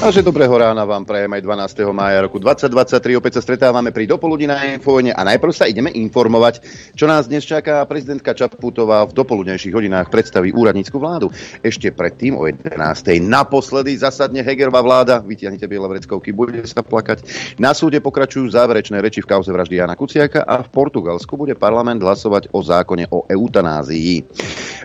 A 0.00 0.08
že 0.08 0.24
dobrého 0.24 0.56
rána 0.56 0.88
vám 0.88 1.04
prajem 1.04 1.28
aj 1.28 1.44
12. 1.44 1.92
mája 1.92 2.24
roku 2.24 2.40
2023. 2.40 3.20
Opäť 3.20 3.36
sa 3.36 3.44
stretávame 3.44 3.92
pri 3.92 4.08
dopoludí 4.08 4.48
na 4.48 4.72
Infovojne 4.72 5.12
a 5.12 5.20
najprv 5.28 5.52
sa 5.52 5.68
ideme 5.68 5.92
informovať, 5.92 6.64
čo 6.96 7.04
nás 7.04 7.28
dnes 7.28 7.44
čaká. 7.44 7.84
Prezidentka 7.84 8.32
Čaputová 8.32 9.04
v 9.04 9.12
dopoludnejších 9.12 9.76
hodinách 9.76 10.08
predstaví 10.08 10.56
úradnícku 10.56 10.96
vládu. 10.96 11.28
Ešte 11.60 11.92
predtým 11.92 12.32
o 12.32 12.48
11. 12.48 12.80
naposledy 13.20 13.92
zasadne 14.00 14.40
Hegerová 14.40 14.80
vláda. 14.80 15.20
Vytiahnite 15.20 15.68
biele 15.68 15.84
vreckovky, 15.84 16.32
bude 16.32 16.64
sa 16.64 16.80
plakať. 16.80 17.20
Na 17.60 17.76
súde 17.76 18.00
pokračujú 18.00 18.48
záverečné 18.56 19.04
reči 19.04 19.20
v 19.20 19.28
kauze 19.28 19.52
vraždy 19.52 19.84
Jana 19.84 20.00
Kuciaka 20.00 20.48
a 20.48 20.64
v 20.64 20.72
Portugalsku 20.72 21.36
bude 21.36 21.52
parlament 21.60 22.00
hlasovať 22.00 22.48
o 22.56 22.64
zákone 22.64 23.04
o 23.12 23.28
eutanázii. 23.28 24.24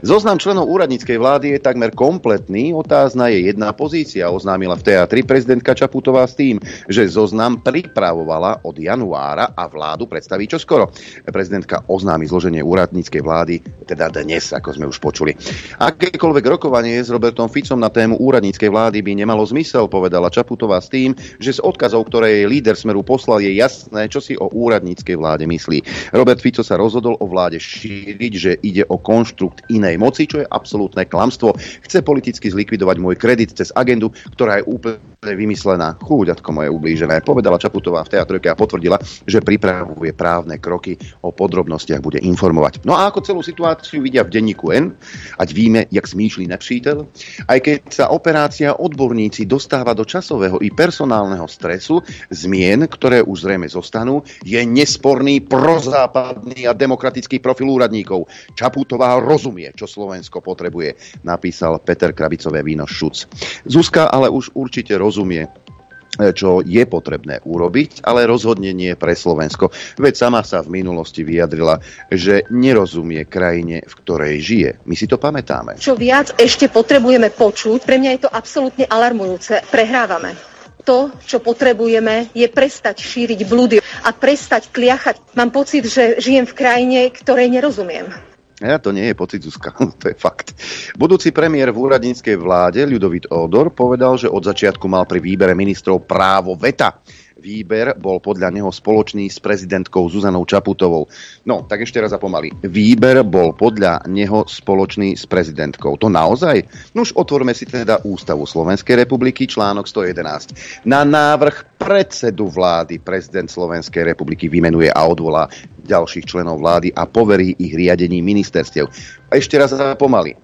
Zoznam 0.04 0.44
členov 0.44 0.68
úradníckej 0.68 1.16
vlády 1.16 1.56
je 1.56 1.64
takmer 1.64 1.96
kompletný. 1.96 2.76
Otázna 2.76 3.32
je 3.32 3.48
jedna 3.48 3.72
pozícia, 3.72 4.28
oznámila 4.28 4.76
v 4.76 4.84
teatri 5.06 5.22
prezidentka 5.22 5.78
Čaputová 5.78 6.26
s 6.26 6.34
tým, 6.34 6.58
že 6.90 7.06
zoznam 7.06 7.62
pripravovala 7.62 8.66
od 8.66 8.74
januára 8.74 9.54
a 9.54 9.70
vládu 9.70 10.10
predstaví 10.10 10.50
čoskoro. 10.50 10.90
Prezidentka 11.30 11.86
oznámi 11.86 12.26
zloženie 12.26 12.66
úradníckej 12.66 13.22
vlády, 13.22 13.62
teda 13.86 14.10
dnes, 14.10 14.50
ako 14.50 14.74
sme 14.74 14.90
už 14.90 14.98
počuli. 14.98 15.38
Akékoľvek 15.78 16.46
rokovanie 16.58 16.98
s 17.06 17.14
Robertom 17.14 17.54
Ficom 17.54 17.78
na 17.78 17.94
tému 17.94 18.18
úradníckej 18.18 18.66
vlády 18.66 19.06
by 19.06 19.14
nemalo 19.14 19.46
zmysel, 19.46 19.86
povedala 19.86 20.34
Čaputová 20.34 20.82
s 20.82 20.90
tým, 20.90 21.14
že 21.38 21.54
z 21.54 21.62
odkazov, 21.62 22.10
ktoré 22.10 22.42
jej 22.42 22.50
líder 22.50 22.74
Smeru 22.74 23.06
poslal, 23.06 23.46
je 23.46 23.54
jasné, 23.54 24.10
čo 24.10 24.18
si 24.18 24.34
o 24.34 24.50
úradníckej 24.50 25.22
vláde 25.22 25.46
myslí. 25.46 26.10
Robert 26.18 26.42
Fico 26.42 26.66
sa 26.66 26.82
rozhodol 26.82 27.14
o 27.22 27.30
vláde 27.30 27.62
šíriť, 27.62 28.34
že 28.34 28.58
ide 28.66 28.90
o 28.90 28.98
konštrukt 28.98 29.70
inej 29.70 30.02
moci, 30.02 30.26
čo 30.26 30.42
je 30.42 30.50
absolútne 30.50 31.06
klamstvo. 31.06 31.54
Chce 31.86 32.02
politicky 32.02 32.50
zlikvidovať 32.50 32.98
môj 32.98 33.22
kredit 33.22 33.54
cez 33.54 33.70
agendu, 33.78 34.10
ktorá 34.34 34.64
je 34.64 34.66
úplne 34.66 34.95
vymyslená. 35.26 35.98
Chúďatko 35.98 36.50
moje 36.54 36.70
ublížené, 36.70 37.26
povedala 37.26 37.58
Čaputová 37.58 38.06
v 38.06 38.14
teatrojke 38.14 38.46
a 38.52 38.60
potvrdila, 38.60 39.02
že 39.26 39.42
pripravuje 39.42 40.14
právne 40.14 40.62
kroky, 40.62 40.94
o 41.26 41.34
podrobnostiach 41.34 42.04
bude 42.04 42.22
informovať. 42.22 42.86
No 42.86 42.94
a 42.94 43.10
ako 43.10 43.26
celú 43.26 43.42
situáciu 43.42 44.06
vidia 44.06 44.22
v 44.22 44.38
denníku 44.38 44.70
N, 44.70 44.94
ať 45.42 45.50
víme, 45.50 45.90
jak 45.90 46.06
smýšľí 46.06 46.46
nepřítel, 46.54 47.10
aj 47.50 47.60
keď 47.66 47.78
sa 47.90 48.06
operácia 48.14 48.78
odborníci 48.78 49.50
dostáva 49.50 49.98
do 49.98 50.06
časového 50.06 50.62
i 50.62 50.70
personálneho 50.70 51.50
stresu, 51.50 52.06
zmien, 52.30 52.86
ktoré 52.86 53.26
už 53.26 53.50
zrejme 53.50 53.66
zostanú, 53.66 54.22
je 54.46 54.62
nesporný 54.62 55.42
prozápadný 55.42 56.70
a 56.70 56.78
demokratický 56.78 57.42
profil 57.42 57.74
úradníkov. 57.74 58.30
Čaputová 58.54 59.18
rozumie, 59.18 59.74
čo 59.74 59.90
Slovensko 59.90 60.46
potrebuje, 60.46 61.22
napísal 61.26 61.82
Peter 61.82 62.14
Krabicové 62.14 62.62
víno 62.62 62.86
Šuc. 62.86 63.26
Zuzka 63.66 64.14
ale 64.14 64.30
už 64.30 64.54
určite 64.54 64.85
rozumie, 64.94 65.50
e, 65.50 66.30
čo 66.38 66.62
je 66.62 66.86
potrebné 66.86 67.42
urobiť, 67.42 68.06
ale 68.06 68.30
rozhodne 68.30 68.70
nie 68.70 68.94
pre 68.94 69.18
Slovensko. 69.18 69.74
Veď 69.98 70.14
sama 70.14 70.46
sa 70.46 70.62
v 70.62 70.78
minulosti 70.78 71.26
vyjadrila, 71.26 71.82
že 72.14 72.46
nerozumie 72.54 73.26
krajine, 73.26 73.82
v 73.82 73.94
ktorej 74.06 74.36
žije. 74.46 74.70
My 74.86 74.94
si 74.94 75.10
to 75.10 75.18
pamätáme. 75.18 75.82
Čo 75.82 75.98
viac 75.98 76.38
ešte 76.38 76.70
potrebujeme 76.70 77.34
počuť, 77.34 77.82
pre 77.82 77.98
mňa 77.98 78.12
je 78.20 78.22
to 78.28 78.30
absolútne 78.30 78.86
alarmujúce. 78.86 79.66
Prehrávame 79.74 80.56
to, 80.86 81.10
čo 81.26 81.42
potrebujeme, 81.42 82.30
je 82.32 82.46
prestať 82.46 83.02
šíriť 83.02 83.42
blúdy 83.50 83.82
a 83.82 84.14
prestať 84.14 84.70
kliachať. 84.70 85.34
Mám 85.34 85.50
pocit, 85.50 85.90
že 85.90 86.22
žijem 86.22 86.46
v 86.46 86.54
krajine, 86.54 87.00
ktorej 87.10 87.50
nerozumiem. 87.50 88.35
Ja, 88.66 88.82
to 88.82 88.90
nie 88.90 89.14
je 89.14 89.16
pocit 89.16 89.46
Zuzka, 89.46 89.78
to 90.02 90.10
je 90.10 90.18
fakt. 90.18 90.58
Budúci 90.98 91.30
premiér 91.30 91.70
v 91.70 91.86
úradníckej 91.86 92.36
vláde, 92.42 92.82
Ľudovit 92.82 93.30
Odor, 93.30 93.70
povedal, 93.70 94.18
že 94.18 94.26
od 94.26 94.42
začiatku 94.42 94.90
mal 94.90 95.06
pri 95.06 95.22
výbere 95.22 95.54
ministrov 95.54 96.10
právo 96.10 96.58
veta 96.58 96.98
výber 97.46 97.94
bol 97.94 98.18
podľa 98.18 98.50
neho 98.50 98.74
spoločný 98.74 99.30
s 99.30 99.38
prezidentkou 99.38 100.10
Zuzanou 100.10 100.50
Čaputovou. 100.50 101.06
No, 101.46 101.70
tak 101.70 101.86
ešte 101.86 102.02
raz 102.02 102.10
a. 102.18 102.50
Výber 102.66 103.22
bol 103.22 103.54
podľa 103.54 104.02
neho 104.10 104.50
spoločný 104.50 105.14
s 105.14 105.30
prezidentkou. 105.30 105.94
To 106.02 106.10
naozaj? 106.10 106.66
No 106.98 107.06
už 107.06 107.14
otvorme 107.14 107.54
si 107.54 107.70
teda 107.70 108.02
Ústavu 108.02 108.50
Slovenskej 108.50 109.06
republiky, 109.06 109.46
článok 109.46 109.86
111. 109.86 110.90
Na 110.90 111.06
návrh 111.06 111.78
predsedu 111.78 112.50
vlády 112.50 112.98
prezident 112.98 113.46
Slovenskej 113.46 114.02
republiky 114.02 114.50
vymenuje 114.50 114.90
a 114.90 115.06
odvolá 115.06 115.46
ďalších 115.86 116.26
členov 116.26 116.58
vlády 116.66 116.90
a 116.98 117.06
poverí 117.06 117.54
ich 117.62 117.78
riadení 117.78 118.26
ministerstiev. 118.26 118.90
A 119.30 119.38
ešte 119.38 119.62
raz 119.62 119.70
a. 119.78 119.94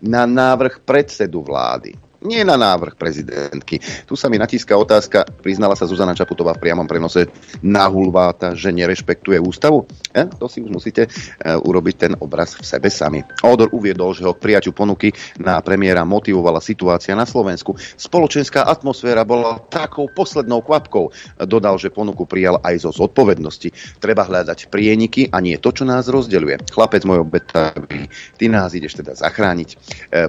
Na 0.06 0.29
návrh 0.29 0.85
predsedu 0.85 1.41
vlády 1.41 2.10
nie 2.21 2.45
na 2.45 2.53
návrh 2.57 2.93
prezidentky. 2.97 3.81
Tu 3.81 4.13
sa 4.13 4.29
mi 4.29 4.37
natíska 4.37 4.77
otázka, 4.77 5.25
priznala 5.41 5.73
sa 5.73 5.89
Zuzana 5.89 6.13
Čaputová 6.13 6.53
v 6.53 6.69
priamom 6.69 6.85
prenose 6.85 7.29
na 7.65 7.89
hulváta, 7.89 8.53
že 8.53 8.69
nerešpektuje 8.69 9.41
ústavu? 9.41 9.89
E, 10.13 10.29
to 10.29 10.45
si 10.45 10.61
už 10.61 10.69
musíte 10.69 11.05
e, 11.05 11.09
urobiť 11.57 11.95
ten 11.97 12.13
obraz 12.21 12.57
v 12.57 12.65
sebe 12.65 12.93
sami. 12.93 13.25
Odor 13.41 13.73
uviedol, 13.73 14.13
že 14.13 14.25
ho 14.25 14.37
k 14.37 14.43
prijaťu 14.49 14.71
ponuky 14.73 15.09
na 15.41 15.57
premiéra 15.65 16.05
motivovala 16.05 16.61
situácia 16.61 17.17
na 17.17 17.25
Slovensku. 17.25 17.73
Spoločenská 17.97 18.69
atmosféra 18.69 19.25
bola 19.25 19.57
takou 19.73 20.05
poslednou 20.11 20.61
kvapkou. 20.61 21.09
Dodal, 21.49 21.81
že 21.81 21.89
ponuku 21.89 22.29
prijal 22.29 22.61
aj 22.61 22.85
zo 22.85 22.91
zodpovednosti. 22.93 23.97
Treba 23.97 24.29
hľadať 24.29 24.69
prieniky 24.69 25.33
a 25.33 25.41
nie 25.41 25.57
to, 25.57 25.73
čo 25.73 25.89
nás 25.89 26.05
rozdeľuje. 26.05 26.69
Chlapec 26.69 27.01
môj 27.01 27.25
obetavý, 27.25 28.05
ty 28.38 28.45
nás 28.45 28.77
ideš 28.77 29.01
teda 29.01 29.17
zachrániť. 29.17 29.69
E, 29.73 29.75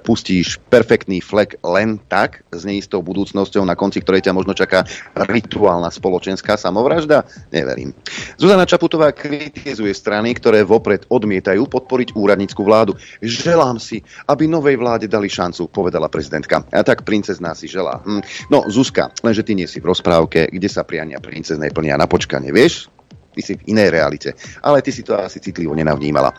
pustíš 0.00 0.56
perfektný 0.72 1.20
flek 1.20 1.60
len 1.60 1.81
len 1.82 1.98
tak 2.06 2.46
s 2.54 2.62
neistou 2.62 3.02
budúcnosťou, 3.02 3.66
na 3.66 3.74
konci 3.74 3.98
ktorej 3.98 4.22
ťa 4.22 4.32
možno 4.38 4.54
čaká 4.54 4.86
rituálna 5.18 5.90
spoločenská 5.90 6.54
samovražda? 6.54 7.26
Neverím. 7.50 7.90
Zuzana 8.38 8.62
Čaputová 8.62 9.10
kritizuje 9.10 9.90
strany, 9.90 10.38
ktoré 10.38 10.62
vopred 10.62 11.10
odmietajú 11.10 11.66
podporiť 11.66 12.14
úradnícku 12.14 12.62
vládu. 12.62 12.94
Želám 13.18 13.82
si, 13.82 14.06
aby 14.30 14.46
novej 14.46 14.78
vláde 14.78 15.10
dali 15.10 15.26
šancu, 15.26 15.66
povedala 15.66 16.06
prezidentka. 16.06 16.62
A 16.70 16.86
tak 16.86 17.02
princezná 17.02 17.58
si 17.58 17.66
želá. 17.66 17.98
Hm. 18.06 18.22
No, 18.46 18.62
Zuzka, 18.70 19.10
lenže 19.26 19.42
ty 19.42 19.58
nie 19.58 19.66
si 19.66 19.82
v 19.82 19.90
rozprávke, 19.90 20.46
kde 20.46 20.70
sa 20.70 20.86
priania 20.86 21.18
princeznej 21.18 21.74
plnia 21.74 21.98
na 21.98 22.06
počkanie, 22.06 22.54
vieš? 22.54 22.86
Ty 23.32 23.40
si 23.40 23.52
v 23.56 23.72
inej 23.72 23.88
realite. 23.90 24.36
Ale 24.60 24.84
ty 24.84 24.92
si 24.92 25.00
to 25.02 25.16
asi 25.16 25.40
citlivo 25.40 25.72
nenavnímala. 25.72 26.32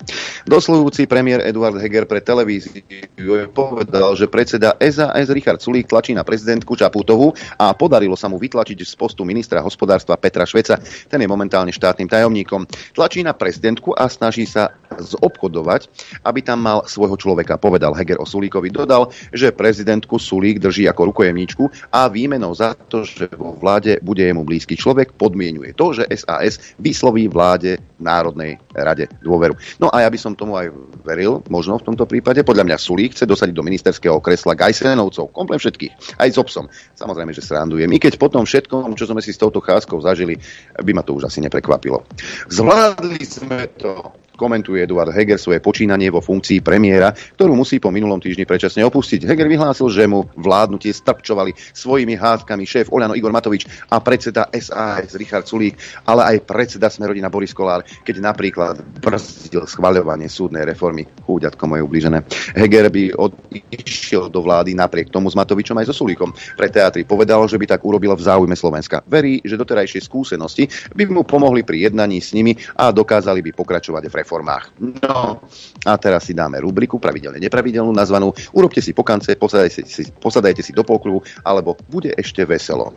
Doslovujúci 0.45 1.09
premiér 1.09 1.43
Eduard 1.43 1.77
Heger 1.81 2.05
pre 2.05 2.21
televíziu 2.21 2.85
povedal, 3.51 4.13
že 4.13 4.29
predseda 4.29 4.77
SAS 4.79 5.29
Richard 5.33 5.59
Sulík 5.59 5.89
tlačí 5.89 6.13
na 6.13 6.21
prezidentku 6.21 6.77
Čaputovú 6.77 7.33
a 7.57 7.73
podarilo 7.73 8.13
sa 8.13 8.29
mu 8.29 8.37
vytlačiť 8.37 8.77
z 8.77 8.93
postu 8.93 9.25
ministra 9.25 9.59
hospodárstva 9.65 10.17
Petra 10.17 10.45
Šveca. 10.45 10.77
Ten 11.09 11.19
je 11.19 11.29
momentálne 11.29 11.73
štátnym 11.73 12.07
tajomníkom. 12.07 12.69
Tlačí 12.93 13.25
na 13.25 13.33
prezidentku 13.33 13.97
a 13.97 14.05
snaží 14.07 14.45
sa 14.45 14.73
zobchodovať, 14.93 15.89
aby 16.21 16.39
tam 16.45 16.61
mal 16.61 16.85
svojho 16.85 17.17
človeka, 17.17 17.57
povedal 17.57 17.97
Heger 17.97 18.21
o 18.21 18.29
Sulíkovi. 18.29 18.69
Dodal, 18.69 19.09
že 19.33 19.49
prezidentku 19.49 20.21
Sulík 20.21 20.61
drží 20.61 20.85
ako 20.85 21.09
rukojemníčku 21.09 21.63
a 21.89 22.05
výmenou 22.07 22.53
za 22.53 22.77
to, 22.77 23.01
že 23.07 23.31
vo 23.33 23.57
vláde 23.57 23.97
bude 24.05 24.21
jemu 24.21 24.45
blízky 24.45 24.77
človek, 24.77 25.17
podmienuje 25.17 25.73
to, 25.73 25.97
že 25.97 26.03
SAS 26.13 26.61
vysloví 26.83 27.31
vláde 27.31 27.79
Národnej 28.03 28.59
rade 28.75 29.07
dôveru. 29.23 29.55
No 29.79 29.87
a 29.87 30.03
ja 30.03 30.09
by 30.11 30.19
som 30.19 30.35
tomu 30.35 30.59
aj 30.59 30.67
veril, 31.07 31.39
možno 31.47 31.79
v 31.79 31.87
tomto 31.87 32.03
prípade. 32.03 32.43
Podľa 32.43 32.67
mňa 32.67 32.77
Sulík 32.77 33.15
chce 33.15 33.23
dosadiť 33.23 33.55
do 33.55 33.63
ministerského 33.63 34.19
kresla 34.19 34.59
Gajsenovcov, 34.59 35.31
komplet 35.31 35.63
všetkých, 35.63 36.19
aj 36.19 36.27
s 36.27 36.37
obsom. 36.37 36.67
Samozrejme, 36.99 37.31
že 37.31 37.39
srandujem. 37.39 37.87
I 37.87 37.99
keď 38.03 38.19
potom 38.19 38.43
všetkom, 38.43 38.99
čo 38.99 39.07
sme 39.07 39.23
si 39.23 39.31
s 39.31 39.39
touto 39.39 39.63
cházkou 39.63 40.03
zažili, 40.03 40.35
by 40.75 40.91
ma 40.91 41.07
to 41.07 41.15
už 41.15 41.31
asi 41.31 41.39
neprekvapilo. 41.39 42.03
Zvládli 42.51 43.23
sme 43.23 43.71
to 43.79 44.22
komentuje 44.35 44.83
Eduard 44.83 45.13
Heger 45.13 45.37
svoje 45.37 45.61
počínanie 45.61 46.09
vo 46.09 46.19
funkcii 46.19 46.59
premiéra, 46.65 47.13
ktorú 47.13 47.53
musí 47.53 47.77
po 47.77 47.93
minulom 47.93 48.17
týždni 48.17 48.43
predčasne 48.43 48.81
opustiť. 48.85 49.25
Heger 49.29 49.47
vyhlásil, 49.47 49.87
že 49.93 50.09
mu 50.09 50.25
vládnutie 50.35 50.91
strpčovali 50.91 51.53
svojimi 51.73 52.17
hádkami 52.17 52.63
šéf 52.65 52.89
Oľano 52.89 53.13
Igor 53.13 53.31
Matovič 53.31 53.69
a 53.93 54.01
predseda 54.01 54.49
SAS 54.51 55.13
Richard 55.15 55.45
Sulík, 55.45 55.77
ale 56.09 56.35
aj 56.35 56.45
predseda 56.49 56.89
Smerodina 56.89 57.29
Boris 57.29 57.53
Kolár, 57.53 57.85
keď 58.03 58.19
napríklad 58.19 58.81
brzdil 58.99 59.69
schvaľovanie 59.69 60.27
súdnej 60.27 60.65
reformy. 60.65 61.05
Chúďatko 61.23 61.63
moje 61.69 61.81
ubližené. 61.85 62.25
Heger 62.57 62.89
by 62.89 63.13
odišiel 63.15 64.27
do 64.33 64.41
vlády 64.41 64.73
napriek 64.73 65.13
tomu 65.13 65.29
s 65.29 65.37
Matovičom 65.37 65.77
aj 65.79 65.93
so 65.93 65.95
Sulíkom. 66.03 66.33
Pre 66.33 66.67
teatri 66.67 67.05
povedal, 67.05 67.45
že 67.45 67.61
by 67.61 67.77
tak 67.77 67.81
urobil 67.85 68.17
v 68.17 68.25
záujme 68.25 68.55
Slovenska. 68.57 69.05
Verí, 69.05 69.39
že 69.45 69.59
doterajšie 69.59 70.01
skúsenosti 70.01 70.67
by 70.97 71.05
mu 71.07 71.21
pomohli 71.21 71.61
pri 71.61 71.89
jednaní 71.89 72.19
s 72.19 72.33
nimi 72.33 72.57
a 72.75 72.89
dokázali 72.89 73.45
by 73.45 73.51
pokračovať 73.53 74.03
v 74.09 74.13
reformách. 74.23 74.71
No 74.79 75.43
a 75.83 75.93
teraz 75.99 76.25
si 76.25 76.33
dáme 76.33 76.63
rubriku 76.63 76.97
pravidelne 76.97 77.43
nepravidelnú 77.43 77.91
nazvanú 77.91 78.31
Urobte 78.55 78.79
si 78.79 78.95
pokance, 78.95 79.35
posadajte 79.35 79.83
si, 79.83 80.07
posadajte 80.17 80.63
si 80.63 80.71
do 80.71 80.81
pokruhu, 80.87 81.19
alebo 81.43 81.75
bude 81.91 82.15
ešte 82.15 82.47
veselo. 82.47 82.95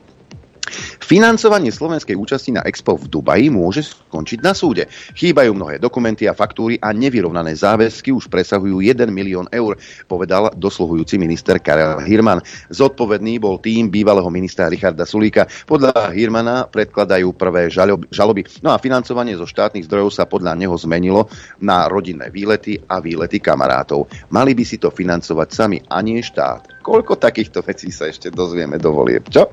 Financovanie 1.06 1.70
slovenskej 1.70 2.18
účasti 2.18 2.50
na 2.50 2.66
Expo 2.66 2.98
v 2.98 3.06
Dubaji 3.06 3.46
môže 3.48 3.86
skončiť 3.86 4.42
na 4.42 4.52
súde. 4.52 4.90
Chýbajú 4.90 5.54
mnohé 5.54 5.78
dokumenty 5.78 6.26
a 6.26 6.34
faktúry 6.34 6.76
a 6.82 6.90
nevyrovnané 6.90 7.54
záväzky 7.54 8.10
už 8.10 8.26
presahujú 8.26 8.82
1 8.82 9.06
milión 9.08 9.46
eur, 9.54 9.78
povedal 10.10 10.50
dosluhujúci 10.58 11.16
minister 11.16 11.62
Karel 11.62 12.02
Hirman. 12.02 12.42
Zodpovedný 12.68 13.38
bol 13.38 13.62
tým 13.62 13.88
bývalého 13.88 14.26
ministra 14.28 14.66
Richarda 14.66 15.06
Sulíka. 15.06 15.46
Podľa 15.64 16.10
Hirmana 16.10 16.66
predkladajú 16.66 17.32
prvé 17.38 17.70
žaloby. 18.10 18.42
No 18.60 18.74
a 18.74 18.82
financovanie 18.82 19.38
zo 19.38 19.46
štátnych 19.46 19.86
zdrojov 19.86 20.10
sa 20.10 20.26
podľa 20.26 20.58
neho 20.58 20.74
zmenilo 20.74 21.30
na 21.62 21.86
rodinné 21.86 22.28
výlety 22.28 22.82
a 22.90 22.98
výlety 22.98 23.38
kamarátov. 23.38 24.10
Mali 24.34 24.52
by 24.52 24.64
si 24.66 24.76
to 24.82 24.90
financovať 24.90 25.48
sami 25.54 25.78
a 25.86 26.02
nie 26.02 26.18
štát. 26.20 26.75
Koľko 26.86 27.18
takýchto 27.18 27.66
vecí 27.66 27.90
sa 27.90 28.06
ešte 28.06 28.30
dozvieme 28.30 28.78
do 28.78 28.94
volieb, 28.94 29.26
čo? 29.26 29.50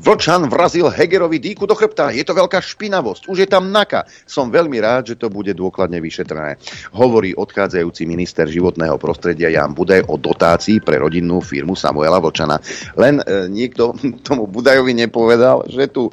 Vlčan 0.00 0.48
vrazil 0.48 0.88
Hegerovi 0.88 1.36
dýku 1.36 1.68
do 1.68 1.76
chrbta. 1.76 2.08
Je 2.08 2.24
to 2.24 2.32
veľká 2.32 2.56
špinavosť. 2.56 3.28
Už 3.28 3.44
je 3.44 3.48
tam 3.52 3.68
naka. 3.68 4.08
Som 4.24 4.48
veľmi 4.48 4.80
rád, 4.80 5.12
že 5.12 5.20
to 5.20 5.28
bude 5.28 5.52
dôkladne 5.52 6.00
vyšetrené. 6.00 6.56
Hovorí 6.96 7.36
odchádzajúci 7.36 8.08
minister 8.08 8.48
životného 8.48 8.96
prostredia 8.96 9.52
Jan 9.52 9.76
Budaj 9.76 10.08
o 10.08 10.16
dotácii 10.16 10.80
pre 10.80 10.96
rodinnú 10.96 11.44
firmu 11.44 11.76
Samuela 11.76 12.16
Vlčana. 12.16 12.56
Len 12.96 13.20
e, 13.20 13.44
niekto 13.52 13.92
tomu 14.26 14.48
Budajovi 14.48 14.96
nepovedal, 14.96 15.68
že 15.68 15.84
tu 15.92 16.08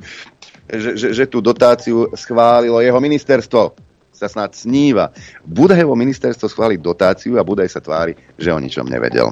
že, 0.68 1.00
že, 1.00 1.16
že 1.16 1.32
tú 1.32 1.40
dotáciu 1.40 2.12
schválilo 2.12 2.84
jeho 2.84 3.00
ministerstvo 3.00 3.87
sa 4.18 4.26
snad 4.26 4.58
sníva. 4.58 5.14
Budajevo 5.46 5.94
ministerstvo 5.94 6.50
schváliť 6.50 6.80
dotáciu 6.82 7.38
a 7.38 7.46
Budaj 7.46 7.70
sa 7.70 7.78
tvári, 7.78 8.18
že 8.34 8.50
o 8.50 8.58
ničom 8.58 8.90
nevedel. 8.90 9.30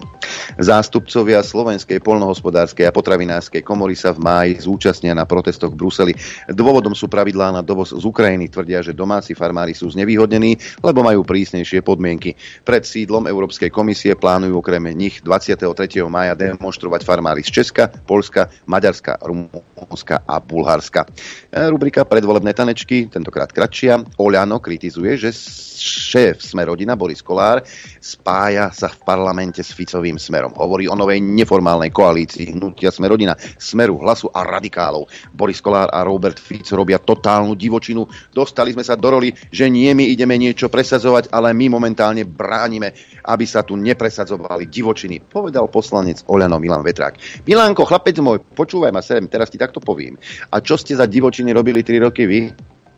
Zástupcovia 0.62 1.42
Slovenskej 1.42 1.98
polnohospodárskej 2.06 2.86
a 2.86 2.94
potravinárskej 2.94 3.66
komory 3.66 3.98
sa 3.98 4.14
v 4.14 4.22
máji 4.22 4.54
zúčastnia 4.62 5.18
na 5.18 5.26
protestoch 5.26 5.74
v 5.74 5.82
Bruseli. 5.82 6.14
Dôvodom 6.54 6.94
sú 6.94 7.10
pravidlá 7.10 7.50
na 7.50 7.66
dovoz 7.66 7.98
z 7.98 8.06
Ukrajiny. 8.06 8.46
Tvrdia, 8.46 8.86
že 8.86 8.94
domáci 8.94 9.34
farmári 9.34 9.74
sú 9.74 9.90
znevýhodnení, 9.90 10.62
lebo 10.86 11.02
majú 11.02 11.26
prísnejšie 11.26 11.82
podmienky. 11.82 12.38
Pred 12.62 12.86
sídlom 12.86 13.26
Európskej 13.26 13.74
komisie 13.74 14.14
plánujú 14.14 14.62
okrem 14.62 14.94
nich 14.94 15.18
23. 15.26 15.66
maja 16.06 16.38
demonstrovať 16.38 17.02
farmári 17.02 17.42
z 17.42 17.50
Česka, 17.50 17.90
Polska, 18.06 18.54
Maďarska, 18.70 19.18
Rumunska 19.26 20.22
a 20.30 20.38
Bulharska. 20.38 21.10
Rubrika 21.50 22.06
predvolebné 22.06 22.54
tanečky, 22.54 23.10
tentokrát 23.10 23.50
kratšia. 23.50 24.06
Oľano 24.22 24.62
kritizuje, 24.76 25.16
že 25.16 25.32
šéf 25.80 26.44
Sme 26.44 26.68
rodina 26.68 27.00
Boris 27.00 27.24
Kolár 27.24 27.64
spája 28.04 28.76
sa 28.76 28.92
v 28.92 29.00
parlamente 29.08 29.64
s 29.64 29.72
Ficovým 29.72 30.20
smerom. 30.20 30.52
Hovorí 30.52 30.92
o 30.92 31.00
novej 31.00 31.24
neformálnej 31.24 31.96
koalícii 31.96 32.52
hnutia 32.52 32.92
Sme 32.92 33.08
rodina, 33.08 33.40
Smeru, 33.40 33.96
Hlasu 34.04 34.28
a 34.36 34.44
radikálov. 34.44 35.08
Boris 35.32 35.64
Kolár 35.64 35.96
a 35.96 36.04
Robert 36.04 36.44
Fico 36.44 36.76
robia 36.76 37.00
totálnu 37.00 37.56
divočinu. 37.56 38.04
Dostali 38.36 38.76
sme 38.76 38.84
sa 38.84 39.00
do 39.00 39.16
roli, 39.16 39.32
že 39.48 39.72
nie 39.72 39.96
my 39.96 40.12
ideme 40.12 40.36
niečo 40.36 40.68
presadzovať, 40.68 41.32
ale 41.32 41.56
my 41.56 41.72
momentálne 41.72 42.28
bránime, 42.28 42.92
aby 43.24 43.48
sa 43.48 43.64
tu 43.64 43.80
nepresadzovali 43.80 44.68
divočiny, 44.68 45.24
povedal 45.24 45.72
poslanec 45.72 46.28
Oľano 46.28 46.60
Milan 46.60 46.84
Vetrák. 46.84 47.48
Milánko, 47.48 47.88
chlapec 47.88 48.20
môj, 48.20 48.44
počúvaj 48.44 48.92
ma 48.92 49.00
sem, 49.00 49.24
teraz 49.32 49.48
ti 49.48 49.56
takto 49.56 49.80
povím. 49.80 50.20
A 50.52 50.60
čo 50.60 50.76
ste 50.76 51.00
za 51.00 51.08
divočiny 51.08 51.56
robili 51.56 51.80
3 51.80 52.12
roky 52.12 52.28
vy? 52.28 52.52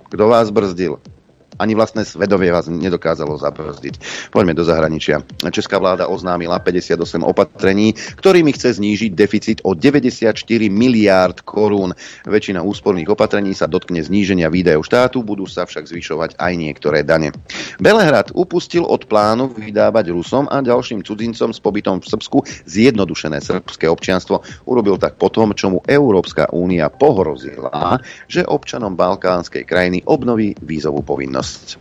Kto 0.08 0.24
vás 0.32 0.48
brzdil? 0.50 1.17
Ani 1.58 1.74
vlastné 1.74 2.06
svedovie 2.06 2.54
vás 2.54 2.70
nedokázalo 2.70 3.38
zabrzdiť. 3.42 4.30
Poďme 4.30 4.54
do 4.54 4.64
zahraničia. 4.64 5.26
Česká 5.50 5.82
vláda 5.82 6.10
oznámila 6.10 6.62
58 6.62 7.26
opatrení, 7.26 7.98
ktorými 8.22 8.54
chce 8.54 8.78
znížiť 8.78 9.12
deficit 9.14 9.58
o 9.66 9.74
94 9.74 10.38
miliárd 10.70 11.42
korún. 11.42 11.98
Väčšina 12.30 12.62
úsporných 12.62 13.10
opatrení 13.12 13.58
sa 13.58 13.66
dotkne 13.66 14.06
zníženia 14.06 14.54
výdajov 14.54 14.86
štátu, 14.86 15.26
budú 15.26 15.50
sa 15.50 15.66
však 15.66 15.90
zvyšovať 15.90 16.38
aj 16.38 16.54
niektoré 16.54 17.02
dane. 17.02 17.34
Belehrad 17.82 18.32
upustil 18.38 18.86
od 18.86 19.10
plánu 19.10 19.50
vydávať 19.52 20.14
Rusom 20.14 20.46
a 20.48 20.62
ďalším 20.62 21.02
cudzincom 21.02 21.50
s 21.52 21.60
pobytom 21.60 22.00
v 22.04 22.10
Srbsku 22.10 22.38
zjednodušené 22.70 23.42
srbské 23.42 23.90
občianstvo. 23.90 24.46
Urobil 24.70 25.02
tak 25.02 25.18
potom, 25.18 25.58
čo 25.58 25.74
mu 25.74 25.80
Európska 25.86 26.54
únia 26.54 26.94
pohrozila, 26.94 27.98
že 28.30 28.46
občanom 28.46 28.94
balkánskej 28.94 29.64
krajiny 29.66 30.06
obnoví 30.06 30.54
vízovú 30.62 31.02
povinnosť. 31.02 31.47
Podcasts. 31.48 31.80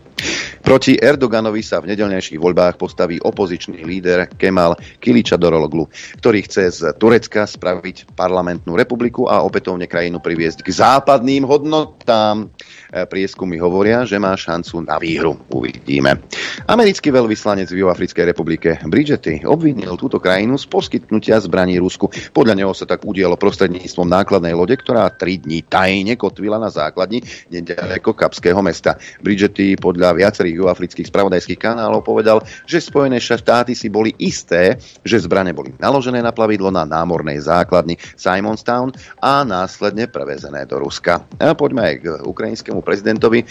Proti 0.65 0.99
Erdoganovi 0.99 1.63
sa 1.63 1.79
v 1.79 1.95
nedelnejších 1.95 2.41
voľbách 2.41 2.81
postaví 2.81 3.21
opozičný 3.23 3.87
líder 3.87 4.27
Kemal 4.35 4.75
Kiličadoroglu, 4.99 5.87
ktorý 6.19 6.43
chce 6.43 6.65
z 6.73 6.81
Turecka 6.97 7.47
spraviť 7.47 8.17
parlamentnú 8.17 8.75
republiku 8.75 9.31
a 9.31 9.45
opätovne 9.47 9.87
krajinu 9.87 10.19
priviesť 10.19 10.67
k 10.67 10.73
západným 10.73 11.47
hodnotám. 11.47 12.51
E, 12.97 13.05
prieskumy 13.05 13.61
hovoria, 13.61 14.09
že 14.09 14.17
má 14.17 14.33
šancu 14.33 14.81
na 14.89 14.97
výhru. 14.97 15.37
Uvidíme. 15.53 16.17
Americký 16.65 17.13
veľvyslanec 17.13 17.69
v 17.69 17.85
Juafrickej 17.85 18.25
republike 18.33 18.81
Bridgety 18.89 19.45
obvinil 19.45 20.01
túto 20.01 20.17
krajinu 20.17 20.57
z 20.57 20.65
poskytnutia 20.65 21.37
zbraní 21.45 21.77
Rusku. 21.77 22.09
Podľa 22.33 22.57
neho 22.57 22.73
sa 22.73 22.89
tak 22.89 23.05
udialo 23.05 23.37
prostredníctvom 23.37 24.09
nákladnej 24.09 24.57
lode, 24.57 24.81
ktorá 24.81 25.13
tri 25.13 25.37
dní 25.37 25.61
tajne 25.69 26.17
kotvila 26.17 26.57
na 26.57 26.73
základni 26.73 27.21
nedaleko 27.53 28.17
Kapského 28.17 28.65
mesta. 28.65 28.97
Bridgety 29.21 29.77
podľa 29.77 30.17
viacerých 30.17 30.57
juhoafrických 30.57 31.13
spravodajských 31.13 31.61
kanálov 31.61 32.01
povedal, 32.01 32.41
že 32.65 32.81
Spojené 32.81 33.21
štáty 33.21 33.77
si 33.77 33.93
boli 33.93 34.17
isté, 34.17 34.81
že 35.05 35.21
zbrane 35.21 35.53
boli 35.53 35.77
naložené 35.77 36.25
na 36.25 36.33
plavidlo 36.33 36.73
na 36.73 36.89
námornej 36.89 37.45
základni 37.45 38.01
Simonstown 38.17 38.97
a 39.21 39.45
následne 39.45 40.09
prevezené 40.09 40.65
do 40.65 40.81
Ruska. 40.81 41.21
A 41.37 41.53
poďme 41.53 41.93
aj 41.93 41.95
k 42.01 42.05
ukrajinskému 42.25 42.86
prezidentovi. 42.87 43.43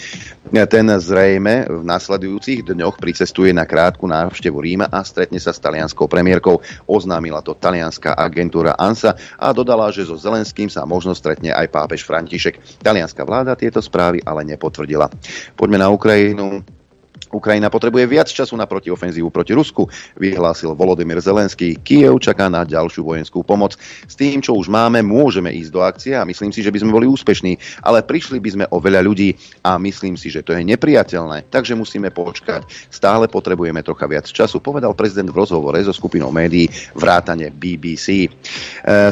Ten 0.48 0.86
zrejme 0.96 1.68
v 1.68 1.84
nasledujúcich 1.84 2.64
dňoch 2.64 2.96
pricestuje 2.96 3.52
na 3.52 3.68
krátku 3.68 4.08
návštevu 4.08 4.56
Ríma 4.56 4.88
a 4.88 5.04
stretne 5.04 5.36
sa 5.36 5.52
s 5.52 5.60
talianskou 5.60 6.08
premiérkou. 6.08 6.64
Oznámila 6.88 7.44
to 7.44 7.52
talianská 7.52 8.16
agentúra 8.16 8.72
ANSA 8.80 9.12
a 9.36 9.52
dodala, 9.52 9.92
že 9.92 10.08
so 10.08 10.16
Zelenským 10.16 10.72
sa 10.72 10.88
možno 10.88 11.12
stretne 11.12 11.52
aj 11.52 11.68
pápež 11.68 12.08
František. 12.08 12.80
Talianská 12.80 13.28
vláda 13.28 13.52
tieto 13.52 13.84
správy 13.84 14.24
ale 14.24 14.48
nepotvrdila. 14.48 15.12
Poďme 15.52 15.84
na 15.84 15.92
Ukrajinu. 15.92 16.64
Ukrajina 17.36 17.68
potrebuje 17.68 18.08
viac 18.08 18.28
času 18.32 18.56
na 18.56 18.64
protiofenzívu 18.64 19.28
proti 19.28 19.52
Rusku, 19.52 19.84
vyhlásil 20.16 20.72
Volodymyr 20.72 21.20
Zelenský. 21.20 21.76
Kiev 21.76 22.16
čaká 22.24 22.48
na 22.48 22.64
ďalšiu 22.64 23.04
vojenskú 23.04 23.44
pomoc. 23.44 23.76
S 24.08 24.16
tým, 24.16 24.40
čo 24.40 24.56
už 24.56 24.72
máme, 24.72 25.04
môžeme 25.04 25.52
ísť 25.52 25.70
do 25.70 25.80
akcie 25.84 26.12
a 26.16 26.24
myslím 26.24 26.50
si, 26.50 26.64
že 26.64 26.72
by 26.72 26.80
sme 26.80 26.96
boli 26.96 27.06
úspešní, 27.06 27.84
ale 27.84 28.00
prišli 28.00 28.40
by 28.40 28.50
sme 28.50 28.64
o 28.72 28.80
veľa 28.80 29.04
ľudí 29.04 29.36
a 29.62 29.76
myslím 29.76 30.16
si, 30.16 30.32
že 30.32 30.40
to 30.40 30.56
je 30.56 30.64
nepriateľné, 30.64 31.52
takže 31.52 31.76
musíme 31.76 32.08
počkať. 32.10 32.64
Stále 32.88 33.28
potrebujeme 33.28 33.84
trocha 33.84 34.08
viac 34.08 34.24
času, 34.24 34.58
povedal 34.64 34.96
prezident 34.96 35.28
v 35.28 35.44
rozhovore 35.44 35.76
so 35.84 35.92
skupinou 35.92 36.32
médií 36.32 36.66
vrátane 36.96 37.52
BBC. 37.52 38.26
E, 38.26 38.28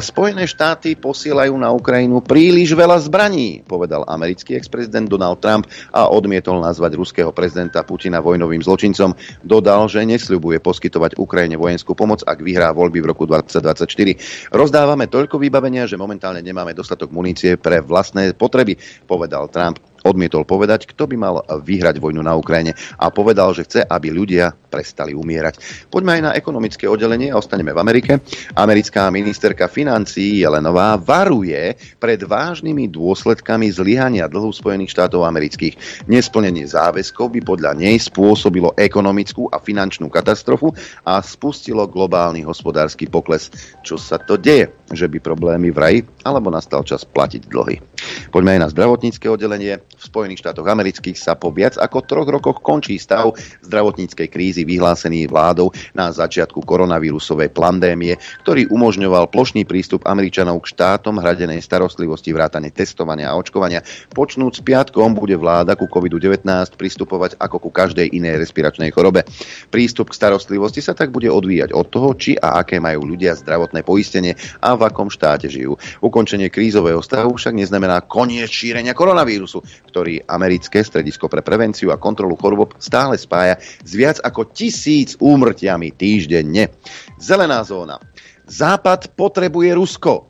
Spojené 0.01 0.49
štáty 0.49 0.97
posielajú 0.97 1.53
na 1.55 1.69
Ukrajinu 1.69 2.23
príliš 2.25 2.73
veľa 2.73 2.97
zbraní, 3.05 3.61
povedal 3.63 4.07
americký 4.09 4.57
ex-prezident 4.57 5.05
Donald 5.05 5.37
Trump 5.43 5.69
a 5.91 6.09
odmietol 6.09 6.63
nazvať 6.63 6.97
ruského 6.97 7.31
prezidenta 7.35 7.83
Putina 7.85 8.14
Putina 8.15 8.23
vojnovým 8.23 8.63
zločincom, 8.63 9.11
dodal, 9.43 9.91
že 9.91 10.07
nesľubuje 10.07 10.63
poskytovať 10.63 11.19
Ukrajine 11.19 11.59
vojenskú 11.59 11.91
pomoc, 11.99 12.23
ak 12.23 12.39
vyhrá 12.39 12.71
voľby 12.71 13.03
v 13.03 13.11
roku 13.11 13.27
2024. 13.27 14.55
Rozdávame 14.55 15.11
toľko 15.11 15.35
vybavenia, 15.35 15.83
že 15.83 15.99
momentálne 15.99 16.39
nemáme 16.39 16.71
dostatok 16.71 17.11
munície 17.11 17.59
pre 17.59 17.83
vlastné 17.83 18.31
potreby, 18.39 18.79
povedal 19.03 19.51
Trump 19.51 19.83
odmietol 20.05 20.45
povedať, 20.45 20.85
kto 20.85 21.09
by 21.09 21.15
mal 21.17 21.41
vyhrať 21.41 21.97
vojnu 21.97 22.21
na 22.21 22.37
Ukrajine 22.37 22.77
a 23.01 23.09
povedal, 23.09 23.51
že 23.57 23.65
chce, 23.65 23.81
aby 23.81 24.13
ľudia 24.13 24.53
prestali 24.53 25.17
umierať. 25.17 25.87
Poďme 25.89 26.19
aj 26.19 26.21
na 26.21 26.31
ekonomické 26.37 26.85
oddelenie 26.85 27.33
a 27.33 27.39
ostaneme 27.41 27.73
v 27.73 27.81
Amerike. 27.81 28.21
Americká 28.53 29.09
ministerka 29.09 29.65
financií 29.65 30.45
Jelenová 30.45 30.99
varuje 30.99 31.73
pred 31.97 32.21
vážnymi 32.21 32.91
dôsledkami 32.91 33.71
zlyhania 33.71 34.29
dlhu 34.29 34.51
Spojených 34.51 34.93
štátov 34.93 35.25
amerických. 35.25 36.05
Nesplnenie 36.11 36.67
záväzkov 36.67 37.33
by 37.33 37.39
podľa 37.41 37.71
nej 37.73 37.97
spôsobilo 37.97 38.75
ekonomickú 38.75 39.47
a 39.49 39.57
finančnú 39.57 40.11
katastrofu 40.11 40.75
a 41.07 41.23
spustilo 41.23 41.87
globálny 41.87 42.43
hospodársky 42.43 43.07
pokles. 43.07 43.49
Čo 43.81 43.95
sa 43.95 44.19
to 44.19 44.35
deje? 44.35 44.69
Že 44.91 45.07
by 45.07 45.17
problémy 45.23 45.71
vraj 45.71 46.03
alebo 46.27 46.51
nastal 46.51 46.83
čas 46.83 47.07
platiť 47.07 47.47
dlhy. 47.47 47.79
Poďme 48.29 48.59
aj 48.59 48.61
na 48.61 48.71
zdravotnícke 48.75 49.25
oddelenie 49.31 49.79
v 49.95 50.03
Spojených 50.03 50.43
štátoch 50.43 50.67
amerických 50.67 51.15
sa 51.15 51.39
po 51.39 51.49
viac 51.55 51.79
ako 51.79 52.03
troch 52.03 52.27
rokoch 52.27 52.59
končí 52.59 52.99
stav 52.99 53.31
zdravotníckej 53.63 54.27
krízy 54.27 54.67
vyhlásený 54.67 55.31
vládou 55.31 55.71
na 55.95 56.11
začiatku 56.11 56.61
koronavírusovej 56.67 57.55
pandémie, 57.55 58.19
ktorý 58.43 58.67
umožňoval 58.67 59.31
plošný 59.31 59.63
prístup 59.63 60.03
Američanov 60.03 60.59
k 60.67 60.75
štátom 60.75 61.23
hradenej 61.23 61.63
starostlivosti 61.63 62.35
vrátane 62.35 62.69
testovania 62.69 63.31
a 63.31 63.39
očkovania. 63.39 63.79
Počnúc 64.11 64.59
piatkom 64.59 65.15
bude 65.15 65.39
vláda 65.39 65.79
ku 65.79 65.87
COVID-19 65.87 66.43
pristupovať 66.75 67.39
ako 67.39 67.57
ku 67.63 67.69
každej 67.71 68.11
inej 68.11 68.43
respiračnej 68.43 68.91
chorobe. 68.91 69.23
Prístup 69.71 70.11
k 70.11 70.17
starostlivosti 70.19 70.83
sa 70.83 70.91
tak 70.91 71.15
bude 71.15 71.31
odvíjať 71.31 71.71
od 71.71 71.87
toho, 71.87 72.11
či 72.19 72.35
a 72.35 72.59
aké 72.59 72.83
majú 72.83 73.15
ľudia 73.15 73.39
zdravotné 73.39 73.87
poistenie 73.87 74.35
a 74.59 74.75
v 74.75 74.81
akom 74.83 75.07
štáte 75.07 75.47
žijú. 75.47 75.79
Ukončenie 76.03 76.51
krízového 76.51 76.99
stavu 76.99 77.39
však 77.39 77.55
neznamená 77.55 77.85
znamená 77.85 78.01
koniec 78.01 78.49
šírenia 78.49 78.97
koronavírusu, 78.97 79.61
ktorý 79.95 80.27
americké 80.27 80.83
stredisko 80.83 81.31
pre 81.31 81.39
prevenciu 81.39 81.95
a 81.95 81.95
kontrolu 81.95 82.35
chorôb 82.35 82.75
stále 82.83 83.15
spája 83.15 83.55
s 83.63 83.95
viac 83.95 84.19
ako 84.19 84.51
tisíc 84.51 85.15
úmrtiami 85.23 85.95
týždenne. 85.95 86.67
Zelená 87.15 87.63
zóna. 87.63 88.03
Západ 88.43 89.15
potrebuje 89.15 89.71
Rusko. 89.71 90.27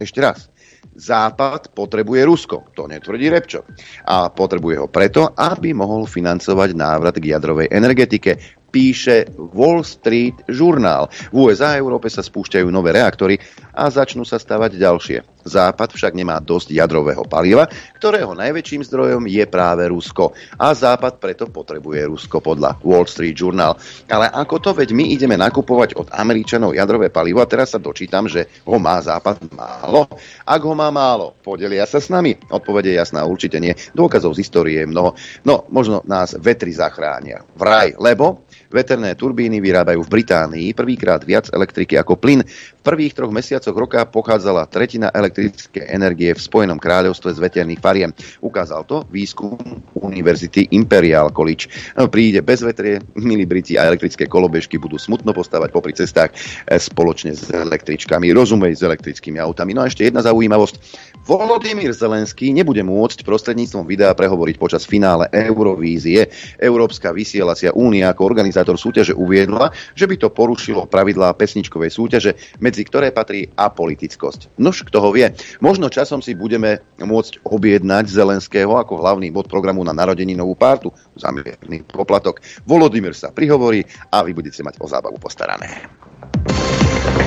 Ešte 0.00 0.24
raz. 0.24 0.48
Západ 0.96 1.76
potrebuje 1.76 2.24
Rusko, 2.24 2.72
to 2.72 2.88
netvrdí 2.88 3.28
Repčo. 3.28 3.68
A 4.08 4.32
potrebuje 4.32 4.80
ho 4.80 4.88
preto, 4.88 5.28
aby 5.36 5.76
mohol 5.76 6.08
financovať 6.08 6.72
návrat 6.72 7.20
k 7.20 7.36
jadrovej 7.36 7.68
energetike, 7.68 8.40
píše 8.72 9.28
Wall 9.36 9.84
Street 9.84 10.48
Journal. 10.48 11.12
V 11.28 11.52
USA 11.52 11.76
a 11.76 11.80
Európe 11.80 12.08
sa 12.08 12.24
spúšťajú 12.24 12.72
nové 12.72 12.96
reaktory 12.96 13.36
a 13.76 13.92
začnú 13.92 14.24
sa 14.24 14.40
stavať 14.40 14.80
ďalšie. 14.80 15.37
Západ 15.46 15.94
však 15.94 16.12
nemá 16.14 16.42
dosť 16.42 16.74
jadrového 16.74 17.22
paliva, 17.26 17.70
ktorého 17.98 18.34
najväčším 18.34 18.82
zdrojom 18.86 19.24
je 19.30 19.44
práve 19.46 19.86
Rusko. 19.86 20.34
A 20.58 20.74
Západ 20.74 21.22
preto 21.22 21.46
potrebuje 21.46 22.06
Rusko 22.10 22.42
podľa 22.42 22.78
Wall 22.82 23.06
Street 23.06 23.38
Journal. 23.38 23.78
Ale 24.10 24.30
ako 24.30 24.56
to, 24.58 24.70
veď 24.74 24.94
my 24.94 25.04
ideme 25.14 25.36
nakupovať 25.38 25.94
od 25.98 26.08
Američanov 26.14 26.74
jadrové 26.74 27.08
palivo 27.08 27.38
a 27.42 27.50
teraz 27.50 27.74
sa 27.74 27.80
dočítam, 27.82 28.26
že 28.26 28.46
ho 28.66 28.76
má 28.78 28.98
Západ 28.98 29.50
málo. 29.54 30.10
Ak 30.44 30.60
ho 30.62 30.74
má 30.74 30.90
málo, 30.90 31.34
podelia 31.42 31.86
sa 31.86 32.02
s 32.02 32.10
nami. 32.10 32.36
Odpovede 32.50 32.92
jasná, 32.94 33.22
určite 33.26 33.62
nie. 33.62 33.74
Dôkazov 33.94 34.34
z 34.34 34.42
histórie 34.42 34.82
je 34.82 34.90
mnoho. 34.90 35.14
No, 35.42 35.66
možno 35.72 36.02
nás 36.06 36.34
vetri 36.38 36.74
zachránia. 36.74 37.42
Vraj, 37.54 37.96
lebo 37.98 38.48
Veterné 38.68 39.16
turbíny 39.16 39.64
vyrábajú 39.64 40.04
v 40.04 40.12
Británii 40.20 40.76
prvýkrát 40.76 41.24
viac 41.24 41.48
elektriky 41.48 41.96
ako 41.96 42.20
plyn. 42.20 42.44
V 42.44 42.82
prvých 42.84 43.16
troch 43.16 43.32
mesiacoch 43.32 43.72
roka 43.72 44.04
pochádzala 44.04 44.68
tretina 44.68 45.08
elektrické 45.28 45.84
energie 45.92 46.32
v 46.32 46.40
Spojenom 46.40 46.80
kráľovstve 46.80 47.36
z 47.36 47.38
veterných 47.38 47.84
fariem. 47.84 48.10
Ukázal 48.40 48.88
to 48.88 49.04
výskum 49.12 49.60
Univerzity 50.00 50.72
Imperial 50.72 51.28
College. 51.30 51.68
No, 51.94 52.08
príde 52.08 52.40
bez 52.40 52.64
vetrie, 52.64 53.04
milí 53.20 53.44
Briti 53.44 53.76
a 53.76 53.84
elektrické 53.84 54.24
kolobežky 54.24 54.80
budú 54.80 54.96
smutno 54.96 55.36
postávať 55.36 55.68
popri 55.70 55.92
cestách 55.92 56.32
eh, 56.32 56.80
spoločne 56.80 57.36
s 57.36 57.52
električkami, 57.52 58.32
rozumej 58.32 58.80
s 58.80 58.82
elektrickými 58.82 59.36
autami. 59.36 59.76
No 59.76 59.84
a 59.84 59.90
ešte 59.92 60.08
jedna 60.08 60.24
zaujímavosť. 60.24 60.74
Volodymyr 61.28 61.92
Zelenský 61.92 62.56
nebude 62.56 62.80
môcť 62.80 63.20
prostredníctvom 63.20 63.84
videa 63.84 64.16
prehovoriť 64.16 64.56
počas 64.56 64.88
finále 64.88 65.28
Eurovízie. 65.28 66.32
Európska 66.56 67.12
vysielacia 67.12 67.68
únia 67.76 68.16
ako 68.16 68.24
organizátor 68.24 68.80
súťaže 68.80 69.12
uviedla, 69.12 69.68
že 69.92 70.08
by 70.08 70.16
to 70.16 70.32
porušilo 70.32 70.88
pravidlá 70.88 71.36
pesničkovej 71.36 71.92
súťaže, 71.92 72.32
medzi 72.64 72.80
ktoré 72.80 73.12
patrí 73.12 73.44
apolitickosť. 73.44 74.56
Nož, 74.56 74.88
kto 74.88 75.04
ho 75.04 75.12
vie, 75.12 75.36
možno 75.60 75.92
časom 75.92 76.24
si 76.24 76.32
budeme 76.32 76.80
môcť 76.96 77.44
objednať 77.44 78.08
Zelenského 78.08 78.80
ako 78.80 78.96
hlavný 78.96 79.28
bod 79.28 79.52
programu 79.52 79.84
na 79.84 79.92
novú 79.92 80.56
pártu 80.56 80.96
za 81.12 81.28
mierny 81.28 81.84
poplatok. 81.84 82.40
Volodymyr 82.64 83.12
sa 83.12 83.36
prihovorí 83.36 83.84
a 84.08 84.24
vy 84.24 84.32
budete 84.32 84.64
mať 84.64 84.80
o 84.80 84.88
zábavu 84.88 85.20
postarané. 85.20 85.84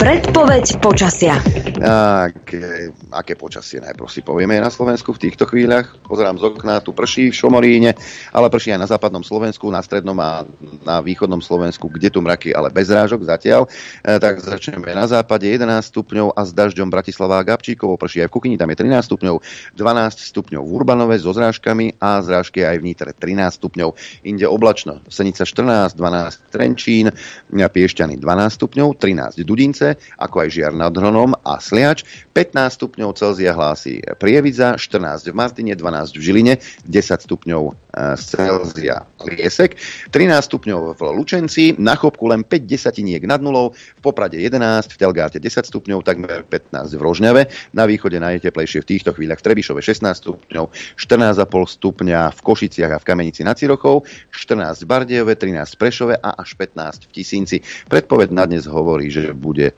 Predpoveď 0.02 0.82
počasia. 0.82 1.38
Aké, 1.78 2.90
aké 3.14 3.34
počasie 3.38 3.78
najprv 3.78 4.10
si 4.10 4.26
povieme 4.26 4.58
na 4.58 4.74
Slovensku 4.74 5.14
v 5.14 5.30
týchto 5.30 5.46
chvíľach. 5.46 5.94
Pozerám 6.02 6.42
z 6.42 6.50
okna, 6.50 6.82
tu 6.82 6.90
prší 6.90 7.30
v 7.30 7.38
Šomoríne, 7.38 7.94
ale 8.34 8.50
prší 8.50 8.74
aj 8.74 8.82
na 8.82 8.90
západnom 8.90 9.22
Slovensku, 9.22 9.70
na 9.70 9.86
strednom 9.86 10.18
a 10.18 10.42
na 10.82 11.06
východnom 11.06 11.38
Slovensku, 11.38 11.86
kde 11.86 12.10
tu 12.10 12.18
mraky, 12.18 12.50
ale 12.50 12.74
bez 12.74 12.90
rážok 12.90 13.30
zatiaľ. 13.30 13.70
E, 14.02 14.18
tak 14.18 14.42
začneme 14.42 14.90
na 14.90 15.06
západe 15.06 15.46
11 15.46 15.70
stupňov 15.94 16.34
a 16.34 16.42
s 16.46 16.52
dažďom 16.54 16.90
Bratislava 16.90 17.38
a 17.38 17.46
Gabčíkovo 17.46 17.94
prší 17.94 18.26
aj 18.26 18.30
v 18.30 18.34
Kukyni, 18.34 18.58
tam 18.58 18.74
je 18.74 18.82
13 18.82 19.06
stupňov, 19.06 19.36
12 19.78 20.34
stupňov 20.34 20.64
v 20.66 20.72
Urbanove 20.74 21.16
so 21.22 21.30
zrážkami 21.30 22.02
a 22.02 22.26
zrážky 22.26 22.66
aj 22.66 22.82
v 22.82 22.90
Nitre 22.90 23.14
13 23.14 23.54
stupňov. 23.54 23.94
Inde 24.26 24.50
oblačno, 24.50 25.06
Senica 25.14 25.46
14, 25.46 25.94
12 25.94 26.50
Trenčín, 26.50 27.14
Piešťany 27.54 28.18
12 28.18 28.58
stupňov, 28.58 28.88
13 28.98 29.38
Dudince, 29.52 30.00
ako 30.16 30.48
aj 30.48 30.50
Žiar 30.56 30.72
nad 30.72 30.96
Hronom 30.96 31.36
a 31.44 31.60
Sliač. 31.60 32.08
15 32.32 32.80
stupňov 32.80 33.12
Celzia 33.20 33.52
hlási 33.52 34.00
Prievidza, 34.16 34.80
14 34.80 35.28
v 35.28 35.36
Martine, 35.36 35.76
12 35.76 36.16
v 36.16 36.22
Žiline, 36.24 36.54
10 36.88 37.28
stupňov 37.28 37.64
e, 37.68 37.74
Celzia 38.16 39.04
Liesek, 39.28 39.76
13 40.16 40.48
stupňov 40.48 40.96
v 40.96 41.02
Lučenci, 41.12 41.76
na 41.76 42.00
Chopku 42.00 42.32
len 42.32 42.48
5 42.48 42.64
desatiniek 42.64 43.20
nad 43.28 43.44
nulou, 43.44 43.76
v 43.76 44.02
Poprade 44.02 44.40
11, 44.40 44.88
v 44.88 44.96
Telgáte 44.96 45.44
10 45.44 45.68
stupňov, 45.68 46.08
takmer 46.08 46.48
15 46.48 46.96
v 46.96 47.02
Rožňave, 47.04 47.42
na 47.76 47.84
východe 47.84 48.16
najteplejšie 48.16 48.80
v 48.80 48.90
týchto 48.96 49.12
chvíľach 49.12 49.44
v 49.44 49.52
Trebišove 49.52 49.84
16 49.84 50.08
stupňov, 50.08 50.72
14,5 50.96 51.76
stupňa 51.76 52.20
v 52.32 52.40
Košiciach 52.40 52.92
a 52.96 53.02
v 53.04 53.08
Kamenici 53.12 53.44
nad 53.44 53.60
Cirochou, 53.60 54.08
14 54.32 54.80
v 54.80 54.88
Bardejove, 54.88 55.36
13 55.36 55.76
v 55.76 55.78
Prešove 55.78 56.16
a 56.16 56.40
až 56.40 56.56
15 56.56 57.12
v 57.12 57.12
Tisínci. 57.12 57.58
Predpoved 57.92 58.32
na 58.32 58.48
dnes 58.48 58.64
hovorí, 58.72 59.12
že 59.12 59.36
bude 59.42 59.74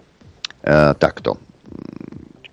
E, 0.63 0.93
takto. 0.95 1.35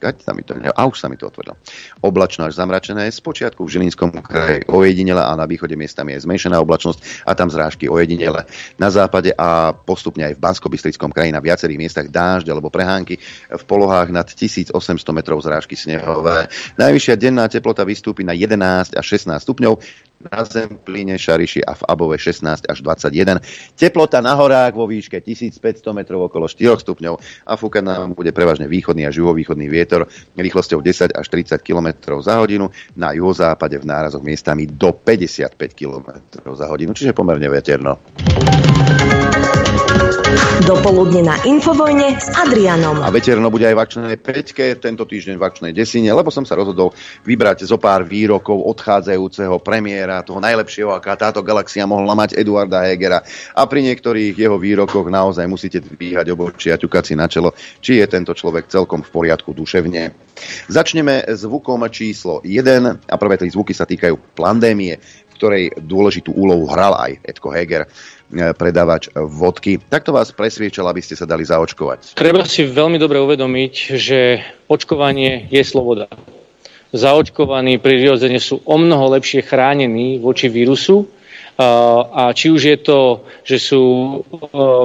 Sa 0.00 0.32
mi 0.32 0.40
to, 0.40 0.56
a 0.56 0.88
už 0.88 0.96
sa 0.96 1.12
mi 1.12 1.20
to 1.20 1.28
otvorilo. 1.28 1.60
Oblačno 2.00 2.48
až 2.48 2.56
zamračené, 2.56 3.12
z 3.12 3.20
počiatku 3.20 3.68
v 3.68 3.68
Žilinskom 3.68 4.08
kraji 4.24 4.64
ojedinele 4.64 5.20
a 5.20 5.36
na 5.36 5.44
východe 5.44 5.76
miestami 5.76 6.16
je 6.16 6.24
zmenšená 6.24 6.56
oblačnosť 6.56 7.28
a 7.28 7.36
tam 7.36 7.52
zrážky 7.52 7.84
ojedinele. 7.84 8.48
Na 8.80 8.88
západe 8.88 9.28
a 9.36 9.76
postupne 9.76 10.24
aj 10.24 10.40
v 10.40 10.40
bansko 10.40 10.72
kraji 11.12 11.36
na 11.36 11.44
viacerých 11.44 11.76
miestach 11.76 12.08
dážď 12.08 12.48
alebo 12.48 12.72
prehánky 12.72 13.20
v 13.52 13.64
polohách 13.68 14.08
nad 14.08 14.24
1800 14.24 14.72
metrov 15.12 15.44
zrážky 15.44 15.76
snehové. 15.76 16.48
Najvyššia 16.80 17.20
denná 17.20 17.44
teplota 17.52 17.84
vystúpi 17.84 18.24
na 18.24 18.32
11 18.32 18.96
až 18.96 19.04
16 19.04 19.36
stupňov, 19.36 19.84
na 20.20 20.44
Zemplíne, 20.44 21.16
Šariši 21.16 21.64
a 21.64 21.72
v 21.72 21.82
Above 21.88 22.20
16 22.20 22.68
až 22.68 22.78
21. 22.84 23.40
Teplota 23.72 24.20
na 24.20 24.36
horách 24.36 24.76
vo 24.76 24.84
výške 24.84 25.16
1500 25.24 25.80
metrov 25.96 26.28
okolo 26.28 26.44
4 26.44 26.76
stupňov 26.76 27.14
a 27.48 27.52
fúkať 27.56 27.82
nám 27.84 28.12
bude 28.12 28.28
prevažne 28.36 28.68
východný 28.68 29.08
a 29.08 29.14
juhovýchodný 29.14 29.66
vietor 29.72 30.04
rýchlosťou 30.36 30.84
10 30.84 31.16
až 31.16 31.26
30 31.32 31.64
km 31.64 32.20
za 32.20 32.36
hodinu, 32.36 32.68
na 32.96 33.16
juhozápade 33.16 33.80
v 33.80 33.88
nárazoch 33.88 34.20
miestami 34.20 34.68
do 34.68 34.92
55 34.92 35.56
km 35.72 36.08
za 36.52 36.66
hodinu, 36.68 36.92
čiže 36.92 37.16
pomerne 37.16 37.48
veterno. 37.48 37.96
Dopoludne 40.66 41.22
na 41.22 41.38
Infovojne 41.46 42.18
s 42.18 42.26
Adrianom. 42.34 42.98
A 42.98 43.14
veterno 43.14 43.46
bude 43.46 43.70
aj 43.70 43.78
v 43.78 43.82
akčnej 43.82 44.16
peťke, 44.18 44.74
tento 44.82 45.06
týždeň 45.06 45.38
v 45.38 45.46
akčnej 45.46 45.72
desine, 45.72 46.10
lebo 46.10 46.34
som 46.34 46.42
sa 46.42 46.58
rozhodol 46.58 46.90
vybrať 47.22 47.62
zo 47.62 47.78
pár 47.78 48.02
výrokov 48.02 48.58
odchádzajúceho 48.74 49.62
premiéra, 49.62 50.26
toho 50.26 50.42
najlepšieho, 50.42 50.90
aká 50.90 51.14
táto 51.14 51.46
galaxia 51.46 51.86
mohla 51.86 52.18
mať 52.18 52.34
Eduarda 52.34 52.82
Hegera. 52.90 53.22
A 53.54 53.62
pri 53.70 53.86
niektorých 53.86 54.34
jeho 54.34 54.58
výrokoch 54.58 55.06
naozaj 55.06 55.46
musíte 55.46 55.78
dvíhať 55.78 56.26
obočia 56.34 56.74
ťukať 56.74 57.04
si 57.06 57.14
na 57.14 57.30
čelo, 57.30 57.54
či 57.78 58.02
je 58.02 58.06
tento 58.10 58.34
človek 58.34 58.66
celkom 58.66 59.06
v 59.06 59.10
poriadku 59.14 59.54
duševne. 59.54 60.10
Začneme 60.66 61.22
zvukom 61.30 61.86
číslo 61.86 62.42
1 62.42 63.06
a 63.06 63.14
prvé 63.14 63.38
tri 63.38 63.46
zvuky 63.46 63.70
sa 63.70 63.86
týkajú 63.86 64.34
pandémie, 64.34 64.98
ktorej 65.40 65.72
dôležitú 65.80 66.36
úlohu 66.36 66.68
hral 66.68 66.92
aj 67.00 67.24
Edko 67.24 67.48
Heger. 67.48 67.88
E, 68.30 68.54
predávač 68.54 69.10
vodky. 69.14 69.82
Takto 69.82 70.14
vás 70.14 70.30
presviečal, 70.30 70.86
aby 70.86 71.02
ste 71.02 71.18
sa 71.18 71.26
dali 71.26 71.42
zaočkovať. 71.42 72.14
Treba 72.14 72.46
si 72.46 72.62
veľmi 72.62 72.94
dobre 72.94 73.18
uvedomiť, 73.18 73.74
že 73.98 74.38
očkovanie 74.70 75.50
je 75.50 75.62
sloboda. 75.66 76.06
Zaočkovaní 76.94 77.82
prirodzene 77.82 78.38
sú 78.38 78.62
o 78.62 78.76
mnoho 78.78 79.18
lepšie 79.18 79.42
chránení 79.42 80.22
voči 80.22 80.46
vírusu, 80.46 81.10
a 81.60 82.32
či 82.32 82.48
už 82.48 82.62
je 82.72 82.78
to, 82.80 83.00
že 83.44 83.60
sú 83.60 83.82
e, 83.84 84.14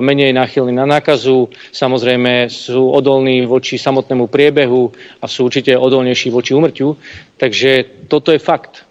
menej 0.04 0.36
náchylní 0.36 0.76
na 0.76 0.84
nákazu, 0.84 1.48
samozrejme 1.72 2.52
sú 2.52 2.92
odolní 2.92 3.48
voči 3.48 3.80
samotnému 3.80 4.28
priebehu 4.28 4.92
a 5.24 5.26
sú 5.26 5.48
určite 5.48 5.72
odolnejší 5.72 6.36
voči 6.36 6.52
umrťu. 6.52 6.88
Takže 7.40 7.72
toto 8.12 8.36
je 8.36 8.44
fakt. 8.44 8.84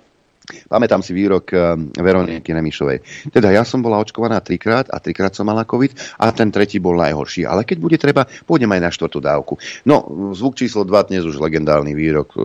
Pamätám 0.44 1.00
si 1.00 1.16
výrok 1.16 1.56
eh, 1.56 1.72
Veroniky 1.96 2.52
Nemišovej. 2.52 3.30
Teda 3.32 3.48
ja 3.48 3.64
som 3.64 3.80
bola 3.80 3.96
očkovaná 3.96 4.44
trikrát 4.44 4.92
a 4.92 5.00
trikrát 5.00 5.32
som 5.32 5.48
mala 5.48 5.64
COVID 5.64 6.20
a 6.20 6.28
ten 6.36 6.52
tretí 6.52 6.76
bol 6.76 7.00
najhorší. 7.00 7.48
Ale 7.48 7.64
keď 7.64 7.76
bude 7.80 7.96
treba, 7.96 8.28
pôjdem 8.44 8.68
aj 8.76 8.80
na 8.84 8.90
štvrtú 8.92 9.24
dávku. 9.24 9.56
No, 9.88 10.04
zvuk 10.36 10.60
číslo 10.60 10.84
2 10.84 11.08
dnes 11.08 11.24
už 11.24 11.40
legendárny 11.40 11.96
výrok 11.96 12.36
eh, 12.36 12.44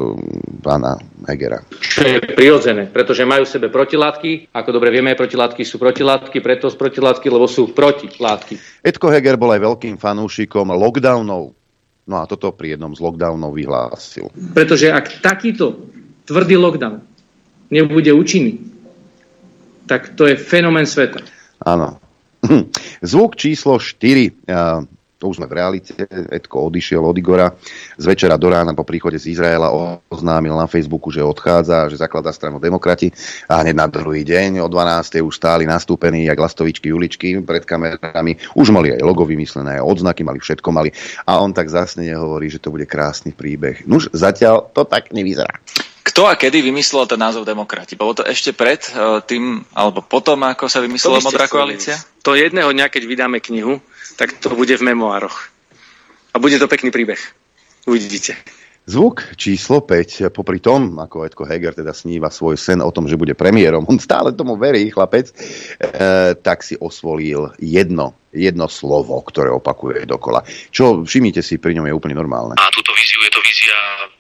pána 0.63 0.95
Hegera. 1.27 1.59
Čo 1.75 2.07
je 2.07 2.23
prirodzené, 2.23 2.87
pretože 2.87 3.27
majú 3.27 3.43
v 3.43 3.51
sebe 3.51 3.67
protilátky. 3.67 4.55
Ako 4.55 4.69
dobre 4.71 4.95
vieme, 4.95 5.11
protilátky 5.19 5.67
sú 5.67 5.75
protilátky, 5.75 6.39
preto 6.39 6.71
z 6.71 6.79
protilátky, 6.79 7.27
lebo 7.27 7.51
sú 7.51 7.75
protilátky. 7.75 8.79
Edko 8.79 9.11
Heger 9.11 9.35
bol 9.35 9.51
aj 9.51 9.59
veľkým 9.59 9.99
fanúšikom 9.99 10.71
lockdownov. 10.71 11.51
No 12.09 12.15
a 12.15 12.25
toto 12.25 12.55
pri 12.55 12.79
jednom 12.79 12.95
z 12.95 13.03
lockdownov 13.03 13.53
vyhlásil. 13.53 14.31
Pretože 14.55 14.89
ak 14.89 15.21
takýto 15.21 15.77
tvrdý 16.25 16.57
lockdown 16.57 17.08
nebude 17.69 18.11
účinný, 18.13 18.59
tak 19.89 20.13
to 20.13 20.29
je 20.29 20.37
fenomén 20.37 20.85
sveta. 20.85 21.21
Áno. 21.65 21.97
Zvuk 23.01 23.35
číslo 23.35 23.81
4. 23.81 24.47
to 25.19 25.27
už 25.27 25.43
sme 25.43 25.51
v 25.51 25.57
realite, 25.59 25.91
Edko 26.31 26.71
odišiel 26.71 27.03
od 27.03 27.11
Igora, 27.19 27.51
z 27.99 28.05
večera 28.07 28.39
do 28.39 28.47
rána 28.47 28.71
po 28.71 28.87
príchode 28.87 29.19
z 29.19 29.35
Izraela 29.35 29.67
oznámil 30.07 30.55
na 30.55 30.63
Facebooku, 30.63 31.11
že 31.11 31.19
odchádza, 31.19 31.91
že 31.91 31.99
zakladá 31.99 32.31
stranu 32.31 32.55
demokrati 32.55 33.11
a 33.51 33.59
hneď 33.59 33.75
na 33.75 33.87
druhý 33.91 34.23
deň 34.23 34.63
o 34.63 34.71
12. 34.71 35.19
už 35.19 35.35
stáli 35.35 35.67
nastúpení, 35.67 36.31
jak 36.31 36.39
lastovičky 36.39 36.95
Juličky 36.95 37.35
pred 37.43 37.67
kamerami, 37.67 38.39
už 38.55 38.71
mali 38.71 38.95
aj 38.95 39.03
logo 39.03 39.27
vymyslené, 39.27 39.83
odznaky 39.83 40.23
mali, 40.23 40.39
všetko 40.39 40.69
mali 40.71 40.95
a 41.27 41.43
on 41.43 41.51
tak 41.51 41.67
zásne 41.67 42.07
hovorí, 42.15 42.47
že 42.47 42.63
to 42.63 42.71
bude 42.71 42.87
krásny 42.87 43.35
príbeh. 43.35 43.83
Nuž, 43.83 44.07
zatiaľ 44.15 44.71
to 44.71 44.87
tak 44.87 45.11
nevyzerá. 45.11 45.59
Kto 46.03 46.27
a 46.27 46.33
kedy 46.39 46.63
vymyslel 46.63 47.05
ten 47.05 47.19
názov 47.19 47.43
demokrati? 47.43 47.99
Bolo 47.99 48.17
to 48.17 48.23
ešte 48.23 48.55
pred 48.55 48.79
uh, 48.95 49.19
tým, 49.23 49.63
alebo 49.75 49.99
potom, 50.03 50.39
ako 50.47 50.71
sa 50.71 50.79
vymyslela 50.79 51.23
Modrá 51.23 51.45
koalícia? 51.45 51.99
To 52.23 52.35
jedného 52.35 52.71
dňa, 52.71 52.91
keď 52.91 53.03
vydáme 53.03 53.37
knihu, 53.43 53.83
tak 54.15 54.35
to 54.39 54.51
bude 54.55 54.73
v 54.75 54.83
memoároch. 54.83 55.51
A 56.33 56.39
bude 56.39 56.59
to 56.59 56.71
pekný 56.71 56.91
príbeh. 56.91 57.19
Uvidíte. 57.87 58.35
Zvuk 58.89 59.37
číslo 59.37 59.85
5, 59.85 60.33
popri 60.33 60.57
tom, 60.57 60.97
ako 60.97 61.21
Edko 61.21 61.45
Heger 61.45 61.77
teda 61.77 61.93
sníva 61.93 62.33
svoj 62.33 62.57
sen 62.57 62.81
o 62.81 62.89
tom, 62.89 63.05
že 63.05 63.21
bude 63.21 63.37
premiérom, 63.37 63.85
on 63.85 64.01
stále 64.01 64.33
tomu 64.33 64.57
verí, 64.57 64.89
chlapec, 64.89 65.29
e, 65.29 65.33
tak 66.33 66.65
si 66.65 66.73
osvolil 66.73 67.53
jedno, 67.61 68.17
jedno 68.33 68.65
slovo, 68.65 69.21
ktoré 69.21 69.53
opakuje 69.53 70.09
dokola. 70.09 70.41
Čo 70.73 71.05
všimnite 71.05 71.45
si, 71.45 71.61
pri 71.61 71.77
ňom 71.77 71.85
je 71.85 71.93
úplne 71.93 72.17
normálne. 72.17 72.57
A 72.57 72.73
túto 72.73 72.89
víziu 72.97 73.21
je 73.21 73.29
to 73.29 73.41
vízia 73.45 73.77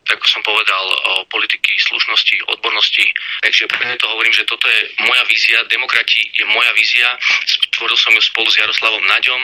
ako 0.09 0.25
som 0.27 0.41
povedal, 0.43 0.85
politiky, 1.29 1.77
slušnosti, 1.79 2.49
odbornosti. 2.49 3.05
Takže 3.45 3.69
preto 3.69 4.09
hovorím, 4.09 4.33
že 4.33 4.47
toto 4.49 4.65
je 4.65 4.89
moja 5.05 5.23
vízia, 5.29 5.63
demokrati 5.69 6.25
je 6.33 6.43
moja 6.49 6.71
vízia. 6.73 7.07
Stvoril 7.45 7.95
som 7.95 8.11
ju 8.11 8.21
spolu 8.23 8.49
s 8.49 8.59
Jaroslavom 8.59 9.05
Naďom 9.05 9.41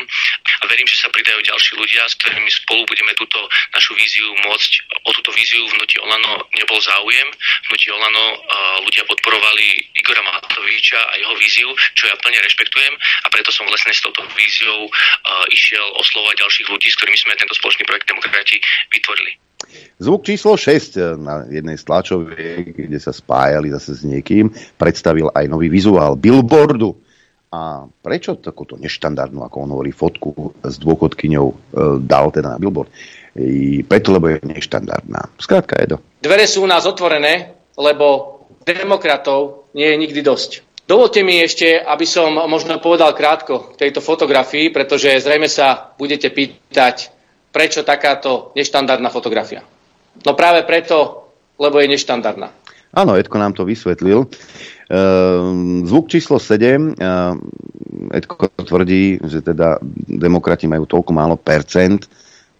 a 0.59 0.63
verím, 0.67 0.89
že 0.89 0.99
sa 0.99 1.13
pridajú 1.13 1.39
ďalší 1.45 1.71
ľudia, 1.77 2.03
s 2.09 2.17
ktorými 2.19 2.49
spolu 2.51 2.83
budeme 2.89 3.13
túto 3.15 3.37
našu 3.71 3.93
víziu 3.95 4.27
môcť. 4.43 4.71
O 5.05 5.13
túto 5.13 5.31
víziu 5.37 5.61
v 5.69 5.73
Hnutí 5.77 6.01
Olano 6.01 6.49
nebol 6.57 6.81
záujem. 6.81 7.29
V 7.31 7.65
Hnutí 7.71 7.87
Olano 7.93 8.25
ľudia 8.83 9.05
podporovali 9.05 9.95
Igora 10.01 10.25
Matoviča 10.25 10.99
a 10.99 11.13
jeho 11.21 11.35
víziu, 11.37 11.69
čo 11.93 12.09
ja 12.09 12.15
plne 12.19 12.41
rešpektujem 12.41 12.93
a 12.97 13.27
preto 13.29 13.53
som 13.53 13.69
vlastne 13.69 13.93
s 13.93 14.01
touto 14.01 14.25
víziou 14.33 14.89
išiel 15.53 15.85
oslovať 16.01 16.41
ďalších 16.41 16.67
ľudí, 16.73 16.89
s 16.89 16.97
ktorými 16.97 17.19
sme 17.21 17.37
tento 17.37 17.53
spoločný 17.55 17.85
projekt 17.85 18.09
Demokrati 18.09 18.57
vytvorili. 18.91 19.44
Zvuk 19.99 20.27
číslo 20.27 20.59
6 20.59 20.67
eh, 20.67 21.15
na 21.15 21.47
jednej 21.47 21.77
z 21.79 21.83
tlačoviek, 21.83 22.75
kde 22.75 22.99
sa 22.99 23.15
spájali 23.15 23.71
zase 23.71 23.95
s 23.95 24.01
niekým, 24.03 24.51
predstavil 24.75 25.31
aj 25.31 25.45
nový 25.47 25.71
vizuál 25.71 26.19
billboardu. 26.19 26.95
A 27.55 27.87
prečo 27.87 28.35
takúto 28.35 28.75
neštandardnú, 28.75 29.39
ako 29.47 29.57
on 29.63 29.71
hovorí, 29.71 29.95
fotku 29.95 30.59
s 30.59 30.75
dôchodkyňou 30.75 31.47
e, 31.47 31.55
dal 32.03 32.27
teda 32.27 32.51
na 32.51 32.59
billboard? 32.59 32.91
I 33.39 33.79
preto, 33.87 34.11
lebo 34.11 34.27
je 34.27 34.43
neštandardná. 34.43 35.39
Skrátka 35.39 35.79
je 35.79 35.95
to. 35.95 35.97
Dvere 36.19 36.51
sú 36.51 36.67
u 36.67 36.69
nás 36.71 36.83
otvorené, 36.83 37.55
lebo 37.79 38.35
demokratov 38.67 39.71
nie 39.71 39.87
je 39.87 40.01
nikdy 40.03 40.19
dosť. 40.19 40.67
Dovolte 40.85 41.25
mi 41.25 41.41
ešte, 41.41 41.81
aby 41.81 42.05
som 42.05 42.29
možno 42.45 42.77
povedal 42.77 43.17
krátko 43.17 43.73
tejto 43.73 44.05
fotografii, 44.05 44.69
pretože 44.69 45.17
zrejme 45.17 45.49
sa 45.49 45.95
budete 45.97 46.29
pýtať, 46.29 47.14
prečo 47.55 47.87
takáto 47.87 48.51
neštandardná 48.59 49.07
fotografia. 49.07 49.63
No 50.27 50.35
práve 50.35 50.67
preto, 50.67 51.31
lebo 51.55 51.79
je 51.79 51.87
neštandardná. 51.87 52.51
Áno, 52.95 53.15
Edko 53.15 53.39
nám 53.39 53.55
to 53.55 53.63
vysvetlil. 53.63 54.27
Ehm, 54.87 55.87
zvuk 55.87 56.11
číslo 56.11 56.39
7. 56.39 56.95
Ehm, 56.95 57.39
Edko 58.11 58.51
tvrdí, 58.59 59.23
že 59.23 59.39
teda 59.39 59.79
demokrati 60.07 60.67
majú 60.67 60.87
toľko 60.87 61.11
málo 61.11 61.35
percent, 61.35 62.07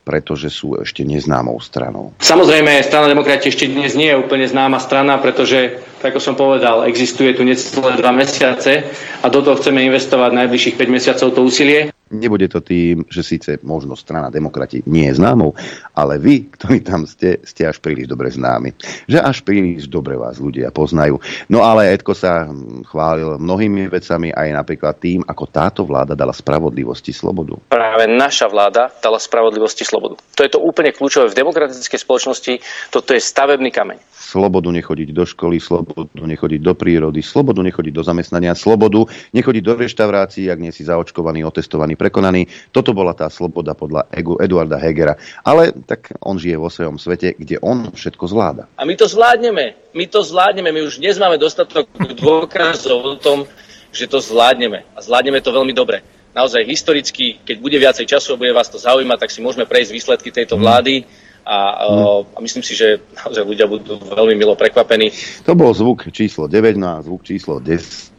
pretože 0.06 0.52
sú 0.54 0.78
ešte 0.78 1.02
neznámou 1.08 1.58
stranou. 1.64 2.14
Samozrejme, 2.22 2.84
strana 2.86 3.10
demokrati 3.10 3.50
ešte 3.50 3.72
dnes 3.72 3.98
nie 3.98 4.12
je 4.12 4.22
úplne 4.22 4.46
známa 4.46 4.78
strana, 4.78 5.18
pretože, 5.18 5.82
tak 6.04 6.14
ako 6.14 6.22
som 6.22 6.36
povedal, 6.38 6.86
existuje 6.86 7.34
tu 7.34 7.42
necelé 7.42 7.98
dva 7.98 8.12
mesiace 8.14 8.86
a 9.24 9.26
do 9.32 9.40
toho 9.42 9.58
chceme 9.58 9.82
investovať 9.88 10.36
najbližších 10.36 10.78
5 10.78 10.94
mesiacov 10.94 11.28
to 11.34 11.42
úsilie. 11.42 11.95
Nebude 12.14 12.46
to 12.46 12.62
tým, 12.62 13.02
že 13.10 13.26
síce 13.26 13.58
možno 13.66 13.98
strana 13.98 14.30
demokrati 14.30 14.86
nie 14.86 15.10
je 15.10 15.18
známou, 15.18 15.58
ale 15.98 16.22
vy, 16.22 16.54
ktorí 16.54 16.86
tam 16.86 17.10
ste, 17.10 17.42
ste 17.42 17.66
až 17.66 17.82
príliš 17.82 18.06
dobre 18.06 18.30
známi. 18.30 18.78
Že 19.10 19.20
až 19.26 19.42
príliš 19.42 19.90
dobre 19.90 20.14
vás 20.14 20.38
ľudia 20.38 20.70
poznajú. 20.70 21.18
No 21.50 21.66
ale 21.66 21.90
Edko 21.98 22.14
sa 22.14 22.46
chválil 22.86 23.42
mnohými 23.42 23.90
vecami 23.90 24.30
aj 24.30 24.48
napríklad 24.54 25.02
tým, 25.02 25.26
ako 25.26 25.44
táto 25.50 25.82
vláda 25.82 26.14
dala 26.14 26.30
spravodlivosti 26.30 27.10
slobodu. 27.10 27.58
Práve 27.74 28.06
naša 28.06 28.54
vláda 28.54 28.94
dala 29.02 29.18
spravodlivosti 29.18 29.82
slobodu. 29.82 30.22
To 30.38 30.42
je 30.46 30.54
to 30.54 30.62
úplne 30.62 30.94
kľúčové 30.94 31.34
v 31.34 31.38
demokratickej 31.42 32.00
spoločnosti. 32.06 32.54
Toto 32.94 33.18
je 33.18 33.22
stavebný 33.22 33.74
kameň 33.74 34.15
slobodu 34.26 34.74
nechodiť 34.74 35.14
do 35.14 35.22
školy, 35.22 35.62
slobodu 35.62 36.26
nechodiť 36.26 36.62
do 36.66 36.74
prírody, 36.74 37.22
slobodu 37.22 37.62
nechodiť 37.62 37.94
do 37.94 38.02
zamestnania, 38.02 38.58
slobodu 38.58 39.06
nechodiť 39.38 39.62
do 39.62 39.74
reštaurácií, 39.78 40.50
ak 40.50 40.58
nie 40.58 40.74
si 40.74 40.82
zaočkovaný, 40.82 41.46
otestovaný, 41.46 41.94
prekonaný. 41.94 42.50
Toto 42.74 42.98
bola 42.98 43.14
tá 43.14 43.30
sloboda 43.30 43.78
podľa 43.78 44.10
Eduarda 44.42 44.82
Hegera. 44.82 45.22
Ale 45.46 45.70
tak 45.86 46.18
on 46.26 46.42
žije 46.42 46.58
vo 46.58 46.74
svojom 46.74 46.98
svete, 46.98 47.38
kde 47.38 47.62
on 47.62 47.94
všetko 47.94 48.26
zvláda. 48.26 48.66
A 48.82 48.84
my 48.90 48.98
to 48.98 49.06
zvládneme. 49.06 49.78
My 49.94 50.06
to 50.10 50.26
zvládneme. 50.26 50.74
My 50.74 50.82
už 50.90 50.98
dnes 50.98 51.22
máme 51.22 51.38
dostatok 51.38 51.86
dôkazov 52.18 53.00
o 53.06 53.16
tom, 53.22 53.46
že 53.94 54.10
to 54.10 54.18
zvládneme. 54.18 54.82
A 54.98 55.00
zvládneme 55.06 55.40
to 55.46 55.54
veľmi 55.54 55.72
dobre 55.78 56.02
naozaj 56.36 56.68
historicky, 56.68 57.40
keď 57.48 57.58
bude 57.64 57.80
viacej 57.80 58.12
času 58.12 58.36
a 58.36 58.42
bude 58.44 58.52
vás 58.52 58.68
to 58.68 58.76
zaujímať, 58.76 59.24
tak 59.24 59.32
si 59.32 59.40
môžeme 59.40 59.64
prejsť 59.64 59.92
výsledky 59.96 60.30
tejto 60.36 60.60
vlády 60.60 61.08
a, 61.46 61.86
hmm. 61.86 62.34
a 62.34 62.38
myslím 62.42 62.66
si, 62.66 62.74
že 62.74 63.06
naozaj 63.14 63.46
ľudia 63.46 63.70
budú 63.70 64.02
veľmi 64.02 64.34
milo 64.34 64.58
prekvapení. 64.58 65.14
To 65.46 65.54
bol 65.54 65.70
zvuk 65.78 66.10
číslo 66.10 66.50
9, 66.50 66.74
no 66.74 66.98
a 66.98 67.06
zvuk 67.06 67.22
číslo 67.22 67.62
10 67.62 68.18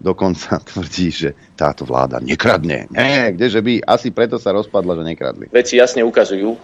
dokonca 0.00 0.58
tvrdí, 0.72 1.08
že 1.12 1.28
táto 1.54 1.84
vláda 1.84 2.18
nekradne. 2.18 2.88
Nie, 2.90 3.36
kdeže 3.36 3.60
by, 3.60 3.72
asi 3.84 4.10
preto 4.10 4.40
sa 4.40 4.50
rozpadla, 4.50 4.98
že 4.98 5.04
nekradli. 5.04 5.44
Veci 5.52 5.76
jasne 5.76 6.02
ukazujú, 6.02 6.56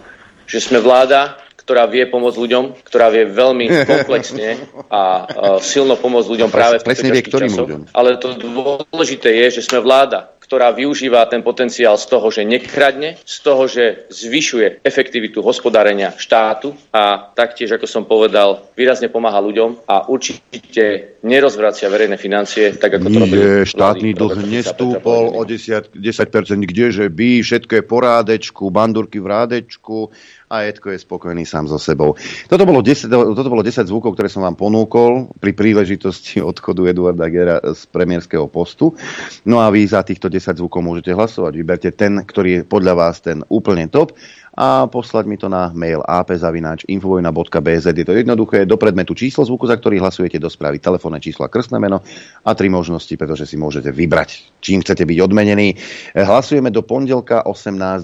že 0.49 0.59
sme 0.59 0.81
vláda, 0.81 1.37
ktorá 1.55 1.85
vie 1.85 2.07
pomôcť 2.09 2.37
ľuďom, 2.39 2.63
ktorá 2.83 3.13
vie 3.13 3.29
veľmi 3.29 3.65
komplexne 3.91 4.57
a 4.89 5.01
uh, 5.23 5.23
silno 5.61 5.95
pomôcť 5.95 6.27
ľuďom 6.33 6.49
práve 6.49 6.81
v 6.81 6.87
časoch. 6.87 7.67
ľuďom. 7.67 7.93
Ale 7.93 8.17
to 8.17 8.35
dôležité 8.35 9.29
je, 9.45 9.61
že 9.61 9.67
sme 9.69 9.79
vláda, 9.79 10.33
ktorá 10.47 10.71
využíva 10.71 11.27
ten 11.27 11.43
potenciál 11.43 11.99
z 11.99 12.07
toho, 12.07 12.31
že 12.31 12.47
nekradne, 12.47 13.19
z 13.19 13.37
toho, 13.43 13.67
že 13.67 14.07
zvyšuje 14.07 14.79
efektivitu 14.79 15.43
hospodárenia 15.43 16.15
štátu 16.15 16.71
a 16.95 17.19
taktiež, 17.35 17.75
ako 17.75 17.83
som 17.83 18.07
povedal, 18.07 18.63
výrazne 18.71 19.11
pomáha 19.11 19.43
ľuďom 19.43 19.83
a 19.83 20.07
určite 20.07 21.19
nerozvracia 21.27 21.91
verejné 21.91 22.15
financie, 22.15 22.71
tak 22.79 22.95
ako 22.95 23.05
to 23.11 23.19
robí. 23.27 23.37
štátny 23.67 24.15
dlh 24.15 24.39
nestúpol 24.47 25.35
o 25.35 25.43
10%, 25.43 25.99
10% 25.99 26.63
kdeže 26.63 27.11
by, 27.11 27.43
všetko 27.43 27.71
je 27.75 27.83
po 27.83 27.97
rádečku, 27.99 28.63
bandurky 28.71 29.19
v 29.19 29.27
rádečku, 29.27 30.15
a 30.47 30.63
Edko 30.63 30.95
je 30.95 31.03
spokojný 31.03 31.43
sám 31.43 31.67
so 31.67 31.75
sebou. 31.75 32.15
Toto 32.47 32.63
bolo 32.63 32.79
10, 32.79 33.11
toto 33.11 33.51
bolo 33.51 33.59
10 33.59 33.83
zvukov, 33.83 34.15
ktoré 34.15 34.31
som 34.31 34.47
vám 34.47 34.55
ponúkol 34.55 35.27
pri 35.43 35.51
príležitosti 35.51 36.39
odchodu 36.51 36.87
Eduarda 36.87 37.27
Gera 37.27 37.59
z 37.59 37.83
premiérskeho 37.91 38.47
postu. 38.47 38.95
No 39.43 39.59
a 39.59 39.67
vy 39.67 39.83
za 39.83 40.07
týchto 40.07 40.31
10 40.31 40.63
zvukov 40.63 40.79
môžete 40.79 41.11
hlasovať. 41.11 41.51
Vyberte 41.51 41.89
ten, 41.91 42.23
ktorý 42.23 42.49
je 42.49 42.61
podľa 42.63 42.93
vás 42.95 43.19
ten 43.19 43.43
úplne 43.51 43.91
top 43.91 44.15
a 44.57 44.89
poslať 44.89 45.29
mi 45.29 45.37
to 45.37 45.45
na 45.45 45.69
mail 45.77 46.01
apzavináč.infovojna.bz. 46.01 47.85
Je 47.93 48.05
to 48.09 48.17
jednoduché, 48.17 48.65
do 48.65 48.73
predmetu 48.73 49.13
číslo 49.13 49.45
zvuku, 49.45 49.69
za 49.69 49.77
ktorý 49.77 50.01
hlasujete, 50.01 50.41
do 50.41 50.49
správy 50.49 50.81
telefónne 50.81 51.21
číslo 51.21 51.45
a 51.45 51.53
krstné 51.53 51.77
meno 51.77 52.01
a 52.41 52.51
tri 52.57 52.65
možnosti, 52.65 53.13
pretože 53.13 53.45
si 53.45 53.53
môžete 53.53 53.93
vybrať, 53.93 54.57
čím 54.65 54.81
chcete 54.81 55.05
byť 55.05 55.17
odmenení. 55.21 55.77
Hlasujeme 56.17 56.73
do 56.73 56.81
pondelka 56.81 57.45
18.00. 57.45 58.01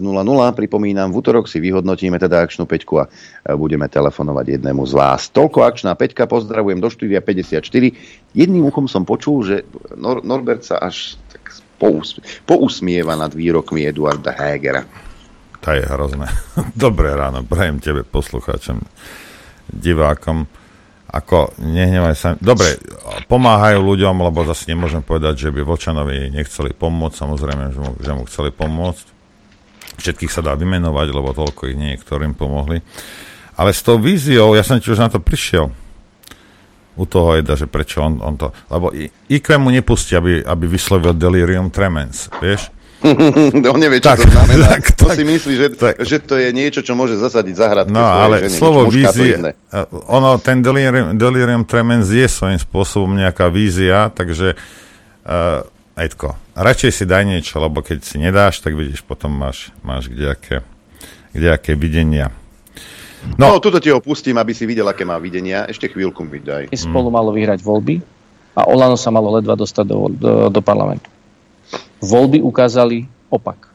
Pripomínam, 0.53 1.09
v 1.09 1.25
útorok 1.25 1.49
si 1.49 1.57
vyhodnotíme 1.57 2.21
teda 2.21 2.45
akčnú 2.45 2.69
peťku 2.69 3.01
a 3.01 3.09
budeme 3.57 3.89
telefonovať 3.89 4.61
jednému 4.61 4.85
z 4.85 4.93
vás. 4.93 5.33
Toľko 5.33 5.65
akčná 5.65 5.97
peťka, 5.97 6.29
pozdravujem 6.29 6.77
do 6.77 6.93
štúdia 6.93 7.25
54. 7.25 7.65
Jedným 8.37 8.69
uchom 8.69 8.85
som 8.85 9.01
počul, 9.01 9.41
že 9.41 9.55
Nor- 9.97 10.21
Norbert 10.21 10.61
sa 10.61 10.77
až 10.77 11.17
tak 11.33 11.49
pousmieva 12.45 13.17
nad 13.17 13.33
výrokmi 13.33 13.89
Eduarda 13.89 14.31
Hegera. 14.37 15.02
To 15.63 15.71
je 15.71 15.83
hrozné. 15.87 16.27
Dobré 16.75 17.15
ráno, 17.15 17.47
prajem 17.47 17.79
tebe, 17.79 18.03
poslucháčom, 18.03 18.83
divákom. 19.71 20.43
Ako, 21.13 21.53
nehnevaj 21.61 22.15
sa. 22.17 22.29
Dobre, 22.41 22.81
pomáhajú 23.29 23.85
ľuďom, 23.85 24.17
lebo 24.17 24.49
zase 24.49 24.73
nemôžem 24.73 25.05
povedať, 25.05 25.47
že 25.47 25.49
by 25.53 25.61
Vočanovi 25.61 26.33
nechceli 26.33 26.73
pomôcť. 26.73 27.15
Samozrejme, 27.15 27.63
že 27.69 27.79
mu, 27.79 27.91
že 28.01 28.11
mu 28.17 28.21
chceli 28.25 28.49
pomôcť. 28.49 29.05
Všetkých 30.01 30.33
sa 30.33 30.41
dá 30.41 30.57
vymenovať, 30.57 31.07
lebo 31.13 31.37
toľko 31.37 31.69
ich 31.69 31.77
niektorým 31.77 32.33
pomohli. 32.33 32.81
Ale 33.53 33.69
s 33.69 33.85
tou 33.85 34.01
víziou, 34.01 34.57
ja 34.57 34.65
som 34.65 34.81
ti 34.81 34.89
už 34.89 35.05
na 35.05 35.13
to 35.13 35.21
prišiel, 35.21 35.69
u 36.93 37.05
toho 37.09 37.37
Eda, 37.37 37.57
že 37.57 37.65
prečo 37.65 38.05
on, 38.05 38.21
on 38.21 38.37
to... 38.37 38.53
Lebo 38.69 38.93
IQ 39.29 39.47
mu 39.57 39.73
nepustí, 39.73 40.13
aby, 40.13 40.45
aby 40.45 40.65
vyslovil 40.69 41.17
delirium 41.17 41.73
tremens, 41.73 42.29
vieš? 42.37 42.69
On 43.73 43.79
nevie, 43.79 43.99
čo 43.99 44.15
tak, 44.15 44.23
to 44.23 44.31
znamená. 44.31 44.65
Tak, 44.79 44.83
On 45.03 45.09
tak, 45.11 45.17
si 45.19 45.23
myslí, 45.27 45.53
že, 45.59 45.67
tak. 45.75 45.93
že 45.99 46.17
to 46.23 46.39
je 46.39 46.49
niečo, 46.55 46.79
čo 46.79 46.95
môže 46.95 47.19
zasadiť 47.19 47.55
zahrať. 47.55 47.85
No, 47.91 48.03
ale 48.03 48.47
žene, 48.47 48.55
slovo 48.55 48.87
vízie, 48.87 49.39
ono, 50.07 50.39
ten 50.39 50.63
delirium, 50.63 51.15
delirium 51.19 51.63
tremens 51.67 52.07
je 52.07 52.25
svojím 52.25 52.59
spôsobom 52.59 53.11
nejaká 53.13 53.51
vízia, 53.51 54.07
takže 54.11 54.55
uh, 54.55 55.63
Edko, 55.93 56.33
radšej 56.57 56.91
si 56.91 57.03
daj 57.05 57.23
niečo, 57.27 57.61
lebo 57.61 57.85
keď 57.85 57.99
si 58.01 58.17
nedáš, 58.17 58.65
tak 58.65 58.73
vidíš, 58.73 59.05
potom 59.05 59.29
máš, 59.29 59.69
máš 59.85 60.09
kdejaké, 60.09 60.65
kdejaké 61.35 61.77
videnia. 61.77 62.33
No, 63.37 63.55
no 63.55 63.59
tuto 63.61 63.79
ti 63.79 63.93
ho 63.93 64.03
pustím, 64.03 64.35
aby 64.41 64.51
si 64.51 64.67
videl, 64.67 64.83
aké 64.89 65.07
má 65.07 65.15
videnia. 65.21 65.63
Ešte 65.69 65.87
chvíľku 65.87 66.27
mi 66.27 66.43
daj. 66.43 66.75
Spolu 66.75 67.07
malo 67.07 67.31
vyhrať 67.31 67.63
voľby 67.63 68.03
a 68.57 68.67
Olano 68.67 68.99
sa 68.99 69.09
malo 69.13 69.31
ledva 69.33 69.55
dostať 69.55 69.85
do, 69.87 69.97
do, 70.11 70.31
do 70.51 70.61
parlamentu. 70.65 71.12
Voľby 72.03 72.43
ukázali 72.43 73.07
opak. 73.31 73.71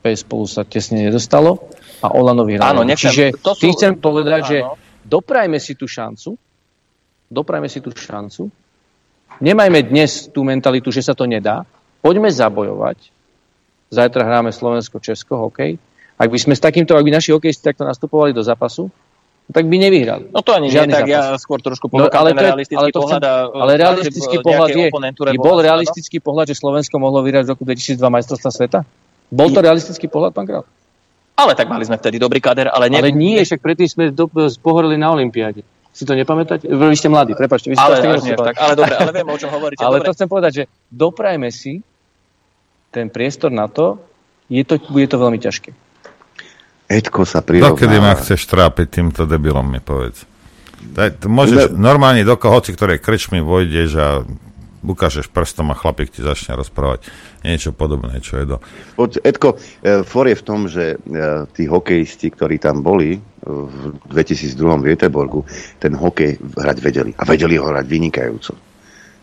PS 0.00 0.22
spolu 0.22 0.46
sa 0.46 0.62
tesne 0.62 1.02
nedostalo 1.02 1.66
a 1.98 2.14
Olano 2.14 2.46
vyhralo. 2.46 2.70
Áno, 2.70 2.82
nechcem, 2.86 3.10
Čiže 3.10 3.26
to 3.42 3.52
sú... 3.58 3.74
chcem 3.74 3.98
povedať, 3.98 4.40
áno. 4.42 4.48
že 4.48 4.58
doprajme 5.02 5.58
si 5.58 5.74
tú 5.74 5.90
šancu, 5.90 6.38
doprajme 7.26 7.66
si 7.66 7.82
tú 7.82 7.90
šancu, 7.90 8.46
nemajme 9.42 9.80
dnes 9.82 10.30
tú 10.30 10.46
mentalitu, 10.46 10.94
že 10.94 11.02
sa 11.02 11.12
to 11.18 11.26
nedá, 11.26 11.66
poďme 12.00 12.30
zabojovať, 12.30 13.10
zajtra 13.90 14.22
hráme 14.22 14.54
Slovensko-Česko 14.54 15.34
hokej, 15.50 15.78
ak 16.16 16.28
by 16.32 16.38
sme 16.40 16.54
s 16.56 16.62
takýmto, 16.62 16.96
ak 16.96 17.04
by 17.04 17.12
naši 17.12 17.34
hokejisti 17.34 17.66
takto 17.66 17.84
nastupovali 17.84 18.32
do 18.32 18.40
zápasu, 18.40 18.88
tak 19.46 19.70
by 19.70 19.76
nevyhrali. 19.78 20.34
No 20.34 20.42
to 20.42 20.58
ani 20.58 20.74
Žiadny 20.74 20.90
nie, 20.90 20.98
tak 20.98 21.06
zápas. 21.06 21.14
ja 21.14 21.38
skôr 21.38 21.58
trošku 21.62 21.86
no, 21.94 22.10
ale 22.10 22.34
to 22.34 22.42
je, 22.42 22.46
realistický 22.50 22.82
ale 22.82 22.90
to 22.90 22.98
pohľad. 22.98 23.20
Chcem, 23.22 23.30
a, 23.30 23.62
ale 23.62 23.72
realistický 23.78 24.36
pohľad 24.42 24.68
je, 24.74 24.86
je 25.06 25.38
bol 25.38 25.56
realistický 25.62 26.18
pohľad, 26.18 26.46
že 26.50 26.56
Slovensko 26.58 26.98
mohlo 26.98 27.22
vyhrať 27.22 27.46
v 27.46 27.50
roku 27.54 27.62
2002 27.62 28.02
majstrovstva 28.02 28.50
sveta? 28.50 28.78
Bol 29.30 29.54
to 29.54 29.62
realistický 29.62 30.10
pohľad, 30.10 30.34
pán 30.34 30.50
Král? 30.50 30.66
Ale 31.36 31.52
tak 31.54 31.70
mali 31.70 31.86
sme 31.86 31.94
vtedy 32.00 32.18
dobrý 32.18 32.42
kader, 32.42 32.72
ale 32.72 32.90
nie... 32.90 32.98
Ale 32.98 33.12
nie, 33.14 33.38
však 33.38 33.60
predtým 33.62 33.86
sme 33.86 34.04
do, 34.10 34.26
pohorili 34.58 34.98
na 34.98 35.14
Olympiáde. 35.14 35.62
Si 35.94 36.02
to 36.04 36.16
nepamätáte? 36.16 36.66
Vy 36.66 36.96
ste 36.98 37.08
mladí, 37.08 37.36
prepačte. 37.38 37.70
Vy 37.70 37.76
ale, 37.78 38.02
to 38.02 38.24
nie, 38.24 38.36
tak, 38.36 38.56
ale 38.58 38.74
dobre, 38.74 38.94
ale 38.98 39.12
viem, 39.14 39.28
o 39.30 39.38
čom 39.38 39.48
hovoríte. 39.48 39.80
Ale 39.86 40.00
dobre. 40.00 40.06
to 40.10 40.14
chcem 40.16 40.28
povedať, 40.28 40.52
že 40.52 40.64
doprajme 40.92 41.48
si 41.48 41.80
ten 42.92 43.08
priestor 43.08 43.48
na 43.48 43.64
to, 43.64 43.96
je 44.48 44.60
to, 44.64 44.76
bude 44.92 45.08
to 45.08 45.16
veľmi 45.16 45.40
ťažké. 45.40 45.85
Edko 46.86 47.26
sa 47.26 47.42
prirovnáva. 47.42 47.74
Dokedy 47.74 47.96
ma 47.98 48.14
chceš 48.14 48.46
trápiť 48.46 48.86
týmto 49.02 49.26
debilom, 49.26 49.66
mi 49.66 49.82
povedz. 49.82 50.22
Tak, 50.94 51.26
môžeš 51.26 51.74
ne... 51.74 51.82
normálne 51.82 52.22
do 52.22 52.38
hoci 52.38 52.70
ktorej 52.70 53.02
krčmi 53.02 53.42
vojdeš 53.42 53.90
a 53.98 54.08
ukážeš 54.86 55.26
prstom 55.34 55.74
a 55.74 55.76
chlapík 55.76 56.14
ti 56.14 56.22
začne 56.22 56.54
rozprávať 56.54 57.10
niečo 57.42 57.74
podobné, 57.74 58.22
čo 58.22 58.38
je 58.38 58.54
do... 58.54 58.56
Edko, 59.26 59.58
e, 59.82 60.06
for 60.06 60.30
je 60.30 60.38
v 60.38 60.44
tom, 60.46 60.70
že 60.70 60.94
e, 60.94 60.96
tí 61.50 61.66
hokejisti, 61.66 62.30
ktorí 62.30 62.62
tam 62.62 62.86
boli 62.86 63.18
v 63.42 63.98
2002 64.10 64.54
v 64.58 64.86
Göteborgu, 64.94 65.42
ten 65.82 65.94
hokej 65.94 66.38
hrať 66.38 66.78
vedeli. 66.82 67.10
A 67.18 67.26
vedeli 67.26 67.58
ho 67.58 67.66
hrať 67.66 67.86
vynikajúco. 67.86 68.54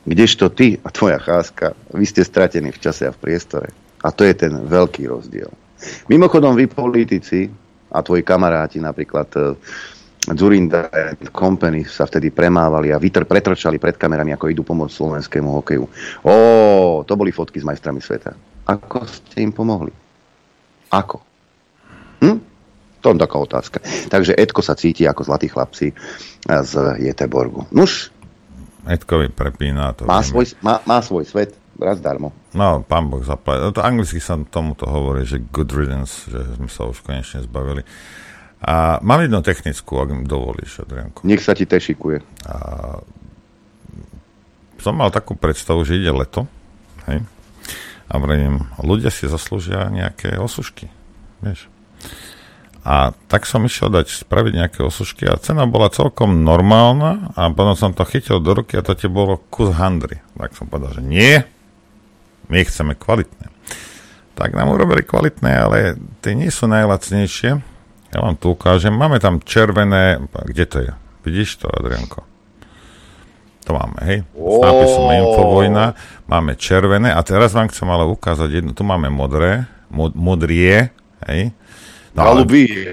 Kdežto 0.03 0.51
ty 0.51 0.75
a 0.83 0.91
tvoja 0.91 1.19
cháska, 1.19 1.75
vy 1.95 2.03
ste 2.03 2.27
stratení 2.27 2.75
v 2.75 2.79
čase 2.83 3.07
a 3.07 3.15
v 3.15 3.19
priestore. 3.23 3.71
A 4.03 4.11
to 4.11 4.27
je 4.27 4.35
ten 4.35 4.51
veľký 4.51 5.07
rozdiel. 5.07 5.47
Mimochodom, 6.09 6.55
vy 6.55 6.65
politici 6.67 7.47
a 7.93 7.99
tvoji 8.01 8.25
kamaráti, 8.25 8.81
napríklad 8.81 9.29
uh, 9.37 9.53
Zurinda 10.31 10.87
Company 11.35 11.83
sa 11.83 12.07
vtedy 12.07 12.31
premávali 12.31 12.95
a 12.95 12.97
vytr, 12.97 13.27
pretrčali 13.27 13.75
pred 13.75 13.99
kamerami, 13.99 14.31
ako 14.31 14.45
idú 14.47 14.63
pomôcť 14.63 14.95
slovenskému 14.95 15.49
hokeju. 15.59 15.83
Ó, 16.23 16.33
to 17.03 17.13
boli 17.19 17.35
fotky 17.35 17.59
s 17.59 17.67
majstrami 17.67 17.99
sveta. 17.99 18.31
Ako 18.63 19.03
ste 19.03 19.43
im 19.43 19.51
pomohli? 19.51 19.91
Ako? 20.95 21.19
Hm? 22.23 22.39
To 23.03 23.11
je 23.11 23.19
taká 23.19 23.35
otázka. 23.35 23.77
Takže 24.07 24.39
Edko 24.39 24.63
sa 24.63 24.79
cíti 24.79 25.03
ako 25.03 25.27
zlatí 25.27 25.51
chlapci 25.51 25.91
z 26.47 26.73
Jeteborgu. 27.03 27.67
Nuž. 27.75 28.15
Edkovi 28.87 29.27
prepína 29.27 29.91
to. 29.91 30.07
Má 30.07 30.23
svoj, 30.23 30.55
má, 30.63 30.79
má 30.87 31.03
svoj 31.03 31.27
svet 31.27 31.51
raz 31.79 31.97
darmo. 32.01 32.33
No, 32.53 32.81
pán 32.85 33.09
Boh 33.09 33.23
zaplať. 33.25 33.57
No, 33.63 33.69
to 33.73 33.81
anglicky 33.81 34.21
sa 34.21 34.37
tomuto 34.49 34.85
hovorí, 34.85 35.25
že 35.25 35.41
good 35.41 35.73
riddance, 35.73 36.29
že 36.29 36.39
sme 36.57 36.69
sa 36.69 36.85
už 36.89 37.01
konečne 37.01 37.45
zbavili. 37.45 37.81
A 38.63 39.03
mám 39.03 39.19
jednu 39.19 39.43
technickú, 39.43 39.99
ak 39.99 40.09
mi 40.15 40.23
dovolíš, 40.23 40.87
Adrianko. 40.87 41.27
Nech 41.27 41.43
sa 41.43 41.51
ti 41.51 41.67
tešikuje. 41.67 42.23
A 42.47 42.55
som 44.79 44.95
mal 44.95 45.11
takú 45.11 45.35
predstavu, 45.35 45.83
že 45.83 45.99
ide 45.99 46.11
leto, 46.11 46.47
hej, 47.07 47.23
a 48.11 48.13
vrejím, 48.19 48.67
ľudia 48.83 49.09
si 49.09 49.31
zaslúžia 49.31 49.87
nejaké 49.87 50.35
osušky, 50.35 50.91
vieš. 51.39 51.71
A 52.83 53.15
tak 53.31 53.47
som 53.47 53.63
išiel 53.63 53.87
dať 53.87 54.11
spraviť 54.27 54.53
nejaké 54.59 54.79
osušky 54.83 55.23
a 55.23 55.39
cena 55.39 55.63
bola 55.63 55.87
celkom 55.87 56.43
normálna 56.43 57.31
a 57.31 57.47
potom 57.47 57.79
som 57.79 57.95
to 57.95 58.03
chytil 58.03 58.43
do 58.43 58.51
ruky 58.51 58.75
a 58.75 58.83
to 58.83 58.91
ti 58.91 59.07
bolo 59.07 59.39
kus 59.47 59.71
handry. 59.71 60.19
Tak 60.35 60.51
som 60.51 60.67
povedal, 60.67 60.99
že 60.99 61.03
nie, 61.03 61.39
my 62.53 62.61
chceme 62.61 62.93
kvalitné. 62.93 63.49
Tak 64.37 64.53
nám 64.53 64.69
urobili 64.69 65.01
kvalitné, 65.01 65.51
ale 65.57 65.97
tie 66.21 66.37
nie 66.37 66.53
sú 66.53 66.69
najlacnejšie. 66.69 67.51
Ja 68.13 68.19
vám 68.21 68.37
tu 68.37 68.53
ukážem. 68.53 68.93
Máme 68.93 69.17
tam 69.17 69.41
červené, 69.41 70.21
kde 70.29 70.65
to 70.69 70.77
je? 70.85 70.91
Vidíš 71.25 71.65
to, 71.65 71.69
Adrianko? 71.73 72.21
To 73.65 73.71
máme, 73.73 73.99
hej? 74.05 74.17
S 74.37 74.57
nápisom 74.61 75.09
Infovojna. 75.09 75.97
Máme 76.29 76.53
červené 76.53 77.09
a 77.09 77.21
teraz 77.25 77.57
vám 77.57 77.73
chcem 77.73 77.89
ale 77.89 78.05
ukázať 78.05 78.61
jedno. 78.61 78.77
Tu 78.77 78.85
máme 78.85 79.09
modré, 79.09 79.65
mod, 79.89 80.13
modrie, 80.13 80.93
hej? 81.25 81.55
No, 82.13 82.29
ale, 82.29 82.45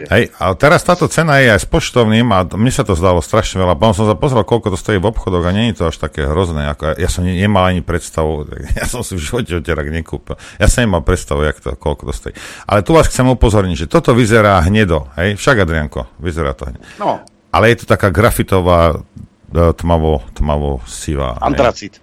hej, 0.09 0.33
a 0.41 0.57
teraz 0.57 0.81
táto 0.81 1.05
cena 1.05 1.45
je 1.45 1.53
aj 1.53 1.61
s 1.61 1.69
poštovným 1.69 2.25
a 2.33 2.49
mne 2.57 2.73
sa 2.73 2.89
to 2.89 2.97
zdalo 2.97 3.21
strašne 3.21 3.61
veľa. 3.61 3.77
Potom 3.77 3.93
som 3.93 4.07
sa 4.09 4.17
pozrel, 4.17 4.49
koľko 4.49 4.73
to 4.73 4.81
stojí 4.81 4.97
v 4.97 5.13
obchodoch 5.13 5.45
a 5.45 5.53
nie 5.53 5.69
je 5.69 5.77
to 5.77 5.93
až 5.93 6.01
také 6.01 6.25
hrozné. 6.25 6.73
Ako, 6.73 6.97
ja 6.97 7.05
som 7.13 7.29
ne, 7.29 7.37
nemal 7.37 7.69
ani 7.69 7.85
predstavu, 7.85 8.49
ja 8.81 8.89
som 8.89 9.05
si 9.05 9.21
v 9.21 9.25
živote 9.29 9.61
odterak 9.61 9.93
nekúpil. 9.93 10.41
Ja 10.57 10.73
som 10.73 10.89
nemal 10.89 11.05
predstavu, 11.05 11.45
jak 11.45 11.61
to, 11.61 11.77
koľko 11.77 12.09
to 12.09 12.13
stojí. 12.17 12.35
Ale 12.65 12.81
tu 12.81 12.97
vás 12.97 13.13
chcem 13.13 13.29
upozorniť, 13.29 13.85
že 13.85 13.87
toto 13.93 14.17
vyzerá 14.17 14.57
hnedo. 14.65 15.13
Hej? 15.21 15.37
Však, 15.37 15.69
Adrianko, 15.69 16.09
vyzerá 16.17 16.57
to 16.57 16.73
hnedo. 16.73 16.81
No. 16.97 17.21
Ale 17.53 17.77
je 17.77 17.85
to 17.85 17.93
taká 17.93 18.09
grafitová, 18.09 19.05
e, 19.53 19.61
tmavo, 19.77 20.25
tmavo 20.33 20.81
sivá. 20.89 21.37
Antracit. 21.45 22.01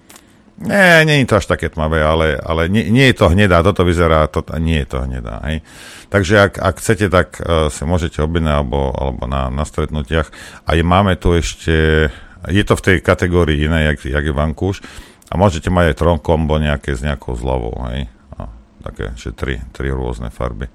Nie, 0.58 1.06
nie 1.06 1.22
je 1.22 1.30
to 1.30 1.38
až 1.38 1.46
také 1.46 1.70
tmavé, 1.70 2.02
ale, 2.02 2.34
ale 2.42 2.66
nie, 2.66 2.90
nie 2.90 3.06
je 3.14 3.22
to 3.22 3.30
hnedá, 3.30 3.62
toto 3.62 3.86
vyzerá, 3.86 4.26
to, 4.26 4.42
nie 4.58 4.82
je 4.82 4.88
to 4.90 4.98
hnedá. 5.06 5.38
Hej. 5.46 5.62
Takže 6.08 6.34
ak, 6.40 6.54
ak 6.56 6.76
chcete, 6.80 7.12
tak 7.12 7.40
uh, 7.44 7.68
si 7.68 7.84
môžete 7.84 8.24
objednať 8.24 8.64
alebo, 8.64 8.96
alebo 8.96 9.24
na, 9.28 9.52
na 9.52 9.68
stretnutiach. 9.68 10.32
A 10.64 10.80
je, 10.80 10.84
máme 10.84 11.20
tu 11.20 11.36
ešte, 11.36 12.08
je 12.48 12.64
to 12.64 12.74
v 12.80 12.86
tej 12.86 12.98
kategórii 13.04 13.60
inej, 13.68 13.96
jak, 13.96 13.98
jak 14.20 14.26
je 14.28 14.34
vankúš, 14.36 14.80
a 15.28 15.36
môžete 15.36 15.68
mať 15.68 15.92
aj 15.92 16.00
tron 16.00 16.20
kombo 16.24 16.56
nejaké 16.56 16.96
s 16.96 17.04
nejakou 17.04 17.36
zľavou, 17.36 17.76
hej. 17.92 18.08
A, 18.40 18.48
také, 18.88 19.12
že 19.20 19.36
tri, 19.36 19.60
tri 19.76 19.92
rôzne 19.92 20.32
farby. 20.32 20.72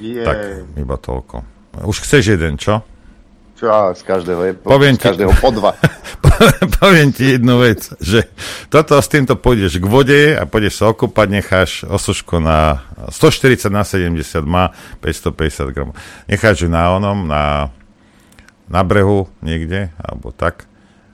Yeah. 0.00 0.24
Tak, 0.24 0.36
iba 0.80 0.96
toľko. 0.96 1.44
Už 1.84 2.00
chceš 2.04 2.36
jeden, 2.36 2.56
čo? 2.56 2.80
Čo, 3.62 3.94
z 3.94 4.02
každého 4.02 4.42
je 4.42 4.52
po, 4.58 4.74
poviem 4.74 4.98
z 4.98 5.06
každého 5.06 5.38
po 5.38 5.54
dva. 5.54 5.78
poviem 6.82 7.14
ti 7.14 7.38
jednu 7.38 7.62
vec, 7.62 7.94
že 8.02 8.26
toto 8.66 8.98
s 8.98 9.06
týmto 9.06 9.38
pôjdeš 9.38 9.78
k 9.78 9.86
vode 9.86 10.34
a 10.34 10.42
pôjdeš 10.50 10.82
sa 10.82 10.90
okúpať, 10.90 11.30
necháš 11.30 11.86
osušku 11.86 12.42
na 12.42 12.82
140 13.06 13.70
na 13.70 13.86
70 13.86 14.18
má 14.42 14.74
550 14.98 15.70
gramov. 15.70 15.94
Necháš 16.26 16.66
ju 16.66 16.68
na 16.74 16.90
onom, 16.90 17.30
na, 17.30 17.70
na 18.66 18.82
brehu 18.82 19.30
niekde, 19.46 19.94
alebo 19.94 20.34
tak. 20.34 20.66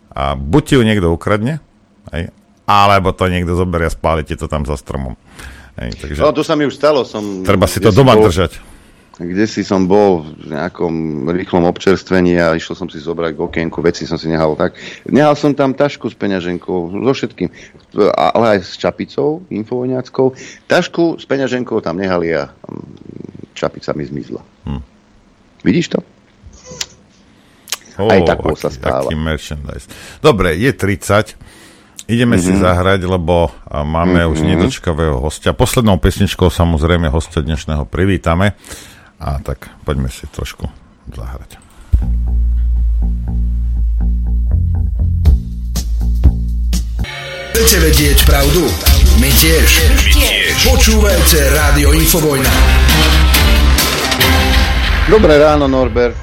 A 0.08 0.32
buď 0.32 0.62
ti 0.64 0.72
ju 0.80 0.82
niekto 0.88 1.12
ukradne, 1.12 1.61
aj, 2.08 2.32
alebo 2.64 3.12
to 3.12 3.28
niekto 3.28 3.61
zoberie 3.61 3.88
a 3.88 3.92
spáli 3.92 4.24
ti 4.24 4.40
to 4.40 4.48
tam 4.48 4.64
za 4.64 4.80
stromom. 4.80 5.20
Hej, 5.76 6.00
takže... 6.00 6.24
No, 6.24 6.32
to 6.32 6.40
sa 6.40 6.56
mi 6.56 6.64
už 6.64 6.80
stalo. 6.80 7.04
Som, 7.04 7.44
treba 7.44 7.68
si 7.68 7.76
to 7.76 7.92
doma 7.92 8.16
bol... 8.16 8.32
držať 8.32 8.78
kde 9.18 9.50
si 9.50 9.66
som 9.66 9.90
bol 9.90 10.22
v 10.22 10.54
nejakom 10.54 11.26
rýchlom 11.35 11.66
občerstvení 11.66 12.38
a 12.38 12.54
išiel 12.54 12.78
som 12.78 12.87
si 12.87 13.02
zobrať 13.02 13.35
k 13.35 13.40
okienku, 13.42 13.83
veci 13.83 14.07
som 14.07 14.14
si 14.14 14.31
nehal 14.31 14.54
tak. 14.54 14.78
Nehal 15.11 15.35
som 15.35 15.59
tam 15.59 15.74
tašku 15.74 16.07
s 16.07 16.14
peňaženkou, 16.14 17.02
so 17.02 17.12
všetkým, 17.12 17.50
ale 18.14 18.46
aj 18.54 18.59
s 18.62 18.78
čapicou 18.78 19.42
infovojňackou. 19.50 20.26
Tašku 20.70 21.18
s 21.18 21.26
peňaženkou 21.26 21.83
tam 21.83 21.98
nehali 21.98 22.31
a 22.31 22.46
mm, 22.46 23.59
čapica 23.59 23.90
mi 23.98 24.07
zmizla. 24.07 24.42
Hm. 24.70 24.83
Vidíš 25.66 25.98
to? 25.98 26.00
Oh, 27.98 28.07
aj 28.07 28.22
takú 28.31 28.54
sa 28.54 28.70
stáva. 28.70 29.11
Dobre, 30.22 30.54
je 30.54 30.70
30. 30.70 31.35
Ideme 32.09 32.38
mm-hmm. 32.38 32.46
si 32.46 32.52
mhm. 32.54 32.62
zahrať, 32.62 33.00
lebo 33.04 33.50
máme 33.68 34.22
mm-hmm. 34.24 34.33
už 34.33 34.38
nedočkavého 34.46 35.18
hostia. 35.18 35.52
Poslednou 35.52 35.98
pesničkou 35.98 36.48
samozrejme 36.48 37.11
hostia 37.11 37.42
dnešného 37.42 37.85
privítame. 37.85 38.54
A 39.18 39.42
tak 39.42 39.66
poďme 39.83 40.07
si 40.07 40.31
trošku 40.31 40.70
zahrať. 41.11 41.59
Chcete 47.50 47.76
vedieť 47.83 48.18
pravdu? 48.22 48.62
My 49.18 49.31
tiež. 49.35 49.68
My 49.90 50.07
tiež. 50.14 50.54
Počúvajte 50.70 51.38
Rádio 51.50 51.90
Infovojna. 51.98 52.52
Dobré 55.11 55.35
ráno, 55.42 55.66
Norbert. 55.66 56.14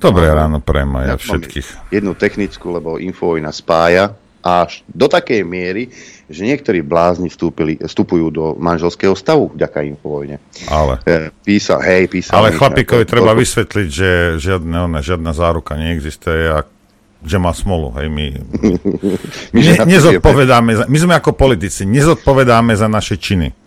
Dobré 0.00 0.32
ráno 0.32 0.64
pre 0.64 0.88
ja 0.88 1.20
všetkých. 1.20 1.92
Jednu 1.92 2.16
technickú, 2.16 2.72
lebo 2.72 2.96
Infovojna 2.96 3.52
spája 3.52 4.16
až 4.46 4.86
do 4.86 5.10
takej 5.10 5.42
miery, 5.42 5.90
že 6.30 6.46
niektorí 6.46 6.86
blázni 6.86 7.26
vstúpili, 7.26 7.82
vstupujú 7.82 8.26
do 8.30 8.44
manželského 8.54 9.18
stavu 9.18 9.50
vďaka 9.50 9.82
Infovojne. 9.82 10.38
Ale. 10.70 11.02
E, 11.02 11.34
písal, 11.42 11.82
hej, 11.82 12.06
písal. 12.06 12.38
Ale 12.38 12.54
chlapíkovi 12.54 13.02
treba 13.02 13.34
to... 13.34 13.42
vysvetliť, 13.42 13.88
že 13.90 14.10
žiadne, 14.38 14.86
ona, 14.86 15.02
žiadna 15.02 15.34
záruka 15.34 15.74
neexistuje 15.74 16.46
a 16.46 16.62
že 17.26 17.42
má 17.42 17.50
smolu. 17.50 17.90
Hej, 17.98 18.06
my, 18.06 18.26
my 19.54 19.60
ne, 19.60 19.74
nezodpovedáme, 19.82 20.86
my 20.86 20.98
sme 20.98 21.14
ako 21.18 21.34
politici, 21.34 21.82
nezodpovedáme 21.82 22.78
za 22.78 22.86
naše 22.86 23.18
činy. 23.18 23.65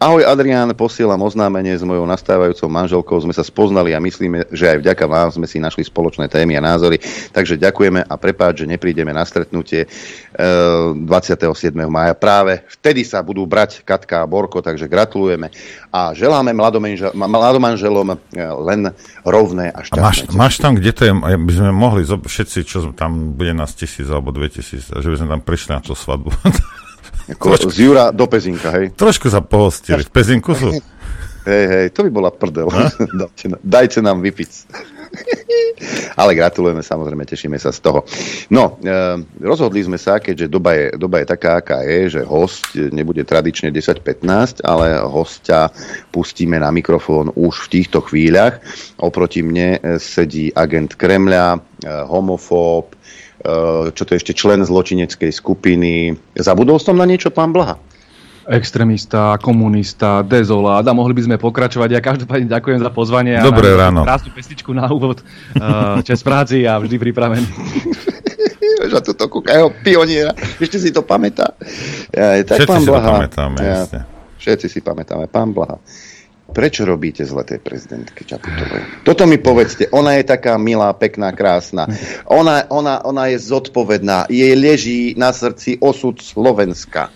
Ahoj 0.00 0.24
Adrián, 0.24 0.72
posielam 0.72 1.20
oznámenie 1.20 1.76
s 1.76 1.84
mojou 1.84 2.08
nastávajúcou 2.08 2.72
manželkou. 2.72 3.20
Sme 3.20 3.36
sa 3.36 3.44
spoznali 3.44 3.92
a 3.92 4.00
myslíme, 4.00 4.48
že 4.48 4.72
aj 4.72 4.80
vďaka 4.80 5.04
vám 5.04 5.28
sme 5.28 5.44
si 5.44 5.60
našli 5.60 5.84
spoločné 5.84 6.24
témy 6.24 6.56
a 6.56 6.64
názory. 6.64 6.96
Takže 7.36 7.60
ďakujeme 7.60 8.08
a 8.08 8.14
prepáč, 8.16 8.64
že 8.64 8.72
neprídeme 8.72 9.12
na 9.12 9.28
stretnutie 9.28 9.84
27. 10.40 11.04
Eh, 11.04 11.84
mája. 11.84 12.16
Práve 12.16 12.64
vtedy 12.80 13.04
sa 13.04 13.20
budú 13.20 13.44
brať 13.44 13.84
Katka 13.84 14.24
a 14.24 14.26
Borko, 14.26 14.64
takže 14.64 14.88
gratulujeme 14.88 15.52
a 15.92 16.16
želáme 16.16 16.56
mladomanželom 17.12 18.08
eh, 18.08 18.16
len 18.56 18.96
rovné 19.20 19.68
a 19.68 19.84
šťastné. 19.84 20.00
A 20.00 20.06
máš, 20.08 20.18
máš 20.32 20.54
tam, 20.64 20.80
kde 20.80 20.96
to 20.96 21.02
je, 21.04 21.12
by 21.12 21.52
sme 21.52 21.76
mohli, 21.76 22.08
všetci, 22.08 22.64
čo 22.64 22.96
tam 22.96 23.36
bude 23.36 23.52
nás 23.52 23.76
tisíc 23.76 24.08
alebo 24.08 24.32
dve 24.32 24.48
tisíc, 24.48 24.88
že 24.88 25.08
by 25.12 25.16
sme 25.20 25.28
tam 25.28 25.44
prišli 25.44 25.76
na 25.76 25.84
tú 25.84 25.92
svadbu. 25.92 26.32
Ako 27.30 27.54
Trošku, 27.54 27.70
z 27.70 27.78
Jura 27.86 28.04
do 28.10 28.26
Pezinka, 28.26 28.74
hej. 28.74 28.90
Trošku 28.94 29.30
sa 29.30 29.38
pohostili. 29.44 30.02
V 30.02 30.10
Pezinku 30.10 30.52
sú? 30.56 30.70
Hej, 31.40 31.64
hej, 31.72 31.86
to 31.96 32.04
by 32.04 32.10
bola 32.12 32.28
prdel. 32.28 32.68
dajte, 33.20 33.56
dajte 33.64 33.98
nám 34.04 34.20
vypiť. 34.20 34.52
Ale 36.20 36.36
gratulujeme, 36.36 36.84
samozrejme, 36.84 37.24
tešíme 37.24 37.56
sa 37.56 37.72
z 37.72 37.80
toho. 37.80 38.04
No, 38.52 38.76
e, 38.76 39.24
rozhodli 39.40 39.80
sme 39.80 39.96
sa, 39.96 40.20
keďže 40.20 40.52
doba 40.52 40.76
je, 40.76 40.86
doba 41.00 41.24
je 41.24 41.26
taká, 41.32 41.64
aká 41.64 41.80
je, 41.82 42.20
že 42.20 42.28
host 42.28 42.76
nebude 42.76 43.24
tradične 43.24 43.72
10-15, 43.72 44.60
ale 44.62 45.00
hostia 45.00 45.72
pustíme 46.12 46.60
na 46.60 46.68
mikrofón 46.68 47.32
už 47.32 47.66
v 47.66 47.70
týchto 47.80 48.04
chvíľach. 48.04 48.60
Oproti 49.00 49.40
mne 49.40 49.80
sedí 49.96 50.52
agent 50.52 50.92
Kremľa, 50.94 51.56
e, 51.56 51.58
homofób, 52.04 52.99
Eh, 52.99 52.99
čo 53.96 54.02
to 54.04 54.10
je 54.12 54.20
ešte 54.20 54.32
člen 54.36 54.60
zločineckej 54.62 55.32
skupiny. 55.32 56.16
Zabudol 56.36 56.76
som 56.76 56.96
na 56.96 57.08
niečo, 57.08 57.32
pán 57.32 57.52
Blaha? 57.52 57.80
extrémista, 58.50 59.38
komunista, 59.38 60.26
dezolát 60.26 60.82
a 60.82 60.92
mohli 60.92 61.14
by 61.14 61.22
sme 61.30 61.36
pokračovať. 61.38 61.88
Ja 61.94 62.00
každopádne 62.02 62.50
ďakujem 62.50 62.82
za 62.82 62.90
pozvanie. 62.90 63.38
Dobré 63.38 63.78
a 63.78 63.86
ráno. 63.86 64.02
Krásnu 64.02 64.34
pesničku 64.34 64.74
na 64.74 64.90
úvod. 64.90 65.22
Uh, 65.54 66.02
čas 66.02 66.18
práci 66.26 66.66
a 66.66 66.74
vždy 66.82 66.98
pripravený. 66.98 67.46
Že 68.80 69.00
tu 69.04 69.12
to 69.12 69.28
kúkajú 69.28 69.84
pioniera. 69.84 70.32
Ešte 70.56 70.80
si 70.80 70.88
to 70.88 71.04
pamätá. 71.04 71.52
Ja, 72.16 72.40
tak 72.40 72.64
Všetci 72.64 72.70
pán 72.72 72.80
si 72.80 72.88
Blaha, 72.88 73.04
to 73.04 73.12
pamätáme, 73.12 73.58
ja, 73.60 73.80
Všetci 74.40 74.66
si 74.72 74.80
pamätáme. 74.80 75.24
Pán 75.28 75.52
Blaha. 75.52 75.76
Prečo 76.50 76.82
robíte 76.82 77.22
zle 77.22 77.46
tej 77.46 77.62
prezidentke 77.62 78.26
Čaputovej? 78.26 79.06
Toto 79.06 79.24
mi 79.24 79.38
povedzte. 79.38 79.86
Ona 79.94 80.18
je 80.18 80.24
taká 80.26 80.58
milá, 80.58 80.90
pekná, 80.92 81.30
krásna. 81.30 81.86
Ona, 82.26 82.66
ona, 82.68 83.00
ona 83.06 83.30
je 83.30 83.38
zodpovedná. 83.38 84.26
Jej 84.26 84.54
leží 84.58 85.00
na 85.14 85.30
srdci 85.30 85.78
osud 85.78 86.18
Slovenska. 86.18 87.14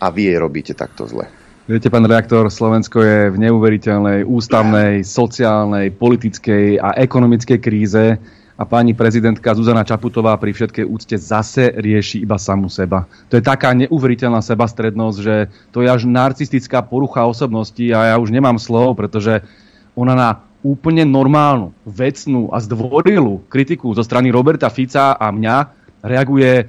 A 0.00 0.08
vy 0.08 0.32
jej 0.32 0.38
robíte 0.40 0.72
takto 0.72 1.04
zle. 1.04 1.28
Viete, 1.68 1.86
pán 1.86 2.02
reaktor, 2.02 2.50
Slovensko 2.50 2.98
je 3.04 3.30
v 3.30 3.36
neuveriteľnej 3.46 4.26
ústavnej, 4.26 5.06
sociálnej, 5.06 5.94
politickej 5.94 6.82
a 6.82 6.98
ekonomickej 6.98 7.58
kríze 7.62 8.18
a 8.60 8.68
pani 8.68 8.92
prezidentka 8.92 9.56
Zuzana 9.56 9.88
Čaputová 9.88 10.36
pri 10.36 10.52
všetkej 10.52 10.84
úcte 10.84 11.16
zase 11.16 11.72
rieši 11.72 12.20
iba 12.20 12.36
samu 12.36 12.68
seba. 12.68 13.08
To 13.32 13.40
je 13.40 13.44
taká 13.44 13.72
neuveriteľná 13.72 14.44
sebastrednosť, 14.44 15.16
že 15.16 15.48
to 15.72 15.80
je 15.80 15.88
až 15.88 16.04
narcistická 16.04 16.84
porucha 16.84 17.24
osobnosti 17.24 17.80
a 17.88 18.12
ja 18.12 18.16
už 18.20 18.28
nemám 18.28 18.60
slov, 18.60 19.00
pretože 19.00 19.40
ona 19.96 20.12
na 20.12 20.30
úplne 20.60 21.08
normálnu, 21.08 21.72
vecnú 21.88 22.52
a 22.52 22.60
zdvorilú 22.60 23.48
kritiku 23.48 23.96
zo 23.96 24.04
strany 24.04 24.28
Roberta 24.28 24.68
Fica 24.68 25.16
a 25.16 25.32
mňa 25.32 25.56
reaguje 26.04 26.68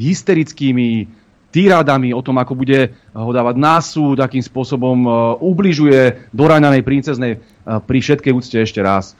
hysterickými 0.00 1.04
týradami 1.52 2.16
o 2.16 2.24
tom, 2.24 2.40
ako 2.40 2.56
bude 2.56 2.96
ho 3.12 3.30
dávať 3.36 3.56
na 3.60 3.76
súd, 3.84 4.24
akým 4.24 4.40
spôsobom 4.40 5.04
e, 5.04 5.10
ubližuje 5.44 6.32
doraňanej 6.32 6.80
princeznej 6.80 7.32
e, 7.36 7.38
pri 7.60 7.98
všetkej 8.00 8.32
úcte 8.32 8.56
ešte 8.56 8.80
raz. 8.80 9.12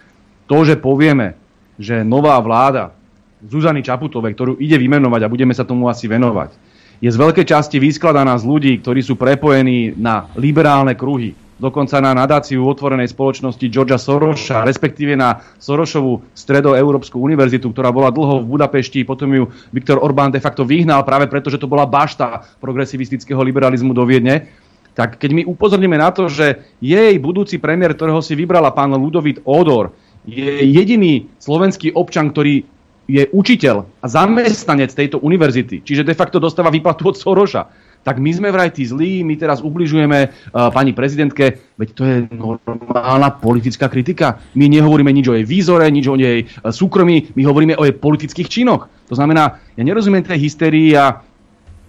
To, 0.48 0.64
že 0.64 0.80
povieme, 0.80 1.36
že 1.80 2.04
nová 2.04 2.36
vláda 2.44 2.92
Zuzany 3.40 3.80
Čaputovej, 3.80 4.36
ktorú 4.36 4.52
ide 4.60 4.76
vymenovať 4.76 5.24
a 5.24 5.32
budeme 5.32 5.56
sa 5.56 5.64
tomu 5.64 5.88
asi 5.88 6.04
venovať, 6.04 6.52
je 7.00 7.08
z 7.08 7.16
veľkej 7.16 7.48
časti 7.48 7.80
vyskladaná 7.80 8.36
z 8.36 8.44
ľudí, 8.44 8.72
ktorí 8.84 9.00
sú 9.00 9.16
prepojení 9.16 9.96
na 9.96 10.28
liberálne 10.36 10.92
kruhy, 10.92 11.32
dokonca 11.56 11.96
na 12.04 12.12
nadáciu 12.12 12.60
otvorenej 12.60 13.08
spoločnosti 13.08 13.64
Georgia 13.72 13.96
Sorosa, 13.96 14.68
respektíve 14.68 15.16
na 15.16 15.40
Sorošovú 15.56 16.20
stredoeurópsku 16.36 17.16
univerzitu, 17.16 17.72
ktorá 17.72 17.88
bola 17.88 18.12
dlho 18.12 18.44
v 18.44 18.52
Budapešti, 18.52 19.08
potom 19.08 19.32
ju 19.32 19.44
Viktor 19.72 19.96
Orbán 19.96 20.28
de 20.28 20.44
facto 20.44 20.68
vyhnal 20.68 21.00
práve 21.00 21.24
preto, 21.24 21.48
že 21.48 21.56
to 21.56 21.68
bola 21.68 21.88
bašta 21.88 22.44
progresivistického 22.60 23.40
liberalizmu 23.40 23.96
do 23.96 24.04
Viedne. 24.04 24.52
Tak 24.92 25.16
keď 25.16 25.30
my 25.32 25.42
upozorníme 25.48 25.96
na 25.96 26.12
to, 26.12 26.28
že 26.28 26.76
jej 26.84 27.16
budúci 27.16 27.56
premiér, 27.56 27.96
ktorého 27.96 28.20
si 28.20 28.36
vybrala 28.36 28.74
pán 28.76 28.92
Ludovít 28.92 29.40
Odor, 29.48 29.96
je 30.28 30.64
jediný 30.68 31.28
slovenský 31.40 31.92
občan, 31.96 32.30
ktorý 32.30 32.64
je 33.10 33.26
učiteľ 33.34 33.76
a 34.00 34.06
zamestnanec 34.06 34.94
tejto 34.94 35.18
univerzity, 35.18 35.82
čiže 35.82 36.06
de 36.06 36.14
facto 36.14 36.38
dostáva 36.38 36.70
výplatu 36.70 37.10
od 37.10 37.18
Soroša, 37.18 37.66
tak 38.00 38.16
my 38.16 38.32
sme 38.32 38.48
vraj 38.48 38.72
tí 38.72 38.88
zlí, 38.88 39.20
my 39.20 39.36
teraz 39.36 39.60
ubližujeme 39.60 40.18
uh, 40.24 40.72
pani 40.72 40.96
prezidentke, 40.96 41.76
veď 41.76 41.88
to 41.92 42.02
je 42.08 42.16
normálna 42.32 43.28
politická 43.36 43.92
kritika. 43.92 44.40
My 44.56 44.72
nehovoríme 44.72 45.12
nič 45.12 45.28
o 45.28 45.36
jej 45.36 45.44
výzore, 45.44 45.84
nič 45.92 46.08
o 46.08 46.16
jej 46.16 46.48
uh, 46.48 46.72
súkromí, 46.72 47.36
my 47.36 47.42
hovoríme 47.44 47.74
o 47.76 47.84
jej 47.84 47.92
politických 47.92 48.48
činoch. 48.48 48.88
To 49.12 49.14
znamená, 49.18 49.60
ja 49.76 49.82
nerozumiem 49.84 50.24
tej 50.24 50.48
hysterii 50.48 50.96
a 50.96 51.20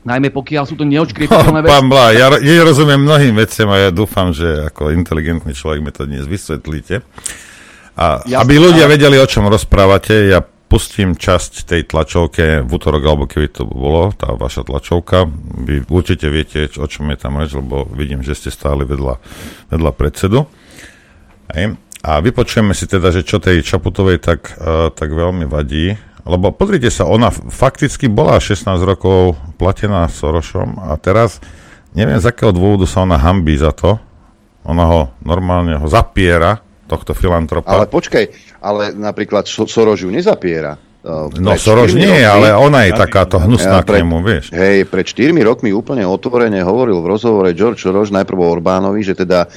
najmä 0.03 0.35
pokiaľ 0.35 0.63
sú 0.67 0.75
to 0.75 0.83
neočkriepiteľné 0.83 1.59
veci. 1.63 1.71
Pán 1.71 1.87
Blá, 1.87 2.11
ja, 2.11 2.27
ja 2.43 2.63
rozumiem 2.67 3.07
mnohým 3.07 3.31
veciam 3.39 3.71
a 3.71 3.87
ja 3.87 3.89
dúfam, 3.93 4.35
že 4.35 4.67
ako 4.67 4.91
inteligentný 4.91 5.55
človek 5.55 5.79
mi 5.79 5.95
to 5.95 6.03
dnes 6.03 6.27
vysvetlíte. 6.27 7.07
A 8.01 8.25
Jasne, 8.25 8.41
aby 8.41 8.53
ľudia 8.57 8.89
ale... 8.89 8.97
vedeli, 8.97 9.21
o 9.21 9.29
čom 9.29 9.45
rozprávate, 9.45 10.33
ja 10.33 10.41
pustím 10.41 11.13
časť 11.13 11.67
tej 11.67 11.81
tlačovke 11.85 12.65
v 12.65 12.69
útorok, 12.71 13.03
alebo 13.03 13.23
keby 13.27 13.51
to 13.51 13.67
bolo, 13.67 14.15
tá 14.15 14.33
vaša 14.33 14.65
tlačovka. 14.65 15.27
Vy 15.67 15.85
určite 15.91 16.31
viete, 16.31 16.71
o 16.79 16.87
čom 16.87 17.11
je 17.13 17.17
tam 17.19 17.37
reč, 17.37 17.53
lebo 17.53 17.85
vidím, 17.91 18.23
že 18.25 18.33
ste 18.33 18.49
stáli 18.49 18.87
vedľa, 18.87 19.19
vedľa 19.69 19.91
predsedu. 19.93 20.47
Hej. 21.51 21.75
A 22.01 22.17
vypočujeme 22.17 22.73
si 22.73 22.89
teda, 22.89 23.13
že 23.13 23.21
čo 23.21 23.37
tej 23.37 23.61
Čaputovej 23.61 24.17
tak, 24.23 24.57
uh, 24.57 24.89
tak 24.89 25.13
veľmi 25.13 25.45
vadí. 25.45 25.93
Lebo 26.25 26.49
pozrite 26.55 26.89
sa, 26.89 27.05
ona 27.05 27.29
fakticky 27.29 28.09
bola 28.09 28.41
16 28.41 28.65
rokov 28.81 29.37
platená 29.59 30.07
Sorošom 30.09 30.81
a 30.81 30.97
teraz 30.97 31.41
neviem 31.97 32.17
z 32.17 32.29
akého 32.29 32.53
dôvodu 32.53 32.85
sa 32.89 33.05
ona 33.05 33.21
hambí 33.21 33.53
za 33.59 33.73
to. 33.73 34.01
Ona 34.65 34.85
ho 34.85 35.01
normálne 35.21 35.77
ho 35.77 35.85
zapiera 35.89 36.61
tohto 36.91 37.15
filantropa. 37.15 37.71
Ale 37.71 37.87
počkaj, 37.87 38.27
ale 38.59 38.91
napríklad 38.91 39.47
Soros 39.47 40.03
ju 40.03 40.11
nezapiera. 40.11 40.75
Uh, 41.01 41.33
no 41.41 41.57
Soros 41.57 41.97
nie, 41.97 42.05
rokmi, 42.05 42.21
ale 42.29 42.47
ona 42.53 42.85
je 42.85 42.93
takáto 42.93 43.41
hnusná 43.41 43.81
ja, 43.81 43.87
pred, 43.87 44.05
k 44.05 44.05
nemu, 44.05 44.17
vieš. 44.21 44.45
Hej, 44.53 44.85
pred 44.85 45.01
4 45.01 45.33
rokmi 45.41 45.73
úplne 45.73 46.05
otvorene 46.05 46.61
hovoril 46.61 47.01
v 47.01 47.09
rozhovore 47.09 47.49
George 47.57 47.81
Soros 47.81 48.13
najprv 48.13 48.37
o 48.37 48.47
Orbánovi, 48.53 49.01
že 49.01 49.17
teda 49.17 49.49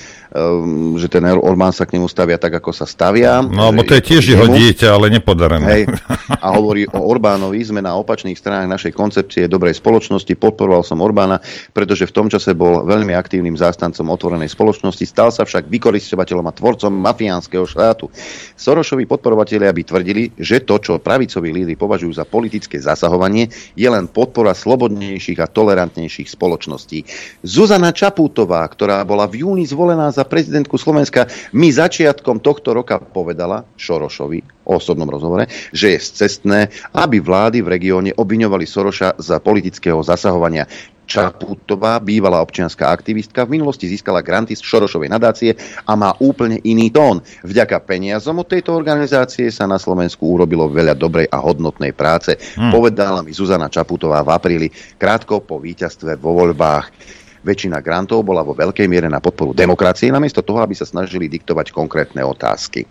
že 0.99 1.07
ten 1.07 1.23
Orbán 1.31 1.71
sa 1.71 1.87
k 1.87 1.95
nemu 1.95 2.11
stavia 2.11 2.35
tak, 2.43 2.59
ako 2.59 2.75
sa 2.75 2.91
stavia. 2.91 3.39
No, 3.39 3.71
lebo 3.71 3.87
to 3.87 3.95
je 3.95 4.03
tiež 4.03 4.35
jeho 4.35 4.51
dieťa, 4.51 4.91
ale 4.91 5.07
nepodarené. 5.15 5.67
Hej, 5.71 5.83
a 6.45 6.47
hovorí 6.59 6.91
o 6.91 6.99
Orbánovi, 7.07 7.63
sme 7.63 7.79
na 7.79 7.95
opačných 7.95 8.35
stranách 8.35 8.67
našej 8.67 8.93
koncepcie 8.99 9.47
dobrej 9.47 9.79
spoločnosti, 9.79 10.35
podporoval 10.35 10.83
som 10.83 10.99
Orbána, 10.99 11.39
pretože 11.71 12.11
v 12.11 12.15
tom 12.19 12.27
čase 12.27 12.51
bol 12.59 12.83
veľmi 12.83 13.15
aktívnym 13.15 13.55
zástancom 13.55 14.11
otvorenej 14.11 14.51
spoločnosti, 14.51 15.07
stal 15.07 15.31
sa 15.31 15.47
však 15.47 15.71
vykoristovateľom 15.71 16.51
a 16.51 16.53
tvorcom 16.53 16.91
mafiánskeho 16.91 17.63
štátu. 17.71 18.11
Sorošovi 18.59 19.07
podporovatelia 19.07 19.71
by 19.71 19.83
tvrdili, 19.87 20.35
že 20.35 20.67
to, 20.67 20.83
čo 20.83 20.99
pravicoví 20.99 21.55
lídry 21.55 21.79
považujú 21.79 22.11
za 22.11 22.27
politické 22.27 22.83
zasahovanie, 22.83 23.55
je 23.79 23.87
len 23.87 24.11
podpora 24.11 24.51
slobodnejších 24.51 25.39
a 25.39 25.47
tolerantnejších 25.47 26.27
spoločností. 26.27 27.07
Zuzana 27.47 27.95
Čapútová, 27.95 28.67
ktorá 28.67 29.07
bola 29.07 29.31
v 29.31 29.47
júni 29.47 29.63
zvolená 29.63 30.11
za 30.11 30.24
prezidentku 30.27 30.77
Slovenska 30.81 31.29
mi 31.55 31.71
začiatkom 31.71 32.41
tohto 32.41 32.75
roka 32.75 32.99
povedala 33.01 33.65
Šorošovi 33.79 34.67
o 34.67 34.81
osobnom 34.81 35.09
rozhovore, 35.09 35.47
že 35.71 35.95
je 35.95 35.99
cestné, 36.01 36.73
aby 36.97 37.21
vlády 37.21 37.61
v 37.61 37.71
regióne 37.71 38.11
obviňovali 38.17 38.65
Soroša 38.65 39.21
za 39.21 39.39
politického 39.39 40.01
zasahovania. 40.01 40.65
Čaputová, 41.05 42.01
bývalá 42.01 42.41
občianská 42.41 42.89
aktivistka, 42.89 43.45
v 43.45 43.61
minulosti 43.61 43.85
získala 43.85 44.25
granty 44.25 44.57
z 44.57 44.65
Šorošovej 44.65 45.13
nadácie 45.13 45.53
a 45.85 45.93
má 45.93 46.17
úplne 46.17 46.57
iný 46.65 46.89
tón. 46.89 47.21
Vďaka 47.45 47.85
peniazom 47.85 48.41
od 48.41 48.49
tejto 48.49 48.73
organizácie 48.73 49.53
sa 49.53 49.69
na 49.69 49.77
Slovensku 49.77 50.25
urobilo 50.25 50.65
veľa 50.73 50.97
dobrej 50.97 51.29
a 51.29 51.45
hodnotnej 51.45 51.93
práce. 51.93 52.41
Hmm. 52.57 52.73
Povedala 52.73 53.21
mi 53.21 53.37
Zuzana 53.37 53.69
Čaputová 53.69 54.25
v 54.25 54.33
apríli, 54.33 54.69
krátko 54.97 55.45
po 55.45 55.61
víťazstve 55.61 56.17
vo 56.17 56.33
voľbách. 56.41 56.89
Väčšina 57.45 57.85
grantov 57.85 58.25
bola 58.25 58.41
vo 58.41 58.57
veľkej 58.57 58.89
miere 58.89 59.13
na 59.13 59.21
podporu 59.21 59.53
demokracie, 59.53 60.09
namiesto 60.09 60.41
toho, 60.41 60.65
aby 60.65 60.73
sa 60.73 60.89
snažili 60.89 61.29
diktovať 61.29 61.77
konkrétne 61.77 62.25
otázky. 62.25 62.89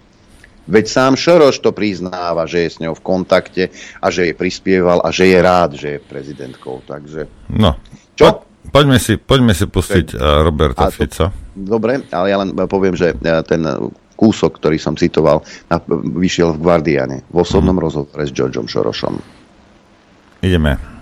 Veď 0.64 0.86
sám 0.88 1.14
Šoroš 1.20 1.60
to 1.60 1.76
priznáva, 1.76 2.48
že 2.48 2.64
je 2.64 2.70
s 2.72 2.78
ňou 2.80 2.96
v 2.96 3.04
kontakte 3.04 3.64
a 4.00 4.08
že 4.08 4.32
jej 4.32 4.36
prispieval 4.38 5.04
a 5.04 5.12
že 5.12 5.28
je 5.28 5.40
rád, 5.42 5.76
že 5.76 5.88
je 5.98 6.00
prezidentkou. 6.00 6.80
Takže... 6.88 7.28
No, 7.52 7.76
čo? 8.16 8.46
Po, 8.46 8.48
poďme, 8.72 8.96
si, 8.96 9.20
poďme 9.20 9.52
si 9.52 9.68
pustiť 9.68 10.16
uh, 10.16 10.40
Roberta 10.40 10.88
to, 10.88 10.96
Fica. 10.96 11.26
Dobre, 11.52 12.08
ale 12.16 12.26
ja 12.32 12.38
len 12.40 12.56
poviem, 12.56 12.96
že 12.96 13.12
uh, 13.12 13.44
ten 13.44 13.60
kúsok, 14.16 14.56
ktorý 14.62 14.80
som 14.80 14.96
citoval, 14.96 15.44
vyšiel 16.16 16.56
v 16.56 16.64
Guardiane, 16.64 17.28
v 17.28 17.38
osobnom 17.44 17.76
hmm. 17.76 17.84
rozhovore 17.84 18.24
s 18.24 18.32
Georgeom 18.32 18.70
Šorošom. 18.70 19.20
Ideme. 20.40 20.93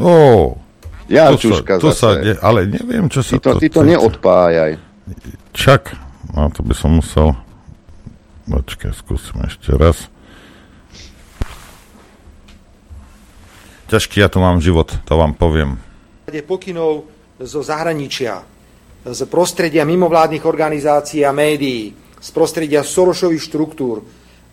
Ó, 0.00 0.56
ja 1.10 1.30
tu 1.36 1.52
sa, 1.52 1.76
tu 1.76 1.90
sa, 1.92 2.16
ale 2.40 2.66
neviem, 2.70 3.06
čo 3.12 3.20
sa 3.20 3.36
ty 3.36 3.44
to... 3.44 3.50
Ty 3.60 3.68
to 3.68 3.82
neodpájaj. 3.84 4.72
Čak, 5.52 5.82
no 6.32 6.48
to 6.50 6.64
by 6.64 6.74
som 6.74 6.98
musel... 6.98 7.36
Počkaj, 8.50 8.90
skúsim 8.96 9.38
ešte 9.46 9.70
raz. 9.78 10.10
Ťažký 13.90 14.22
ja 14.22 14.30
tu 14.30 14.38
mám 14.42 14.62
život, 14.62 14.90
to 15.02 15.12
vám 15.18 15.34
poviem. 15.34 15.78
Pokynov 16.46 17.10
zo 17.42 17.60
zahraničia, 17.62 18.42
z 19.02 19.20
prostredia 19.26 19.82
mimovládnych 19.82 20.46
organizácií 20.46 21.26
a 21.26 21.34
médií, 21.34 21.90
z 22.20 22.28
prostredia 22.30 22.86
Sorošových 22.86 23.42
štruktúr 23.42 24.02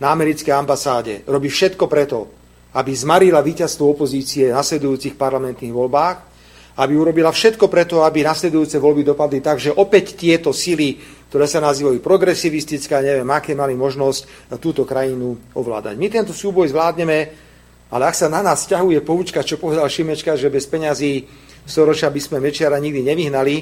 na 0.02 0.14
americkej 0.14 0.54
ambasáde 0.54 1.22
robí 1.30 1.54
všetko 1.54 1.86
preto, 1.86 2.37
aby 2.78 2.92
zmarila 2.94 3.42
víťazstvo 3.42 3.90
opozície 3.90 4.54
v 4.54 4.58
nasledujúcich 4.58 5.18
parlamentných 5.18 5.74
voľbách 5.74 6.38
aby 6.78 6.94
urobila 6.94 7.34
všetko 7.34 7.66
preto, 7.74 8.06
aby 8.06 8.22
nasledujúce 8.22 8.78
voľby 8.78 9.02
dopadli 9.02 9.42
tak, 9.42 9.58
že 9.58 9.74
opäť 9.74 10.14
tieto 10.14 10.54
sily, 10.54 11.02
ktoré 11.26 11.50
sa 11.50 11.58
nazývajú 11.58 11.98
progresivistické, 12.06 13.02
neviem, 13.02 13.26
aké 13.34 13.58
mali 13.58 13.74
možnosť 13.74 14.54
túto 14.62 14.86
krajinu 14.86 15.34
ovládať. 15.58 15.98
My 15.98 16.08
tento 16.14 16.38
súboj 16.38 16.70
zvládneme, 16.70 17.20
ale 17.90 18.04
ak 18.06 18.16
sa 18.16 18.30
na 18.30 18.46
nás 18.46 18.70
ťahuje 18.70 19.02
poučka, 19.02 19.42
čo 19.42 19.58
povedal 19.58 19.90
Šimečka, 19.90 20.38
že 20.38 20.54
bez 20.54 20.70
peňazí 20.70 21.26
Soroša 21.66 22.14
by 22.14 22.22
sme 22.22 22.38
Mečiara 22.40 22.78
nikdy 22.78 23.02
nevyhnali, 23.04 23.56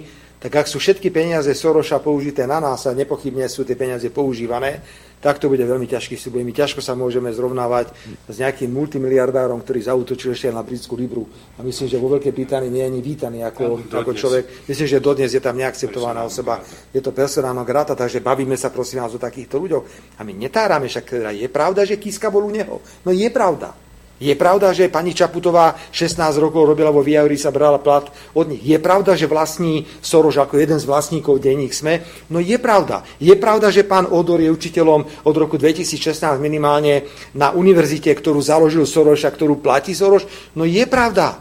tak 0.45 0.61
ak 0.61 0.69
sú 0.69 0.77
všetky 0.77 1.09
peniaze 1.09 1.49
Soroša 1.57 2.05
použité 2.05 2.45
na 2.45 2.61
nás 2.61 2.85
a 2.85 2.93
nepochybne 2.93 3.49
sú 3.49 3.65
tie 3.65 3.73
peniaze 3.73 4.05
používané, 4.13 4.77
tak 5.17 5.41
to 5.41 5.49
bude 5.49 5.65
veľmi 5.65 5.89
ťažký 5.89 6.13
súboj. 6.21 6.45
My 6.45 6.53
ťažko 6.53 6.85
sa 6.85 6.93
môžeme 6.93 7.33
zrovnávať 7.33 7.89
s 8.29 8.35
nejakým 8.37 8.69
multimiliardárom, 8.69 9.57
ktorý 9.65 9.89
zautočil 9.89 10.37
ešte 10.37 10.53
na 10.53 10.61
britskú 10.61 10.93
Libru. 10.93 11.25
A 11.57 11.65
myslím, 11.65 11.89
že 11.89 11.97
vo 11.97 12.13
Veľkej 12.13 12.29
Británii 12.29 12.69
nie 12.69 12.85
je 12.85 12.89
ani 12.93 13.01
vítaný 13.01 13.41
ako, 13.41 13.89
ako 13.89 14.13
človek. 14.13 14.69
Myslím, 14.69 14.85
že 14.85 15.01
dodnes 15.01 15.33
je 15.33 15.41
tam 15.41 15.57
neakceptovaná 15.57 16.21
osoba. 16.21 16.61
Je 16.93 17.01
to 17.01 17.09
personálna 17.09 17.65
grata, 17.65 17.97
takže 17.97 18.21
bavíme 18.21 18.53
sa 18.53 18.69
prosím 18.69 19.01
vás 19.01 19.17
o 19.17 19.25
takýchto 19.25 19.57
ľuďoch. 19.57 20.13
A 20.21 20.21
my 20.21 20.29
netárame, 20.37 20.85
však 20.85 21.09
teda 21.09 21.33
je 21.33 21.49
pravda, 21.49 21.89
že 21.89 21.97
Kiska 21.97 22.29
bol 22.29 22.45
u 22.45 22.53
neho. 22.53 22.85
No 23.01 23.09
je 23.09 23.25
pravda. 23.33 23.84
Je 24.15 24.31
pravda, 24.31 24.71
že 24.71 24.87
pani 24.87 25.11
Čaputová 25.11 25.75
16 25.91 26.39
rokov 26.39 26.63
robila 26.63 26.87
vo 26.87 27.03
Viauri, 27.03 27.35
sa 27.35 27.51
brala 27.51 27.75
plat 27.83 28.07
od 28.31 28.47
nich. 28.47 28.63
Je 28.63 28.79
pravda, 28.79 29.11
že 29.11 29.27
vlastní 29.27 29.83
Soroš 29.99 30.39
ako 30.39 30.55
jeden 30.55 30.79
z 30.79 30.87
vlastníkov 30.87 31.43
denník 31.43 31.75
SME? 31.75 31.99
No 32.31 32.39
je 32.39 32.55
pravda. 32.55 33.03
Je 33.19 33.35
pravda, 33.35 33.75
že 33.75 33.83
pán 33.83 34.07
Odor 34.07 34.39
je 34.39 34.47
učiteľom 34.47 35.27
od 35.27 35.35
roku 35.35 35.59
2016 35.59 36.39
minimálne 36.39 37.03
na 37.35 37.51
univerzite, 37.51 38.07
ktorú 38.15 38.39
založil 38.39 38.87
Soroš 38.87 39.27
a 39.27 39.35
ktorú 39.35 39.59
platí 39.59 39.91
Soroš? 39.91 40.23
No 40.55 40.63
je 40.63 40.87
pravda. 40.87 41.35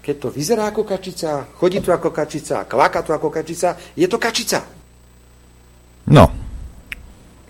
Keď 0.00 0.16
to 0.24 0.28
vyzerá 0.32 0.72
ako 0.72 0.88
kačica, 0.88 1.52
chodí 1.52 1.84
tu 1.84 1.92
ako 1.92 2.16
kačica, 2.16 2.64
kváka 2.64 3.04
tu 3.04 3.12
ako 3.12 3.28
kačica, 3.28 3.76
je 3.92 4.08
to 4.08 4.16
kačica. 4.16 4.64
No, 6.08 6.32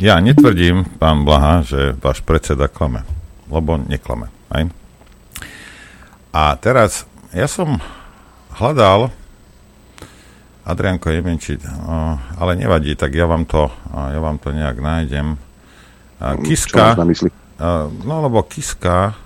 ja 0.03 0.19
netvrdím, 0.19 0.99
pán 0.99 1.23
Blaha, 1.23 1.63
že 1.63 1.95
váš 2.03 2.19
predseda 2.27 2.67
klame 2.67 3.07
lebo 3.49 3.81
neklame. 3.81 4.29
Aj? 4.53 4.65
A 6.33 6.55
teraz 6.61 7.09
ja 7.33 7.49
som 7.49 7.81
hľadal 8.57 9.13
Adrianko, 10.69 11.09
neviem, 11.09 11.41
či, 11.41 11.57
ale 12.37 12.53
nevadí, 12.53 12.93
tak 12.93 13.17
ja 13.17 13.25
vám 13.25 13.49
to, 13.49 13.73
ja 13.89 14.21
vám 14.21 14.37
to 14.37 14.53
nejak 14.53 14.77
nájdem. 14.77 15.41
Kiska, 16.45 16.93
no 18.05 18.15
lebo 18.21 18.45
Kiska, 18.45 19.17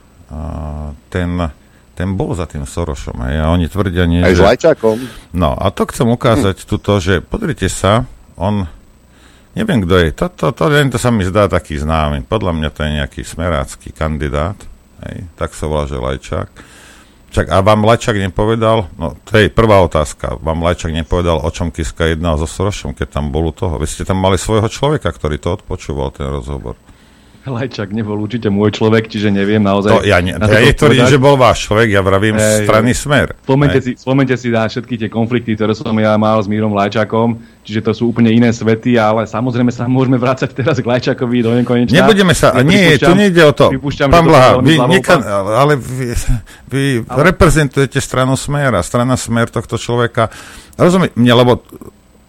ten, 1.11 1.31
ten 1.99 2.09
bol 2.15 2.39
za 2.39 2.47
tým 2.47 2.63
Sorošom, 2.63 3.19
aj, 3.19 3.35
a 3.43 3.45
oni 3.51 3.67
tvrdia 3.67 4.07
nie, 4.07 4.23
Aj 4.23 4.31
že... 4.31 4.39
s 4.39 4.47
Lajčákom. 4.47 4.97
No, 5.35 5.59
a 5.59 5.75
to 5.75 5.83
chcem 5.91 6.07
ukázať 6.07 6.63
tuto, 6.63 7.03
že 7.03 7.19
pozrite 7.19 7.67
sa, 7.67 8.07
on 8.39 8.71
Neviem, 9.53 9.85
kto 9.85 9.95
je. 10.01 10.09
To, 10.17 10.27
to, 10.33 10.47
to, 10.57 10.65
to 10.73 10.99
sa 10.99 11.13
mi 11.13 11.29
zdá 11.29 11.45
taký 11.45 11.77
známy. 11.77 12.25
Podľa 12.25 12.53
mňa 12.57 12.69
to 12.73 12.81
je 12.89 12.91
nejaký 12.97 13.21
smerácky 13.21 13.93
kandidát. 13.93 14.57
Hej, 15.05 15.29
tak 15.37 15.53
sa 15.53 15.69
volá, 15.69 15.85
že 15.85 16.01
Lajčák. 16.01 16.49
Čak, 17.33 17.49
a 17.49 17.65
vám 17.65 17.89
Lajčák 17.89 18.21
nepovedal, 18.29 18.93
no 19.01 19.17
to 19.25 19.41
je 19.41 19.49
prvá 19.49 19.81
otázka, 19.81 20.37
vám 20.45 20.61
Lajčák 20.69 20.93
nepovedal, 20.93 21.41
o 21.41 21.49
čom 21.49 21.73
Kiska 21.73 22.13
jednal 22.13 22.37
so 22.37 22.45
Sorošom, 22.45 22.93
keď 22.93 23.09
tam 23.09 23.33
bol 23.33 23.49
u 23.49 23.53
toho. 23.57 23.81
Vy 23.81 23.89
ste 23.89 24.05
tam 24.05 24.21
mali 24.21 24.37
svojho 24.37 24.69
človeka, 24.69 25.09
ktorý 25.09 25.41
to 25.41 25.57
odpočúval, 25.57 26.13
ten 26.13 26.29
rozhovor. 26.29 26.77
Lajčák 27.43 27.91
nebol 27.91 28.23
určite 28.23 28.47
môj 28.55 28.71
človek, 28.71 29.11
čiže 29.11 29.35
neviem 29.35 29.59
naozaj... 29.59 29.91
To, 29.91 30.07
ja 30.07 30.23
ne, 30.23 30.39
ja 30.39 30.61
netvrdím, 30.63 31.11
že 31.11 31.19
bol 31.19 31.35
váš 31.35 31.67
človek, 31.67 31.91
ja 31.91 31.99
vravím 31.99 32.39
e, 32.39 32.63
strany 32.63 32.95
Smer. 32.95 33.35
Spomente 33.43 33.79
si, 33.83 33.93
spomente 33.99 34.35
si 34.39 34.47
na 34.47 34.71
všetky 34.71 34.95
tie 34.95 35.09
konflikty, 35.11 35.59
ktoré 35.59 35.75
som 35.75 35.91
ja 35.99 36.15
mal 36.15 36.39
s 36.39 36.47
Mírom 36.47 36.71
Lajčákom, 36.71 37.43
čiže 37.67 37.83
to 37.83 37.91
sú 37.91 38.15
úplne 38.15 38.31
iné 38.31 38.55
svety, 38.55 38.95
ale 38.95 39.27
samozrejme 39.27 39.75
sa 39.75 39.91
môžeme 39.91 40.23
vrácať 40.23 40.55
teraz 40.55 40.79
k 40.79 40.87
Lajčákovi 40.87 41.43
do 41.43 41.51
nekonečna. 41.59 42.07
Nebudeme 42.07 42.31
sa, 42.31 42.55
nie, 42.63 42.95
tu 42.95 43.11
nejde 43.11 43.43
o 43.43 43.51
to. 43.51 43.75
Pán 44.07 44.23
Blaha, 44.23 44.63
vy, 44.63 44.79
neka, 44.79 45.19
ale 45.59 45.75
vy, 45.83 46.15
vy 46.71 46.83
ale... 47.11 47.35
reprezentujete 47.35 47.99
stranu 47.99 48.39
Smer 48.39 48.79
a 48.79 48.87
strana 48.87 49.19
Smer 49.19 49.51
tohto 49.51 49.75
človeka, 49.83 50.31
rozumiem, 50.79 51.11
lebo 51.19 51.67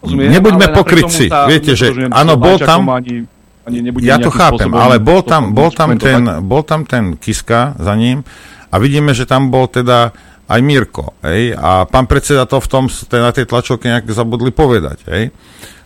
Rozumiem, 0.03 0.35
nebuďme 0.35 0.67
pokrytci. 0.75 1.31
Viete, 1.47 1.79
že 1.79 2.11
áno, 2.11 2.35
bol 2.35 2.59
tam... 2.59 2.91
Ani 2.91 3.23
ani 3.63 3.79
nebude 3.81 4.03
Ja 4.03 4.19
to 4.19 4.31
chápem, 4.31 4.71
ale 4.75 4.99
bol 4.99 5.23
tam, 5.23 5.55
bol, 5.55 5.71
tam 5.71 5.95
ten, 5.95 6.43
bol 6.43 6.63
tam 6.67 6.83
ten 6.83 7.15
Kiska 7.15 7.79
za 7.79 7.93
ním 7.95 8.27
a 8.69 8.75
vidíme, 8.81 9.15
že 9.15 9.23
tam 9.23 9.47
bol 9.47 9.71
teda 9.71 10.11
aj 10.43 10.59
Mirko, 10.59 11.15
hej, 11.23 11.55
a 11.55 11.87
pán 11.87 12.03
predseda 12.03 12.43
to 12.43 12.59
v 12.59 12.67
tom, 12.67 12.85
na 13.15 13.31
tej 13.31 13.47
tlačovke 13.47 13.87
nejak 13.87 14.11
zabudli 14.11 14.51
povedať, 14.51 15.07
hej. 15.07 15.23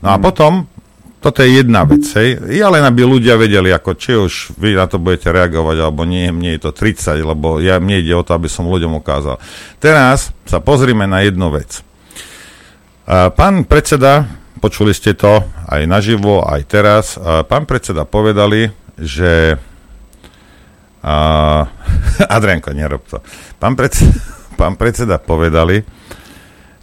No 0.02 0.10
a 0.12 0.18
hmm. 0.18 0.24
potom, 0.26 0.66
toto 1.22 1.46
je 1.46 1.62
jedna 1.62 1.86
vec, 1.86 2.02
hej, 2.18 2.42
ja 2.58 2.74
len 2.74 2.82
aby 2.82 3.06
ľudia 3.06 3.38
vedeli, 3.38 3.70
ako 3.70 3.90
či 3.94 4.18
už 4.18 4.34
vy 4.58 4.74
na 4.74 4.90
to 4.90 4.98
budete 4.98 5.30
reagovať, 5.30 5.78
alebo 5.78 6.10
nie, 6.10 6.34
mne 6.34 6.58
je 6.58 6.62
to 6.66 6.72
30, 6.74 7.22
lebo 7.22 7.62
ja, 7.62 7.78
mne 7.78 8.02
ide 8.02 8.18
o 8.18 8.26
to, 8.26 8.34
aby 8.34 8.50
som 8.50 8.66
ľuďom 8.66 8.98
ukázal. 8.98 9.38
Teraz 9.78 10.34
sa 10.50 10.58
pozrime 10.58 11.06
na 11.06 11.22
jednu 11.22 11.54
vec. 11.54 11.86
Pán 13.08 13.64
predseda 13.64 14.26
počuli 14.58 14.92
ste 14.94 15.14
to 15.14 15.42
aj 15.70 15.82
naživo, 15.86 16.44
aj 16.44 16.62
teraz. 16.68 17.16
Pán 17.48 17.70
predseda 17.70 18.04
povedali, 18.04 18.70
že... 18.98 19.56
A, 21.02 21.16
Adrianko, 22.36 22.74
nerob 22.74 23.06
to. 23.08 23.22
Pán 23.62 23.78
predseda, 23.78 24.14
pán 24.60 24.76
predseda 24.76 25.16
povedali, 25.22 25.82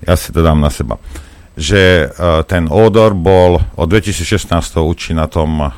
ja 0.05 0.15
si 0.15 0.31
to 0.31 0.45
dám 0.45 0.61
na 0.61 0.69
seba, 0.69 1.01
že 1.57 2.13
ten 2.51 2.69
Odor 2.69 3.17
bol 3.17 3.57
od 3.79 3.87
2016 3.89 4.53
učí 4.85 5.17
na 5.17 5.31
tom, 5.31 5.73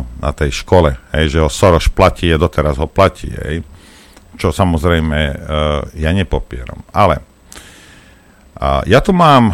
na 0.00 0.30
tej 0.32 0.64
škole, 0.64 0.96
hej, 1.12 1.36
že 1.36 1.38
ho 1.44 1.50
Soros 1.52 1.90
platí 1.92 2.30
a 2.32 2.40
doteraz 2.40 2.80
ho 2.80 2.88
platí, 2.88 3.28
hej, 3.28 3.60
čo 4.40 4.48
samozrejme 4.48 5.18
uh, 5.18 5.36
ja 5.92 6.14
nepopieram. 6.14 6.80
Ale 6.94 7.20
ja 8.88 9.04
tu 9.04 9.12
mám 9.12 9.52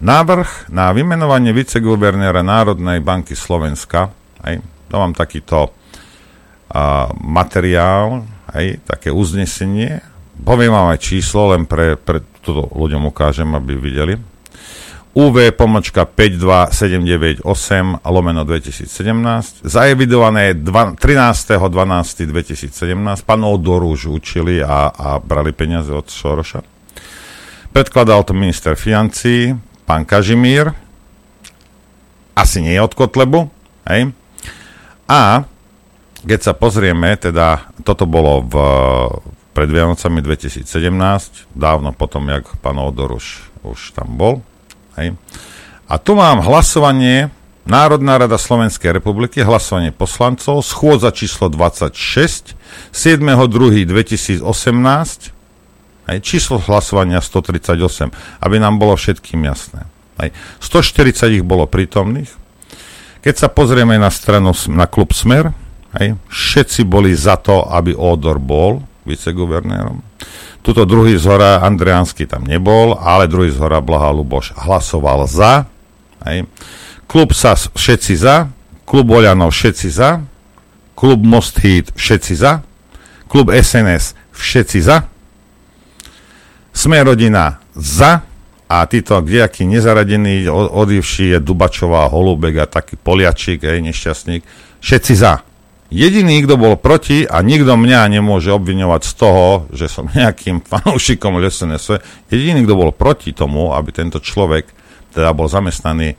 Návrh 0.00 0.72
na 0.72 0.96
vymenovanie 0.96 1.52
viceguvernéra 1.52 2.40
Národnej 2.40 3.04
banky 3.04 3.36
Slovenska, 3.36 4.08
aj, 4.40 4.56
dávam 4.88 5.12
takýto 5.12 5.76
a, 6.72 7.12
materiál, 7.20 8.24
aj, 8.48 8.80
také 8.88 9.12
uznesenie, 9.12 10.00
poviem 10.40 10.72
vám 10.72 10.96
aj 10.96 11.04
číslo, 11.04 11.52
len 11.52 11.68
pre, 11.68 12.00
pre 12.00 12.24
toto 12.40 12.72
ľuďom 12.72 13.12
ukážem, 13.12 13.52
aby 13.52 13.76
videli. 13.76 14.16
UV 15.12 15.52
pomočka 15.52 16.08
52798 16.08 17.44
lomeno 18.00 18.48
2017, 18.48 19.68
zaevidované 19.68 20.56
13.12.2017, 20.56 23.28
pán 23.28 23.44
Odor 23.44 23.84
už 23.84 24.16
učili 24.16 24.64
a, 24.64 24.88
a 24.88 25.20
brali 25.20 25.52
peniaze 25.52 25.92
od 25.92 26.08
Šoroša. 26.08 26.64
Predkladal 27.74 28.24
to 28.24 28.32
minister 28.32 28.80
financí, 28.80 29.52
pán 29.90 30.06
Kažimír, 30.06 30.70
asi 32.38 32.62
nie 32.62 32.78
od 32.78 32.94
Kotlebu, 32.94 33.50
hej? 33.90 34.14
A 35.10 35.42
keď 36.22 36.40
sa 36.46 36.54
pozrieme, 36.54 37.18
teda 37.18 37.66
toto 37.82 38.06
bolo 38.06 38.38
v, 38.46 38.54
pred 39.50 39.66
Vianocami 39.66 40.22
2017, 40.22 40.62
dávno 41.58 41.90
potom, 41.90 42.22
jak 42.30 42.46
pán 42.62 42.78
Odor 42.78 43.18
už, 43.18 43.50
už 43.66 43.90
tam 43.98 44.14
bol, 44.14 44.46
Hej. 44.94 45.18
A 45.90 45.98
tu 45.98 46.14
mám 46.14 46.38
hlasovanie 46.44 47.30
Národná 47.66 48.18
rada 48.18 48.38
Slovenskej 48.38 48.94
republiky, 48.94 49.42
hlasovanie 49.42 49.90
poslancov, 49.90 50.62
schôdza 50.66 51.10
číslo 51.10 51.50
26, 51.50 52.54
7.2.2018, 52.94 54.44
hej, 56.10 56.18
číslo 56.26 56.58
hlasovania 56.58 57.22
138, 57.22 58.10
aby 58.42 58.56
nám 58.58 58.76
bolo 58.82 58.98
všetkým 58.98 59.46
jasné. 59.46 59.86
Hej. 60.18 60.34
140 60.60 61.40
ich 61.40 61.44
bolo 61.46 61.64
prítomných. 61.70 62.28
Keď 63.20 63.34
sa 63.36 63.48
pozrieme 63.52 63.96
na 63.96 64.08
stranu, 64.08 64.52
na 64.68 64.88
klub 64.88 65.12
Smer, 65.14 65.52
hej, 65.96 66.16
všetci 66.28 66.84
boli 66.84 67.12
za 67.14 67.38
to, 67.38 67.64
aby 67.68 67.94
Odor 67.94 68.40
bol 68.40 68.82
viceguvernérom. 69.04 70.00
Tuto 70.60 70.84
druhý 70.84 71.16
z 71.16 71.24
hora 71.24 71.64
Andreánsky 71.64 72.28
tam 72.28 72.44
nebol, 72.44 72.92
ale 73.00 73.24
druhý 73.24 73.48
z 73.48 73.56
hora 73.56 73.80
Blaha 73.80 74.12
Luboš 74.12 74.52
hlasoval 74.60 75.24
za. 75.24 75.64
Hej. 76.28 76.44
Klub 77.08 77.32
sa 77.32 77.56
všetci 77.56 78.14
za, 78.20 78.52
klub 78.84 79.08
Oľanov 79.08 79.56
všetci 79.56 79.88
za, 79.88 80.20
klub 80.92 81.24
Most 81.24 81.56
Heat 81.64 81.96
všetci 81.96 82.34
za, 82.36 82.60
klub 83.32 83.48
SNS 83.48 84.12
všetci 84.36 84.78
za, 84.84 85.08
Sme 86.80 86.96
rodina 87.04 87.60
za 87.76 88.24
a 88.64 88.76
títo 88.88 89.20
kdejakí 89.20 89.68
nezaradení 89.68 90.48
odivší 90.48 91.36
je 91.36 91.38
Dubačová, 91.44 92.08
Holubek 92.08 92.56
a 92.56 92.64
taký 92.64 92.96
Poliačik, 92.96 93.68
aj 93.68 93.84
nešťastník, 93.84 94.42
všetci 94.80 95.12
za. 95.12 95.44
Jediný, 95.92 96.40
kto 96.40 96.56
bol 96.56 96.80
proti 96.80 97.28
a 97.28 97.44
nikto 97.44 97.76
mňa 97.76 98.16
nemôže 98.16 98.48
obviňovať 98.56 99.02
z 99.04 99.12
toho, 99.12 99.68
že 99.76 99.92
som 99.92 100.08
nejakým 100.16 100.64
fanúšikom 100.64 101.36
SNS, 101.36 102.00
jediný, 102.32 102.64
kto 102.64 102.72
bol 102.72 102.96
proti 102.96 103.36
tomu, 103.36 103.76
aby 103.76 103.92
tento 103.92 104.16
človek 104.16 104.64
teda 105.12 105.36
bol 105.36 105.52
zamestnaný 105.52 106.16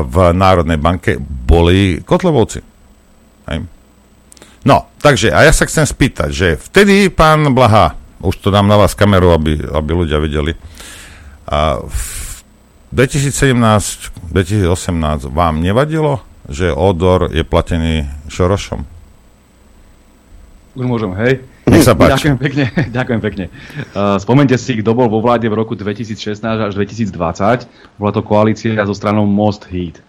v 0.00 0.16
Národnej 0.32 0.80
banke, 0.80 1.20
boli 1.20 2.00
Kotlebovci. 2.00 2.64
Hej. 3.52 3.68
No, 4.64 4.96
takže, 4.96 5.28
a 5.28 5.44
ja 5.44 5.52
sa 5.52 5.68
chcem 5.68 5.84
spýtať, 5.84 6.30
že 6.32 6.48
vtedy 6.56 7.12
pán 7.12 7.52
Blaha, 7.52 8.00
už 8.22 8.38
to 8.38 8.48
dám 8.54 8.70
na 8.70 8.78
vás 8.78 8.94
kameru, 8.94 9.34
aby, 9.34 9.58
aby 9.58 9.90
ľudia 9.92 10.22
videli, 10.22 10.54
a 11.46 11.82
v 11.84 12.02
2017, 12.94 14.32
2018 14.32 15.28
vám 15.28 15.60
nevadilo, 15.60 16.22
že 16.48 16.70
Odor 16.72 17.28
je 17.28 17.42
platený 17.42 18.06
Šorošom? 18.30 18.86
Už 20.72 20.84
môžem, 20.88 21.12
hej? 21.20 21.32
Nech 21.68 21.84
sa 21.84 21.92
páči. 21.92 22.32
Ďakujem 22.32 22.38
pekne. 22.40 22.64
Ďakujem 22.98 23.20
pekne. 23.20 23.44
Uh, 23.92 24.16
spomente 24.16 24.56
si, 24.56 24.80
kto 24.80 24.96
bol 24.96 25.12
vo 25.12 25.20
vláde 25.20 25.44
v 25.44 25.54
roku 25.54 25.76
2016 25.76 26.40
až 26.42 26.72
2020. 26.72 27.12
Bola 28.00 28.12
to 28.12 28.24
koalícia 28.24 28.80
so 28.88 28.96
stranou 28.96 29.28
Most 29.28 29.68
Heat. 29.68 30.00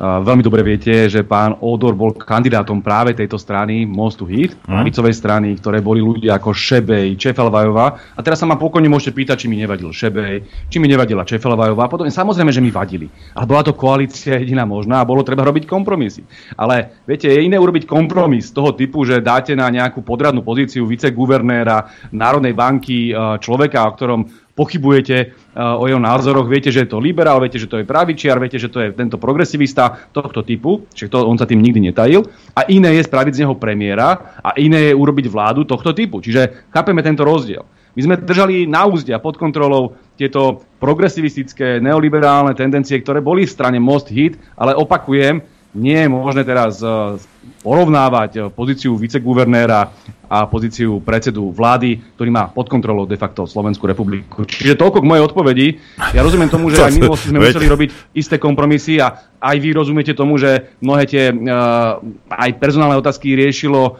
Veľmi 0.00 0.40
dobre 0.40 0.64
viete, 0.64 1.12
že 1.12 1.20
pán 1.20 1.60
Odor 1.60 1.92
bol 1.92 2.16
kandidátom 2.16 2.80
práve 2.80 3.12
tejto 3.12 3.36
strany 3.36 3.84
Mostu 3.84 4.24
Hit, 4.24 4.56
mm. 4.56 4.64
pravicovej 4.64 5.12
strany, 5.12 5.48
ktoré 5.60 5.84
boli 5.84 6.00
ľudia 6.00 6.40
ako 6.40 6.56
Šebej, 6.56 7.20
Čefelvajová. 7.20 8.16
A 8.16 8.20
teraz 8.24 8.40
sa 8.40 8.48
ma 8.48 8.56
pokojne 8.56 8.88
môžete 8.88 9.12
pýtať, 9.12 9.44
či 9.44 9.46
mi 9.52 9.60
nevadil 9.60 9.92
Šebej, 9.92 10.40
či 10.72 10.76
mi 10.80 10.88
nevadila 10.88 11.28
Čefelvajová. 11.28 11.92
Potom 11.92 12.08
samozrejme, 12.08 12.48
že 12.48 12.64
mi 12.64 12.72
vadili. 12.72 13.12
Ale 13.36 13.44
bola 13.44 13.60
to 13.60 13.76
koalícia 13.76 14.40
jediná 14.40 14.64
možná 14.64 15.04
a 15.04 15.08
bolo 15.08 15.20
treba 15.20 15.44
robiť 15.44 15.68
kompromisy. 15.68 16.24
Ale 16.56 17.04
viete, 17.04 17.28
je 17.28 17.44
iné 17.44 17.60
urobiť 17.60 17.84
kompromis 17.84 18.48
toho 18.56 18.72
typu, 18.72 19.04
že 19.04 19.20
dáte 19.20 19.52
na 19.52 19.68
nejakú 19.68 20.00
podradnú 20.00 20.40
pozíciu 20.40 20.88
viceguvernéra 20.88 22.08
Národnej 22.08 22.56
banky 22.56 23.12
e, 23.12 23.36
človeka, 23.36 23.84
o 23.84 23.92
ktorom 23.92 24.20
pochybujete 24.60 25.16
uh, 25.56 25.80
o 25.80 25.88
jeho 25.88 25.96
názoroch, 25.96 26.44
viete, 26.44 26.68
že 26.68 26.84
je 26.84 26.92
to 26.92 27.00
liberál, 27.00 27.40
viete, 27.40 27.56
že 27.56 27.64
to 27.64 27.80
je 27.80 27.88
pravičiar, 27.88 28.36
viete, 28.36 28.60
že 28.60 28.68
to 28.68 28.84
je 28.84 28.92
tento 28.92 29.16
progresivista 29.16 30.12
tohto 30.12 30.44
typu, 30.44 30.84
však 30.92 31.08
to, 31.08 31.24
on 31.24 31.40
sa 31.40 31.48
tým 31.48 31.64
nikdy 31.64 31.88
netajil. 31.88 32.28
A 32.52 32.68
iné 32.68 33.00
je 33.00 33.08
spraviť 33.08 33.40
z 33.40 33.40
neho 33.48 33.56
premiéra 33.56 34.36
a 34.44 34.52
iné 34.60 34.92
je 34.92 34.98
urobiť 35.00 35.32
vládu 35.32 35.64
tohto 35.64 35.96
typu. 35.96 36.20
Čiže 36.20 36.68
chápeme 36.68 37.00
tento 37.00 37.24
rozdiel. 37.24 37.64
My 37.96 38.00
sme 38.04 38.20
držali 38.20 38.68
na 38.68 38.84
úzde 38.84 39.16
a 39.16 39.24
pod 39.24 39.40
kontrolou 39.40 39.96
tieto 40.14 40.62
progresivistické, 40.78 41.80
neoliberálne 41.80 42.52
tendencie, 42.52 43.00
ktoré 43.00 43.18
boli 43.24 43.48
v 43.48 43.54
strane 43.56 43.80
Most 43.80 44.12
Hit, 44.12 44.38
ale 44.54 44.76
opakujem, 44.76 45.42
nie 45.74 45.98
je 46.02 46.08
možné 46.10 46.42
teraz 46.42 46.82
eh, 46.82 47.18
porovnávať 47.60 48.30
eh, 48.36 48.40
pozíciu 48.52 48.96
viceguvernéra 48.96 49.92
a 50.30 50.46
pozíciu 50.46 51.02
predsedu 51.02 51.50
vlády, 51.50 51.98
ktorý 52.14 52.30
má 52.30 52.46
pod 52.46 52.70
kontrolou 52.70 53.02
de 53.02 53.18
facto 53.18 53.50
Slovenskú 53.50 53.90
republiku. 53.90 54.46
Čiže 54.46 54.78
toľko 54.78 55.02
k 55.02 55.08
mojej 55.10 55.26
odpovedi. 55.26 55.66
Ja 56.14 56.22
rozumiem 56.22 56.46
tomu, 56.46 56.70
že 56.70 56.86
aj 56.86 56.92
my 56.96 57.00
sme 57.18 57.42
museli 57.42 57.66
robiť 57.66 57.90
isté 58.14 58.38
kompromisy 58.38 59.02
a 59.02 59.26
aj 59.42 59.56
vy 59.58 59.74
rozumiete 59.74 60.14
tomu, 60.14 60.38
že 60.38 60.70
mnohé 60.78 61.02
tie 61.10 61.34
uh, 61.34 61.98
aj 62.30 62.50
personálne 62.62 62.94
otázky 62.94 63.34
riešilo 63.34 63.98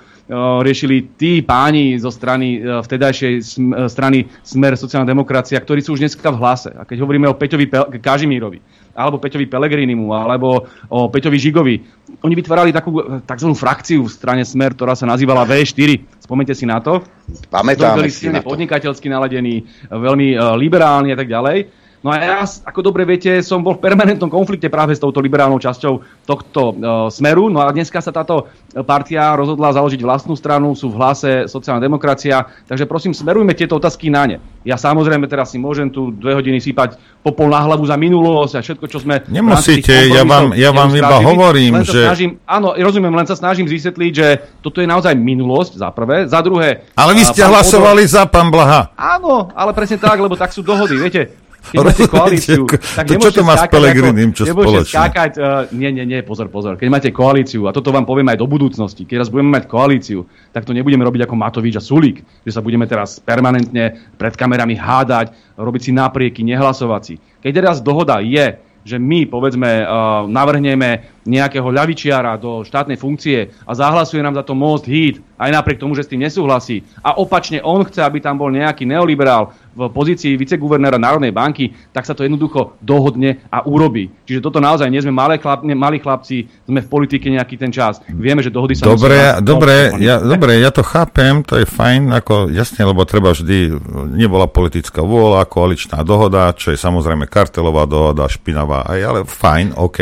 riešili 0.63 1.19
tí 1.19 1.43
páni 1.43 1.99
zo 1.99 2.07
strany 2.15 2.63
vtedajšej 2.63 3.59
strany 3.91 4.31
Smer 4.47 4.79
sociálna 4.79 5.03
demokracia, 5.03 5.59
ktorí 5.59 5.83
sú 5.83 5.99
už 5.99 6.07
dneska 6.07 6.31
v 6.31 6.39
hlase. 6.39 6.71
A 6.71 6.87
keď 6.87 7.03
hovoríme 7.03 7.27
o 7.27 7.35
Peťovi 7.35 7.67
Kažimírovi, 7.99 8.63
alebo 9.01 9.17
Peťovi 9.17 9.49
Pelegrinimu, 9.49 10.13
alebo 10.13 10.69
o 10.93 11.09
Peťovi 11.09 11.39
Žigovi. 11.41 11.75
Oni 12.21 12.35
vytvárali 12.37 12.71
takú 12.71 13.01
tzv. 13.25 13.49
frakciu 13.57 14.05
v 14.05 14.13
strane 14.13 14.45
Smer, 14.45 14.77
ktorá 14.77 14.93
sa 14.93 15.09
nazývala 15.09 15.49
V4. 15.49 16.21
Spomente 16.21 16.53
si 16.53 16.69
na 16.69 16.85
to. 16.85 17.01
Pamätáme 17.49 18.13
si 18.13 18.29
na 18.29 18.45
to. 18.45 18.53
podnikateľsky 18.53 19.09
naladený, 19.09 19.65
veľmi 19.89 20.37
uh, 20.37 20.55
liberálny 20.61 21.11
a 21.11 21.19
tak 21.19 21.33
ďalej. 21.33 21.80
No 22.01 22.09
a 22.09 22.17
ja, 22.17 22.41
ako 22.45 22.81
dobre 22.81 23.05
viete, 23.05 23.45
som 23.45 23.61
bol 23.61 23.77
v 23.77 23.85
permanentnom 23.85 24.33
konflikte 24.33 24.73
práve 24.73 24.97
s 24.97 25.03
touto 25.05 25.21
liberálnou 25.21 25.61
časťou 25.61 26.25
tohto 26.25 26.61
uh, 26.73 27.13
smeru. 27.13 27.53
No 27.53 27.61
a 27.61 27.69
dneska 27.69 28.01
sa 28.01 28.09
táto 28.09 28.49
partia 28.89 29.37
rozhodla 29.37 29.77
založiť 29.77 30.01
vlastnú 30.01 30.33
stranu, 30.33 30.73
sú 30.73 30.89
v 30.89 30.97
hlase 30.97 31.31
sociálna 31.45 31.85
demokracia, 31.85 32.49
takže 32.65 32.89
prosím, 32.89 33.13
smerujme 33.13 33.53
tieto 33.53 33.77
otázky 33.77 34.09
na 34.09 34.25
ne. 34.25 34.37
Ja 34.65 34.81
samozrejme 34.81 35.29
teraz 35.29 35.53
si 35.53 35.61
môžem 35.61 35.93
tu 35.93 36.09
dve 36.09 36.41
hodiny 36.41 36.57
sypať 36.57 36.97
popol 37.21 37.53
na 37.53 37.61
hlavu 37.69 37.85
za 37.85 38.01
minulosť 38.01 38.55
a 38.57 38.61
všetko, 38.65 38.87
čo 38.89 38.99
sme... 39.05 39.21
Nemusíte, 39.29 39.93
ja 40.09 40.25
vám, 40.25 40.57
ja 40.57 40.73
vám 40.73 40.89
iba 40.97 41.21
hovorím, 41.21 41.85
že... 41.85 42.09
Snažím, 42.09 42.41
áno, 42.49 42.73
rozumiem, 42.73 43.13
len 43.13 43.29
sa 43.29 43.37
snažím 43.37 43.69
vysvetliť, 43.69 44.13
že 44.17 44.27
toto 44.65 44.81
je 44.81 44.89
naozaj 44.89 45.13
minulosť, 45.13 45.77
za 45.77 45.93
prvé. 45.93 46.25
Za 46.25 46.41
druhé... 46.41 46.89
Ale 46.97 47.13
vy 47.13 47.29
ste 47.29 47.45
hlasovali 47.45 48.09
Odor... 48.09 48.15
za 48.17 48.23
pán 48.25 48.49
Blaha. 48.49 48.89
Áno, 48.97 49.53
ale 49.53 49.77
presne 49.77 50.01
tak, 50.01 50.17
lebo 50.17 50.33
tak 50.33 50.49
sú 50.57 50.65
dohody. 50.65 50.97
Viete, 50.97 51.37
keď 51.61 51.79
máte 51.85 52.05
koalíciu, 52.09 52.65
tak 52.69 53.05
to 53.05 53.15
čo 53.21 53.31
to 53.31 53.43
má 53.45 53.55
s 53.61 53.69
Pelegrinim, 53.69 54.33
čo 54.33 54.49
spoločne? 54.49 54.97
Skákať, 54.97 55.33
uh, 55.37 55.69
nie, 55.77 55.93
nie, 55.93 56.09
nie, 56.09 56.21
pozor, 56.25 56.49
pozor. 56.49 56.81
Keď 56.81 56.89
máte 56.89 57.09
koalíciu, 57.13 57.69
a 57.69 57.77
toto 57.77 57.93
vám 57.93 58.09
poviem 58.09 58.33
aj 58.33 58.41
do 58.41 58.49
budúcnosti, 58.49 59.05
keď 59.05 59.25
raz 59.25 59.29
budeme 59.29 59.53
mať 59.61 59.69
koalíciu, 59.69 60.25
tak 60.51 60.65
to 60.65 60.73
nebudeme 60.73 61.05
robiť 61.05 61.29
ako 61.29 61.35
Matovič 61.37 61.77
a 61.77 61.83
Sulík, 61.85 62.25
že 62.43 62.51
sa 62.51 62.65
budeme 62.65 62.89
teraz 62.89 63.21
permanentne 63.21 64.17
pred 64.17 64.33
kamerami 64.33 64.75
hádať, 64.75 65.57
robiť 65.61 65.83
si 65.85 65.91
naprieky, 65.93 66.41
nehlasovať 66.43 67.03
si. 67.05 67.15
Keď 67.45 67.53
teraz 67.53 67.77
dohoda 67.85 68.25
je, 68.25 68.57
že 68.81 68.97
my, 68.97 69.29
povedzme, 69.29 69.85
uh, 69.85 70.25
navrhneme 70.25 71.21
nejakého 71.29 71.69
ľavičiara 71.69 72.41
do 72.41 72.65
štátnej 72.65 72.97
funkcie 72.97 73.53
a 73.69 73.73
zahlasuje 73.77 74.25
nám 74.25 74.41
za 74.41 74.45
to 74.45 74.57
most 74.57 74.89
hit, 74.89 75.21
aj 75.37 75.53
napriek 75.53 75.81
tomu, 75.81 75.93
že 75.93 76.09
s 76.09 76.11
tým 76.11 76.25
nesúhlasí. 76.25 76.81
A 77.05 77.21
opačne 77.21 77.61
on 77.61 77.85
chce, 77.85 78.01
aby 78.01 78.25
tam 78.25 78.41
bol 78.41 78.49
nejaký 78.49 78.89
neoliberál, 78.89 79.53
v 79.71 79.89
pozícii 79.89 80.35
viceguvernéra 80.35 80.99
Národnej 80.99 81.31
banky, 81.31 81.71
tak 81.95 82.03
sa 82.03 82.13
to 82.13 82.27
jednoducho 82.27 82.75
dohodne 82.83 83.43
a 83.49 83.63
urobí. 83.63 84.11
Čiže 84.27 84.43
toto 84.43 84.59
naozaj 84.59 84.91
nie 84.91 84.99
sme 84.99 85.15
malé 85.15 85.39
chlap, 85.39 85.63
ne, 85.63 85.79
malí 85.79 86.03
chlapci, 86.03 86.51
sme 86.67 86.83
v 86.83 86.89
politike 86.91 87.31
nejaký 87.31 87.55
ten 87.55 87.71
čas. 87.71 88.03
Vieme, 88.11 88.43
že 88.43 88.51
dohody 88.51 88.75
sa 88.75 88.91
dobre, 88.91 89.15
musia... 89.15 89.39
Dobre, 89.41 89.75
ja, 90.03 90.19
dobre, 90.19 90.59
ja 90.59 90.71
to 90.75 90.83
chápem, 90.83 91.47
to 91.47 91.63
je 91.63 91.67
fajn, 91.67 92.11
ako 92.19 92.51
jasne, 92.51 92.83
lebo 92.83 93.07
treba 93.07 93.31
vždy, 93.31 93.79
nebola 94.19 94.51
politická 94.51 95.01
vôľa, 95.01 95.47
koaličná 95.47 96.03
dohoda, 96.03 96.51
čo 96.53 96.75
je 96.75 96.79
samozrejme 96.79 97.31
kartelová 97.31 97.87
dohoda, 97.87 98.27
špinavá, 98.27 98.87
aj, 98.91 99.01
ale 99.01 99.21
fajn, 99.23 99.79
OK. 99.79 99.99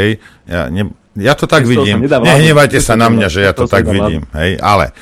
Ja, 0.49 0.73
ne, 0.73 0.91
ja 1.19 1.35
to 1.35 1.51
tak 1.51 1.67
vidím. 1.67 2.07
Nehnevajte 2.07 2.79
sa 2.81 2.95
na 2.95 3.11
mňa, 3.11 3.29
že 3.29 3.41
ja 3.45 3.53
to 3.53 3.67
tak 3.67 3.85
vidím. 3.85 4.25
Hej, 4.33 4.57
ale 4.63 4.95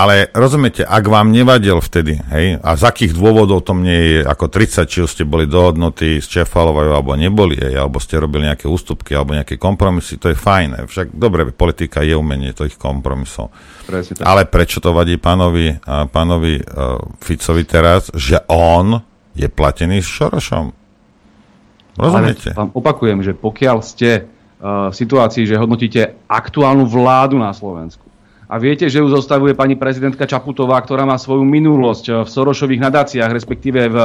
Ale 0.00 0.32
rozumiete, 0.32 0.80
ak 0.80 1.04
vám 1.12 1.28
nevadil 1.28 1.76
vtedy, 1.76 2.16
hej, 2.32 2.56
a 2.64 2.72
z 2.72 2.88
akých 2.88 3.12
dôvodov 3.12 3.60
to 3.60 3.76
mne 3.76 3.92
je, 3.92 4.18
ako 4.24 4.48
30, 4.48 4.88
či 4.88 5.04
ste 5.04 5.28
boli 5.28 5.44
dohodnutí 5.44 6.24
s 6.24 6.26
Čefalovou, 6.32 6.88
alebo 6.88 7.12
neboli, 7.20 7.60
hej, 7.60 7.76
alebo 7.76 8.00
ste 8.00 8.16
robili 8.16 8.48
nejaké 8.48 8.64
ústupky, 8.64 9.12
alebo 9.12 9.36
nejaké 9.36 9.60
kompromisy, 9.60 10.16
to 10.16 10.32
je 10.32 10.40
fajn. 10.40 10.88
Však 10.88 11.12
dobre, 11.12 11.52
politika 11.52 12.00
je 12.00 12.16
umenie 12.16 12.56
tých 12.56 12.80
kompromisov. 12.80 13.52
Ale 14.24 14.48
prečo 14.48 14.80
to 14.80 14.96
vadí 14.96 15.20
pánovi, 15.20 15.84
pánovi 16.08 16.64
uh, 16.64 16.96
Ficovi 17.20 17.68
teraz, 17.68 18.08
že 18.16 18.40
on 18.48 18.96
je 19.36 19.52
platený 19.52 20.00
s 20.00 20.08
Šorošom? 20.08 20.72
Rozumiete? 22.00 22.56
Ale 22.56 22.56
vám 22.56 22.72
opakujem, 22.72 23.20
že 23.20 23.36
pokiaľ 23.36 23.84
ste 23.84 24.24
uh, 24.24 24.88
v 24.88 24.94
situácii, 24.96 25.44
že 25.44 25.60
hodnotíte 25.60 26.24
aktuálnu 26.24 26.88
vládu 26.88 27.36
na 27.36 27.52
Slovensku, 27.52 28.09
a 28.50 28.58
viete, 28.58 28.90
že 28.90 28.98
ju 28.98 29.06
zostavuje 29.06 29.54
pani 29.54 29.78
prezidentka 29.78 30.26
Čaputová, 30.26 30.82
ktorá 30.82 31.06
má 31.06 31.14
svoju 31.14 31.46
minulosť 31.46 32.04
eh, 32.10 32.14
v 32.26 32.28
Sorošových 32.28 32.82
nadáciách, 32.82 33.30
respektíve 33.30 33.86
v 33.86 33.98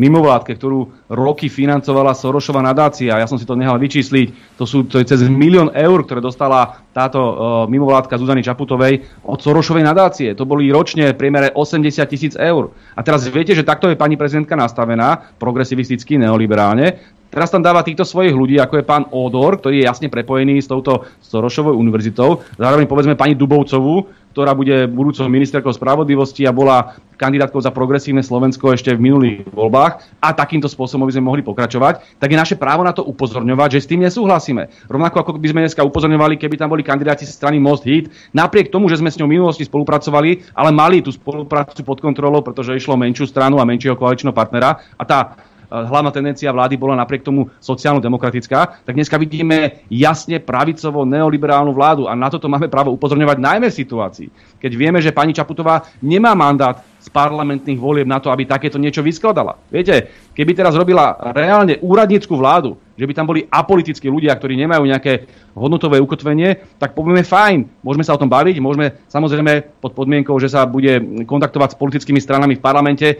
mimovládke, 0.00 0.56
ktorú 0.56 1.12
roky 1.12 1.52
financovala 1.52 2.16
Sorošová 2.16 2.64
nadácia. 2.64 3.20
Ja 3.20 3.28
som 3.28 3.36
si 3.36 3.44
to 3.44 3.60
nehal 3.60 3.76
vyčísliť. 3.76 4.56
To 4.56 4.64
sú 4.64 4.88
to 4.88 4.96
je 4.96 5.04
cez 5.04 5.20
milión 5.28 5.68
eur, 5.76 6.08
ktoré 6.08 6.24
dostala 6.24 6.80
táto 6.96 7.20
uh, 7.20 7.34
mimovládka 7.68 8.16
Zuzany 8.16 8.40
Čaputovej 8.40 9.04
od 9.26 9.38
Sorošovej 9.38 9.84
nadácie. 9.84 10.32
To 10.32 10.48
boli 10.48 10.72
ročne 10.72 11.12
v 11.12 11.18
priemere 11.20 11.52
80 11.52 11.92
tisíc 12.08 12.34
eur. 12.34 12.72
A 12.96 13.00
teraz 13.04 13.28
viete, 13.28 13.52
že 13.52 13.66
takto 13.66 13.90
je 13.92 14.00
pani 14.00 14.16
prezidentka 14.16 14.56
nastavená, 14.56 15.34
progresivisticky, 15.38 16.16
neoliberálne. 16.18 17.19
Teraz 17.30 17.48
tam 17.54 17.62
dáva 17.62 17.86
týchto 17.86 18.02
svojich 18.02 18.34
ľudí, 18.34 18.58
ako 18.58 18.82
je 18.82 18.84
pán 18.84 19.06
Odor, 19.14 19.62
ktorý 19.62 19.80
je 19.80 19.86
jasne 19.86 20.10
prepojený 20.10 20.58
s 20.58 20.66
touto 20.66 21.06
Sorošovou 21.22 21.78
univerzitou. 21.78 22.42
Zároveň 22.58 22.90
povedzme 22.90 23.14
pani 23.14 23.38
Dubovcovú, 23.38 24.10
ktorá 24.34 24.54
bude 24.54 24.86
budúcou 24.90 25.26
ministerkou 25.26 25.70
spravodlivosti 25.74 26.46
a 26.46 26.54
bola 26.54 26.98
kandidátkou 27.18 27.58
za 27.62 27.74
progresívne 27.74 28.22
Slovensko 28.22 28.72
ešte 28.72 28.94
v 28.94 29.10
minulých 29.10 29.38
voľbách 29.52 30.22
a 30.22 30.28
takýmto 30.32 30.70
spôsobom 30.70 31.04
by 31.06 31.14
sme 31.14 31.26
mohli 31.26 31.42
pokračovať, 31.44 32.18
tak 32.18 32.28
je 32.30 32.38
naše 32.38 32.56
právo 32.56 32.86
na 32.86 32.94
to 32.94 33.04
upozorňovať, 33.04 33.78
že 33.78 33.82
s 33.84 33.90
tým 33.90 34.00
nesúhlasíme. 34.06 34.70
Rovnako 34.88 35.16
ako 35.20 35.30
by 35.36 35.48
sme 35.50 35.60
dneska 35.66 35.82
upozorňovali, 35.84 36.38
keby 36.38 36.56
tam 36.56 36.72
boli 36.72 36.86
kandidáti 36.86 37.26
z 37.26 37.34
strany 37.34 37.60
Most 37.60 37.84
Hit, 37.84 38.08
napriek 38.30 38.70
tomu, 38.72 38.88
že 38.88 39.02
sme 39.02 39.10
s 39.10 39.18
ňou 39.18 39.28
v 39.28 39.36
minulosti 39.36 39.66
spolupracovali, 39.66 40.54
ale 40.56 40.70
mali 40.72 41.02
tú 41.02 41.12
spoluprácu 41.12 41.82
pod 41.82 41.98
kontrolou, 41.98 42.40
pretože 42.40 42.74
išlo 42.74 42.96
menšiu 42.96 43.26
stranu 43.28 43.58
a 43.58 43.68
menšieho 43.68 43.98
koaličného 43.98 44.32
partnera 44.32 44.80
a 44.96 45.02
tá 45.04 45.49
hlavná 45.70 46.10
tendencia 46.10 46.50
vlády 46.50 46.74
bola 46.74 46.98
napriek 46.98 47.22
tomu 47.22 47.48
sociálno-demokratická, 47.62 48.82
tak 48.82 48.94
dneska 48.98 49.14
vidíme 49.16 49.86
jasne 49.86 50.42
pravicovo 50.42 51.06
neoliberálnu 51.06 51.70
vládu 51.70 52.10
a 52.10 52.18
na 52.18 52.26
toto 52.26 52.50
máme 52.50 52.66
právo 52.66 52.90
upozorňovať 52.98 53.38
najmä 53.38 53.66
v 53.70 53.78
situácii, 53.78 54.28
keď 54.58 54.72
vieme, 54.74 54.98
že 54.98 55.14
pani 55.14 55.30
Čaputová 55.30 55.86
nemá 56.02 56.34
mandát 56.34 56.82
z 57.00 57.08
parlamentných 57.08 57.80
volieb 57.80 58.04
na 58.04 58.20
to, 58.20 58.28
aby 58.28 58.44
takéto 58.44 58.76
niečo 58.76 59.00
vyskladala. 59.00 59.56
Viete, 59.72 60.12
keby 60.36 60.52
teraz 60.52 60.76
robila 60.76 61.16
reálne 61.32 61.80
úradnícku 61.80 62.36
vládu, 62.36 62.76
že 63.00 63.08
by 63.08 63.16
tam 63.16 63.32
boli 63.32 63.48
apolitickí 63.48 64.04
ľudia, 64.12 64.36
ktorí 64.36 64.60
nemajú 64.60 64.84
nejaké 64.84 65.24
hodnotové 65.56 65.96
ukotvenie, 66.04 66.76
tak 66.76 66.92
povieme 66.92 67.24
fajn, 67.24 67.80
môžeme 67.80 68.04
sa 68.04 68.12
o 68.12 68.20
tom 68.20 68.28
baviť, 68.28 68.60
môžeme 68.60 69.00
samozrejme 69.08 69.80
pod 69.80 69.96
podmienkou, 69.96 70.36
že 70.36 70.52
sa 70.52 70.68
bude 70.68 71.24
kontaktovať 71.24 71.72
s 71.72 71.80
politickými 71.80 72.20
stranami 72.20 72.60
v 72.60 72.64
parlamente, 72.64 73.16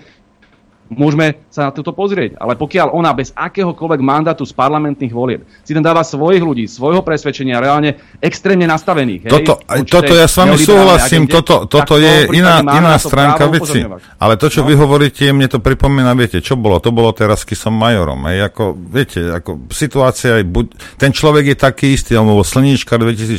môžeme 0.91 1.39
sa 1.49 1.69
na 1.69 1.71
toto 1.71 1.95
pozrieť. 1.95 2.35
Ale 2.37 2.59
pokiaľ 2.59 2.91
ona 2.91 3.15
bez 3.15 3.31
akéhokoľvek 3.33 4.01
mandátu 4.03 4.43
z 4.43 4.53
parlamentných 4.53 5.15
volieb 5.15 5.47
si 5.63 5.71
tam 5.71 5.87
dáva 5.87 6.03
svojich 6.03 6.43
ľudí, 6.43 6.67
svojho 6.67 7.07
presvedčenia, 7.07 7.63
reálne 7.63 7.97
extrémne 8.19 8.67
nastavených. 8.67 9.31
Toto, 9.31 9.63
hej, 9.71 9.87
toto 9.87 10.13
ja 10.13 10.27
s 10.27 10.35
vami 10.35 10.59
súhlasím, 10.59 11.31
agende, 11.31 11.35
toto, 11.39 11.55
toto 11.71 11.95
je 11.97 12.27
iná, 12.35 12.61
iná 12.67 12.99
stránka 12.99 13.47
veci. 13.47 13.87
Ale 14.19 14.35
to, 14.35 14.51
čo 14.51 14.67
no. 14.67 14.69
vy 14.69 14.75
hovoríte, 14.75 15.31
mne 15.31 15.47
to 15.47 15.63
pripomína, 15.63 16.13
viete, 16.19 16.43
čo 16.43 16.59
bolo? 16.59 16.83
To 16.83 16.91
bolo 16.91 17.15
teraz, 17.15 17.47
keď 17.47 17.71
som 17.71 17.73
majorom. 17.73 18.27
Hej, 18.27 18.51
ako, 18.51 18.65
viete, 18.75 19.21
ako 19.31 19.71
situácia, 19.71 20.43
buď, 20.43 20.75
ten 20.99 21.15
človek 21.15 21.55
je 21.55 21.57
taký 21.57 21.87
istý, 21.95 22.19
on 22.19 22.27
bol 22.27 22.43
slníčka 22.43 22.99
v 22.99 23.15
2016, 23.15 23.39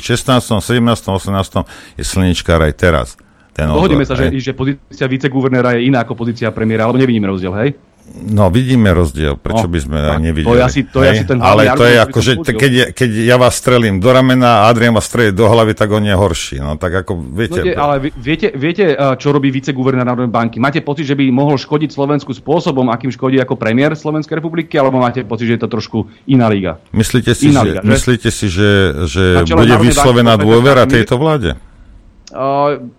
17, 0.64 0.64
18, 0.64 2.00
je 2.00 2.04
slníčkár 2.08 2.64
aj 2.64 2.74
teraz. 2.80 3.21
Ten 3.52 3.68
Dohodíme 3.68 4.08
sa, 4.08 4.16
že, 4.16 4.32
že 4.40 4.56
pozícia 4.56 5.12
viceguvernéra 5.12 5.76
je 5.76 5.92
iná 5.92 6.08
ako 6.08 6.16
pozícia 6.16 6.50
premiéra, 6.56 6.88
alebo 6.88 7.00
nevidíme 7.00 7.28
rozdiel, 7.28 7.54
hej? 7.60 7.70
No, 8.12 8.52
vidíme 8.52 8.92
rozdiel, 8.92 9.40
prečo 9.40 9.70
no, 9.70 9.72
by 9.72 9.80
sme 9.80 9.98
tak, 10.04 10.20
nevideli. 10.20 10.52
To 10.52 10.58
je 10.60 10.64
asi, 10.64 10.82
to 10.84 11.00
je 11.00 11.08
asi 11.16 11.24
ten 11.24 11.38
Ale 11.40 11.64
to 11.78 11.86
je 11.88 11.98
ako, 12.02 12.20
že 12.20 12.34
keď, 12.44 12.72
je, 12.72 12.86
keď 12.92 13.10
ja 13.24 13.38
vás 13.40 13.56
strelím 13.56 14.04
do 14.04 14.10
ramena 14.12 14.66
a 14.66 14.74
Adrian 14.74 14.92
vás 14.92 15.08
strelí 15.08 15.32
do 15.32 15.48
hlavy, 15.48 15.72
tak 15.78 15.88
on 15.96 16.04
je 16.04 16.12
horší. 16.12 16.60
No, 16.60 16.76
tak 16.76 17.06
ako, 17.06 17.16
viete... 17.16 17.62
No, 17.62 17.88
ale 17.88 18.12
viete, 18.12 18.52
viete, 18.52 18.98
eh, 18.98 19.16
čo 19.16 19.32
robí 19.32 19.48
viceguvernér 19.48 20.04
Národnej 20.04 20.34
banky? 20.34 20.60
Máte 20.60 20.84
pocit, 20.84 21.08
že 21.08 21.16
by 21.16 21.24
mohol 21.32 21.56
škodiť 21.56 21.94
Slovensku 21.94 22.36
spôsobom, 22.36 22.92
akým 22.92 23.14
škodí 23.14 23.40
ako 23.40 23.56
premiér 23.56 23.96
Slovenskej 23.96 24.44
republiky, 24.44 24.76
alebo 24.76 25.00
máte 25.00 25.24
pocit, 25.24 25.48
že 25.48 25.56
je 25.56 25.62
to 25.64 25.70
trošku 25.72 26.12
iná 26.28 26.52
liga? 26.52 26.84
Myslíte 26.92 27.32
si, 27.32 27.54
iná 27.54 27.64
že, 27.64 27.68
liga, 27.70 27.82
že? 27.86 27.92
Myslíte 27.96 28.30
si, 28.34 28.46
že, 28.52 28.72
že 29.08 29.24
bude 29.48 29.76
vyslovená 29.80 30.36
dôvera 30.36 30.84
tejto 30.84 31.16
vláde? 31.16 31.56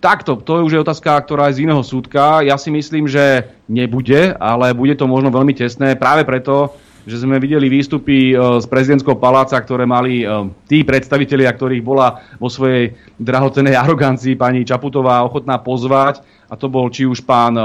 Takto, 0.01 0.37
to 0.45 0.53
už 0.69 0.73
je 0.77 0.85
otázka, 0.85 1.17
ktorá 1.25 1.49
je 1.49 1.61
z 1.61 1.63
iného 1.65 1.81
súdka. 1.81 2.45
Ja 2.45 2.61
si 2.61 2.69
myslím, 2.69 3.09
že 3.09 3.49
nebude, 3.65 4.37
ale 4.37 4.77
bude 4.77 4.93
to 4.93 5.09
možno 5.09 5.33
veľmi 5.33 5.57
tesné 5.57 5.97
práve 5.97 6.29
preto, 6.29 6.77
že 7.03 7.19
sme 7.19 7.43
videli 7.43 7.67
výstupy 7.67 8.31
uh, 8.31 8.63
z 8.63 8.67
prezidentského 8.71 9.19
paláca, 9.19 9.59
ktoré 9.59 9.83
mali 9.83 10.23
uh, 10.23 10.47
tí 10.71 10.87
predstavitelia, 10.87 11.51
ktorých 11.51 11.83
bola 11.83 12.23
vo 12.39 12.47
svojej 12.47 12.95
drahocenej 13.19 13.75
arogancii 13.75 14.39
pani 14.39 14.63
Čaputová 14.63 15.27
ochotná 15.27 15.59
pozvať. 15.59 16.23
A 16.47 16.55
to 16.55 16.69
bol 16.69 16.93
či 16.93 17.09
už 17.09 17.25
pán 17.25 17.57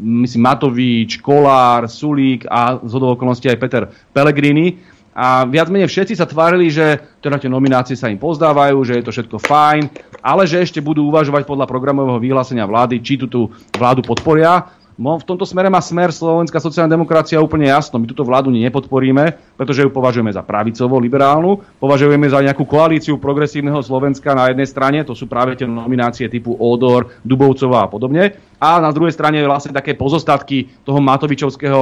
myslím, 0.00 0.48
Matovič, 0.48 1.20
Kolár, 1.20 1.84
Sulík 1.84 2.48
a 2.48 2.80
z 2.80 2.92
okolností 2.96 3.52
aj 3.52 3.60
Peter 3.60 3.84
Pellegrini 4.08 4.80
a 5.12 5.44
viac 5.44 5.68
menej 5.68 5.92
všetci 5.92 6.16
sa 6.16 6.24
tvárili, 6.24 6.72
že 6.72 6.96
teda 7.20 7.36
tie 7.36 7.52
nominácie 7.52 7.92
sa 7.92 8.08
im 8.08 8.16
pozdávajú, 8.16 8.80
že 8.88 8.96
je 8.96 9.04
to 9.04 9.12
všetko 9.12 9.36
fajn, 9.44 9.82
ale 10.22 10.46
že 10.46 10.62
ešte 10.62 10.78
budú 10.78 11.10
uvažovať 11.10 11.42
podľa 11.44 11.66
programového 11.66 12.22
vyhlásenia 12.22 12.64
vlády, 12.64 13.02
či 13.02 13.18
tú, 13.18 13.26
tú 13.26 13.40
vládu 13.74 14.06
podporia. 14.06 14.70
V 15.00 15.24
tomto 15.24 15.48
smere 15.48 15.72
má 15.72 15.80
smer 15.80 16.12
Slovenská 16.12 16.60
sociálna 16.60 16.92
demokracia 16.92 17.40
úplne 17.40 17.72
jasno. 17.72 17.96
My 17.96 18.04
túto 18.04 18.28
vládu 18.28 18.52
nepodporíme, 18.52 19.40
pretože 19.56 19.82
ju 19.82 19.90
považujeme 19.90 20.28
za 20.28 20.44
pravicovo 20.44 21.00
liberálnu, 21.00 21.64
považujeme 21.80 22.28
za 22.28 22.44
nejakú 22.44 22.68
koalíciu 22.68 23.16
progresívneho 23.16 23.80
Slovenska 23.80 24.36
na 24.36 24.52
jednej 24.52 24.68
strane, 24.68 25.00
to 25.00 25.16
sú 25.16 25.24
práve 25.26 25.56
tie 25.56 25.64
nominácie 25.64 26.28
typu 26.28 26.52
Odor, 26.60 27.08
Dubovcová 27.24 27.88
a 27.88 27.90
podobne. 27.90 28.36
A 28.62 28.78
na 28.78 28.94
druhej 28.94 29.10
strane 29.10 29.42
vlastne 29.42 29.74
také 29.74 29.98
pozostatky 29.98 30.86
toho 30.86 31.02
Matovičovského, 31.02 31.80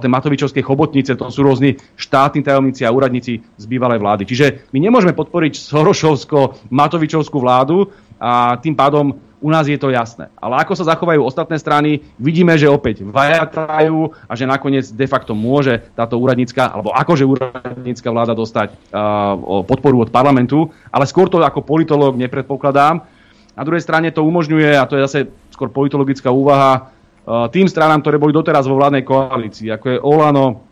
tej 0.00 0.08
Matovičovskej 0.08 0.64
chobotnice, 0.64 1.20
to 1.20 1.28
sú 1.28 1.44
rôzni 1.44 1.76
štátni 2.00 2.40
tajomníci 2.40 2.86
a 2.88 2.94
úradníci 2.94 3.44
z 3.44 3.64
bývalej 3.68 4.00
vlády. 4.00 4.22
Čiže 4.24 4.72
my 4.72 4.78
nemôžeme 4.80 5.12
podporiť 5.12 5.52
Sorošovsko-Matovičovskú 5.60 7.36
vládu 7.36 7.92
a 8.24 8.56
tým 8.56 8.72
pádom 8.72 9.20
u 9.44 9.52
nás 9.52 9.68
je 9.68 9.76
to 9.76 9.92
jasné. 9.92 10.32
Ale 10.40 10.56
ako 10.56 10.72
sa 10.72 10.96
zachovajú 10.96 11.20
ostatné 11.20 11.60
strany, 11.60 12.00
vidíme, 12.16 12.56
že 12.56 12.64
opäť 12.64 13.04
vajatajú 13.04 14.16
a 14.24 14.32
že 14.32 14.48
nakoniec 14.48 14.88
de 14.88 15.04
facto 15.04 15.36
môže 15.36 15.84
táto 15.92 16.16
úradnícka, 16.16 16.72
alebo 16.72 16.96
akože 16.96 17.28
úradnícka 17.28 18.08
vláda 18.08 18.32
dostať 18.32 18.72
uh, 18.72 19.36
podporu 19.68 20.00
od 20.00 20.08
parlamentu, 20.08 20.72
ale 20.88 21.04
skôr 21.04 21.28
to 21.28 21.44
ako 21.44 21.60
politológ 21.60 22.16
nepredpokladám. 22.16 23.04
Na 23.52 23.62
druhej 23.68 23.84
strane 23.84 24.08
to 24.08 24.24
umožňuje, 24.24 24.80
a 24.80 24.88
to 24.88 24.96
je 24.96 25.04
zase 25.04 25.18
skôr 25.52 25.68
politologická 25.68 26.32
úvaha, 26.32 26.88
uh, 27.28 27.44
tým 27.52 27.68
stranám, 27.68 28.00
ktoré 28.00 28.16
boli 28.16 28.32
doteraz 28.32 28.64
vo 28.64 28.80
vládnej 28.80 29.04
koalícii, 29.04 29.68
ako 29.68 29.86
je 29.92 29.98
Olano, 30.00 30.64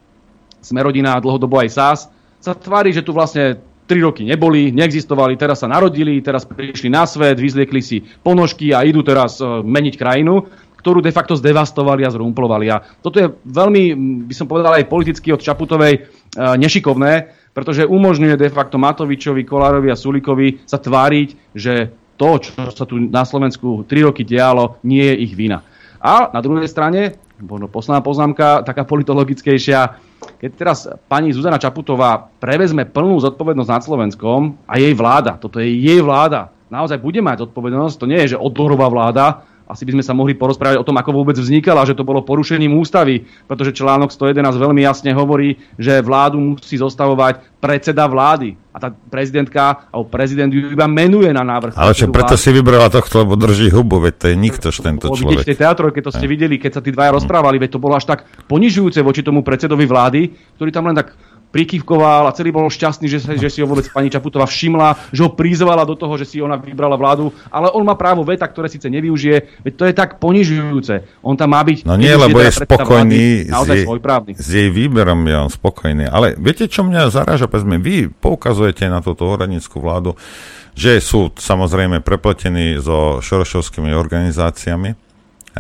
Smerodina 0.65 1.21
a 1.21 1.23
dlhodobo 1.23 1.61
aj 1.61 1.69
SAS, 1.69 2.01
sa 2.41 2.57
tvári, 2.57 2.97
že 2.97 3.05
tu 3.05 3.13
vlastne 3.13 3.61
3 3.87 4.07
roky 4.07 4.23
neboli, 4.23 4.71
neexistovali, 4.71 5.35
teraz 5.35 5.61
sa 5.63 5.69
narodili, 5.69 6.23
teraz 6.23 6.47
prišli 6.47 6.89
na 6.89 7.05
svet, 7.05 7.37
vyzliekli 7.37 7.81
si 7.83 8.01
ponožky 8.01 8.71
a 8.71 8.87
idú 8.87 9.03
teraz 9.03 9.43
e, 9.43 9.45
meniť 9.45 9.95
krajinu, 9.99 10.47
ktorú 10.83 10.99
de 10.99 11.15
facto 11.15 11.39
zdevastovali 11.39 12.03
a 12.03 12.11
zrumplovali. 12.11 12.67
A 12.71 12.83
toto 13.03 13.23
je 13.23 13.31
veľmi, 13.47 13.83
by 14.27 14.35
som 14.35 14.51
povedal 14.51 14.75
aj 14.79 14.91
politicky 14.91 15.31
od 15.31 15.43
Čaputovej 15.43 15.95
e, 15.95 16.01
nešikovné, 16.39 17.13
pretože 17.53 17.87
umožňuje 17.87 18.35
de 18.35 18.51
facto 18.51 18.81
Matovičovi, 18.81 19.45
Kolárovi 19.45 19.93
a 19.93 19.99
Sulikovi 19.99 20.65
sa 20.65 20.81
tváriť, 20.81 21.55
že 21.55 21.93
to, 22.17 22.39
čo 22.39 22.71
sa 22.71 22.85
tu 22.87 22.99
na 22.99 23.27
Slovensku 23.27 23.85
3 23.87 24.09
roky 24.09 24.23
dialo, 24.23 24.79
nie 24.87 25.05
je 25.05 25.17
ich 25.27 25.35
vina. 25.35 25.63
A 26.03 26.35
na 26.35 26.43
druhej 26.43 26.67
strane, 26.67 27.19
možno 27.43 27.67
posledná 27.67 28.01
poznámka, 28.01 28.63
taká 28.63 28.87
politologickejšia, 28.87 29.99
keď 30.39 30.51
teraz 30.55 30.87
pani 31.11 31.35
Zuzana 31.35 31.59
Čaputová 31.59 32.31
prevezme 32.39 32.87
plnú 32.87 33.19
zodpovednosť 33.19 33.71
nad 33.71 33.83
Slovenskom 33.83 34.63
a 34.65 34.79
jej 34.79 34.95
vláda, 34.95 35.37
toto 35.37 35.59
je 35.59 35.69
jej 35.69 35.99
vláda, 35.99 36.55
naozaj 36.71 37.03
bude 37.03 37.19
mať 37.19 37.51
zodpovednosť, 37.51 37.95
to 37.99 38.07
nie 38.07 38.19
je, 38.25 38.39
že 38.39 38.43
odborová 38.43 38.87
vláda, 38.87 39.45
asi 39.73 39.89
by 39.89 39.97
sme 39.97 40.05
sa 40.05 40.13
mohli 40.13 40.37
porozprávať 40.37 40.77
o 40.77 40.85
tom, 40.85 41.01
ako 41.01 41.11
vôbec 41.17 41.37
vznikala, 41.41 41.89
že 41.89 41.97
to 41.97 42.05
bolo 42.05 42.21
porušením 42.21 42.77
ústavy, 42.77 43.25
pretože 43.49 43.73
článok 43.73 44.13
111 44.13 44.53
veľmi 44.61 44.85
jasne 44.85 45.17
hovorí, 45.17 45.57
že 45.81 46.05
vládu 46.05 46.37
musí 46.37 46.77
zostavovať 46.77 47.57
predseda 47.57 48.05
vlády. 48.05 48.61
A 48.73 48.81
tá 48.81 48.89
prezidentka, 48.89 49.89
alebo 49.93 50.09
prezident 50.09 50.49
ju 50.49 50.73
iba 50.73 50.89
menuje 50.89 51.29
na 51.33 51.45
návrh. 51.45 51.77
Ale 51.77 51.93
čo, 51.93 52.09
preto 52.09 52.37
vlády. 52.37 52.45
si 52.45 52.51
vybrala 52.53 52.89
tohto, 52.89 53.25
lebo 53.25 53.37
drží 53.37 53.69
hubu, 53.73 54.01
veď 54.01 54.15
to 54.17 54.27
je 54.33 54.37
nikto 54.37 54.69
tento 54.73 55.07
človek. 55.13 55.45
Vidíte 55.45 55.61
teatro, 55.61 55.89
keď 55.93 56.03
to 56.09 56.13
ste 56.13 56.27
videli, 56.29 56.57
keď 56.61 56.81
sa 56.81 56.83
tí 56.85 56.93
dvaja 56.93 57.17
rozprávali, 57.17 57.61
veď 57.61 57.77
to 57.77 57.81
bolo 57.81 57.97
až 57.97 58.09
tak 58.09 58.25
ponižujúce 58.49 59.01
voči 59.05 59.21
tomu 59.25 59.45
predsedovi 59.45 59.85
vlády, 59.85 60.21
ktorý 60.57 60.71
tam 60.73 60.89
len 60.89 60.97
tak 60.97 61.17
prikývkoval 61.53 62.27
a 62.27 62.35
celý 62.35 62.51
bol 62.51 62.67
šťastný, 62.67 63.07
že, 63.07 63.21
že 63.37 63.49
si 63.53 63.61
ho 63.61 63.69
vôbec 63.69 63.85
pani 63.93 64.09
Čaputová 64.09 64.49
všimla, 64.49 65.13
že 65.13 65.21
ho 65.21 65.31
prizvala 65.37 65.85
do 65.85 65.93
toho, 65.93 66.17
že 66.17 66.25
si 66.25 66.41
ona 66.41 66.57
vybrala 66.57 66.97
vládu, 66.97 67.29
ale 67.53 67.69
on 67.71 67.85
má 67.85 67.93
právo 67.93 68.25
veta, 68.25 68.49
ktoré 68.49 68.73
síce 68.73 68.89
nevyužije, 68.89 69.63
veď 69.63 69.73
to 69.77 69.85
je 69.85 69.95
tak 69.95 70.17
ponižujúce. 70.17 71.21
On 71.21 71.37
tam 71.37 71.53
má 71.53 71.61
byť... 71.61 71.85
No 71.85 72.01
nie, 72.01 72.11
lebo 72.11 72.41
je 72.41 72.51
spokojný 72.65 73.53
vlády, 73.53 73.53
s, 73.53 73.69
jej, 73.69 73.85
s 74.41 74.49
jej 74.49 74.69
výberom, 74.73 75.21
je 75.29 75.37
on 75.37 75.53
spokojný. 75.53 76.09
Ale 76.09 76.35
viete, 76.41 76.65
čo 76.67 76.83
mňa 76.83 77.13
zaráža? 77.13 77.47
Povedzme, 77.47 77.77
vy 77.77 78.09
poukazujete 78.09 78.89
na 78.89 79.05
túto 79.05 79.29
úradnícku 79.29 79.77
vládu, 79.77 80.17
že 80.73 81.05
sú 81.05 81.29
samozrejme 81.37 82.01
prepletení 82.01 82.81
so 82.81 83.21
šorošovskými 83.21 83.93
organizáciami, 83.93 84.97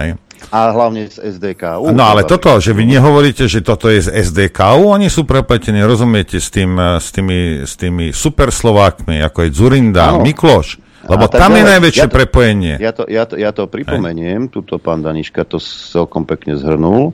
hej? 0.01 0.17
A 0.51 0.73
hlavne 0.75 1.07
z 1.07 1.39
SDK. 1.39 1.79
No 1.93 2.03
ale 2.03 2.27
toto, 2.27 2.59
že 2.59 2.75
vy 2.75 2.89
nehovoríte, 2.89 3.47
že 3.47 3.63
toto 3.63 3.87
je 3.93 4.03
z 4.03 4.11
SDK, 4.11 4.81
oni 4.81 5.07
sú 5.07 5.23
prepletení, 5.29 5.85
rozumiete, 5.85 6.43
s, 6.43 6.51
tým, 6.51 6.75
eh, 6.75 6.99
s, 6.99 7.09
tými, 7.15 7.63
s 7.63 7.79
tými 7.79 8.11
superslovákmi, 8.11 9.23
ako 9.23 9.39
je 9.47 9.51
Zurinda, 9.55 10.17
ano. 10.17 10.27
Mikloš. 10.27 10.83
Lebo 11.03 11.27
tam 11.27 11.59
je 11.59 11.65
najväčšie 11.67 12.07
ja 12.07 12.11
to, 12.11 12.15
prepojenie. 12.15 12.75
Ja 12.79 12.93
to, 12.95 13.03
ja 13.11 13.25
to, 13.27 13.35
ja 13.35 13.51
to 13.51 13.67
pripomeniem, 13.67 14.47
tuto 14.47 14.79
pán 14.79 15.03
Daniška 15.03 15.43
to 15.43 15.59
celkom 15.59 16.23
pekne 16.23 16.55
zhrnul. 16.55 17.11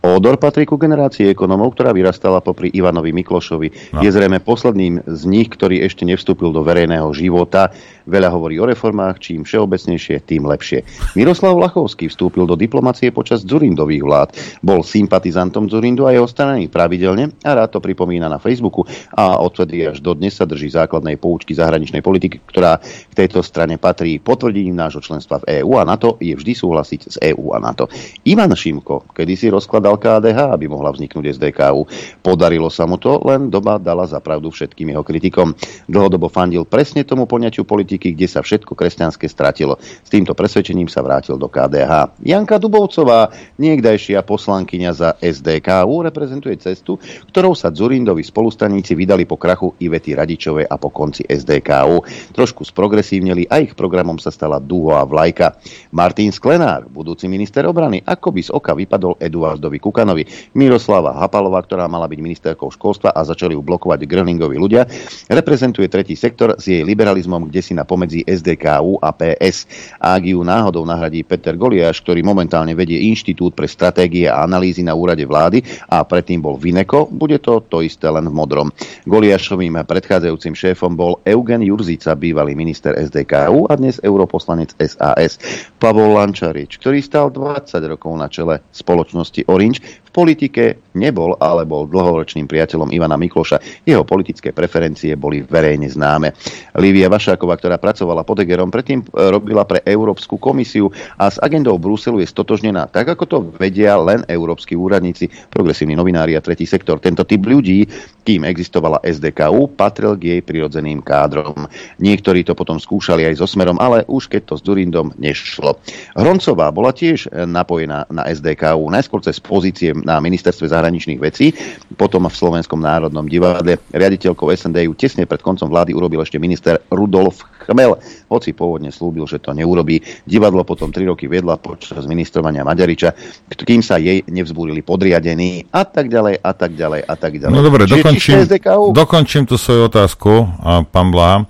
Odor 0.00 0.40
patrí 0.40 0.64
ku 0.64 0.80
generácii 0.80 1.28
ekonomov, 1.28 1.76
ktorá 1.76 1.92
vyrastala 1.92 2.40
popri 2.40 2.72
Ivanovi 2.72 3.12
Miklošovi. 3.12 3.68
No. 3.92 4.00
Je 4.00 4.08
zrejme 4.08 4.40
posledným 4.40 5.04
z 5.04 5.22
nich, 5.28 5.52
ktorý 5.52 5.84
ešte 5.84 6.08
nevstúpil 6.08 6.56
do 6.56 6.64
verejného 6.64 7.08
života. 7.12 7.68
Veľa 8.08 8.32
hovorí 8.32 8.56
o 8.56 8.64
reformách, 8.64 9.20
čím 9.20 9.44
všeobecnejšie, 9.44 10.24
tým 10.24 10.48
lepšie. 10.48 10.88
Miroslav 11.20 11.52
Lachovský 11.52 12.08
vstúpil 12.08 12.48
do 12.48 12.56
diplomacie 12.56 13.12
počas 13.12 13.44
Zurindových 13.44 14.00
vlád. 14.02 14.28
Bol 14.64 14.80
sympatizantom 14.80 15.68
Zurindu 15.68 16.08
a 16.08 16.16
jeho 16.16 16.24
strany 16.24 16.72
pravidelne 16.72 17.36
a 17.44 17.50
rád 17.52 17.76
to 17.76 17.80
pripomína 17.84 18.26
na 18.26 18.40
Facebooku 18.40 18.88
a 19.12 19.36
odtedy 19.38 19.84
až 19.84 20.00
dodnes 20.00 20.32
sa 20.32 20.48
drží 20.48 20.72
základnej 20.72 21.20
poučky 21.20 21.52
zahraničnej 21.52 22.00
politiky, 22.00 22.40
ktorá 22.48 22.80
k 22.80 23.12
tejto 23.12 23.44
strane 23.44 23.76
patrí 23.76 24.16
potvrdením 24.16 24.80
nášho 24.80 25.04
členstva 25.04 25.44
v 25.44 25.60
EÚ 25.60 25.76
a 25.76 25.84
NATO 25.84 26.16
je 26.18 26.32
vždy 26.32 26.52
súhlasiť 26.56 27.00
s 27.04 27.16
EÚ 27.20 27.52
a 27.52 27.58
NATO. 27.60 27.86
Ivan 28.24 28.54
Šimko 28.56 29.10
kedysi 29.12 29.50
rozkladal 29.50 29.89
predal 29.90 30.22
KDH, 30.22 30.38
aby 30.54 30.66
mohla 30.70 30.94
vzniknúť 30.94 31.34
SDKU. 31.34 31.82
Podarilo 32.22 32.70
sa 32.70 32.86
mu 32.86 32.94
to, 33.00 33.18
len 33.26 33.50
doba 33.50 33.80
dala 33.82 34.06
zapravdu 34.06 34.52
všetkým 34.52 34.94
jeho 34.94 35.02
kritikom. 35.02 35.54
Dlhodobo 35.90 36.30
fandil 36.30 36.62
presne 36.62 37.02
tomu 37.02 37.26
poňaťu 37.26 37.66
politiky, 37.66 38.14
kde 38.14 38.28
sa 38.30 38.44
všetko 38.44 38.78
kresťanské 38.78 39.26
stratilo. 39.26 39.80
S 39.80 40.06
týmto 40.06 40.36
presvedčením 40.36 40.86
sa 40.86 41.02
vrátil 41.02 41.34
do 41.40 41.50
KDH. 41.50 42.22
Janka 42.22 42.62
Dubovcová, 42.62 43.34
niekdajšia 43.58 44.22
poslankyňa 44.22 44.90
za 44.94 45.10
SDKU, 45.18 46.06
reprezentuje 46.06 46.54
cestu, 46.60 47.00
ktorou 47.34 47.58
sa 47.58 47.74
Zurindovi 47.74 48.22
spolustraníci 48.22 48.94
vydali 48.94 49.26
po 49.26 49.40
krachu 49.40 49.74
Ivety 49.82 50.14
Radičovej 50.14 50.70
a 50.70 50.76
po 50.78 50.94
konci 50.94 51.26
SDKU. 51.26 52.04
Trošku 52.36 52.62
sprogresívneli 52.62 53.50
a 53.50 53.58
ich 53.58 53.74
programom 53.74 54.20
sa 54.22 54.30
stala 54.30 54.62
Duho 54.62 54.94
a 54.94 55.02
Vlajka. 55.02 55.58
Martin 55.96 56.30
Sklenár, 56.30 56.86
budúci 56.86 57.26
minister 57.26 57.64
obrany, 57.66 58.04
ako 58.04 58.28
by 58.30 58.40
z 58.44 58.50
oka 58.52 58.72
vypadol 58.76 59.16
Eduardovi 59.16 59.79
Kukanovi, 59.80 60.28
Miroslava 60.52 61.16
Hapalová, 61.16 61.64
ktorá 61.64 61.88
mala 61.88 62.06
byť 62.06 62.20
ministerkou 62.20 62.68
školstva 62.68 63.16
a 63.16 63.20
začali 63.24 63.56
ju 63.56 63.64
blokovať 63.64 64.04
Gröningovi 64.04 64.60
ľudia, 64.60 64.84
reprezentuje 65.32 65.88
tretí 65.88 66.14
sektor 66.14 66.54
s 66.60 66.68
jej 66.68 66.84
liberalizmom, 66.84 67.48
kde 67.48 67.60
si 67.64 67.72
na 67.72 67.88
pomedzi 67.88 68.20
SDKU 68.28 69.00
a 69.00 69.10
PS. 69.16 69.64
Ak 69.96 70.22
ju 70.22 70.44
náhodou 70.44 70.84
nahradí 70.84 71.24
Peter 71.24 71.56
Goliáš, 71.56 72.04
ktorý 72.04 72.20
momentálne 72.20 72.76
vedie 72.76 73.08
Inštitút 73.08 73.56
pre 73.56 73.64
stratégie 73.70 74.28
a 74.28 74.44
analýzy 74.44 74.84
na 74.84 74.92
úrade 74.92 75.24
vlády 75.24 75.64
a 75.88 76.04
predtým 76.04 76.42
bol 76.42 76.60
Vineko, 76.60 77.06
bude 77.08 77.40
to 77.40 77.62
to 77.70 77.80
isté 77.86 78.10
len 78.10 78.26
v 78.26 78.34
modrom. 78.34 78.68
Goliášovým 79.06 79.78
predchádzajúcim 79.86 80.58
šéfom 80.58 80.98
bol 80.98 81.22
Eugen 81.22 81.62
Jurzica, 81.62 82.18
bývalý 82.18 82.58
minister 82.58 82.98
SDKU 82.98 83.70
a 83.70 83.78
dnes 83.78 84.02
europoslanec 84.02 84.74
SAS. 84.82 85.38
Pavol 85.78 86.18
Lančarič, 86.18 86.82
ktorý 86.82 86.98
stal 86.98 87.30
20 87.30 87.78
rokov 87.86 88.12
na 88.18 88.26
čele 88.26 88.66
spoločnosti 88.74 89.46
Orange 89.46 89.69
Lynch 89.70 90.00
v 90.10 90.10
politike 90.10 90.90
nebol, 90.98 91.38
ale 91.38 91.62
bol 91.62 91.86
dlhoročným 91.86 92.50
priateľom 92.50 92.90
Ivana 92.90 93.14
Mikloša. 93.14 93.86
Jeho 93.86 94.02
politické 94.02 94.50
preferencie 94.50 95.14
boli 95.14 95.46
verejne 95.46 95.86
známe. 95.86 96.34
Lívia 96.82 97.06
Vašáková, 97.06 97.54
ktorá 97.54 97.78
pracovala 97.78 98.26
pod 98.26 98.42
Egerom, 98.42 98.74
predtým 98.74 99.06
e, 99.06 99.30
robila 99.30 99.62
pre 99.62 99.86
Európsku 99.86 100.34
komisiu 100.34 100.90
a 101.14 101.30
s 101.30 101.38
agendou 101.38 101.78
Bruselu 101.78 102.18
je 102.18 102.26
stotožnená 102.26 102.90
tak, 102.90 103.06
ako 103.06 103.24
to 103.30 103.38
vedia 103.54 103.94
len 104.02 104.26
európsky 104.26 104.74
úradníci, 104.74 105.30
progresívni 105.46 105.94
novinári 105.94 106.34
a 106.34 106.42
tretí 106.42 106.66
sektor. 106.66 106.98
Tento 106.98 107.22
typ 107.22 107.46
ľudí, 107.46 107.86
kým 108.26 108.42
existovala 108.42 108.98
SDKU, 109.06 109.78
patril 109.78 110.18
k 110.18 110.38
jej 110.38 110.40
prirodzeným 110.42 111.06
kádrom. 111.06 111.70
Niektorí 112.02 112.42
to 112.42 112.58
potom 112.58 112.82
skúšali 112.82 113.30
aj 113.30 113.38
so 113.38 113.46
Smerom, 113.46 113.78
ale 113.78 114.02
už 114.10 114.26
keď 114.26 114.42
to 114.42 114.54
s 114.58 114.62
Durindom 114.66 115.14
nešlo. 115.22 115.78
Hroncová 116.18 116.74
bola 116.74 116.90
tiež 116.90 117.30
napojená 117.46 118.10
na 118.10 118.26
SDKU, 118.26 118.90
najskôr 118.90 119.22
cez 119.22 119.38
pozície 119.60 119.92
na 119.92 120.16
ministerstve 120.24 120.72
zahraničných 120.72 121.20
vecí, 121.20 121.52
potom 122.00 122.24
v 122.24 122.32
Slovenskom 122.32 122.80
národnom 122.80 123.28
divadle. 123.28 123.76
Riaditeľkou 123.92 124.48
SND 124.48 124.88
ju 124.88 124.96
tesne 124.96 125.28
pred 125.28 125.44
koncom 125.44 125.68
vlády 125.68 125.92
urobil 125.92 126.24
ešte 126.24 126.40
minister 126.40 126.80
Rudolf 126.88 127.44
Chmel, 127.68 128.00
hoci 128.32 128.56
pôvodne 128.56 128.88
slúbil, 128.88 129.28
že 129.28 129.36
to 129.36 129.52
neurobí. 129.52 130.00
Divadlo 130.24 130.64
potom 130.64 130.88
tri 130.88 131.04
roky 131.04 131.28
viedla 131.28 131.60
počas 131.60 132.08
ministrovania 132.08 132.64
Maďariča, 132.64 133.12
kým 133.52 133.84
sa 133.84 134.00
jej 134.00 134.24
nevzbúrili 134.24 134.80
podriadení 134.80 135.68
a 135.68 135.84
tak 135.84 136.08
ďalej 136.08 136.40
a 136.40 136.52
tak 136.56 136.72
ďalej 136.72 137.00
a 137.04 137.14
tak 137.20 137.32
ďalej. 137.36 137.52
No 137.52 137.60
dobre, 137.60 137.84
dokončím, 137.84 138.48
dokončím 138.96 139.44
tú 139.44 139.60
svoju 139.60 139.92
otázku, 139.92 140.48
pán 140.88 141.12
Blá. 141.12 141.44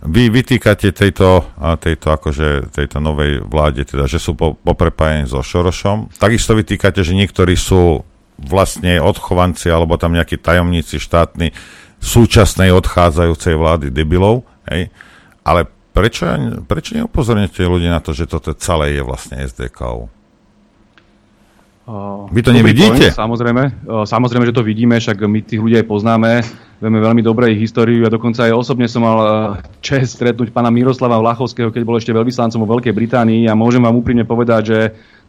Vy 0.00 0.32
vytýkate 0.32 0.96
tejto, 0.96 1.44
tejto, 1.76 2.08
akože, 2.08 2.72
tejto 2.72 3.04
novej 3.04 3.44
vláde, 3.44 3.84
teda, 3.84 4.08
že 4.08 4.16
sú 4.16 4.32
po, 4.32 4.56
poprepájení 4.56 5.28
so 5.28 5.44
Šorošom. 5.44 6.16
Takisto 6.16 6.56
vytýkate, 6.56 7.04
že 7.04 7.12
niektorí 7.12 7.52
sú 7.52 8.00
vlastne 8.40 8.96
odchovanci 8.96 9.68
alebo 9.68 10.00
tam 10.00 10.16
nejakí 10.16 10.40
tajomníci 10.40 10.96
štátni 10.96 11.52
súčasnej 12.00 12.72
odchádzajúcej 12.72 13.52
vlády 13.60 13.92
debilov. 13.92 14.48
Hej? 14.72 14.88
Ale 15.44 15.68
prečo, 15.92 16.24
prečo 16.64 16.96
neupozornite 16.96 17.60
ľudí 17.60 17.92
na 17.92 18.00
to, 18.00 18.16
že 18.16 18.24
toto 18.24 18.56
celé 18.56 18.96
je 18.96 19.02
vlastne 19.04 19.36
SDK? 19.44 20.08
Vy 22.30 22.40
to 22.40 22.56
nevidíte? 22.56 23.12
Point, 23.12 23.20
samozrejme, 23.20 23.62
samozrejme, 24.08 24.48
že 24.48 24.56
to 24.56 24.64
vidíme, 24.64 24.96
však 24.96 25.20
my 25.26 25.44
tých 25.44 25.60
ľudí 25.60 25.76
aj 25.76 25.86
poznáme 25.90 26.30
vieme 26.80 26.98
veľmi 26.98 27.20
dobre 27.20 27.52
ich 27.52 27.68
históriu. 27.68 28.08
A 28.08 28.10
dokonca 28.10 28.48
aj 28.48 28.56
osobne 28.56 28.88
som 28.88 29.04
mal 29.04 29.18
eh, 29.20 29.30
čest 29.84 30.16
stretnúť 30.18 30.50
pána 30.50 30.72
Miroslava 30.72 31.20
Vlachovského, 31.20 31.68
keď 31.68 31.82
bol 31.84 32.00
ešte 32.00 32.16
veľvyslancom 32.16 32.64
vo 32.64 32.70
Veľkej 32.76 32.96
Británii. 32.96 33.46
A 33.46 33.54
môžem 33.54 33.84
vám 33.84 33.94
úprimne 33.94 34.24
povedať, 34.24 34.62
že 34.64 34.78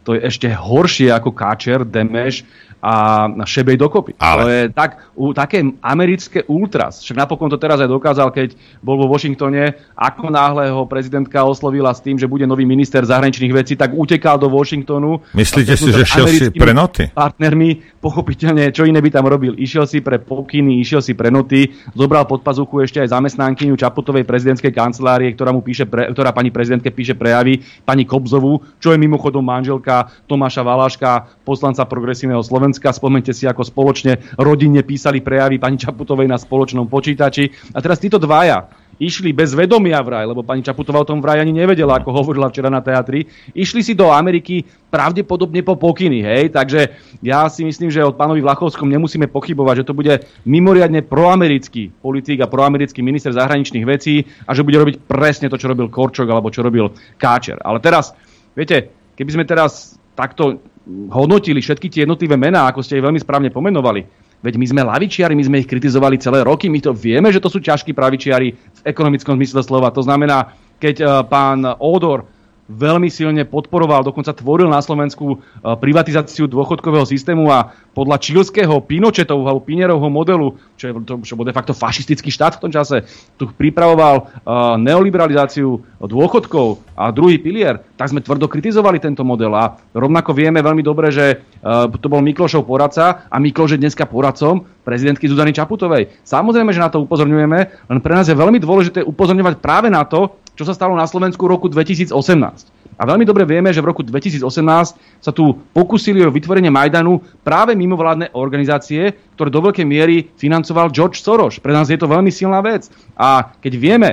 to 0.02 0.18
je 0.18 0.24
ešte 0.26 0.50
horšie 0.50 1.14
ako 1.14 1.30
Káčer, 1.30 1.86
Demeš 1.86 2.42
a 2.82 3.30
Šebej 3.46 3.78
dokopy. 3.78 4.18
Ale... 4.18 4.42
To 4.42 4.48
je 4.50 4.62
tak, 4.74 4.90
u, 5.14 5.30
také 5.30 5.62
americké 5.78 6.42
ultras. 6.50 6.98
Však 7.06 7.14
napokon 7.14 7.46
to 7.46 7.54
teraz 7.54 7.78
aj 7.78 7.86
dokázal, 7.86 8.34
keď 8.34 8.58
bol 8.82 8.98
vo 8.98 9.06
Washingtone, 9.06 9.78
ako 9.94 10.34
náhle 10.34 10.74
ho 10.74 10.82
prezidentka 10.90 11.46
oslovila 11.46 11.94
s 11.94 12.02
tým, 12.02 12.18
že 12.18 12.26
bude 12.26 12.42
nový 12.42 12.66
minister 12.66 13.06
zahraničných 13.06 13.54
vecí, 13.54 13.78
tak 13.78 13.94
utekal 13.94 14.34
do 14.34 14.50
Washingtonu. 14.50 15.22
Myslíte 15.30 15.78
si, 15.78 15.94
že 15.94 16.02
šiel 16.02 16.26
si 16.26 16.50
pre 16.50 16.74
noty? 16.74 17.14
Partnermi, 17.14 18.02
pochopiteľne, 18.02 18.74
čo 18.74 18.82
iné 18.82 18.98
by 18.98 19.14
tam 19.14 19.30
robil. 19.30 19.54
Išiel 19.54 19.86
si 19.86 20.02
pre 20.02 20.18
pokyny, 20.18 20.82
išiel 20.82 20.98
si 20.98 21.14
pre 21.14 21.30
noty, 21.30 21.70
zobral 21.94 22.26
pod 22.26 22.42
pazuchu 22.42 22.82
ešte 22.82 22.98
aj 22.98 23.14
zamestnankyňu 23.14 23.78
Čaputovej 23.78 24.26
prezidentskej 24.26 24.74
kancelárie, 24.74 25.30
ktorá, 25.38 25.54
mu 25.54 25.62
píše 25.62 25.86
pre, 25.86 26.10
ktorá 26.10 26.34
pani 26.34 26.50
prezidentke 26.50 26.90
píše 26.90 27.14
prejavy, 27.14 27.62
pani 27.86 28.02
Kobzovú, 28.02 28.58
čo 28.82 28.90
je 28.90 28.98
mimochodom 28.98 29.46
manželka 29.46 30.10
Tomáša 30.26 30.66
Valaška, 30.66 31.30
poslanca 31.46 31.86
progresívneho 31.86 32.42
Slovenska 32.42 32.71
Slovenska. 32.72 32.96
Spomente 32.96 33.32
si, 33.36 33.44
ako 33.44 33.68
spoločne 33.68 34.32
rodinne 34.40 34.80
písali 34.80 35.20
prejavy 35.20 35.60
pani 35.60 35.76
Čaputovej 35.76 36.24
na 36.24 36.40
spoločnom 36.40 36.88
počítači. 36.88 37.76
A 37.76 37.84
teraz 37.84 38.00
títo 38.00 38.16
dvaja 38.16 38.64
išli 38.96 39.34
bez 39.34 39.52
vedomia 39.52 39.98
vraj, 40.00 40.24
lebo 40.24 40.46
pani 40.46 40.62
Čaputová 40.62 41.02
o 41.02 41.08
tom 41.08 41.20
vraj 41.20 41.42
ani 41.42 41.52
nevedela, 41.52 41.98
ako 42.00 42.16
hovorila 42.16 42.48
včera 42.48 42.72
na 42.72 42.80
teatri. 42.80 43.26
Išli 43.52 43.82
si 43.82 43.92
do 43.92 44.08
Ameriky 44.08 44.62
pravdepodobne 44.88 45.60
po 45.66 45.74
pokyny, 45.74 46.22
hej, 46.22 46.54
takže 46.54 46.96
ja 47.24 47.48
si 47.50 47.66
myslím, 47.66 47.90
že 47.90 48.04
od 48.04 48.14
pánovi 48.14 48.44
Vlachovskom 48.44 48.86
nemusíme 48.86 49.26
pochybovať, 49.26 49.82
že 49.82 49.88
to 49.88 49.96
bude 49.96 50.14
mimoriadne 50.46 51.02
proamerický 51.02 51.90
politik 51.98 52.40
a 52.44 52.48
proamerický 52.52 53.02
minister 53.02 53.32
zahraničných 53.34 53.88
vecí 53.88 54.22
a 54.46 54.54
že 54.54 54.62
bude 54.62 54.78
robiť 54.78 54.96
presne 55.08 55.50
to, 55.50 55.58
čo 55.58 55.72
robil 55.72 55.90
Korčok 55.90 56.28
alebo 56.28 56.52
čo 56.52 56.62
robil 56.62 56.92
Káčer. 57.18 57.58
Ale 57.64 57.82
teraz, 57.82 58.14
viete, 58.54 58.92
keby 59.18 59.30
sme 59.40 59.44
teraz 59.48 59.98
takto 60.14 60.60
hodnotili 60.86 61.62
všetky 61.62 61.86
tie 61.86 62.02
jednotlivé 62.04 62.34
mená, 62.34 62.66
ako 62.66 62.82
ste 62.82 62.98
ich 62.98 63.04
veľmi 63.04 63.20
správne 63.22 63.50
pomenovali, 63.54 64.02
veď 64.42 64.54
my 64.58 64.66
sme 64.66 64.82
lavičiari, 64.82 65.38
my 65.38 65.44
sme 65.46 65.60
ich 65.62 65.70
kritizovali 65.70 66.18
celé 66.18 66.42
roky, 66.42 66.66
my 66.66 66.82
to 66.82 66.90
vieme, 66.90 67.30
že 67.30 67.38
to 67.38 67.46
sú 67.46 67.62
ťažkí 67.62 67.94
pravičiari 67.94 68.48
v 68.52 68.80
ekonomickom 68.82 69.38
zmysle 69.38 69.62
slova. 69.62 69.94
To 69.94 70.02
znamená, 70.02 70.58
keď 70.82 70.96
uh, 70.98 71.08
pán 71.22 71.62
Odor 71.78 72.26
veľmi 72.70 73.10
silne 73.10 73.42
podporoval, 73.42 74.06
dokonca 74.06 74.30
tvoril 74.30 74.70
na 74.70 74.78
Slovensku 74.78 75.34
e, 75.34 75.36
privatizáciu 75.76 76.46
dôchodkového 76.46 77.02
systému 77.02 77.50
a 77.50 77.74
podľa 77.92 78.22
čílskeho 78.22 78.80
Pinochetovho 78.86 79.44
alebo 79.44 79.66
Pinerovho 79.66 80.08
modelu, 80.08 80.56
čo, 80.78 80.84
je, 80.88 80.92
to, 81.04 81.14
čo 81.26 81.34
bol 81.36 81.44
de 81.44 81.52
facto 81.52 81.76
fašistický 81.76 82.32
štát 82.32 82.56
v 82.56 82.62
tom 82.68 82.72
čase, 82.72 83.04
tu 83.36 83.52
pripravoval 83.52 84.14
uh, 84.24 84.80
neoliberalizáciu 84.80 85.84
dôchodkov 86.00 86.80
a 86.96 87.12
druhý 87.12 87.36
pilier, 87.36 87.84
tak 88.00 88.08
sme 88.08 88.24
tvrdo 88.24 88.48
kritizovali 88.48 88.96
tento 88.96 89.28
model 89.28 89.52
a 89.52 89.76
rovnako 89.92 90.32
vieme 90.32 90.64
veľmi 90.64 90.80
dobre, 90.80 91.12
že 91.12 91.44
uh, 91.60 91.84
to 91.92 92.08
bol 92.08 92.24
Miklošov 92.24 92.64
poradca 92.64 93.28
a 93.28 93.36
Mikloš 93.36 93.76
je 93.76 93.82
dneska 93.84 94.08
poradcom 94.08 94.64
prezidentky 94.82 95.28
Zuzany 95.28 95.52
Čaputovej. 95.52 96.10
Samozrejme, 96.24 96.72
že 96.72 96.82
na 96.82 96.88
to 96.88 97.04
upozorňujeme, 97.04 97.58
len 97.92 97.98
pre 98.00 98.16
nás 98.16 98.26
je 98.26 98.34
veľmi 98.34 98.56
dôležité 98.58 99.04
upozorňovať 99.04 99.60
práve 99.60 99.92
na 99.92 100.02
to, 100.08 100.41
čo 100.56 100.64
sa 100.68 100.76
stalo 100.76 100.92
na 100.92 101.08
Slovensku 101.08 101.44
v 101.48 101.52
roku 101.56 101.66
2018. 101.68 102.12
A 103.00 103.02
veľmi 103.08 103.24
dobre 103.24 103.48
vieme, 103.48 103.72
že 103.72 103.80
v 103.80 103.88
roku 103.88 104.04
2018 104.04 104.44
sa 105.20 105.32
tu 105.32 105.58
pokusili 105.72 106.20
o 106.22 106.30
vytvorenie 106.30 106.68
Majdanu 106.68 107.24
práve 107.40 107.72
mimovládne 107.72 108.36
organizácie, 108.36 109.16
ktoré 109.34 109.48
do 109.48 109.64
veľkej 109.64 109.86
miery 109.88 110.28
financoval 110.36 110.92
George 110.92 111.18
Soros. 111.18 111.56
Pre 111.56 111.72
nás 111.72 111.88
je 111.88 111.96
to 111.96 112.06
veľmi 112.06 112.28
silná 112.28 112.60
vec. 112.60 112.92
A 113.16 113.56
keď 113.58 113.72
vieme, 113.80 114.10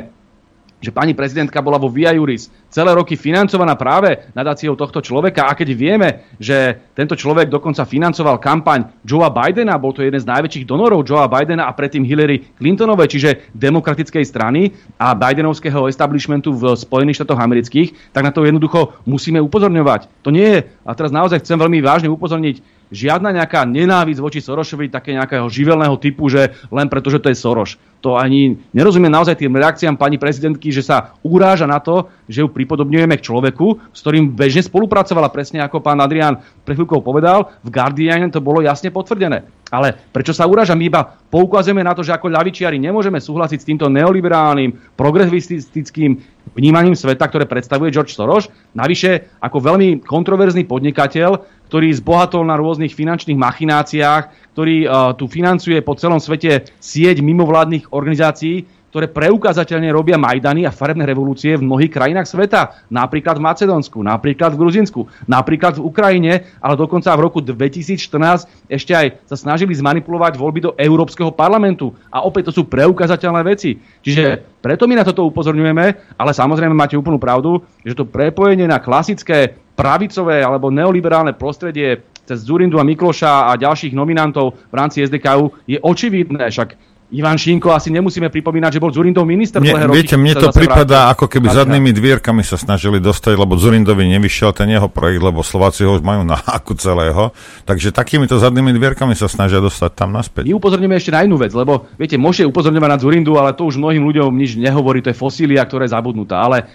že 0.80 0.96
pani 0.96 1.12
prezidentka 1.12 1.60
bola 1.60 1.76
vo 1.76 1.92
Via 1.92 2.16
Juris 2.16 2.48
celé 2.72 2.96
roky 2.96 3.20
financovaná 3.20 3.76
práve 3.76 4.32
nadáciou 4.32 4.78
tohto 4.80 5.04
človeka 5.04 5.50
a 5.50 5.58
keď 5.58 5.70
vieme, 5.76 6.10
že 6.40 6.90
tento 6.96 7.18
človek 7.18 7.52
dokonca 7.52 7.84
financoval 7.84 8.40
kampaň 8.40 8.88
Joea 9.04 9.28
Bidena, 9.34 9.76
bol 9.82 9.92
to 9.92 10.06
jeden 10.06 10.22
z 10.22 10.30
najväčších 10.30 10.70
donorov 10.70 11.04
Joea 11.04 11.28
Bidena 11.28 11.68
a 11.68 11.76
predtým 11.76 12.06
Hillary 12.06 12.56
Clintonovej, 12.56 13.12
čiže 13.12 13.30
demokratickej 13.58 14.24
strany 14.24 14.72
a 15.02 15.18
Bidenovského 15.18 15.90
establishmentu 15.90 16.54
v 16.56 16.78
Spojených 16.78 17.24
štátoch 17.24 17.42
amerických, 17.42 18.16
tak 18.16 18.24
na 18.24 18.32
to 18.32 18.46
jednoducho 18.46 18.96
musíme 19.04 19.42
upozorňovať. 19.42 20.24
To 20.24 20.30
nie 20.30 20.46
je, 20.46 20.60
a 20.86 20.92
teraz 20.96 21.10
naozaj 21.10 21.42
chcem 21.44 21.58
veľmi 21.58 21.82
vážne 21.82 22.08
upozorniť, 22.08 22.80
žiadna 22.90 23.30
nejaká 23.34 23.66
nenávisť 23.70 24.22
voči 24.22 24.40
Sorošovi, 24.42 24.90
také 24.90 25.14
nejakého 25.14 25.46
živelného 25.46 25.96
typu, 26.02 26.28
že 26.30 26.58
len 26.74 26.90
preto, 26.90 27.14
že 27.14 27.22
to 27.22 27.30
je 27.30 27.38
Soroš. 27.38 27.78
To 28.00 28.16
ani 28.16 28.56
nerozumiem 28.72 29.12
naozaj 29.12 29.36
tým 29.36 29.52
reakciám 29.60 30.00
pani 30.00 30.16
prezidentky, 30.16 30.72
že 30.72 30.88
sa 30.88 31.20
uráža 31.20 31.68
na 31.68 31.84
to, 31.84 32.08
že 32.32 32.40
ju 32.40 32.48
pripodobňujeme 32.48 33.20
k 33.20 33.26
človeku, 33.28 33.92
s 33.92 34.00
ktorým 34.00 34.32
bežne 34.32 34.64
spolupracovala, 34.64 35.28
presne 35.28 35.60
ako 35.60 35.84
pán 35.84 36.00
Adrián 36.00 36.40
pre 36.64 36.80
chvíľkou 36.80 37.04
povedal, 37.04 37.52
v 37.60 37.70
Guardiane 37.76 38.32
to 38.32 38.40
bolo 38.40 38.64
jasne 38.64 38.88
potvrdené. 38.88 39.44
Ale 39.70 39.94
prečo 40.16 40.34
sa 40.34 40.50
uráža? 40.50 40.80
My 40.80 40.90
iba 40.90 41.02
poukazujeme 41.30 41.86
na 41.86 41.94
to, 41.94 42.02
že 42.02 42.16
ako 42.16 42.32
ľavičiari 42.34 42.82
nemôžeme 42.82 43.22
súhlasiť 43.22 43.60
s 43.62 43.68
týmto 43.68 43.86
neoliberálnym, 43.92 44.98
progresivistickým 44.98 46.18
vnímaním 46.58 46.98
sveta, 46.98 47.30
ktoré 47.30 47.46
predstavuje 47.46 47.94
George 47.94 48.18
Soros. 48.18 48.50
Navyše, 48.74 49.38
ako 49.44 49.58
veľmi 49.62 50.02
kontroverzný 50.02 50.66
podnikateľ, 50.66 51.62
ktorý 51.70 51.94
zbohatol 51.94 52.42
na 52.50 52.58
rôznych 52.58 52.98
finančných 52.98 53.38
machináciách, 53.38 54.49
ktorý 54.54 54.86
uh, 54.86 55.14
tu 55.16 55.30
financuje 55.30 55.80
po 55.82 55.96
celom 55.96 56.18
svete 56.18 56.68
sieť 56.80 57.22
mimovládnych 57.24 57.92
organizácií, 57.94 58.66
ktoré 58.90 59.06
preukázateľne 59.06 59.94
robia 59.94 60.18
Majdany 60.18 60.66
a 60.66 60.74
farebné 60.74 61.06
revolúcie 61.06 61.54
v 61.54 61.66
mnohých 61.66 61.94
krajinách 61.94 62.26
sveta. 62.26 62.90
Napríklad 62.90 63.38
v 63.38 63.46
Macedónsku, 63.46 64.02
napríklad 64.02 64.58
v 64.58 64.62
Gruzinsku, 64.66 65.06
napríklad 65.30 65.78
v 65.78 65.86
Ukrajine, 65.86 66.34
ale 66.58 66.74
dokonca 66.74 67.14
v 67.14 67.24
roku 67.30 67.40
2014 67.40 68.50
ešte 68.66 68.92
aj 68.98 69.30
sa 69.30 69.38
snažili 69.38 69.78
zmanipulovať 69.78 70.34
voľby 70.42 70.60
do 70.66 70.72
Európskeho 70.74 71.30
parlamentu. 71.30 71.94
A 72.10 72.26
opäť 72.26 72.50
to 72.50 72.62
sú 72.62 72.62
preukázateľné 72.66 73.42
veci. 73.46 73.78
Čiže 73.78 74.58
preto 74.60 74.90
my 74.90 74.98
na 74.98 75.06
toto 75.06 75.30
upozorňujeme, 75.30 75.86
ale 76.18 76.32
samozrejme 76.34 76.74
máte 76.74 76.98
úplnú 76.98 77.22
pravdu, 77.22 77.62
že 77.86 77.94
to 77.94 78.10
prepojenie 78.10 78.66
na 78.66 78.82
klasické 78.82 79.54
pravicové 79.78 80.44
alebo 80.44 80.74
neoliberálne 80.74 81.32
prostredie 81.38 82.04
cez 82.30 82.46
Zurindu 82.46 82.78
a 82.78 82.86
Mikloša 82.86 83.50
a 83.50 83.58
ďalších 83.58 83.98
nominantov 83.98 84.54
v 84.70 84.76
rámci 84.78 85.02
SDKU 85.02 85.66
je 85.66 85.82
očividné. 85.82 86.54
Však 86.54 86.78
Ivan 87.10 87.42
Šinko 87.42 87.74
asi 87.74 87.90
nemusíme 87.90 88.30
pripomínať, 88.30 88.78
že 88.78 88.82
bol 88.86 88.94
Zurindov 88.94 89.26
minister 89.26 89.58
Nie, 89.58 89.74
Viete, 89.90 90.14
mne 90.14 90.38
to 90.38 90.54
pripadá, 90.54 91.10
ako 91.10 91.26
keby 91.26 91.50
zadnými 91.50 91.90
dvierkami 91.90 92.46
sa 92.46 92.54
snažili 92.54 93.02
dostať, 93.02 93.34
lebo 93.34 93.58
Zurindovi 93.58 94.06
nevyšiel 94.14 94.54
ten 94.54 94.70
jeho 94.70 94.86
projekt, 94.86 95.26
lebo 95.26 95.42
Slováci 95.42 95.90
ho 95.90 95.98
už 95.98 96.06
majú 96.06 96.22
na 96.22 96.38
háku 96.38 96.78
celého. 96.78 97.34
Takže 97.66 97.90
takýmito 97.90 98.38
zadnými 98.38 98.70
dvierkami 98.78 99.18
sa 99.18 99.26
snažia 99.26 99.58
dostať 99.58 99.90
tam 99.98 100.14
naspäť. 100.14 100.46
My 100.46 100.54
upozorňujeme 100.62 100.96
ešte 101.02 101.10
na 101.10 101.26
jednu 101.26 101.42
vec, 101.42 101.50
lebo 101.58 101.90
viete, 101.98 102.14
môžete 102.22 102.46
upozorňovať 102.46 102.90
na 102.94 103.02
Zurindu, 103.02 103.42
ale 103.42 103.58
to 103.58 103.66
už 103.66 103.82
mnohým 103.82 104.06
ľuďom 104.06 104.30
nič 104.30 104.62
nehovorí, 104.62 105.02
to 105.02 105.10
je 105.10 105.18
fosília, 105.18 105.66
ktorá 105.66 105.90
je 105.90 105.98
zabudnutá. 105.98 106.46
Ale 106.46 106.70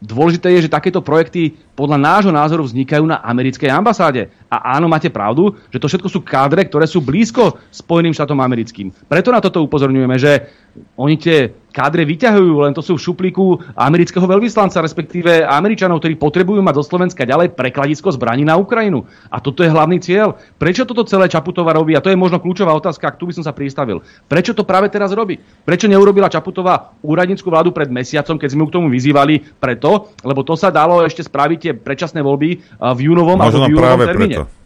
Dôležité 0.00 0.48
je, 0.56 0.64
že 0.64 0.72
takéto 0.72 1.04
projekty 1.04 1.52
podľa 1.76 2.00
nášho 2.00 2.32
názoru 2.32 2.64
vznikajú 2.64 3.04
na 3.04 3.20
americkej 3.20 3.68
ambasáde. 3.68 4.32
A 4.48 4.80
áno, 4.80 4.88
máte 4.88 5.12
pravdu, 5.12 5.52
že 5.68 5.76
to 5.76 5.92
všetko 5.92 6.08
sú 6.08 6.24
kádre, 6.24 6.64
ktoré 6.64 6.88
sú 6.88 7.04
blízko 7.04 7.60
Spojeným 7.68 8.16
štátom 8.16 8.40
americkým. 8.40 8.88
Preto 9.08 9.28
na 9.28 9.44
toto 9.44 9.60
upozorňujeme, 9.60 10.16
že 10.16 10.48
oni 10.94 11.16
tie 11.18 11.50
kádre 11.70 12.02
vyťahujú, 12.02 12.66
len 12.66 12.74
to 12.74 12.82
sú 12.82 12.98
v 12.98 13.04
šuplíku 13.06 13.62
amerického 13.78 14.26
veľvyslanca, 14.26 14.82
respektíve 14.82 15.46
Američanov, 15.46 16.02
ktorí 16.02 16.18
potrebujú 16.18 16.58
mať 16.66 16.82
zo 16.82 16.84
Slovenska 16.90 17.22
ďalej 17.22 17.54
prekladisko 17.54 18.10
zbraní 18.10 18.42
na 18.42 18.58
Ukrajinu. 18.58 19.06
A 19.30 19.38
toto 19.38 19.62
je 19.62 19.70
hlavný 19.70 20.02
cieľ. 20.02 20.34
Prečo 20.58 20.82
toto 20.82 21.06
celé 21.06 21.30
Čaputová 21.30 21.70
robí? 21.70 21.94
A 21.94 22.02
to 22.02 22.10
je 22.10 22.18
možno 22.18 22.42
kľúčová 22.42 22.74
otázka, 22.74 23.14
ak 23.14 23.22
tu 23.22 23.30
by 23.30 23.38
som 23.38 23.46
sa 23.46 23.54
pristavil. 23.54 24.02
Prečo 24.26 24.50
to 24.50 24.66
práve 24.66 24.90
teraz 24.90 25.14
robí? 25.14 25.38
Prečo 25.62 25.86
neurobila 25.86 26.26
Čaputová 26.26 26.98
úradnícku 27.06 27.46
vládu 27.46 27.70
pred 27.70 27.86
mesiacom, 27.86 28.34
keď 28.34 28.48
sme 28.50 28.66
ju 28.66 28.68
k 28.68 28.74
tomu 28.74 28.90
vyzývali? 28.90 29.62
Preto, 29.62 30.10
lebo 30.26 30.42
to 30.42 30.58
sa 30.58 30.74
dalo 30.74 31.06
ešte 31.06 31.22
spraviť 31.22 31.58
tie 31.62 31.72
predčasné 31.78 32.18
voľby 32.18 32.82
v 32.82 32.98
júnovom 32.98 33.38
možno 33.38 33.62
alebo 33.62 33.70
v 33.70 33.72
júnovom 33.78 34.00
termíne. 34.02 34.36
Preto. 34.42 34.59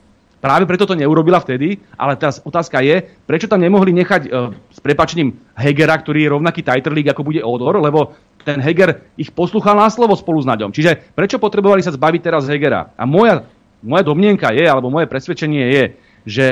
Práve 0.44 0.68
preto 0.68 0.84
to 0.84 0.92
neurobila 0.92 1.40
vtedy, 1.40 1.80
ale 1.96 2.20
teraz 2.20 2.36
otázka 2.44 2.84
je, 2.84 3.00
prečo 3.24 3.48
tam 3.48 3.64
nemohli 3.64 3.96
nechať 3.96 4.28
uh, 4.28 4.52
s 4.68 4.76
prepačením 4.76 5.32
Hegera, 5.56 5.96
ktorý 5.96 6.20
je 6.20 6.32
rovnaký 6.36 6.60
Titerlík, 6.60 7.08
ako 7.16 7.24
bude 7.24 7.40
Odor, 7.40 7.80
lebo 7.80 8.12
ten 8.44 8.60
Heger 8.60 9.08
ich 9.16 9.32
poslúchal 9.32 9.72
na 9.72 9.88
slovo 9.88 10.12
spolu 10.12 10.44
s 10.44 10.48
Naďom. 10.52 10.68
Čiže 10.68 11.16
prečo 11.16 11.40
potrebovali 11.40 11.80
sa 11.80 11.96
zbaviť 11.96 12.20
teraz 12.20 12.44
Hegera? 12.44 12.92
A 12.92 13.08
moja, 13.08 13.48
moja 13.80 14.04
domnienka 14.04 14.52
je, 14.52 14.68
alebo 14.68 14.92
moje 14.92 15.08
presvedčenie 15.08 15.64
je, 15.64 15.84
že 16.28 16.46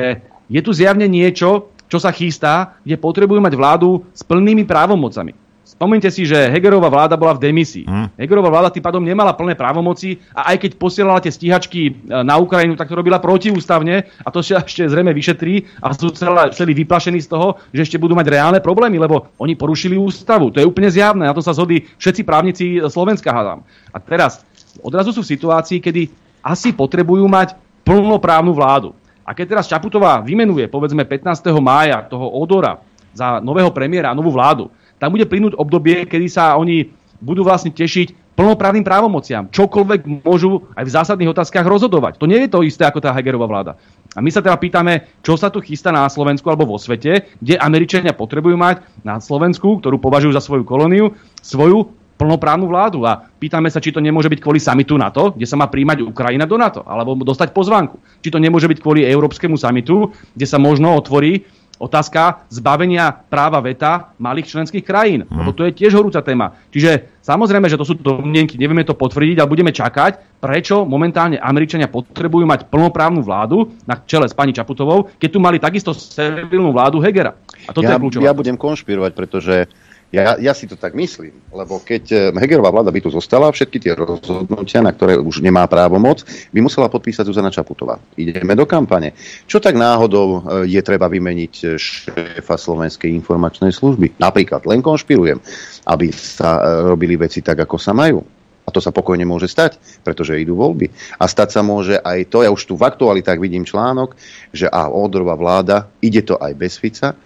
je 0.48 0.60
tu 0.64 0.72
zjavne 0.72 1.04
niečo, 1.04 1.68
čo 1.92 2.00
sa 2.00 2.16
chystá, 2.16 2.80
kde 2.88 2.96
potrebujú 2.96 3.44
mať 3.44 3.52
vládu 3.52 4.08
s 4.16 4.24
plnými 4.24 4.64
právomocami. 4.64 5.36
Spomeňte 5.82 6.14
si, 6.14 6.22
že 6.22 6.38
Hegerová 6.46 6.86
vláda 6.86 7.18
bola 7.18 7.34
v 7.34 7.42
demisii. 7.42 7.90
Hmm. 7.90 8.06
Hegerová 8.14 8.54
vláda 8.54 8.70
tým 8.70 8.86
pádom 8.86 9.02
nemala 9.02 9.34
plné 9.34 9.58
právomoci 9.58 10.22
a 10.30 10.54
aj 10.54 10.62
keď 10.62 10.70
posielala 10.78 11.18
tie 11.18 11.34
stíhačky 11.34 11.90
e, 11.90 11.92
na 12.22 12.38
Ukrajinu, 12.38 12.78
tak 12.78 12.86
to 12.86 12.94
robila 12.94 13.18
protiústavne 13.18 14.06
a 14.22 14.28
to 14.30 14.46
sa 14.46 14.62
ešte 14.62 14.86
zrejme 14.86 15.10
vyšetrí 15.10 15.82
a 15.82 15.90
sú 15.90 16.14
celé, 16.14 16.54
celý 16.54 16.78
vyplašení 16.78 17.18
z 17.18 17.26
toho, 17.26 17.58
že 17.74 17.82
ešte 17.82 17.98
budú 17.98 18.14
mať 18.14 18.30
reálne 18.30 18.62
problémy, 18.62 18.94
lebo 18.94 19.26
oni 19.42 19.58
porušili 19.58 19.98
ústavu. 19.98 20.54
To 20.54 20.62
je 20.62 20.70
úplne 20.70 20.86
zjavné, 20.86 21.26
na 21.26 21.34
to 21.34 21.42
sa 21.42 21.50
zhodí 21.50 21.82
všetci 21.98 22.22
právnici 22.22 22.78
Slovenska, 22.86 23.34
hádam. 23.34 23.66
A 23.90 23.98
teraz 23.98 24.46
odrazu 24.86 25.10
sú 25.10 25.26
v 25.26 25.34
situácii, 25.34 25.82
kedy 25.82 26.06
asi 26.46 26.70
potrebujú 26.70 27.26
mať 27.26 27.58
plnoprávnu 27.82 28.54
vládu. 28.54 28.94
A 29.26 29.34
keď 29.34 29.58
teraz 29.58 29.66
Čaputová 29.66 30.22
vymenuje, 30.22 30.70
povedzme 30.70 31.02
15. 31.02 31.42
mája 31.58 32.06
toho 32.06 32.30
Odora 32.38 32.78
za 33.10 33.42
nového 33.42 33.74
premiéra 33.74 34.14
a 34.14 34.18
novú 34.18 34.30
vládu, 34.30 34.70
tam 35.02 35.10
bude 35.10 35.26
plynúť 35.26 35.58
obdobie, 35.58 36.06
kedy 36.06 36.30
sa 36.30 36.54
oni 36.54 36.94
budú 37.18 37.42
vlastne 37.42 37.74
tešiť 37.74 38.38
plnoprávnym 38.38 38.86
právomociam. 38.86 39.50
Čokoľvek 39.50 40.22
môžu 40.22 40.70
aj 40.78 40.84
v 40.86 40.94
zásadných 40.94 41.32
otázkach 41.34 41.66
rozhodovať. 41.66 42.22
To 42.22 42.30
nie 42.30 42.46
je 42.46 42.50
to 42.54 42.62
isté 42.62 42.86
ako 42.86 43.02
tá 43.02 43.10
Hegerová 43.10 43.50
vláda. 43.50 43.72
A 44.14 44.22
my 44.22 44.30
sa 44.30 44.38
teda 44.40 44.54
pýtame, 44.54 45.10
čo 45.26 45.34
sa 45.34 45.50
tu 45.50 45.58
chystá 45.58 45.90
na 45.90 46.06
Slovensku 46.06 46.46
alebo 46.46 46.70
vo 46.70 46.78
svete, 46.78 47.34
kde 47.42 47.58
Američania 47.58 48.14
potrebujú 48.14 48.54
mať 48.54 48.86
na 49.02 49.18
Slovensku, 49.18 49.82
ktorú 49.82 49.98
považujú 49.98 50.32
za 50.32 50.40
svoju 50.40 50.62
kolóniu, 50.62 51.12
svoju 51.42 51.92
plnoprávnu 52.16 52.70
vládu. 52.70 53.02
A 53.02 53.26
pýtame 53.42 53.68
sa, 53.68 53.82
či 53.82 53.90
to 53.90 53.98
nemôže 53.98 54.30
byť 54.30 54.38
kvôli 54.38 54.62
samitu 54.62 54.94
NATO, 54.94 55.34
kde 55.34 55.50
sa 55.50 55.58
má 55.58 55.66
príjmať 55.66 56.06
Ukrajina 56.06 56.46
do 56.46 56.54
NATO, 56.54 56.86
alebo 56.86 57.18
dostať 57.18 57.50
pozvánku. 57.50 57.98
Či 58.22 58.30
to 58.30 58.38
nemôže 58.38 58.70
byť 58.70 58.78
kvôli 58.78 59.02
Európskemu 59.02 59.58
samitu, 59.58 60.14
kde 60.38 60.46
sa 60.46 60.62
možno 60.62 60.94
otvorí 60.94 61.42
otázka 61.82 62.46
zbavenia 62.46 63.10
práva 63.10 63.58
veta 63.58 64.14
malých 64.22 64.54
členských 64.54 64.86
krajín. 64.86 65.26
Hmm. 65.26 65.42
Lebo 65.42 65.50
to 65.50 65.66
je 65.66 65.74
tiež 65.74 65.98
horúca 65.98 66.22
téma. 66.22 66.54
Čiže 66.70 67.18
samozrejme, 67.26 67.66
že 67.66 67.74
to 67.74 67.82
sú 67.82 67.98
domnienky, 67.98 68.54
nevieme 68.54 68.86
to 68.86 68.94
potvrdiť, 68.94 69.42
ale 69.42 69.50
budeme 69.50 69.74
čakať, 69.74 70.38
prečo 70.38 70.86
momentálne 70.86 71.42
Američania 71.42 71.90
potrebujú 71.90 72.46
mať 72.46 72.70
plnoprávnu 72.70 73.26
vládu 73.26 73.74
na 73.82 73.98
čele 73.98 74.30
s 74.30 74.34
pani 74.34 74.54
Čaputovou, 74.54 75.10
keď 75.18 75.28
tu 75.34 75.38
mali 75.42 75.58
takisto 75.58 75.90
servilnú 75.90 76.70
vládu 76.70 77.02
Hegera. 77.02 77.34
A 77.66 77.70
toto 77.74 77.90
ja, 77.90 77.98
je 77.98 78.02
kľúčová. 78.02 78.30
Ja 78.30 78.34
budem 78.34 78.54
konšpirovať, 78.54 79.12
pretože 79.14 79.66
Ja, 80.12 80.36
ja 80.36 80.52
si 80.52 80.68
to 80.68 80.76
tak 80.76 80.92
myslím, 80.92 81.32
lebo 81.56 81.80
keď 81.80 82.04
eh, 82.12 82.20
Hegerová 82.36 82.68
vláda 82.68 82.92
by 82.92 83.00
tu 83.00 83.08
zostala, 83.08 83.48
všetky 83.48 83.80
tie 83.80 83.96
rozhodnutia, 83.96 84.84
na 84.84 84.92
ktoré 84.92 85.16
už 85.16 85.40
nemá 85.40 85.64
právo 85.64 85.96
moc, 85.96 86.20
by 86.52 86.60
musela 86.60 86.92
podpísať 86.92 87.24
Zuzana 87.24 87.48
Čaputová. 87.48 87.96
Ideme 88.20 88.52
do 88.52 88.68
kampane. 88.68 89.16
Čo 89.48 89.56
tak 89.56 89.72
náhodou 89.72 90.44
eh, 90.44 90.68
je 90.68 90.80
treba 90.84 91.08
vymeniť 91.08 91.54
eh, 91.64 91.80
šéfa 91.80 92.60
Slovenskej 92.60 93.08
informačnej 93.08 93.72
služby? 93.72 94.20
Napríklad, 94.20 94.68
len 94.68 94.84
konšpirujem, 94.84 95.40
aby 95.88 96.12
sa 96.12 96.60
robili 96.84 97.16
veci 97.16 97.40
tak, 97.40 97.64
ako 97.64 97.80
sa 97.80 97.96
majú. 97.96 98.20
A 98.62 98.70
to 98.70 98.78
sa 98.78 98.94
pokojne 98.94 99.26
môže 99.26 99.50
stať, 99.50 99.80
pretože 100.06 100.38
idú 100.38 100.54
voľby. 100.54 100.86
A 101.18 101.26
stať 101.26 101.56
sa 101.56 101.60
môže 101.66 101.98
aj 101.98 102.30
to, 102.30 102.46
ja 102.46 102.52
už 102.52 102.62
tu 102.62 102.78
v 102.78 102.86
aktualitách 102.86 103.40
vidím 103.40 103.66
článok, 103.66 104.14
že 104.54 104.70
a 104.70 104.86
Odrová 104.86 105.34
vláda, 105.34 105.90
ide 105.98 106.22
to 106.22 106.38
aj 106.38 106.52
bez 106.54 106.78
Fica, 106.78 107.16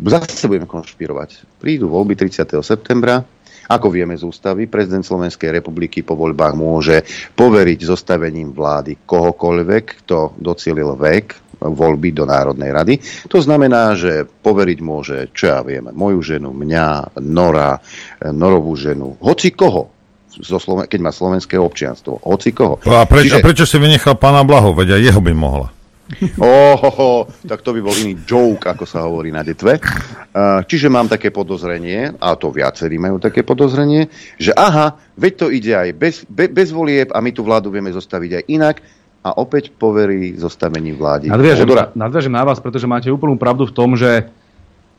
Zase 0.00 0.48
budeme 0.48 0.64
konšpirovať. 0.64 1.60
Prídu 1.60 1.92
voľby 1.92 2.16
30. 2.16 2.56
septembra. 2.64 3.20
Ako 3.70 3.86
vieme 3.86 4.18
z 4.18 4.26
ústavy, 4.26 4.66
prezident 4.66 5.06
Slovenskej 5.06 5.62
republiky 5.62 6.02
po 6.02 6.18
voľbách 6.18 6.58
môže 6.58 7.06
poveriť 7.38 7.86
zostavením 7.86 8.50
vlády 8.50 9.06
kohokoľvek, 9.06 9.84
kto 10.02 10.34
docielil 10.42 10.98
vek 10.98 11.54
voľby 11.60 12.10
do 12.10 12.26
Národnej 12.26 12.72
rady. 12.72 12.94
To 13.30 13.38
znamená, 13.38 13.94
že 13.94 14.26
poveriť 14.26 14.78
môže, 14.82 15.30
čo 15.30 15.54
ja 15.54 15.60
viem, 15.62 15.86
moju 15.92 16.18
ženu, 16.24 16.50
mňa, 16.50 17.20
Nora, 17.22 17.78
Norovú 18.32 18.74
ženu, 18.74 19.14
hoci 19.22 19.54
koho, 19.54 19.92
zo 20.34 20.58
Sloven- 20.58 20.88
keď 20.88 21.00
má 21.04 21.12
slovenské 21.14 21.54
občianstvo, 21.60 22.26
hoci 22.26 22.50
koho. 22.50 22.80
A, 22.88 23.04
preč, 23.04 23.30
Čiže... 23.30 23.36
a 23.38 23.44
prečo 23.44 23.64
si 23.68 23.76
vynechal 23.76 24.16
pána 24.16 24.42
Blaho? 24.42 24.72
Veď 24.72 24.98
aj 24.98 25.02
jeho 25.12 25.20
by 25.20 25.32
mohla. 25.36 25.68
Ohoho, 26.42 27.30
tak 27.46 27.62
to 27.62 27.70
by 27.70 27.80
bol 27.80 27.94
iný 27.94 28.18
joke, 28.26 28.66
ako 28.66 28.84
sa 28.86 29.06
hovorí 29.06 29.30
na 29.30 29.46
detve. 29.46 29.78
Čiže 30.66 30.90
mám 30.90 31.06
také 31.06 31.30
podozrenie, 31.30 32.14
a 32.18 32.34
to 32.34 32.50
viacerí 32.50 32.98
majú 32.98 33.22
také 33.22 33.46
podozrenie, 33.46 34.10
že 34.36 34.50
aha, 34.54 34.98
veď 35.14 35.32
to 35.34 35.46
ide 35.50 35.72
aj 35.74 35.88
bez, 35.94 36.14
be, 36.26 36.50
bez 36.50 36.74
volieb 36.74 37.14
a 37.14 37.18
my 37.22 37.30
tú 37.30 37.46
vládu 37.46 37.70
vieme 37.70 37.90
zostaviť 37.94 38.30
aj 38.42 38.44
inak 38.50 38.76
a 39.20 39.36
opäť 39.36 39.70
poverí 39.76 40.34
zostavením 40.40 40.96
vlády. 40.96 41.28
Nadviažem, 41.28 41.68
nadviažem 41.92 42.32
na 42.32 42.44
vás, 42.44 42.56
pretože 42.56 42.88
máte 42.88 43.12
úplnú 43.12 43.36
pravdu 43.36 43.68
v 43.68 43.74
tom, 43.76 43.92
že 43.92 44.32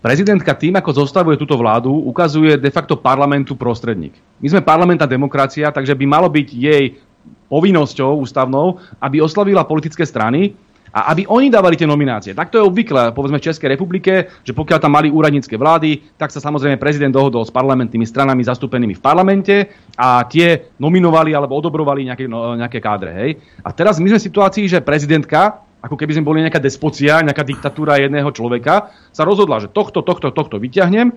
prezidentka 0.02 0.54
tým, 0.54 0.78
ako 0.78 1.06
zostavuje 1.06 1.42
túto 1.42 1.58
vládu, 1.58 1.90
ukazuje 1.90 2.58
de 2.58 2.70
facto 2.70 2.94
parlamentu 2.94 3.58
prostredník. 3.58 4.14
My 4.38 4.48
sme 4.54 4.62
parlamentná 4.62 5.10
demokracia, 5.10 5.74
takže 5.74 5.98
by 5.98 6.06
malo 6.06 6.30
byť 6.30 6.48
jej 6.54 7.02
povinnosťou 7.50 8.22
ústavnou, 8.22 8.78
aby 9.02 9.20
oslavila 9.20 9.66
politické 9.66 10.06
strany, 10.06 10.54
a 10.92 11.16
aby 11.16 11.24
oni 11.24 11.48
dávali 11.48 11.80
tie 11.80 11.88
nominácie. 11.88 12.36
Tak 12.36 12.52
to 12.52 12.60
je 12.60 12.68
obvykle, 12.68 13.16
povedzme 13.16 13.40
v 13.40 13.48
Českej 13.48 13.72
republike, 13.72 14.28
že 14.44 14.52
pokiaľ 14.52 14.78
tam 14.84 14.92
mali 14.92 15.08
úradnícke 15.08 15.56
vlády, 15.56 16.20
tak 16.20 16.36
sa 16.36 16.44
samozrejme 16.44 16.76
prezident 16.76 17.16
dohodol 17.16 17.48
s 17.48 17.52
parlamentnými 17.52 18.04
stranami 18.04 18.44
zastúpenými 18.44 19.00
v 19.00 19.02
parlamente 19.02 19.56
a 19.96 20.28
tie 20.28 20.76
nominovali 20.76 21.32
alebo 21.32 21.56
odobrovali 21.56 22.12
nejaké, 22.12 22.28
no, 22.28 22.60
nejaké 22.60 22.84
kádre. 22.84 23.12
Hej. 23.16 23.32
A 23.64 23.72
teraz 23.72 24.04
my 24.04 24.12
sme 24.12 24.20
v 24.20 24.28
situácii, 24.28 24.66
že 24.68 24.84
prezidentka, 24.84 25.64
ako 25.80 25.96
keby 25.96 26.12
sme 26.20 26.28
boli 26.28 26.44
nejaká 26.44 26.60
despocia, 26.60 27.24
nejaká 27.24 27.48
diktatúra 27.48 27.98
jedného 27.98 28.28
človeka, 28.36 28.92
sa 29.16 29.24
rozhodla, 29.24 29.64
že 29.64 29.72
tohto, 29.72 30.04
tohto, 30.04 30.30
tohto 30.36 30.60
vyťahnem, 30.60 31.10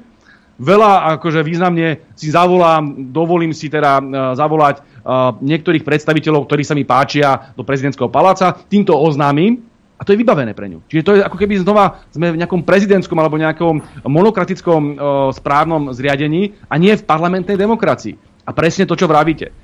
veľa 0.59 1.19
akože 1.19 1.41
významne 1.43 2.15
si 2.15 2.31
zavolám, 2.31 3.11
dovolím 3.11 3.51
si 3.51 3.67
teda 3.67 3.99
uh, 3.99 4.05
zavolať 4.39 4.81
uh, 4.81 5.35
niektorých 5.43 5.83
predstaviteľov, 5.83 6.47
ktorí 6.47 6.63
sa 6.63 6.79
mi 6.79 6.87
páčia 6.87 7.55
do 7.59 7.67
prezidentského 7.67 8.11
paláca, 8.11 8.55
týmto 8.71 8.95
oznámim 8.95 9.63
a 9.95 10.03
to 10.03 10.15
je 10.15 10.21
vybavené 10.21 10.53
pre 10.59 10.67
ňu. 10.67 10.83
Čiže 10.91 11.03
to 11.07 11.13
je 11.15 11.21
ako 11.23 11.39
keby 11.39 11.63
znova 11.63 12.03
sme 12.11 12.35
v 12.35 12.41
nejakom 12.43 12.67
prezidentskom 12.67 13.19
alebo 13.19 13.39
nejakom 13.39 14.07
monokratickom 14.07 14.83
uh, 14.83 14.95
správnom 15.35 15.91
zriadení 15.95 16.55
a 16.71 16.79
nie 16.79 16.95
v 16.95 17.07
parlamentnej 17.07 17.59
demokracii. 17.59 18.15
A 18.45 18.53
presne 18.53 18.85
to, 18.85 18.99
čo 18.99 19.09
vravíte. 19.09 19.55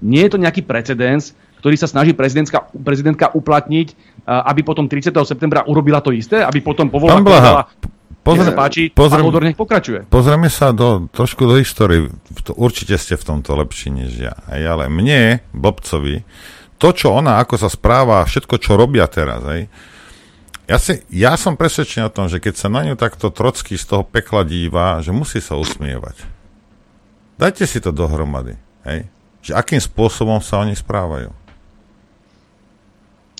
Nie 0.00 0.26
je 0.26 0.32
to 0.32 0.42
nejaký 0.42 0.64
precedens, 0.64 1.36
ktorý 1.60 1.80
sa 1.80 1.88
snaží 1.88 2.12
prezidentka, 2.12 2.68
prezidentka 2.72 3.32
uplatniť, 3.32 3.96
aby 4.28 4.60
potom 4.60 4.84
30. 4.84 5.16
septembra 5.24 5.64
urobila 5.64 6.04
to 6.04 6.12
isté, 6.12 6.44
aby 6.44 6.60
potom 6.60 6.92
povolala 6.92 7.24
Pozri, 8.24 8.48
sa 8.48 8.56
páči, 8.56 8.88
pozriem, 8.88 9.20
pán 9.20 9.28
Odor 9.28 9.44
nech 9.44 9.58
pokračuje. 9.60 10.08
Pozrieme 10.08 10.48
sa 10.48 10.72
do, 10.72 11.12
trošku 11.12 11.44
do 11.44 11.60
histórie. 11.60 12.08
Určite 12.56 12.96
ste 12.96 13.20
v 13.20 13.24
tomto 13.28 13.52
lepší 13.52 13.92
než 13.92 14.16
ja. 14.16 14.32
Aj, 14.48 14.56
ale 14.64 14.88
mne, 14.88 15.44
Bobcovi, 15.52 16.24
to, 16.80 16.88
čo 16.96 17.12
ona, 17.12 17.36
ako 17.44 17.60
sa 17.60 17.68
správa, 17.68 18.24
všetko, 18.24 18.56
čo 18.56 18.80
robia 18.80 19.04
teraz, 19.12 19.44
aj, 19.44 19.68
ja, 20.64 20.76
si, 20.80 21.04
ja 21.12 21.36
som 21.36 21.60
presvedčený 21.60 22.08
o 22.08 22.14
tom, 22.16 22.32
že 22.32 22.40
keď 22.40 22.54
sa 22.56 22.72
na 22.72 22.88
ňu 22.88 22.96
takto 22.96 23.28
trocky 23.28 23.76
z 23.76 23.84
toho 23.84 24.02
pekla 24.08 24.48
díva, 24.48 25.04
že 25.04 25.12
musí 25.12 25.44
sa 25.44 25.60
usmievať. 25.60 26.24
Dajte 27.36 27.68
si 27.68 27.84
to 27.84 27.92
dohromady. 27.92 28.56
Hej? 28.88 29.04
Že 29.44 29.52
akým 29.60 29.80
spôsobom 29.84 30.40
sa 30.40 30.64
oni 30.64 30.72
správajú. 30.72 31.43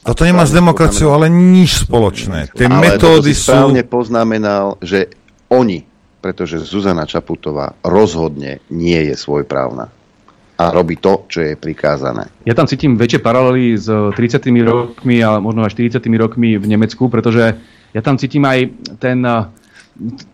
Toto 0.05 0.22
nemá 0.28 0.44
s 0.44 0.52
demokraciou 0.52 1.16
ale 1.16 1.32
nič 1.32 1.88
spoločné. 1.88 2.52
Tie 2.52 2.68
ale 2.68 3.00
metódy 3.00 3.32
sú... 3.32 3.57
správne 3.57 3.82
poznamenal, 3.88 4.76
že 4.84 5.09
oni, 5.48 5.80
pretože 6.20 6.61
Zuzana 6.61 7.09
Čaputová 7.09 7.72
rozhodne 7.80 8.61
nie 8.68 9.00
je 9.09 9.16
svojprávna 9.16 9.88
a 10.55 10.64
robí 10.70 11.00
to, 11.02 11.26
čo 11.26 11.42
je 11.42 11.52
prikázané. 11.59 12.30
Ja 12.46 12.55
tam 12.55 12.70
cítim 12.70 12.94
väčšie 12.94 13.18
paralely 13.18 13.74
s 13.74 13.90
30 13.90 14.14
rokmi 14.62 15.18
a 15.18 15.42
možno 15.42 15.66
aj 15.66 15.74
40 15.74 15.98
rokmi 16.14 16.61
v 16.61 16.66
Nemecku, 16.68 17.11
pretože 17.11 17.59
ja 17.90 18.00
tam 18.05 18.14
cítim 18.20 18.46
aj 18.46 18.70
ten 19.02 19.18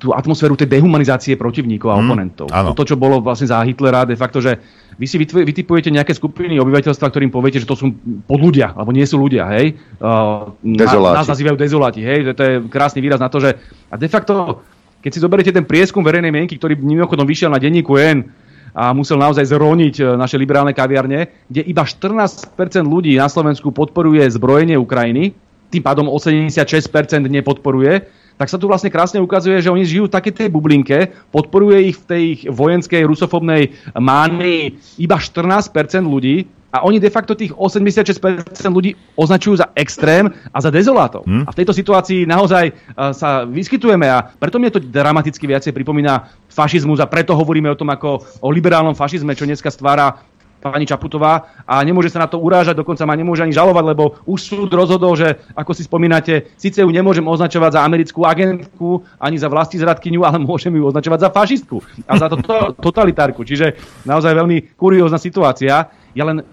tú 0.00 0.16
atmosféru 0.16 0.56
tej 0.56 0.72
dehumanizácie 0.72 1.36
protivníkov 1.36 1.92
a 1.92 2.00
mm, 2.00 2.00
oponentov. 2.00 2.46
Áno. 2.48 2.72
To, 2.72 2.80
čo 2.80 2.96
bolo 2.96 3.20
vlastne 3.20 3.52
za 3.52 3.60
Hitlera, 3.60 4.08
de 4.08 4.16
facto, 4.16 4.40
že 4.40 4.56
vy 5.00 5.06
si 5.08 5.16
vytipujete 5.16 5.88
nejaké 5.88 6.12
skupiny 6.12 6.60
obyvateľstva, 6.60 7.08
ktorým 7.08 7.32
poviete, 7.32 7.56
že 7.56 7.64
to 7.64 7.72
sú 7.72 7.88
podľudia, 8.28 8.76
alebo 8.76 8.92
nie 8.92 9.08
sú 9.08 9.16
ľudia, 9.16 9.48
hej? 9.56 9.80
Uh, 9.96 10.52
nás 10.60 11.24
nazývajú 11.24 11.56
dezoláti, 11.56 12.04
hej? 12.04 12.36
To 12.36 12.42
je 12.44 12.54
krásny 12.68 13.00
výraz 13.00 13.16
na 13.16 13.32
to, 13.32 13.40
že 13.40 13.56
a 13.88 13.96
de 13.96 14.12
facto, 14.12 14.60
keď 15.00 15.10
si 15.16 15.24
zoberiete 15.24 15.56
ten 15.56 15.64
prieskum 15.64 16.04
verejnej 16.04 16.28
mienky, 16.28 16.60
ktorý 16.60 16.76
mimochodom 16.76 17.24
vyšiel 17.24 17.48
na 17.48 17.56
denníku 17.56 17.96
N, 17.96 18.28
a 18.70 18.94
musel 18.94 19.18
naozaj 19.18 19.50
zroniť 19.50 19.94
e, 19.98 20.02
naše 20.14 20.38
liberálne 20.38 20.70
kaviarne, 20.70 21.26
kde 21.50 21.66
iba 21.66 21.82
14% 21.82 22.54
ľudí 22.86 23.18
na 23.18 23.26
Slovensku 23.26 23.74
podporuje 23.74 24.22
zbrojenie 24.30 24.78
Ukrajiny, 24.78 25.34
tým 25.70 25.82
pádom 25.82 26.06
86% 26.06 27.26
nepodporuje, 27.26 28.06
tak 28.40 28.48
sa 28.48 28.56
tu 28.56 28.64
vlastne 28.64 28.88
krásne 28.88 29.20
ukazuje, 29.20 29.60
že 29.60 29.68
oni 29.68 29.84
žijú 29.84 30.08
v 30.08 30.16
takej 30.16 30.32
tej 30.32 30.48
bublinke, 30.48 31.12
podporuje 31.28 31.92
ich 31.92 32.00
v 32.00 32.04
tej 32.08 32.22
ich 32.32 32.42
vojenskej 32.48 33.04
rusofobnej 33.04 33.76
mánii 33.92 34.80
iba 34.96 35.20
14% 35.20 35.68
ľudí 36.08 36.48
a 36.72 36.86
oni 36.86 37.02
de 37.02 37.10
facto 37.10 37.34
tých 37.34 37.50
86% 37.52 38.22
ľudí 38.70 38.94
označujú 39.18 39.58
za 39.58 39.68
extrém 39.74 40.30
a 40.54 40.58
za 40.62 40.70
dezolátov. 40.70 41.26
Hmm. 41.26 41.44
A 41.44 41.50
v 41.50 41.58
tejto 41.60 41.74
situácii 41.74 42.24
naozaj 42.30 42.70
uh, 42.70 43.10
sa 43.10 43.42
vyskytujeme 43.42 44.06
a 44.06 44.22
preto 44.38 44.62
mi 44.62 44.70
to 44.70 44.78
dramaticky 44.78 45.50
viacej 45.50 45.74
pripomína 45.74 46.30
fašizmus 46.46 47.02
a 47.02 47.10
preto 47.10 47.34
hovoríme 47.34 47.68
o 47.68 47.76
tom 47.76 47.90
ako 47.90 48.22
o 48.40 48.48
liberálnom 48.54 48.94
fašizme, 48.94 49.34
čo 49.34 49.44
dneska 49.44 49.68
stvára 49.68 50.29
pani 50.60 50.84
Čaputová 50.84 51.64
a 51.64 51.80
nemôže 51.80 52.12
sa 52.12 52.20
na 52.20 52.28
to 52.28 52.36
urážať, 52.36 52.76
dokonca 52.76 53.08
ma 53.08 53.16
nemôže 53.16 53.40
ani 53.40 53.56
žalovať, 53.56 53.84
lebo 53.96 54.20
už 54.28 54.38
súd 54.38 54.70
rozhodol, 54.76 55.16
že 55.16 55.40
ako 55.56 55.72
si 55.72 55.88
spomínate, 55.88 56.52
síce 56.60 56.84
ju 56.84 56.90
nemôžem 56.92 57.24
označovať 57.24 57.80
za 57.80 57.84
americkú 57.84 58.28
agentku 58.28 59.02
ani 59.16 59.40
za 59.40 59.48
vlasti 59.48 59.80
zradkyňu, 59.80 60.20
ale 60.22 60.38
môžem 60.38 60.76
ju 60.76 60.84
označovať 60.84 61.18
za 61.24 61.30
fašistku 61.32 61.80
a 62.04 62.12
za 62.20 62.28
to, 62.28 62.36
to 62.44 62.56
totalitárku. 62.76 63.42
Čiže 63.42 63.80
naozaj 64.04 64.36
veľmi 64.36 64.76
kuriózna 64.76 65.16
situácia. 65.16 65.88
Ja 66.12 66.24
len 66.28 66.44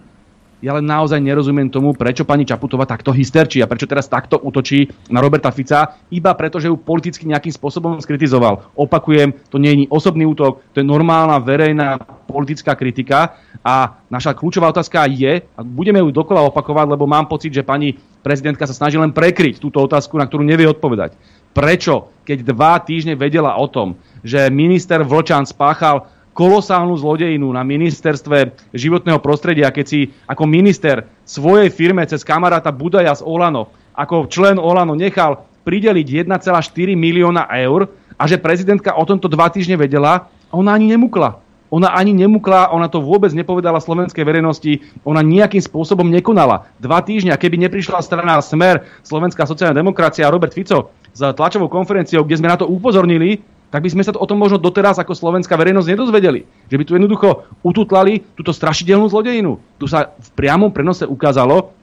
ja 0.58 0.74
len 0.74 0.86
naozaj 0.90 1.22
nerozumiem 1.22 1.70
tomu, 1.70 1.94
prečo 1.94 2.26
pani 2.26 2.42
Čaputová 2.42 2.90
takto 2.90 3.14
hysterčí 3.14 3.62
a 3.62 3.70
prečo 3.70 3.86
teraz 3.86 4.10
takto 4.10 4.42
útočí 4.42 4.90
na 5.14 5.22
Roberta 5.22 5.54
Fica, 5.54 6.02
iba 6.10 6.34
preto, 6.34 6.58
že 6.58 6.70
ju 6.70 6.78
politicky 6.82 7.30
nejakým 7.30 7.54
spôsobom 7.54 8.02
skritizoval. 8.02 8.74
Opakujem, 8.74 9.38
to 9.54 9.62
nie 9.62 9.74
je 9.74 9.94
osobný 9.94 10.26
útok, 10.26 10.66
to 10.74 10.82
je 10.82 10.86
normálna 10.88 11.38
verejná 11.38 12.02
politická 12.26 12.74
kritika 12.74 13.38
a 13.62 14.02
naša 14.10 14.34
kľúčová 14.34 14.74
otázka 14.74 15.06
je, 15.08 15.46
a 15.46 15.60
budeme 15.62 16.02
ju 16.02 16.10
dokola 16.10 16.44
opakovať, 16.50 16.86
lebo 16.90 17.06
mám 17.06 17.30
pocit, 17.30 17.54
že 17.54 17.66
pani 17.66 17.94
prezidentka 18.26 18.66
sa 18.66 18.76
snaží 18.76 18.98
len 18.98 19.14
prekryť 19.14 19.62
túto 19.62 19.80
otázku, 19.80 20.18
na 20.18 20.26
ktorú 20.26 20.44
nevie 20.44 20.68
odpovedať. 20.68 21.16
Prečo, 21.54 22.14
keď 22.28 22.44
dva 22.54 22.78
týždne 22.84 23.16
vedela 23.16 23.56
o 23.58 23.66
tom, 23.66 23.98
že 24.22 24.52
minister 24.52 25.02
Vlčan 25.02 25.48
spáchal 25.48 26.06
kolosálnu 26.38 26.94
zlodejinu 26.94 27.50
na 27.50 27.66
ministerstve 27.66 28.54
životného 28.70 29.18
prostredia, 29.18 29.74
keď 29.74 29.86
si 29.90 30.14
ako 30.30 30.46
minister 30.46 31.10
svojej 31.26 31.74
firme 31.74 32.06
cez 32.06 32.22
kamaráta 32.22 32.70
Budaja 32.70 33.18
z 33.18 33.26
Olano, 33.26 33.74
ako 33.98 34.30
člen 34.30 34.62
Olano 34.62 34.94
nechal 34.94 35.50
prideliť 35.66 36.30
1,4 36.30 36.94
milióna 36.94 37.50
eur 37.58 37.90
a 38.22 38.24
že 38.30 38.38
prezidentka 38.38 38.94
o 38.94 39.02
tomto 39.02 39.26
dva 39.26 39.50
týždne 39.50 39.82
vedela, 39.82 40.30
ona 40.54 40.78
ani 40.78 40.94
nemukla. 40.94 41.42
Ona 41.68 41.92
ani 41.92 42.16
nemukla, 42.16 42.72
ona 42.72 42.88
to 42.88 43.04
vôbec 43.04 43.34
nepovedala 43.36 43.84
slovenskej 43.84 44.24
verejnosti, 44.24 44.80
ona 45.04 45.20
nejakým 45.20 45.60
spôsobom 45.60 46.08
nekonala. 46.08 46.70
Dva 46.80 47.04
týždňa, 47.04 47.36
keby 47.36 47.60
neprišla 47.68 48.00
strana 48.00 48.40
Smer, 48.40 48.88
Slovenská 49.04 49.44
sociálna 49.44 49.76
demokracia 49.76 50.24
a 50.24 50.32
Robert 50.32 50.56
Fico 50.56 50.96
s 51.12 51.20
tlačovou 51.20 51.68
konferenciou, 51.68 52.24
kde 52.24 52.40
sme 52.40 52.48
na 52.48 52.56
to 52.56 52.70
upozornili, 52.70 53.44
tak 53.68 53.84
by 53.84 53.90
sme 53.92 54.04
sa 54.04 54.16
to 54.16 54.22
o 54.22 54.30
tom 54.30 54.40
možno 54.40 54.56
doteraz 54.60 54.96
ako 54.96 55.12
slovenská 55.12 55.60
verejnosť 55.60 55.92
nedozvedeli. 55.92 56.48
Že 56.72 56.78
by 56.80 56.84
tu 56.88 56.92
jednoducho 56.96 57.30
ututlali 57.64 58.24
túto 58.36 58.56
strašidelnú 58.56 59.12
zlodejinu. 59.12 59.60
Tu 59.76 59.86
sa 59.92 60.16
v 60.16 60.30
priamom 60.40 60.72
prenose 60.72 61.04
ukázalo, 61.04 61.76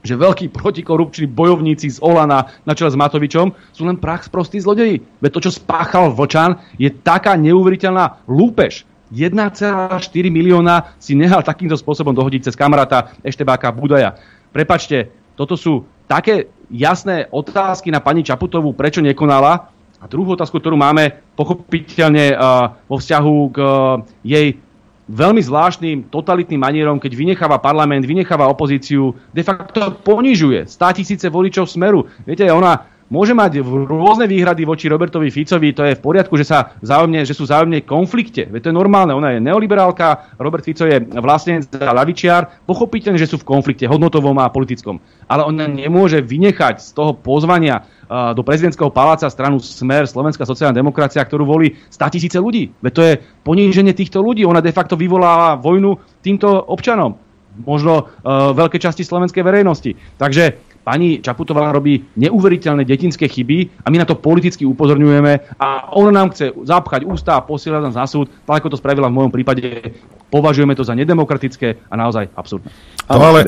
že 0.00 0.16
veľkí 0.16 0.48
protikorupční 0.50 1.28
bojovníci 1.28 1.92
z 1.92 1.98
Olana 2.00 2.48
na 2.64 2.72
čele 2.72 2.88
s 2.88 2.96
Matovičom 2.96 3.52
sú 3.70 3.84
len 3.84 4.00
prach 4.00 4.32
prostí 4.32 4.56
zlodeji. 4.56 5.04
Veď 5.20 5.30
to, 5.36 5.40
čo 5.48 5.56
spáchal 5.60 6.16
Vočan, 6.16 6.56
je 6.80 6.88
taká 6.88 7.36
neuveriteľná 7.36 8.24
lúpež. 8.24 8.88
1,4 9.12 9.90
milióna 10.30 10.94
si 11.02 11.18
nehal 11.18 11.42
takýmto 11.42 11.74
spôsobom 11.74 12.14
dohodiť 12.14 12.48
cez 12.48 12.54
kamaráta 12.54 13.12
Eštebáka 13.26 13.74
Budaja. 13.74 14.16
Prepačte, 14.54 15.10
toto 15.34 15.58
sú 15.58 15.84
také 16.06 16.50
jasné 16.70 17.26
otázky 17.30 17.90
na 17.90 17.98
pani 17.98 18.22
Čaputovú, 18.22 18.70
prečo 18.72 19.02
nekonala. 19.02 19.70
A 20.00 20.08
druhú 20.08 20.32
otázku, 20.32 20.56
ktorú 20.56 20.80
máme 20.80 21.12
pochopiteľne 21.36 22.32
uh, 22.32 22.72
vo 22.88 22.96
vzťahu 22.96 23.36
k 23.52 23.58
uh, 23.60 24.00
jej 24.24 24.56
veľmi 25.10 25.42
zvláštnym 25.42 26.08
totalitným 26.08 26.62
manierom, 26.62 27.02
keď 27.02 27.12
vynecháva 27.18 27.58
parlament, 27.58 28.06
vynecháva 28.06 28.46
opozíciu, 28.46 29.12
de 29.34 29.42
facto 29.42 30.00
ponižuje 30.06 30.70
100 30.70 30.98
tisíce 31.02 31.26
voličov 31.26 31.66
smeru. 31.66 32.06
Viete, 32.22 32.46
ona 32.48 32.86
môže 33.10 33.34
mať 33.34 33.60
rôzne 33.66 34.30
výhrady 34.30 34.62
voči 34.62 34.86
Robertovi 34.86 35.28
Ficovi, 35.28 35.74
to 35.74 35.82
je 35.84 35.98
v 35.98 36.02
poriadku, 36.02 36.38
že, 36.38 36.46
sa 36.46 36.78
zájomne, 36.80 37.26
že 37.26 37.34
sú 37.34 37.44
zájomne 37.44 37.82
konflikte. 37.82 38.46
Veď 38.46 38.60
to 38.64 38.70
je 38.70 38.78
normálne, 38.78 39.12
ona 39.12 39.36
je 39.36 39.42
neoliberálka, 39.42 40.38
Robert 40.38 40.62
Fico 40.62 40.86
je 40.86 41.02
vlastne 41.18 41.60
za 41.60 41.90
lavičiar, 41.90 42.64
pochopiteľne, 42.64 43.18
že 43.18 43.28
sú 43.28 43.42
v 43.42 43.48
konflikte 43.50 43.90
hodnotovom 43.90 44.38
a 44.38 44.48
politickom. 44.48 45.02
Ale 45.26 45.44
ona 45.44 45.66
nemôže 45.66 46.22
vynechať 46.22 46.80
z 46.80 46.90
toho 46.94 47.12
pozvania 47.18 47.84
do 48.10 48.42
prezidentského 48.42 48.90
paláca 48.90 49.30
stranu 49.30 49.62
Smer, 49.62 50.06
Slovenská 50.06 50.42
sociálna 50.42 50.74
demokracia, 50.74 51.22
ktorú 51.22 51.46
volí 51.46 51.78
100 51.94 52.14
tisíce 52.14 52.38
ľudí. 52.42 52.74
Veď 52.82 52.92
to 52.94 53.02
je 53.06 53.12
poníženie 53.46 53.94
týchto 53.94 54.18
ľudí. 54.18 54.42
Ona 54.42 54.58
de 54.58 54.74
facto 54.74 54.98
vyvoláva 54.98 55.54
vojnu 55.54 55.94
týmto 56.18 56.50
občanom 56.50 57.30
možno 57.50 58.06
uh, 58.06 58.54
veľké 58.54 58.78
časti 58.78 59.02
slovenskej 59.02 59.42
verejnosti. 59.42 59.98
Takže 60.16 60.69
pani 60.84 61.20
Čaputová 61.20 61.70
robí 61.70 62.08
neuveriteľné 62.16 62.88
detinské 62.88 63.28
chyby 63.28 63.84
a 63.84 63.92
my 63.92 63.96
na 64.00 64.06
to 64.08 64.16
politicky 64.16 64.64
upozorňujeme 64.64 65.56
a 65.60 65.92
ona 65.94 66.10
nám 66.10 66.32
chce 66.32 66.56
zapchať 66.64 67.04
ústa 67.04 67.36
a 67.36 67.44
posielať 67.44 67.80
nás 67.90 67.96
na 67.96 68.06
súd, 68.08 68.32
tak 68.44 68.64
ako 68.64 68.74
to 68.74 68.80
spravila 68.80 69.12
v 69.12 69.16
mojom 69.20 69.32
prípade. 69.32 69.94
Považujeme 70.30 70.78
to 70.78 70.86
za 70.86 70.94
nedemokratické 70.94 71.90
a 71.90 71.94
naozaj 71.98 72.30
absurdné. 72.38 72.70
To 73.10 73.18
ale, 73.18 73.42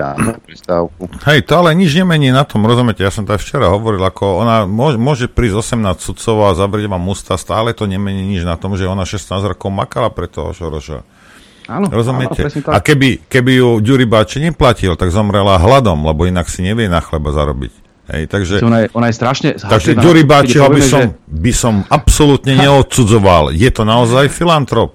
hej, 1.30 1.38
to 1.46 1.52
ale 1.54 1.70
nič 1.78 1.94
nemení 1.94 2.34
na 2.34 2.42
tom, 2.42 2.66
rozumiete, 2.66 3.06
ja 3.06 3.14
som 3.14 3.22
to 3.22 3.38
včera 3.38 3.70
hovoril, 3.70 4.02
ako 4.02 4.42
ona 4.42 4.66
môže, 4.66 4.98
môže 4.98 5.26
prísť 5.30 5.78
18 5.78 6.02
sudcov 6.02 6.50
a 6.50 6.58
zavrieť 6.58 6.90
vám 6.90 7.06
ústa, 7.06 7.38
stále 7.38 7.70
to 7.70 7.86
nemení 7.86 8.26
nič 8.26 8.42
na 8.42 8.58
tom, 8.58 8.74
že 8.74 8.90
ona 8.90 9.06
16 9.06 9.30
rokov 9.54 9.70
makala 9.70 10.10
pre 10.10 10.26
toho 10.26 10.50
Šoroša. 10.50 11.21
Áno, 11.72 11.86
Rozumiete? 11.88 12.44
Áno, 12.44 12.76
a 12.76 12.78
keby, 12.84 13.24
keby 13.32 13.52
ju 13.56 13.68
Ďuribáči 13.80 14.44
neplatil, 14.44 14.92
tak 15.00 15.08
zomrela 15.08 15.56
hladom, 15.56 16.04
lebo 16.04 16.28
inak 16.28 16.52
si 16.52 16.60
nevie 16.60 16.92
na 16.92 17.00
chleba 17.00 17.32
zarobiť. 17.32 17.72
Hej, 18.12 18.28
takže, 18.28 18.54
ona, 18.60 18.84
je, 18.84 18.86
ona 18.92 19.06
je 19.08 19.14
strašne... 19.16 19.48
Takže 19.56 19.96
Ďuribáčiho 19.96 20.66
by 20.68 20.82
som, 20.84 21.02
že... 21.16 21.32
by 21.32 21.52
som 21.54 21.74
absolútne 21.88 22.52
neodsudzoval. 22.58 23.56
Je 23.56 23.70
to 23.72 23.88
naozaj 23.88 24.28
filantrop. 24.28 24.92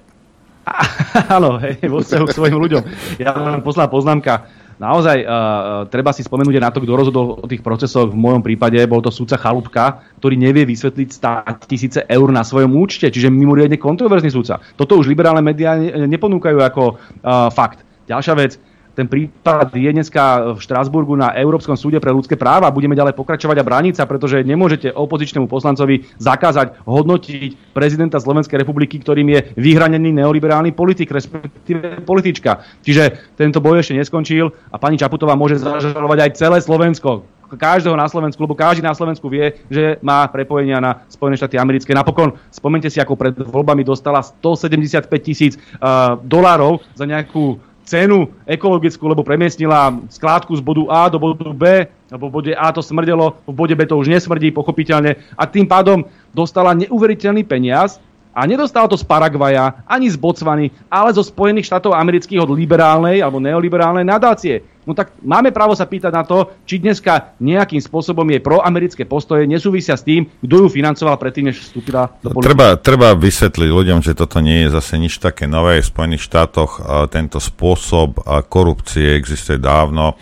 Áno, 1.36 1.56
hej, 1.58 1.80
vo 1.88 2.04
vzťahu 2.04 2.24
k 2.28 2.36
svojim 2.36 2.56
ľuďom. 2.60 2.82
Ja 3.18 3.32
len 3.34 3.64
poslám 3.64 3.88
poznámka 3.88 4.46
naozaj 4.78 5.18
uh, 5.22 5.84
treba 5.90 6.14
si 6.14 6.22
spomenúť 6.22 6.54
aj 6.58 6.64
na 6.64 6.72
to, 6.72 6.82
kto 6.82 6.92
rozhodol 6.94 7.38
o 7.42 7.46
tých 7.46 7.62
procesoch. 7.62 8.10
V 8.10 8.18
mojom 8.18 8.42
prípade 8.42 8.78
bol 8.86 9.02
to 9.02 9.10
súdca 9.10 9.38
Chalúbka, 9.38 10.02
ktorý 10.22 10.38
nevie 10.38 10.64
vysvetliť 10.64 11.08
100 11.10 11.70
tisíce 11.70 12.00
eur 12.06 12.28
na 12.30 12.46
svojom 12.46 12.74
účte, 12.78 13.10
čiže 13.10 13.30
mimoriadne 13.30 13.76
kontroverzný 13.76 14.30
súdca. 14.30 14.62
Toto 14.78 14.96
už 14.96 15.10
liberálne 15.10 15.42
médiá 15.42 15.76
neponúkajú 15.78 16.58
ako 16.62 16.82
uh, 16.96 17.50
fakt. 17.50 17.82
Ďalšia 18.08 18.34
vec, 18.38 18.56
ten 18.98 19.06
prípad 19.06 19.78
je 19.78 19.90
dneska 19.94 20.52
v 20.52 20.58
Štrásburgu 20.58 21.14
na 21.14 21.30
Európskom 21.38 21.78
súde 21.78 22.02
pre 22.02 22.10
ľudské 22.10 22.34
práva. 22.34 22.74
Budeme 22.74 22.98
ďalej 22.98 23.14
pokračovať 23.14 23.62
a 23.62 23.68
brániť 23.70 23.94
sa, 24.02 24.10
pretože 24.10 24.42
nemôžete 24.42 24.90
opozičnému 24.90 25.46
poslancovi 25.46 26.02
zakázať 26.18 26.82
hodnotiť 26.82 27.70
prezidenta 27.70 28.18
Slovenskej 28.18 28.58
republiky, 28.58 28.98
ktorým 28.98 29.30
je 29.30 29.40
vyhranený 29.54 30.10
neoliberálny 30.18 30.74
politik, 30.74 31.14
respektíve 31.14 32.02
politička. 32.02 32.66
Čiže 32.82 33.38
tento 33.38 33.62
boj 33.62 33.86
ešte 33.86 33.94
neskončil 33.94 34.50
a 34.50 34.76
pani 34.82 34.98
Čaputová 34.98 35.38
môže 35.38 35.62
zažalovať 35.62 36.18
aj 36.18 36.30
celé 36.34 36.58
Slovensko 36.58 37.38
každého 37.56 37.96
na 37.96 38.04
Slovensku, 38.10 38.44
lebo 38.44 38.58
každý 38.58 38.84
na 38.84 38.92
Slovensku 38.92 39.30
vie, 39.32 39.56
že 39.72 39.96
má 40.04 40.28
prepojenia 40.28 40.82
na 40.82 41.00
Spojené 41.08 41.40
štáty 41.40 41.56
americké. 41.56 41.96
Napokon, 41.96 42.36
spomente 42.52 42.92
si, 42.92 43.00
ako 43.00 43.16
pred 43.16 43.32
voľbami 43.32 43.86
dostala 43.86 44.20
175 44.20 45.08
tisíc 45.24 45.56
uh, 45.56 46.20
dolárov 46.20 46.84
za 46.92 47.08
nejakú 47.08 47.56
cenu 47.88 48.28
ekologickú, 48.44 49.08
lebo 49.08 49.24
premiestnila 49.24 49.96
skládku 50.12 50.52
z 50.52 50.60
bodu 50.60 50.84
A 50.92 51.08
do 51.08 51.16
bodu 51.16 51.56
B, 51.56 51.88
lebo 52.12 52.28
v 52.28 52.32
bode 52.32 52.52
A 52.52 52.68
to 52.68 52.84
smrdelo, 52.84 53.40
v 53.48 53.54
bode 53.56 53.72
B 53.72 53.88
to 53.88 53.96
už 53.96 54.12
nesmrdí, 54.12 54.52
pochopiteľne. 54.52 55.16
A 55.32 55.48
tým 55.48 55.64
pádom 55.64 56.04
dostala 56.36 56.76
neuveriteľný 56.76 57.48
peniaz 57.48 57.96
a 58.36 58.44
nedostala 58.44 58.86
to 58.86 59.00
z 59.00 59.08
Paraguaja, 59.08 59.82
ani 59.88 60.06
z 60.06 60.20
Botswany, 60.20 60.70
ale 60.92 61.10
zo 61.16 61.24
Spojených 61.24 61.66
štátov 61.66 61.96
amerických 61.96 62.44
od 62.44 62.52
liberálnej 62.52 63.24
alebo 63.24 63.40
neoliberálnej 63.40 64.04
nadácie. 64.04 64.62
No 64.88 64.96
tak 64.96 65.12
máme 65.20 65.52
právo 65.52 65.76
sa 65.76 65.84
pýtať 65.84 66.08
na 66.08 66.24
to, 66.24 66.48
či 66.64 66.80
dneska 66.80 67.36
nejakým 67.44 67.76
spôsobom 67.76 68.24
jej 68.24 68.40
proamerické 68.40 69.04
postoje 69.04 69.44
nesúvisia 69.44 70.00
s 70.00 70.08
tým, 70.08 70.24
kto 70.40 70.64
ju 70.64 70.68
financoval 70.72 71.20
predtým, 71.20 71.52
než 71.52 71.60
vstúpila 71.60 72.08
do 72.24 72.32
politiky. 72.32 72.48
Treba, 72.48 72.68
treba 72.80 73.08
vysvetliť 73.12 73.68
ľuďom, 73.68 74.00
že 74.00 74.16
toto 74.16 74.40
nie 74.40 74.64
je 74.64 74.72
zase 74.72 74.96
nič 74.96 75.20
také 75.20 75.44
nové. 75.44 75.84
V 75.84 75.92
Spojených 75.92 76.24
štátoch 76.24 76.80
tento 77.12 77.36
spôsob 77.36 78.16
korupcie 78.48 79.12
existuje 79.12 79.60
dávno. 79.60 80.16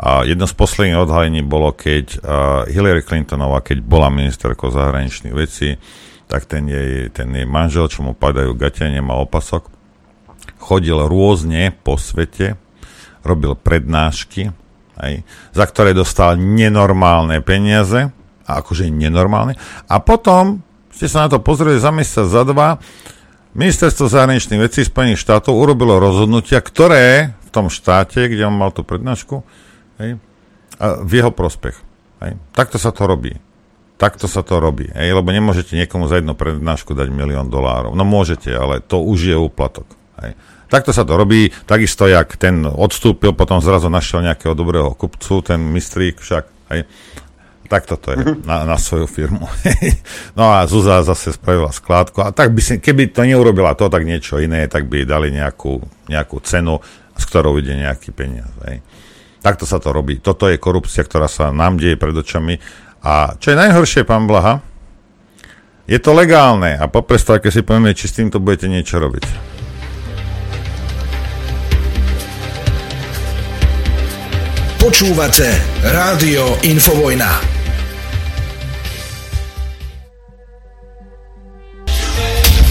A 0.00 0.24
jedno 0.24 0.48
z 0.48 0.56
posledných 0.56 0.96
odhalení 0.96 1.44
bolo, 1.44 1.76
keď 1.76 2.24
Hillary 2.72 3.04
Clintonová, 3.04 3.60
keď 3.60 3.84
bola 3.84 4.08
ministerkou 4.08 4.72
zahraničných 4.72 5.36
vecí, 5.36 5.76
tak 6.24 6.48
ten 6.48 6.64
jej, 6.72 7.12
ten 7.12 7.28
jej 7.36 7.44
manžel, 7.44 7.84
čo 7.92 8.00
mu 8.00 8.16
padajú 8.16 8.56
gate, 8.56 8.88
nemá 8.88 9.20
opasok, 9.20 9.68
chodil 10.56 10.96
rôzne 11.04 11.76
po 11.84 12.00
svete, 12.00 12.56
robil 13.24 13.56
prednášky, 13.56 14.52
aj, 15.00 15.24
za 15.56 15.64
ktoré 15.64 15.96
dostal 15.96 16.36
nenormálne 16.36 17.40
peniaze, 17.40 18.12
a 18.44 18.50
akože 18.58 18.90
nenormálne. 18.90 19.54
A 19.86 20.02
potom 20.02 20.66
ste 20.90 21.06
sa 21.06 21.24
na 21.24 21.28
to 21.30 21.38
pozreli 21.38 21.78
za 21.78 21.94
mesiac, 21.94 22.26
za 22.26 22.42
dva, 22.42 22.82
Ministerstvo 23.50 24.06
zahraničných 24.06 24.62
vecí 24.62 24.86
Spojených 24.86 25.18
štátov 25.26 25.58
urobilo 25.58 25.98
rozhodnutia, 25.98 26.62
ktoré 26.62 27.34
v 27.34 27.50
tom 27.50 27.66
štáte, 27.66 28.30
kde 28.30 28.46
on 28.46 28.54
mal 28.54 28.70
tú 28.70 28.86
prednášku, 28.86 29.42
hej, 29.98 30.22
a 30.78 31.02
v 31.02 31.10
jeho 31.18 31.34
prospech. 31.34 31.74
Hej. 32.22 32.38
Takto 32.54 32.78
sa 32.78 32.94
to 32.94 33.10
robí. 33.10 33.34
Takto 33.98 34.30
sa 34.30 34.46
to 34.46 34.62
robí. 34.62 34.86
Hej, 34.94 35.18
lebo 35.18 35.34
nemôžete 35.34 35.74
niekomu 35.74 36.06
za 36.06 36.22
jednu 36.22 36.38
prednášku 36.38 36.94
dať 36.94 37.10
milión 37.10 37.50
dolárov. 37.50 37.92
No 37.98 38.06
môžete, 38.06 38.54
ale 38.54 38.78
to 38.78 39.02
už 39.02 39.34
je 39.34 39.36
úplatok. 39.36 39.84
Hej. 40.22 40.38
Takto 40.70 40.94
sa 40.94 41.02
to 41.02 41.18
robí, 41.18 41.50
takisto 41.66 42.06
jak 42.06 42.38
ten 42.38 42.62
odstúpil, 42.62 43.34
potom 43.34 43.58
zrazu 43.58 43.90
našiel 43.90 44.22
nejakého 44.22 44.54
dobrého 44.54 44.94
kupcu, 44.94 45.42
ten 45.42 45.58
mistrík 45.58 46.22
však, 46.22 46.44
hej. 46.70 46.86
Takto 47.70 47.94
to 47.94 48.10
je 48.10 48.16
mhm. 48.18 48.34
na, 48.50 48.66
na 48.66 48.74
svoju 48.74 49.06
firmu. 49.06 49.46
no 50.38 50.50
a 50.50 50.66
Zuzá 50.66 51.06
zase 51.06 51.30
spravila 51.30 51.70
skládku. 51.70 52.18
A 52.18 52.34
tak 52.34 52.50
by 52.50 52.58
si, 52.58 52.82
keby 52.82 53.14
to 53.14 53.22
neurobila 53.22 53.78
to, 53.78 53.86
tak 53.86 54.02
niečo 54.02 54.42
iné, 54.42 54.66
tak 54.66 54.90
by 54.90 55.06
dali 55.06 55.30
nejakú, 55.30 55.78
nejakú 56.10 56.42
cenu, 56.42 56.82
s 57.14 57.22
ktorou 57.30 57.62
ide 57.62 57.78
nejaký 57.78 58.10
peniaz. 58.10 58.50
Hej. 58.66 58.82
Takto 59.38 59.70
sa 59.70 59.78
to 59.78 59.94
robí. 59.94 60.18
Toto 60.18 60.50
je 60.50 60.58
korupcia, 60.58 61.06
ktorá 61.06 61.30
sa 61.30 61.54
nám 61.54 61.78
deje 61.78 61.94
pred 61.94 62.10
očami. 62.10 62.58
A 63.06 63.38
čo 63.38 63.54
je 63.54 63.60
najhoršie, 63.62 64.02
pán 64.02 64.26
Blaha, 64.26 64.58
je 65.86 65.98
to 66.02 66.10
legálne 66.10 66.74
a 66.74 66.90
po 66.90 67.06
prestávke 67.06 67.54
si 67.54 67.62
povieme, 67.62 67.94
či 67.94 68.10
s 68.10 68.18
týmto 68.18 68.42
budete 68.42 68.66
niečo 68.66 68.98
robiť. 68.98 69.59
Počúvate 74.80 75.44
Rádio 75.84 76.56
Infovojna. 76.64 77.28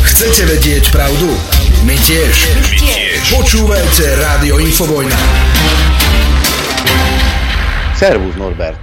Chcete 0.10 0.42
vedieť 0.50 0.90
pravdu? 0.90 1.30
My 1.86 1.94
tiež. 1.94 2.34
My 2.34 2.82
tiež. 2.82 3.22
Počúvajte 3.30 4.18
Rádio 4.26 4.58
Infovojna. 4.58 5.14
Servus 7.94 8.34
Norbert. 8.42 8.82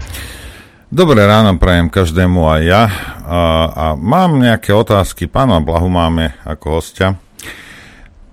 Dobré 0.87 1.27
ráno 1.27 1.59
prajem 1.59 1.91
každému 1.91 2.47
aj 2.47 2.62
ja. 2.62 2.83
A, 3.27 3.43
a 3.66 3.87
mám 3.99 4.39
nejaké 4.39 4.70
otázky. 4.70 5.27
Pána 5.27 5.59
Blahu 5.59 5.91
máme 5.91 6.31
ako 6.47 6.79
hostia. 6.79 7.18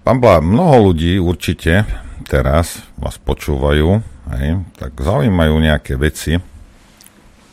Pán 0.06 0.22
Blah, 0.22 0.38
mnoho 0.38 0.94
ľudí 0.94 1.18
určite 1.18 1.82
teraz 2.30 2.86
vás 3.02 3.18
počúvajú 3.18 4.13
hej, 4.32 4.64
tak 4.80 4.96
zaujímajú 4.96 5.56
nejaké 5.60 6.00
veci. 6.00 6.40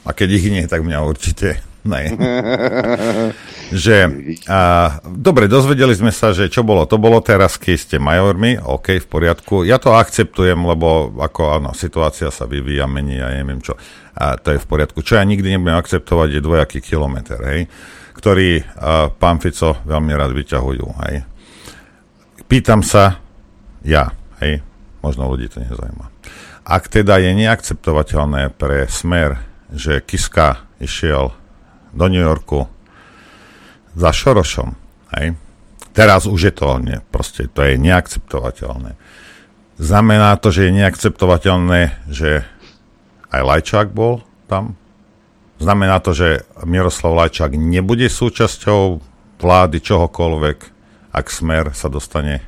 A 0.07 0.11
keď 0.15 0.29
ich 0.31 0.47
nie, 0.49 0.65
tak 0.67 0.87
mňa 0.87 0.99
určite 1.05 1.61
ne. 1.85 2.03
že 3.85 3.97
a, 4.51 4.61
dobre, 5.07 5.47
dozvedeli 5.47 5.95
sme 5.95 6.11
sa, 6.11 6.35
že 6.35 6.51
čo 6.51 6.67
bolo, 6.67 6.85
to 6.85 6.99
bolo 6.99 7.23
teraz, 7.23 7.57
keď 7.57 7.77
ste 7.79 7.97
majormi, 8.03 8.59
OK, 8.59 9.01
v 9.01 9.09
poriadku. 9.09 9.63
Ja 9.63 9.79
to 9.79 9.95
akceptujem, 9.95 10.59
lebo 10.59 11.15
ako 11.17 11.61
áno, 11.61 11.71
situácia 11.73 12.29
sa 12.35 12.45
vyvíja, 12.45 12.91
mení 12.91 13.23
a 13.23 13.31
ja 13.31 13.41
neviem 13.41 13.63
čo. 13.63 13.79
A 14.17 14.37
to 14.37 14.53
je 14.53 14.63
v 14.63 14.67
poriadku. 14.69 15.01
Čo 15.01 15.17
ja 15.17 15.25
nikdy 15.25 15.57
nebudem 15.57 15.79
akceptovať, 15.79 16.29
je 16.35 16.41
dvojaký 16.45 16.79
kilometr, 16.83 17.39
hej, 17.47 17.61
ktorý 18.19 18.61
a, 18.61 19.09
pán 19.15 19.39
Fico 19.39 19.79
veľmi 19.87 20.13
rád 20.13 20.35
vyťahujú, 20.35 20.87
hej. 21.07 21.17
Pýtam 22.51 22.83
sa, 22.83 23.23
ja, 23.87 24.11
hej, 24.43 24.59
možno 25.01 25.31
ľudí 25.31 25.47
to 25.47 25.63
nezaujíma. 25.63 26.11
Ak 26.65 26.93
teda 26.93 27.17
je 27.19 27.33
neakceptovateľné 27.35 28.53
pre 28.55 28.87
smer, 28.87 29.41
že 29.73 30.03
Kiska 30.05 30.67
išiel 30.83 31.33
do 31.95 32.07
New 32.07 32.23
Yorku 32.23 32.67
za 33.95 34.11
Šorošom. 34.15 34.75
Hej? 35.17 35.35
Teraz 35.91 36.27
už 36.31 36.41
je 36.51 36.55
to, 36.55 36.79
ne, 36.79 37.03
proste 37.11 37.51
to 37.51 37.67
je 37.67 37.75
neakceptovateľné. 37.75 38.95
Znamená 39.81 40.37
to, 40.39 40.55
že 40.55 40.71
je 40.71 40.77
neakceptovateľné, 40.85 41.81
že 42.07 42.47
aj 43.33 43.41
Lajčák 43.41 43.89
bol 43.91 44.23
tam. 44.47 44.79
Znamená 45.61 45.99
to, 46.01 46.15
že 46.15 46.47
Miroslav 46.63 47.17
Lajčák 47.17 47.53
nebude 47.57 48.07
súčasťou 48.07 49.01
vlády 49.41 49.79
čohokoľvek, 49.81 50.59
ak 51.11 51.27
Smer 51.27 51.73
sa 51.75 51.89
dostane 51.91 52.45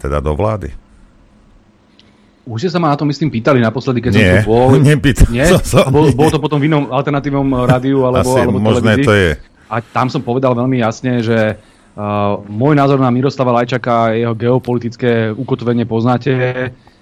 teda 0.00 0.24
do 0.24 0.32
vlády. 0.32 0.79
Už 2.48 2.66
ste 2.66 2.70
sa 2.72 2.80
ma 2.80 2.88
na 2.88 2.96
to, 2.96 3.04
myslím, 3.04 3.28
pýtali 3.28 3.60
naposledy, 3.60 4.00
keď 4.00 4.10
Nie, 4.10 4.20
som 4.20 4.32
tu 4.32 4.48
bol. 4.48 4.68
nepýtal 4.90 5.28
Nie? 5.28 5.46
som 5.48 5.60
sa. 5.60 5.80
Bol, 5.88 6.10
bolo 6.12 6.30
to 6.32 6.40
potom 6.40 6.58
v 6.58 6.72
inom 6.72 6.88
alternatívnom 6.88 7.68
rádiu 7.68 8.04
alebo, 8.08 8.32
Asi 8.32 8.40
alebo 8.40 8.58
možné 8.58 8.96
televízii. 8.96 9.06
to 9.06 9.12
je. 9.12 9.30
A 9.70 9.76
tam 9.80 10.10
som 10.10 10.18
povedal 10.20 10.56
veľmi 10.56 10.82
jasne, 10.82 11.22
že 11.22 11.54
uh, 11.54 12.40
môj 12.48 12.74
názor 12.74 12.98
na 12.98 13.06
Miroslava 13.12 13.54
Lajčaka 13.54 14.10
a 14.10 14.14
jeho 14.16 14.34
geopolitické 14.34 15.30
ukotvenie 15.30 15.86
poznáte. 15.86 16.32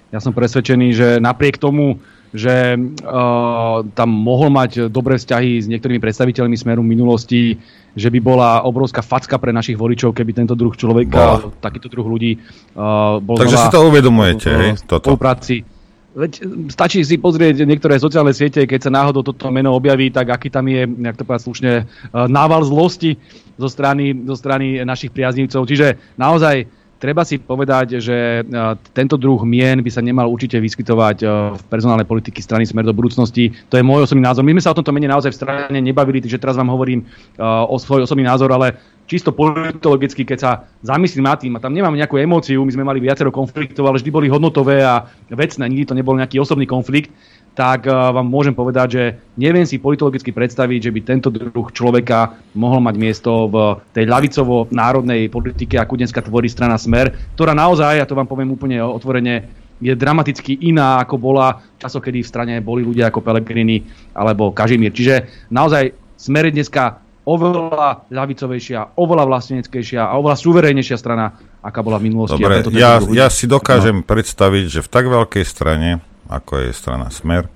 Ja 0.09 0.19
som 0.21 0.33
presvedčený, 0.33 0.87
že 0.93 1.07
napriek 1.17 1.57
tomu, 1.57 1.97
že 2.29 2.77
uh, 2.77 3.81
tam 3.97 4.09
mohol 4.09 4.53
mať 4.53 4.91
dobré 4.93 5.17
vzťahy 5.17 5.61
s 5.61 5.65
niektorými 5.65 5.97
predstaviteľmi 5.97 6.55
Smeru 6.55 6.85
minulosti, 6.85 7.57
že 7.97 8.09
by 8.13 8.19
bola 8.21 8.61
obrovská 8.61 9.01
facka 9.01 9.41
pre 9.41 9.49
našich 9.49 9.75
voličov, 9.75 10.13
keby 10.13 10.31
tento 10.37 10.53
druh 10.53 10.73
človeka, 10.77 11.41
Bola. 11.41 11.57
takýto 11.57 11.89
druh 11.89 12.05
ľudí 12.05 12.37
uh, 12.37 13.17
bol 13.17 13.37
Takže 13.37 13.57
znova 13.57 13.65
si 13.65 13.73
to 13.73 13.79
uvedomujete, 13.89 14.49
v- 14.49 14.59
hej, 14.61 14.71
toto. 14.85 15.09
spolupráci. 15.09 15.65
Veď 16.09 16.41
stačí 16.73 17.05
si 17.05 17.21
pozrieť 17.21 17.63
niektoré 17.69 18.01
sociálne 18.01 18.33
siete, 18.33 18.65
keď 18.65 18.89
sa 18.89 18.91
náhodou 18.91 19.21
toto 19.21 19.53
meno 19.53 19.77
objaví, 19.77 20.09
tak 20.09 20.33
aký 20.33 20.49
tam 20.49 20.65
je, 20.65 20.89
jak 20.89 21.15
to 21.15 21.21
povedať 21.21 21.43
slušne, 21.45 21.71
e, 21.79 21.83
nával 22.25 22.65
zlosti 22.65 23.13
zo 23.61 23.69
strany, 23.69 24.17
zo 24.25 24.33
strany 24.33 24.81
našich 24.81 25.13
priaznivcov. 25.13 25.69
Čiže 25.69 26.17
naozaj 26.17 26.65
treba 26.99 27.23
si 27.23 27.39
povedať, 27.39 28.03
že 28.03 28.43
e, 28.43 28.51
tento 28.91 29.15
druh 29.15 29.39
mien 29.47 29.79
by 29.79 29.89
sa 29.89 30.03
nemal 30.03 30.27
určite 30.27 30.59
vyskytovať 30.59 31.17
e, 31.23 31.25
v 31.55 31.61
personálnej 31.71 32.05
politiky 32.05 32.43
strany 32.43 32.67
Smer 32.67 32.83
do 32.83 32.93
budúcnosti. 32.93 33.55
To 33.71 33.79
je 33.79 33.87
môj 33.87 34.05
osobný 34.05 34.27
názor. 34.27 34.43
My 34.43 34.53
sme 34.59 34.63
sa 34.67 34.75
o 34.75 34.77
tomto 34.77 34.91
mene 34.91 35.07
naozaj 35.07 35.31
v 35.31 35.39
strane 35.39 35.79
nebavili, 35.79 36.19
takže 36.19 36.37
teraz 36.37 36.59
vám 36.59 36.69
hovorím 36.69 37.01
e, 37.01 37.05
o 37.41 37.79
svoj 37.79 38.03
osobný 38.03 38.27
názor, 38.27 38.51
ale 38.51 38.75
čisto 39.09 39.33
politologicky, 39.33 40.21
keď 40.21 40.37
sa 40.37 40.51
zamyslím 40.85 41.25
nad 41.25 41.41
tým, 41.41 41.57
a 41.57 41.63
tam 41.63 41.73
nemám 41.73 41.97
nejakú 41.97 42.21
emóciu, 42.21 42.61
my 42.61 42.69
sme 42.69 42.85
mali 42.85 43.01
viacero 43.01 43.33
konfliktov, 43.33 43.89
ale 43.89 43.97
vždy 43.97 44.13
boli 44.13 44.27
hodnotové 44.29 44.85
a 44.85 45.09
vecné, 45.33 45.65
nikdy 45.65 45.89
to 45.89 45.97
nebol 45.97 46.13
nejaký 46.13 46.37
osobný 46.37 46.69
konflikt, 46.69 47.09
tak 47.59 47.91
uh, 47.91 48.15
vám 48.15 48.23
môžem 48.23 48.55
povedať, 48.55 48.87
že 48.95 49.03
neviem 49.35 49.67
si 49.67 49.83
politologicky 49.83 50.31
predstaviť, 50.31 50.79
že 50.87 50.93
by 50.95 50.99
tento 51.03 51.27
druh 51.27 51.67
človeka 51.75 52.39
mohol 52.55 52.79
mať 52.79 52.95
miesto 52.95 53.51
v 53.51 53.83
tej 53.91 54.07
ľavicovo-národnej 54.07 55.27
politike, 55.27 55.75
ako 55.75 55.99
dneska 55.99 56.23
tvorí 56.23 56.47
strana 56.47 56.79
Smer, 56.79 57.11
ktorá 57.35 57.51
naozaj, 57.51 57.99
ja 57.99 58.07
to 58.07 58.15
vám 58.15 58.31
poviem 58.31 58.55
úplne 58.55 58.79
otvorene, 58.79 59.51
je 59.83 59.91
dramaticky 59.91 60.71
iná, 60.71 61.03
ako 61.03 61.19
bola 61.19 61.59
časokedy 61.79 62.23
v 62.23 62.31
strane 62.31 62.55
boli 62.63 62.83
ľudia 62.83 63.11
ako 63.11 63.19
Pelegrini 63.19 63.83
alebo 64.15 64.55
Kažimír. 64.55 64.95
Čiže 64.95 65.47
naozaj 65.51 65.91
Smer 66.15 66.47
je 66.51 66.63
dneska 66.63 67.03
oveľa 67.27 68.07
ľavicovejšia, 68.07 68.95
oveľa 68.95 69.23
vlasteneckejšia 69.27 70.01
a 70.07 70.15
oveľa 70.15 70.35
suverénnejšia 70.39 70.97
strana, 70.97 71.35
aká 71.59 71.83
bola 71.83 71.99
v 71.99 72.07
minulosti. 72.11 72.39
Dobre, 72.39 72.63
ja, 72.75 73.03
ja 73.03 73.27
si 73.27 73.45
dokážem 73.45 74.01
predstaviť, 74.01 74.65
že 74.67 74.79
v 74.83 74.89
tak 74.89 75.05
veľkej 75.11 75.43
strane, 75.45 76.01
ako 76.29 76.69
je 76.69 76.69
strana 76.71 77.09
Smer, 77.09 77.49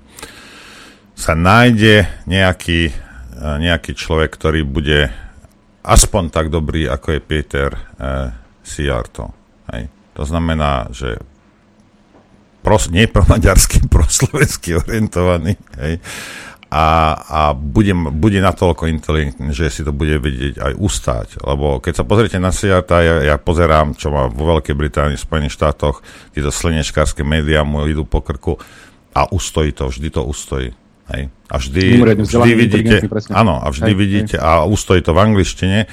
sa 1.14 1.38
nájde 1.38 2.10
nejaký, 2.26 2.90
e, 2.90 2.94
nejaký 3.38 3.94
človek, 3.94 4.34
ktorý 4.34 4.66
bude 4.66 5.14
aspoň 5.86 6.34
tak 6.34 6.50
dobrý, 6.50 6.90
ako 6.90 7.14
je 7.14 7.20
Peter 7.22 7.70
e, 7.70 7.80
Siarto. 8.66 9.30
Hej. 9.70 9.86
To 10.18 10.22
znamená, 10.26 10.90
že 10.90 11.22
pros, 12.64 12.90
nie 12.90 13.06
promaďarský, 13.06 13.86
proslovenský 13.94 14.80
orientovaný, 14.82 15.54
hej, 15.78 16.02
a, 16.74 17.14
a 17.22 17.40
bude, 17.54 17.94
bude 18.10 18.42
natoľko 18.42 18.90
inteligentný, 18.90 19.54
že 19.54 19.70
si 19.70 19.86
to 19.86 19.94
bude 19.94 20.18
vedieť 20.18 20.58
aj 20.58 20.72
ustáť. 20.74 21.28
Lebo 21.38 21.78
keď 21.78 22.02
sa 22.02 22.04
pozriete 22.04 22.42
na 22.42 22.50
Siarta, 22.50 22.98
ja, 22.98 23.22
ja 23.22 23.36
pozerám, 23.38 23.94
čo 23.94 24.10
má 24.10 24.26
vo 24.26 24.58
Veľkej 24.58 24.74
Británii, 24.74 25.14
v 25.14 25.22
Spojených 25.22 25.54
štátoch, 25.54 26.02
tieto 26.34 26.50
slnečkárske 26.50 27.22
médiá 27.22 27.62
mu 27.62 27.86
idú 27.86 28.02
po 28.02 28.26
krku 28.26 28.58
a 29.14 29.30
ustojí 29.30 29.70
to, 29.70 29.86
vždy 29.86 30.10
to 30.10 30.26
ustojí. 30.26 30.74
Hej. 31.12 31.28
A 31.52 31.54
vždy, 31.60 31.84
vždy 32.16 32.50
vidíte, 32.56 32.96
áno, 33.36 33.60
a 33.60 33.68
vždy 33.68 33.92
Hej, 33.92 33.98
vidíte, 33.98 34.36
a 34.40 34.64
ustojí 34.64 35.04
to 35.04 35.12
v 35.12 35.20
angličtine, 35.20 35.84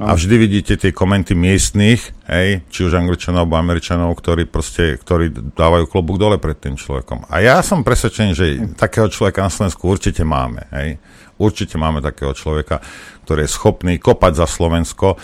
a 0.00 0.16
vždy 0.16 0.34
vidíte 0.40 0.72
tie 0.80 0.88
komenty 0.94 1.36
miestných, 1.36 2.00
hej, 2.24 2.64
či 2.72 2.80
už 2.88 2.96
angličanov 2.96 3.44
alebo 3.44 3.60
američanov, 3.60 4.16
ktorí 4.16 4.48
proste, 4.48 4.96
ktorí 4.96 5.52
dávajú 5.52 5.84
klobúk 5.84 6.16
dole 6.16 6.40
pred 6.40 6.56
tým 6.56 6.80
človekom. 6.80 7.28
A 7.28 7.44
ja 7.44 7.60
som 7.60 7.84
presvedčený, 7.84 8.30
že 8.32 8.46
takého 8.72 9.12
človeka 9.12 9.44
na 9.44 9.52
Slovensku 9.52 9.84
určite 9.84 10.24
máme, 10.24 10.64
hej. 10.72 10.96
Určite 11.36 11.76
máme 11.76 12.00
takého 12.00 12.32
človeka, 12.32 12.80
ktorý 13.26 13.44
je 13.44 13.50
schopný 13.50 13.98
kopať 13.98 14.32
za 14.40 14.46
Slovensko 14.46 15.18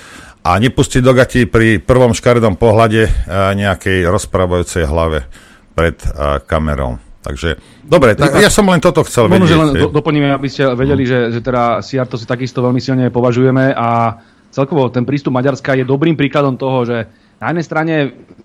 a 0.44 0.50
nepustiť 0.58 1.00
do 1.00 1.12
gatí 1.14 1.46
pri 1.48 1.80
prvom 1.80 2.12
škaredom 2.12 2.58
pohľade 2.60 3.02
eh, 3.06 3.12
nejakej 3.54 4.04
rozprávajúcej 4.08 4.84
hlave 4.84 5.24
pred 5.72 5.96
eh, 6.02 6.42
kamerou. 6.44 7.07
Takže, 7.18 7.58
dobre, 7.82 8.14
tak 8.14 8.38
ja 8.38 8.46
som 8.46 8.62
len 8.70 8.78
toto 8.78 9.02
chcel 9.02 9.26
Možno, 9.26 9.42
vedieť. 9.42 9.50
že 9.50 9.58
len 9.58 9.68
do, 9.74 9.88
doplníme, 9.90 10.30
aby 10.30 10.48
ste 10.48 10.70
vedeli, 10.78 11.02
že, 11.02 11.34
že 11.34 11.42
teda 11.42 11.82
Siarto 11.82 12.14
si 12.14 12.24
takisto 12.24 12.62
veľmi 12.62 12.78
silne 12.78 13.10
považujeme 13.10 13.74
a 13.74 14.16
celkovo 14.54 14.86
ten 14.88 15.02
prístup 15.02 15.34
Maďarska 15.34 15.74
je 15.74 15.84
dobrým 15.84 16.14
príkladom 16.14 16.54
toho, 16.54 16.86
že 16.86 17.10
na 17.42 17.50
jednej 17.50 17.66
strane 17.66 17.94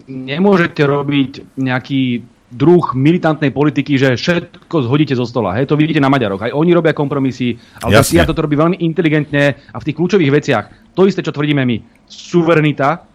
nemôžete 0.09 0.81
robiť 0.81 1.57
nejaký 1.57 2.25
druh 2.53 2.93
militantnej 2.93 3.49
politiky, 3.49 3.97
že 3.97 4.13
všetko 4.13 4.85
zhodíte 4.85 5.17
zo 5.17 5.25
stola. 5.25 5.57
Hej, 5.57 5.73
to 5.73 5.77
vidíte 5.77 5.97
na 5.97 6.09
Maďaroch. 6.09 6.41
Aj 6.45 6.53
oni 6.53 6.69
robia 6.69 6.93
kompromisy, 6.93 7.57
ale 7.81 7.97
Jasne. 7.97 8.21
Siarto 8.21 8.37
to 8.37 8.45
robí 8.45 8.53
veľmi 8.53 8.77
inteligentne 8.85 9.73
a 9.73 9.77
v 9.81 9.85
tých 9.89 9.97
kľúčových 9.97 10.31
veciach. 10.33 10.65
To 10.93 11.09
isté, 11.09 11.25
čo 11.25 11.33
tvrdíme 11.33 11.65
my. 11.65 11.77
Suverenita, 12.05 13.09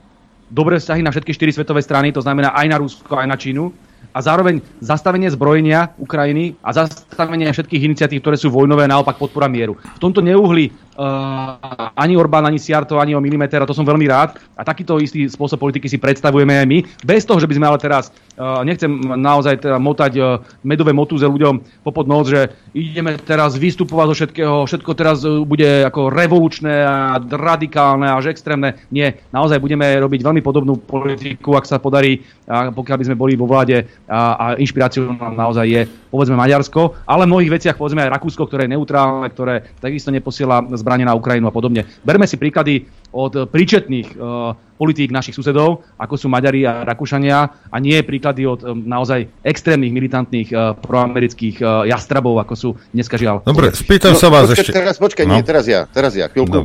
dobré 0.51 0.83
vzťahy 0.83 1.07
na 1.07 1.15
všetky 1.15 1.31
štyri 1.31 1.55
svetové 1.55 1.87
strany, 1.87 2.11
to 2.11 2.19
znamená 2.19 2.51
aj 2.51 2.67
na 2.67 2.77
Rusko, 2.83 3.15
aj 3.15 3.29
na 3.31 3.39
Čínu. 3.39 3.88
A 4.09 4.19
zároveň 4.25 4.65
zastavenie 4.83 5.31
zbrojenia 5.31 5.95
Ukrajiny 6.01 6.59
a 6.65 6.75
zastavenie 6.75 7.47
všetkých 7.53 7.87
iniciatív, 7.87 8.25
ktoré 8.25 8.37
sú 8.41 8.51
vojnové, 8.51 8.89
naopak 8.89 9.21
podpora 9.21 9.47
mieru. 9.47 9.77
V 9.79 10.01
tomto 10.03 10.25
neuhli 10.25 10.73
uh, 10.73 11.93
ani 11.95 12.19
Orbán, 12.19 12.49
ani 12.49 12.59
Siarto, 12.59 12.99
ani 12.99 13.15
o 13.15 13.23
milimeter, 13.23 13.63
a 13.63 13.69
to 13.69 13.77
som 13.77 13.87
veľmi 13.87 14.09
rád. 14.09 14.41
A 14.59 14.67
takýto 14.67 14.99
istý 14.99 15.29
spôsob 15.29 15.61
politiky 15.63 15.87
si 15.87 16.03
predstavujeme 16.03 16.57
aj 16.57 16.67
my, 16.67 16.79
bez 17.05 17.23
toho, 17.29 17.39
že 17.39 17.47
by 17.47 17.55
sme 17.61 17.69
ale 17.69 17.79
teraz, 17.79 18.11
nechcem 18.39 18.91
naozaj 19.19 19.59
teda 19.59 19.83
motať 19.83 20.13
uh, 20.19 20.39
medové 20.63 20.95
motúze 20.95 21.27
ľuďom 21.27 21.83
popod 21.83 22.07
nos, 22.07 22.31
že 22.31 22.55
ideme 22.73 23.19
teraz 23.19 23.59
vystupovať 23.59 24.07
zo 24.07 24.15
všetkého, 24.15 24.55
všetko 24.65 24.91
teraz 24.95 25.27
uh, 25.27 25.43
bude 25.43 25.85
ako 25.85 26.09
revolučné 26.09 26.75
a 26.87 27.19
radikálne 27.19 28.07
až 28.07 28.31
extrémne. 28.31 28.79
Nie, 28.95 29.19
naozaj 29.35 29.59
budeme 29.59 29.85
robiť 29.99 30.21
veľmi 30.23 30.43
podobnú 30.43 30.79
politiku, 30.79 31.59
ak 31.59 31.67
sa 31.67 31.83
podarí, 31.83 32.23
pokiaľ 32.49 32.97
by 32.97 33.07
sme 33.11 33.21
boli 33.21 33.35
vo 33.35 33.51
vláde 33.51 33.85
a, 34.07 34.21
a 34.39 34.47
inšpiráciou 34.57 35.13
nám 35.19 35.35
naozaj 35.35 35.67
je 35.67 35.83
povedzme 36.09 36.39
Maďarsko, 36.39 37.05
ale 37.05 37.29
v 37.29 37.33
mnohých 37.35 37.55
veciach 37.61 37.77
povedzme 37.77 38.07
aj 38.07 38.15
Rakúsko, 38.17 38.49
ktoré 38.49 38.65
je 38.65 38.75
neutrálne, 38.79 39.29
ktoré 39.29 39.67
takisto 39.83 40.09
neposiela 40.09 40.65
zbranie 40.79 41.05
na 41.05 41.13
Ukrajinu 41.13 41.51
a 41.51 41.53
podobne. 41.53 41.85
Berme 42.07 42.25
si 42.25 42.41
príklady 42.41 42.89
od 43.13 43.33
eh, 43.35 43.45
príčetných 43.49 44.09
uh, 44.15 44.53
politík 44.79 45.11
našich 45.11 45.35
susedov, 45.35 45.83
ako 45.99 46.15
sú 46.15 46.27
Maďari 46.31 46.63
a 46.63 46.87
Rakúšania, 46.87 47.39
a 47.67 47.77
nie 47.83 47.99
príklady 48.07 48.47
od 48.47 48.63
um, 48.63 48.79
naozaj 48.87 49.27
extrémnych 49.43 49.91
militantných 49.91 50.55
proamerických 50.79 51.59
jastrabov, 51.91 52.39
ako 52.39 52.55
sú 52.55 52.69
dneska 52.95 53.19
žiaľ. 53.19 53.43
Dobre, 53.43 53.75
spýtam 53.75 54.15
sa 54.15 54.31
vás 54.31 54.47
počkaj, 54.47 54.63
ešte... 54.63 54.71
Teraz, 54.71 54.97
počkaj, 55.03 55.27
No. 55.27 55.35
nie, 55.35 55.43
teraz 55.43 55.67
ja, 55.67 55.83
teraz 55.91 56.15
ja, 56.15 56.31
chvíľku, 56.31 56.63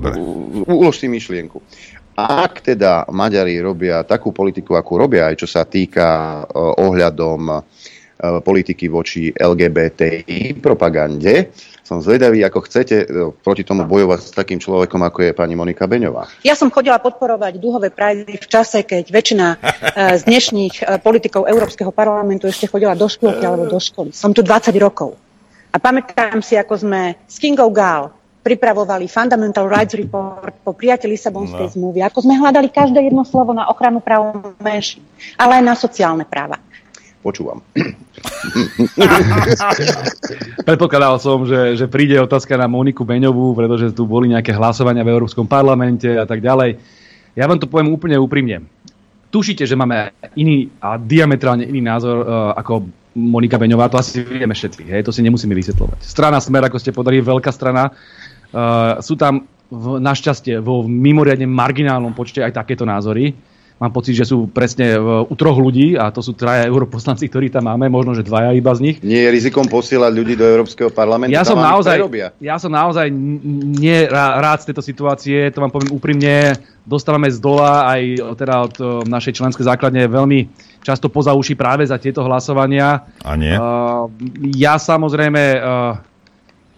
ulož 0.69 1.01
si 1.01 1.09
myšlienku. 1.09 1.57
Ak 2.13 2.61
teda 2.61 3.09
Maďari 3.09 3.57
robia 3.57 4.05
takú 4.05 4.29
politiku, 4.29 4.77
akú 4.77 5.01
robia, 5.01 5.33
aj 5.33 5.41
čo 5.41 5.47
sa 5.49 5.65
týka 5.65 6.45
ohľadom 6.53 7.65
politiky 8.43 8.87
voči 8.87 9.35
LGBTI 9.35 10.63
propagande. 10.63 11.51
Som 11.83 11.99
zvedavý, 11.99 12.39
ako 12.47 12.63
chcete 12.63 12.95
e, 13.03 13.05
proti 13.43 13.67
tomu 13.67 13.83
bojovať 13.83 14.19
s 14.23 14.31
takým 14.31 14.55
človekom, 14.55 15.03
ako 15.03 15.19
je 15.27 15.31
pani 15.35 15.51
Monika 15.51 15.83
Beňová. 15.83 16.31
Ja 16.47 16.55
som 16.55 16.71
chodila 16.71 16.95
podporovať 16.95 17.59
duhové 17.59 17.91
prajdy 17.91 18.39
v 18.39 18.47
čase, 18.47 18.87
keď 18.87 19.11
väčšina 19.11 19.47
e, 19.51 19.57
z 20.15 20.21
dnešných 20.23 20.75
e, 20.79 20.83
politikov 21.03 21.43
Európskeho 21.43 21.91
parlamentu 21.91 22.47
ešte 22.47 22.71
chodila 22.71 22.95
do 22.95 23.11
škôlky 23.11 23.43
alebo 23.43 23.67
do 23.67 23.83
školy. 23.83 24.15
Som 24.15 24.31
tu 24.31 24.39
20 24.39 24.71
rokov. 24.79 25.19
A 25.75 25.77
pamätám 25.81 26.39
si, 26.39 26.55
ako 26.55 26.87
sme 26.87 27.19
s 27.27 27.35
Kingou 27.35 27.67
Gál 27.67 28.15
pripravovali 28.43 29.07
Fundamental 29.07 29.67
Rights 29.67 29.95
Report 29.95 30.55
po 30.63 30.71
prijatí 30.75 31.07
Lisabonskej 31.07 31.67
no. 31.67 31.73
zmluvy, 31.73 31.99
ako 32.03 32.27
sme 32.27 32.39
hľadali 32.39 32.67
každé 32.71 32.99
jedno 32.99 33.23
slovo 33.23 33.55
na 33.55 33.67
ochranu 33.71 34.03
práv 34.03 34.35
menšín, 34.59 35.03
ale 35.39 35.59
aj 35.59 35.63
na 35.63 35.75
sociálne 35.75 36.27
práva. 36.27 36.59
Počúvam. 37.23 37.63
Predpokladal 40.67 41.15
som, 41.23 41.47
že, 41.47 41.79
že 41.79 41.87
príde 41.87 42.19
otázka 42.19 42.59
na 42.59 42.67
Moniku 42.67 43.07
Beňovú, 43.07 43.55
pretože 43.55 43.95
tu 43.95 44.03
boli 44.03 44.27
nejaké 44.27 44.51
hlasovania 44.51 45.07
v 45.07 45.15
Európskom 45.15 45.47
parlamente 45.47 46.11
a 46.11 46.27
tak 46.27 46.43
ďalej. 46.43 46.83
Ja 47.39 47.47
vám 47.47 47.63
to 47.63 47.71
poviem 47.71 47.95
úplne 47.95 48.19
úprimne. 48.19 48.67
Tušíte, 49.31 49.63
že 49.63 49.79
máme 49.79 50.11
iný 50.35 50.67
a 50.83 50.99
diametrálne 50.99 51.63
iný 51.63 51.79
názor 51.79 52.27
uh, 52.27 52.53
ako 52.59 52.91
Monika 53.15 53.55
Beňová, 53.55 53.87
to 53.87 54.03
asi 54.03 54.19
vieme 54.19 54.53
všetci, 54.53 54.83
hej? 54.89 55.01
to 55.07 55.15
si 55.15 55.23
nemusíme 55.23 55.55
vysvetľovať. 55.55 56.03
Strana 56.03 56.43
Smer, 56.43 56.67
ako 56.67 56.77
ste 56.77 56.91
podali, 56.91 57.23
veľká 57.23 57.49
strana. 57.55 57.87
Uh, 58.51 58.99
sú 58.99 59.15
tam 59.15 59.47
v, 59.71 59.97
našťastie 59.97 60.59
vo 60.59 60.83
mimoriadne 60.85 61.47
marginálnom 61.49 62.13
počte 62.13 62.43
aj 62.43 62.53
takéto 62.53 62.83
názory 62.85 63.33
mám 63.81 63.91
pocit, 63.91 64.15
že 64.15 64.29
sú 64.29 64.47
presne 64.47 64.95
u 65.01 65.33
troch 65.35 65.57
ľudí 65.57 65.97
a 65.99 66.13
to 66.13 66.21
sú 66.23 66.37
traja 66.37 66.69
europoslanci, 66.69 67.27
ktorí 67.27 67.49
tam 67.51 67.67
máme, 67.67 67.89
možno, 67.89 68.13
že 68.15 68.23
dvaja 68.23 68.53
iba 68.55 68.71
z 68.73 68.79
nich. 68.79 68.97
Nie 69.03 69.27
je 69.27 69.35
rizikom 69.35 69.65
posielať 69.67 70.11
ľudí 70.13 70.33
do 70.37 70.45
Európskeho 70.45 70.93
parlamentu? 70.93 71.33
Ja 71.35 71.43
som 71.43 71.59
naozaj, 71.59 71.99
ja 72.39 72.55
som 72.61 72.71
naozaj 72.71 73.11
nie 73.11 74.07
rád 74.09 74.63
z 74.63 74.71
tejto 74.71 74.83
situácie, 74.85 75.51
to 75.51 75.59
vám 75.59 75.73
poviem 75.73 75.91
úprimne, 75.91 76.55
dostávame 76.83 77.31
z 77.31 77.39
dola 77.39 77.87
aj 77.91 78.01
teda 78.39 78.55
od 78.67 78.75
našej 79.07 79.39
členskej 79.39 79.67
základne 79.67 80.03
veľmi 80.07 80.51
často 80.83 81.07
poza 81.07 81.31
uši 81.31 81.55
práve 81.55 81.87
za 81.87 81.95
tieto 81.95 82.21
hlasovania. 82.27 83.07
A 83.23 83.39
nie? 83.39 83.55
Uh, 83.55 84.11
ja 84.51 84.75
samozrejme, 84.75 85.63
uh, 85.63 85.95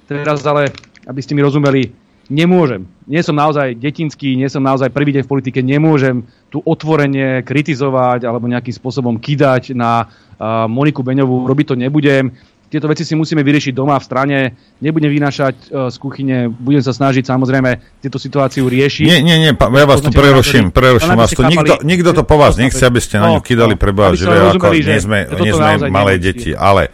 teraz 0.06 0.46
ale, 0.46 0.70
aby 1.10 1.20
ste 1.26 1.34
mi 1.34 1.42
rozumeli, 1.42 2.05
nemôžem. 2.30 2.90
Nie 3.06 3.22
som 3.22 3.38
naozaj 3.38 3.78
detinský, 3.78 4.34
nie 4.34 4.50
som 4.50 4.66
naozaj 4.66 4.90
prvý 4.90 5.14
deň 5.14 5.24
v 5.26 5.32
politike, 5.32 5.60
nemôžem 5.62 6.26
tu 6.50 6.62
otvorenie 6.66 7.46
kritizovať 7.46 8.26
alebo 8.26 8.50
nejakým 8.50 8.74
spôsobom 8.74 9.22
kidať 9.22 9.78
na 9.78 10.10
uh, 10.10 10.66
Moniku 10.66 11.06
Beňovú. 11.06 11.46
Robiť 11.46 11.66
to 11.74 11.76
nebudem. 11.78 12.34
Tieto 12.66 12.90
veci 12.90 13.06
si 13.06 13.14
musíme 13.14 13.46
vyriešiť 13.46 13.78
doma 13.78 14.02
v 14.02 14.06
strane. 14.10 14.38
Nebudem 14.82 15.14
vynášať 15.14 15.56
uh, 15.70 15.94
z 15.94 15.98
kuchyne, 16.02 16.50
budem 16.50 16.82
sa 16.82 16.98
snažiť 16.98 17.22
samozrejme 17.22 18.02
tieto 18.02 18.18
situáciu 18.18 18.66
riešiť. 18.66 19.06
Nie, 19.06 19.22
nie, 19.22 19.38
nie, 19.38 19.52
pa, 19.54 19.70
ja 19.70 19.86
vás 19.86 20.02
tu 20.02 20.10
preruším, 20.10 20.74
preruším 20.74 21.14
vás 21.14 21.30
tu. 21.30 21.46
Nikto, 21.46 21.86
nikto 21.86 22.10
to 22.10 22.26
po 22.26 22.42
vás 22.42 22.58
nechce, 22.58 22.82
aby 22.82 22.98
ste 22.98 23.22
na 23.22 23.38
ňu 23.38 23.40
no, 23.40 23.46
kidali, 23.46 23.78
preboha, 23.78 24.18
že 24.18 24.26
ako 24.26 24.74
nie 24.74 24.98
sme, 24.98 25.30
nie 25.46 25.54
sme 25.54 25.94
malé 25.94 26.18
deti, 26.18 26.58
ale 26.58 26.90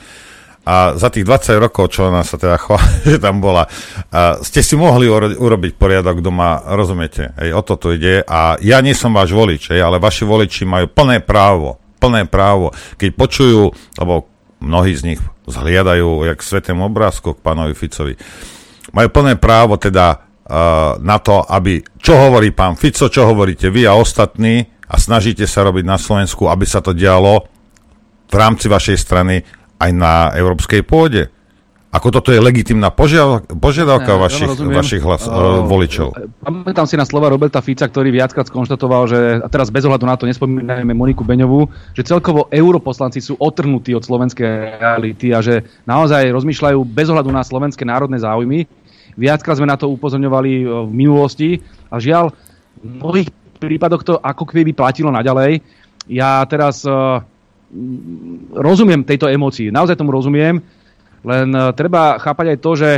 a 0.61 0.93
za 0.93 1.09
tých 1.09 1.25
20 1.25 1.57
rokov, 1.57 1.89
čo 1.89 2.13
ona 2.13 2.21
sa 2.21 2.37
teda 2.37 2.61
chvála, 2.61 2.85
že 3.09 3.17
tam 3.17 3.41
bola, 3.41 3.65
ste 4.45 4.61
si 4.61 4.77
mohli 4.77 5.09
uro- 5.09 5.33
urobiť 5.33 5.73
poriadok 5.73 6.21
doma, 6.21 6.61
rozumiete? 6.69 7.33
Ej, 7.41 7.57
o 7.57 7.61
to 7.65 7.97
ide. 7.97 8.21
A 8.29 8.61
ja 8.61 8.77
nie 8.85 8.93
som 8.93 9.09
váš 9.09 9.33
volič, 9.33 9.73
ale 9.73 9.97
vaši 9.97 10.21
voliči 10.21 10.63
majú 10.69 10.85
plné 10.93 11.25
právo, 11.25 11.81
plné 11.97 12.29
právo, 12.29 12.69
keď 12.97 13.09
počujú, 13.17 13.73
lebo 13.97 14.29
mnohí 14.61 14.93
z 14.93 15.13
nich 15.13 15.21
zhliadajú 15.49 16.29
jak 16.29 16.45
svetému 16.45 16.85
obrázku 16.85 17.33
k 17.33 17.41
pánovi 17.41 17.73
Ficovi, 17.73 18.13
majú 18.93 19.09
plné 19.09 19.41
právo 19.41 19.81
teda 19.81 20.29
na 20.99 21.17
to, 21.23 21.41
aby, 21.47 21.79
čo 21.95 22.17
hovorí 22.17 22.51
pán 22.51 22.75
Fico, 22.75 23.07
čo 23.07 23.23
hovoríte 23.23 23.71
vy 23.71 23.87
a 23.87 23.95
ostatní 23.95 24.67
a 24.91 24.99
snažíte 24.99 25.47
sa 25.47 25.63
robiť 25.63 25.85
na 25.87 25.95
Slovensku, 25.95 26.51
aby 26.51 26.67
sa 26.67 26.83
to 26.83 26.91
dialo 26.91 27.47
v 28.27 28.35
rámci 28.35 28.67
vašej 28.67 28.97
strany 28.99 29.39
aj 29.81 29.91
na 29.97 30.29
európskej 30.37 30.85
pôde. 30.85 31.33
Ako 31.91 32.07
toto 32.07 32.31
je 32.31 32.39
legitimná 32.39 32.87
požiadavka 32.87 34.15
ja, 34.15 34.15
vašich, 34.15 34.47
ja 34.47 34.79
vašich 34.79 35.03
hlas, 35.03 35.27
uh, 35.27 35.59
voličov? 35.67 36.15
Pamätám 36.39 36.87
si 36.87 36.95
na 36.95 37.03
slova 37.03 37.27
Roberta 37.27 37.59
Fica, 37.59 37.83
ktorý 37.83 38.15
viackrát 38.15 38.47
skonštatoval, 38.47 39.11
že, 39.11 39.19
a 39.43 39.47
teraz 39.51 39.67
bez 39.75 39.83
ohľadu 39.83 40.07
na 40.07 40.15
to 40.15 40.23
nespomínajme 40.23 40.95
Moniku 40.95 41.27
Beňovú, 41.27 41.67
že 41.91 42.07
celkovo 42.07 42.47
europoslanci 42.47 43.19
sú 43.19 43.35
otrhnutí 43.35 43.91
od 43.91 44.07
slovenskej 44.07 44.79
reality 44.79 45.35
a 45.35 45.43
že 45.43 45.67
naozaj 45.83 46.31
rozmýšľajú 46.31 46.79
bez 46.87 47.11
ohľadu 47.11 47.27
na 47.27 47.43
slovenské 47.43 47.83
národné 47.83 48.23
záujmy. 48.23 48.71
Viackrát 49.19 49.59
sme 49.59 49.67
na 49.67 49.75
to 49.75 49.91
upozorňovali 49.91 50.63
v 50.87 50.91
minulosti 50.95 51.59
a 51.91 51.99
žiaľ, 51.99 52.31
v 52.79 53.03
mnohých 53.03 53.29
prípadoch 53.59 54.07
to 54.07 54.15
ako 54.15 54.47
keby 54.47 54.71
platilo 54.71 55.11
naďalej. 55.11 55.59
Ja 56.07 56.39
teraz 56.47 56.87
uh, 56.87 57.19
rozumiem 58.51 59.07
tejto 59.07 59.31
emócii, 59.31 59.71
naozaj 59.71 59.95
tomu 59.95 60.11
rozumiem, 60.11 60.59
len 61.21 61.47
uh, 61.53 61.71
treba 61.71 62.19
chápať 62.19 62.45
aj 62.55 62.57
to, 62.59 62.71
že 62.75 62.89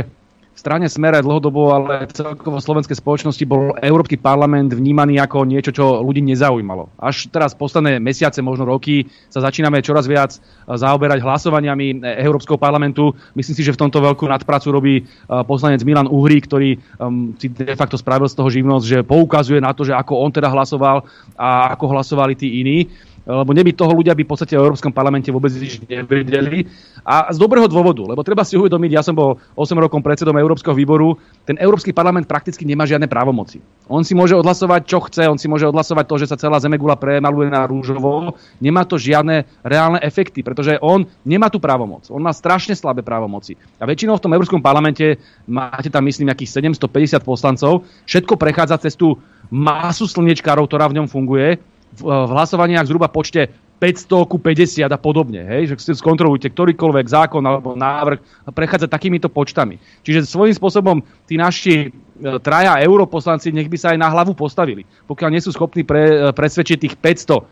v 0.54 0.58
strane 0.62 0.86
Smere 0.86 1.18
dlhodobo, 1.18 1.74
ale 1.74 2.06
celkovo 2.14 2.62
v 2.62 2.66
slovenskej 2.66 2.94
spoločnosti 2.94 3.42
bol 3.42 3.74
Európsky 3.82 4.14
parlament 4.14 4.70
vnímaný 4.70 5.18
ako 5.18 5.42
niečo, 5.42 5.74
čo 5.74 5.98
ľudí 5.98 6.22
nezaujímalo. 6.22 6.94
Až 6.94 7.26
teraz 7.26 7.58
posledné 7.58 7.98
mesiace, 7.98 8.38
možno 8.38 8.62
roky, 8.62 9.10
sa 9.34 9.42
začíname 9.42 9.82
čoraz 9.82 10.06
viac 10.06 10.38
e, 10.38 10.38
zaoberať 10.78 11.26
hlasovaniami 11.26 11.86
e, 11.90 12.22
Európskeho 12.22 12.54
parlamentu. 12.54 13.10
Myslím 13.34 13.58
si, 13.58 13.66
že 13.66 13.74
v 13.74 13.82
tomto 13.82 13.98
veľkú 13.98 14.30
nadpracu 14.30 14.70
robí 14.70 14.94
poslanec 15.26 15.82
Milan 15.82 16.06
Uhry, 16.06 16.38
ktorý 16.38 16.78
um, 17.02 17.34
si 17.34 17.50
de 17.50 17.74
facto 17.74 17.98
spravil 17.98 18.30
z 18.30 18.38
toho 18.38 18.46
živnosť, 18.46 18.84
že 18.86 18.98
poukazuje 19.02 19.58
na 19.58 19.74
to, 19.74 19.82
že 19.82 19.98
ako 19.98 20.22
on 20.22 20.30
teda 20.30 20.46
hlasoval 20.54 21.02
a 21.34 21.74
ako 21.74 21.84
hlasovali 21.98 22.38
tí 22.38 22.62
iní 22.62 22.86
lebo 23.24 23.56
nebyť 23.56 23.74
toho 23.80 23.92
ľudia 23.96 24.12
by 24.12 24.22
v 24.24 24.30
podstate 24.30 24.52
v 24.52 24.60
Európskom 24.60 24.92
parlamente 24.92 25.32
vôbec 25.32 25.48
nič 25.56 25.80
nevedeli. 25.88 26.68
A 27.04 27.32
z 27.32 27.40
dobrého 27.40 27.64
dôvodu, 27.64 28.04
lebo 28.04 28.20
treba 28.20 28.44
si 28.44 28.56
uvedomiť, 28.60 28.90
ja 28.92 29.00
som 29.00 29.16
bol 29.16 29.40
8 29.56 29.76
rokov 29.80 30.04
predsedom 30.04 30.36
Európskeho 30.36 30.76
výboru, 30.76 31.16
ten 31.48 31.56
Európsky 31.56 31.96
parlament 31.96 32.28
prakticky 32.28 32.68
nemá 32.68 32.84
žiadne 32.84 33.08
právomoci. 33.08 33.64
On 33.88 34.04
si 34.04 34.12
môže 34.12 34.36
odhlasovať, 34.36 34.80
čo 34.84 35.00
chce, 35.08 35.24
on 35.28 35.40
si 35.40 35.48
môže 35.48 35.64
odhlasovať 35.68 36.04
to, 36.04 36.16
že 36.20 36.30
sa 36.32 36.40
celá 36.40 36.60
zemegula 36.60 37.00
premaluje 37.00 37.48
na 37.48 37.64
rúžovo, 37.64 38.36
nemá 38.60 38.84
to 38.84 39.00
žiadne 39.00 39.48
reálne 39.64 40.00
efekty, 40.04 40.44
pretože 40.44 40.76
on 40.84 41.08
nemá 41.24 41.48
tú 41.48 41.56
právomoc. 41.60 42.08
On 42.12 42.20
má 42.20 42.32
strašne 42.32 42.76
slabé 42.76 43.00
právomoci. 43.00 43.56
A 43.80 43.88
väčšinou 43.88 44.20
v 44.20 44.24
tom 44.24 44.32
Európskom 44.36 44.60
parlamente 44.60 45.16
máte 45.48 45.88
tam, 45.88 46.04
myslím, 46.04 46.28
nejakých 46.28 46.60
750 46.60 47.24
poslancov, 47.24 47.88
všetko 48.04 48.36
prechádza 48.36 48.80
cez 48.84 48.96
tú 48.96 49.16
masu 49.52 50.08
slnečkárov, 50.08 50.68
ktorá 50.68 50.88
v 50.88 51.00
ňom 51.00 51.08
funguje 51.08 51.60
v, 51.94 52.02
v 52.02 52.30
hlasovaniach 52.34 52.86
zhruba 52.86 53.06
počte 53.08 53.50
500 53.82 54.30
ku 54.30 54.38
50 54.38 54.86
a 54.86 54.98
podobne. 54.98 55.44
Hej? 55.44 55.74
Že 55.74 55.74
si 55.80 55.92
skontrolujte 55.98 56.48
ktorýkoľvek 56.50 57.06
zákon 57.10 57.42
alebo 57.42 57.74
návrh 57.74 58.50
prechádza 58.54 58.88
takýmito 58.88 59.28
počtami. 59.28 59.76
Čiže 60.06 60.24
svojím 60.24 60.54
spôsobom 60.56 61.02
tí 61.28 61.36
naši 61.36 61.92
E, 62.14 62.38
traja 62.38 62.78
europoslanci 62.78 63.50
nech 63.50 63.66
by 63.66 63.74
sa 63.74 63.90
aj 63.90 63.98
na 63.98 64.06
hlavu 64.06 64.38
postavili. 64.38 64.86
Pokiaľ 65.10 65.34
nie 65.34 65.42
sú 65.42 65.50
schopní 65.50 65.82
pre, 65.82 66.30
e, 66.30 66.30
presvedčiť 66.30 66.78
tých 66.78 66.94
500 67.02 67.34
uh, 67.34 67.42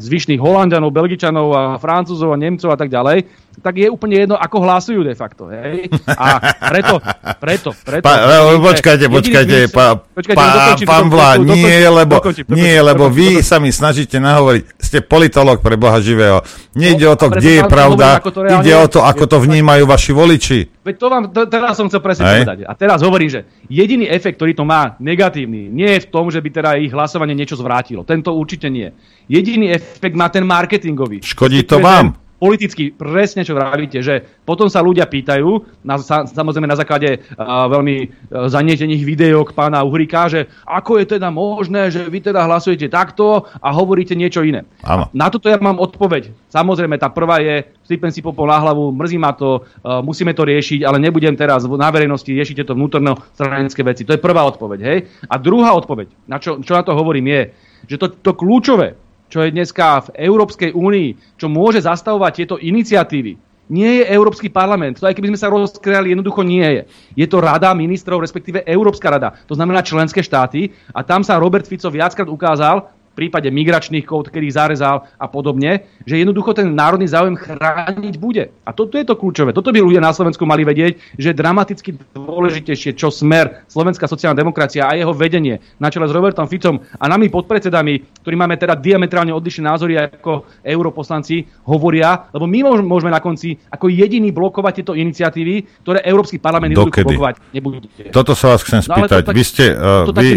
zvyšných 0.00 0.40
Holandianov, 0.40 0.96
Belgičanov 0.96 1.48
a 1.52 1.62
Francúzov 1.76 2.32
a 2.32 2.40
Nemcov 2.40 2.72
a 2.72 2.78
tak 2.80 2.88
ďalej, 2.88 3.28
tak 3.58 3.74
je 3.78 3.88
úplne 3.90 4.16
jedno, 4.24 4.36
ako 4.38 4.56
hlasujú 4.64 5.00
de 5.02 5.14
facto. 5.18 5.50
Hej? 5.50 5.90
A 6.06 6.40
preto, 6.70 7.02
preto, 7.42 7.70
preto... 7.74 8.04
Pa, 8.04 8.14
počkajte, 8.58 9.06
počkajte, 9.10 9.58
pa, 9.70 9.98
počkajte 9.98 10.38
pa, 10.38 10.86
pán 10.86 11.06
Vlá, 11.10 11.42
nie, 11.42 11.82
lebo, 11.86 12.22
nie, 12.52 12.76
lebo 12.78 13.10
vy 13.10 13.42
sa 13.42 13.58
mi 13.58 13.74
snažíte 13.74 14.22
nahovoriť, 14.22 14.62
ste 14.78 14.98
politolog 15.02 15.60
pre 15.60 15.74
Boha 15.74 15.98
živého. 15.98 16.42
Nejde 16.78 17.10
no, 17.10 17.12
o 17.12 17.16
to, 17.18 17.26
kde 17.34 17.50
je 17.58 17.62
pravda, 17.66 18.22
ide 18.62 18.74
o 18.78 18.86
to, 18.86 19.02
ako 19.02 19.24
to 19.26 19.36
vnímajú 19.42 19.84
vaši 19.88 20.12
voliči. 20.14 20.58
Veď 20.86 20.94
to 20.96 21.06
vám, 21.10 21.22
to, 21.34 21.40
teraz 21.50 21.76
som 21.76 21.90
chcel 21.90 22.00
presne 22.00 22.24
povedať. 22.24 22.64
A 22.64 22.72
teraz 22.72 23.04
hovorím, 23.04 23.28
že 23.28 23.40
jediný 23.68 24.08
efekt, 24.08 24.40
ktorý 24.40 24.56
to 24.56 24.64
má 24.64 24.96
negatívny, 25.02 25.68
nie 25.68 25.98
je 25.98 26.06
v 26.06 26.08
tom, 26.08 26.32
že 26.32 26.40
by 26.40 26.48
teda 26.48 26.70
ich 26.80 26.94
hlasovanie 26.94 27.36
niečo 27.36 27.58
zvrátilo. 27.60 28.06
Tento 28.08 28.32
určite 28.32 28.72
nie. 28.72 28.88
Jediný 29.28 29.74
efekt 29.74 30.16
má 30.16 30.32
ten 30.32 30.48
marketingový. 30.48 31.20
Škodí 31.20 31.66
to 31.68 31.82
vám. 31.82 32.27
Politicky 32.38 32.94
presne, 32.94 33.42
čo 33.42 33.58
vravíte, 33.58 33.98
že 33.98 34.22
potom 34.46 34.70
sa 34.70 34.78
ľudia 34.78 35.10
pýtajú, 35.10 35.82
na, 35.82 35.98
sa, 35.98 36.22
samozrejme 36.22 36.70
na 36.70 36.78
základe 36.78 37.18
uh, 37.34 37.66
veľmi 37.66 37.96
uh, 37.98 38.46
zanietených 38.46 39.02
videok 39.02 39.58
pána 39.58 39.82
Uhrika, 39.82 40.30
že 40.30 40.46
ako 40.62 41.02
je 41.02 41.18
teda 41.18 41.34
možné, 41.34 41.90
že 41.90 42.06
vy 42.06 42.22
teda 42.22 42.46
hlasujete 42.46 42.86
takto 42.86 43.42
a 43.58 43.74
hovoríte 43.74 44.14
niečo 44.14 44.46
iné. 44.46 44.62
Áno. 44.86 45.10
Na 45.10 45.34
toto 45.34 45.50
ja 45.50 45.58
mám 45.58 45.82
odpoveď. 45.82 46.30
Samozrejme, 46.46 46.94
tá 47.02 47.10
prvá 47.10 47.42
je, 47.42 47.74
sypem 47.82 48.14
si 48.14 48.22
popol 48.22 48.46
na 48.46 48.62
hlavu, 48.62 48.94
mrzí 48.94 49.18
ma 49.18 49.34
to, 49.34 49.66
uh, 49.82 49.98
musíme 49.98 50.30
to 50.30 50.46
riešiť, 50.46 50.86
ale 50.86 51.02
nebudem 51.02 51.34
teraz 51.34 51.66
na 51.66 51.90
verejnosti 51.90 52.30
riešiť 52.30 52.62
tieto 52.62 52.78
vnútorno 52.78 53.18
stranické 53.34 53.82
veci. 53.82 54.06
To 54.06 54.14
je 54.14 54.22
prvá 54.22 54.46
odpoveď. 54.46 54.80
Hej? 54.86 54.98
A 55.26 55.42
druhá 55.42 55.74
odpoveď, 55.74 56.14
na 56.30 56.38
čo, 56.38 56.62
čo 56.62 56.78
na 56.78 56.86
to 56.86 56.94
hovorím, 56.94 57.34
je, 57.34 57.42
že 57.90 57.96
to, 57.98 58.14
to 58.14 58.30
kľúčové, 58.38 59.07
čo 59.28 59.44
je 59.44 59.54
dneska 59.54 60.08
v 60.08 60.28
Európskej 60.28 60.72
únii, 60.72 61.38
čo 61.40 61.46
môže 61.52 61.84
zastavovať 61.84 62.32
tieto 62.34 62.56
iniciatívy, 62.56 63.48
nie 63.68 64.00
je 64.00 64.08
Európsky 64.08 64.48
parlament. 64.48 64.96
To 64.96 65.04
aj 65.04 65.12
keby 65.12 65.28
sme 65.36 65.40
sa 65.40 65.52
rozkriali, 65.52 66.16
jednoducho 66.16 66.40
nie 66.40 66.64
je. 66.64 66.82
Je 67.12 67.26
to 67.28 67.44
Rada 67.44 67.76
ministrov, 67.76 68.24
respektíve 68.24 68.64
Európska 68.64 69.12
rada. 69.12 69.36
To 69.44 69.52
znamená 69.52 69.84
členské 69.84 70.24
štáty. 70.24 70.72
A 70.96 71.04
tam 71.04 71.20
sa 71.20 71.36
Robert 71.36 71.68
Fico 71.68 71.92
viackrát 71.92 72.32
ukázal, 72.32 72.88
prípade 73.18 73.50
migračných 73.50 74.06
kód, 74.06 74.30
ktorých 74.30 74.54
zarezal 74.54 75.10
a 75.18 75.26
podobne, 75.26 75.90
že 76.06 76.22
jednoducho 76.22 76.54
ten 76.54 76.70
národný 76.70 77.10
záujem 77.10 77.34
chrániť 77.34 78.14
bude. 78.22 78.54
A 78.62 78.70
toto 78.70 78.94
je 78.94 79.02
to 79.02 79.18
kľúčové. 79.18 79.50
Toto 79.50 79.74
by 79.74 79.82
ľudia 79.82 79.98
na 79.98 80.14
Slovensku 80.14 80.46
mali 80.46 80.62
vedieť, 80.62 81.18
že 81.18 81.34
dramaticky 81.34 81.98
dôležitejšie, 82.14 82.94
čo 82.94 83.10
smer 83.10 83.66
Slovenská 83.66 84.06
sociálna 84.06 84.38
demokracia 84.38 84.86
a 84.86 84.94
jeho 84.94 85.10
vedenie 85.10 85.58
na 85.82 85.90
čele 85.90 86.06
s 86.06 86.14
Robertom 86.14 86.46
Ficom 86.46 86.78
a 86.78 87.04
nami 87.10 87.26
podpredsedami, 87.26 88.22
ktorí 88.22 88.34
máme 88.38 88.54
teda 88.54 88.78
diametrálne 88.78 89.34
odlišné 89.34 89.66
názory 89.66 89.98
ako 89.98 90.46
europoslanci, 90.62 91.66
hovoria, 91.66 92.30
lebo 92.30 92.46
my 92.46 92.86
môžeme 92.86 93.10
na 93.10 93.18
konci 93.18 93.58
ako 93.72 93.90
jediný 93.90 94.30
blokovať 94.30 94.72
tieto 94.84 94.92
iniciatívy, 94.94 95.82
ktoré 95.82 96.06
Európsky 96.06 96.38
parlament 96.38 96.78
blokovať 96.78 97.34
nebude. 97.50 97.88
Toto 98.14 98.38
sa 98.38 98.54
vás 98.54 98.62
chcem 98.62 98.84
no, 98.84 98.94
spýtať. 98.94 99.20
No, 99.24 99.26
tak, 99.26 99.34
vy 99.34 99.42
ste, 99.42 99.64
uh, 99.74 100.06
vy, 100.12 100.28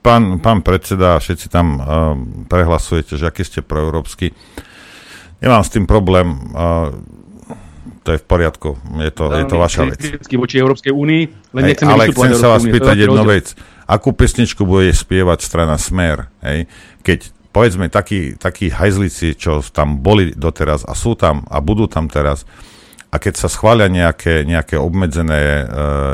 pán, 0.00 0.38
pán 0.38 0.64
predseda, 0.64 1.18
všetci 1.18 1.46
tam 1.50 1.66
uh, 1.76 1.86
prehlasujete, 2.48 3.18
že 3.18 3.28
aký 3.28 3.42
ste 3.44 3.60
proeurópsky. 3.60 4.32
Nemám 5.40 5.64
s 5.64 5.70
tým 5.72 5.88
problém, 5.88 6.36
to 8.04 8.16
je 8.16 8.18
v 8.20 8.26
poriadku, 8.26 8.76
je 9.00 9.10
to, 9.12 9.24
je 9.32 9.44
to 9.48 9.56
vaša 9.56 9.82
vec. 9.88 10.00
voči 10.36 10.56
Európskej 10.60 10.92
únii, 10.92 11.22
len 11.56 11.62
hej, 11.64 11.84
ale 11.84 12.12
chcem 12.12 12.32
sa 12.36 12.52
vás 12.56 12.64
pýtať 12.64 13.08
jednu 13.08 13.24
vec. 13.24 13.52
Akú 13.90 14.14
pesničku 14.14 14.62
bude 14.62 14.94
spievať 14.94 15.42
strana 15.42 15.76
Smer, 15.76 16.30
hej? 16.44 16.70
keď 17.02 17.32
povedzme 17.50 17.90
takí, 17.90 18.38
takí 18.38 18.70
hajzlici, 18.70 19.34
čo 19.34 19.60
tam 19.74 19.98
boli 19.98 20.32
doteraz 20.32 20.86
a 20.86 20.94
sú 20.94 21.18
tam 21.18 21.42
a 21.50 21.58
budú 21.58 21.90
tam 21.90 22.06
teraz, 22.06 22.46
a 23.10 23.16
keď 23.18 23.34
sa 23.42 23.50
schvália 23.50 23.90
nejaké, 23.90 24.46
nejaké, 24.46 24.78
obmedzené, 24.78 25.42
e, 25.42 25.64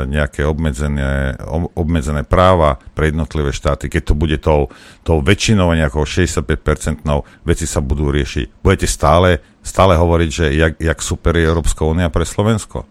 nejaké 0.09 0.41
obmedzené, 0.41 1.37
obmedzené 1.77 2.25
práva 2.25 2.81
pre 2.97 3.13
jednotlivé 3.13 3.53
štáty, 3.53 3.85
keď 3.85 4.01
to 4.01 4.13
bude 4.17 4.37
tou, 4.41 4.73
tou 5.05 5.21
väčšinou 5.21 5.77
nejakou 5.77 6.09
65-percentnou, 6.09 7.21
veci 7.45 7.69
sa 7.69 7.85
budú 7.85 8.09
riešiť. 8.09 8.65
Budete 8.65 8.89
stále, 8.89 9.45
stále 9.61 9.93
hovoriť, 9.93 10.29
že 10.33 10.45
jak, 10.57 10.73
jak 10.81 10.99
super 11.05 11.37
je 11.37 11.45
Európska 11.45 11.85
únia 11.85 12.09
pre 12.09 12.25
Slovensko? 12.25 12.89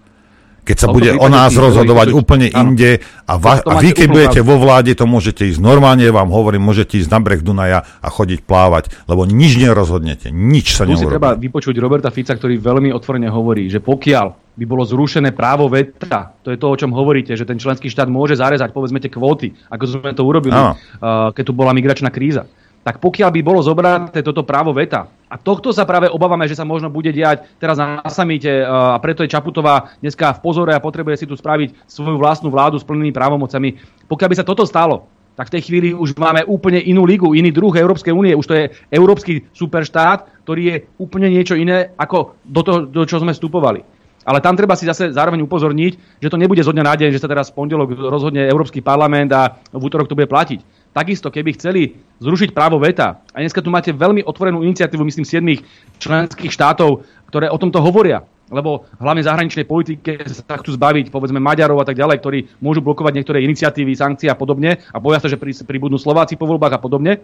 Keď 0.67 0.77
sa 0.77 0.89
bude 0.91 1.15
o 1.15 1.29
nás 1.31 1.55
rozhodovať 1.55 2.11
úplne 2.11 2.51
inde 2.51 2.99
a, 3.31 3.39
va, 3.39 3.63
a 3.63 3.79
vy, 3.79 3.95
keď 3.95 4.07
budete 4.11 4.41
vo 4.43 4.59
vláde, 4.59 4.99
to 4.99 5.07
môžete 5.07 5.47
ísť 5.47 5.63
normálne, 5.63 6.03
vám 6.11 6.35
hovorím, 6.35 6.67
môžete 6.67 6.99
ísť 6.99 7.11
na 7.15 7.23
breh 7.23 7.39
Dunaja 7.39 7.87
a 8.03 8.09
chodiť 8.11 8.43
plávať, 8.43 8.91
lebo 9.07 9.23
nič 9.23 9.63
nerozhodnete, 9.63 10.35
nič 10.35 10.75
sa 10.75 10.83
neurobí. 10.83 11.15
treba 11.15 11.39
vypočuť 11.39 11.75
Roberta 11.79 12.11
Fica, 12.11 12.35
ktorý 12.35 12.59
veľmi 12.59 12.91
otvorene 12.91 13.31
hovorí, 13.31 13.71
že 13.71 13.79
pokiaľ 13.79 14.57
by 14.57 14.65
bolo 14.65 14.83
zrušené 14.89 15.37
právo 15.37 15.69
veta, 15.69 16.33
to 16.41 16.49
je 16.49 16.59
to, 16.59 16.67
o 16.67 16.77
čom 16.77 16.91
hovoríte, 16.91 17.37
že 17.37 17.45
ten 17.45 17.61
členský 17.61 17.93
štát 17.93 18.09
môže 18.09 18.41
zarezať, 18.41 18.73
povedzme, 18.73 18.99
tie 18.99 19.13
kvóty, 19.13 19.53
ako 19.69 19.85
sme 19.85 20.17
to 20.17 20.25
urobili, 20.25 20.57
uh, 20.57 21.31
keď 21.31 21.45
tu 21.45 21.53
bola 21.53 21.77
migračná 21.77 22.09
kríza 22.09 22.49
tak 22.87 23.03
pokiaľ 23.03 23.35
by 23.35 23.41
bolo 23.43 23.59
zobraté 23.67 24.23
toto 24.23 24.47
právo 24.47 24.71
veta, 24.71 25.11
a 25.27 25.35
tohto 25.35 25.75
sa 25.75 25.83
práve 25.83 26.07
obávame, 26.07 26.47
že 26.47 26.55
sa 26.55 26.63
možno 26.63 26.87
bude 26.87 27.11
diať 27.11 27.43
teraz 27.59 27.83
na 27.83 27.99
samite 28.07 28.47
e, 28.47 28.63
a 28.63 28.95
preto 29.03 29.27
je 29.27 29.35
Čaputová 29.35 29.91
dneska 29.99 30.39
v 30.39 30.43
pozore 30.47 30.71
a 30.71 30.79
potrebuje 30.79 31.19
si 31.19 31.27
tu 31.27 31.35
spraviť 31.35 31.83
svoju 31.91 32.15
vlastnú 32.15 32.47
vládu 32.47 32.79
s 32.79 32.87
plnými 32.87 33.11
právomocami. 33.11 33.75
Pokiaľ 34.07 34.29
by 34.31 34.37
sa 34.39 34.47
toto 34.47 34.63
stalo, 34.63 35.11
tak 35.35 35.51
v 35.51 35.59
tej 35.59 35.63
chvíli 35.67 35.89
už 35.99 36.15
máme 36.15 36.47
úplne 36.47 36.79
inú 36.79 37.03
ligu, 37.03 37.35
iný 37.35 37.51
druh 37.51 37.75
Európskej 37.75 38.15
únie. 38.15 38.39
Už 38.39 38.47
to 38.47 38.55
je 38.55 38.71
európsky 38.95 39.43
superštát, 39.51 40.47
ktorý 40.47 40.63
je 40.63 40.77
úplne 41.03 41.27
niečo 41.27 41.59
iné, 41.59 41.91
ako 41.99 42.39
do 42.47 42.63
toho, 42.63 42.79
do 42.87 43.03
čo 43.03 43.19
sme 43.19 43.35
vstupovali. 43.35 43.83
Ale 44.27 44.39
tam 44.39 44.55
treba 44.55 44.79
si 44.79 44.87
zase 44.87 45.11
zároveň 45.11 45.43
upozorniť, 45.43 46.23
že 46.23 46.31
to 46.31 46.39
nebude 46.39 46.63
zo 46.63 46.71
dňa 46.71 46.85
na 46.87 46.95
deň, 46.95 47.11
že 47.11 47.23
sa 47.23 47.31
teraz 47.31 47.51
v 47.51 47.67
pondelok 47.67 47.99
rozhodne 47.99 48.47
Európsky 48.47 48.79
parlament 48.79 49.35
a 49.35 49.59
v 49.75 49.83
útorok 49.83 50.07
to 50.07 50.15
bude 50.15 50.31
platiť 50.31 50.76
Takisto, 50.97 51.29
keby 51.29 51.53
chceli 51.61 51.93
zrušiť 52.25 52.57
právo 52.57 52.81
veta, 52.81 53.21
a 53.37 53.45
dneska 53.45 53.61
tu 53.61 53.69
máte 53.69 53.93
veľmi 53.93 54.25
otvorenú 54.25 54.65
iniciatívu, 54.65 55.05
myslím, 55.05 55.29
7 55.29 56.01
členských 56.01 56.49
štátov, 56.49 57.05
ktoré 57.29 57.53
o 57.53 57.61
tomto 57.61 57.85
hovoria, 57.85 58.25
lebo 58.49 58.89
hlavne 58.97 59.21
zahraničnej 59.21 59.69
politike 59.69 60.25
sa 60.25 60.57
chcú 60.57 60.73
zbaviť, 60.73 61.13
povedzme 61.13 61.37
Maďarov 61.37 61.85
a 61.85 61.87
tak 61.87 62.01
ďalej, 62.01 62.17
ktorí 62.17 62.39
môžu 62.65 62.81
blokovať 62.81 63.13
niektoré 63.13 63.45
iniciatívy, 63.45 63.93
sankcie 63.93 64.33
a 64.33 64.41
podobne 64.41 64.81
a 64.89 64.97
boja 64.97 65.21
sa, 65.21 65.29
že 65.29 65.37
pribudnú 65.37 66.01
Slováci 66.01 66.41
po 66.41 66.49
voľbách 66.49 66.81
a 66.81 66.81
podobne, 66.81 67.21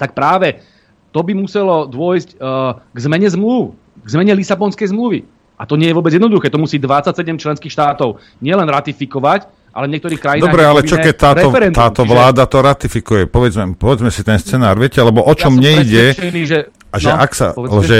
tak 0.00 0.16
práve 0.16 0.64
to 1.12 1.20
by 1.20 1.36
muselo 1.36 1.84
dôjsť 1.84 2.40
uh, 2.40 2.80
k 2.88 2.98
zmene 3.04 3.28
zmluv, 3.28 3.76
k 4.00 4.08
zmene 4.16 4.32
Lisabonskej 4.32 4.96
zmluvy. 4.96 5.28
A 5.60 5.68
to 5.68 5.76
nie 5.76 5.92
je 5.92 5.96
vôbec 5.98 6.14
jednoduché. 6.14 6.48
To 6.48 6.62
musí 6.62 6.80
27 6.80 7.36
členských 7.36 7.72
štátov 7.74 8.22
nielen 8.40 8.70
ratifikovať, 8.70 9.57
ale 9.72 9.84
v 9.86 9.90
niektorých 9.96 10.20
krajinách... 10.20 10.46
Dobre, 10.48 10.62
ale 10.64 10.80
čo 10.84 10.96
keď 10.96 11.14
táto, 11.14 11.48
táto 11.72 12.02
vláda 12.08 12.44
to 12.48 12.58
ratifikuje? 12.60 13.28
Povedzme, 13.28 13.76
povedzme 13.76 14.10
si 14.10 14.24
ten 14.26 14.40
scenár, 14.40 14.80
viete, 14.80 14.98
lebo 14.98 15.22
o 15.22 15.34
čom 15.36 15.56
ja 15.58 15.80
nejde... 15.80 16.16
Že, 16.18 16.58
a 16.88 16.96
že 16.96 17.12
no, 17.12 17.20
ak 17.20 17.32
sa, 17.36 17.52
že, 17.84 17.98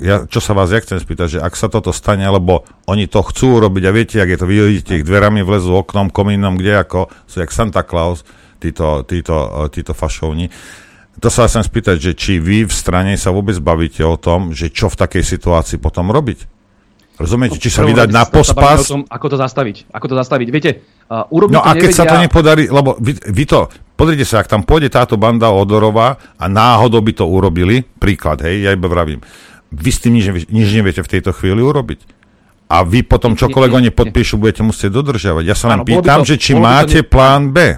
ja, 0.00 0.24
čo 0.24 0.40
sa 0.40 0.56
vás 0.56 0.72
ja 0.72 0.80
chcem 0.80 0.96
spýtať, 0.96 1.36
že 1.36 1.38
ak 1.44 1.52
sa 1.52 1.68
toto 1.68 1.92
stane, 1.92 2.24
lebo 2.24 2.64
oni 2.88 3.04
to 3.04 3.20
chcú 3.20 3.60
robiť 3.60 3.84
a 3.84 3.92
viete, 3.92 4.16
ak 4.24 4.30
je 4.32 4.38
to, 4.40 4.46
vy 4.48 4.56
vidíte, 4.72 4.92
ich 4.98 5.04
dverami 5.04 5.44
vlezú 5.44 5.76
oknom, 5.76 6.08
komínom, 6.08 6.56
kde 6.56 6.80
ako, 6.80 7.12
sú 7.28 7.44
jak 7.44 7.52
Santa 7.52 7.84
Claus, 7.84 8.24
títo, 8.56 9.04
títo, 9.04 9.68
títo 9.68 9.92
fašovní. 9.92 10.48
To 11.20 11.28
sa 11.28 11.44
chcem 11.44 11.60
spýtať, 11.60 11.96
že 12.00 12.12
či 12.16 12.40
vy 12.40 12.64
v 12.64 12.72
strane 12.72 13.20
sa 13.20 13.28
vôbec 13.36 13.60
bavíte 13.60 14.00
o 14.00 14.16
tom, 14.16 14.56
že 14.56 14.72
čo 14.72 14.88
v 14.88 14.96
takej 14.96 15.20
situácii 15.28 15.76
potom 15.76 16.08
robiť? 16.08 16.48
Rozumiete, 17.20 17.60
či 17.60 17.68
sa 17.68 17.84
vydať 17.84 18.08
na 18.08 18.24
pospas? 18.24 18.88
Tom, 18.88 19.04
ako 19.04 19.26
to 19.28 19.36
zastaviť. 19.36 19.92
Ako 19.92 20.08
to 20.08 20.16
zastaviť. 20.16 20.48
Viete, 20.48 20.80
uh, 21.20 21.48
no 21.52 21.60
a 21.60 21.76
keď 21.76 21.92
nevedia... 21.92 22.00
sa 22.00 22.04
to 22.08 22.16
nepodarí, 22.16 22.64
lebo 22.72 22.96
vy, 22.96 23.12
vy 23.20 23.44
to, 23.44 23.68
pozrite 23.92 24.24
sa, 24.24 24.40
ak 24.40 24.48
tam 24.48 24.64
pôjde 24.64 24.88
táto 24.88 25.20
banda 25.20 25.52
Odorová 25.52 26.16
a 26.40 26.44
náhodou 26.48 27.04
by 27.04 27.12
to 27.12 27.28
urobili, 27.28 27.84
príklad, 27.84 28.40
hej, 28.48 28.64
ja 28.64 28.70
iba 28.72 28.88
vravím, 28.88 29.20
vy 29.72 29.90
s 29.92 29.98
tým 30.00 30.16
nič, 30.16 30.48
nič 30.48 30.68
neviete 30.72 31.04
v 31.04 31.12
tejto 31.12 31.32
chvíli 31.36 31.60
urobiť. 31.60 32.24
A 32.72 32.88
vy 32.88 33.04
potom 33.04 33.36
čokoľvek 33.36 33.72
oni 33.84 33.90
podpíšu, 33.92 34.40
budete 34.40 34.64
musieť 34.64 34.96
dodržiavať. 34.96 35.44
Ja 35.44 35.52
sa 35.52 35.76
len 35.76 35.84
pýtam, 35.84 36.24
to, 36.24 36.32
že 36.32 36.40
či 36.40 36.56
máte 36.56 37.04
ne... 37.04 37.08
plán 37.08 37.52
B. 37.52 37.76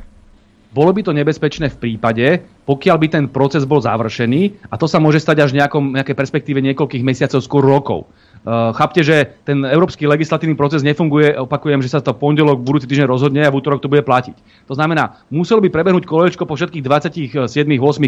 Bolo 0.70 0.90
by 0.94 1.06
to 1.06 1.12
nebezpečné 1.14 1.70
v 1.70 1.78
prípade, 1.78 2.26
pokiaľ 2.66 2.96
by 2.98 3.06
ten 3.10 3.24
proces 3.30 3.62
bol 3.62 3.78
završený, 3.78 4.70
a 4.70 4.74
to 4.74 4.90
sa 4.90 4.98
môže 4.98 5.22
stať 5.22 5.46
až 5.46 5.50
v 5.54 5.62
nejakej 5.98 6.18
perspektíve 6.18 6.58
niekoľkých 6.62 7.06
mesiacov, 7.06 7.42
skôr 7.42 7.62
rokov. 7.62 8.10
Uh, 8.44 8.76
chápte, 8.76 9.00
že 9.00 9.40
ten 9.48 9.64
európsky 9.64 10.04
legislatívny 10.04 10.52
proces 10.52 10.84
nefunguje, 10.84 11.32
opakujem, 11.32 11.80
že 11.80 11.96
sa 11.96 12.04
to 12.04 12.12
pondelok 12.12 12.60
budúci 12.60 12.84
týždeň 12.84 13.08
rozhodne 13.08 13.40
a 13.40 13.48
v 13.48 13.56
útorok 13.56 13.80
to 13.80 13.88
bude 13.88 14.04
platiť. 14.04 14.36
To 14.68 14.76
znamená, 14.76 15.24
muselo 15.32 15.64
by 15.64 15.72
prebehnúť 15.72 16.04
kolečko 16.04 16.44
po 16.44 16.52
všetkých 16.52 16.84
27-8 16.84 17.48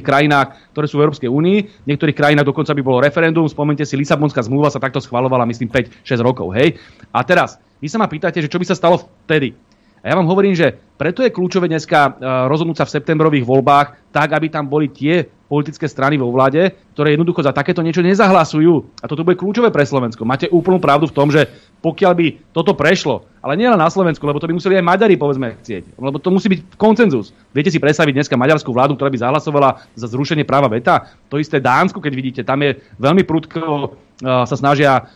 krajinách, 0.04 0.76
ktoré 0.76 0.86
sú 0.92 1.00
v 1.00 1.08
Európskej 1.08 1.32
únii. 1.32 1.58
V 1.84 1.88
niektorých 1.88 2.12
krajinách 2.12 2.52
dokonca 2.52 2.76
by 2.76 2.82
bolo 2.84 3.00
referendum. 3.00 3.48
Spomente 3.48 3.88
si, 3.88 3.96
Lisabonská 3.96 4.44
zmluva 4.44 4.68
sa 4.68 4.76
takto 4.76 5.00
schvalovala, 5.00 5.48
myslím, 5.48 5.72
5-6 5.72 6.20
rokov. 6.20 6.52
Hej? 6.52 6.76
A 7.16 7.24
teraz, 7.24 7.56
vy 7.80 7.88
sa 7.88 7.96
ma 7.96 8.04
pýtate, 8.04 8.44
že 8.44 8.52
čo 8.52 8.60
by 8.60 8.68
sa 8.68 8.76
stalo 8.76 9.08
vtedy. 9.24 9.56
A 10.04 10.12
ja 10.12 10.20
vám 10.20 10.28
hovorím, 10.28 10.52
že 10.52 10.76
preto 11.00 11.24
je 11.24 11.34
kľúčové 11.34 11.66
dneska 11.66 11.98
e, 11.98 12.10
rozhodnúť 12.46 12.78
sa 12.78 12.86
v 12.86 12.94
septembrových 12.94 13.42
voľbách 13.42 14.14
tak, 14.14 14.38
aby 14.38 14.46
tam 14.52 14.70
boli 14.70 14.92
tie 14.92 15.26
politické 15.46 15.86
strany 15.86 16.18
vo 16.18 16.30
vláde, 16.34 16.74
ktoré 16.94 17.14
jednoducho 17.14 17.42
za 17.42 17.54
takéto 17.54 17.82
niečo 17.82 18.02
nezahlasujú. 18.02 19.02
A 19.02 19.06
toto 19.06 19.22
bude 19.22 19.38
kľúčové 19.38 19.70
pre 19.70 19.86
Slovensko. 19.86 20.26
Máte 20.26 20.50
úplnú 20.50 20.82
pravdu 20.82 21.06
v 21.06 21.16
tom, 21.16 21.30
že 21.30 21.46
pokiaľ 21.82 22.12
by 22.18 22.26
toto 22.50 22.74
prešlo, 22.74 23.26
ale 23.38 23.54
nie 23.54 23.70
len 23.70 23.78
na 23.78 23.86
Slovensku, 23.86 24.26
lebo 24.26 24.42
to 24.42 24.50
by 24.50 24.58
museli 24.58 24.74
aj 24.74 24.86
Maďari, 24.86 25.14
povedzme, 25.14 25.54
chcieť. 25.62 25.94
Lebo 25.94 26.18
to 26.18 26.34
musí 26.34 26.50
byť 26.50 26.60
koncenzus. 26.74 27.30
Viete 27.54 27.70
si 27.70 27.78
predstaviť 27.78 28.16
dneska 28.16 28.34
maďarskú 28.34 28.74
vládu, 28.74 28.98
ktorá 28.98 29.06
by 29.06 29.22
zahlasovala 29.22 29.70
za 29.94 30.10
zrušenie 30.10 30.42
práva 30.42 30.66
veta? 30.66 31.14
To 31.30 31.38
isté 31.38 31.62
Dánsku, 31.62 32.02
keď 32.02 32.12
vidíte, 32.14 32.40
tam 32.42 32.66
je 32.66 32.82
veľmi 32.98 33.22
prudko 33.22 33.94
sa 34.20 34.56
snažia 34.56 35.12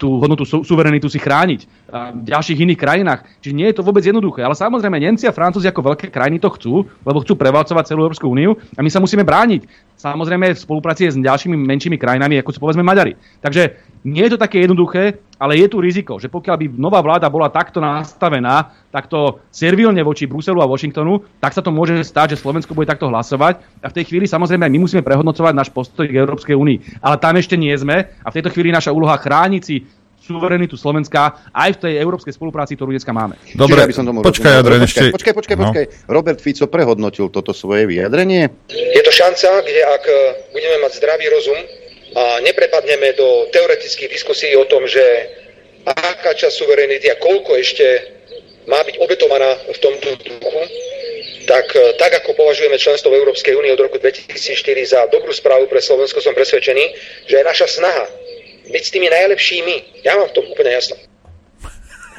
tú 0.00 0.16
hodnotu 0.20 0.48
su- 0.48 0.64
suverenitu 0.64 1.08
si 1.12 1.20
chrániť 1.20 1.60
v 1.88 2.22
ďalších 2.24 2.64
iných 2.64 2.80
krajinách. 2.80 3.20
Čiže 3.44 3.56
nie 3.56 3.68
je 3.68 3.76
to 3.76 3.84
vôbec 3.84 4.00
jednoduché. 4.04 4.40
Ale 4.40 4.56
samozrejme, 4.56 4.96
Nemci 4.96 5.28
a 5.28 5.36
Francúzi 5.36 5.68
ako 5.68 5.92
veľké 5.92 6.08
krajiny 6.08 6.40
to 6.40 6.48
chcú, 6.56 6.84
lebo 7.04 7.20
chcú 7.20 7.36
prevalcovať 7.36 7.92
celú 7.92 8.08
Európsku 8.08 8.28
úniu 8.28 8.56
a 8.76 8.80
my 8.80 8.88
sa 8.88 9.00
musíme 9.00 9.24
brániť. 9.24 9.68
Samozrejme 9.98 10.54
v 10.54 10.62
spolupráci 10.62 11.10
s 11.10 11.18
ďalšími 11.18 11.58
menšími 11.58 11.96
krajinami, 11.98 12.40
ako 12.40 12.54
sú 12.54 12.58
povedzme 12.62 12.86
Maďari. 12.86 13.18
Takže 13.42 13.87
nie 14.04 14.22
je 14.26 14.34
to 14.34 14.38
také 14.38 14.62
jednoduché, 14.62 15.18
ale 15.38 15.58
je 15.58 15.66
tu 15.70 15.78
riziko, 15.78 16.18
že 16.18 16.26
pokiaľ 16.26 16.56
by 16.58 16.66
nová 16.78 16.98
vláda 16.98 17.30
bola 17.30 17.46
takto 17.50 17.78
nastavená, 17.78 18.74
takto 18.90 19.38
servilne 19.54 20.02
voči 20.02 20.26
Bruselu 20.26 20.58
a 20.58 20.66
Washingtonu, 20.66 21.22
tak 21.38 21.54
sa 21.54 21.62
to 21.62 21.70
môže 21.70 21.94
stať, 22.02 22.34
že 22.34 22.42
Slovensko 22.42 22.74
bude 22.74 22.90
takto 22.90 23.06
hlasovať 23.06 23.62
a 23.82 23.86
v 23.86 23.96
tej 23.96 24.04
chvíli 24.10 24.26
samozrejme 24.26 24.66
my 24.66 24.78
musíme 24.82 25.06
prehodnocovať 25.06 25.54
náš 25.54 25.70
postoj 25.70 26.10
k 26.10 26.18
Európskej 26.18 26.58
únii. 26.58 27.02
Ale 27.02 27.16
tam 27.22 27.38
ešte 27.38 27.54
nie 27.54 27.72
sme 27.78 28.10
a 28.22 28.28
v 28.28 28.36
tejto 28.38 28.50
chvíli 28.50 28.74
naša 28.74 28.90
úloha 28.90 29.14
chrániť 29.14 29.62
si 29.62 29.86
suverenitu 30.28 30.76
Slovenska 30.76 31.48
aj 31.56 31.78
v 31.78 31.88
tej 31.88 31.92
európskej 32.04 32.36
spolupráci, 32.36 32.76
ktorú 32.76 32.92
dneska 32.92 33.16
máme. 33.16 33.40
Dobre, 33.56 33.80
by 33.88 33.94
som 33.96 34.04
tomu 34.04 34.20
počkaj. 34.20 34.60
Adrian, 34.60 34.84
ešte... 34.84 35.08
počkaj, 35.08 35.32
počkaj, 35.32 35.56
No. 35.56 35.72
počkaj. 35.72 35.84
Robert 36.12 36.38
Fico 36.44 36.68
prehodnotil 36.68 37.32
toto 37.32 37.56
svoje 37.56 37.88
vyjadrenie. 37.88 38.52
Je 38.68 39.00
to 39.00 39.08
šanca, 39.08 39.64
kde 39.64 39.80
ak 39.88 40.04
e, 40.04 40.14
budeme 40.52 40.76
mať 40.84 40.92
zdravý 41.00 41.26
rozum 41.32 41.58
a 42.16 42.40
neprepadneme 42.40 43.12
do 43.16 43.48
teoretických 43.52 44.08
diskusí 44.12 44.52
o 44.56 44.64
tom, 44.64 44.88
že 44.88 45.02
aká 45.84 46.32
časť 46.36 46.54
suverenity 46.54 47.08
a 47.12 47.20
koľko 47.20 47.56
ešte 47.56 47.84
má 48.68 48.80
byť 48.84 48.96
obetovaná 49.00 49.56
v 49.64 49.78
tomto 49.80 50.08
duchu, 50.20 50.62
tak, 51.48 51.72
e, 51.72 51.96
tak 51.96 52.12
ako 52.20 52.36
považujeme 52.36 52.76
členstvo 52.76 53.08
v 53.08 53.24
Európskej 53.24 53.56
únii 53.56 53.72
od 53.72 53.80
roku 53.80 53.96
2004 53.96 54.36
za 54.84 55.08
dobrú 55.08 55.32
správu 55.32 55.64
pre 55.64 55.80
Slovensko, 55.80 56.20
som 56.20 56.36
presvedčený, 56.36 56.84
že 57.24 57.34
je 57.40 57.44
naša 57.44 57.66
snaha 57.80 58.04
byť 58.68 58.82
s 58.84 58.90
tými 58.92 59.08
najlepšími. 59.08 60.04
Ja 60.04 60.20
mám 60.20 60.28
v 60.28 60.34
tom 60.36 60.44
úplne 60.52 60.76
jasno. 60.76 61.00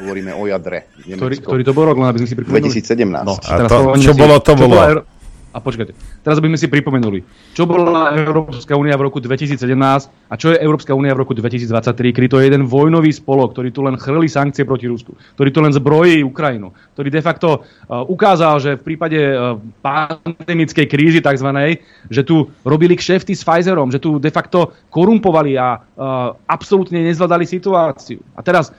Hovoríme 0.01 0.33
o 0.33 0.47
jadre. 0.49 0.89
Ktorý, 1.05 1.35
ktorý 1.43 1.61
to 1.61 1.73
bol 1.75 1.85
rok, 1.85 1.99
aby 2.01 2.23
sme 2.25 2.29
si 2.31 2.35
pripomenuli. 2.39 2.71
2017. 2.71 3.27
No, 3.27 3.35
A 3.37 3.53
teraz 3.61 3.69
to- 3.69 4.01
čo 4.01 4.13
bolo, 4.17 4.35
to 4.41 4.53
bolo. 4.57 5.05
A 5.49 5.57
počkajte, 5.57 5.97
teraz 6.21 6.37
by 6.37 6.45
sme 6.45 6.61
si 6.61 6.69
pripomenuli, 6.69 7.25
čo 7.57 7.65
bola 7.65 8.13
Európska 8.13 8.77
únia 8.77 8.93
v 8.93 9.09
roku 9.09 9.17
2017 9.17 9.65
a 10.29 10.33
čo 10.37 10.53
je 10.53 10.61
Európska 10.61 10.93
únia 10.93 11.17
v 11.17 11.25
roku 11.25 11.33
2023, 11.33 12.13
kedy 12.13 12.27
to 12.29 12.37
je 12.37 12.45
jeden 12.53 12.69
vojnový 12.69 13.09
spolok, 13.09 13.57
ktorý 13.57 13.73
tu 13.73 13.81
len 13.81 13.97
chrlí 13.97 14.29
sankcie 14.29 14.61
proti 14.61 14.85
Rusku, 14.85 15.17
ktorý 15.33 15.49
tu 15.49 15.59
len 15.65 15.73
zbrojí 15.73 16.21
Ukrajinu, 16.21 16.69
ktorý 16.93 17.09
de 17.09 17.25
facto 17.25 17.65
uh, 17.65 18.05
ukázal, 18.05 18.61
že 18.61 18.71
v 18.77 18.93
prípade 18.93 19.17
uh, 19.17 19.57
pandemickej 19.81 20.85
krízy 20.85 21.17
tzv., 21.17 21.49
že 22.13 22.21
tu 22.21 22.45
robili 22.61 22.93
kšefty 22.93 23.33
s 23.33 23.41
Pfizerom, 23.41 23.89
že 23.89 23.97
tu 23.97 24.21
de 24.21 24.29
facto 24.29 24.77
korumpovali 24.93 25.57
a 25.57 25.81
uh, 25.81 26.37
absolútne 26.45 27.01
nezvládali 27.01 27.49
situáciu. 27.49 28.21
A 28.37 28.45
teraz 28.45 28.69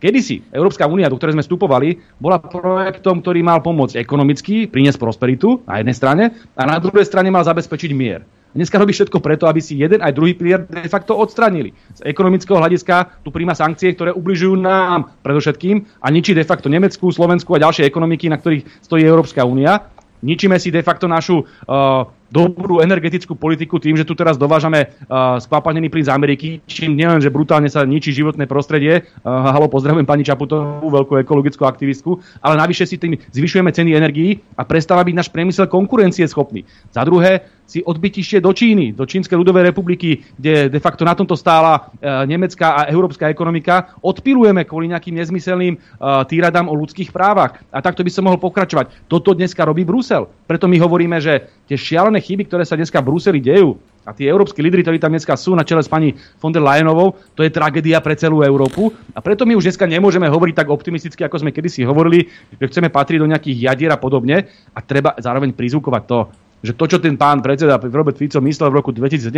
Kedysi 0.00 0.40
Európska 0.48 0.88
únia, 0.88 1.12
do 1.12 1.20
ktorej 1.20 1.36
sme 1.36 1.44
vstupovali, 1.44 2.00
bola 2.16 2.40
projektom, 2.40 3.20
ktorý 3.20 3.44
mal 3.44 3.60
pomôcť 3.60 4.00
ekonomicky, 4.00 4.64
priniesť 4.64 4.96
prosperitu 4.96 5.60
na 5.68 5.84
jednej 5.84 5.96
strane 5.96 6.24
a 6.56 6.62
na 6.64 6.80
druhej 6.80 7.04
strane 7.04 7.28
mal 7.28 7.44
zabezpečiť 7.44 7.92
mier. 7.92 8.24
Dneska 8.50 8.82
robí 8.82 8.90
všetko 8.90 9.22
preto, 9.22 9.46
aby 9.46 9.62
si 9.62 9.78
jeden 9.78 10.02
aj 10.02 10.10
druhý 10.10 10.34
pilier 10.34 10.66
de 10.66 10.90
facto 10.90 11.14
odstranili. 11.14 11.70
Z 11.94 12.02
ekonomického 12.02 12.58
hľadiska 12.58 13.22
tu 13.22 13.30
príjma 13.30 13.54
sankcie, 13.54 13.94
ktoré 13.94 14.10
ubližujú 14.10 14.58
nám 14.58 15.14
predovšetkým 15.22 16.02
a 16.02 16.06
ničí 16.10 16.34
de 16.34 16.42
facto 16.42 16.66
Nemecku, 16.66 17.14
Slovensku 17.14 17.54
a 17.54 17.62
ďalšie 17.62 17.86
ekonomiky, 17.86 18.26
na 18.26 18.42
ktorých 18.42 18.66
stojí 18.82 19.06
Európska 19.06 19.46
únia. 19.46 19.86
Ničíme 20.26 20.58
si 20.58 20.74
de 20.74 20.82
facto 20.82 21.06
našu 21.06 21.46
uh, 21.46 22.10
dobrú 22.30 22.78
energetickú 22.78 23.34
politiku 23.34 23.82
tým, 23.82 23.98
že 23.98 24.06
tu 24.06 24.14
teraz 24.14 24.38
dovážame 24.38 24.86
uh, 24.86 25.36
skvapanený 25.42 25.90
plyn 25.90 26.06
z 26.06 26.14
Ameriky, 26.14 26.48
čím 26.64 26.94
nielen, 26.94 27.18
že 27.18 27.28
brutálne 27.28 27.66
sa 27.66 27.82
ničí 27.82 28.14
životné 28.14 28.46
prostredie. 28.46 29.04
Uh, 29.20 29.50
halo, 29.50 29.66
pozdravujem 29.66 30.06
pani 30.06 30.22
Čaputovú, 30.22 30.86
veľkú 30.86 31.18
ekologickú 31.20 31.66
aktivistku, 31.66 32.22
ale 32.40 32.54
navyše 32.56 32.86
si 32.86 32.96
tým 32.96 33.18
zvyšujeme 33.34 33.74
ceny 33.74 33.98
energií 33.98 34.38
a 34.54 34.62
prestáva 34.62 35.02
byť 35.02 35.14
náš 35.14 35.28
priemysel 35.28 35.66
konkurencieschopný. 35.66 36.62
Za 36.94 37.02
druhé, 37.02 37.60
si 37.70 37.86
odbytište 37.86 38.42
do 38.42 38.50
Číny, 38.50 38.90
do 38.90 39.06
Čínskej 39.06 39.38
ľudovej 39.38 39.70
republiky, 39.70 40.26
kde 40.34 40.66
de 40.66 40.80
facto 40.82 41.06
na 41.06 41.14
tomto 41.14 41.38
stála 41.38 41.78
e, 41.78 42.26
nemecká 42.26 42.82
a 42.82 42.90
európska 42.90 43.30
ekonomika, 43.30 43.94
odpilujeme 44.02 44.66
kvôli 44.66 44.90
nejakým 44.90 45.14
nezmyselným 45.14 45.78
e, 45.78 45.80
týradám 46.26 46.66
o 46.66 46.74
ľudských 46.74 47.14
právach. 47.14 47.62
A 47.70 47.78
takto 47.78 48.02
by 48.02 48.10
som 48.10 48.26
mohol 48.26 48.42
pokračovať. 48.42 49.06
Toto 49.06 49.38
dneska 49.38 49.62
robí 49.62 49.86
Brusel. 49.86 50.26
Preto 50.50 50.66
my 50.66 50.82
hovoríme, 50.82 51.22
že 51.22 51.59
tie 51.70 51.78
šialené 51.78 52.18
chyby, 52.18 52.50
ktoré 52.50 52.66
sa 52.66 52.74
dneska 52.74 52.98
v 52.98 53.14
Bruseli 53.14 53.38
dejú, 53.38 53.78
a 54.00 54.16
tí 54.16 54.24
európsky 54.26 54.64
lídry, 54.64 54.80
ktorí 54.80 54.96
tam 54.98 55.12
dneska 55.12 55.36
sú 55.36 55.52
na 55.52 55.62
čele 55.62 55.84
s 55.84 55.88
pani 55.92 56.16
von 56.40 56.50
der 56.50 56.64
Leyenovou, 56.64 57.14
to 57.36 57.44
je 57.44 57.52
tragédia 57.52 58.00
pre 58.00 58.16
celú 58.16 58.40
Európu. 58.40 58.90
A 59.12 59.20
preto 59.20 59.44
my 59.44 59.54
už 59.54 59.68
dneska 59.68 59.84
nemôžeme 59.84 60.24
hovoriť 60.24 60.54
tak 60.56 60.72
optimisticky, 60.72 61.20
ako 61.20 61.44
sme 61.44 61.54
kedysi 61.54 61.84
hovorili, 61.84 62.26
že 62.56 62.64
chceme 62.64 62.88
patriť 62.88 63.20
do 63.20 63.28
nejakých 63.28 63.70
jadier 63.70 63.92
a 63.92 64.00
podobne. 64.00 64.48
A 64.72 64.78
treba 64.80 65.12
zároveň 65.20 65.52
prizvukovať 65.52 66.02
to, 66.08 66.18
že 66.64 66.72
to, 66.74 66.84
čo 66.90 66.98
ten 66.98 67.20
pán 67.20 67.44
predseda 67.44 67.76
Robert 67.76 68.16
Fico 68.16 68.40
myslel 68.40 68.72
v 68.72 68.78
roku 68.80 68.90
2017 68.90 69.30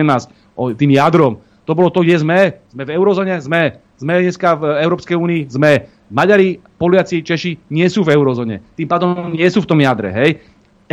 o 0.54 0.70
tým 0.70 0.94
jadrom, 0.94 1.42
to 1.62 1.78
bolo 1.78 1.94
to, 1.94 2.02
kde 2.02 2.18
sme. 2.18 2.58
Sme 2.74 2.82
v 2.82 2.94
eurozóne? 2.98 3.38
Sme. 3.38 3.78
Sme 3.94 4.18
dneska 4.18 4.58
v 4.58 4.82
Európskej 4.82 5.14
únii? 5.14 5.46
Sme. 5.46 5.86
Maďari, 6.10 6.58
Poliaci, 6.58 7.22
Češi 7.22 7.70
nie 7.70 7.86
sú 7.86 8.02
v 8.02 8.18
eurozóne. 8.18 8.58
Tým 8.74 8.90
pádom 8.90 9.30
nie 9.30 9.46
sú 9.46 9.62
v 9.62 9.70
tom 9.70 9.78
jadre. 9.78 10.10
Hej? 10.10 10.42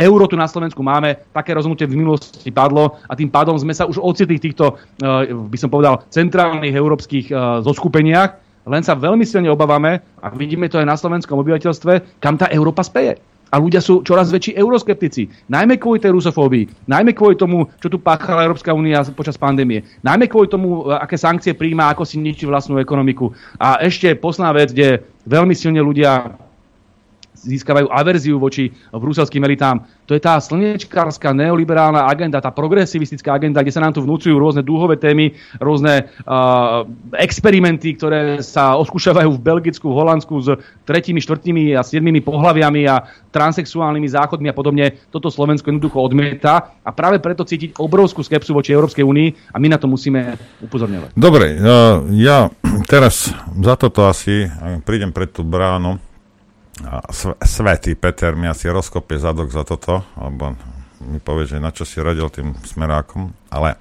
Euro 0.00 0.24
tu 0.24 0.32
na 0.40 0.48
Slovensku 0.48 0.80
máme, 0.80 1.28
také 1.36 1.52
rozhodnutie 1.52 1.84
v 1.84 2.00
minulosti 2.00 2.48
padlo 2.48 2.96
a 3.04 3.12
tým 3.12 3.28
pádom 3.28 3.52
sme 3.60 3.76
sa 3.76 3.84
už 3.84 4.00
ocitli 4.00 4.40
v 4.40 4.44
týchto, 4.48 4.80
eh, 5.04 5.28
by 5.36 5.58
som 5.60 5.68
povedal, 5.68 6.00
centrálnych 6.08 6.72
európskych 6.72 7.28
eh, 7.28 7.36
zoskupeniach, 7.60 8.30
len 8.64 8.80
sa 8.80 8.96
veľmi 8.96 9.24
silne 9.28 9.52
obávame 9.52 10.00
a 10.20 10.32
vidíme 10.32 10.72
to 10.72 10.80
aj 10.80 10.88
na 10.88 10.96
slovenskom 10.96 11.36
obyvateľstve, 11.40 12.20
kam 12.20 12.40
tá 12.40 12.48
Európa 12.48 12.80
speje. 12.80 13.20
A 13.50 13.58
ľudia 13.58 13.82
sú 13.82 14.06
čoraz 14.06 14.30
väčší 14.30 14.54
euroskeptici. 14.54 15.26
Najmä 15.50 15.74
kvôli 15.82 15.98
tej 15.98 16.14
rusofóbii, 16.14 16.86
najmä 16.86 17.10
kvôli 17.18 17.34
tomu, 17.34 17.66
čo 17.82 17.90
tu 17.90 17.98
páchala 17.98 18.46
Európska 18.46 18.70
únia 18.70 19.02
počas 19.10 19.34
pandémie, 19.34 19.82
najmä 20.06 20.30
kvôli 20.30 20.46
tomu, 20.46 20.86
e, 20.86 20.94
aké 20.94 21.18
sankcie 21.18 21.58
príjma, 21.58 21.90
ako 21.90 22.06
si 22.06 22.22
ničí 22.22 22.46
vlastnú 22.46 22.78
ekonomiku. 22.78 23.34
A 23.58 23.82
ešte 23.82 24.14
posledná 24.14 24.54
vec, 24.54 24.70
kde 24.70 25.02
veľmi 25.26 25.50
silne 25.58 25.82
ľudia 25.82 26.30
získavajú 27.40 27.88
averziu 27.88 28.36
voči 28.36 28.72
bruselským 28.92 29.40
elitám. 29.44 29.84
To 30.10 30.18
je 30.18 30.20
tá 30.20 30.42
slnečkárska 30.42 31.30
neoliberálna 31.30 32.10
agenda, 32.10 32.42
tá 32.42 32.50
progresivistická 32.50 33.30
agenda, 33.30 33.62
kde 33.62 33.70
sa 33.70 33.78
nám 33.78 33.94
tu 33.94 34.02
vnúcujú 34.02 34.34
rôzne 34.34 34.66
dúhové 34.66 34.98
témy, 34.98 35.38
rôzne 35.62 36.10
uh, 36.26 36.82
experimenty, 37.14 37.94
ktoré 37.94 38.42
sa 38.42 38.74
oskúšavajú 38.74 39.38
v 39.38 39.40
Belgicku, 39.40 39.86
v 39.86 39.98
Holandsku 40.02 40.34
s 40.42 40.48
tretími, 40.82 41.22
štvrtými 41.22 41.62
a 41.78 41.86
siedmými 41.86 42.26
pohľaviami 42.26 42.82
a 42.90 43.06
transexuálnymi 43.30 44.08
záchodmi 44.10 44.50
a 44.50 44.54
podobne. 44.56 44.98
Toto 45.14 45.30
Slovensko 45.30 45.70
jednoducho 45.70 46.02
odmieta 46.02 46.74
a 46.82 46.90
práve 46.90 47.22
preto 47.22 47.46
cítiť 47.46 47.78
obrovskú 47.78 48.26
skepsu 48.26 48.50
voči 48.50 48.74
Európskej 48.74 49.06
únii 49.06 49.54
a 49.54 49.62
my 49.62 49.70
na 49.70 49.78
to 49.78 49.86
musíme 49.86 50.34
upozorňovať. 50.58 51.14
Dobre, 51.14 51.54
uh, 51.54 52.02
ja 52.18 52.50
teraz 52.90 53.30
za 53.62 53.74
toto 53.78 54.10
asi 54.10 54.50
prídem 54.82 55.14
pred 55.14 55.30
tú 55.30 55.46
bránu 55.46 56.09
Svetý 57.44 57.92
Peter 57.94 58.32
mi 58.32 58.48
asi 58.48 58.72
rozkopie 58.72 59.20
zadok 59.20 59.52
za 59.52 59.68
toto, 59.68 60.04
alebo 60.16 60.56
mi 61.04 61.20
povie, 61.20 61.48
že 61.48 61.62
na 61.62 61.72
čo 61.72 61.84
si 61.84 62.00
radil 62.00 62.28
tým 62.28 62.56
smerákom, 62.60 63.32
ale 63.48 63.76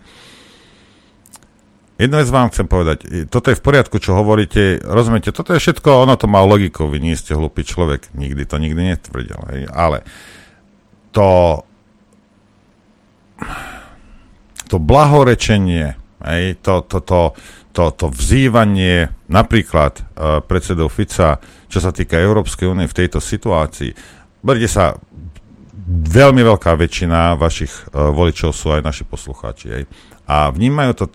jednu 1.99 2.15
vec 2.15 2.29
vám 2.31 2.47
chcem 2.51 2.67
povedať, 2.67 2.97
toto 3.27 3.51
je 3.51 3.59
v 3.59 3.65
poriadku, 3.65 3.99
čo 3.99 4.15
hovoríte, 4.15 4.79
rozumiete, 4.83 5.35
toto 5.35 5.51
je 5.51 5.59
všetko, 5.59 6.07
ono 6.07 6.15
to 6.15 6.31
má 6.31 6.39
logiku, 6.43 6.87
vy 6.87 7.03
nie 7.03 7.15
ste 7.19 7.35
hlupý 7.35 7.67
človek, 7.67 8.11
nikdy 8.15 8.47
to 8.47 8.55
nikdy 8.55 8.95
netvrdil, 8.95 9.39
hej, 9.51 9.67
ale 9.71 10.07
to 11.11 11.61
to 14.69 14.77
blahorečenie, 14.77 15.97
hej, 16.21 16.45
to, 16.61 16.85
to, 16.85 17.01
to, 17.01 17.21
to, 17.73 17.83
to 17.89 18.05
vzývanie 18.13 19.09
napríklad 19.25 19.97
uh, 19.97 20.45
predsedov 20.45 20.93
Fica, 20.93 21.41
čo 21.69 21.79
sa 21.79 21.93
týka 21.93 22.17
Európskej 22.17 22.65
únie 22.65 22.89
v 22.89 22.97
tejto 22.97 23.21
situácii, 23.21 23.93
berte 24.41 24.67
sa, 24.67 24.97
veľmi 25.89 26.41
veľká 26.45 26.77
väčšina 26.77 27.37
vašich 27.37 27.89
uh, 27.89 28.13
voličov 28.13 28.53
sú 28.53 28.73
aj 28.73 28.85
naši 28.85 29.03
poslucháči. 29.05 29.67
Hej. 29.73 29.83
A 30.29 30.53
vnímajú 30.53 30.91
to, 30.93 31.05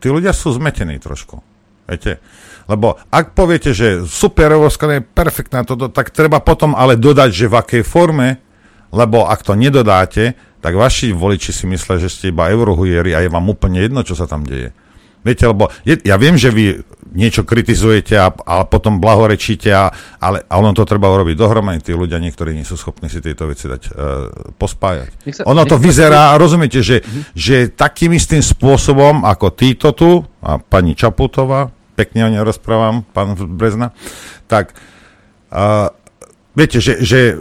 tí 0.00 0.12
ľudia 0.12 0.36
sú 0.36 0.52
zmetení 0.52 1.00
trošku. 1.00 1.40
Viete? 1.88 2.20
Lebo 2.66 2.98
ak 3.08 3.32
poviete, 3.32 3.70
že 3.72 4.04
super 4.04 4.50
Európska 4.52 4.90
je 4.90 5.00
perfektná, 5.00 5.62
toto, 5.62 5.88
tak 5.88 6.12
treba 6.12 6.42
potom 6.42 6.74
ale 6.74 6.98
dodať, 6.98 7.30
že 7.32 7.46
v 7.46 7.56
akej 7.56 7.82
forme, 7.86 8.42
lebo 8.90 9.24
ak 9.30 9.46
to 9.46 9.54
nedodáte, 9.54 10.34
tak 10.60 10.74
vaši 10.74 11.14
voliči 11.14 11.54
si 11.54 11.64
myslia, 11.70 12.02
že 12.02 12.10
ste 12.10 12.34
iba 12.34 12.50
eurohujeri 12.50 13.14
a 13.14 13.22
je 13.22 13.30
vám 13.30 13.46
úplne 13.46 13.80
jedno, 13.80 14.02
čo 14.02 14.18
sa 14.18 14.26
tam 14.26 14.42
deje. 14.42 14.74
Viete, 15.26 15.50
lebo 15.50 15.66
je, 15.82 15.98
ja 16.06 16.14
viem, 16.14 16.38
že 16.38 16.54
vy 16.54 16.78
niečo 17.10 17.42
kritizujete 17.42 18.14
a, 18.14 18.30
a 18.30 18.62
potom 18.62 19.02
blahorečíte, 19.02 19.72
a, 19.72 19.90
ale 20.22 20.46
a 20.46 20.54
ono 20.60 20.70
to 20.70 20.86
treba 20.86 21.10
urobiť 21.10 21.34
dohromady. 21.34 21.82
Tí 21.82 21.92
ľudia 21.96 22.22
niektorí 22.22 22.54
nie 22.54 22.62
sú 22.62 22.78
schopní 22.78 23.10
si 23.10 23.18
tieto 23.18 23.48
veci 23.48 23.66
dať 23.66 23.82
uh, 23.88 23.92
pospájať. 24.54 25.10
Nech 25.24 25.34
sa- 25.34 25.48
ono 25.48 25.66
to 25.66 25.74
nech 25.74 25.82
sa- 25.82 25.86
vyzerá, 25.90 26.22
rozumiete, 26.36 26.78
že, 26.84 27.02
že 27.32 27.72
takým 27.72 28.14
istým 28.14 28.44
spôsobom, 28.44 29.26
ako 29.26 29.50
títo 29.50 29.90
tu, 29.96 30.22
a 30.44 30.60
pani 30.60 30.94
Čaputová, 30.94 31.72
pekne 31.96 32.28
o 32.28 32.30
nej 32.30 32.44
rozprávam, 32.44 33.00
pán 33.02 33.32
Brezna, 33.34 33.96
tak 34.44 34.76
uh, 35.50 35.88
viete, 36.52 36.84
že, 36.84 37.00
že, 37.00 37.40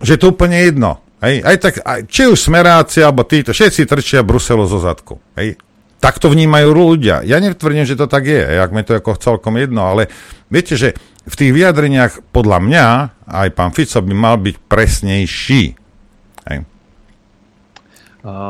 že 0.00 0.14
to 0.16 0.32
úplne 0.32 0.56
jedno. 0.56 1.04
Hej, 1.20 1.44
aj 1.44 1.56
tak, 1.60 1.74
aj, 1.80 2.00
či 2.08 2.28
už 2.28 2.36
smeráci, 2.36 3.00
alebo 3.04 3.24
títo, 3.28 3.52
všetci 3.52 3.84
trčia 3.84 4.20
Bruselu 4.24 4.64
zo 4.64 4.80
zadku. 4.80 5.20
Hej. 5.36 5.60
Tak 5.96 6.20
to 6.20 6.28
vnímajú 6.28 6.76
ľudia. 6.76 7.24
Ja 7.24 7.40
netvrdím, 7.40 7.88
že 7.88 7.96
to 7.96 8.06
tak 8.06 8.28
je, 8.28 8.40
jak 8.40 8.70
mi 8.70 8.84
to 8.84 9.00
ako 9.00 9.16
celkom 9.16 9.56
jedno, 9.56 9.88
ale 9.88 10.12
viete, 10.52 10.76
že 10.76 10.92
v 11.26 11.34
tých 11.34 11.52
vyjadreniach 11.56 12.30
podľa 12.30 12.58
mňa 12.62 12.86
aj 13.26 13.48
pán 13.56 13.72
Fico 13.74 13.98
by 14.04 14.14
mal 14.14 14.36
byť 14.38 14.56
presnejší. 14.70 15.85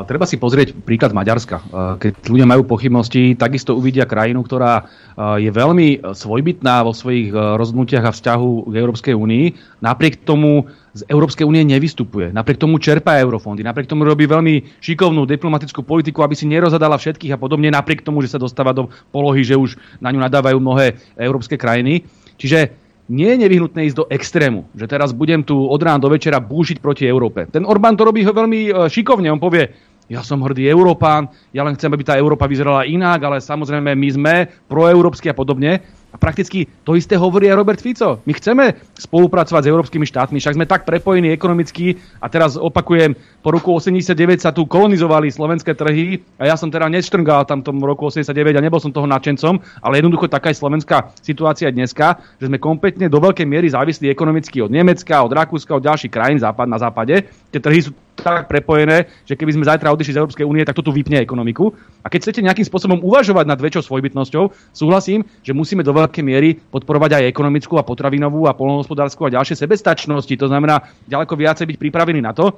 Treba 0.09 0.25
si 0.25 0.41
pozrieť 0.41 0.73
príklad 0.73 1.13
Maďarska. 1.13 1.61
Keď 2.01 2.33
ľudia 2.33 2.49
majú 2.49 2.65
pochybnosti, 2.65 3.37
takisto 3.37 3.77
uvidia 3.77 4.09
krajinu, 4.09 4.41
ktorá 4.41 4.89
je 5.37 5.53
veľmi 5.53 6.01
svojbytná 6.17 6.81
vo 6.81 6.97
svojich 6.97 7.29
rozhodnutiach 7.37 8.09
a 8.09 8.17
vzťahu 8.17 8.73
k 8.73 8.75
Európskej 8.81 9.13
únii. 9.13 9.45
Napriek 9.85 10.25
tomu 10.25 10.65
z 10.97 11.05
Európskej 11.13 11.45
únie 11.45 11.61
nevystupuje. 11.69 12.33
Napriek 12.33 12.57
tomu 12.57 12.81
čerpá 12.81 13.21
eurofondy. 13.21 13.61
Napriek 13.61 13.85
tomu 13.85 14.09
robí 14.09 14.25
veľmi 14.25 14.81
šikovnú 14.81 15.29
diplomatickú 15.29 15.85
politiku, 15.85 16.25
aby 16.25 16.33
si 16.33 16.49
nerozadala 16.49 16.97
všetkých 16.97 17.37
a 17.37 17.41
podobne, 17.41 17.69
napriek 17.69 18.01
tomu, 18.01 18.25
že 18.25 18.33
sa 18.33 18.41
dostáva 18.41 18.73
do 18.73 18.89
polohy, 19.13 19.45
že 19.45 19.61
už 19.61 19.77
na 20.01 20.09
ňu 20.09 20.25
nadávajú 20.25 20.57
mnohé 20.57 20.97
európske 21.21 21.61
krajiny. 21.61 22.09
Čiže 22.41 22.86
nie 23.07 23.31
je 23.35 23.43
nevyhnutné 23.47 23.87
ísť 23.87 23.99
do 23.99 24.09
extrému, 24.11 24.67
že 24.75 24.91
teraz 24.91 25.15
budem 25.15 25.47
tu 25.47 25.55
od 25.55 25.79
rána 25.79 26.03
do 26.03 26.11
večera 26.11 26.43
búšiť 26.43 26.83
proti 26.83 27.07
Európe. 27.07 27.47
Ten 27.47 27.63
Orbán 27.63 27.95
to 27.95 28.07
robí 28.07 28.27
ho 28.27 28.35
veľmi 28.35 28.61
e, 28.67 28.71
šikovne, 28.91 29.31
on 29.31 29.43
povie, 29.43 29.71
ja 30.07 30.23
som 30.23 30.39
hrdý 30.39 30.71
Európán, 30.71 31.27
ja 31.51 31.67
len 31.67 31.75
chcem, 31.75 31.91
aby 31.91 32.07
tá 32.07 32.15
Európa 32.15 32.47
vyzerala 32.47 32.87
inak, 32.87 33.27
ale 33.27 33.43
samozrejme 33.43 33.91
my 33.91 34.09
sme 34.15 34.35
proeurópsky 34.71 35.31
a 35.31 35.35
podobne. 35.35 35.83
A 36.17 36.19
prakticky 36.19 36.65
to 36.81 36.97
isté 36.97 37.13
hovorí 37.21 37.53
aj 37.53 37.61
Robert 37.61 37.77
Fico. 37.77 38.25
My 38.25 38.33
chceme 38.33 38.73
spolupracovať 38.97 39.69
s 39.69 39.71
európskymi 39.71 40.09
štátmi, 40.09 40.41
však 40.41 40.57
sme 40.57 40.65
tak 40.65 40.89
prepojení 40.89 41.29
ekonomicky 41.29 42.01
a 42.25 42.33
teraz 42.33 42.57
opakujem, 42.57 43.13
po 43.45 43.53
roku 43.53 43.77
89 43.77 44.41
sa 44.41 44.49
tu 44.49 44.65
kolonizovali 44.65 45.29
slovenské 45.29 45.77
trhy 45.77 46.25
a 46.41 46.49
ja 46.49 46.57
som 46.57 46.73
teda 46.73 46.89
neštrngal 46.89 47.45
tam 47.45 47.61
tom 47.61 47.85
roku 47.85 48.09
89 48.09 48.33
a 48.33 48.65
nebol 48.65 48.81
som 48.81 48.89
toho 48.89 49.05
nadšencom, 49.05 49.61
ale 49.85 50.01
jednoducho 50.01 50.33
taká 50.33 50.49
je 50.49 50.57
slovenská 50.57 51.13
situácia 51.21 51.69
dneska, 51.69 52.17
že 52.41 52.49
sme 52.49 52.57
kompletne 52.57 53.13
do 53.13 53.21
veľkej 53.21 53.45
miery 53.45 53.69
závislí 53.69 54.09
ekonomicky 54.09 54.65
od 54.65 54.73
Nemecka, 54.73 55.21
od 55.21 55.37
Rakúska, 55.37 55.77
od 55.77 55.85
ďalších 55.85 56.09
krajín 56.09 56.41
západ, 56.41 56.65
na 56.65 56.81
západe. 56.81 57.29
Tie 57.53 57.61
trhy 57.61 57.85
sú 57.85 57.93
tak 58.17 58.49
prepojené, 58.49 59.07
že 59.29 59.37
keby 59.37 59.53
sme 59.53 59.69
zajtra 59.69 59.93
odišli 59.93 60.17
z 60.17 60.21
Európskej 60.25 60.49
únie, 60.49 60.65
tak 60.65 60.75
to 60.75 60.83
tu 60.83 60.91
vypne 60.91 61.21
ekonomiku. 61.21 61.71
A 62.03 62.09
keď 62.09 62.29
chcete 62.29 62.41
nejakým 62.41 62.67
spôsobom 62.67 62.99
uvažovať 63.05 63.45
nad 63.45 63.61
väčšou 63.61 63.93
svojbytnosťou, 63.93 64.73
súhlasím, 64.73 65.23
že 65.45 65.53
musíme 65.53 65.85
do 65.85 65.93
veľkej 65.93 66.25
miery 66.25 66.57
podporovať 66.59 67.21
aj 67.21 67.29
ekonomickú 67.31 67.77
a 67.77 67.87
potravinovú 67.87 68.49
a 68.49 68.57
polnohospodárskú 68.57 69.29
a 69.29 69.35
ďalšie 69.37 69.61
sebestačnosti. 69.61 70.35
To 70.41 70.49
znamená 70.49 70.83
ďaleko 71.07 71.37
viacej 71.37 71.69
byť 71.69 71.77
pripravení 71.77 72.25
na 72.25 72.33
to, 72.33 72.57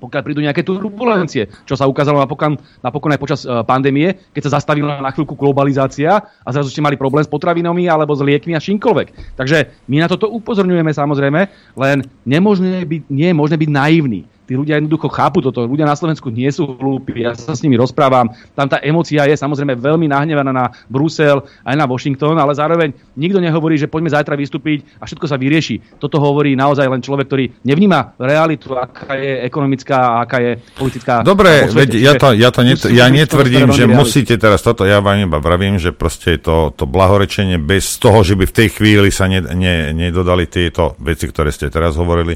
pokiaľ 0.00 0.22
prídu 0.24 0.40
nejaké 0.40 0.64
turbulencie, 0.64 1.52
čo 1.68 1.76
sa 1.76 1.84
ukázalo 1.84 2.24
napokon, 2.24 2.56
napokon 2.80 3.12
aj 3.12 3.20
počas 3.20 3.40
uh, 3.44 3.60
pandémie, 3.60 4.16
keď 4.32 4.48
sa 4.48 4.56
zastavila 4.58 5.04
na 5.04 5.12
chvíľku 5.12 5.36
globalizácia 5.36 6.24
a 6.24 6.48
zrazu 6.48 6.72
ste 6.72 6.80
mali 6.80 6.96
problém 6.96 7.20
s 7.20 7.28
potravinami 7.28 7.84
alebo 7.84 8.16
s 8.16 8.24
liekmi 8.24 8.56
a 8.56 8.64
čímkoľvek. 8.64 9.36
Takže 9.36 9.84
my 9.92 10.00
na 10.00 10.08
toto 10.08 10.32
upozorňujeme 10.32 10.90
samozrejme, 10.96 11.40
len 11.76 11.98
nemožné 12.24 12.88
byť, 12.88 13.02
nie 13.12 13.28
je 13.28 13.36
možné 13.36 13.60
byť 13.60 13.70
naivný 13.70 14.24
tí 14.50 14.58
ľudia 14.58 14.82
jednoducho 14.82 15.06
chápu 15.06 15.38
toto. 15.38 15.62
Ľudia 15.62 15.86
na 15.86 15.94
Slovensku 15.94 16.26
nie 16.34 16.50
sú 16.50 16.74
hlúpi, 16.74 17.22
ja 17.22 17.38
sa 17.38 17.54
s 17.54 17.62
nimi 17.62 17.78
rozprávam. 17.78 18.34
Tam 18.58 18.66
tá 18.66 18.82
emocia 18.82 19.22
je 19.30 19.38
samozrejme 19.38 19.78
veľmi 19.78 20.10
nahnevaná 20.10 20.50
na 20.50 20.74
Brusel 20.90 21.46
aj 21.62 21.78
na 21.78 21.86
Washington, 21.86 22.34
ale 22.34 22.58
zároveň 22.58 22.90
nikto 23.14 23.38
nehovorí, 23.38 23.78
že 23.78 23.86
poďme 23.86 24.10
zajtra 24.10 24.34
vystúpiť 24.34 24.98
a 24.98 25.06
všetko 25.06 25.30
sa 25.30 25.38
vyrieši. 25.38 26.02
Toto 26.02 26.18
hovorí 26.18 26.58
naozaj 26.58 26.82
len 26.90 26.98
človek, 26.98 27.30
ktorý 27.30 27.44
nevníma 27.62 28.18
realitu, 28.18 28.74
aká 28.74 29.14
je 29.14 29.38
ekonomická 29.46 30.18
a 30.18 30.26
aká 30.26 30.42
je 30.42 30.52
politická. 30.74 31.22
Dobre, 31.22 31.70
veď 31.70 31.88
ja 32.02 32.12
to, 32.18 32.34
ja 32.34 32.50
to 32.50 32.66
net, 32.66 32.82
ja 32.90 33.06
netvrdím, 33.06 33.70
že 33.70 33.86
musíte 33.86 34.34
teraz 34.34 34.66
toto, 34.66 34.82
ja 34.82 34.98
vám 34.98 35.30
iba 35.30 35.38
pravím, 35.38 35.78
že 35.78 35.94
proste 35.94 36.42
to, 36.42 36.74
to 36.74 36.90
blahorečenie 36.90 37.62
bez 37.62 38.02
toho, 38.02 38.26
že 38.26 38.34
by 38.34 38.50
v 38.50 38.56
tej 38.66 38.68
chvíli 38.74 39.14
sa 39.14 39.30
ne, 39.30 39.46
ne, 39.54 39.94
nedodali 39.94 40.50
tieto 40.50 40.98
veci, 40.98 41.30
ktoré 41.30 41.54
ste 41.54 41.70
teraz 41.70 41.94
hovorili, 41.94 42.34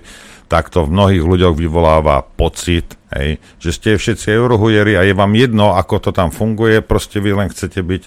tak 0.49 0.71
to 0.71 0.85
v 0.85 0.93
mnohých 0.93 1.25
ľuďoch 1.25 1.55
vyvoláva 1.57 2.23
pocit, 2.25 2.97
hej, 3.17 3.41
že 3.59 3.71
ste 3.73 3.89
všetci 3.97 4.29
eurohujeri 4.33 4.95
a 4.99 5.03
je 5.03 5.15
vám 5.17 5.33
jedno, 5.35 5.75
ako 5.75 6.09
to 6.09 6.11
tam 6.13 6.29
funguje, 6.29 6.85
proste 6.85 7.19
vy 7.19 7.35
len 7.35 7.49
chcete 7.49 7.81
byť, 7.81 8.03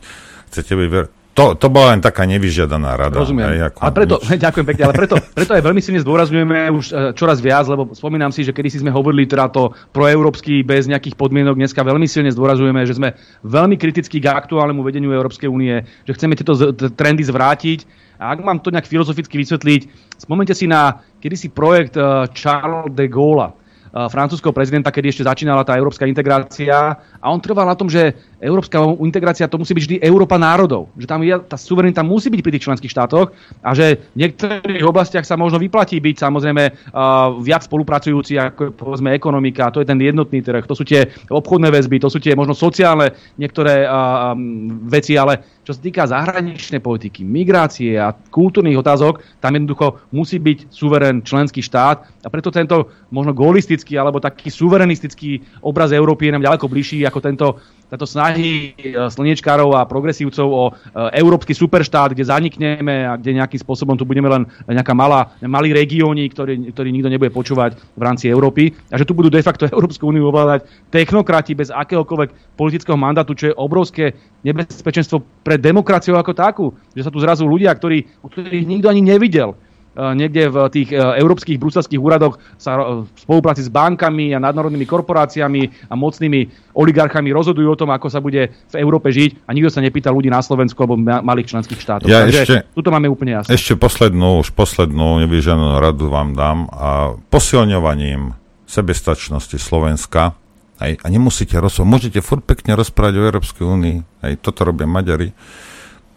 chcete 0.53 0.73
byť 0.73 0.89
ver- 0.89 1.11
to, 1.37 1.53
to 1.53 1.69
bola 1.69 1.93
len 1.93 2.01
taká 2.01 2.25
nevyžiadaná 2.25 2.97
rada. 2.97 3.21
Rozumiem. 3.21 3.45
Hej, 3.53 3.69
ako 3.69 3.79
a 3.85 3.89
preto, 3.93 4.15
nič. 4.17 4.41
ďakujem 4.49 4.65
pekne, 4.73 4.83
ale 4.89 4.93
preto, 4.97 5.15
preto 5.37 5.53
aj 5.53 5.61
veľmi 5.61 5.81
silne 5.85 6.01
zdôrazňujeme 6.01 6.57
už 6.73 6.85
e, 6.89 6.93
čoraz 7.13 7.37
viac, 7.45 7.69
lebo 7.69 7.93
spomínam 7.93 8.33
si, 8.33 8.41
že 8.41 8.57
kedy 8.57 8.73
si 8.73 8.81
sme 8.81 8.89
hovorili 8.89 9.29
teda 9.29 9.53
to 9.53 9.69
proeurópsky 9.93 10.65
bez 10.65 10.89
nejakých 10.89 11.13
podmienok, 11.13 11.61
dneska 11.61 11.85
veľmi 11.85 12.09
silne 12.09 12.33
zdôrazňujeme, 12.33 12.81
že 12.89 12.97
sme 12.97 13.13
veľmi 13.45 13.77
kritickí 13.77 14.17
k 14.17 14.33
aktuálnemu 14.33 14.81
vedeniu 14.81 15.13
Európskej 15.13 15.45
únie, 15.45 15.85
že 16.09 16.17
chceme 16.17 16.33
tieto 16.33 16.57
trendy 16.97 17.21
zvrátiť. 17.21 18.06
A 18.17 18.33
ak 18.33 18.41
mám 18.41 18.59
to 18.59 18.73
nejak 18.73 18.89
filozoficky 18.89 19.37
vysvetliť, 19.37 19.81
spomente 20.17 20.53
si 20.57 20.65
na 20.65 21.01
kedysi 21.21 21.53
projekt 21.53 21.97
uh, 21.97 22.25
Charles 22.33 22.89
de 22.93 23.05
Gaulle, 23.05 23.53
uh, 23.53 24.09
francúzského 24.09 24.53
prezidenta, 24.53 24.89
kedy 24.89 25.13
ešte 25.13 25.27
začínala 25.29 25.61
tá 25.61 25.77
európska 25.77 26.09
integrácia. 26.09 26.97
A 27.21 27.25
on 27.29 27.41
trval 27.41 27.69
na 27.69 27.77
tom, 27.77 27.89
že 27.89 28.17
európska 28.37 28.77
integrácia 29.01 29.49
to 29.49 29.57
musí 29.57 29.73
byť 29.73 29.83
vždy 29.83 29.95
Európa 30.05 30.37
národov. 30.37 30.93
Že 30.97 31.07
tam 31.09 31.19
je, 31.25 31.35
tá 31.49 31.57
suverenita 31.57 32.05
musí 32.05 32.29
byť 32.29 32.41
pri 32.41 32.53
tých 32.53 32.65
členských 32.69 32.93
štátoch 32.93 33.33
a 33.65 33.69
že 33.73 33.97
v 34.13 34.25
niektorých 34.25 34.85
oblastiach 34.85 35.25
sa 35.25 35.39
možno 35.39 35.57
vyplatí 35.57 35.97
byť 35.97 36.15
samozrejme 36.21 36.63
uh, 36.69 37.33
viac 37.41 37.65
spolupracujúci 37.65 38.37
ako 38.37 38.77
povedzme 38.77 39.13
ekonomika, 39.13 39.73
to 39.73 39.81
je 39.81 39.89
ten 39.89 39.97
jednotný 39.97 40.45
trh, 40.45 40.69
to 40.69 40.77
sú 40.77 40.85
tie 40.85 41.09
obchodné 41.33 41.73
väzby, 41.73 41.97
to 41.97 42.13
sú 42.13 42.21
tie 42.21 42.37
možno 42.37 42.53
sociálne 42.53 43.13
niektoré 43.41 43.89
uh, 43.89 44.37
veci, 44.85 45.17
ale 45.17 45.57
čo 45.67 45.75
sa 45.75 45.83
týka 45.83 46.07
zahraničnej 46.07 46.79
politiky, 46.79 47.27
migrácie 47.27 47.99
a 47.99 48.15
kultúrnych 48.15 48.79
otázok, 48.79 49.19
tam 49.43 49.51
jednoducho 49.51 49.99
musí 50.15 50.39
byť 50.39 50.71
suverén 50.71 51.19
členský 51.25 51.59
štát 51.59 52.23
a 52.23 52.27
preto 52.31 52.55
tento 52.55 52.87
možno 53.11 53.35
golistický 53.35 53.99
alebo 53.99 54.23
taký 54.23 54.47
suverenistický 54.47 55.43
obraz 55.67 55.91
Európy 55.91 56.31
je 56.31 56.39
nám 56.39 56.47
ďaleko 56.47 56.71
bližší 56.71 57.03
ako 57.03 57.19
tento 57.19 57.47
táto 57.87 58.03
snahy 58.03 58.75
e, 58.75 58.95
slniečkárov 59.07 59.71
a 59.79 59.87
progresívcov 59.87 60.47
o 60.47 60.63
e, 60.67 60.71
európsky 61.15 61.55
superštát, 61.55 62.11
kde 62.11 62.27
zanikneme 62.27 63.07
a 63.07 63.15
kde 63.15 63.39
nejakým 63.39 63.63
spôsobom 63.63 63.95
tu 63.95 64.03
budeme 64.03 64.27
len 64.27 64.43
nejaká 64.67 64.91
malá, 64.91 65.31
malý 65.39 65.71
regióni, 65.71 66.27
ktorý, 66.27 66.75
ktorý 66.75 66.89
nikto 66.91 67.07
nebude 67.07 67.31
počúvať 67.31 67.79
v 67.79 68.01
rámci 68.03 68.27
Európy 68.27 68.75
a 68.91 68.99
že 68.99 69.07
tu 69.07 69.15
budú 69.15 69.31
de 69.31 69.39
facto 69.39 69.67
Európsku 69.75 70.03
úniu 70.11 70.27
ovládať 70.27 70.67
technokrati 70.91 71.55
bez 71.55 71.71
akéhokoľvek 71.71 72.59
politického 72.59 72.99
mandátu, 72.99 73.31
čo 73.37 73.51
je 73.51 73.55
obrovské 73.55 74.15
nebezpečenstvo 74.43 75.23
pre 75.43 75.55
demokraciu 75.55 76.19
ako 76.19 76.31
takú. 76.35 76.65
Že 76.91 77.07
sa 77.07 77.11
tu 77.13 77.19
zrazu 77.23 77.43
ľudia, 77.47 77.71
ktorí, 77.71 78.03
ktorých 78.19 78.67
nikto 78.67 78.91
ani 78.91 79.01
nevidel, 79.03 79.55
niekde 79.97 80.53
v 80.53 80.57
tých 80.69 80.89
e, 80.93 80.97
európskych 80.97 81.57
bruselských 81.57 81.97
úradoch 81.97 82.37
sa 82.61 82.77
e, 82.77 83.03
v 83.03 83.17
spolupráci 83.17 83.65
s 83.65 83.69
bankami 83.73 84.37
a 84.37 84.39
nadnárodnými 84.39 84.85
korporáciami 84.85 85.89
a 85.89 85.93
mocnými 85.97 86.71
oligarchami 86.77 87.33
rozhodujú 87.33 87.67
o 87.73 87.79
tom, 87.79 87.89
ako 87.89 88.07
sa 88.07 88.21
bude 88.21 88.53
v 88.53 88.75
Európe 88.77 89.09
žiť 89.09 89.49
a 89.49 89.57
nikto 89.57 89.73
sa 89.73 89.81
nepýta 89.81 90.13
ľudí 90.13 90.29
na 90.29 90.45
Slovensku 90.45 90.77
alebo 90.85 91.01
malých 91.01 91.57
členských 91.57 91.81
štátov. 91.81 92.05
Ja 92.05 92.29
Takže 92.29 92.41
ešte, 92.45 92.59
tuto 92.77 92.93
máme 92.93 93.09
úplne 93.09 93.41
jasné. 93.41 93.57
Ešte 93.57 93.73
poslednú, 93.73 94.45
už 94.45 94.53
poslednú 94.53 95.17
nevyženú 95.25 95.81
radu 95.81 96.13
vám 96.13 96.37
dám 96.37 96.69
a 96.69 97.17
posilňovaním 97.33 98.37
sebestačnosti 98.69 99.57
Slovenska 99.57 100.37
aj, 100.77 101.01
a 101.01 101.07
nemusíte 101.09 101.57
rozprávať, 101.57 101.89
môžete 101.89 102.19
furt 102.21 102.45
pekne 102.45 102.77
rozprávať 102.77 103.13
o 103.17 103.25
Európskej 103.33 103.65
únii, 103.65 103.97
aj 104.21 104.33
toto 104.45 104.61
robia 104.61 104.85
Maďari, 104.85 105.33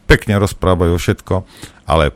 pekne 0.05 0.37
rozprávajú 0.37 0.95
všetko, 1.01 1.35
ale 1.89 2.13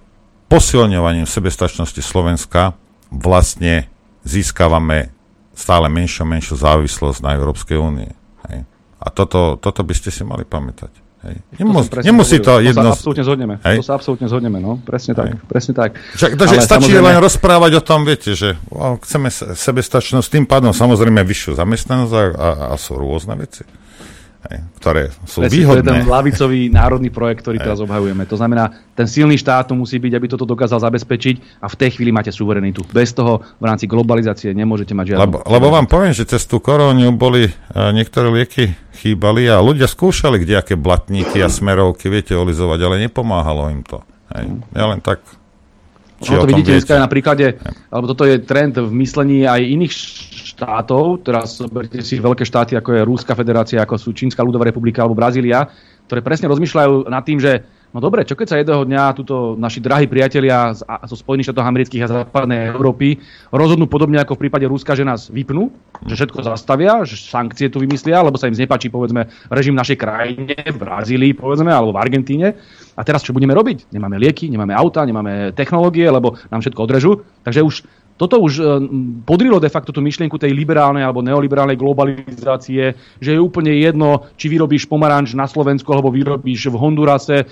posilňovaním 0.55 1.27
sebestačnosti 1.27 1.99
Slovenska 1.99 2.79
vlastne 3.11 3.91
získavame 4.23 5.11
stále 5.51 5.91
menšiu 5.91 6.23
a 6.23 6.31
menšiu 6.31 6.55
závislosť 6.55 7.19
na 7.27 7.35
Európskej 7.35 7.75
únie. 7.75 8.15
Hej. 8.47 8.63
A 9.03 9.07
toto, 9.11 9.59
toto 9.59 9.83
by 9.83 9.95
ste 9.99 10.15
si 10.15 10.23
mali 10.23 10.47
pamätať. 10.47 10.95
Hej. 11.27 11.43
Nemus, 11.59 11.91
to 11.91 12.07
nemusí 12.07 12.39
to 12.39 12.63
jedno... 12.63 12.87
To 12.87 12.95
sa 12.95 12.95
absolútne 12.95 13.25
zhodneme. 13.27 13.55
Hej. 13.67 13.77
To 13.83 13.87
sa 13.87 13.95
absolútne 13.99 14.27
zhodneme, 14.31 14.59
no. 14.63 14.79
Presne 14.79 15.19
tak. 15.19 15.27
Hej. 15.35 15.43
Presne 15.51 15.73
tak. 15.75 15.91
Však, 15.99 16.31
takže 16.39 16.57
stačí 16.63 16.95
samozrejme... 16.95 17.09
len 17.11 17.19
rozprávať 17.19 17.73
o 17.75 17.83
tom, 17.83 18.07
viete, 18.07 18.39
že 18.39 18.55
o, 18.71 18.95
chceme 19.03 19.35
sebestačnosť, 19.35 20.27
tým 20.31 20.47
pádom 20.47 20.71
samozrejme 20.71 21.19
vyššiu 21.27 21.59
zamestnanosť 21.59 22.13
a, 22.15 22.23
a, 22.31 22.49
a 22.71 22.75
sú 22.79 22.95
rôzne 22.95 23.35
veci 23.35 23.67
ktoré 24.77 25.09
sú 25.25 25.41
Presne, 25.41 25.55
výhodné. 25.57 25.81
To 25.81 25.89
je 25.89 25.93
ten 26.05 26.05
lavicový 26.05 26.61
národný 26.81 27.09
projekt, 27.09 27.45
ktorý 27.45 27.57
teraz 27.61 27.81
obhajujeme. 27.81 28.29
To 28.29 28.37
znamená, 28.37 28.71
ten 28.93 29.09
silný 29.09 29.41
štát 29.41 29.73
tu 29.73 29.75
musí 29.75 29.97
byť, 29.97 30.13
aby 30.13 30.27
toto 30.29 30.45
dokázal 30.45 30.85
zabezpečiť 30.85 31.65
a 31.65 31.67
v 31.73 31.79
tej 31.81 31.97
chvíli 31.97 32.13
máte 32.13 32.29
suverenitu. 32.29 32.85
Bez 32.93 33.17
toho 33.17 33.41
v 33.57 33.65
rámci 33.65 33.89
globalizácie 33.89 34.53
nemôžete 34.53 34.93
mať 34.93 35.17
žiadnu... 35.17 35.23
Lebo, 35.25 35.39
lebo 35.49 35.67
vám 35.73 35.89
poviem, 35.89 36.13
že 36.13 36.29
cez 36.29 36.45
tú 36.45 36.61
koróniu 36.61 37.13
boli 37.17 37.49
uh, 37.49 37.91
niektoré 37.97 38.29
lieky 38.29 38.77
chýbali 39.01 39.49
a 39.49 39.65
ľudia 39.65 39.89
skúšali 39.89 40.45
kdejaké 40.45 40.77
blatníky 40.77 41.41
a 41.41 41.49
smerovky, 41.49 42.13
viete, 42.13 42.37
olizovať, 42.37 42.79
ale 42.85 43.05
nepomáhalo 43.09 43.73
im 43.73 43.81
to. 43.81 44.05
Hej. 44.33 44.45
Ja 44.73 44.85
len 44.89 45.01
tak 45.01 45.25
či 46.25 46.33
no 46.33 46.43
to 46.43 46.51
vidíte 46.51 46.73
dneska 46.81 46.97
na 46.97 47.07
príklade, 47.07 47.61
alebo 47.93 48.09
toto 48.09 48.25
je 48.25 48.41
trend 48.41 48.81
v 48.81 48.91
myslení 48.97 49.45
aj 49.45 49.61
iných 49.61 49.93
štátov, 50.57 51.21
teraz 51.23 51.61
berte 51.69 52.01
si 52.01 52.17
veľké 52.17 52.43
štáty, 52.49 52.73
ako 52.75 52.97
je 52.97 53.07
Rúska 53.07 53.37
federácia, 53.37 53.85
ako 53.85 54.01
sú 54.01 54.17
Čínska 54.17 54.41
ľudová 54.41 54.65
republika 54.65 55.05
alebo 55.05 55.19
Brazília, 55.19 55.69
ktoré 56.09 56.25
presne 56.25 56.49
rozmýšľajú 56.49 57.13
nad 57.13 57.23
tým, 57.23 57.39
že 57.39 57.61
No 57.95 58.03
dobre, 58.03 58.27
čo 58.27 58.35
keď 58.35 58.47
sa 58.51 58.59
jedného 58.59 58.83
dňa 58.83 59.15
túto 59.15 59.55
naši 59.55 59.79
drahí 59.79 60.11
priatelia 60.11 60.75
zo 61.07 61.15
Spojených 61.15 61.55
štátov 61.55 61.63
amerických 61.63 62.03
a 62.03 62.27
západnej 62.27 62.75
Európy 62.75 63.23
rozhodnú 63.55 63.87
podobne 63.87 64.19
ako 64.19 64.35
v 64.35 64.43
prípade 64.43 64.67
Ruska, 64.67 64.99
že 64.99 65.07
nás 65.07 65.31
vypnú, 65.31 65.71
že 66.03 66.19
všetko 66.19 66.43
zastavia, 66.43 67.07
že 67.07 67.15
sankcie 67.15 67.71
tu 67.71 67.79
vymyslia, 67.79 68.19
lebo 68.19 68.35
sa 68.35 68.51
im 68.51 68.59
znepačí 68.59 68.91
povedzme 68.91 69.31
režim 69.47 69.79
našej 69.79 69.95
krajine, 69.95 70.59
v 70.59 70.75
Brazílii 70.75 71.39
povedzme, 71.39 71.71
alebo 71.71 71.95
v 71.95 72.03
Argentíne. 72.03 72.59
A 72.99 73.07
teraz 73.07 73.23
čo 73.23 73.31
budeme 73.31 73.55
robiť? 73.55 73.95
Nemáme 73.95 74.19
lieky, 74.19 74.51
nemáme 74.51 74.75
auta, 74.75 75.07
nemáme 75.07 75.55
technológie, 75.55 76.11
lebo 76.11 76.35
nám 76.51 76.67
všetko 76.67 76.81
odrežú. 76.83 77.23
Takže 77.47 77.63
už 77.63 77.87
toto 78.15 78.39
už 78.39 78.53
e, 78.59 78.63
podrilo 79.27 79.59
de 79.59 79.67
facto 79.67 79.91
tú 79.91 79.99
myšlienku 79.99 80.39
tej 80.39 80.55
liberálnej 80.55 81.03
alebo 81.03 81.19
neoliberálnej 81.19 81.75
globalizácie, 81.75 82.95
že 83.19 83.31
je 83.35 83.41
úplne 83.43 83.75
jedno, 83.75 84.31
či 84.39 84.47
vyrobíš 84.47 84.87
pomaranč 84.87 85.35
na 85.35 85.51
Slovensku 85.51 85.91
alebo 85.91 86.15
vyrobíš 86.15 86.71
v 86.71 86.79
Hondurase, 86.79 87.43
e, 87.43 87.47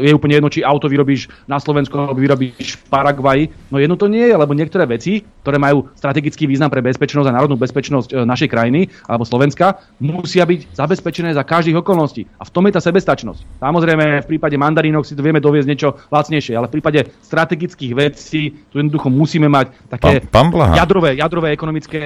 je 0.00 0.12
úplne 0.16 0.40
jedno, 0.40 0.48
či 0.48 0.64
auto 0.64 0.88
vyrobíš 0.88 1.28
na 1.44 1.60
Slovensku 1.60 1.92
alebo 1.92 2.16
vyrobíš 2.16 2.80
v 2.80 2.84
Paraguaji. 2.88 3.44
No 3.68 3.76
jedno 3.76 4.00
to 4.00 4.08
nie 4.08 4.24
je, 4.24 4.32
lebo 4.32 4.56
niektoré 4.56 4.88
veci, 4.88 5.20
ktoré 5.44 5.60
majú 5.60 5.92
strategický 5.92 6.48
význam 6.48 6.72
pre 6.72 6.80
bezpečnosť 6.80 7.28
a 7.28 7.36
národnú 7.36 7.60
bezpečnosť 7.60 8.08
e, 8.08 8.24
našej 8.24 8.48
krajiny 8.48 8.88
alebo 9.04 9.28
Slovenska, 9.28 9.76
musia 10.00 10.48
byť 10.48 10.72
zabezpečené 10.72 11.36
za 11.36 11.44
každých 11.44 11.84
okolností. 11.84 12.24
A 12.40 12.48
v 12.48 12.52
tom 12.52 12.64
je 12.64 12.72
tá 12.72 12.80
sebestačnosť. 12.80 13.60
Samozrejme, 13.60 14.24
v 14.24 14.30
prípade 14.36 14.56
mandarínok 14.56 15.04
si 15.04 15.12
to 15.12 15.20
vieme 15.20 15.42
doviezť 15.42 15.68
niečo 15.68 15.88
lacnejšie, 16.08 16.56
ale 16.56 16.72
v 16.72 16.80
prípade 16.80 17.00
strategických 17.20 17.92
vecí 17.92 18.56
tu 18.72 18.80
jednoducho 18.80 19.12
musíme 19.12 19.52
mať 19.52 19.97
také 19.98 20.24
pán, 20.30 20.54
pán 20.54 20.78
jadrové, 20.78 21.18
jadrové 21.18 21.48
ekonomické 21.52 22.00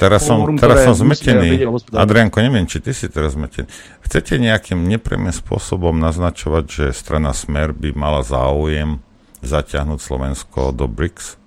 Teraz 0.00 0.24
som, 0.24 0.40
fórum, 0.40 0.56
teraz 0.56 0.82
som 0.88 0.96
zmetený. 0.96 1.68
Adrianko, 1.92 2.40
neviem, 2.40 2.64
či 2.64 2.80
ty 2.80 2.96
si 2.96 3.06
teraz 3.12 3.36
zmetený. 3.36 3.68
Chcete 4.02 4.40
nejakým 4.40 4.80
nepriamým 4.88 5.32
spôsobom 5.32 5.92
naznačovať, 6.00 6.64
že 6.66 6.84
strana 6.96 7.36
Smer 7.36 7.76
by 7.76 7.92
mala 7.92 8.24
záujem 8.24 9.04
zaťahnuť 9.44 9.98
Slovensko 10.00 10.72
do 10.74 10.88
BRICS? 10.88 11.38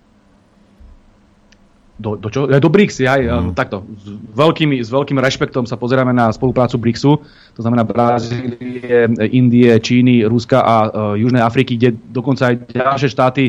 Do, 2.01 2.17
do, 2.17 2.33
čo? 2.33 2.49
do 2.49 2.69
BRICS, 2.69 2.97
ja, 3.05 3.13
mm. 3.21 3.53
takto. 3.53 3.85
S, 3.93 4.09
veľkými, 4.33 4.81
s 4.81 4.89
veľkým 4.89 5.21
rešpektom 5.21 5.69
sa 5.69 5.77
pozeráme 5.77 6.09
na 6.09 6.33
spoluprácu 6.33 6.81
BRICSu, 6.81 7.13
to 7.53 7.61
znamená 7.61 7.85
Brazílie, 7.85 9.05
Indie, 9.29 9.77
Číny, 9.77 10.25
Ruska 10.25 10.65
a 10.65 10.75
uh, 10.89 10.89
Južnej 11.13 11.45
Afriky, 11.45 11.77
kde 11.77 11.93
dokonca 12.09 12.49
aj 12.49 12.73
ďalšie 12.73 13.09
štáty 13.09 13.43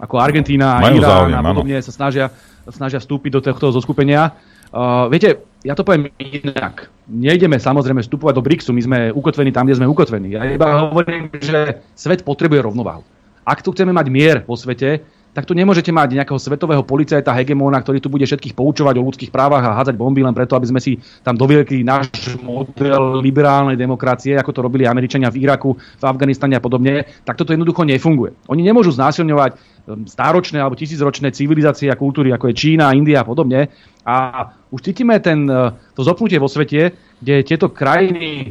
ako 0.00 0.16
Argentína 0.16 0.80
a 0.80 0.88
Irán 0.90 1.30
a 1.36 1.40
podobne 1.44 1.76
sa 1.84 1.92
snažia, 1.92 2.32
snažia 2.72 2.98
vstúpiť 2.98 3.30
do 3.36 3.40
tohto 3.44 3.68
zoskupenia. 3.70 4.32
Uh, 4.70 5.10
viete, 5.12 5.44
ja 5.66 5.76
to 5.76 5.84
poviem 5.84 6.08
inak. 6.16 6.88
Nejdeme 7.10 7.58
samozrejme 7.58 8.00
vstupovať 8.06 8.34
do 8.38 8.42
BRICSu, 8.42 8.70
my 8.70 8.82
sme 8.82 8.98
ukotvení 9.12 9.50
tam, 9.50 9.66
kde 9.66 9.82
sme 9.82 9.90
ukotvení. 9.90 10.38
Ja 10.38 10.46
iba 10.46 10.88
hovorím, 10.88 11.28
že 11.36 11.82
svet 11.92 12.22
potrebuje 12.22 12.64
rovnováhu. 12.64 13.02
Ak 13.44 13.66
tu 13.66 13.74
chceme 13.74 13.90
mať 13.90 14.06
mier 14.08 14.36
vo 14.46 14.54
svete, 14.54 15.02
tak 15.30 15.46
tu 15.46 15.54
nemôžete 15.54 15.94
mať 15.94 16.18
nejakého 16.18 16.38
svetového 16.42 16.82
policajta, 16.82 17.30
hegemóna, 17.30 17.78
ktorý 17.78 18.02
tu 18.02 18.10
bude 18.10 18.26
všetkých 18.26 18.58
poučovať 18.58 18.94
o 18.98 19.06
ľudských 19.06 19.30
právach 19.30 19.62
a 19.62 19.78
hádzať 19.78 19.94
bomby 19.94 20.26
len 20.26 20.34
preto, 20.34 20.58
aby 20.58 20.66
sme 20.66 20.82
si 20.82 20.98
tam 21.22 21.38
doviekli 21.38 21.86
náš 21.86 22.10
model 22.42 23.22
liberálnej 23.22 23.78
demokracie, 23.78 24.34
ako 24.34 24.50
to 24.50 24.60
robili 24.66 24.90
Američania 24.90 25.30
v 25.30 25.46
Iraku, 25.46 25.70
v 25.78 26.04
Afganistane 26.04 26.58
a 26.58 26.62
podobne, 26.62 27.06
tak 27.22 27.38
toto 27.38 27.54
jednoducho 27.54 27.86
nefunguje. 27.86 28.34
Oni 28.50 28.66
nemôžu 28.66 28.90
znásilňovať 28.90 29.50
um, 29.54 30.02
stáročné 30.02 30.58
alebo 30.58 30.74
tisícročné 30.74 31.30
civilizácie 31.30 31.86
a 31.86 31.98
kultúry, 31.98 32.34
ako 32.34 32.50
je 32.50 32.58
Čína, 32.58 32.90
India 32.98 33.22
a 33.22 33.28
podobne. 33.28 33.70
A 34.02 34.50
už 34.74 34.82
cítime 34.82 35.22
ten, 35.22 35.46
uh, 35.46 35.70
to 35.94 36.02
zopnutie 36.02 36.42
vo 36.42 36.50
svete, 36.50 36.90
kde 37.22 37.46
tieto 37.46 37.70
krajiny 37.70 38.50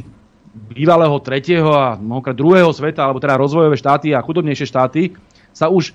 bývalého 0.50 1.14
tretieho 1.20 1.70
a 1.76 1.94
mnohokrát 2.00 2.34
druhého 2.34 2.72
sveta, 2.72 3.04
alebo 3.04 3.20
teda 3.20 3.36
rozvojové 3.36 3.76
štáty 3.76 4.16
a 4.16 4.24
chudobnejšie 4.24 4.66
štáty, 4.66 5.14
sa 5.52 5.70
už 5.70 5.94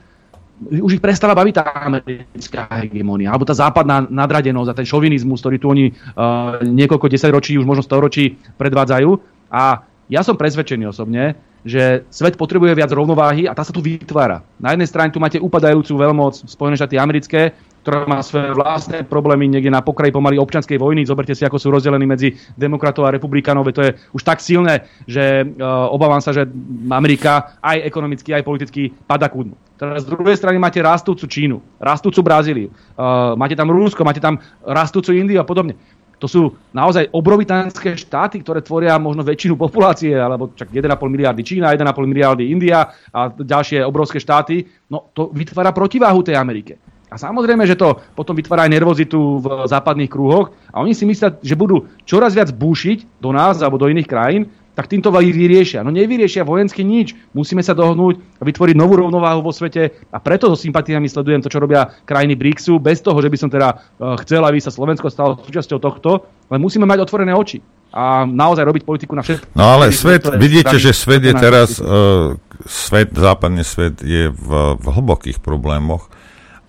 už 0.64 0.98
ich 0.98 1.04
prestala 1.04 1.36
baviť 1.36 1.54
tá 1.56 1.64
americká 1.84 2.72
hegemonia, 2.80 3.28
alebo 3.32 3.44
tá 3.44 3.52
západná 3.52 4.08
nadradenosť 4.08 4.70
a 4.72 4.78
ten 4.78 4.88
šovinizmus, 4.88 5.44
ktorý 5.44 5.58
tu 5.60 5.68
oni 5.68 5.86
uh, 5.92 6.64
niekoľko 6.64 7.12
desaťročí, 7.12 7.60
už 7.60 7.68
možno 7.68 7.84
storočí 7.84 8.40
predvádzajú. 8.56 9.10
A 9.52 9.84
ja 10.08 10.22
som 10.24 10.40
presvedčený 10.40 10.88
osobne, 10.88 11.36
že 11.66 12.06
svet 12.14 12.38
potrebuje 12.38 12.78
viac 12.78 12.94
rovnováhy 12.94 13.50
a 13.50 13.58
tá 13.58 13.66
sa 13.66 13.74
tu 13.74 13.82
vytvára. 13.82 14.46
Na 14.62 14.72
jednej 14.72 14.86
strane 14.86 15.10
tu 15.10 15.18
máte 15.18 15.42
upadajúcu 15.42 15.98
veľmoc 15.98 16.46
Spojené 16.46 16.78
štáty 16.78 17.02
americké, 17.02 17.58
ktorá 17.86 18.10
má 18.10 18.26
svoje 18.26 18.50
vlastné 18.58 19.06
problémy 19.06 19.46
niekde 19.46 19.70
na 19.70 19.86
pokraji 19.86 20.10
pomaly 20.10 20.42
občanskej 20.42 20.82
vojny. 20.82 21.06
Zoberte 21.06 21.38
si, 21.38 21.46
ako 21.46 21.62
sú 21.62 21.70
rozdelení 21.70 22.10
medzi 22.10 22.34
demokratov 22.58 23.06
a 23.06 23.14
republikánov. 23.14 23.70
To 23.78 23.86
je 23.86 23.94
už 24.10 24.26
tak 24.26 24.42
silné, 24.42 24.90
že 25.06 25.46
uh, 25.46 25.94
obávam 25.94 26.18
sa, 26.18 26.34
že 26.34 26.50
Amerika 26.90 27.54
aj 27.62 27.86
ekonomicky, 27.86 28.34
aj 28.34 28.42
politicky 28.42 28.90
pada 28.90 29.30
ku 29.30 29.46
dnu. 29.46 29.54
Teraz 29.78 30.02
z 30.02 30.10
druhej 30.10 30.34
strany 30.34 30.58
máte 30.58 30.82
rastúcu 30.82 31.30
Čínu, 31.30 31.62
rastúcu 31.78 32.26
Brazíliu, 32.26 32.74
uh, 32.98 33.38
máte 33.38 33.54
tam 33.54 33.70
Rusko, 33.70 34.02
máte 34.02 34.24
tam 34.24 34.42
rastúcu 34.66 35.14
Indiu 35.14 35.38
a 35.38 35.46
podobne. 35.46 35.78
To 36.18 36.26
sú 36.26 36.58
naozaj 36.74 37.14
obrovitánske 37.14 37.94
štáty, 38.02 38.42
ktoré 38.42 38.66
tvoria 38.66 38.98
možno 38.98 39.22
väčšinu 39.22 39.54
populácie, 39.60 40.16
alebo 40.16 40.50
čak 40.58 40.74
1,5 40.74 40.90
miliardy 41.06 41.46
Čína, 41.46 41.76
1,5 41.76 41.86
miliardy 42.10 42.50
India 42.50 42.90
a 43.14 43.30
ďalšie 43.30 43.86
obrovské 43.86 44.18
štáty. 44.18 44.66
No 44.90 45.12
to 45.14 45.30
vytvára 45.30 45.70
protiváhu 45.76 46.26
tej 46.26 46.40
Amerike. 46.40 46.95
A 47.10 47.22
samozrejme, 47.22 47.64
že 47.70 47.78
to 47.78 48.02
potom 48.18 48.34
vytvára 48.34 48.66
aj 48.66 48.76
nervozitu 48.76 49.40
v 49.40 49.70
západných 49.70 50.10
krúhoch 50.10 50.52
a 50.74 50.82
oni 50.82 50.98
si 50.98 51.06
myslia, 51.06 51.38
že 51.38 51.54
budú 51.54 51.86
čoraz 52.04 52.34
viac 52.34 52.50
búšiť 52.50 53.22
do 53.22 53.30
nás 53.30 53.62
alebo 53.62 53.78
do 53.78 53.86
iných 53.86 54.10
krajín, 54.10 54.50
tak 54.76 54.92
týmto 54.92 55.08
vyriešia. 55.08 55.88
No 55.88 55.90
nevyriešia 55.90 56.44
vojensky 56.44 56.84
nič. 56.84 57.16
Musíme 57.32 57.64
sa 57.64 57.72
dohnúť 57.72 58.20
a 58.38 58.44
vytvoriť 58.44 58.76
novú 58.76 59.00
rovnováhu 59.00 59.40
vo 59.40 59.56
svete 59.56 60.04
a 60.12 60.18
preto 60.20 60.52
so 60.52 60.60
sympatiami 60.60 61.08
sledujem 61.08 61.40
to, 61.40 61.48
čo 61.48 61.64
robia 61.64 61.96
krajiny 62.04 62.36
BRICSu, 62.36 62.84
bez 62.84 63.00
toho, 63.00 63.16
že 63.24 63.32
by 63.32 63.38
som 63.40 63.48
teda 63.48 63.72
uh, 63.72 64.20
chcel, 64.28 64.44
aby 64.44 64.60
sa 64.60 64.76
Slovensko 64.76 65.08
stalo 65.08 65.40
súčasťou 65.40 65.80
tohto, 65.80 66.28
ale 66.52 66.60
musíme 66.60 66.84
mať 66.84 67.08
otvorené 67.08 67.32
oči 67.32 67.64
a 67.96 68.28
naozaj 68.28 68.68
robiť 68.68 68.84
politiku 68.84 69.16
na 69.16 69.24
všetko. 69.24 69.56
No 69.56 69.80
ale 69.80 69.96
svet, 69.96 70.28
vidíte, 70.36 70.76
že 70.76 70.92
svet 70.92 71.24
je 71.24 71.32
teraz, 71.32 71.80
uh, 71.80 72.36
svet, 72.68 73.16
západný 73.16 73.64
svet 73.64 74.04
je 74.04 74.28
v, 74.28 74.50
v 74.76 74.86
hlbokých 74.92 75.40
problémoch 75.40 76.12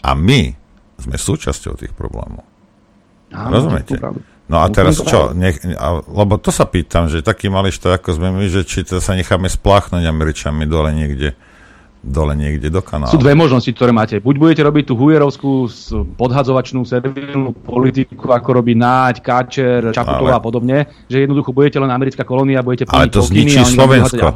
a 0.02 0.10
my 0.16 0.52
sme 0.97 1.16
súčasťou 1.16 1.77
tých 1.77 1.93
problémov. 1.93 2.44
Áno, 3.32 3.52
Rozumiete? 3.52 4.01
No 4.47 4.62
a 4.62 4.70
teraz 4.70 5.02
čo? 5.02 5.35
Nech, 5.35 5.59
a, 5.62 6.01
lebo 6.06 6.39
to 6.39 6.55
sa 6.55 6.64
pýtam, 6.64 7.10
že 7.10 7.20
taký 7.20 7.51
malý 7.51 7.74
štát, 7.74 7.98
ako 7.98 8.14
sme 8.14 8.31
my, 8.31 8.47
že 8.47 8.62
či 8.62 8.86
to 8.86 9.02
sa 9.02 9.18
necháme 9.18 9.51
spláchnuť 9.51 10.06
Američanmi 10.06 10.64
dole 10.70 10.94
niekde 10.94 11.35
dole 12.06 12.39
niekde 12.39 12.70
do 12.70 12.78
kanálu. 12.78 13.10
Sú 13.10 13.18
dve 13.18 13.35
možnosti, 13.35 13.66
ktoré 13.74 13.90
máte. 13.90 14.23
Buď 14.23 14.39
budete 14.39 14.62
robiť 14.62 14.85
tú 14.86 14.94
hujerovskú 14.94 15.66
podhadzovačnú 16.14 16.86
servilnú 16.86 17.51
politiku, 17.51 18.31
ako 18.31 18.62
robí 18.62 18.78
Náď, 18.78 19.18
Káčer, 19.18 19.90
Čaputová 19.90 20.39
ale... 20.39 20.40
a 20.40 20.43
podobne, 20.43 20.77
že 21.10 21.27
jednoducho 21.27 21.51
budete 21.51 21.82
len 21.82 21.90
americká 21.90 22.23
kolónia, 22.23 22.62
budete 22.62 22.86
plniť 22.86 22.94
Ale 22.94 23.10
to 23.10 23.27
zničí 23.27 23.59
Slovensko. 23.66 24.31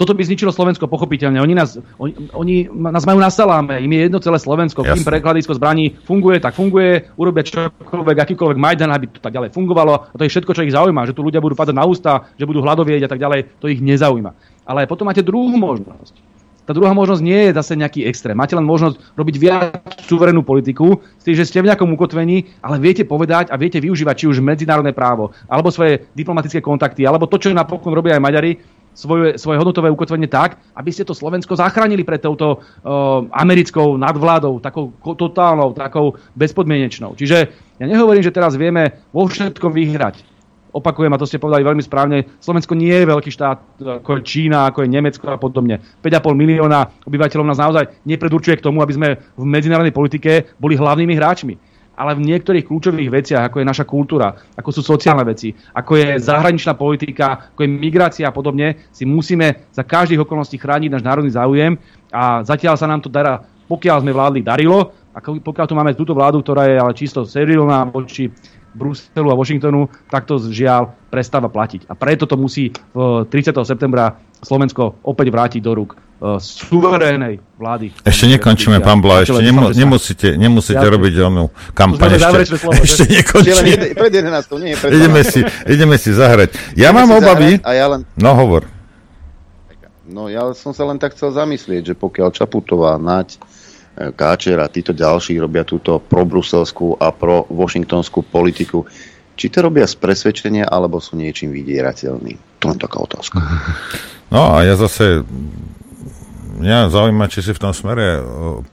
Toto 0.00 0.16
by 0.16 0.24
zničilo 0.24 0.48
Slovensko 0.48 0.88
pochopiteľne. 0.88 1.44
Oni 1.44 1.52
nás, 1.52 1.76
oni, 2.00 2.32
oni 2.32 2.72
nás 2.72 3.04
majú 3.04 3.20
na 3.20 3.28
saláme, 3.28 3.84
im 3.84 3.92
je 3.92 4.08
jedno 4.08 4.16
celé 4.24 4.40
Slovensko. 4.40 4.80
Kým 4.80 5.04
prekladisko 5.04 5.52
zbraní 5.60 5.92
funguje, 6.08 6.40
tak 6.40 6.56
funguje, 6.56 7.12
urobia 7.20 7.44
čokoľvek, 7.44 8.16
akýkoľvek 8.16 8.56
Majdan, 8.56 8.96
aby 8.96 9.12
to 9.12 9.20
tak 9.20 9.36
ďalej 9.36 9.52
fungovalo. 9.52 10.08
A 10.08 10.14
to 10.16 10.24
je 10.24 10.32
všetko, 10.32 10.56
čo 10.56 10.64
ich 10.64 10.72
zaujíma, 10.72 11.04
že 11.04 11.12
tu 11.12 11.20
ľudia 11.20 11.44
budú 11.44 11.52
padať 11.52 11.76
na 11.76 11.84
ústa, 11.84 12.32
že 12.40 12.48
budú 12.48 12.64
hľadovieť 12.64 13.04
a 13.04 13.10
tak 13.12 13.20
ďalej, 13.20 13.60
to 13.60 13.68
ich 13.68 13.84
nezaujíma. 13.84 14.32
Ale 14.64 14.88
potom 14.88 15.04
máte 15.04 15.20
druhú 15.20 15.52
možnosť. 15.60 16.16
Tá 16.64 16.72
druhá 16.72 16.96
možnosť 16.96 17.20
nie 17.20 17.50
je 17.50 17.56
zase 17.60 17.76
nejaký 17.76 18.06
extrém. 18.08 18.32
Máte 18.32 18.56
len 18.56 18.64
možnosť 18.64 19.18
robiť 19.20 19.36
viac 19.36 20.00
suverénnu 20.06 20.46
politiku, 20.46 21.02
s 21.18 21.28
tým, 21.28 21.36
že 21.36 21.44
ste 21.44 21.60
v 21.60 21.68
nejakom 21.68 21.92
ukotvení, 21.92 22.62
ale 22.64 22.80
viete 22.80 23.04
povedať 23.04 23.52
a 23.52 23.58
viete 23.60 23.82
využívať 23.82 24.14
či 24.16 24.26
už 24.32 24.40
medzinárodné 24.40 24.96
právo, 24.96 25.34
alebo 25.44 25.68
svoje 25.68 26.08
diplomatické 26.16 26.64
kontakty, 26.64 27.04
alebo 27.04 27.26
to, 27.26 27.36
čo 27.36 27.50
napokon 27.52 27.90
robia 27.92 28.16
aj 28.16 28.22
Maďari, 28.22 28.79
svoje, 28.94 29.38
svoje 29.38 29.56
hodnotové 29.58 29.88
ukotvenie 29.90 30.26
tak, 30.26 30.58
aby 30.74 30.90
ste 30.90 31.06
to 31.06 31.16
Slovensko 31.16 31.56
zachránili 31.56 32.02
pred 32.02 32.20
touto 32.20 32.58
uh, 32.58 33.26
americkou 33.32 33.96
nadvládou, 33.96 34.60
takou 34.60 34.92
totálnou, 35.02 35.72
takou 35.72 36.18
bezpodmienečnou. 36.36 37.14
Čiže 37.14 37.38
ja 37.80 37.86
nehovorím, 37.86 38.24
že 38.24 38.34
teraz 38.34 38.58
vieme 38.58 39.06
vo 39.14 39.26
všetkom 39.26 39.72
vyhrať. 39.72 40.26
Opakujem, 40.70 41.10
a 41.10 41.18
to 41.18 41.26
ste 41.26 41.42
povedali 41.42 41.66
veľmi 41.66 41.82
správne, 41.82 42.30
Slovensko 42.38 42.78
nie 42.78 42.94
je 42.94 43.10
veľký 43.10 43.30
štát, 43.34 43.82
ako 43.82 44.22
je 44.22 44.22
Čína, 44.22 44.70
ako 44.70 44.86
je 44.86 44.92
Nemecko 44.94 45.26
a 45.26 45.34
podobne. 45.34 45.82
5,5 45.98 46.30
milióna 46.30 46.86
obyvateľov 47.10 47.46
nás 47.50 47.58
naozaj 47.58 47.90
nepredurčuje 48.06 48.54
k 48.54 48.62
tomu, 48.62 48.78
aby 48.78 48.94
sme 48.94 49.08
v 49.34 49.44
medzinárodnej 49.50 49.90
politike 49.90 50.54
boli 50.62 50.78
hlavnými 50.78 51.10
hráčmi 51.18 51.69
ale 52.00 52.16
v 52.16 52.24
niektorých 52.32 52.64
kľúčových 52.64 53.12
veciach, 53.12 53.52
ako 53.52 53.60
je 53.60 53.68
naša 53.68 53.84
kultúra, 53.84 54.32
ako 54.56 54.72
sú 54.72 54.80
sociálne 54.80 55.20
veci, 55.28 55.52
ako 55.76 56.00
je 56.00 56.08
zahraničná 56.16 56.72
politika, 56.72 57.52
ako 57.52 57.60
je 57.60 57.68
migrácia 57.68 58.24
a 58.24 58.32
podobne, 58.32 58.88
si 58.88 59.04
musíme 59.04 59.68
za 59.68 59.84
každých 59.84 60.24
okolností 60.24 60.56
chrániť 60.56 60.88
náš 60.96 61.04
národný 61.04 61.28
záujem 61.36 61.76
a 62.08 62.40
zatiaľ 62.40 62.80
sa 62.80 62.88
nám 62.88 63.04
to 63.04 63.12
dará, 63.12 63.44
pokiaľ 63.68 64.00
sme 64.00 64.16
vládli, 64.16 64.40
darilo, 64.40 64.96
a 65.10 65.18
pokiaľ 65.20 65.66
tu 65.66 65.74
máme 65.74 65.92
túto 65.98 66.14
vládu, 66.14 66.40
ktorá 66.40 66.70
je 66.70 66.76
ale 66.78 66.94
čisto 66.94 67.26
serilná 67.26 67.82
voči 67.84 68.30
Bruselu 68.70 69.26
a 69.26 69.34
Washingtonu, 69.34 69.90
tak 70.06 70.30
to 70.30 70.38
žiaľ 70.38 70.94
prestáva 71.10 71.50
platiť. 71.50 71.90
A 71.90 71.98
preto 71.98 72.30
to 72.30 72.38
musí 72.38 72.70
30. 72.94 73.26
septembra 73.66 74.14
Slovensko 74.38 75.02
opäť 75.02 75.34
vrátiť 75.34 75.60
do 75.66 75.74
rúk 75.74 75.98
suverénej 76.20 77.40
vlády. 77.56 77.96
Ešte 78.04 78.28
nekončíme, 78.36 78.84
pán 78.84 79.00
Bla, 79.00 79.24
ešte 79.24 79.40
nemu, 79.40 79.72
nemusíte, 79.72 80.36
nemusíte 80.36 80.84
ja, 80.84 80.92
robiť 80.92 81.14
onú 81.24 81.48
kampaň. 81.72 82.20
Ešte, 82.20 82.60
slovo, 82.60 82.76
ešte 82.76 83.04
nekončíme. 83.08 83.96
Pred 83.96 84.12
11, 84.12 84.52
nie 84.60 84.76
pred 84.76 84.90
ideme, 84.92 85.20
si, 85.24 85.40
ideme 85.64 85.96
si 85.96 86.12
zahrať. 86.12 86.52
Ja 86.76 86.92
ideme 86.92 87.08
mám 87.08 87.24
obavy. 87.24 87.56
A 87.64 87.72
ja 87.72 87.88
len... 87.88 88.04
No 88.20 88.36
hovor. 88.36 88.68
No 90.04 90.28
ja 90.28 90.44
som 90.52 90.76
sa 90.76 90.84
len 90.84 91.00
tak 91.00 91.16
chcel 91.16 91.32
zamyslieť, 91.32 91.94
že 91.94 91.94
pokiaľ 91.96 92.34
Čaputová, 92.36 93.00
Nať, 93.00 93.40
e, 93.96 94.10
Káčer 94.12 94.60
a 94.60 94.68
títo 94.68 94.92
ďalší 94.92 95.40
robia 95.40 95.64
túto 95.64 96.02
pro-bruselskú 96.02 97.00
a 97.00 97.14
pro-washingtonskú 97.14 98.28
politiku, 98.28 98.84
či 99.40 99.48
to 99.48 99.64
robia 99.64 99.88
z 99.88 99.96
presvedčenia, 99.96 100.68
alebo 100.68 101.00
sú 101.00 101.16
niečím 101.16 101.48
vydierateľní? 101.54 102.60
To 102.60 102.74
je 102.74 102.76
taká 102.76 102.98
otázka. 103.00 103.40
No 104.28 104.52
a 104.52 104.62
ja 104.62 104.76
zase, 104.76 105.26
mňa 106.60 106.92
zaujíma, 106.92 107.32
či 107.32 107.40
si 107.40 107.56
v 107.56 107.62
tom 107.62 107.72
smere 107.72 108.20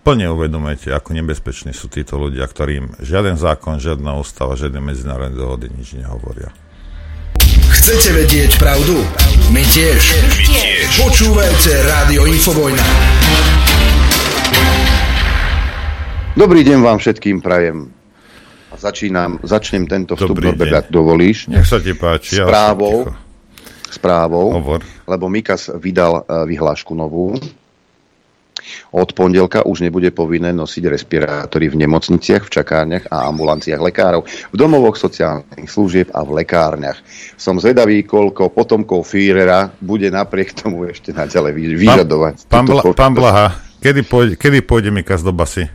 plne 0.04 0.28
uvedomujete, 0.36 0.92
ako 0.92 1.16
nebezpeční 1.16 1.72
sú 1.72 1.88
títo 1.88 2.20
ľudia, 2.20 2.44
ktorým 2.44 3.00
žiaden 3.00 3.40
zákon, 3.40 3.80
žiadna 3.80 4.20
ústava, 4.20 4.60
žiadne 4.60 4.84
medzinárodné 4.84 5.40
dohody 5.40 5.72
nič 5.72 5.96
nehovoria. 5.96 6.52
Chcete 7.68 8.12
vedieť 8.12 8.60
pravdu? 8.60 9.00
My 9.56 9.64
tiež. 9.64 10.02
My 10.36 10.44
tiež. 10.44 10.88
Počúvajte 11.00 11.72
Rádio 11.88 12.28
Infovojna. 12.28 12.86
Dobrý 16.36 16.62
deň 16.68 16.80
vám 16.84 16.98
všetkým 17.00 17.40
prajem. 17.40 17.90
Začínam, 18.78 19.42
začnem 19.42 19.90
tento 19.90 20.14
vstup, 20.14 20.38
Norbert, 20.38 20.86
ak 20.86 20.88
dovolíš. 20.94 21.50
Nech 21.50 21.66
sa 21.66 21.82
ti 21.82 21.98
páči. 21.98 22.38
Správou, 22.38 23.10
ja 23.10 23.28
správou, 23.88 24.52
Hovor. 24.54 24.82
lebo 25.08 25.26
Mikas 25.32 25.72
vydal 25.80 26.22
e, 26.22 26.46
vyhlášku 26.54 26.94
novú. 26.94 27.34
Od 28.92 29.10
pondelka 29.14 29.64
už 29.66 29.84
nebude 29.84 30.12
povinné 30.12 30.56
nosiť 30.56 30.84
respirátory 30.88 31.72
v 31.72 31.88
nemocniciach, 31.88 32.48
v 32.48 32.54
čakárniach 32.54 33.06
a 33.12 33.28
ambulanciách 33.30 33.82
lekárov, 33.82 34.26
v 34.26 34.56
domovoch 34.56 34.96
sociálnych 34.96 35.70
služieb 35.70 36.08
a 36.14 36.24
v 36.24 36.44
lekárniach. 36.44 37.00
Som 37.36 37.60
zvedavý, 37.62 38.04
koľko 38.04 38.52
potomkov 38.52 39.08
Führera 39.08 39.72
bude 39.82 40.08
napriek 40.12 40.56
tomu 40.56 40.88
ešte 40.88 41.12
naďalej 41.12 41.78
vyžadovať. 41.78 42.36
Pán, 42.48 42.66
pán, 42.68 42.94
pán 42.94 43.14
Blaha, 43.14 43.48
kedy 43.84 44.02
pôjde, 44.08 44.34
kedy 44.40 44.60
pôjde 44.64 44.90
Mikas 44.92 45.22
do 45.22 45.32
basy? 45.36 45.68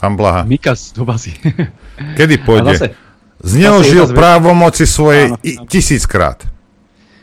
Pán 0.00 0.16
Blaha. 0.16 0.48
Mikas 0.48 0.96
do 0.96 1.04
basy. 1.04 1.36
kedy 2.18 2.40
pôjde? 2.40 2.96
Zneužil 3.40 4.12
právomoci 4.12 4.84
svojej 4.84 5.32
tisíckrát. 5.68 6.44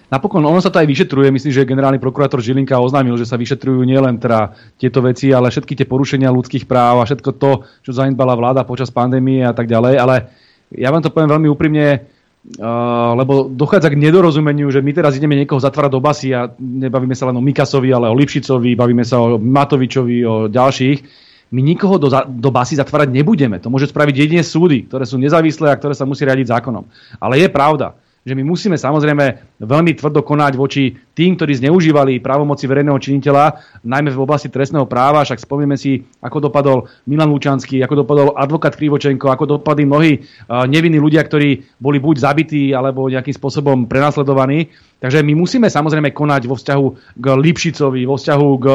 Napokon 0.07 0.39
ono 0.39 0.63
sa 0.63 0.71
to 0.71 0.79
aj 0.79 0.88
vyšetruje, 0.88 1.35
myslím, 1.35 1.51
že 1.51 1.67
generálny 1.67 1.99
prokurátor 1.99 2.39
Žilinka 2.39 2.79
oznámil, 2.79 3.19
že 3.19 3.27
sa 3.27 3.35
vyšetrujú 3.35 3.84
nielen 3.84 4.15
teda 4.15 4.55
tieto 4.79 5.03
veci, 5.03 5.35
ale 5.35 5.51
všetky 5.51 5.75
tie 5.75 5.84
porušenia 5.84 6.31
ľudských 6.31 6.63
práv 6.63 7.03
a 7.03 7.07
všetko 7.07 7.29
to, 7.35 7.67
čo 7.84 7.91
zanedbala 7.91 8.39
vláda 8.39 8.63
počas 8.63 8.88
pandémie 8.88 9.43
a 9.43 9.51
tak 9.51 9.67
ďalej. 9.67 9.99
Ale 9.99 10.15
ja 10.71 10.95
vám 10.95 11.03
to 11.03 11.11
poviem 11.11 11.31
veľmi 11.35 11.49
úprimne, 11.51 12.15
Uh, 12.47 13.11
lebo 13.19 13.51
dochádza 13.51 13.91
k 13.91 13.99
nedorozumeniu, 13.99 14.71
že 14.71 14.79
my 14.79 14.95
teraz 14.95 15.19
ideme 15.19 15.35
niekoho 15.35 15.59
zatvárať 15.59 15.91
do 15.91 15.99
basy 15.99 16.31
a 16.31 16.47
nebavíme 16.55 17.11
sa 17.11 17.27
len 17.27 17.35
o 17.35 17.43
Mikasovi, 17.43 17.91
ale 17.91 18.07
o 18.07 18.15
Lipšicovi, 18.15 18.71
bavíme 18.71 19.03
sa 19.03 19.19
o 19.19 19.35
Matovičovi, 19.35 20.23
o 20.23 20.35
ďalších. 20.47 21.27
My 21.51 21.59
nikoho 21.59 21.99
do, 21.99 22.07
do 22.07 22.47
basy 22.47 22.79
zatvárať 22.79 23.11
nebudeme. 23.11 23.59
To 23.59 23.67
môže 23.67 23.91
spraviť 23.91 24.15
jedine 24.15 24.47
súdy, 24.47 24.88
ktoré 24.88 25.03
sú 25.03 25.19
nezávislé 25.19 25.75
a 25.75 25.75
ktoré 25.75 25.91
sa 25.91 26.07
musí 26.07 26.23
riadiť 26.23 26.55
zákonom. 26.55 26.88
Ale 27.19 27.35
je 27.35 27.51
pravda, 27.51 27.99
že 28.27 28.35
my 28.35 28.43
musíme 28.43 28.75
samozrejme 28.75 29.55
veľmi 29.63 29.95
tvrdo 29.95 30.19
konať 30.19 30.53
voči 30.59 30.91
tým, 31.15 31.39
ktorí 31.39 31.63
zneužívali 31.63 32.19
právomoci 32.19 32.67
verejného 32.67 32.99
činiteľa, 32.99 33.55
najmä 33.87 34.11
v 34.11 34.19
oblasti 34.19 34.51
trestného 34.51 34.83
práva, 34.83 35.23
však 35.23 35.39
spomíme 35.39 35.79
si, 35.79 36.03
ako 36.19 36.51
dopadol 36.51 36.91
Milan 37.07 37.31
Lučanský, 37.31 37.79
ako 37.79 38.03
dopadol 38.03 38.35
advokát 38.35 38.75
Krivočenko, 38.75 39.31
ako 39.31 39.57
dopadli 39.57 39.87
mnohí 39.87 40.11
uh, 40.19 40.67
nevinní 40.67 40.99
ľudia, 40.99 41.23
ktorí 41.23 41.79
boli 41.79 42.03
buď 42.03 42.19
zabití 42.19 42.75
alebo 42.75 43.07
nejakým 43.07 43.31
spôsobom 43.31 43.87
prenasledovaní. 43.87 44.75
Takže 44.99 45.23
my 45.23 45.31
musíme 45.31 45.71
samozrejme 45.71 46.11
konať 46.11 46.51
vo 46.51 46.59
vzťahu 46.59 46.85
k 47.15 47.25
Lipšicovi, 47.31 48.03
vo 48.03 48.19
vzťahu 48.19 48.47
k 48.59 48.65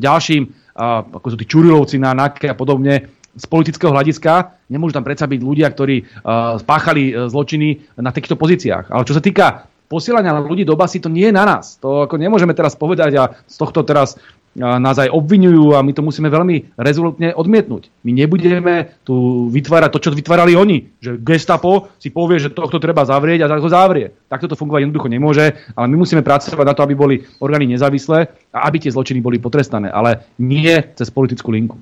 ďalším, 0.00 0.42
uh, 0.48 1.20
ako 1.20 1.26
sú 1.28 1.36
tí 1.36 1.44
Čurilovci 1.44 2.00
na 2.00 2.16
NAKE 2.16 2.48
a 2.48 2.56
podobne, 2.56 3.21
z 3.36 3.44
politického 3.48 3.92
hľadiska. 3.92 4.60
Nemôžu 4.68 4.92
tam 4.96 5.06
predsa 5.06 5.24
byť 5.24 5.40
ľudia, 5.40 5.68
ktorí 5.72 6.04
uh, 6.04 6.60
spáchali 6.60 7.12
uh, 7.12 7.28
zločiny 7.32 7.96
na 8.00 8.12
takýchto 8.12 8.36
pozíciách. 8.36 8.92
Ale 8.92 9.06
čo 9.08 9.16
sa 9.16 9.24
týka 9.24 9.68
posielania 9.88 10.32
ľudí 10.40 10.64
do 10.64 10.76
basy, 10.76 11.00
to 11.00 11.12
nie 11.12 11.28
je 11.28 11.36
na 11.36 11.44
nás. 11.44 11.76
To 11.84 12.08
ako 12.08 12.16
nemôžeme 12.16 12.56
teraz 12.56 12.76
povedať 12.76 13.12
a 13.20 13.24
z 13.44 13.56
tohto 13.56 13.84
teraz 13.84 14.16
uh, 14.16 14.76
nás 14.76 15.00
aj 15.00 15.08
obvinujú 15.08 15.72
a 15.72 15.80
my 15.80 15.96
to 15.96 16.04
musíme 16.04 16.28
veľmi 16.28 16.76
rezolutne 16.76 17.32
odmietnúť. 17.32 17.88
My 18.04 18.12
nebudeme 18.12 19.00
tu 19.00 19.48
vytvárať 19.48 19.90
to, 19.96 20.02
čo 20.04 20.12
vytvárali 20.12 20.52
oni. 20.52 21.00
Že 21.00 21.24
gestapo 21.24 21.88
si 21.96 22.12
povie, 22.12 22.36
že 22.36 22.52
tohto 22.52 22.76
treba 22.76 23.08
zavrieť 23.08 23.48
a 23.48 23.56
ho 23.56 23.70
zavrie. 23.72 24.12
Takto 24.28 24.52
to 24.52 24.60
fungovať 24.60 24.88
jednoducho 24.88 25.08
nemôže, 25.08 25.56
ale 25.72 25.86
my 25.88 26.04
musíme 26.04 26.20
pracovať 26.20 26.66
na 26.68 26.76
to, 26.76 26.84
aby 26.84 26.92
boli 26.92 27.16
orgány 27.40 27.64
nezávislé 27.64 28.28
a 28.52 28.68
aby 28.68 28.76
tie 28.76 28.92
zločiny 28.92 29.24
boli 29.24 29.40
potrestané, 29.40 29.88
ale 29.88 30.28
nie 30.36 30.76
cez 30.92 31.08
politickú 31.08 31.48
linku. 31.48 31.80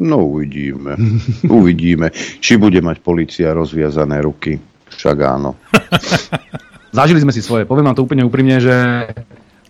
No 0.00 0.26
uvidíme. 0.26 0.98
uvidíme. 1.58 2.10
Či 2.42 2.58
bude 2.58 2.82
mať 2.82 2.98
policia 3.04 3.54
rozviazané 3.54 4.18
ruky. 4.24 4.58
Však 4.90 5.16
áno. 5.22 5.54
Zažili 6.96 7.22
sme 7.22 7.34
si 7.34 7.42
svoje. 7.42 7.66
Poviem 7.66 7.90
vám 7.90 7.98
to 7.98 8.06
úplne 8.06 8.22
úprimne, 8.22 8.62
že 8.62 8.74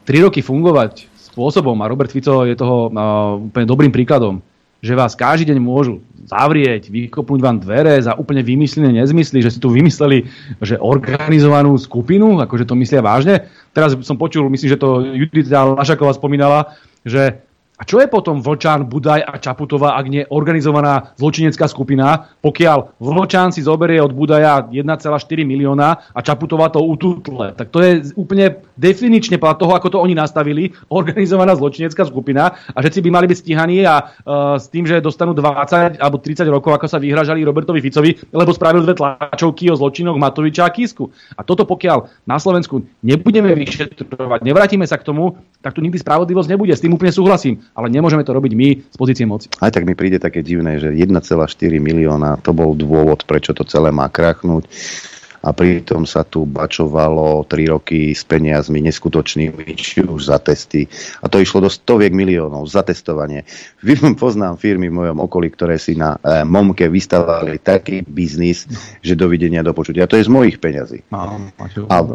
3 0.04 0.24
roky 0.28 0.44
fungovať 0.44 1.08
spôsobom, 1.32 1.74
a 1.80 1.90
Robert 1.90 2.12
Fico 2.12 2.44
je 2.44 2.54
toho 2.54 2.92
uh, 2.92 3.40
úplne 3.40 3.66
dobrým 3.66 3.90
príkladom, 3.90 4.44
že 4.84 4.92
vás 4.92 5.16
každý 5.16 5.50
deň 5.50 5.58
môžu 5.58 6.04
zavrieť, 6.28 6.92
vykopnúť 6.92 7.40
vám 7.40 7.56
dvere 7.64 7.96
za 8.04 8.14
úplne 8.20 8.44
vymyslené 8.44 8.92
nezmysly, 9.00 9.40
že 9.40 9.56
si 9.56 9.58
tu 9.58 9.72
vymysleli, 9.72 10.28
že 10.60 10.76
organizovanú 10.76 11.74
skupinu, 11.80 12.36
akože 12.44 12.68
to 12.68 12.76
myslia 12.76 13.00
vážne. 13.00 13.48
Teraz 13.72 13.96
som 14.04 14.20
počul, 14.20 14.46
myslím, 14.52 14.76
že 14.76 14.80
to 14.80 15.00
Judita 15.16 15.64
Lašaková 15.74 16.12
spomínala, 16.12 16.76
že 17.02 17.40
a 17.74 17.82
čo 17.82 17.98
je 17.98 18.06
potom 18.06 18.38
Vlčan, 18.38 18.86
Budaj 18.86 19.26
a 19.26 19.34
Čaputová, 19.42 19.98
ak 19.98 20.06
nie 20.06 20.22
organizovaná 20.30 21.10
zločinecká 21.18 21.66
skupina, 21.66 22.30
pokiaľ 22.38 23.02
Vlčan 23.02 23.50
si 23.50 23.66
zoberie 23.66 23.98
od 23.98 24.14
Budaja 24.14 24.70
1,4 24.70 25.42
milióna 25.42 26.14
a 26.14 26.18
Čaputová 26.22 26.70
to 26.70 26.78
ututle. 26.78 27.50
Tak 27.50 27.74
to 27.74 27.82
je 27.82 28.14
úplne 28.14 28.62
definične 28.78 29.38
podľa 29.38 29.56
toho, 29.58 29.72
ako 29.74 29.88
to 29.90 29.98
oni 30.00 30.14
nastavili, 30.14 30.72
organizovaná 31.00 31.54
zločinecká 31.58 32.06
skupina 32.06 32.54
a 32.74 32.78
všetci 32.78 33.00
by 33.04 33.10
mali 33.10 33.26
byť 33.30 33.38
stíhaní 33.38 33.84
a 33.86 33.94
uh, 34.00 34.56
s 34.58 34.70
tým, 34.70 34.86
že 34.86 35.02
dostanú 35.02 35.34
20 35.34 36.00
alebo 36.00 36.16
30 36.18 36.46
rokov, 36.48 36.74
ako 36.74 36.86
sa 36.88 37.02
vyhražali 37.02 37.44
Robertovi 37.44 37.82
Ficovi, 37.82 38.16
lebo 38.32 38.50
spravil 38.54 38.86
dve 38.86 38.96
tlačovky 38.96 39.68
o 39.70 39.78
zločinoch 39.78 40.16
Matoviča 40.16 40.66
a 40.66 40.70
Kisku. 40.70 41.10
A 41.36 41.42
toto 41.42 41.66
pokiaľ 41.66 42.26
na 42.28 42.38
Slovensku 42.38 42.82
nebudeme 43.02 43.52
vyšetrovať, 43.54 44.40
nevrátime 44.46 44.86
sa 44.88 44.96
k 44.96 45.06
tomu, 45.06 45.36
tak 45.60 45.76
tu 45.76 45.80
nikdy 45.80 46.00
spravodlivosť 46.00 46.48
nebude. 46.50 46.72
S 46.74 46.82
tým 46.82 46.94
úplne 46.94 47.14
súhlasím 47.14 47.64
ale 47.74 47.90
nemôžeme 47.90 48.22
to 48.22 48.32
robiť 48.32 48.52
my 48.54 48.68
z 48.90 48.96
pozície 48.96 49.26
moci. 49.26 49.50
Aj 49.58 49.72
tak 49.72 49.84
mi 49.88 49.96
príde 49.98 50.22
také 50.22 50.40
divné, 50.40 50.78
že 50.78 50.94
1,4 50.94 51.10
milióna 51.80 52.40
to 52.40 52.54
bol 52.54 52.72
dôvod, 52.76 53.26
prečo 53.26 53.56
to 53.56 53.66
celé 53.66 53.90
má 53.90 54.06
krachnúť 54.06 54.68
a 55.44 55.52
pritom 55.52 56.08
sa 56.08 56.24
tu 56.24 56.48
bačovalo 56.48 57.44
3 57.44 57.68
roky 57.76 58.16
s 58.16 58.24
peniazmi 58.24 58.80
neskutočnými, 58.80 59.76
či 59.76 60.00
už 60.00 60.32
za 60.32 60.40
testy. 60.40 60.88
A 61.20 61.28
to 61.28 61.36
išlo 61.36 61.68
do 61.68 61.70
stoviek 61.70 62.16
miliónov 62.16 62.64
za 62.64 62.80
testovanie. 62.80 63.44
Poznám 64.24 64.56
firmy 64.56 64.88
v 64.88 65.04
mojom 65.04 65.18
okolí, 65.20 65.52
ktoré 65.52 65.76
si 65.76 66.00
na 66.00 66.16
e, 66.16 66.48
Momke 66.48 66.88
vystavali 66.88 67.60
taký 67.60 68.00
biznis, 68.00 68.64
že 69.04 69.12
dovidenia 69.12 69.60
do 69.60 69.76
počutia. 69.76 70.08
A 70.08 70.10
to 70.10 70.16
je 70.16 70.24
z 70.24 70.32
mojich 70.32 70.56
peňazí. 70.56 71.04
A 71.12 71.96
v, 72.00 72.08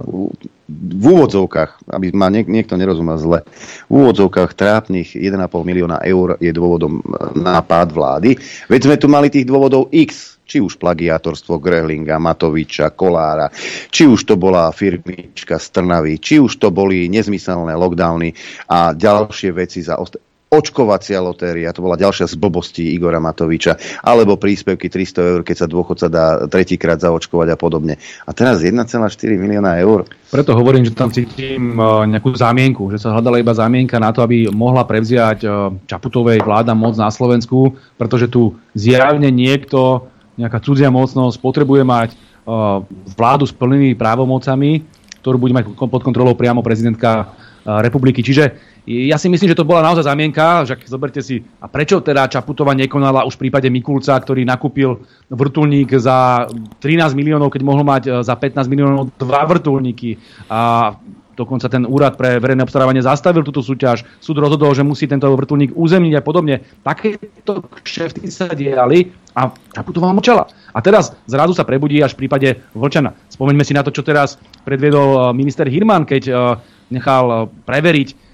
v 0.70 1.04
úvodzovkách, 1.06 1.94
aby 1.94 2.10
ma 2.18 2.34
niek- 2.34 2.50
niekto 2.50 2.82
nerozumel 2.82 3.22
zle, 3.22 3.40
v 3.86 3.94
úvodzovkách 3.94 4.58
trápnych 4.58 5.14
1,5 5.14 5.38
milióna 5.62 6.02
eur 6.02 6.42
je 6.42 6.50
dôvodom 6.50 6.98
e, 6.98 7.04
nápad 7.38 7.94
vlády. 7.94 8.42
Veď 8.66 8.90
sme 8.90 8.96
tu 8.98 9.06
mali 9.06 9.30
tých 9.30 9.46
dôvodov 9.46 9.94
X 9.94 10.39
či 10.50 10.58
už 10.58 10.82
plagiátorstvo 10.82 11.62
Grehlinga, 11.62 12.18
Matoviča, 12.18 12.90
Kolára, 12.98 13.54
či 13.94 14.10
už 14.10 14.26
to 14.26 14.34
bola 14.34 14.74
firmička 14.74 15.62
z 15.62 15.68
Trnavy, 15.70 16.18
či 16.18 16.42
už 16.42 16.58
to 16.58 16.74
boli 16.74 17.06
nezmyselné 17.06 17.78
lockdowny 17.78 18.34
a 18.66 18.98
ďalšie 18.98 19.54
veci 19.54 19.86
za 19.86 20.02
ost- 20.02 20.18
očkovacia 20.50 21.22
lotéria, 21.22 21.70
to 21.70 21.86
bola 21.86 21.94
ďalšia 21.94 22.26
z 22.26 22.36
blbostí 22.42 22.84
Igora 22.98 23.22
Matoviča, 23.22 24.02
alebo 24.02 24.42
príspevky 24.42 24.90
300 24.90 25.30
eur, 25.38 25.42
keď 25.46 25.56
sa 25.56 25.68
dôchodca 25.70 26.08
dá 26.10 26.26
tretíkrát 26.50 26.98
zaočkovať 26.98 27.54
a 27.54 27.58
podobne. 27.58 28.02
A 28.26 28.34
teraz 28.34 28.66
1,4 28.66 28.82
milióna 29.38 29.78
eur. 29.78 30.10
Preto 30.34 30.58
hovorím, 30.58 30.90
že 30.90 30.98
tam 30.98 31.14
cítim 31.14 31.78
uh, 31.78 32.02
nejakú 32.10 32.34
zámienku, 32.34 32.90
že 32.90 32.98
sa 32.98 33.14
hľadala 33.14 33.38
iba 33.38 33.54
zámienka 33.54 34.02
na 34.02 34.10
to, 34.10 34.26
aby 34.26 34.50
mohla 34.50 34.82
prevziať 34.90 35.40
uh, 35.46 35.70
Čaputovej 35.86 36.42
vláda 36.42 36.74
moc 36.74 36.98
na 36.98 37.14
Slovensku, 37.14 37.78
pretože 38.02 38.26
tu 38.26 38.58
zjavne 38.74 39.30
niekto 39.30 40.10
nejaká 40.40 40.64
cudzia 40.64 40.88
mocnosť 40.88 41.36
potrebuje 41.44 41.84
mať 41.84 42.10
uh, 42.16 42.80
vládu 43.14 43.44
s 43.44 43.52
plnými 43.52 44.00
právomocami, 44.00 44.88
ktorú 45.20 45.36
bude 45.36 45.52
mať 45.52 45.76
pod 45.76 46.02
kontrolou 46.02 46.34
priamo 46.40 46.64
prezidentka 46.64 47.28
uh, 47.28 47.84
republiky. 47.84 48.24
Čiže 48.24 48.70
ja 48.90 49.22
si 49.22 49.30
myslím, 49.30 49.54
že 49.54 49.60
to 49.60 49.70
bola 49.70 49.86
naozaj 49.86 50.10
zamienka, 50.10 50.66
že 50.66 50.74
zoberte 50.90 51.22
si, 51.22 51.46
a 51.62 51.70
prečo 51.70 52.02
teda 52.02 52.26
Čaputová 52.26 52.74
nekonala 52.74 53.22
už 53.22 53.38
v 53.38 53.46
prípade 53.46 53.70
Mikulca, 53.70 54.18
ktorý 54.18 54.42
nakúpil 54.42 55.06
vrtulník 55.30 55.94
za 56.02 56.50
13 56.82 57.14
miliónov, 57.14 57.54
keď 57.54 57.62
mohol 57.62 57.86
mať 57.86 58.04
e, 58.10 58.12
za 58.26 58.34
15 58.34 58.66
miliónov 58.66 59.14
dva 59.22 59.46
vrtulníky. 59.46 60.18
A 60.50 60.98
dokonca 61.40 61.72
ten 61.72 61.88
úrad 61.88 62.20
pre 62.20 62.36
verejné 62.44 62.68
obstarávanie 62.68 63.00
zastavil 63.00 63.48
túto 63.48 63.64
súťaž. 63.64 64.04
Súd 64.20 64.44
rozhodol, 64.44 64.76
že 64.76 64.84
musí 64.84 65.08
tento 65.08 65.32
vrtulník 65.32 65.72
uzemniť 65.72 66.20
a 66.20 66.26
podobne. 66.26 66.60
Takéto 66.84 67.64
kšefty 67.80 68.28
sa 68.28 68.52
diali 68.52 69.08
a 69.32 69.48
Čaputová 69.72 70.12
mlčala. 70.12 70.52
A 70.76 70.84
teraz 70.84 71.16
zrazu 71.24 71.56
sa 71.56 71.64
prebudí 71.64 72.04
až 72.04 72.20
v 72.20 72.28
prípade 72.28 72.60
Vlčana. 72.76 73.16
Spomeňme 73.32 73.64
si 73.64 73.72
na 73.72 73.88
to, 73.88 73.96
čo 73.96 74.04
teraz 74.04 74.36
predviedol 74.68 75.10
e, 75.16 75.20
minister 75.32 75.64
Hirman, 75.72 76.04
keď 76.04 76.24
e, 76.28 76.34
nechal 76.92 77.48
preveriť 77.64 78.28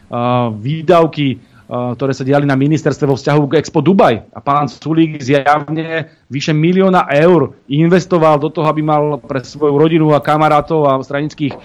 výdavky, 0.61 1.41
ktoré 1.65 2.13
sa 2.13 2.21
diali 2.21 2.45
na 2.45 2.53
ministerstve 2.53 3.09
vo 3.09 3.17
vzťahu 3.17 3.41
k 3.49 3.57
Expo 3.57 3.81
Dubaj. 3.81 4.29
A 4.31 4.39
pán 4.39 4.69
Sulík 4.69 5.17
zjavne 5.17 6.13
vyše 6.29 6.53
milióna 6.53 7.09
eur 7.09 7.57
investoval 7.65 8.37
do 8.37 8.53
toho, 8.53 8.69
aby 8.69 8.85
mal 8.85 9.17
pre 9.17 9.41
svoju 9.41 9.73
rodinu 9.73 10.13
a 10.13 10.21
kamarátov 10.21 10.85
a 10.85 11.01
stranických 11.01 11.57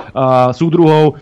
súdruhov 0.57 1.21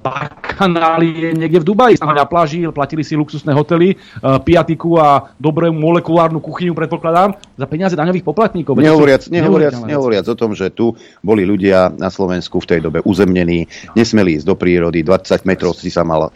bakanálie 0.00 1.36
niekde 1.36 1.60
v 1.60 1.68
Dubaji, 1.68 1.94
na 2.00 2.24
pláži, 2.24 2.64
platili 2.72 3.04
si 3.04 3.12
luxusné 3.12 3.52
hotely, 3.52 3.96
piatiku 4.40 4.96
a 4.96 5.28
dobrú 5.36 5.68
molekulárnu 5.68 6.40
kuchyňu, 6.40 6.72
predpokladám, 6.72 7.36
za 7.54 7.66
peniaze 7.70 7.94
daňových 7.94 8.26
poplatníkov. 8.26 8.74
Nehovoriac, 8.78 9.30
nehovoriac, 9.30 9.74
nehovoriac 9.86 10.26
o 10.26 10.36
tom, 10.36 10.58
že 10.58 10.74
tu 10.74 10.98
boli 11.22 11.46
ľudia 11.46 11.94
na 11.94 12.10
Slovensku 12.10 12.58
v 12.58 12.66
tej 12.66 12.80
dobe 12.82 12.98
uzemnení, 13.06 13.70
nesmeli 13.94 14.38
ísť 14.38 14.46
do 14.46 14.58
prírody, 14.58 15.06
20 15.06 15.46
metrov 15.46 15.78
si 15.78 15.90
sa 15.90 16.02
mal 16.02 16.34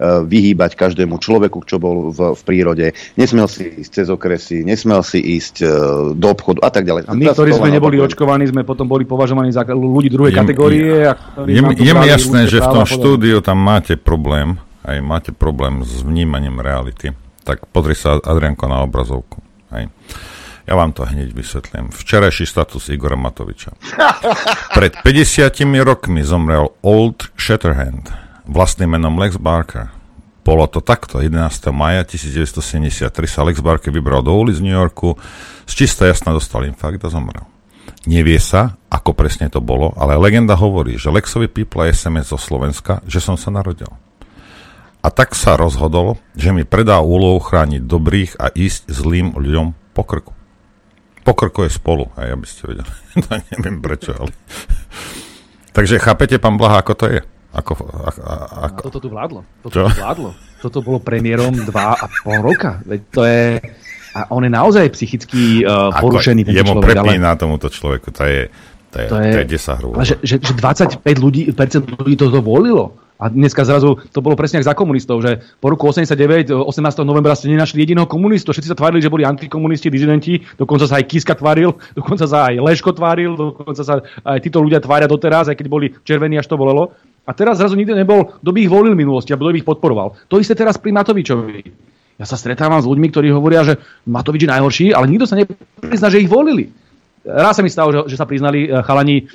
vyhýbať 0.00 0.76
každému 0.76 1.16
človeku, 1.16 1.64
čo 1.64 1.80
bol 1.80 2.12
v, 2.12 2.36
v 2.36 2.42
prírode, 2.44 2.86
nesmel 3.16 3.48
si 3.48 3.80
ísť 3.80 3.90
cez 3.90 4.06
okresy, 4.12 4.60
nesmel 4.62 5.00
si 5.00 5.18
ísť 5.18 5.64
do 6.14 6.28
obchodu 6.28 6.60
a 6.60 6.70
tak 6.70 6.84
ďalej. 6.84 7.08
A 7.08 7.16
my, 7.16 7.24
ktorí 7.32 7.50
sme 7.56 7.72
neboli 7.72 7.96
očkovaní, 7.98 8.44
sme 8.52 8.62
potom 8.68 8.84
boli 8.84 9.08
považovaní 9.08 9.48
za 9.48 9.64
ľudí 9.64 10.12
druhej 10.12 10.36
kategórie. 10.36 11.08
Je, 11.48 11.56
je, 11.56 11.60
je 11.64 11.92
mi 11.96 12.06
jasné, 12.06 12.44
že 12.44 12.60
v 12.60 12.68
tom 12.68 12.84
štúdiu 12.84 13.40
tam 13.40 13.56
máte 13.56 13.96
problém, 13.96 14.60
aj 14.84 14.98
máte 15.00 15.30
problém 15.32 15.80
s 15.80 16.04
vnímaním 16.04 16.60
reality, 16.60 17.16
tak 17.48 17.64
pozri 17.72 17.96
sa 17.96 18.20
Adrianko 18.20 18.68
na 18.68 18.84
obrazovku. 18.84 19.40
Aj. 19.72 19.84
Ja 20.68 20.76
vám 20.76 20.92
to 20.92 21.08
hneď 21.08 21.32
vysvetlím. 21.32 21.88
Včerajší 21.88 22.44
status 22.44 22.92
Igora 22.92 23.16
Matoviča. 23.16 23.72
Pred 24.76 25.00
50 25.00 25.64
rokmi 25.80 26.20
zomrel 26.20 26.68
Old 26.84 27.32
Shatterhand, 27.40 28.12
vlastným 28.44 28.92
menom 28.92 29.16
Lex 29.16 29.40
Barker. 29.40 29.88
Bolo 30.44 30.68
to 30.68 30.84
takto. 30.84 31.24
11. 31.24 31.72
maja 31.72 32.04
1973 32.04 33.08
sa 33.24 33.48
Lex 33.48 33.64
Barker 33.64 33.88
vybral 33.88 34.20
do 34.20 34.36
ulic 34.36 34.60
New 34.60 34.76
Yorku, 34.76 35.16
z 35.64 35.72
čista 35.72 36.04
jasna 36.04 36.36
dostal 36.36 36.68
infarkt 36.68 37.00
a 37.00 37.08
zomrel. 37.08 37.48
Nevie 38.04 38.36
sa, 38.36 38.76
ako 38.92 39.16
presne 39.16 39.48
to 39.48 39.64
bolo, 39.64 39.96
ale 39.96 40.20
legenda 40.20 40.52
hovorí, 40.52 41.00
že 41.00 41.08
Lexovi 41.08 41.48
pípla 41.48 41.88
SMS 41.88 42.28
zo 42.28 42.36
Slovenska, 42.36 43.00
že 43.08 43.24
som 43.24 43.40
sa 43.40 43.48
narodil. 43.48 43.88
A 45.00 45.08
tak 45.08 45.32
sa 45.32 45.56
rozhodol, 45.56 46.20
že 46.36 46.52
mi 46.52 46.68
predá 46.68 47.00
úlohu 47.00 47.40
chrániť 47.40 47.88
dobrých 47.88 48.36
a 48.36 48.52
ísť 48.52 48.92
zlým 48.92 49.32
ľuďom 49.32 49.96
po 49.96 50.04
krku. 50.04 50.37
Po 51.28 51.36
krku 51.36 51.68
je 51.68 51.76
spolu, 51.76 52.08
aj 52.16 52.28
aby 52.32 52.46
ste 52.48 52.72
vedeli. 52.72 52.92
to 53.20 53.28
neviem 53.52 53.84
prečo, 53.84 54.16
ale... 54.16 54.32
Takže 55.76 56.00
chápete, 56.00 56.40
pán 56.40 56.56
Blaha, 56.56 56.80
ako 56.80 56.92
to 56.96 57.06
je? 57.12 57.20
Ako, 57.52 57.76
ako, 57.84 58.20
ako... 58.64 58.80
Toto 58.88 58.98
tu 59.04 59.08
vládlo. 59.12 59.40
Toto 59.60 59.92
tu 59.92 60.00
vládlo. 60.00 60.30
Toto 60.64 60.78
bolo 60.80 60.98
premiérom 61.04 61.52
dva 61.68 62.00
a 62.00 62.08
pol 62.24 62.40
roka. 62.40 62.80
Veď 62.88 63.00
to 63.12 63.20
je 63.28 63.60
a 64.16 64.32
on 64.32 64.40
je 64.40 64.50
naozaj 64.50 64.88
psychicky 64.96 65.62
uh, 65.68 65.92
porušený. 66.00 66.48
Ako, 66.48 66.56
jemu 66.56 66.72
prepína 66.80 67.36
ale... 67.36 67.40
tomuto 67.40 67.68
človeku, 67.68 68.08
to 68.08 68.24
je, 68.24 68.48
to 68.88 68.96
je, 69.04 69.06
to 69.12 69.16
je, 69.20 69.30
to 69.30 69.38
je 69.38 69.46
10 69.52 69.78
hrú. 69.84 69.88
Že, 70.00 70.14
že, 70.24 70.34
že 70.40 70.52
25 70.56 71.04
ľudí, 71.20 71.52
percent 71.52 71.84
ľudí 71.84 72.16
toto 72.16 72.40
volilo. 72.40 72.96
A 73.18 73.26
dneska 73.26 73.66
zrazu 73.66 73.98
to 74.14 74.22
bolo 74.22 74.38
presne 74.38 74.62
ako 74.62 74.70
za 74.70 74.74
komunistov, 74.78 75.16
že 75.26 75.42
po 75.58 75.74
roku 75.74 75.90
89, 75.90 76.54
18. 76.54 77.02
novembra 77.02 77.34
ste 77.34 77.50
nenašli 77.50 77.82
jediného 77.82 78.06
komunistu, 78.06 78.54
všetci 78.54 78.70
sa 78.70 78.78
tvárili, 78.78 79.02
že 79.02 79.10
boli 79.10 79.26
antikomunisti, 79.26 79.90
dizidenti, 79.90 80.38
dokonca 80.54 80.86
sa 80.86 81.02
aj 81.02 81.04
Kiska 81.10 81.34
tváril, 81.34 81.74
dokonca 81.98 82.30
sa 82.30 82.54
aj 82.54 82.62
Leško 82.62 82.94
tváril, 82.94 83.34
dokonca 83.34 83.82
sa 83.82 84.06
aj 84.22 84.38
títo 84.38 84.62
ľudia 84.62 84.78
tvária 84.78 85.10
doteraz, 85.10 85.50
aj 85.50 85.58
keď 85.58 85.66
boli 85.66 85.90
červení, 86.06 86.38
až 86.38 86.46
to 86.46 86.54
bolelo. 86.54 86.94
A 87.28 87.34
teraz 87.34 87.58
zrazu 87.58 87.76
nikto 87.76 87.92
nebol, 87.92 88.38
kto 88.38 88.50
by 88.54 88.58
ich 88.62 88.72
volil 88.72 88.94
v 88.94 89.02
minulosti, 89.04 89.34
alebo 89.34 89.50
kto 89.50 89.52
by 89.52 89.60
ich 89.60 89.68
podporoval. 89.68 90.08
To 90.32 90.40
isté 90.40 90.56
teraz 90.56 90.78
pri 90.78 90.94
Matovičovi. 90.94 91.60
Ja 92.18 92.26
sa 92.26 92.40
stretávam 92.40 92.80
s 92.80 92.88
ľuďmi, 92.88 93.06
ktorí 93.12 93.28
hovoria, 93.34 93.62
že 93.62 93.78
Matovič 94.06 94.46
je 94.46 94.50
najhorší, 94.50 94.86
ale 94.94 95.10
nikto 95.10 95.28
sa 95.28 95.38
neprizná, 95.38 96.08
že 96.08 96.22
ich 96.22 96.30
volili. 96.30 96.72
Raz 97.22 97.58
sa 97.58 97.62
mi 97.62 97.70
stalo, 97.70 97.92
že, 97.92 98.14
že 98.14 98.18
sa 98.18 98.24
priznali 98.24 98.66
uh, 98.66 98.80
chalani 98.80 99.28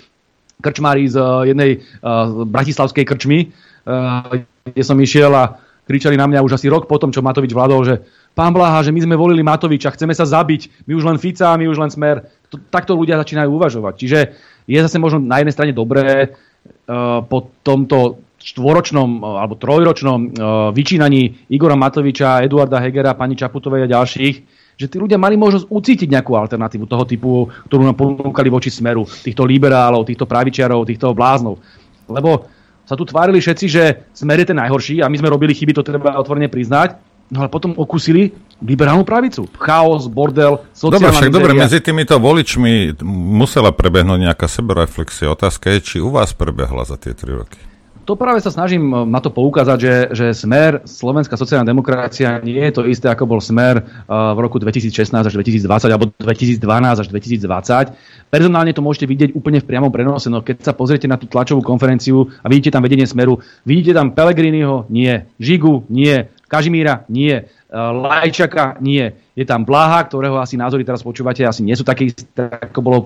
krčmári 0.59 1.05
z 1.05 1.15
uh, 1.15 1.45
jednej 1.45 1.79
uh, 2.01 2.43
bratislavskej 2.43 3.05
krčmy, 3.05 3.53
kde 3.83 4.83
som 4.83 4.97
išiel 4.99 5.31
a 5.35 5.59
kričali 5.83 6.15
na 6.15 6.27
mňa 6.27 6.43
už 6.43 6.55
asi 6.55 6.71
rok 6.71 6.87
potom, 6.87 7.11
čo 7.11 7.19
Matovič 7.19 7.51
vládol, 7.51 7.81
že 7.83 7.95
pán 8.31 8.55
Blaha, 8.55 8.83
že 8.83 8.95
my 8.95 9.03
sme 9.03 9.15
volili 9.19 9.43
Matoviča, 9.43 9.91
chceme 9.91 10.15
sa 10.15 10.23
zabiť, 10.23 10.87
my 10.87 10.93
už 10.95 11.03
len 11.03 11.17
Fica, 11.19 11.59
my 11.59 11.67
už 11.67 11.77
len 11.79 11.91
Smer. 11.91 12.23
To, 12.49 12.55
takto 12.71 12.95
ľudia 12.95 13.19
začínajú 13.19 13.51
uvažovať. 13.51 13.93
Čiže 13.99 14.19
je 14.63 14.79
zase 14.79 14.97
možno 14.97 15.19
na 15.19 15.43
jednej 15.43 15.55
strane 15.55 15.73
dobré 15.75 16.31
uh, 16.31 17.19
po 17.27 17.51
tomto 17.61 18.23
štvoročnom 18.43 19.23
alebo 19.23 19.55
trojročnom 19.55 20.19
e, 20.19 20.29
vyčínaní 20.75 21.47
Igora 21.47 21.79
Matoviča, 21.79 22.43
Eduarda 22.43 22.83
Hegera, 22.83 23.15
pani 23.15 23.39
Čaputovej 23.39 23.87
a 23.87 23.91
ďalších, 23.95 24.35
že 24.75 24.91
tí 24.91 24.99
ľudia 24.99 25.15
mali 25.15 25.39
možnosť 25.39 25.71
ucítiť 25.71 26.11
nejakú 26.11 26.35
alternatívu 26.35 26.83
toho 26.83 27.07
typu, 27.07 27.47
ktorú 27.71 27.87
nám 27.87 27.95
ponúkali 27.95 28.51
voči 28.51 28.67
smeru, 28.67 29.07
týchto 29.07 29.47
liberálov, 29.47 30.03
týchto 30.03 30.27
pravičiarov, 30.27 30.83
týchto 30.83 31.15
bláznov. 31.15 31.63
Lebo 32.11 32.51
sa 32.83 32.99
tu 32.99 33.03
tvárili 33.07 33.39
všetci, 33.39 33.65
že 33.71 33.83
smer 34.11 34.43
je 34.43 34.51
ten 34.51 34.57
najhorší 34.59 34.99
a 34.99 35.07
my 35.07 35.15
sme 35.15 35.31
robili 35.31 35.55
chyby, 35.55 35.71
to 35.75 35.83
treba 35.83 36.19
otvorene 36.19 36.51
priznať. 36.51 36.99
No 37.31 37.41
ale 37.41 37.49
potom 37.49 37.73
okusili 37.73 38.29
liberálnu 38.61 39.07
pravicu. 39.07 39.49
Chaos, 39.57 40.05
bordel, 40.05 40.61
sociálna 40.75 41.09
Dobre, 41.09 41.17
však 41.17 41.33
dobre, 41.33 41.51
medzi 41.57 41.79
týmito 41.81 42.19
voličmi 42.19 43.01
musela 43.33 43.73
prebehnúť 43.73 44.19
nejaká 44.29 44.45
sebereflexia. 44.45 45.33
Otázka 45.33 45.73
je, 45.73 45.79
či 45.81 45.97
u 46.03 46.13
vás 46.13 46.35
prebehla 46.35 46.85
za 46.85 46.99
tie 46.99 47.15
tri 47.17 47.33
roky 47.33 47.72
to 48.03 48.19
práve 48.19 48.43
sa 48.43 48.51
snažím 48.51 48.91
eh, 48.91 49.07
na 49.07 49.23
to 49.23 49.31
poukázať, 49.31 49.77
že, 49.79 49.95
že 50.11 50.25
smer 50.35 50.83
Slovenská 50.83 51.39
sociálna 51.39 51.65
demokracia 51.67 52.43
nie 52.43 52.59
je 52.59 52.73
to 52.75 52.83
isté, 52.85 53.07
ako 53.07 53.25
bol 53.25 53.39
smer 53.39 53.79
uh, 53.81 54.35
v 54.35 54.39
roku 54.43 54.59
2016 54.59 55.15
až 55.15 55.33
2020 55.33 55.63
alebo 55.89 56.11
2012 56.19 56.59
až 56.99 57.07
2020. 57.07 58.29
Personálne 58.29 58.71
to 58.75 58.83
môžete 58.83 59.07
vidieť 59.07 59.29
úplne 59.33 59.63
v 59.63 59.67
priamom 59.67 59.89
prenose, 59.89 60.27
no 60.27 60.43
keď 60.43 60.67
sa 60.67 60.73
pozriete 60.75 61.07
na 61.07 61.15
tú 61.15 61.25
tlačovú 61.25 61.63
konferenciu 61.63 62.29
a 62.43 62.47
vidíte 62.51 62.75
tam 62.75 62.83
vedenie 62.83 63.07
smeru, 63.07 63.39
vidíte 63.63 63.95
tam 63.95 64.11
Pelegriniho? 64.11 64.91
Nie. 64.91 65.31
Žigu? 65.39 65.87
Nie. 65.89 66.29
Kažimíra? 66.51 67.07
Nie. 67.09 67.49
Uh, 67.73 67.89
Lajčaka? 68.05 68.77
Nie 68.85 69.17
je 69.33 69.45
tam 69.49 69.65
Blaha, 69.65 70.05
ktorého 70.05 70.37
asi 70.37 70.53
názory 70.53 70.85
teraz 70.85 71.01
počúvate, 71.01 71.41
asi 71.41 71.65
nie 71.65 71.73
sú 71.73 71.81
také, 71.81 72.13
ako 72.37 72.79
bolo 72.85 72.97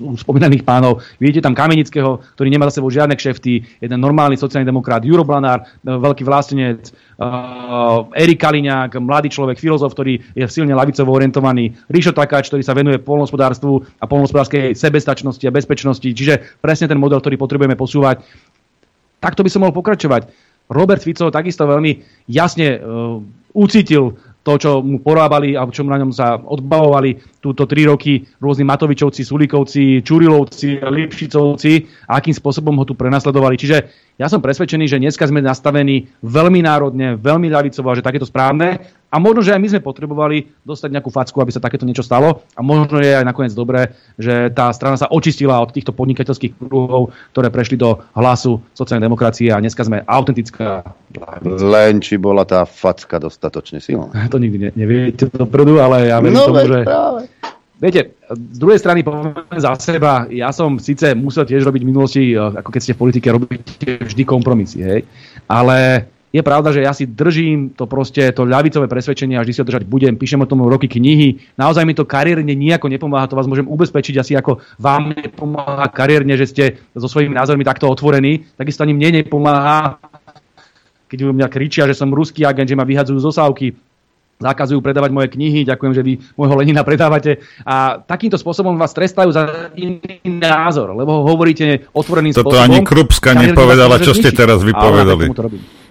u 0.00 0.16
spomínaných 0.16 0.64
pánov. 0.64 1.04
Vidíte 1.20 1.44
tam 1.44 1.52
Kamenického, 1.52 2.24
ktorý 2.32 2.48
nemá 2.48 2.64
za 2.72 2.80
sebou 2.80 2.88
žiadne 2.88 3.12
kšefty, 3.20 3.84
jeden 3.84 4.00
normálny 4.00 4.40
sociálny 4.40 4.64
demokrat, 4.64 5.04
Juro 5.04 5.28
Blanár, 5.28 5.68
e, 5.84 5.92
veľký 5.92 6.24
vlastenec, 6.24 6.88
uh, 7.20 8.08
Erik 8.16 8.40
Kaliňák, 8.40 8.96
mladý 8.96 9.28
človek, 9.28 9.60
filozof, 9.60 9.92
ktorý 9.92 10.16
je 10.32 10.48
silne 10.48 10.72
lavicovo 10.72 11.12
orientovaný, 11.12 11.76
Ríšo 11.92 12.16
Takáč, 12.16 12.48
ktorý 12.48 12.64
sa 12.64 12.72
venuje 12.72 12.96
polnospodárstvu 12.96 13.84
a 14.00 14.08
polnospodárskej 14.08 14.72
sebestačnosti 14.72 15.44
a 15.44 15.52
bezpečnosti. 15.52 16.08
Čiže 16.08 16.64
presne 16.64 16.88
ten 16.88 16.96
model, 16.96 17.20
ktorý 17.20 17.36
potrebujeme 17.36 17.76
posúvať. 17.76 18.24
Takto 19.20 19.44
by 19.44 19.52
som 19.52 19.68
mohol 19.68 19.76
pokračovať. 19.76 20.32
Robert 20.68 21.04
Fico 21.04 21.28
takisto 21.28 21.68
veľmi 21.68 22.24
jasne 22.28 22.80
uh, 22.80 23.20
ucítil 23.52 24.16
to, 24.44 24.52
čo 24.60 24.70
mu 24.84 25.00
porábali 25.00 25.56
a 25.56 25.64
čo 25.72 25.88
na 25.88 25.96
ňom 25.96 26.12
sa 26.12 26.36
odbavovali 26.36 27.40
túto 27.40 27.64
tri 27.64 27.88
roky 27.88 28.28
rôzni 28.44 28.62
Matovičovci, 28.68 29.24
Sulikovci, 29.24 30.04
Čurilovci, 30.04 30.84
Lipšicovci 30.84 31.72
a 32.04 32.20
akým 32.20 32.36
spôsobom 32.36 32.76
ho 32.76 32.84
tu 32.84 32.92
prenasledovali. 32.92 33.56
Čiže 33.56 33.76
ja 34.20 34.28
som 34.28 34.44
presvedčený, 34.44 34.84
že 34.84 35.00
dneska 35.00 35.24
sme 35.24 35.40
nastavení 35.40 36.12
veľmi 36.20 36.60
národne, 36.60 37.16
veľmi 37.16 37.48
ľavicovo 37.48 37.88
a 37.88 37.96
že 37.96 38.04
takéto 38.04 38.28
správne. 38.28 38.84
A 39.14 39.22
možno, 39.22 39.46
že 39.46 39.54
aj 39.54 39.62
my 39.62 39.68
sme 39.70 39.86
potrebovali 39.86 40.50
dostať 40.66 40.90
nejakú 40.90 41.14
facku, 41.14 41.38
aby 41.38 41.54
sa 41.54 41.62
takéto 41.62 41.86
niečo 41.86 42.02
stalo. 42.02 42.42
A 42.58 42.66
možno 42.66 42.98
je 42.98 43.14
aj 43.14 43.22
nakoniec 43.22 43.54
dobré, 43.54 43.94
že 44.18 44.50
tá 44.50 44.74
strana 44.74 44.98
sa 44.98 45.06
očistila 45.06 45.62
od 45.62 45.70
týchto 45.70 45.94
podnikateľských 45.94 46.58
kruhov, 46.58 47.14
ktoré 47.30 47.54
prešli 47.54 47.78
do 47.78 48.02
hlasu 48.18 48.58
sociálnej 48.74 49.06
demokracie 49.06 49.54
a 49.54 49.62
dneska 49.62 49.86
sme 49.86 50.02
autentická. 50.02 50.82
Len 51.46 52.02
či 52.02 52.18
bola 52.18 52.42
tá 52.42 52.66
facka 52.66 53.22
dostatočne 53.22 53.78
silná. 53.78 54.10
To 54.34 54.42
nikdy 54.42 54.58
ne, 54.58 54.70
neviete 54.74 55.30
dopredu, 55.30 55.78
ale 55.78 56.10
ja 56.10 56.18
verím 56.18 56.42
no, 56.42 56.50
tomu, 56.50 56.66
že... 56.66 56.82
Práve. 56.82 57.30
Viete, 57.78 58.18
z 58.34 58.58
druhej 58.58 58.80
strany 58.80 59.06
poviem 59.06 59.34
za 59.60 59.78
seba, 59.78 60.26
ja 60.26 60.50
som 60.50 60.80
síce 60.82 61.14
musel 61.14 61.46
tiež 61.46 61.62
robiť 61.62 61.82
v 61.84 61.90
minulosti, 61.90 62.22
ako 62.34 62.70
keď 62.72 62.80
ste 62.80 62.94
v 62.96 63.02
politike, 63.02 63.26
robíte 63.30 63.90
vždy 64.00 64.22
kompromisy, 64.24 64.78
hej, 64.82 65.00
ale 65.46 66.08
je 66.34 66.42
pravda, 66.42 66.74
že 66.74 66.82
ja 66.82 66.90
si 66.90 67.06
držím 67.06 67.78
to 67.78 67.86
proste, 67.86 68.34
to 68.34 68.42
ľavicové 68.42 68.90
presvedčenie 68.90 69.38
a 69.38 69.46
vždy 69.46 69.52
si 69.54 69.60
ho 69.62 69.68
držať 69.70 69.86
budem, 69.86 70.18
píšem 70.18 70.42
o 70.42 70.50
tom 70.50 70.66
roky 70.66 70.90
knihy, 70.90 71.54
naozaj 71.54 71.86
mi 71.86 71.94
to 71.94 72.02
kariérne 72.02 72.50
nejako 72.50 72.90
nepomáha, 72.90 73.30
to 73.30 73.38
vás 73.38 73.46
môžem 73.46 73.70
ubezpečiť, 73.70 74.18
asi 74.18 74.34
ako 74.34 74.58
vám 74.82 75.14
nepomáha 75.14 75.86
kariérne, 75.94 76.34
že 76.34 76.50
ste 76.50 76.64
so 76.90 77.06
svojimi 77.06 77.38
názormi 77.38 77.62
takto 77.62 77.86
otvorení, 77.86 78.50
takisto 78.58 78.82
ani 78.82 78.98
mne 78.98 79.22
nepomáha, 79.22 80.02
keď 81.06 81.30
u 81.30 81.30
mňa 81.30 81.46
kričia, 81.46 81.86
že 81.86 81.94
som 81.94 82.10
ruský 82.10 82.42
agent, 82.42 82.66
že 82.66 82.74
ma 82.74 82.82
vyhadzujú 82.82 83.22
zo 83.22 83.30
sávky, 83.30 83.78
zakazujú 84.42 84.82
predávať 84.82 85.14
moje 85.14 85.28
knihy, 85.38 85.62
ďakujem, 85.62 85.92
že 85.94 86.02
vy 86.02 86.18
môjho 86.34 86.58
Lenina 86.58 86.82
predávate. 86.82 87.38
A 87.62 88.02
takýmto 88.02 88.34
spôsobom 88.34 88.74
vás 88.74 88.90
trestajú 88.90 89.30
za 89.30 89.70
iný 89.78 90.18
názor, 90.26 90.98
lebo 90.98 91.22
hovoríte 91.22 91.86
otvoreným 91.94 92.34
Toto 92.34 92.50
spôsobom. 92.50 92.66
ani 92.66 92.78
Krupska 92.82 93.30
nepovedala, 93.38 94.02
čo 94.02 94.10
ste 94.10 94.34
teraz 94.34 94.66
vypovedali. 94.66 95.30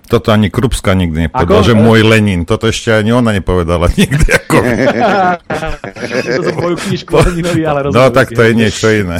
Toto 0.04 0.36
ani 0.36 0.52
Krupska 0.52 0.94
nikdy 0.94 1.28
nepovedala, 1.28 1.64
že 1.64 1.74
môj 1.74 2.04
Lenin. 2.04 2.44
Toto 2.44 2.68
ešte 2.68 2.92
ani 2.92 3.16
ona 3.16 3.32
nepovedala 3.32 3.88
nikdy. 3.94 4.26
Ako... 4.36 4.56
to 6.38 6.42
som 6.44 6.56
moju 6.60 6.76
knižku 6.78 7.12
Leninovi, 7.12 7.64
ale 7.64 7.80
No 7.90 8.12
tak 8.12 8.36
to 8.36 8.42
je 8.44 8.52
niečo 8.54 8.92
iné. 8.92 9.20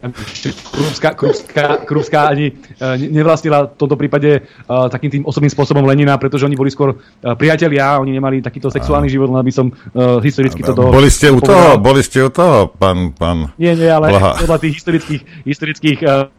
Krupská, 0.00 1.12
Krupská, 1.12 1.64
Krupská 1.84 2.20
ani 2.32 2.56
uh, 2.56 2.96
nevlastnila 2.96 3.68
v 3.68 3.76
tomto 3.76 4.00
prípade 4.00 4.40
uh, 4.40 4.88
takým 4.88 5.12
tým 5.12 5.22
osobným 5.28 5.52
spôsobom 5.52 5.84
Lenina, 5.84 6.16
pretože 6.16 6.48
oni 6.48 6.56
boli 6.56 6.72
skôr 6.72 6.96
uh, 6.96 7.36
priatelia, 7.36 8.00
oni 8.00 8.16
nemali 8.16 8.40
takýto 8.40 8.72
sexuálny 8.72 9.12
život, 9.12 9.28
len 9.28 9.44
aby 9.44 9.52
som 9.52 9.68
uh, 9.68 10.16
historicky 10.24 10.64
toto... 10.64 10.88
Boli 10.88 11.12
ste 11.12 11.28
u 11.28 11.44
toho, 11.44 11.76
boli 11.76 12.00
ste 12.00 12.24
u 12.24 12.32
toho, 12.32 12.72
pán... 12.72 13.12
pán 13.12 13.52
nie, 13.60 13.76
nie, 13.76 13.92
ale 13.92 14.08
podľa 14.40 14.58
tých 14.64 14.80
historických, 14.80 15.22
historických 15.44 15.98
uh, 16.08 16.32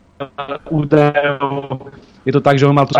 údajov 0.69 1.91
je 2.21 2.31
to 2.33 2.41
tak, 2.41 2.61
že 2.61 2.69
on 2.69 2.77
mal 2.77 2.85
tú 2.85 2.93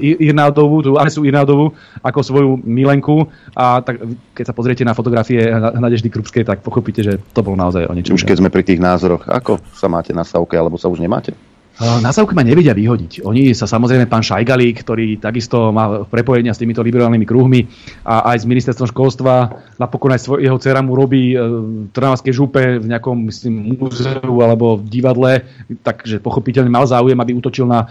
Irnaudovú, 0.00 0.80
tú 0.80 0.96
Anesu 0.96 1.20
Irnaudovú 1.28 1.76
ako 2.00 2.20
svoju 2.24 2.50
milenku 2.64 3.28
a 3.52 3.84
tak, 3.84 4.00
keď 4.32 4.44
sa 4.48 4.56
pozriete 4.56 4.82
na 4.88 4.96
fotografie 4.96 5.52
Nadeždy 5.52 6.08
Krupskej, 6.08 6.48
tak 6.48 6.64
pochopíte, 6.64 7.04
že 7.04 7.20
to 7.36 7.44
bolo 7.44 7.60
naozaj 7.60 7.84
o 7.84 7.92
niečom. 7.92 8.16
Už 8.16 8.24
keď 8.24 8.40
sme 8.40 8.48
pri 8.48 8.64
tých 8.64 8.80
názoroch, 8.80 9.28
ako 9.28 9.60
sa 9.76 9.92
máte 9.92 10.16
na 10.16 10.24
Savke, 10.24 10.56
alebo 10.56 10.80
sa 10.80 10.88
už 10.88 10.96
nemáte? 10.96 11.36
Na 11.78 12.10
Savke 12.10 12.34
ma 12.34 12.42
nevedia 12.42 12.74
vyhodiť. 12.74 13.22
Oni 13.22 13.54
sa 13.54 13.70
samozrejme, 13.70 14.10
pán 14.10 14.26
Šajgalík, 14.26 14.82
ktorý 14.82 15.22
takisto 15.22 15.70
má 15.70 16.02
prepojenia 16.02 16.50
s 16.50 16.58
týmito 16.58 16.82
liberálnymi 16.82 17.22
kruhmi 17.22 17.60
a 18.02 18.34
aj 18.34 18.42
s 18.42 18.50
ministerstvom 18.50 18.90
školstva, 18.90 19.54
napokon 19.78 20.10
aj 20.10 20.26
svoj, 20.26 20.38
jeho 20.42 20.58
dcera 20.58 20.82
mu 20.82 20.98
robí 20.98 21.38
v 21.38 21.86
Trnavskej 21.94 22.34
župe 22.34 22.82
v 22.82 22.86
nejakom 22.90 23.30
myslím, 23.30 23.78
múzeu 23.78 24.34
alebo 24.42 24.82
v 24.82 24.90
divadle, 24.90 25.46
takže 25.86 26.18
pochopiteľne 26.18 26.66
mal 26.66 26.82
záujem, 26.82 27.14
aby 27.14 27.38
útočil 27.38 27.70
na 27.70 27.86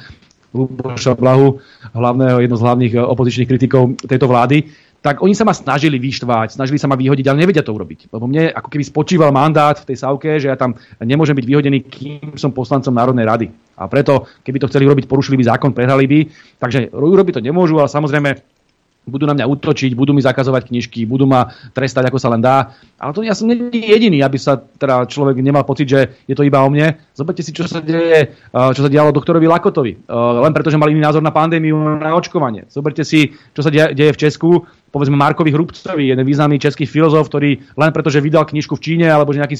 Luboša 0.51 1.15
Blahu, 1.15 1.59
hlavného, 1.91 2.43
jedno 2.43 2.59
z 2.59 2.63
hlavných 2.63 2.93
opozičných 2.99 3.49
kritikov 3.51 3.99
tejto 4.03 4.27
vlády, 4.31 4.67
tak 5.07 5.23
oni 5.23 5.31
sa 5.31 5.47
ma 5.47 5.55
snažili 5.55 5.95
vyštvať, 6.03 6.59
snažili 6.59 6.75
sa 6.75 6.91
ma 6.91 6.99
vyhodiť, 6.99 7.31
ale 7.31 7.47
nevedia 7.47 7.63
to 7.63 7.71
urobiť. 7.71 8.11
Lebo 8.11 8.27
mne 8.27 8.51
ako 8.51 8.67
keby 8.67 8.83
spočíval 8.83 9.31
mandát 9.31 9.79
v 9.79 9.87
tej 9.87 10.03
savke, 10.03 10.35
že 10.35 10.51
ja 10.51 10.59
tam 10.59 10.75
nemôžem 10.99 11.31
byť 11.31 11.47
vyhodený, 11.47 11.79
kým 11.87 12.35
som 12.35 12.51
poslancom 12.51 12.91
Národnej 12.91 13.23
rady. 13.23 13.47
A 13.79 13.87
preto, 13.87 14.27
keby 14.43 14.59
to 14.59 14.67
chceli 14.67 14.83
robiť, 14.83 15.07
porušili 15.07 15.39
by 15.39 15.47
zákon, 15.47 15.71
prehrali 15.71 16.03
by. 16.11 16.19
Takže 16.59 16.91
urobiť 16.91 17.39
to 17.39 17.45
nemôžu, 17.47 17.79
ale 17.79 17.87
samozrejme 17.87 18.59
budú 19.07 19.23
na 19.23 19.31
mňa 19.31 19.47
útočiť, 19.47 19.95
budú 19.95 20.11
mi 20.11 20.19
zakazovať 20.19 20.67
knižky, 20.67 21.07
budú 21.07 21.23
ma 21.31 21.47
trestať, 21.71 22.11
ako 22.11 22.19
sa 22.19 22.27
len 22.27 22.43
dá. 22.43 22.75
Ale 22.99 23.15
to 23.15 23.23
ja 23.23 23.31
som 23.31 23.47
jediný, 23.71 24.19
aby 24.19 24.35
sa 24.35 24.59
teda 24.59 25.07
človek 25.07 25.39
nemal 25.39 25.63
pocit, 25.63 25.87
že 25.87 26.27
je 26.27 26.35
to 26.35 26.43
iba 26.43 26.59
o 26.59 26.67
mne. 26.67 26.99
Zoberte 27.15 27.39
si, 27.39 27.55
čo 27.55 27.63
sa 27.71 27.79
deje, 27.79 28.35
čo 28.51 28.81
sa 28.83 28.91
dialo 28.91 29.15
doktorovi 29.15 29.47
Lakotovi. 29.47 30.11
Len 30.11 30.51
preto, 30.51 30.67
že 30.67 30.75
mal 30.75 30.91
iný 30.91 30.99
názor 30.99 31.23
na 31.23 31.31
pandémiu, 31.31 31.79
na 31.79 32.19
očkovanie. 32.19 32.67
Zoberte 32.67 33.07
si, 33.07 33.31
čo 33.55 33.63
sa 33.63 33.71
deje 33.71 34.11
v 34.11 34.19
Česku, 34.19 34.67
povedzme 34.87 35.19
Markovi 35.19 35.51
Hrubcovi, 35.51 36.09
jeden 36.09 36.23
významný 36.23 36.57
český 36.57 36.87
filozof, 36.87 37.27
ktorý 37.27 37.59
len 37.75 37.91
preto, 37.91 38.07
že 38.07 38.23
vydal 38.23 38.47
knižku 38.47 38.79
v 38.79 38.83
Číne 38.83 39.07
alebo 39.11 39.35
že 39.35 39.43
nejakým 39.43 39.59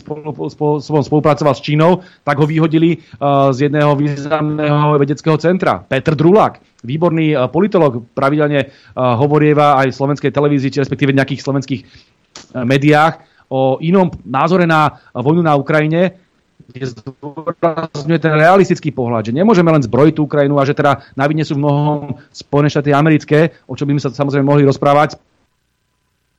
spôsobom 0.49 1.03
spolupracoval 1.03 1.53
s 1.53 1.61
Čínou, 1.61 2.01
tak 2.23 2.39
ho 2.39 2.47
vyhodili 2.47 3.03
z 3.51 3.57
jedného 3.67 3.93
významného 3.95 4.95
vedeckého 4.97 5.37
centra. 5.37 5.83
Petr 5.83 6.15
Drulák, 6.15 6.63
výborný 6.83 7.35
politolog, 7.51 8.07
pravidelne 8.15 8.71
hovorieva 8.95 9.79
aj 9.83 9.91
v 9.91 9.97
slovenskej 9.99 10.31
televízii, 10.31 10.71
či 10.73 10.81
respektíve 10.81 11.11
v 11.11 11.19
nejakých 11.19 11.43
slovenských 11.43 11.81
médiách 12.63 13.19
o 13.47 13.79
inom 13.79 14.11
názore 14.27 14.67
na 14.67 14.99
vojnu 15.15 15.39
na 15.39 15.55
Ukrajine, 15.55 16.26
zdôrazňuje 16.75 18.19
ten 18.19 18.33
realistický 18.35 18.91
pohľad, 18.91 19.31
že 19.31 19.35
nemôžeme 19.35 19.71
len 19.71 19.83
zbrojiť 19.83 20.13
tú 20.15 20.27
Ukrajinu 20.27 20.59
a 20.59 20.67
že 20.67 20.75
teda 20.75 21.03
na 21.15 21.27
sú 21.43 21.55
v 21.55 21.63
mnohom 21.63 22.19
Spojené 22.31 22.67
štáty 22.67 22.91
americké, 22.91 23.55
o 23.67 23.75
čom 23.75 23.87
by 23.87 23.95
sme 23.95 24.03
sa 24.03 24.09
samozrejme 24.11 24.43
mohli 24.43 24.67
rozprávať. 24.67 25.15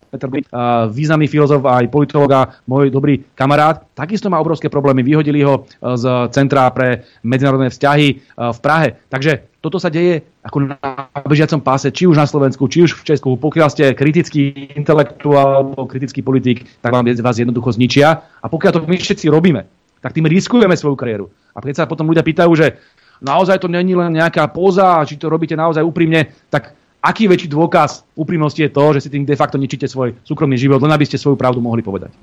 Petr 0.08 0.40
významný 0.88 1.28
filozof 1.28 1.68
a 1.68 1.84
aj 1.84 1.92
politolog 1.92 2.32
a 2.32 2.56
môj 2.64 2.88
dobrý 2.88 3.28
kamarát, 3.36 3.84
takisto 3.92 4.32
má 4.32 4.40
obrovské 4.40 4.72
problémy. 4.72 5.04
Vyhodili 5.04 5.44
ho 5.44 5.68
z 5.84 6.32
Centra 6.32 6.64
pre 6.72 7.04
medzinárodné 7.20 7.68
vzťahy 7.68 8.06
v 8.32 8.58
Prahe. 8.64 8.96
Takže 9.12 9.60
toto 9.60 9.76
sa 9.76 9.92
deje 9.92 10.24
ako 10.40 10.72
na 10.72 10.80
bežiacom 11.28 11.60
páse, 11.60 11.92
či 11.92 12.08
už 12.08 12.16
na 12.16 12.24
Slovensku, 12.24 12.72
či 12.72 12.88
už 12.88 12.96
v 12.96 13.04
Česku. 13.04 13.36
Pokiaľ 13.36 13.68
ste 13.68 13.92
kritický 13.92 14.72
intelektuál 14.80 15.60
alebo 15.60 15.84
kritický 15.84 16.24
politik, 16.24 16.64
tak 16.80 16.88
vám 16.88 17.04
vás 17.04 17.36
jednoducho 17.36 17.76
zničia. 17.76 18.24
A 18.40 18.48
pokiaľ 18.48 18.80
to 18.80 18.88
my 18.88 18.96
všetci 18.96 19.28
robíme, 19.28 19.68
tak 19.98 20.14
tým 20.14 20.26
riskujeme 20.26 20.74
svoju 20.74 20.94
kariéru. 20.94 21.26
A 21.54 21.62
keď 21.62 21.84
sa 21.84 21.90
potom 21.90 22.06
ľudia 22.08 22.22
pýtajú, 22.22 22.50
že 22.54 22.78
naozaj 23.22 23.58
to 23.58 23.68
není 23.68 23.94
len 23.98 24.14
nejaká 24.14 24.46
póza, 24.50 25.02
či 25.04 25.18
to 25.18 25.26
robíte 25.26 25.58
naozaj 25.58 25.82
úprimne, 25.82 26.30
tak 26.48 26.74
aký 27.02 27.26
väčší 27.26 27.50
dôkaz 27.50 28.06
úprimnosti 28.14 28.62
je 28.62 28.70
to, 28.70 28.84
že 28.98 29.06
si 29.06 29.12
tým 29.12 29.26
de 29.26 29.38
facto 29.38 29.58
ničíte 29.58 29.86
svoj 29.86 30.14
súkromný 30.22 30.58
život, 30.58 30.82
len 30.82 30.94
aby 30.94 31.06
ste 31.06 31.18
svoju 31.18 31.38
pravdu 31.38 31.62
mohli 31.62 31.82
povedať. 31.82 32.14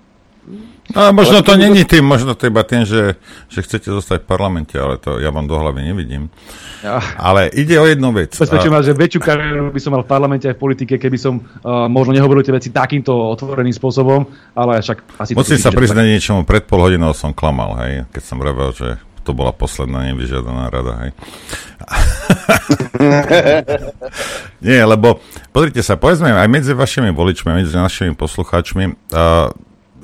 No, 0.93 1.09
možno 1.09 1.41
to 1.41 1.57
není 1.57 1.81
tým, 1.89 2.05
možno 2.05 2.37
to 2.37 2.45
iba 2.45 2.61
tým, 2.61 2.85
že, 2.85 3.17
že 3.49 3.59
chcete 3.65 3.89
zostať 3.89 4.21
v 4.21 4.27
parlamente, 4.29 4.77
ale 4.77 5.01
to 5.01 5.17
ja 5.17 5.33
vám 5.33 5.49
do 5.49 5.57
hlavy 5.57 5.81
nevidím. 5.81 6.29
Ja. 6.85 7.01
Ale 7.17 7.49
ide 7.49 7.81
o 7.81 7.85
jednu 7.89 8.13
vec. 8.13 8.37
Presvedčujem 8.37 8.69
vás, 8.69 8.85
že 8.85 8.93
väčšiu 8.93 9.19
kariéru 9.25 9.73
by 9.73 9.81
som 9.81 9.97
mal 9.97 10.05
v 10.05 10.09
parlamente 10.13 10.45
aj 10.45 10.53
v 10.53 10.61
politike, 10.61 11.01
keby 11.01 11.17
som 11.17 11.41
uh, 11.41 11.89
možno 11.89 12.13
nehovoril 12.13 12.45
tie 12.45 12.53
veci 12.53 12.69
takýmto 12.69 13.09
otvoreným 13.09 13.73
spôsobom, 13.73 14.29
ale 14.53 14.85
však 14.85 15.17
asi... 15.17 15.33
Musím 15.33 15.57
sa 15.57 15.73
priznať 15.73 16.05
niečomu, 16.05 16.45
pred 16.45 16.61
pol 16.69 16.85
hodinou 16.85 17.17
som 17.17 17.33
klamal, 17.33 17.81
hej, 17.81 18.05
keď 18.13 18.21
som 18.21 18.37
revel, 18.37 18.69
že 18.69 19.01
to 19.25 19.33
bola 19.33 19.49
posledná 19.49 20.05
nevyžiadaná 20.13 20.69
rada, 20.69 20.93
hej. 21.01 21.11
Nie, 24.69 24.85
lebo 24.85 25.17
pozrite 25.49 25.81
sa, 25.81 25.97
povedzme 25.97 26.29
aj 26.29 26.45
medzi 26.45 26.77
vašimi 26.77 27.09
voličmi, 27.09 27.49
medzi 27.57 27.73
našimi 27.73 28.13
poslucháčmi, 28.13 28.93
uh, 28.93 29.49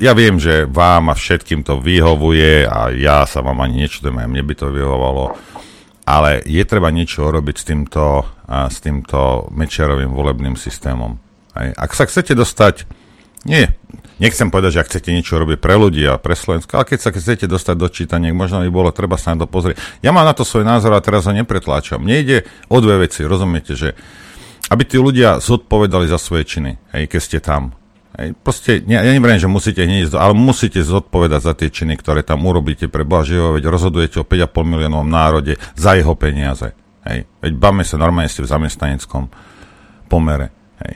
ja 0.02 0.18
viem, 0.18 0.42
že 0.42 0.66
vám 0.66 1.14
a 1.14 1.16
všetkým 1.16 1.62
to 1.62 1.78
vyhovuje 1.78 2.66
a 2.66 2.90
ja 2.90 3.22
sa 3.30 3.46
vám 3.46 3.62
ani 3.62 3.86
nečudujem, 3.86 4.18
aj 4.18 4.28
mne 4.34 4.44
by 4.50 4.54
to 4.58 4.74
vyhovovalo, 4.74 5.38
ale 6.10 6.42
je 6.42 6.64
treba 6.66 6.90
niečo 6.90 7.30
urobiť 7.30 7.56
s 7.56 7.66
týmto, 7.70 8.26
a, 8.50 8.66
s 8.66 8.82
týmto 8.82 9.48
Mečiarovým 9.54 10.10
volebným 10.10 10.58
systémom. 10.58 11.22
Aj, 11.54 11.70
ak 11.78 11.94
sa 11.94 12.10
chcete 12.10 12.34
dostať, 12.34 12.90
nie, 13.46 13.70
nechcem 14.18 14.50
povedať, 14.50 14.78
že 14.78 14.82
ak 14.82 14.90
chcete 14.90 15.10
niečo 15.14 15.38
robiť 15.38 15.62
pre 15.62 15.78
ľudí 15.78 16.02
a 16.10 16.18
pre 16.18 16.34
Slovensko, 16.34 16.82
ale 16.82 16.90
keď 16.90 17.00
sa 17.00 17.14
chcete 17.14 17.46
dostať 17.46 17.76
do 17.78 17.88
čítania, 17.90 18.34
možno 18.34 18.66
by 18.66 18.70
bolo 18.74 18.90
treba 18.90 19.22
sa 19.22 19.38
na 19.38 19.46
to 19.46 19.48
pozrieť. 19.50 19.78
Ja 20.02 20.10
mám 20.10 20.26
na 20.26 20.34
to 20.34 20.42
svoj 20.42 20.66
názor 20.66 20.98
a 20.98 21.06
teraz 21.06 21.30
ho 21.30 21.34
nepretláčam. 21.34 22.02
Mne 22.02 22.18
ide 22.26 22.38
o 22.74 22.82
dve 22.82 23.06
veci, 23.06 23.22
rozumiete, 23.22 23.78
že 23.78 23.94
aby 24.72 24.88
tí 24.88 24.98
ľudia 24.98 25.38
zodpovedali 25.44 26.08
za 26.10 26.18
svoje 26.18 26.48
činy, 26.48 26.80
hej, 26.96 27.06
keď 27.12 27.22
ste 27.22 27.38
tam. 27.44 27.76
Proste, 28.46 28.84
ja, 28.86 29.02
ja 29.02 29.12
neviem, 29.12 29.42
že 29.42 29.50
musíte 29.50 29.82
hneď, 29.82 30.14
ale 30.14 30.38
musíte 30.38 30.84
zodpovedať 30.84 31.42
za 31.42 31.54
tie 31.58 31.70
činy, 31.74 31.98
ktoré 31.98 32.22
tam 32.22 32.46
urobíte 32.46 32.92
pre 32.92 33.02
Boha 33.08 33.26
živého, 33.26 33.58
veď 33.58 33.66
rozhodujete 33.72 34.22
o 34.22 34.28
5,5 34.28 34.52
miliónov 34.68 35.08
národe 35.08 35.58
za 35.74 35.98
jeho 35.98 36.14
peniaze. 36.14 36.76
Hej. 37.08 37.26
Veď 37.42 37.52
bavme 37.58 37.82
sa 37.82 37.98
normálne 37.98 38.30
ste 38.30 38.46
v 38.46 38.52
zamestnaneckom 38.52 39.32
pomere. 40.06 40.54
Hej. 40.86 40.94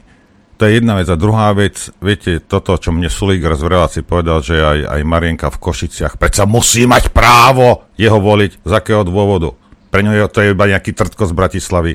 To 0.60 0.61
je 0.69 0.72
jedna 0.77 0.93
vec. 1.02 1.07
A 1.10 1.18
druhá 1.18 1.49
vec, 1.57 1.89
viete, 1.97 2.43
toto, 2.43 2.77
čo 2.77 2.93
mne 2.93 3.10
Sulík 3.10 3.41
raz 3.41 3.64
v 3.64 3.73
relácii 3.73 4.03
povedal, 4.06 4.45
že 4.45 4.61
aj, 4.61 4.80
aj 4.85 5.02
Marienka 5.07 5.47
v 5.49 5.61
Košiciach 5.61 6.22
predsa 6.22 6.45
musí 6.45 6.85
mať 6.85 7.10
právo 7.10 7.89
jeho 7.97 8.22
voliť. 8.22 8.61
Z 8.61 8.72
akého 8.76 9.02
dôvodu? 9.02 9.57
Pre 9.89 10.02
ňo 10.03 10.30
to 10.30 10.43
je 10.43 10.52
iba 10.53 10.68
nejaký 10.68 10.93
trtko 10.93 11.26
z 11.26 11.34
Bratislavy. 11.34 11.93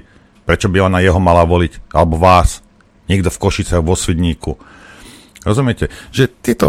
Prečo 0.49 0.67
by 0.73 0.91
ona 0.91 0.99
jeho 1.05 1.21
mala 1.23 1.47
voliť? 1.47 1.93
Alebo 1.95 2.19
vás? 2.19 2.65
Niekto 3.07 3.31
v 3.31 3.43
Košiciach, 3.43 3.85
vo 3.85 3.95
Svidníku 3.95 4.59
Rozumiete? 5.45 5.89
Že 6.13 6.25
tieto, 6.41 6.67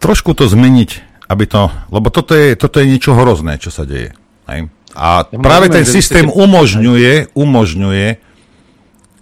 trošku 0.00 0.32
to 0.32 0.48
zmeniť, 0.48 0.90
aby 1.28 1.44
to, 1.44 1.68
lebo 1.90 2.08
toto 2.08 2.32
je, 2.32 2.54
toto 2.56 2.80
je 2.80 2.86
niečo 2.88 3.12
hrozné, 3.12 3.58
čo 3.60 3.74
sa 3.74 3.82
deje. 3.84 4.14
Hej? 4.48 4.70
A 4.96 5.28
ja 5.28 5.38
práve 5.42 5.68
ten 5.68 5.84
systém 5.84 6.24
umožňuje, 6.30 7.36
umožňuje, 7.36 8.06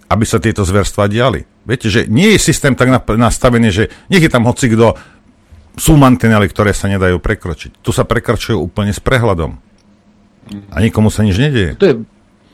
aby 0.07 0.23
sa 0.23 0.39
tieto 0.39 0.63
zverstva 0.63 1.11
diali. 1.11 1.43
Viete, 1.65 1.89
že 1.89 2.05
nie 2.07 2.37
je 2.37 2.39
systém 2.39 2.77
tak 2.77 2.93
nastavený, 3.09 3.73
že 3.73 3.83
nech 4.07 4.23
je 4.23 4.31
tam 4.31 4.45
hoci 4.47 4.69
kto, 4.71 4.95
sú 5.75 5.99
mantinely, 5.99 6.47
ktoré 6.47 6.71
sa 6.71 6.87
nedajú 6.87 7.19
prekročiť. 7.19 7.83
Tu 7.83 7.91
sa 7.91 8.07
prekračujú 8.07 8.55
úplne 8.55 8.95
s 8.95 9.03
prehľadom. 9.03 9.59
A 10.71 10.75
nikomu 10.79 11.11
sa 11.11 11.25
nič 11.25 11.35
nedieje. 11.35 11.75
To 11.75 11.85
je 11.89 11.95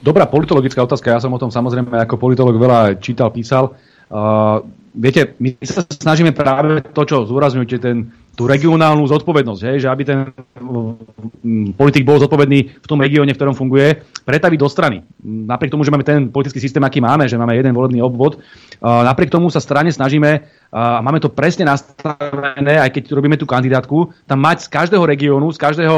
dobrá 0.01 0.25
politologická 0.25 0.81
otázka. 0.81 1.13
Ja 1.13 1.21
som 1.21 1.35
o 1.35 1.37
tom 1.37 1.53
samozrejme 1.53 2.01
ako 2.01 2.17
politolog 2.17 2.57
veľa 2.57 2.97
čítal, 2.97 3.29
písal. 3.29 3.77
Uh, 4.09 4.65
viete, 4.95 5.35
my 5.39 5.55
sa 5.63 5.83
snažíme 5.87 6.31
práve 6.35 6.83
to, 6.91 7.01
čo 7.07 7.23
zúrazňujete, 7.27 7.77
ten 7.79 8.11
tú 8.31 8.47
regionálnu 8.47 9.03
zodpovednosť, 9.11 9.61
hej, 9.67 9.77
že 9.83 9.87
aby 9.91 10.03
ten 10.07 10.31
mm, 10.55 11.75
politik 11.75 12.07
bol 12.07 12.15
zodpovedný 12.15 12.79
v 12.79 12.87
tom 12.87 13.03
regióne, 13.03 13.35
v 13.35 13.37
ktorom 13.37 13.53
funguje, 13.53 14.07
pretaviť 14.23 14.59
do 14.59 14.71
strany. 14.71 14.97
Napriek 15.21 15.75
tomu, 15.75 15.83
že 15.83 15.91
máme 15.91 16.07
ten 16.07 16.31
politický 16.31 16.63
systém, 16.63 16.79
aký 16.79 17.03
máme, 17.03 17.27
že 17.27 17.35
máme 17.35 17.59
jeden 17.59 17.75
volebný 17.75 17.99
obvod, 17.99 18.39
napriek 18.79 19.35
tomu 19.35 19.51
sa 19.51 19.59
strane 19.59 19.91
snažíme 19.91 20.47
a 20.71 21.03
máme 21.03 21.19
to 21.19 21.27
presne 21.27 21.67
nastavené, 21.67 22.79
aj 22.79 22.95
keď 22.95 23.11
robíme 23.11 23.35
tú 23.35 23.43
kandidátku, 23.43 24.15
tam 24.23 24.39
mať 24.39 24.63
z 24.63 24.67
každého 24.71 25.03
regiónu, 25.03 25.51
z 25.51 25.59
každého 25.59 25.97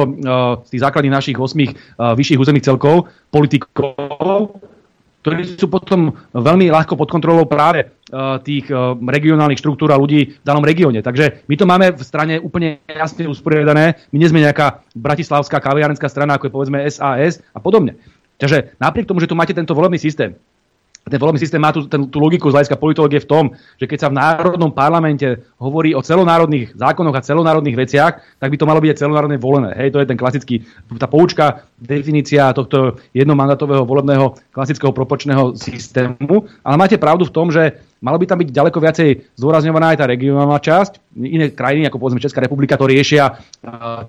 z 0.65 0.69
tých 0.73 0.83
základných 0.83 1.13
našich 1.13 1.37
8 1.37 2.17
vyšších 2.17 2.41
územných 2.41 2.65
celkov 2.65 3.13
politikov, 3.29 4.57
ktorí 5.23 5.55
sú 5.55 5.71
potom 5.71 6.11
veľmi 6.35 6.67
ľahko 6.67 6.99
pod 6.99 7.07
kontrolou 7.07 7.47
práve 7.47 7.87
uh, 7.87 8.43
tých 8.43 8.67
uh, 8.67 8.91
regionálnych 8.99 9.57
štruktúr 9.57 9.95
a 9.95 9.97
ľudí 9.97 10.35
v 10.35 10.45
danom 10.45 10.61
regióne. 10.61 10.99
Takže 10.99 11.47
my 11.47 11.55
to 11.55 11.65
máme 11.65 11.95
v 11.95 12.03
strane 12.03 12.35
úplne 12.43 12.83
jasne 12.91 13.31
usporiadané. 13.31 14.03
My 14.11 14.17
nie 14.19 14.27
sme 14.27 14.43
nejaká 14.43 14.83
bratislavská 14.91 15.63
kaviarenská 15.63 16.11
strana, 16.11 16.35
ako 16.35 16.51
je 16.51 16.55
povedzme 16.59 16.77
SAS 16.91 17.39
a 17.55 17.59
podobne. 17.63 17.95
Takže 18.35 18.75
napriek 18.83 19.07
tomu, 19.07 19.23
že 19.23 19.31
tu 19.31 19.39
máte 19.39 19.55
tento 19.55 19.71
volebný 19.71 19.95
systém, 19.95 20.35
ten 21.03 21.19
volebný 21.19 21.35
systém 21.35 21.59
má 21.59 21.75
tú, 21.75 21.83
ten, 21.83 22.07
tú 22.07 22.23
logiku 22.23 22.47
z 22.47 22.55
hľadiska 22.55 22.79
politológie 22.79 23.19
v 23.19 23.27
tom, 23.27 23.45
že 23.75 23.91
keď 23.91 23.99
sa 23.99 24.09
v 24.09 24.17
národnom 24.23 24.71
parlamente 24.71 25.43
hovorí 25.59 25.91
o 25.91 25.99
celonárodných 25.99 26.79
zákonoch 26.79 27.11
a 27.19 27.25
celonárodných 27.25 27.75
veciach, 27.75 28.13
tak 28.39 28.47
by 28.47 28.55
to 28.55 28.63
malo 28.63 28.79
byť 28.79 29.03
celonárodne 29.03 29.35
volené. 29.35 29.75
Hej, 29.75 29.91
to 29.91 29.99
je 29.99 30.07
ten 30.07 30.15
klasický, 30.15 30.63
tá 30.95 31.11
poučka, 31.11 31.67
definícia 31.75 32.55
tohto 32.55 33.03
jednomandatového 33.11 33.83
volebného 33.83 34.39
klasického 34.55 34.95
proporčného 34.95 35.59
systému. 35.59 36.47
Ale 36.63 36.79
máte 36.79 36.95
pravdu 36.95 37.27
v 37.27 37.35
tom, 37.35 37.51
že 37.51 37.83
malo 37.99 38.15
by 38.15 38.23
tam 38.23 38.39
byť 38.39 38.49
ďaleko 38.55 38.77
viacej 38.79 39.09
zdôrazňovaná 39.35 39.91
aj 39.91 39.99
tá 39.99 40.05
regionálna 40.07 40.59
časť. 40.63 41.02
Iné 41.13 41.53
krajiny, 41.53 41.85
ako 41.85 42.01
povedzme 42.01 42.17
Česká 42.17 42.41
republika, 42.41 42.73
to 42.73 42.89
riešia 42.89 43.37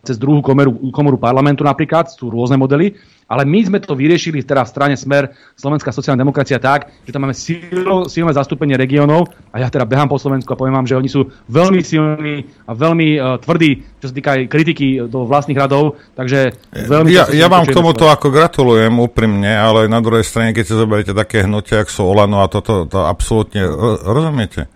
cez 0.01 0.17
druhú 0.17 0.41
komoru, 0.41 0.73
komoru 0.89 1.21
parlamentu 1.21 1.61
napríklad, 1.61 2.09
sú 2.09 2.33
rôzne 2.33 2.57
modely. 2.57 2.97
Ale 3.25 3.49
my 3.49 3.61
sme 3.65 3.79
to 3.81 3.97
vyriešili 3.97 4.45
teda 4.45 4.69
v 4.69 4.73
strane 4.73 4.95
Smer 5.01 5.33
Slovenská 5.57 5.89
sociálna 5.89 6.21
demokracia 6.21 6.61
tak, 6.61 6.93
že 7.09 7.13
tam 7.13 7.25
máme 7.25 7.33
silno, 7.33 8.05
silné 8.05 8.37
zastúpenie 8.37 8.77
regiónov 8.77 9.33
a 9.49 9.65
ja 9.65 9.73
teda 9.73 9.89
behám 9.89 10.13
po 10.13 10.21
Slovensku 10.21 10.53
a 10.53 10.61
poviem 10.61 10.77
vám, 10.77 10.85
že 10.85 10.97
oni 11.01 11.09
sú 11.09 11.33
veľmi 11.49 11.81
silní 11.81 12.45
a 12.69 12.77
veľmi 12.77 13.09
uh, 13.17 13.41
tvrdí, 13.41 13.81
čo 14.05 14.13
sa 14.13 14.15
týka 14.17 14.37
aj 14.37 14.41
kritiky 14.45 15.09
do 15.09 15.25
vlastných 15.25 15.57
radov, 15.57 15.97
takže 16.13 16.53
veľmi... 16.73 17.17
Ja, 17.17 17.25
ja 17.33 17.49
vám 17.49 17.65
k 17.65 17.73
tomuto 17.73 18.13
ako 18.13 18.29
gratulujem 18.29 18.93
úprimne, 19.01 19.57
ale 19.57 19.89
na 19.89 20.05
druhej 20.05 20.29
strane, 20.29 20.53
keď 20.53 20.65
si 20.69 20.77
zoberiete 20.77 21.17
také 21.17 21.49
hnutia, 21.49 21.81
ako 21.81 21.91
sú 21.97 22.03
Olano 22.05 22.45
a 22.45 22.49
toto, 22.53 22.85
to 22.85 23.09
absolútne, 23.09 23.65
rozumiete? 24.05 24.69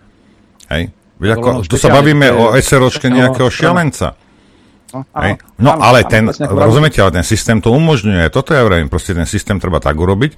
Hej? 0.73 0.89
Ako, 1.19 1.67
tu 1.67 1.75
sa 1.75 1.91
bavíme 1.91 2.31
o 2.31 2.55
SROčke 2.55 3.11
nejakého 3.11 3.51
šialenca. 3.51 4.15
No, 4.89 5.05
áno, 5.13 5.37
no 5.61 5.69
áno, 5.77 5.81
ale 5.85 5.99
áno, 6.01 6.09
ten, 6.09 6.23
rozumiete, 6.49 6.97
ale 7.03 7.21
ten 7.21 7.25
systém 7.27 7.61
to 7.61 7.69
umožňuje. 7.69 8.31
Toto 8.33 8.57
ja 8.57 8.65
vravím, 8.65 8.89
proste 8.89 9.13
ten 9.13 9.27
systém 9.29 9.61
treba 9.61 9.77
tak 9.77 9.93
urobiť, 9.93 10.33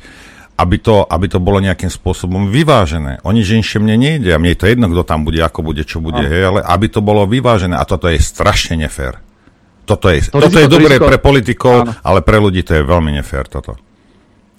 aby 0.59 0.75
to, 0.81 1.07
aby 1.07 1.31
to 1.31 1.39
bolo 1.39 1.63
nejakým 1.63 1.87
spôsobom 1.87 2.51
vyvážené. 2.51 3.23
O 3.23 3.31
nič 3.31 3.47
inšie 3.55 3.79
mne 3.79 3.95
nejde 3.95 4.35
a 4.35 4.41
mne 4.41 4.51
je 4.51 4.59
to 4.59 4.67
jedno, 4.67 4.91
kto 4.91 5.07
tam 5.07 5.23
bude, 5.23 5.39
ako 5.39 5.63
bude, 5.63 5.87
čo 5.87 6.03
bude, 6.03 6.27
hej, 6.27 6.51
ale 6.51 6.59
aby 6.67 6.91
to 6.91 6.99
bolo 6.99 7.23
vyvážené 7.23 7.79
a 7.79 7.87
toto 7.87 8.11
je 8.11 8.19
strašne 8.19 8.75
nefér. 8.75 9.23
Toto 9.87 10.11
je, 10.11 10.27
to 10.27 10.43
toto 10.43 10.59
je 10.59 10.67
dobré 10.67 10.99
pre 10.99 11.17
politikov, 11.17 11.87
áno. 11.87 11.91
ale 12.03 12.19
pre 12.21 12.37
ľudí 12.37 12.61
to 12.61 12.75
je 12.75 12.83
veľmi 12.83 13.15
nefér 13.17 13.47
toto. 13.47 13.79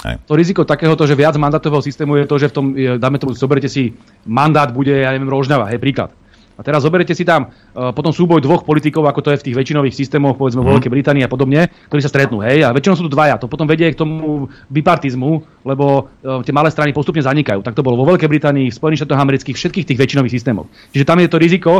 Hej. 0.02 0.18
To 0.26 0.34
riziko 0.34 0.66
takéhoto, 0.66 1.06
že 1.06 1.14
viac 1.14 1.38
mandátového 1.38 1.82
systému 1.82 2.18
je 2.18 2.26
to, 2.26 2.36
že 2.38 2.50
v 2.50 2.54
tom, 2.54 2.66
dáme 2.98 3.22
tomu, 3.22 3.38
zoberte 3.38 3.70
si, 3.70 3.94
mandát 4.26 4.66
bude, 4.74 4.90
ja 4.90 5.14
neviem, 5.14 5.30
rožňava, 5.30 5.70
hej, 5.70 5.78
príklad. 5.78 6.10
A 6.56 6.60
teraz 6.60 6.84
zoberete 6.84 7.16
si 7.16 7.24
tam 7.24 7.48
uh, 7.48 7.90
potom 7.96 8.12
súboj 8.12 8.44
dvoch 8.44 8.62
politikov, 8.62 9.08
ako 9.08 9.20
to 9.24 9.30
je 9.32 9.40
v 9.40 9.44
tých 9.50 9.56
väčšinových 9.56 9.94
systémoch, 9.96 10.36
povedzme 10.36 10.60
vo 10.60 10.72
mhm. 10.72 10.74
Veľkej 10.78 10.92
Británii 10.92 11.24
a 11.24 11.30
podobne, 11.30 11.72
ktorí 11.88 12.00
sa 12.04 12.12
stretnú. 12.12 12.44
Hej, 12.44 12.68
a 12.68 12.74
väčšinou 12.76 12.96
sú 12.98 13.04
tu 13.08 13.12
dvaja. 13.12 13.40
To 13.40 13.48
potom 13.48 13.64
vedie 13.64 13.88
k 13.88 13.96
tomu 13.96 14.48
bipartizmu, 14.68 15.64
lebo 15.64 16.12
uh, 16.22 16.44
tie 16.44 16.52
malé 16.52 16.68
strany 16.68 16.92
postupne 16.92 17.24
zanikajú. 17.24 17.64
Tak 17.64 17.76
to 17.76 17.84
bolo 17.84 18.00
vo 18.00 18.08
Veľkej 18.14 18.28
Británii, 18.28 18.68
v 18.68 18.74
Spojených 18.74 19.04
štátoch 19.04 19.20
amerických, 19.20 19.56
všetkých 19.56 19.86
tých 19.92 19.98
väčšinových 19.98 20.34
systémoch. 20.34 20.68
Čiže 20.92 21.04
tam 21.08 21.18
je 21.20 21.28
to 21.30 21.38
riziko, 21.40 21.72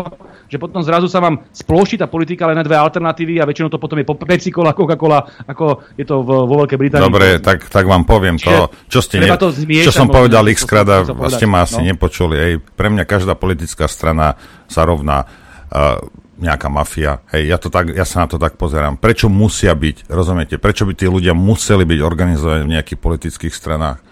že 0.49 0.57
potom 0.57 0.85
zrazu 0.85 1.09
sa 1.09 1.21
vám 1.21 1.45
sploší 1.53 1.97
tá 1.97 2.09
politika 2.09 2.45
len 2.49 2.57
na 2.57 2.65
dve 2.65 2.77
alternatívy 2.77 3.41
a 3.41 3.49
väčšinou 3.49 3.73
to 3.73 3.81
potom 3.81 4.01
je 4.01 4.05
Pepsi 4.05 4.53
Cola, 4.53 4.77
Coca-Cola, 4.77 5.25
ako 5.49 5.97
je 5.97 6.05
to 6.05 6.21
vo, 6.21 6.45
vo 6.45 6.55
Veľkej 6.65 6.79
Británii. 6.79 7.09
Dobre, 7.09 7.41
tak, 7.41 7.69
tak 7.69 7.85
vám 7.89 8.05
poviem 8.05 8.37
to, 8.37 8.69
čo 8.89 9.01
ste 9.01 9.21
ne, 9.21 9.33
to 9.37 9.49
zmiešať, 9.49 9.89
čo 9.89 9.95
som 9.95 10.09
povedal 10.09 10.45
x 10.53 10.65
krát 10.69 10.89
a 10.89 11.03
ste 11.33 11.49
ma 11.49 11.65
asi 11.65 11.81
no. 11.83 11.89
nepočuli. 11.93 12.37
Ej, 12.39 12.53
pre 12.77 12.89
mňa 12.93 13.05
každá 13.09 13.35
politická 13.35 13.91
strana 13.91 14.39
sa 14.73 14.89
rovná 14.89 15.29
uh, 15.29 16.01
nejaká 16.43 16.67
mafia. 16.67 17.23
Hej, 17.31 17.53
ja, 17.53 17.57
to 17.61 17.71
tak, 17.71 17.93
ja 17.95 18.03
sa 18.03 18.25
na 18.25 18.27
to 18.27 18.41
tak 18.41 18.59
pozerám. 18.59 18.99
Prečo 18.99 19.31
musia 19.31 19.77
byť, 19.77 20.11
rozumiete, 20.11 20.57
prečo 20.59 20.89
by 20.89 20.97
tí 20.97 21.07
ľudia 21.07 21.37
museli 21.37 21.87
byť 21.87 22.01
organizovaní 22.03 22.67
v 22.67 22.75
nejakých 22.75 22.99
politických 22.99 23.55
stranách? 23.55 24.03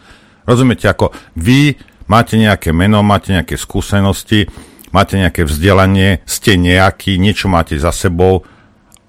Rozumiete, 0.47 0.87
ako 0.87 1.11
vy 1.35 1.75
máte 2.07 2.39
nejaké 2.39 2.71
meno, 2.71 3.03
máte 3.03 3.35
nejaké 3.35 3.59
skúsenosti, 3.59 4.47
máte 4.95 5.19
nejaké 5.19 5.43
vzdelanie, 5.43 6.23
ste 6.23 6.55
nejaký, 6.55 7.19
niečo 7.19 7.51
máte 7.51 7.75
za 7.79 7.91
sebou 7.91 8.47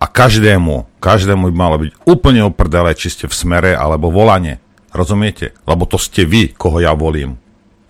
a 0.01 0.05
každému, 0.09 0.97
každému 0.97 1.49
by 1.49 1.53
malo 1.53 1.77
byť 1.77 1.91
úplne 2.09 2.41
oprdele, 2.45 2.97
či 2.97 3.13
ste 3.13 3.25
v 3.29 3.37
smere 3.37 3.71
alebo 3.77 4.09
volanie. 4.09 4.57
Rozumiete? 4.91 5.53
Lebo 5.69 5.85
to 5.85 6.01
ste 6.01 6.25
vy, 6.25 6.51
koho 6.57 6.81
ja 6.81 6.91
volím. 6.97 7.37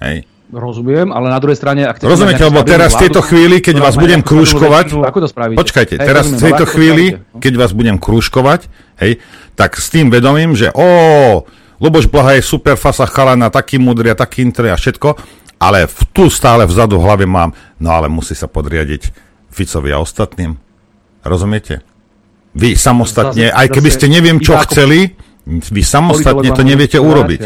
Hej. 0.03 0.30
Rozumiem, 0.51 1.15
ale 1.15 1.31
na 1.31 1.39
druhej 1.39 1.55
strane... 1.55 1.87
Ak 1.87 2.03
Rozumiete, 2.03 2.43
lebo 2.43 2.59
teraz 2.67 2.91
v 2.99 3.07
tejto 3.07 3.23
chvíli, 3.23 3.63
keď 3.63 3.79
vás 3.79 3.95
budem 3.95 4.19
krúžkovať... 4.19 4.99
Ako 4.99 5.23
to 5.23 5.29
spravíte? 5.31 5.55
Počkajte, 5.55 5.95
hej, 5.95 6.03
teraz 6.03 6.27
v 6.27 6.43
tejto 6.43 6.65
chvíli, 6.67 7.23
keď 7.39 7.53
vás 7.55 7.71
budem 7.71 7.95
krúžkovať, 7.95 8.67
hej, 8.99 9.23
tak 9.55 9.79
s 9.79 9.87
tým 9.87 10.11
vedomím, 10.11 10.51
že 10.51 10.67
ó, 10.75 11.47
Luboš 11.79 12.11
Blaha 12.11 12.35
je 12.35 12.43
super 12.43 12.75
fasa 12.75 13.07
chalana, 13.07 13.47
taký 13.47 13.79
mudrý 13.79 14.11
a 14.11 14.19
taký 14.19 14.43
intre 14.43 14.69
a 14.69 14.75
všetko, 14.75 15.15
ale 15.55 15.87
v, 15.87 15.99
tu 16.11 16.27
stále 16.27 16.67
vzadu 16.67 16.99
v 16.99 17.05
hlave 17.07 17.23
mám, 17.23 17.55
no 17.79 17.95
ale 17.95 18.11
musí 18.11 18.35
sa 18.35 18.51
podriadiť 18.51 19.07
Ficovi 19.55 19.95
a 19.95 20.03
ostatným. 20.03 20.59
Rozumiete? 21.23 21.79
Vy 22.51 22.75
samostatne, 22.75 23.55
aj 23.55 23.71
keby 23.71 23.87
ste 23.87 24.11
neviem 24.11 24.43
čo 24.43 24.59
chceli, 24.67 25.15
vy 25.47 25.79
samostatne 25.79 26.51
to 26.51 26.63
neviete 26.67 26.99
urobiť. 26.99 27.39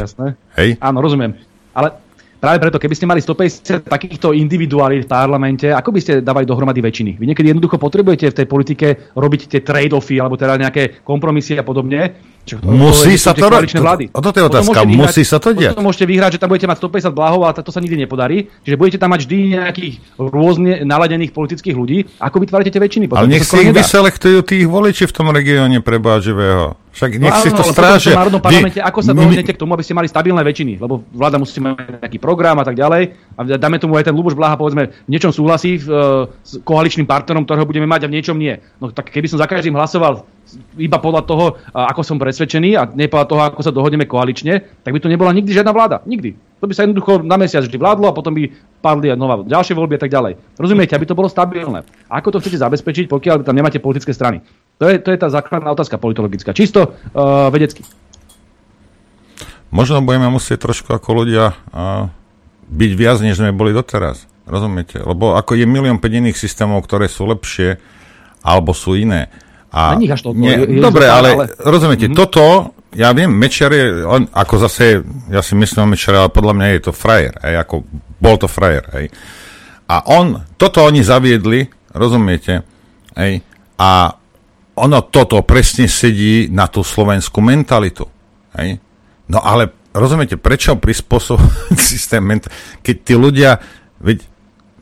Hej? 0.57 0.69
Áno, 0.82 1.06
rozumiem. 1.06 1.38
Ale 1.76 2.02
Práve 2.45 2.61
preto, 2.61 2.77
keby 2.77 2.93
ste 2.93 3.09
mali 3.09 3.26
150 3.26 3.89
takýchto 3.89 4.30
individuálí 4.30 5.01
v 5.01 5.09
parlamente, 5.09 5.65
ako 5.73 5.89
by 5.89 5.97
ste 5.97 6.13
dávali 6.22 6.45
dohromady 6.45 6.77
väčšiny? 6.77 7.17
Vy 7.17 7.26
niekedy 7.26 7.49
jednoducho 7.49 7.81
potrebujete 7.81 8.30
v 8.30 8.38
tej 8.38 8.45
politike 8.45 8.88
robiť 9.17 9.49
tie 9.49 9.65
trade-offy 9.65 10.22
alebo 10.22 10.38
teda 10.38 10.53
nejaké 10.61 11.01
kompromisy 11.01 11.57
a 11.57 11.65
podobne. 11.65 12.13
Čo, 12.45 12.61
to, 12.61 12.69
musí 12.69 13.17
to, 13.17 13.26
sa 13.26 13.31
to 13.34 13.49
robiť. 13.49 14.13
A 14.13 14.19
toto 14.22 14.38
je 14.38 14.45
otázka. 14.45 14.85
Musí 14.85 15.26
sa 15.26 15.41
to 15.41 15.57
diať. 15.57 15.81
Môžete 15.81 16.05
vyhrať, 16.05 16.38
že 16.38 16.39
tam 16.45 16.53
budete 16.53 16.69
mať 16.69 16.77
150 16.77 17.09
blahov, 17.09 17.41
ale 17.41 17.57
to 17.57 17.73
sa 17.73 17.81
nikdy 17.81 18.05
nepodarí. 18.05 18.53
Čiže 18.61 18.77
budete 18.77 18.97
tam 19.01 19.17
mať 19.17 19.26
vždy 19.26 19.38
nejakých 19.57 19.93
rôzne 20.22 20.85
naladených 20.85 21.34
politických 21.34 21.73
ľudí. 21.73 22.05
Ako 22.22 22.38
vytvárate 22.38 22.69
tie 22.69 22.77
väčšiny? 22.77 23.09
Potom 23.09 23.26
ale 23.26 23.34
nech 23.34 23.49
si 23.49 23.57
ich 23.57 23.73
vyselektujú 23.73 24.45
tých 24.45 24.69
voliči 24.69 25.09
v 25.09 25.13
tom 25.17 25.34
regióne 25.34 25.81
prebáživého. 25.81 26.77
Však 26.95 27.11
nech 27.19 27.34
no, 27.34 27.43
si 27.43 27.49
to 27.51 27.63
stráže. 27.65 28.15
V 28.15 28.39
parlamente, 28.39 28.80
ako 28.80 29.03
sa 29.03 29.11
dohodnete 29.11 29.51
k 29.51 29.59
tomu, 29.59 29.76
aby 29.76 29.84
ste 29.84 29.91
mali 29.91 30.07
stabilné 30.07 30.39
väčšiny? 30.47 30.80
Lebo 30.80 31.03
vláda 31.11 31.35
musí 31.35 31.59
mať 31.59 31.99
nejaký 31.99 32.23
program 32.23 32.55
a 32.61 32.63
tak 32.63 32.80
ďalej. 32.80 33.35
A 33.35 33.59
dáme 33.59 33.84
tomu 33.84 33.99
aj 33.99 34.07
ten 34.07 34.15
Luboš 34.15 34.31
Blaha, 34.31 34.55
povedzme, 34.55 34.95
v 35.03 35.09
niečom 35.11 35.35
súhlasí 35.35 35.76
uh, 35.84 36.31
s 36.39 36.55
koaličným 36.63 37.03
partnerom, 37.03 37.43
ktorého 37.43 37.67
budeme 37.67 37.84
mať 37.84 38.07
a 38.07 38.09
v 38.13 38.15
niečom 38.15 38.39
nie. 38.39 38.55
No 38.80 38.95
tak 38.95 39.11
keby 39.11 39.27
som 39.27 39.43
za 39.43 39.49
každým 39.49 39.76
hlasoval 39.76 40.23
iba 40.77 40.97
podľa 41.01 41.22
toho, 41.26 41.45
ako 41.73 42.01
som 42.05 42.22
presvedčený 42.22 42.69
a 42.77 42.88
nie 42.93 43.11
podľa 43.11 43.27
toho, 43.27 43.41
ako 43.41 43.61
sa 43.65 43.73
dohodneme 43.73 44.05
koalične, 44.05 44.61
tak 44.85 44.91
by 44.93 44.99
to 45.01 45.11
nebola 45.11 45.34
nikdy 45.34 45.51
žiadna 45.51 45.73
vláda. 45.73 46.05
Nikdy. 46.05 46.61
To 46.61 46.69
by 46.69 46.73
sa 46.73 46.85
jednoducho 46.88 47.26
na 47.26 47.35
mesiac 47.35 47.65
vždy 47.65 47.77
vládlo 47.77 48.09
a 48.09 48.17
potom 48.17 48.31
by 48.31 48.47
padli 48.80 49.11
nová, 49.17 49.41
ďalšie 49.41 49.73
voľby 49.76 49.97
a 49.97 50.01
tak 50.05 50.13
ďalej. 50.13 50.38
Rozumiete, 50.55 50.93
aby 50.93 51.05
to 51.09 51.17
bolo 51.17 51.27
stabilné. 51.27 51.84
Ako 52.07 52.31
to 52.31 52.39
chcete 52.39 52.61
zabezpečiť, 52.61 53.09
pokiaľ 53.09 53.43
tam 53.43 53.57
nemáte 53.57 53.81
politické 53.81 54.13
strany? 54.13 54.45
To 54.77 54.88
je, 54.88 55.01
to 55.01 55.09
je 55.11 55.19
tá 55.19 55.27
základná 55.31 55.72
otázka 55.72 55.97
politologická. 55.97 56.53
Čisto 56.53 56.93
uh, 56.93 57.49
vedecky. 57.49 57.81
Možno 59.73 59.99
budeme 60.05 60.31
musieť 60.31 60.72
trošku 60.72 60.93
ako 60.93 61.26
ľudia 61.26 61.51
uh, 61.51 62.07
byť 62.69 62.91
viac, 62.95 63.17
než 63.19 63.41
sme 63.41 63.55
boli 63.55 63.76
doteraz. 63.76 64.23
Rozumiete? 64.45 65.01
Lebo 65.01 65.34
ako 65.34 65.57
je 65.57 65.65
milión 65.65 65.97
iných 65.97 66.38
systémov, 66.38 66.85
ktoré 66.85 67.09
sú 67.09 67.26
lepšie, 67.26 67.81
alebo 68.45 68.77
sú 68.77 68.93
iné. 68.93 69.34
A 69.71 69.95
až 69.97 70.21
nie, 70.35 70.53
je, 70.55 70.77
je 70.77 70.81
dobre, 70.81 71.05
ale, 71.09 71.29
ale 71.35 71.45
rozumiete, 71.59 72.07
mm-hmm. 72.07 72.19
toto 72.19 72.75
ja 72.95 73.11
viem, 73.11 73.27
Mečiar 73.27 73.75
je, 73.75 74.07
on, 74.07 74.23
ako 74.31 74.55
zase, 74.65 75.03
ja 75.27 75.43
si 75.43 75.53
myslím 75.59 75.83
o 75.83 75.91
Mečiar, 75.91 76.15
ale 76.15 76.31
podľa 76.31 76.53
mňa 76.55 76.67
je 76.71 76.81
to 76.87 76.93
frajer, 76.95 77.35
hej, 77.43 77.55
ako 77.59 77.83
bol 78.23 78.39
to 78.39 78.47
frajer, 78.47 78.87
hej. 78.95 79.05
A 79.91 80.01
on, 80.09 80.39
toto 80.55 80.81
oni 80.81 81.03
zaviedli, 81.03 81.67
rozumiete, 81.91 82.63
hej, 83.19 83.43
a 83.75 84.15
ono 84.75 84.99
toto 85.11 85.43
presne 85.43 85.91
sedí 85.91 86.47
na 86.47 86.71
tú 86.71 86.87
slovenskú 86.87 87.43
mentalitu, 87.43 88.07
hej. 88.55 88.79
No 89.27 89.43
ale 89.43 89.75
rozumiete, 89.91 90.39
prečo 90.39 90.79
prispôsobovať 90.79 91.75
systém 91.91 92.23
ment- 92.23 92.47
keď 92.79 92.95
tí 93.03 93.13
ľudia, 93.19 93.59
veď 93.99 94.23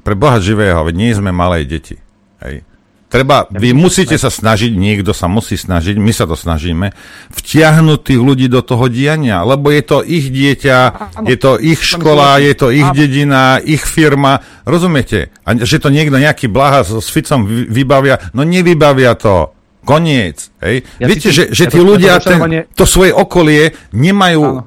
pre 0.05 0.13
Boha 0.13 0.37
živého, 0.37 0.85
veď 0.85 0.95
nie 0.95 1.17
sme 1.17 1.33
malé 1.33 1.65
deti, 1.65 1.97
hej. 2.45 2.61
Treba, 3.13 3.45
vy 3.53 3.77
musíte 3.77 4.17
sa 4.17 4.33
snažiť, 4.33 4.73
niekto 4.73 5.13
sa 5.13 5.29
musí 5.29 5.53
snažiť, 5.53 6.01
my 6.01 6.09
sa 6.09 6.25
to 6.25 6.33
snažíme, 6.33 6.97
vtiahnuť 7.29 8.09
tých 8.09 8.17
ľudí 8.17 8.49
do 8.49 8.65
toho 8.65 8.89
diania, 8.89 9.45
lebo 9.45 9.69
je 9.69 9.83
to 9.85 10.01
ich 10.01 10.33
dieťa, 10.33 10.77
je 11.21 11.37
to 11.37 11.61
ich 11.61 11.77
škola, 11.77 12.41
je 12.41 12.57
to 12.57 12.73
ich 12.73 12.89
dedina, 12.97 13.61
ich 13.61 13.85
firma, 13.85 14.41
rozumiete? 14.65 15.29
A 15.45 15.53
že 15.53 15.77
to 15.77 15.93
niekto 15.93 16.17
nejaký 16.17 16.49
blaha 16.49 16.81
s 16.81 17.05
Ficom 17.13 17.45
vybavia, 17.45 18.17
no 18.33 18.41
nevybavia 18.41 19.13
to. 19.13 19.53
Koniec. 19.85 20.49
Hej? 20.63 20.81
Ja 20.97 21.05
Viete, 21.05 21.29
že, 21.29 21.53
že 21.53 21.69
tí 21.69 21.77
ľudia 21.77 22.17
ten, 22.17 22.65
to 22.73 22.87
svoje 22.87 23.13
okolie 23.13 23.77
nemajú 23.93 24.41
Áno. 24.41 24.65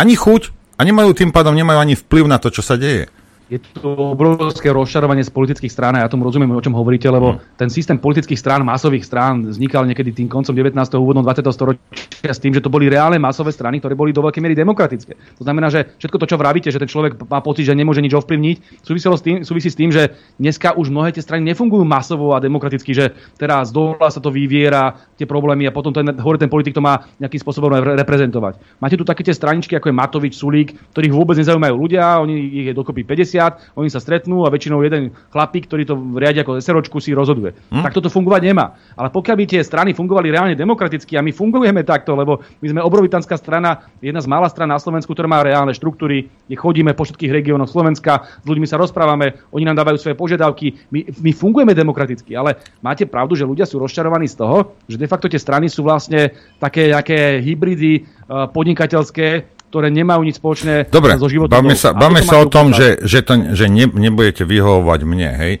ani 0.00 0.14
chuť 0.16 0.54
a 0.78 0.86
nemajú 0.86 1.12
tým 1.12 1.28
pádom 1.28 1.52
nemajú 1.52 1.76
ani 1.76 1.92
vplyv 1.98 2.24
na 2.24 2.40
to, 2.40 2.48
čo 2.48 2.64
sa 2.64 2.80
deje 2.80 3.10
je 3.50 3.58
to 3.58 4.14
obrovské 4.14 4.70
rozšarovanie 4.70 5.26
z 5.26 5.34
politických 5.34 5.74
strán 5.74 5.98
a 5.98 6.06
ja 6.06 6.08
tomu 6.08 6.22
rozumiem, 6.22 6.54
o 6.54 6.62
čom 6.62 6.70
hovoríte, 6.70 7.10
lebo 7.10 7.34
hmm. 7.34 7.58
ten 7.58 7.66
systém 7.66 7.98
politických 7.98 8.38
strán, 8.38 8.62
masových 8.62 9.02
strán 9.02 9.42
vznikal 9.50 9.82
niekedy 9.90 10.14
tým 10.14 10.30
koncom 10.30 10.54
19. 10.54 10.78
úvodom 10.94 11.26
20. 11.26 11.50
storočia 11.50 12.30
s 12.30 12.38
tým, 12.38 12.54
že 12.54 12.62
to 12.62 12.70
boli 12.70 12.86
reálne 12.86 13.18
masové 13.18 13.50
strany, 13.50 13.82
ktoré 13.82 13.98
boli 13.98 14.14
do 14.14 14.22
veľkej 14.22 14.38
miery 14.38 14.54
demokratické. 14.54 15.18
To 15.38 15.42
znamená, 15.42 15.66
že 15.66 15.82
všetko 15.98 16.16
to, 16.22 16.26
čo 16.30 16.36
vravíte, 16.38 16.70
že 16.70 16.78
ten 16.78 16.86
človek 16.86 17.18
má 17.26 17.42
pocit, 17.42 17.66
že 17.66 17.74
nemôže 17.74 17.98
nič 17.98 18.14
ovplyvniť, 18.14 18.86
súviselo 18.86 19.18
s 19.18 19.22
tým, 19.26 19.42
súvisí 19.42 19.66
s 19.66 19.74
tým, 19.74 19.90
že 19.90 20.14
dneska 20.38 20.78
už 20.78 20.94
mnohé 20.94 21.10
tie 21.10 21.24
strany 21.24 21.42
nefungujú 21.50 21.82
masovo 21.82 22.38
a 22.38 22.38
demokraticky, 22.38 22.94
že 22.94 23.10
teraz 23.34 23.74
dola 23.74 24.06
sa 24.14 24.22
to 24.22 24.30
vyviera, 24.30 24.94
tie 25.18 25.26
problémy 25.26 25.66
a 25.66 25.74
potom 25.74 25.90
ten, 25.90 26.06
hore 26.22 26.38
ten 26.38 26.46
politik 26.46 26.70
to 26.70 26.84
má 26.84 27.02
nejakým 27.18 27.42
spôsobom 27.42 27.74
reprezentovať. 27.98 28.62
Máte 28.78 28.94
tu 28.94 29.02
také 29.02 29.26
tie 29.26 29.34
straničky, 29.34 29.74
ako 29.74 29.90
je 29.90 29.98
Matovič, 29.98 30.34
Sulík, 30.38 30.78
ktorých 30.94 31.10
vôbec 31.10 31.34
nezaujímajú 31.34 31.74
ľudia, 31.74 32.22
oni 32.22 32.34
ich 32.62 32.66
je 32.70 32.74
dokopy 32.78 33.02
50 33.02 33.39
50, 33.39 33.39
oni 33.74 33.88
sa 33.88 33.98
stretnú 34.02 34.44
a 34.44 34.52
väčšinou 34.52 34.84
jeden 34.84 35.16
chlapík, 35.32 35.66
ktorý 35.66 35.82
to 35.88 35.94
riadi 36.16 36.44
ako 36.44 36.60
SROčku, 36.60 37.00
si 37.00 37.16
rozhoduje. 37.16 37.56
Hm? 37.72 37.82
Tak 37.82 37.96
toto 37.96 38.12
fungovať 38.12 38.42
nemá. 38.44 38.76
Ale 38.94 39.08
pokiaľ 39.08 39.36
by 39.40 39.44
tie 39.48 39.62
strany 39.64 39.96
fungovali 39.96 40.28
reálne 40.28 40.54
demokraticky 40.54 41.16
a 41.16 41.24
my 41.24 41.32
fungujeme 41.32 41.80
takto, 41.82 42.12
lebo 42.12 42.44
my 42.60 42.66
sme 42.68 42.80
obrovitanská 42.84 43.40
strana, 43.40 43.88
jedna 44.04 44.20
z 44.20 44.28
mála 44.28 44.52
stran 44.52 44.68
na 44.68 44.76
Slovensku, 44.76 45.16
ktorá 45.16 45.26
má 45.26 45.40
reálne 45.40 45.72
štruktúry, 45.72 46.28
kde 46.46 46.56
chodíme 46.56 46.92
po 46.92 47.08
všetkých 47.08 47.32
regiónoch 47.32 47.72
Slovenska, 47.72 48.28
s 48.42 48.46
ľuďmi 48.46 48.66
sa 48.68 48.76
rozprávame, 48.76 49.40
oni 49.54 49.64
nám 49.64 49.80
dávajú 49.80 49.96
svoje 49.96 50.16
požiadavky, 50.18 50.90
my, 50.92 51.08
my 51.20 51.30
fungujeme 51.32 51.72
demokraticky, 51.72 52.36
ale 52.36 52.60
máte 52.84 53.08
pravdu, 53.08 53.38
že 53.38 53.48
ľudia 53.48 53.64
sú 53.64 53.80
rozčarovaní 53.80 54.28
z 54.28 54.36
toho, 54.36 54.76
že 54.90 55.00
de 55.00 55.08
facto 55.08 55.30
tie 55.30 55.38
strany 55.40 55.70
sú 55.70 55.86
vlastne 55.86 56.34
také 56.58 56.90
nejaké 56.90 57.38
hybridy 57.40 58.02
uh, 58.02 58.50
podnikateľské, 58.50 59.59
ktoré 59.70 59.86
nemajú 59.94 60.26
nič 60.26 60.42
spoločné 60.42 60.90
Dobre, 60.90 61.14
so 61.14 61.30
životom. 61.30 61.54
Dobre, 61.54 61.78
sa, 61.78 61.94
bavme 61.94 62.26
sa 62.26 62.42
o 62.42 62.50
tom, 62.50 62.74
že, 62.74 62.98
že, 63.06 63.22
to, 63.22 63.54
že 63.54 63.70
ne, 63.70 63.86
nebudete 63.86 64.42
vyhovovať 64.42 65.00
mne, 65.06 65.30
hej, 65.38 65.54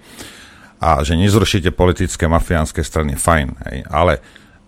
a 0.82 1.06
že 1.06 1.14
nezrušíte 1.14 1.70
politické 1.70 2.26
mafiánske 2.26 2.82
strany, 2.82 3.14
fajn, 3.14 3.48
hej, 3.70 3.78
ale 3.86 4.18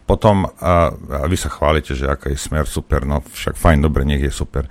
potom, 0.06 0.46
a, 0.46 0.94
a 0.94 1.26
vy 1.26 1.34
sa 1.34 1.50
chválite, 1.50 1.98
že 1.98 2.06
aká 2.06 2.30
je 2.30 2.38
smer 2.38 2.70
super, 2.70 3.02
no 3.02 3.26
však 3.34 3.58
fajn, 3.58 3.82
dobre, 3.82 4.06
nech 4.06 4.22
je 4.22 4.30
super. 4.30 4.70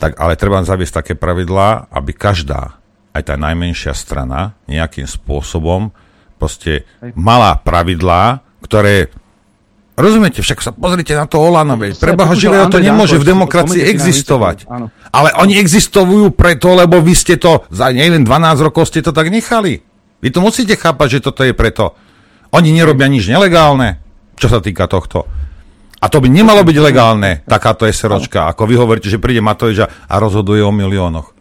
Tak, 0.00 0.18
ale 0.18 0.34
treba 0.34 0.58
zaviesť 0.64 1.04
také 1.06 1.14
pravidlá, 1.14 1.92
aby 1.94 2.10
každá, 2.10 2.80
aj 3.14 3.22
tá 3.30 3.34
najmenšia 3.38 3.94
strana, 3.94 4.58
nejakým 4.66 5.06
spôsobom 5.06 5.94
proste 6.40 6.88
mala 7.12 7.60
pravidlá, 7.60 8.40
ktoré 8.64 9.12
Rozumiete, 10.00 10.40
však 10.40 10.58
sa 10.64 10.72
pozrite 10.72 11.12
na 11.12 11.28
to 11.28 11.36
Olano, 11.36 11.76
veď 11.76 12.00
pre 12.00 12.16
Boha 12.16 12.32
živého 12.32 12.72
to 12.72 12.80
nemôže 12.80 13.20
v 13.20 13.24
demokracii 13.28 13.84
existovať. 13.84 14.64
Ale 15.12 15.28
oni 15.36 15.60
existujú 15.60 16.32
preto, 16.32 16.72
lebo 16.72 17.04
vy 17.04 17.12
ste 17.12 17.36
to, 17.36 17.68
za 17.68 17.92
neviem, 17.92 18.24
12 18.24 18.66
rokov 18.66 18.88
ste 18.88 19.04
to 19.04 19.12
tak 19.12 19.28
nechali. 19.28 19.84
Vy 20.24 20.28
to 20.32 20.40
musíte 20.40 20.72
chápať, 20.72 21.20
že 21.20 21.24
toto 21.28 21.44
je 21.44 21.52
preto. 21.52 21.92
Oni 22.56 22.72
nerobia 22.72 23.06
nič 23.12 23.28
nelegálne, 23.28 24.00
čo 24.40 24.48
sa 24.48 24.64
týka 24.64 24.88
tohto. 24.88 25.28
A 26.00 26.08
to 26.08 26.24
by 26.24 26.32
nemalo 26.32 26.64
byť 26.64 26.76
legálne, 26.80 27.44
takáto 27.44 27.84
SROčka, 27.84 28.48
ako 28.48 28.64
vy 28.64 28.74
hovoríte, 28.80 29.12
že 29.12 29.20
príde 29.20 29.44
Matovič 29.44 29.84
a 29.84 30.14
rozhoduje 30.16 30.64
o 30.64 30.72
miliónoch. 30.72 31.36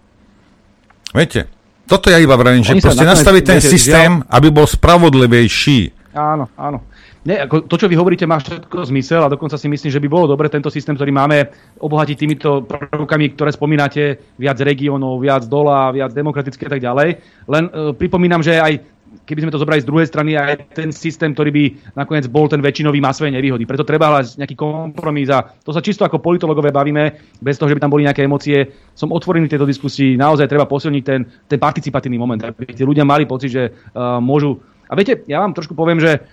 Viete, 1.15 1.47
toto 1.87 2.11
ja 2.11 2.19
iba 2.19 2.35
vravím, 2.35 2.61
že 2.61 2.75
proste 2.77 3.07
nastaviť 3.07 3.43
ten 3.47 3.59
systém, 3.63 4.11
aby 4.27 4.51
bol 4.51 4.67
spravodlivejší. 4.67 6.11
Áno, 6.13 6.51
áno. 6.59 6.83
Nie, 7.27 7.43
ako 7.43 7.67
to, 7.67 7.75
čo 7.75 7.91
vy 7.91 7.99
hovoríte, 7.99 8.23
má 8.23 8.39
všetko 8.39 8.87
zmysel 8.87 9.27
a 9.27 9.31
dokonca 9.31 9.59
si 9.59 9.67
myslím, 9.67 9.91
že 9.91 9.99
by 9.99 10.07
bolo 10.07 10.31
dobre 10.31 10.47
tento 10.47 10.71
systém, 10.71 10.95
ktorý 10.95 11.11
máme, 11.11 11.51
obohatiť 11.83 12.15
týmito 12.15 12.63
prvkami, 12.63 13.35
ktoré 13.35 13.51
spomínate, 13.51 14.35
viac 14.39 14.55
regiónov, 14.63 15.19
viac 15.19 15.43
dola, 15.51 15.91
viac 15.91 16.15
demokratické 16.15 16.71
a 16.71 16.71
tak 16.71 16.81
ďalej. 16.81 17.09
Len 17.51 17.63
uh, 17.67 17.91
pripomínam, 17.91 18.39
že 18.39 18.55
aj 18.55 18.99
keby 19.25 19.45
sme 19.45 19.53
to 19.53 19.61
zobrali 19.61 19.81
z 19.81 19.89
druhej 19.89 20.07
strany, 20.07 20.37
aj 20.37 20.73
ten 20.73 20.89
systém, 20.93 21.33
ktorý 21.33 21.49
by 21.49 21.63
nakoniec 21.97 22.29
bol 22.29 22.45
ten 22.45 22.61
väčšinový, 22.61 23.01
má 23.01 23.09
svoje 23.13 23.33
nevýhody. 23.33 23.65
Preto 23.65 23.85
treba 23.85 24.09
hľadať 24.09 24.37
nejaký 24.41 24.55
kompromis 24.57 25.29
a 25.33 25.53
to 25.65 25.73
sa 25.73 25.81
čisto 25.81 26.05
ako 26.05 26.21
politologové 26.21 26.69
bavíme, 26.69 27.17
bez 27.41 27.57
toho, 27.57 27.69
že 27.69 27.75
by 27.77 27.81
tam 27.81 27.93
boli 27.93 28.05
nejaké 28.05 28.25
emócie. 28.25 28.69
Som 28.93 29.13
otvorený 29.13 29.49
tejto 29.49 29.65
diskusii, 29.65 30.13
naozaj 30.17 30.49
treba 30.49 30.69
posilniť 30.69 31.03
ten, 31.05 31.25
ten 31.49 31.59
participatívny 31.59 32.17
moment, 32.21 32.41
aby 32.41 32.69
tí 32.69 32.85
ľudia 32.85 33.05
mali 33.05 33.25
pocit, 33.25 33.49
že 33.49 33.63
uh, 33.69 34.21
môžu. 34.21 34.61
A 34.89 34.97
viete, 34.97 35.21
ja 35.29 35.41
vám 35.41 35.53
trošku 35.53 35.77
poviem, 35.77 36.01
že 36.01 36.25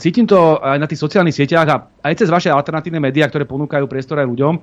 Cítim 0.00 0.24
to 0.24 0.56
aj 0.56 0.80
na 0.80 0.88
tých 0.88 1.04
sociálnych 1.04 1.36
sieťach 1.36 1.68
a 1.68 1.76
aj 2.00 2.24
cez 2.24 2.32
vaše 2.32 2.48
alternatívne 2.48 2.96
médiá, 2.96 3.28
ktoré 3.28 3.44
ponúkajú 3.44 3.84
priestor 3.84 4.16
aj 4.16 4.28
ľuďom, 4.32 4.54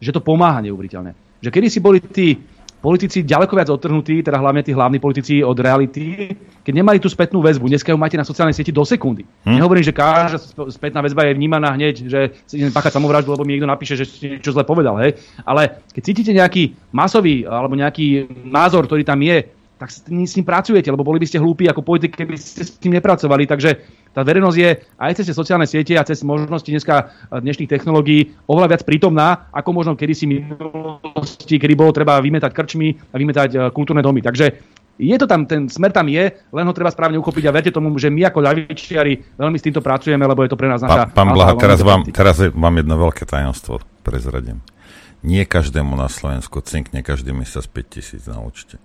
že 0.00 0.16
to 0.16 0.24
pomáha 0.24 0.64
neuveriteľne. 0.64 1.12
Že 1.44 1.52
kedy 1.52 1.66
si 1.68 1.78
boli 1.84 2.00
tí 2.00 2.40
politici 2.80 3.26
ďaleko 3.26 3.52
viac 3.56 3.68
odtrhnutí, 3.72 4.22
teda 4.22 4.38
hlavne 4.38 4.62
tí 4.62 4.70
hlavní 4.70 5.02
politici 5.02 5.42
od 5.42 5.58
reality, 5.58 6.32
keď 6.62 6.72
nemali 6.72 7.02
tú 7.02 7.10
spätnú 7.10 7.42
väzbu. 7.42 7.66
Dneska 7.66 7.90
ju 7.90 7.98
máte 7.98 8.14
na 8.14 8.24
sociálnej 8.24 8.54
sieti 8.54 8.70
do 8.70 8.84
sekundy. 8.86 9.26
Hm? 9.44 9.58
Nehovorím, 9.58 9.84
že 9.84 9.96
každá 9.96 10.38
spätná 10.70 11.02
väzba 11.02 11.26
je 11.26 11.34
vnímaná 11.34 11.74
hneď, 11.74 11.94
že 12.06 12.20
si 12.46 12.62
idem 12.62 12.70
páchať 12.70 12.94
samovraždu, 12.94 13.32
lebo 13.32 13.42
mi 13.42 13.58
niekto 13.58 13.66
napíše, 13.66 13.98
že 13.98 14.06
niečo 14.22 14.54
zle 14.54 14.62
povedal. 14.62 14.96
Hej? 15.02 15.18
Ale 15.42 15.82
keď 15.92 16.02
cítite 16.04 16.32
nejaký 16.32 16.78
masový 16.94 17.42
alebo 17.48 17.74
nejaký 17.74 18.30
názor, 18.46 18.86
ktorý 18.86 19.02
tam 19.02 19.18
je, 19.18 19.50
tak 19.76 19.92
s 19.92 20.00
tým, 20.00 20.24
s 20.24 20.32
tým 20.32 20.44
pracujete, 20.48 20.88
lebo 20.88 21.04
boli 21.04 21.20
by 21.20 21.28
ste 21.28 21.40
hlúpi 21.40 21.68
ako 21.68 21.84
politik, 21.84 22.16
keby 22.16 22.40
ste 22.40 22.64
s 22.64 22.80
tým 22.80 22.96
nepracovali. 22.96 23.44
Takže 23.44 23.70
tá 24.16 24.24
verejnosť 24.24 24.56
je 24.56 24.70
aj 24.96 25.12
cez 25.20 25.36
sociálne 25.36 25.68
siete 25.68 25.92
a 26.00 26.06
cez 26.08 26.24
možnosti 26.24 26.66
dneska 26.66 27.12
eh, 27.12 27.40
dnešných 27.44 27.68
technológií 27.68 28.32
oveľa 28.48 28.72
viac 28.72 28.82
prítomná, 28.88 29.52
ako 29.52 29.70
možno 29.76 29.92
kedysi 29.92 30.24
minulosti, 30.24 31.60
kedy 31.60 31.76
bolo 31.76 31.92
treba 31.92 32.16
vymetať 32.24 32.56
krčmy 32.56 32.96
a 33.12 33.14
vymetať 33.20 33.50
eh, 33.52 33.60
kultúrne 33.68 34.00
domy. 34.00 34.24
Takže 34.24 34.76
je 34.96 35.16
to 35.20 35.28
tam, 35.28 35.44
ten 35.44 35.68
smer 35.68 35.92
tam 35.92 36.08
je, 36.08 36.24
len 36.32 36.64
ho 36.64 36.72
treba 36.72 36.88
správne 36.88 37.20
uchopiť 37.20 37.44
a 37.44 37.52
verte 37.52 37.68
tomu, 37.68 37.92
že 38.00 38.08
my 38.08 38.32
ako 38.32 38.40
ľavičiari 38.40 39.36
veľmi 39.36 39.60
s 39.60 39.64
týmto 39.68 39.84
pracujeme, 39.84 40.24
lebo 40.24 40.40
je 40.40 40.50
to 40.52 40.56
pre 40.56 40.72
nás 40.72 40.80
naša... 40.80 41.12
Pán, 41.12 41.28
pán 41.28 41.28
Blaha, 41.36 41.52
teraz 41.60 41.84
vám, 41.84 42.08
teraz 42.08 42.40
vám 42.40 42.74
jedno 42.80 42.96
veľké 42.96 43.28
tajomstvo 43.28 43.84
prezradím. 44.00 44.64
Nie 45.20 45.44
každému 45.44 45.92
na 46.00 46.08
Slovensku 46.08 46.64
cinkne 46.64 47.04
každý 47.04 47.36
mesiac 47.36 47.68
5 47.68 47.92
tisíc 47.92 48.24
na 48.24 48.40
účte. 48.40 48.80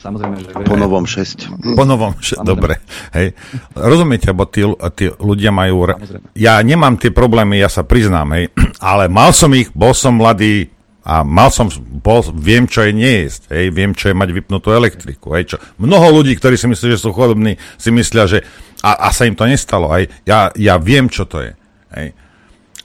Samozrejme, 0.00 0.36
že... 0.40 0.48
Po 0.64 0.76
novom 0.80 1.04
6. 1.04 1.76
Po 1.76 1.84
novom 1.84 2.16
6, 2.16 2.40
dobre. 2.40 2.80
Hej. 3.12 3.36
Rozumiete, 3.76 4.32
lebo 4.32 4.48
tí, 4.48 4.64
tí 4.96 5.12
ľudia 5.20 5.52
majú... 5.52 5.92
Samozrejme. 5.92 6.26
Ja 6.40 6.56
nemám 6.64 6.96
tie 6.96 7.12
problémy, 7.12 7.60
ja 7.60 7.68
sa 7.68 7.84
priznám, 7.84 8.32
hej, 8.32 8.48
ale 8.80 9.12
mal 9.12 9.36
som 9.36 9.52
ich, 9.52 9.68
bol 9.76 9.92
som 9.92 10.16
mladý 10.16 10.72
a 11.04 11.20
mal 11.20 11.52
som, 11.52 11.68
bol, 12.00 12.24
viem, 12.32 12.64
čo 12.64 12.80
je 12.88 12.96
nejesť, 12.96 13.52
hej, 13.52 13.66
viem, 13.76 13.92
čo 13.92 14.08
je 14.08 14.16
mať 14.16 14.28
vypnutú 14.32 14.72
elektriku. 14.72 15.36
Hej, 15.36 15.44
čo. 15.52 15.56
Mnoho 15.76 16.20
ľudí, 16.20 16.32
ktorí 16.32 16.56
si 16.56 16.64
myslia, 16.64 16.96
že 16.96 17.04
sú 17.04 17.12
chodobní, 17.12 17.60
si 17.76 17.92
myslia, 17.92 18.24
že... 18.24 18.40
A, 18.80 19.08
a 19.08 19.08
sa 19.12 19.28
im 19.28 19.36
to 19.36 19.44
nestalo. 19.44 19.92
Hej. 19.92 20.08
Ja, 20.24 20.48
ja 20.56 20.80
viem, 20.80 21.12
čo 21.12 21.28
to 21.28 21.44
je. 21.44 21.52
Hej. 21.92 22.16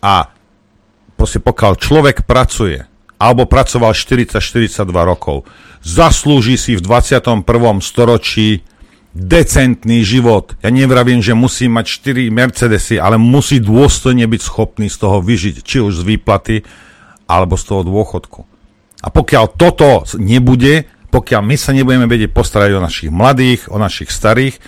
A 0.04 0.28
proste 1.16 1.40
pokiaľ 1.40 1.80
človek 1.80 2.28
pracuje, 2.28 2.84
alebo 3.16 3.48
pracoval 3.48 3.96
40-42 3.96 4.84
rokov, 4.92 5.48
zaslúži 5.86 6.58
si 6.58 6.74
v 6.74 6.82
21. 6.82 7.46
storočí 7.80 8.66
decentný 9.16 10.04
život. 10.04 10.60
Ja 10.60 10.74
nevravím, 10.74 11.24
že 11.24 11.38
musí 11.38 11.72
mať 11.72 11.86
4 12.04 12.34
Mercedesy, 12.34 13.00
ale 13.00 13.16
musí 13.16 13.64
dôstojne 13.64 14.28
byť 14.28 14.42
schopný 14.44 14.92
z 14.92 14.98
toho 15.00 15.24
vyžiť, 15.24 15.64
či 15.64 15.80
už 15.80 16.02
z 16.02 16.04
výplaty, 16.04 16.68
alebo 17.30 17.56
z 17.56 17.64
toho 17.64 17.82
dôchodku. 17.88 18.44
A 19.06 19.08
pokiaľ 19.14 19.56
toto 19.56 20.04
nebude, 20.20 20.90
pokiaľ 21.14 21.42
my 21.46 21.56
sa 21.56 21.72
nebudeme 21.72 22.10
vedieť 22.10 22.34
postarať 22.36 22.76
o 22.76 22.84
našich 22.84 23.14
mladých, 23.14 23.72
o 23.72 23.80
našich 23.80 24.12
starých, 24.12 24.60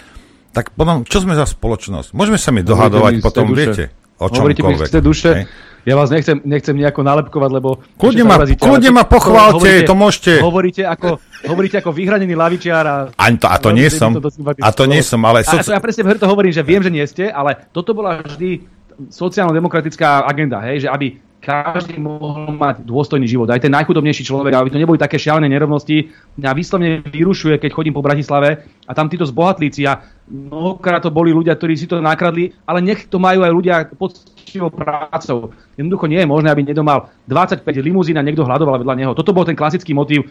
tak 0.55 0.71
potom, 0.73 1.03
čo 1.03 1.21
sme 1.21 1.35
za 1.35 1.43
spoločnosť? 1.43 2.15
Môžeme 2.15 2.39
sa 2.39 2.55
mi 2.55 2.63
dohadovať 2.63 3.19
potom, 3.19 3.51
viete? 3.51 3.91
o 4.17 4.25
Hovoríte 4.25 4.65
mi 4.65 4.73
čomkoľvek. 4.73 4.89
z 4.89 5.01
duše. 5.01 5.29
hej. 5.33 5.45
Ja 5.87 5.95
vás 5.95 6.11
nechcem, 6.11 6.43
nechcem 6.43 6.75
nejako 6.75 6.99
nalepkovať, 6.99 7.47
lebo... 7.47 7.79
Kľudne 7.95 8.27
ma- 8.27 8.43
kľudne 8.43 8.91
ma 8.91 9.07
to- 9.07 9.11
pochválte, 9.15 9.55
hovoríte- 9.63 9.87
to 9.87 9.95
môžete. 9.95 10.33
Hovoríte 10.43 10.83
ako, 10.83 11.07
hovoríte 11.47 11.79
ako 11.79 11.95
vyhranený 11.95 12.35
lavičiar 12.35 12.83
a... 12.83 12.95
A 13.15 13.25
to, 13.31 13.47
a 13.47 13.55
to 13.55 13.71
nie 13.71 13.87
som. 13.87 14.11
A 14.59 14.69
to 14.75 14.83
nie 14.83 14.99
som, 14.99 15.23
ale... 15.23 15.47
A 15.47 15.63
to 15.63 15.71
ja 15.71 15.79
presne 15.79 16.03
preto 16.03 16.27
hovorím, 16.27 16.51
že 16.51 16.59
viem, 16.59 16.83
že 16.83 16.91
nie 16.91 17.07
ste, 17.07 17.31
ale 17.31 17.71
toto 17.71 17.95
bola 17.95 18.19
vždy 18.19 18.67
sociálno-demokratická 19.07 20.27
agenda, 20.27 20.59
hej, 20.67 20.83
že 20.83 20.89
aby 20.91 21.23
každý 21.37 22.01
mohol 22.01 22.51
mať 22.57 22.83
dôstojný 22.83 23.29
život. 23.29 23.47
Aj 23.47 23.61
ten 23.61 23.71
najchudobnejší 23.71 24.25
človek, 24.25 24.53
aby 24.53 24.69
to 24.73 24.81
neboli 24.81 24.97
také 24.97 25.21
šialené 25.21 25.47
nerovnosti. 25.47 26.09
Mňa 26.35 26.51
výslovne 26.57 26.89
vyrušuje, 27.05 27.61
keď 27.61 27.71
chodím 27.71 27.93
po 27.95 28.03
Bratislave 28.03 28.65
a 28.83 28.91
tam 28.91 29.07
títo 29.07 29.23
zbohatlíci 29.23 29.85
a 29.85 30.01
mnohokrát 30.27 30.99
to 30.99 31.13
boli 31.13 31.31
ľudia, 31.31 31.55
ktorí 31.55 31.77
si 31.77 31.85
to 31.85 32.01
nakradli, 32.01 32.51
ale 32.65 32.83
nech 32.83 33.07
to 33.07 33.21
majú 33.21 33.45
aj 33.45 33.51
ľudia 33.53 33.75
poctivou 33.95 34.73
prácou. 34.73 35.53
Jednoducho 35.77 36.09
nie 36.09 36.19
je 36.19 36.27
možné, 36.27 36.49
aby 36.51 36.65
niekto 36.65 36.83
mal 36.83 37.13
25 37.29 37.63
limuzín 37.79 38.17
a 38.17 38.25
niekto 38.25 38.43
hľadoval 38.43 38.81
vedľa 38.81 38.95
neho. 38.97 39.11
Toto 39.13 39.31
bol 39.31 39.45
ten 39.45 39.55
klasický 39.55 39.93
motív 39.93 40.27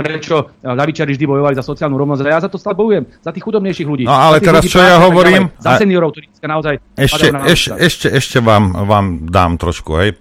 prečo 0.00 0.36
ľavičiari 0.64 1.12
vždy 1.12 1.24
bojovali 1.28 1.54
za 1.54 1.64
sociálnu 1.64 1.96
rovnosť. 2.00 2.20
Ja 2.24 2.40
za 2.40 2.48
to 2.48 2.56
stále 2.56 2.74
bojujem, 2.74 3.04
za 3.20 3.30
tých 3.30 3.44
chudobnejších 3.44 3.88
ľudí. 3.88 4.04
No, 4.08 4.16
ale 4.16 4.40
teraz 4.40 4.64
čo 4.64 4.80
ja 4.80 4.98
hovorím, 4.98 5.52
ďalej, 5.54 5.64
Za 5.64 5.70
seniorov, 5.78 6.08
ktorí 6.16 6.26
naozaj 6.42 6.74
Ešte, 6.96 7.26
na 7.30 7.38
ešte, 7.46 7.70
ešte, 7.76 8.06
ešte 8.08 8.38
vám, 8.40 8.72
vám 8.88 9.28
dám 9.28 9.60
trošku, 9.60 9.94
hej. 10.00 10.16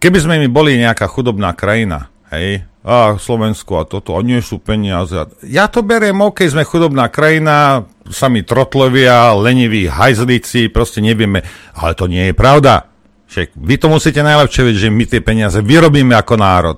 Keby 0.00 0.18
sme 0.20 0.34
my 0.42 0.48
boli 0.52 0.76
nejaká 0.76 1.08
chudobná 1.08 1.56
krajina, 1.56 2.12
hej, 2.32 2.66
a 2.84 3.16
Slovensku 3.16 3.80
a 3.80 3.88
toto, 3.88 4.12
a 4.12 4.20
nie 4.20 4.44
sú 4.44 4.60
peniaze. 4.60 5.16
Ja 5.48 5.72
to 5.72 5.80
beriem, 5.80 6.20
OK, 6.20 6.44
sme 6.44 6.68
chudobná 6.68 7.08
krajina, 7.08 7.88
sami 8.12 8.44
trotlovia, 8.44 9.32
leniví 9.32 9.88
hajzlíci, 9.88 10.68
proste 10.68 11.00
nevieme, 11.00 11.40
ale 11.72 11.96
to 11.96 12.04
nie 12.04 12.28
je 12.28 12.34
pravda. 12.36 12.92
Však 13.24 13.56
vy 13.56 13.74
to 13.80 13.88
musíte 13.88 14.20
najlepšie 14.20 14.62
vedieť, 14.68 14.82
že 14.84 14.92
my 14.92 15.04
tie 15.08 15.20
peniaze 15.24 15.58
vyrobíme 15.64 16.12
ako 16.12 16.34
národ. 16.36 16.76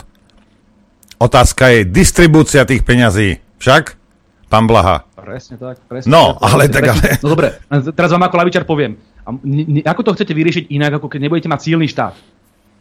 Otázka 1.16 1.72
je 1.72 1.88
distribúcia 1.88 2.68
tých 2.68 2.84
peňazí. 2.84 3.40
Však? 3.56 3.96
Pán 4.52 4.68
Blaha. 4.68 5.08
Presne 5.16 5.56
tak. 5.56 5.80
Presne 5.88 6.12
No, 6.12 6.36
tak, 6.36 6.44
ale 6.44 6.62
presne 6.68 6.74
tak 6.76 6.84
ale... 6.92 7.02
No 7.24 7.28
dobre, 7.32 7.48
teraz 7.96 8.10
vám 8.12 8.24
ako 8.28 8.36
lavičar 8.36 8.62
poviem. 8.68 9.00
A 9.26 9.34
ako 9.90 10.00
to 10.06 10.14
chcete 10.14 10.30
vyriešiť 10.36 10.64
inak, 10.70 11.02
ako 11.02 11.10
keď 11.10 11.20
nebudete 11.26 11.48
mať 11.50 11.60
silný 11.66 11.88
štát? 11.90 12.14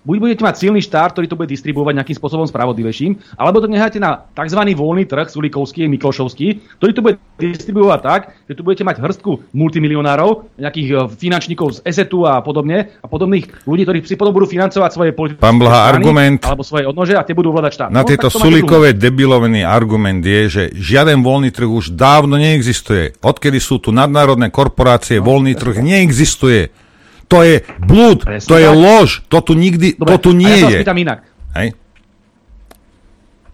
Buď 0.05 0.17
budete 0.21 0.41
mať 0.45 0.55
silný 0.61 0.85
štát, 0.85 1.11
ktorý 1.11 1.25
to 1.25 1.35
bude 1.35 1.49
distribuovať 1.49 1.97
nejakým 1.97 2.17
spôsobom 2.17 2.45
spravodlivejším, 2.45 3.35
alebo 3.41 3.57
to 3.59 3.67
necháte 3.67 3.97
na 3.97 4.29
tzv. 4.37 4.61
voľný 4.77 5.09
trh, 5.09 5.27
Sulikovský, 5.27 5.89
Miklošovský, 5.89 6.77
ktorý 6.77 6.91
to 6.93 7.01
bude 7.01 7.15
distribuovať 7.41 7.99
tak, 8.05 8.21
že 8.45 8.53
tu 8.53 8.61
budete 8.61 8.85
mať 8.85 9.01
hrstku 9.01 9.51
multimilionárov, 9.51 10.61
nejakých 10.61 10.87
eh, 10.93 10.97
finančníkov 11.09 11.81
z 11.81 11.89
ESETu 11.89 12.23
a 12.29 12.39
podobne, 12.45 12.93
a 13.01 13.07
podobných 13.09 13.65
ľudí, 13.65 13.83
ktorí 13.83 13.99
si 14.05 14.15
potom 14.15 14.31
budú 14.31 14.45
financovať 14.45 14.89
svoje 14.93 15.11
politické 15.11 15.41
Pán 15.41 15.57
Blaha, 15.57 15.89
strany, 15.89 16.05
argument- 16.05 16.45
alebo 16.45 16.63
svoje 16.63 16.85
odnože 16.85 17.17
a 17.17 17.25
tie 17.25 17.33
budú 17.33 17.49
vládať 17.49 17.71
štát. 17.73 17.89
Na 17.89 18.05
No, 18.05 18.07
tieto 18.07 18.29
sulikové 18.29 18.93
debilovený 18.93 19.65
argument 19.65 20.21
je, 20.21 20.41
že 20.45 20.63
žiaden 20.77 21.25
voľný 21.25 21.49
trh 21.49 21.65
už 21.65 21.97
dávno 21.97 22.37
neexistuje. 22.37 23.17
Odkedy 23.25 23.57
sú 23.57 23.81
tu 23.81 23.89
nadnárodné 23.89 24.53
korporácie, 24.53 25.17
voľný 25.17 25.57
trh 25.57 25.81
neexistuje. 25.81 26.84
To 27.27 27.41
je 27.41 27.65
blúd, 27.81 28.21
Presne 28.21 28.49
to 28.49 28.55
je 28.61 28.69
tak. 28.69 28.77
lož, 28.77 29.09
to 29.25 29.37
tu 29.41 29.53
nikdy, 29.57 29.97
Dobre, 29.97 30.09
to 30.13 30.15
tu 30.21 30.31
a 30.31 30.37
nie 30.37 30.53
ja 30.53 30.61
sa 30.61 30.69
je. 30.69 30.79
inak. 31.01 31.19
Hej? 31.57 31.67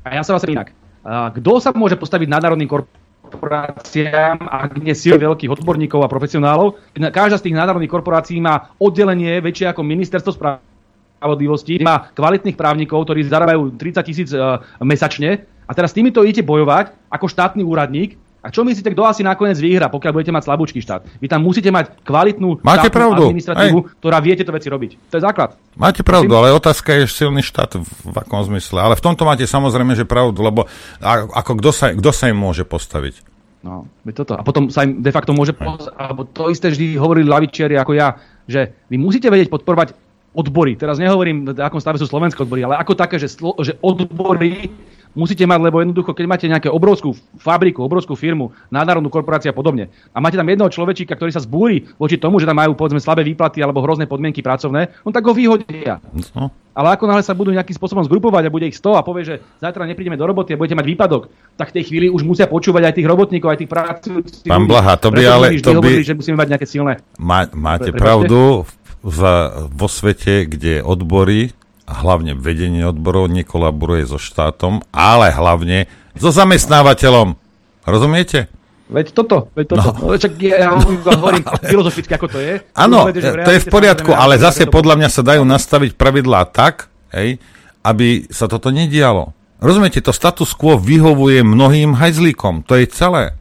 A 0.02 0.08
ja 0.18 0.22
sa 0.26 0.36
vás 0.36 0.44
inak. 0.44 0.76
A 1.02 1.32
Kto 1.34 1.58
sa 1.62 1.72
môže 1.74 1.96
postaviť 1.98 2.28
nadnárodným 2.30 2.70
korporáciám, 2.70 4.44
ak 4.44 4.78
nie 4.82 4.94
síl 4.94 5.18
veľkých 5.18 5.50
odborníkov 5.50 6.04
a 6.04 6.12
profesionálov? 6.12 6.78
Každá 6.94 7.40
z 7.40 7.50
tých 7.50 7.58
nadnárodných 7.58 7.90
korporácií 7.90 8.38
má 8.44 8.76
oddelenie 8.78 9.40
väčšie 9.40 9.72
ako 9.72 9.82
ministerstvo 9.88 10.36
spravodlivosti, 10.36 11.82
má 11.82 12.12
kvalitných 12.12 12.60
právnikov, 12.60 13.08
ktorí 13.08 13.26
zarábajú 13.26 13.78
30 13.78 14.04
tisíc 14.06 14.30
uh, 14.36 14.62
mesačne 14.84 15.48
a 15.66 15.72
teraz 15.72 15.94
s 15.94 15.98
týmito 15.98 16.22
idete 16.22 16.44
bojovať 16.46 16.92
ako 17.08 17.26
štátny 17.30 17.64
úradník 17.64 18.20
a 18.42 18.50
čo 18.50 18.66
myslíte, 18.66 18.90
kto 18.98 19.06
asi 19.06 19.22
nakoniec 19.22 19.54
vyhra, 19.62 19.86
pokiaľ 19.94 20.18
budete 20.18 20.34
mať 20.34 20.50
slabúčky 20.50 20.82
štát? 20.82 21.06
Vy 21.22 21.30
tam 21.30 21.46
musíte 21.46 21.70
mať 21.70 22.02
kvalitnú 22.02 22.66
Máte 22.66 22.90
pravdu. 22.90 23.30
administratívu, 23.30 24.02
ktorá 24.02 24.18
vie 24.18 24.34
tieto 24.34 24.50
veci 24.50 24.66
robiť. 24.66 25.14
To 25.14 25.22
je 25.22 25.24
základ. 25.24 25.54
Máte 25.78 26.02
pravdu, 26.02 26.34
ale 26.34 26.50
otázka 26.50 26.98
je 26.98 27.06
silný 27.06 27.46
štát 27.46 27.78
v, 27.78 28.16
akom 28.18 28.42
zmysle. 28.42 28.82
Ale 28.82 28.98
v 28.98 29.04
tomto 29.06 29.30
máte 29.30 29.46
samozrejme, 29.46 29.94
že 29.94 30.10
pravdu, 30.10 30.42
lebo 30.42 30.66
ako 31.06 31.62
kto 31.62 31.70
sa, 31.70 31.86
kto 31.94 32.10
sa 32.10 32.34
im 32.34 32.42
môže 32.42 32.66
postaviť? 32.66 33.22
No, 33.62 33.86
toto. 34.10 34.34
A 34.34 34.42
potom 34.42 34.74
sa 34.74 34.90
im 34.90 35.06
de 35.06 35.14
facto 35.14 35.38
môže... 35.38 35.54
Poz- 35.54 35.94
alebo 35.94 36.26
to 36.26 36.50
isté 36.50 36.74
vždy 36.74 36.98
hovorili 36.98 37.30
lavičiari 37.30 37.78
ako 37.78 37.94
ja, 37.94 38.18
že 38.50 38.74
vy 38.90 38.98
musíte 38.98 39.30
vedieť 39.30 39.54
podporovať 39.54 39.94
odbory. 40.32 40.76
Teraz 40.76 40.96
nehovorím, 40.96 41.52
v 41.52 41.60
akom 41.60 41.80
stave 41.80 42.00
sú 42.00 42.06
slovenské 42.06 42.40
odbory, 42.40 42.64
ale 42.64 42.80
ako 42.80 42.94
také, 42.94 43.20
že, 43.20 43.28
slo- 43.28 43.58
že 43.60 43.76
odbory 43.80 44.72
musíte 45.12 45.44
mať, 45.44 45.60
lebo 45.60 45.84
jednoducho, 45.84 46.16
keď 46.16 46.24
máte 46.24 46.48
nejakú 46.48 46.72
obrovskú 46.72 47.12
fabriku, 47.36 47.84
obrovskú 47.84 48.16
firmu, 48.16 48.56
nadnárodnú 48.72 49.12
korporáciu 49.12 49.52
a 49.52 49.56
podobne, 49.56 49.92
a 50.16 50.24
máte 50.24 50.40
tam 50.40 50.48
jedného 50.48 50.72
človečíka, 50.72 51.20
ktorý 51.20 51.36
sa 51.36 51.44
zbúri 51.44 51.84
voči 52.00 52.16
tomu, 52.16 52.40
že 52.40 52.48
tam 52.48 52.56
majú 52.56 52.80
povedzme 52.80 53.04
slabé 53.04 53.28
výplaty 53.28 53.60
alebo 53.60 53.84
hrozné 53.84 54.08
podmienky 54.08 54.40
pracovné, 54.40 54.88
no 55.04 55.12
tak 55.12 55.28
ho 55.28 55.36
vyhodia. 55.36 56.00
No. 56.32 56.48
Ale 56.72 56.96
ako 56.96 57.04
náhle 57.04 57.20
sa 57.20 57.36
budú 57.36 57.52
nejakým 57.52 57.76
spôsobom 57.76 58.00
zgrupovať 58.08 58.48
a 58.48 58.54
bude 58.56 58.64
ich 58.64 58.80
100 58.80 58.96
a 58.96 59.04
povie, 59.04 59.28
že 59.28 59.36
zajtra 59.60 59.84
neprídeme 59.84 60.16
do 60.16 60.24
roboty 60.24 60.56
a 60.56 60.60
budete 60.60 60.80
mať 60.80 60.88
výpadok, 60.88 61.28
tak 61.60 61.76
v 61.76 61.76
tej 61.76 61.92
chvíli 61.92 62.08
už 62.08 62.24
musia 62.24 62.48
počúvať 62.48 62.88
aj 62.88 62.94
tých 62.96 63.08
robotníkov, 63.12 63.52
aj 63.52 63.60
tých 63.60 63.68
pracujúcich. 63.68 64.48
Pán. 64.48 64.64
Blaha, 64.64 64.96
to 64.96 65.12
by 65.12 65.20
Preto 65.20 65.36
ale- 65.36 65.60
to 65.60 65.68
by- 65.68 65.80
hovorili, 65.84 66.08
že 66.08 66.16
musíme 66.16 66.40
mať 66.40 66.48
nejaké 66.48 66.64
silné. 66.64 67.04
Má, 67.20 67.44
máte 67.52 67.92
Pre- 67.92 68.00
pravdu 68.00 68.64
v, 68.64 68.72
vo 69.02 69.88
svete, 69.90 70.46
kde 70.46 70.86
odbory 70.86 71.54
a 71.90 71.94
hlavne 72.06 72.38
vedenie 72.38 72.86
odborov 72.86 73.28
nekolaboruje 73.34 74.08
so 74.08 74.22
štátom, 74.22 74.86
ale 74.94 75.34
hlavne 75.34 75.90
so 76.16 76.30
zamestnávateľom. 76.30 77.36
Rozumiete? 77.84 78.48
Veď 78.92 79.16
toto, 79.16 79.48
veď 79.56 79.66
toto. 79.72 79.90
No. 80.04 80.14
Čak 80.14 80.36
ja, 80.44 80.68
ja 80.68 80.70
hovorím 81.20 81.48
filozoficky, 81.64 82.12
ako 82.12 82.28
to 82.28 82.40
je. 82.44 82.54
Áno, 82.76 83.08
v 83.08 83.44
to 83.48 83.52
je 83.56 83.64
v 83.64 83.68
poriadku, 83.72 84.12
ale 84.12 84.36
zase 84.36 84.68
podľa 84.68 85.00
mňa 85.00 85.10
sa 85.10 85.24
dajú 85.24 85.48
nastaviť 85.48 85.96
pravidlá 85.96 86.52
tak, 86.52 86.92
hej, 87.16 87.40
aby 87.82 88.28
sa 88.30 88.52
toto 88.52 88.70
nedialo. 88.70 89.32
Rozumiete, 89.64 90.04
to 90.04 90.12
status 90.12 90.52
quo 90.58 90.76
vyhovuje 90.76 91.46
mnohým 91.46 91.96
hajzlíkom, 91.96 92.68
to 92.68 92.76
je 92.76 92.86
celé. 92.92 93.38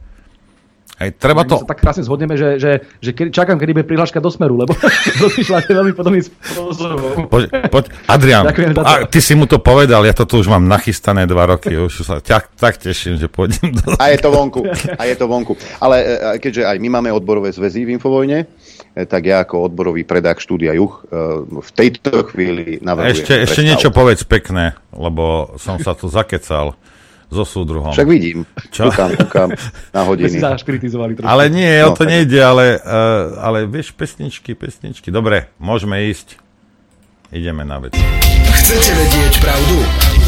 Hej, 1.01 1.17
treba 1.17 1.41
to... 1.41 1.65
Tak 1.65 1.81
krásne 1.81 2.05
zhodneme, 2.05 2.37
že, 2.37 2.61
že, 2.61 2.85
že 3.01 3.09
kedy, 3.17 3.33
čakám, 3.33 3.57
kedy 3.57 3.73
bude 3.73 3.87
prihláška 3.89 4.21
do 4.21 4.29
Smeru, 4.29 4.53
lebo 4.53 4.77
rozmýšľate 5.25 5.73
veľmi 5.73 5.93
podobným 5.97 6.21
spôsobom. 6.21 7.25
Poď, 7.25 7.43
poď, 7.73 7.85
Adrian, 8.05 8.45
a 8.85 9.09
ty 9.09 9.17
si 9.17 9.33
mu 9.33 9.49
to 9.49 9.57
povedal, 9.57 10.05
ja 10.05 10.13
to 10.13 10.29
tu 10.29 10.37
už 10.37 10.53
mám 10.53 10.61
nachystané 10.69 11.25
dva 11.25 11.49
roky, 11.49 11.73
už 11.73 12.05
sa 12.05 12.21
tak, 12.21 12.53
tak 12.53 12.77
teším, 12.77 13.17
že 13.17 13.25
pôjdem 13.25 13.73
do... 13.73 13.97
A 13.97 14.13
je 14.13 14.21
to 14.21 14.29
vonku. 14.29 14.61
A 14.93 15.01
je 15.09 15.15
to 15.17 15.25
vonku. 15.25 15.57
Ale 15.81 15.95
e, 16.05 16.05
keďže 16.37 16.69
aj 16.69 16.77
my 16.77 17.01
máme 17.01 17.09
odborové 17.09 17.49
zväzy 17.49 17.81
v 17.89 17.97
Infovojne, 17.97 18.45
e, 18.93 19.05
tak 19.09 19.25
ja 19.25 19.41
ako 19.41 19.73
odborový 19.73 20.05
predák 20.05 20.37
štúdia 20.37 20.77
Juch 20.77 21.01
e, 21.09 21.17
v 21.49 21.69
tejto 21.73 22.29
chvíli 22.29 22.77
navrhujem. 22.77 23.25
Ešte, 23.25 23.33
ešte 23.41 23.61
niečo 23.65 23.89
povedz 23.89 24.21
pekné, 24.21 24.77
lebo 24.93 25.57
som 25.57 25.81
sa 25.81 25.97
tu 25.97 26.05
zakecal 26.13 26.77
so 27.31 27.41
súdruhom. 27.41 27.89
Však 27.89 28.05
vidím. 28.05 28.43
Čo? 28.69 28.91
Kúkam, 28.91 29.15
kúkam 29.15 29.49
na 29.95 30.01
hodiny. 30.03 30.35
sa 30.35 30.53
až 30.53 30.61
kritizovali 30.61 31.15
trošku. 31.15 31.25
Ale 31.25 31.47
nie, 31.47 31.71
o 31.81 31.89
No, 31.89 31.95
to 31.95 32.03
tak- 32.03 32.11
nejde, 32.11 32.37
ale, 32.37 32.75
uh, 32.75 33.39
ale 33.39 33.63
vieš, 33.65 33.89
pesničky, 33.91 34.51
pesničky. 34.51 35.07
Dobre, 35.07 35.47
môžeme 35.55 36.05
ísť. 36.05 36.35
Ideme 37.31 37.63
na 37.63 37.79
vec. 37.79 37.95
Chcete 38.53 38.91
vedieť 38.91 39.33
pravdu? 39.39 39.79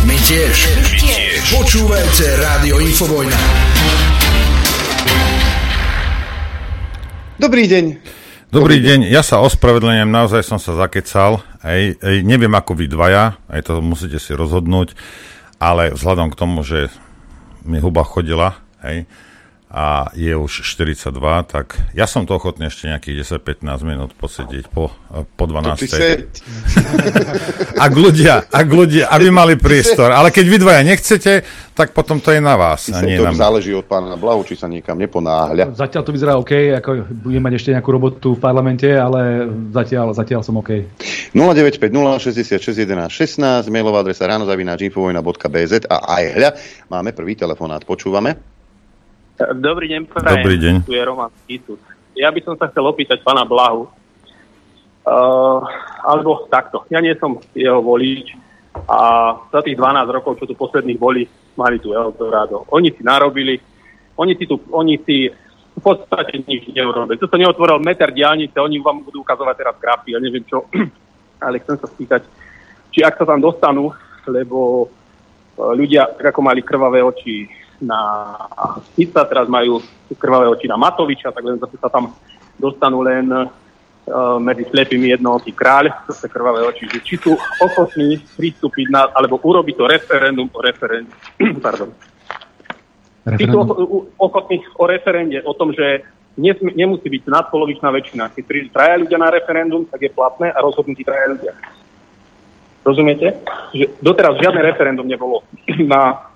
My 0.03 0.15
tiež. 0.17 0.55
My 0.73 0.89
tiež. 0.95 1.39
Počúvajte 1.51 2.25
Rádio 2.39 2.79
Infovojna. 2.79 3.39
Dobrý 7.35 7.67
deň. 7.67 7.85
Dobrý 8.47 8.77
deň, 8.77 9.09
ja 9.09 9.19
sa 9.19 9.41
ospravedlňujem, 9.41 10.07
naozaj 10.07 10.45
som 10.45 10.55
sa 10.55 10.77
zakecal. 10.77 11.41
Ej, 11.59 11.97
ej, 11.97 12.21
neviem 12.21 12.53
ako 12.53 12.77
vy 12.77 12.85
dvaja, 12.85 13.33
aj 13.49 13.61
to 13.65 13.81
musíte 13.81 14.15
si 14.15 14.29
rozhodnúť, 14.31 14.93
ale 15.63 15.95
vzhľadom 15.95 16.27
k 16.27 16.39
tomu, 16.39 16.59
že 16.67 16.91
mi 17.63 17.79
huba 17.79 18.03
chodila, 18.03 18.59
hej, 18.83 19.07
a 19.73 20.13
je 20.13 20.29
už 20.37 20.61
42, 20.61 21.09
tak 21.49 21.81
ja 21.97 22.05
som 22.05 22.29
to 22.29 22.37
ochotný 22.37 22.69
ešte 22.69 22.85
nejakých 22.85 23.25
10-15 23.41 23.89
minút 23.89 24.13
posedieť 24.13 24.69
po, 24.69 24.93
po 25.33 25.43
To 25.49 25.73
ty 25.73 25.89
12. 25.89 25.97
se... 25.97 26.29
Ak 27.85 27.89
ľudia, 27.97 28.45
ak 28.53 28.69
ľudia, 28.69 29.09
aby 29.09 29.33
mali 29.33 29.57
priestor. 29.57 30.13
Ale 30.13 30.29
keď 30.29 30.45
vy 30.45 30.57
dvaja 30.61 30.81
nechcete, 30.85 31.41
tak 31.73 31.89
potom 31.89 32.21
to 32.21 32.29
je 32.29 32.37
na 32.37 32.53
vás. 32.53 32.85
A 32.93 33.01
nie 33.01 33.17
to 33.17 33.25
na 33.25 33.33
záleží 33.33 33.73
od 33.73 33.83
pána 33.89 34.13
Blahu, 34.13 34.45
či 34.45 34.53
sa 34.53 34.69
niekam 34.69 34.93
neponáhľa. 34.93 35.73
Zatiaľ 35.73 36.01
to 36.05 36.13
vyzerá 36.13 36.37
OK, 36.37 36.53
ako 36.77 37.09
budem 37.25 37.41
mať 37.41 37.53
ešte 37.57 37.69
nejakú 37.73 37.89
robotu 37.89 38.37
v 38.37 38.39
parlamente, 38.39 38.87
ale 38.93 39.49
zatiaľ, 39.73 40.13
zatiaľ 40.13 40.45
som 40.45 40.53
OK. 40.61 40.85
095 41.33 41.81
066 41.81 42.77
11 42.77 43.09
16, 43.09 43.73
mailová 43.73 44.05
adresa 44.05 44.29
ránozavináč.infovojna.bz 44.29 45.89
a 45.89 45.97
aj 46.21 46.23
hľa, 46.37 46.49
máme 46.93 47.09
prvý 47.17 47.33
telefonát, 47.33 47.81
počúvame. 47.81 48.52
Dobrý 49.33 49.89
deň, 49.89 50.01
prajem. 50.05 50.45
Dobrý 50.45 50.57
deň. 50.61 50.75
Tu 50.85 50.93
je 50.93 51.01
Roman 51.01 51.33
Kitus. 51.49 51.81
Ja 52.13 52.29
by 52.29 52.39
som 52.45 52.53
sa 52.53 52.69
chcel 52.69 52.85
opýtať 52.85 53.25
pána 53.25 53.41
Blahu. 53.41 53.89
Uh, 55.03 55.59
alebo 56.05 56.45
takto. 56.47 56.85
Ja 56.93 57.01
nie 57.01 57.17
som 57.17 57.41
jeho 57.57 57.81
volič 57.81 58.37
a 58.87 59.33
za 59.51 59.59
tých 59.65 59.75
12 59.75 60.15
rokov, 60.15 60.37
čo 60.39 60.45
tu 60.47 60.55
posledných 60.55 61.01
boli, 61.01 61.25
mali 61.57 61.81
tu 61.81 61.91
Eldorado. 61.91 62.63
Oni 62.71 62.93
si 62.93 63.01
narobili, 63.03 63.59
oni 64.15 64.33
si, 64.37 64.45
tu, 64.47 64.61
oni 64.71 65.01
si 65.03 65.27
v 65.73 65.81
podstate 65.81 66.39
nič 66.45 66.69
neurobili. 66.71 67.19
Tu 67.19 67.27
sa 67.27 67.35
neotvoril 67.35 67.83
meter 67.83 68.15
diálnice, 68.15 68.55
oni 68.55 68.79
vám 68.79 69.03
budú 69.03 69.25
ukazovať 69.25 69.55
teraz 69.59 69.75
grafy, 69.81 70.15
ja 70.15 70.19
neviem 70.21 70.45
čo. 70.45 70.69
Ale 71.43 71.59
chcem 71.59 71.75
sa 71.81 71.89
spýtať, 71.89 72.21
či 72.93 73.03
ak 73.03 73.17
sa 73.19 73.25
tam 73.27 73.43
dostanú, 73.43 73.91
lebo 74.29 74.87
ľudia, 75.57 76.15
tak 76.15 76.31
ako 76.31 76.39
mali 76.41 76.63
krvavé 76.63 77.03
oči 77.03 77.62
na 77.81 77.99
Fica, 78.93 79.25
teraz 79.25 79.49
majú 79.49 79.81
krvavé 80.17 80.49
oči 80.49 80.69
na 80.69 80.77
Matoviča, 80.77 81.33
tak 81.33 81.43
len 81.45 81.57
zase 81.57 81.77
sa 81.81 81.89
tam 81.89 82.13
dostanú 82.59 83.01
len 83.01 83.25
uh, 83.33 84.37
medzi 84.37 84.67
slepými 84.69 85.09
jednotý 85.09 85.55
kráľ, 85.55 85.89
to 86.05 86.13
sa 86.13 86.29
krvavé 86.29 86.61
oči, 86.67 86.85
že 86.89 86.99
či 87.01 87.15
sú 87.17 87.33
ochotní 87.61 88.21
pristúpiť 88.37 88.87
na, 88.93 89.09
alebo 89.13 89.41
urobiť 89.41 89.75
to 89.75 89.85
referendum 89.89 90.47
o 90.53 90.59
referendum, 90.61 91.13
pardon. 91.65 91.89
Či 93.23 93.47
sú 93.47 93.57
ochotní 94.19 94.59
o 94.75 94.85
referende, 94.85 95.39
o 95.47 95.55
tom, 95.55 95.71
že 95.71 96.03
nesm- 96.35 96.75
nemusí 96.75 97.07
byť 97.07 97.23
nadpolovičná 97.23 97.87
väčšina. 97.87 98.35
Keď 98.35 98.43
prídu 98.43 98.67
traja 98.73 98.99
ľudia 98.99 99.15
na 99.15 99.31
referendum, 99.31 99.87
tak 99.87 100.01
je 100.03 100.11
platné 100.11 100.51
a 100.51 100.59
rozhodnutí 100.59 101.07
traja 101.07 101.31
ľudia. 101.31 101.53
Rozumiete? 102.83 103.39
Že 103.71 103.85
doteraz 104.03 104.35
žiadne 104.43 104.59
referendum 104.59 105.07
nebolo 105.07 105.47
na 105.93 106.32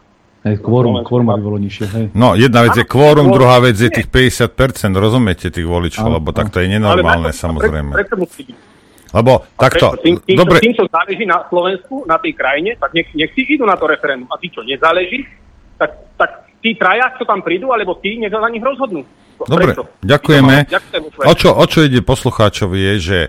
Hej, 0.47 0.63
kvórum, 0.63 1.03
kvórum 1.03 1.27
by 1.27 1.41
bolo 1.43 1.59
nižšie. 1.59 1.85
Hej. 1.91 2.05
No, 2.15 2.39
jedna 2.39 2.63
vec 2.63 2.79
je 2.79 2.85
kvórum, 2.87 3.27
druhá 3.35 3.59
vec 3.59 3.75
je 3.75 3.91
tých 3.91 4.07
50%, 4.07 4.95
rozumiete 4.95 5.51
tých 5.51 5.67
voličov, 5.67 6.07
lebo 6.07 6.31
tak 6.31 6.55
to 6.55 6.63
je 6.63 6.71
nenormálne, 6.71 7.35
samozrejme. 7.35 7.91
Lebo 9.07 9.47
takto, 9.55 9.95
tým, 10.03 10.19
tým, 10.23 10.35
dobre. 10.35 10.59
Tým, 10.59 10.75
čo 10.75 10.83
záleží 10.87 11.23
na 11.23 11.39
Slovensku, 11.47 12.03
na 12.07 12.19
tej 12.19 12.35
krajine, 12.35 12.75
tak 12.75 12.91
nech, 12.91 13.07
nech 13.15 13.31
si 13.31 13.47
idú 13.47 13.63
na 13.63 13.79
to 13.79 13.87
referendum. 13.87 14.27
A 14.27 14.35
tí, 14.35 14.51
čo 14.51 14.67
nezáleží, 14.67 15.23
tak, 15.79 15.95
tak 16.19 16.47
tí 16.59 16.75
traja, 16.75 17.15
čo 17.15 17.23
tam 17.23 17.39
prídu, 17.39 17.71
alebo 17.71 17.95
tí, 18.03 18.19
nech 18.19 18.31
za 18.31 18.49
nich 18.51 18.63
rozhodnú. 18.63 19.07
Dobre, 19.37 19.71
Prečo? 19.71 19.83
ďakujeme. 20.01 20.55
Ďakujem, 20.65 21.01
O 21.29 21.33
čo, 21.37 21.49
o 21.53 21.65
čo 21.69 21.85
ide 21.85 22.01
poslucháčovi 22.01 22.79
je, 22.81 22.93
že 22.97 23.19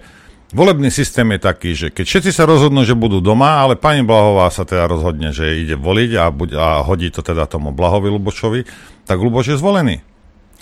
volebný 0.53 0.89
systém 0.89 1.29
je 1.37 1.41
taký, 1.41 1.71
že 1.77 1.87
keď 1.93 2.05
všetci 2.05 2.31
sa 2.33 2.49
rozhodnú, 2.49 2.85
že 2.85 2.97
budú 2.97 3.21
doma, 3.21 3.61
ale 3.61 3.77
pani 3.77 4.01
Blahová 4.05 4.49
sa 4.49 4.65
teda 4.65 4.89
rozhodne, 4.89 5.33
že 5.33 5.61
ide 5.61 5.77
voliť 5.77 6.11
a, 6.17 6.25
buď, 6.33 6.49
a 6.57 6.67
hodí 6.85 7.13
to 7.13 7.21
teda 7.21 7.45
tomu 7.45 7.73
Blahovi 7.73 8.09
Lubošovi, 8.09 8.61
tak 9.05 9.21
Luboš 9.21 9.55
je 9.55 9.61
zvolený. 9.61 9.97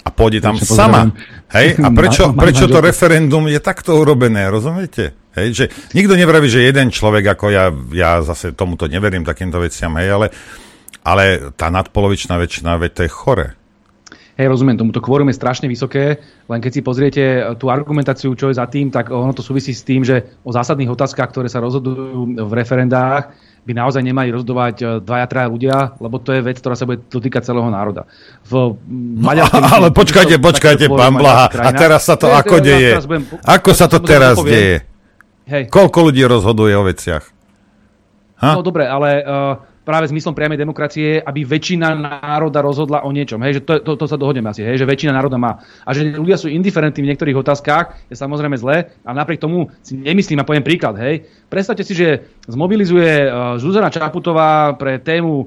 A 0.07 0.09
pôjde 0.15 0.39
tam 0.39 0.55
Ešte 0.55 0.71
sama. 0.71 1.11
pozerám. 1.11 1.11
Hej? 1.51 1.69
A 1.83 1.89
prečo, 1.99 2.25
prečo 2.35 2.65
to 2.71 2.79
referendum 2.79 3.51
je 3.51 3.59
takto 3.59 3.99
urobené, 3.99 4.47
rozumiete? 4.47 5.19
Hej, 5.35 5.49
že 5.53 5.65
nikto 5.93 6.17
nevraví, 6.17 6.49
že 6.49 6.65
jeden 6.65 6.89
človek, 6.89 7.37
ako 7.37 7.53
ja, 7.53 7.69
ja 7.93 8.25
zase 8.25 8.57
tomuto 8.57 8.89
neverím, 8.89 9.21
takýmto 9.21 9.61
veciam, 9.61 9.93
hej, 10.01 10.09
ale, 10.09 10.27
ale 11.05 11.53
tá 11.53 11.69
nadpolovičná 11.69 12.41
väčšina, 12.41 12.81
veď 12.81 12.91
to 12.95 13.03
je 13.05 13.11
chore. 13.13 13.47
Hej, 14.37 14.53
rozumiem, 14.53 14.77
tomuto 14.77 15.01
kvórum 15.01 15.33
je 15.33 15.41
strašne 15.41 15.65
vysoké, 15.65 16.21
len 16.45 16.61
keď 16.61 16.73
si 16.77 16.81
pozriete 16.85 17.25
e, 17.25 17.41
tú 17.57 17.73
argumentáciu, 17.73 18.37
čo 18.37 18.53
je 18.53 18.61
za 18.61 18.69
tým, 18.69 18.93
tak 18.93 19.09
ono 19.09 19.33
to 19.33 19.41
súvisí 19.41 19.73
s 19.73 19.81
tým, 19.81 20.05
že 20.05 20.37
o 20.45 20.53
zásadných 20.53 20.93
otázkach, 20.93 21.33
ktoré 21.33 21.49
sa 21.49 21.65
rozhodujú 21.65 22.45
v 22.45 22.53
referendách, 22.53 23.33
by 23.65 23.73
naozaj 23.73 24.05
nemali 24.05 24.29
rozhodovať 24.37 24.77
e, 24.77 24.85
dvaja, 25.01 25.25
traja 25.25 25.49
ľudia, 25.49 25.77
lebo 26.05 26.21
to 26.21 26.37
je 26.37 26.45
vec, 26.45 26.61
ktorá 26.61 26.77
sa 26.77 26.85
bude 26.85 27.01
dotýkať 27.09 27.49
celého 27.49 27.65
národa. 27.73 28.05
V 28.45 28.77
mm, 28.77 29.25
Maďarsku... 29.25 29.57
No, 29.65 29.69
ale 29.73 29.89
počkajte, 29.97 30.37
počkajte, 30.37 30.85
pán 30.93 31.17
Blaha, 31.17 31.49
a 31.49 31.71
teraz 31.73 32.05
sa 32.05 32.21
to 32.21 32.29
ako 32.29 32.61
deje? 32.61 32.93
Ako 33.41 33.73
sa 33.73 33.89
to 33.89 34.05
teraz 34.05 34.37
deje? 34.45 34.85
Hej. 35.49 35.73
Koľko 35.73 36.13
ľudí 36.13 36.21
rozhoduje 36.29 36.77
o 36.77 36.85
veciach? 36.85 37.25
Ha? 38.45 38.53
No 38.53 38.61
dobre, 38.61 38.85
ale 38.85 39.25
uh, 39.25 39.57
práve 39.87 40.11
zmyslom 40.11 40.35
priamej 40.35 40.59
demokracie 40.59 41.23
aby 41.23 41.47
väčšina 41.47 41.95
národa 41.95 42.59
rozhodla 42.59 43.07
o 43.07 43.11
niečom. 43.15 43.39
Hej, 43.47 43.61
že 43.61 43.63
to, 43.63 43.73
to, 43.83 43.93
to 43.95 44.07
sa 44.11 44.19
dohodneme 44.19 44.51
asi, 44.51 44.67
hej, 44.67 44.83
že 44.83 44.87
väčšina 44.87 45.15
národa 45.15 45.39
má. 45.39 45.63
A 45.87 45.95
že 45.95 46.11
ľudia 46.11 46.35
sú 46.35 46.51
indiferentní 46.51 47.07
v 47.07 47.11
niektorých 47.15 47.39
otázkach, 47.39 47.95
je 48.11 48.19
samozrejme 48.19 48.59
zlé, 48.59 48.91
a 49.07 49.15
napriek 49.15 49.39
tomu 49.39 49.71
si 49.87 49.95
nemyslím 49.95 50.43
a 50.43 50.49
poviem 50.49 50.67
príklad. 50.67 50.99
Hej. 50.99 51.31
Predstavte 51.47 51.87
si, 51.87 51.95
že 51.95 52.27
zmobilizuje 52.51 53.31
uh, 53.31 53.57
Zuzana 53.63 53.95
Čaputová 53.95 54.75
pre 54.75 54.99
tému 54.99 55.47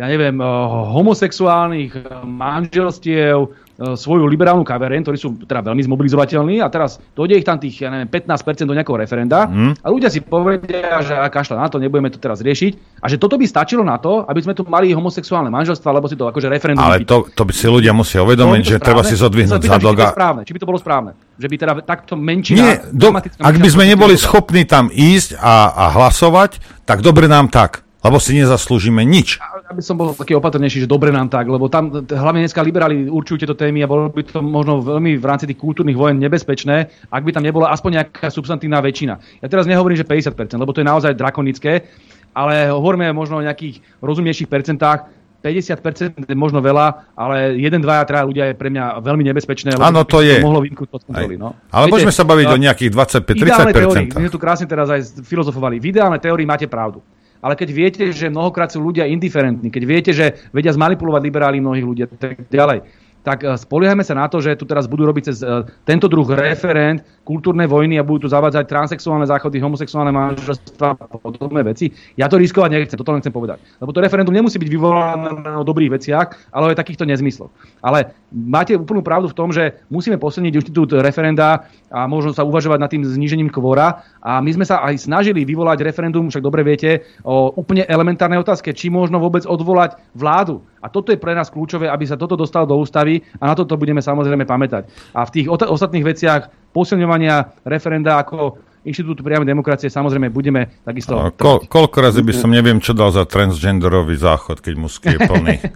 ja 0.00 0.08
neviem, 0.08 0.40
uh, 0.40 0.48
homosexuálnych 0.96 1.92
uh, 1.92 2.24
manželstiev 2.24 3.52
svoju 3.80 4.28
liberálnu 4.28 4.60
kavereň, 4.60 5.00
ktorí 5.04 5.16
sú 5.16 5.40
teda 5.48 5.64
veľmi 5.64 5.80
zmobilizovateľní 5.84 6.60
a 6.60 6.68
teraz 6.68 7.00
dojde 7.16 7.40
ich 7.40 7.46
tam 7.48 7.56
tých, 7.56 7.84
ja 7.84 7.88
neviem, 7.88 8.12
15% 8.12 8.68
do 8.68 8.76
nejakého 8.76 9.00
referenda 9.00 9.48
Hm? 9.50 9.72
a 9.82 9.86
ľudia 9.88 10.08
si 10.12 10.20
povedia, 10.22 11.00
že 11.02 11.14
a 11.16 11.26
kašľa 11.26 11.56
na 11.58 11.66
to, 11.66 11.76
nebudeme 11.82 12.12
to 12.12 12.20
teraz 12.20 12.40
riešiť 12.40 13.02
a 13.02 13.06
že 13.08 13.16
toto 13.16 13.40
by 13.40 13.46
stačilo 13.48 13.82
na 13.82 13.98
to, 13.98 14.24
aby 14.28 14.40
sme 14.40 14.52
tu 14.54 14.62
mali 14.68 14.92
homosexuálne 14.92 15.48
manželstva, 15.48 15.96
lebo 15.96 16.06
si 16.06 16.16
to 16.16 16.28
akože 16.28 16.46
referendum 16.46 16.82
Ale 16.82 17.02
to, 17.04 17.26
to 17.32 17.42
by 17.44 17.52
si 17.52 17.66
ľudia 17.66 17.90
musia 17.90 18.20
uvedomiť, 18.22 18.62
že 18.62 18.76
treba 18.78 19.02
si 19.02 19.16
zodvihnúť 19.16 19.62
zadok. 19.64 19.96
Či, 19.96 20.14
správne, 20.14 20.40
či 20.46 20.52
by 20.54 20.58
to 20.60 20.68
bolo 20.68 20.78
správne. 20.78 21.10
Že 21.40 21.46
by 21.48 21.56
teda 21.56 21.72
takto 21.84 22.12
menšina... 22.16 22.58
Nie, 22.60 22.74
do, 22.92 23.16
ak 23.20 23.56
by 23.56 23.68
sme 23.68 23.84
neboli 23.88 24.14
schopní 24.16 24.68
tam 24.68 24.92
ísť 24.92 25.40
a, 25.40 25.72
a 25.72 25.84
hlasovať, 25.96 26.84
tak 26.84 27.00
dobre 27.00 27.26
nám 27.26 27.48
tak, 27.48 27.82
lebo 28.04 28.20
si 28.20 28.36
nezaslúžime 28.36 29.04
nič. 29.04 29.40
Aby 29.70 29.82
som 29.86 29.94
bol 29.94 30.10
taký 30.18 30.34
opatrnejší, 30.34 30.84
že 30.84 30.88
dobre 30.90 31.14
nám 31.14 31.30
tak, 31.30 31.46
lebo 31.46 31.70
tam 31.70 32.02
hlavne 32.02 32.42
dneska 32.42 32.58
liberáli 32.58 33.06
určujú 33.06 33.46
tieto 33.46 33.54
témy 33.54 33.86
a 33.86 33.90
bolo 33.90 34.10
by 34.10 34.26
to 34.26 34.42
možno 34.42 34.82
veľmi 34.82 35.14
v 35.14 35.24
rámci 35.24 35.46
tých 35.46 35.62
kultúrnych 35.62 35.94
vojen 35.94 36.18
nebezpečné, 36.18 36.90
ak 37.06 37.22
by 37.22 37.30
tam 37.30 37.46
nebola 37.46 37.70
aspoň 37.70 38.02
nejaká 38.02 38.34
substantívna 38.34 38.82
väčšina. 38.82 39.14
Ja 39.38 39.46
teraz 39.46 39.70
nehovorím, 39.70 39.94
že 39.94 40.02
50%, 40.02 40.58
lebo 40.58 40.74
to 40.74 40.82
je 40.82 40.90
naozaj 40.90 41.14
drakonické, 41.14 41.86
ale 42.34 42.74
hovoríme 42.74 43.14
možno 43.14 43.38
o 43.38 43.46
nejakých 43.46 43.78
rozumnejších 44.02 44.50
percentách, 44.50 45.06
50% 45.40 46.28
je 46.28 46.36
možno 46.36 46.60
veľa, 46.60 47.16
ale 47.16 47.56
1, 47.56 47.80
2 47.80 47.80
a 47.80 48.04
3 48.04 48.28
ľudia 48.28 48.44
je 48.52 48.54
pre 48.60 48.68
mňa 48.68 49.00
veľmi 49.00 49.24
nebezpečné. 49.24 49.72
Áno, 49.80 50.04
to 50.04 50.20
je. 50.20 50.36
mohlo 50.36 50.60
vymknúť 50.60 50.88
pod 50.92 51.00
kontroly. 51.08 51.40
No. 51.40 51.56
Ale 51.72 51.88
môžeme 51.88 52.12
sa 52.12 52.28
baviť 52.28 52.46
no, 52.52 52.54
o 52.54 52.58
nejakých 52.60 52.90
25, 52.92 53.40
ideálnej 53.40 53.72
30%. 53.72 53.80
teórii, 53.80 54.06
my 54.12 54.20
sme 54.28 54.34
tu 54.36 54.40
krásne 54.42 54.68
teraz 54.68 54.92
aj 54.92 55.24
filozofovali. 55.24 55.80
V 55.80 55.96
ideálnej 55.96 56.20
teórii 56.20 56.44
máte 56.44 56.68
pravdu. 56.68 57.00
Ale 57.40 57.56
keď 57.56 57.68
viete, 57.72 58.04
že 58.12 58.28
mnohokrát 58.28 58.68
sú 58.68 58.84
ľudia 58.84 59.08
indiferentní, 59.08 59.72
keď 59.72 59.82
viete, 59.88 60.10
že 60.12 60.36
vedia 60.52 60.76
zmanipulovať 60.76 61.22
liberáli 61.24 61.58
mnohých 61.60 61.86
ľudí 61.88 62.02
tak 62.20 62.44
ďalej, 62.52 62.84
tak 63.20 63.44
eh, 63.44 63.56
spoliehajme 63.56 64.04
sa 64.04 64.16
na 64.16 64.26
to, 64.28 64.40
že 64.40 64.56
tu 64.56 64.64
teraz 64.64 64.88
budú 64.88 65.04
robiť 65.08 65.24
cez 65.32 65.44
eh, 65.44 65.64
tento 65.84 66.08
druh 66.08 66.24
referent 66.24 67.04
kultúrnej 67.24 67.68
vojny 67.68 68.00
a 68.00 68.06
budú 68.06 68.26
tu 68.26 68.28
zavádzať 68.32 68.64
transexuálne 68.66 69.28
záchody, 69.28 69.60
homosexuálne 69.60 70.10
manželstva 70.10 70.88
a 70.96 71.16
podobné 71.20 71.62
veci. 71.62 71.92
Ja 72.16 72.26
to 72.26 72.40
riskovať 72.40 72.70
nechcem, 72.72 72.98
toto 72.98 73.12
len 73.12 73.20
chcem 73.22 73.34
povedať. 73.34 73.60
Lebo 73.78 73.92
to 73.92 74.02
referendum 74.02 74.34
nemusí 74.34 74.56
byť 74.56 74.70
vyvolané 74.72 75.52
o 75.60 75.64
dobrých 75.64 76.00
veciach, 76.00 76.50
ale 76.50 76.72
o 76.72 76.76
takýchto 76.76 77.04
nezmysloch. 77.06 77.52
Ale 77.84 78.16
máte 78.30 78.78
úplnú 78.78 79.02
pravdu 79.02 79.26
v 79.28 79.36
tom, 79.36 79.50
že 79.50 79.82
musíme 79.90 80.16
posilniť 80.16 80.54
inštitút 80.54 80.96
referenda 81.02 81.66
a 81.90 82.06
možno 82.06 82.30
sa 82.30 82.46
uvažovať 82.46 82.78
nad 82.78 82.90
tým 82.90 83.02
znížením 83.02 83.50
kvóra. 83.50 84.06
A 84.22 84.38
my 84.38 84.50
sme 84.54 84.64
sa 84.64 84.80
aj 84.86 85.10
snažili 85.10 85.42
vyvolať 85.42 85.82
referendum, 85.82 86.30
však 86.30 86.42
dobre 86.42 86.62
viete, 86.62 87.02
o 87.26 87.50
úplne 87.58 87.82
elementárnej 87.90 88.38
otázke, 88.38 88.70
či 88.70 88.88
možno 88.88 89.18
vôbec 89.18 89.42
odvolať 89.44 89.98
vládu. 90.14 90.62
A 90.80 90.88
toto 90.88 91.12
je 91.12 91.20
pre 91.20 91.34
nás 91.36 91.50
kľúčové, 91.50 91.90
aby 91.90 92.06
sa 92.08 92.16
toto 92.16 92.38
dostalo 92.38 92.64
do 92.64 92.78
ústavy 92.78 93.20
a 93.42 93.50
na 93.50 93.54
toto 93.58 93.76
budeme 93.76 94.00
samozrejme 94.00 94.46
pamätať. 94.46 94.88
A 95.12 95.26
v 95.26 95.34
tých 95.34 95.46
ostatných 95.50 96.06
veciach 96.06 96.72
posilňovania 96.72 97.66
referenda 97.66 98.22
ako 98.22 98.69
inštitútu 98.80 99.20
priamej 99.20 99.44
demokracie 99.44 99.92
samozrejme 99.92 100.32
budeme 100.32 100.80
takisto... 100.80 101.12
A 101.20 101.28
Ko, 101.28 101.60
koľko 101.60 101.98
razy 102.00 102.24
by 102.24 102.32
som 102.32 102.48
neviem, 102.48 102.80
čo 102.80 102.96
dal 102.96 103.12
za 103.12 103.28
transgenderový 103.28 104.16
záchod, 104.16 104.64
keď 104.64 104.74
musky 104.80 105.16
je 105.16 105.18
plný. 105.20 105.56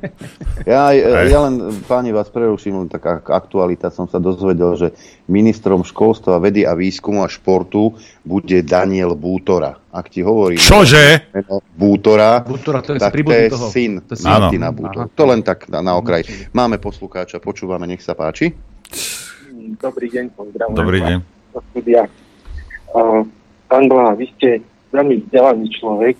Ja, 0.65 0.97
ja 0.97 1.45
len, 1.45 1.85
páni, 1.85 2.09
vás 2.09 2.33
preruším, 2.33 2.81
len 2.81 2.89
taká 2.89 3.21
aktualita. 3.21 3.93
Som 3.93 4.09
sa 4.09 4.17
dozvedel, 4.17 4.81
že 4.81 4.89
ministrom 5.29 5.85
školstva, 5.85 6.41
vedy 6.41 6.65
a 6.65 6.73
výskumu 6.73 7.21
a 7.21 7.29
športu 7.29 7.93
bude 8.25 8.65
Daniel 8.65 9.13
Bútora. 9.13 9.77
Ak 9.93 10.09
ti 10.09 10.25
hovorím... 10.25 10.57
Čože? 10.57 11.37
Bútora, 11.77 12.41
Bútora, 12.41 12.81
to 12.81 12.97
je 12.97 13.01
tak 13.03 13.13
to 13.13 13.29
je 13.29 13.53
toho. 13.53 13.69
syn 13.69 13.93
To 14.09 14.17
je 14.17 14.25
syn. 14.25 14.33
Martina. 14.33 14.73
Bútora. 14.73 15.05
Aha. 15.05 15.13
To 15.13 15.25
len 15.29 15.41
tak 15.45 15.69
na, 15.69 15.85
na 15.85 15.93
okraj. 16.01 16.25
Máme 16.57 16.81
poslucháča, 16.81 17.45
počúvame, 17.45 17.85
nech 17.85 18.01
sa 18.01 18.17
páči. 18.17 18.57
Dobrý 19.77 20.09
deň, 20.09 20.25
pozdravujem. 20.33 20.77
Dobrý 20.81 21.01
deň. 21.05 21.19
do 21.85 22.24
Uh, 22.95 23.27
pán 23.67 23.91
Blaha, 23.91 24.15
vy 24.15 24.31
ste 24.39 24.63
veľmi 24.95 25.27
vzdelaný 25.27 25.67
človek, 25.75 26.15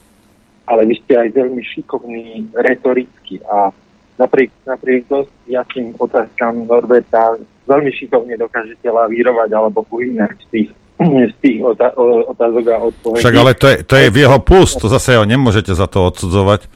ale 0.67 0.83
vy 0.91 0.95
ste 0.99 1.15
aj 1.15 1.29
veľmi 1.31 1.63
šikovný 1.63 2.51
retoricky 2.51 3.39
a 3.47 3.71
napriek, 4.19 4.51
napriek 4.67 5.07
dosť 5.07 5.31
jasným 5.47 5.95
otázkam 6.03 6.67
Norberta 6.67 7.39
veľmi 7.65 7.91
šikovne 7.97 8.37
dokážete 8.37 8.85
lavírovať 8.89 9.51
alebo 9.53 9.85
uhýnať 9.89 10.37
z 10.37 10.47
tých, 10.53 10.69
z 11.33 11.37
tých 11.41 11.59
otá- 11.65 11.95
otázok 12.29 12.65
a 12.71 12.77
odpovedí. 12.91 13.23
Však 13.25 13.37
ale 13.39 13.53
to 13.57 13.67
je, 13.71 13.77
to 13.85 13.95
je 13.97 14.07
v 14.13 14.17
jeho 14.25 14.39
plus, 14.41 14.71
to 14.77 14.87
zase 14.89 15.17
ho 15.17 15.25
nemôžete 15.25 15.73
za 15.73 15.87
to 15.89 16.11
odsudzovať. 16.11 16.69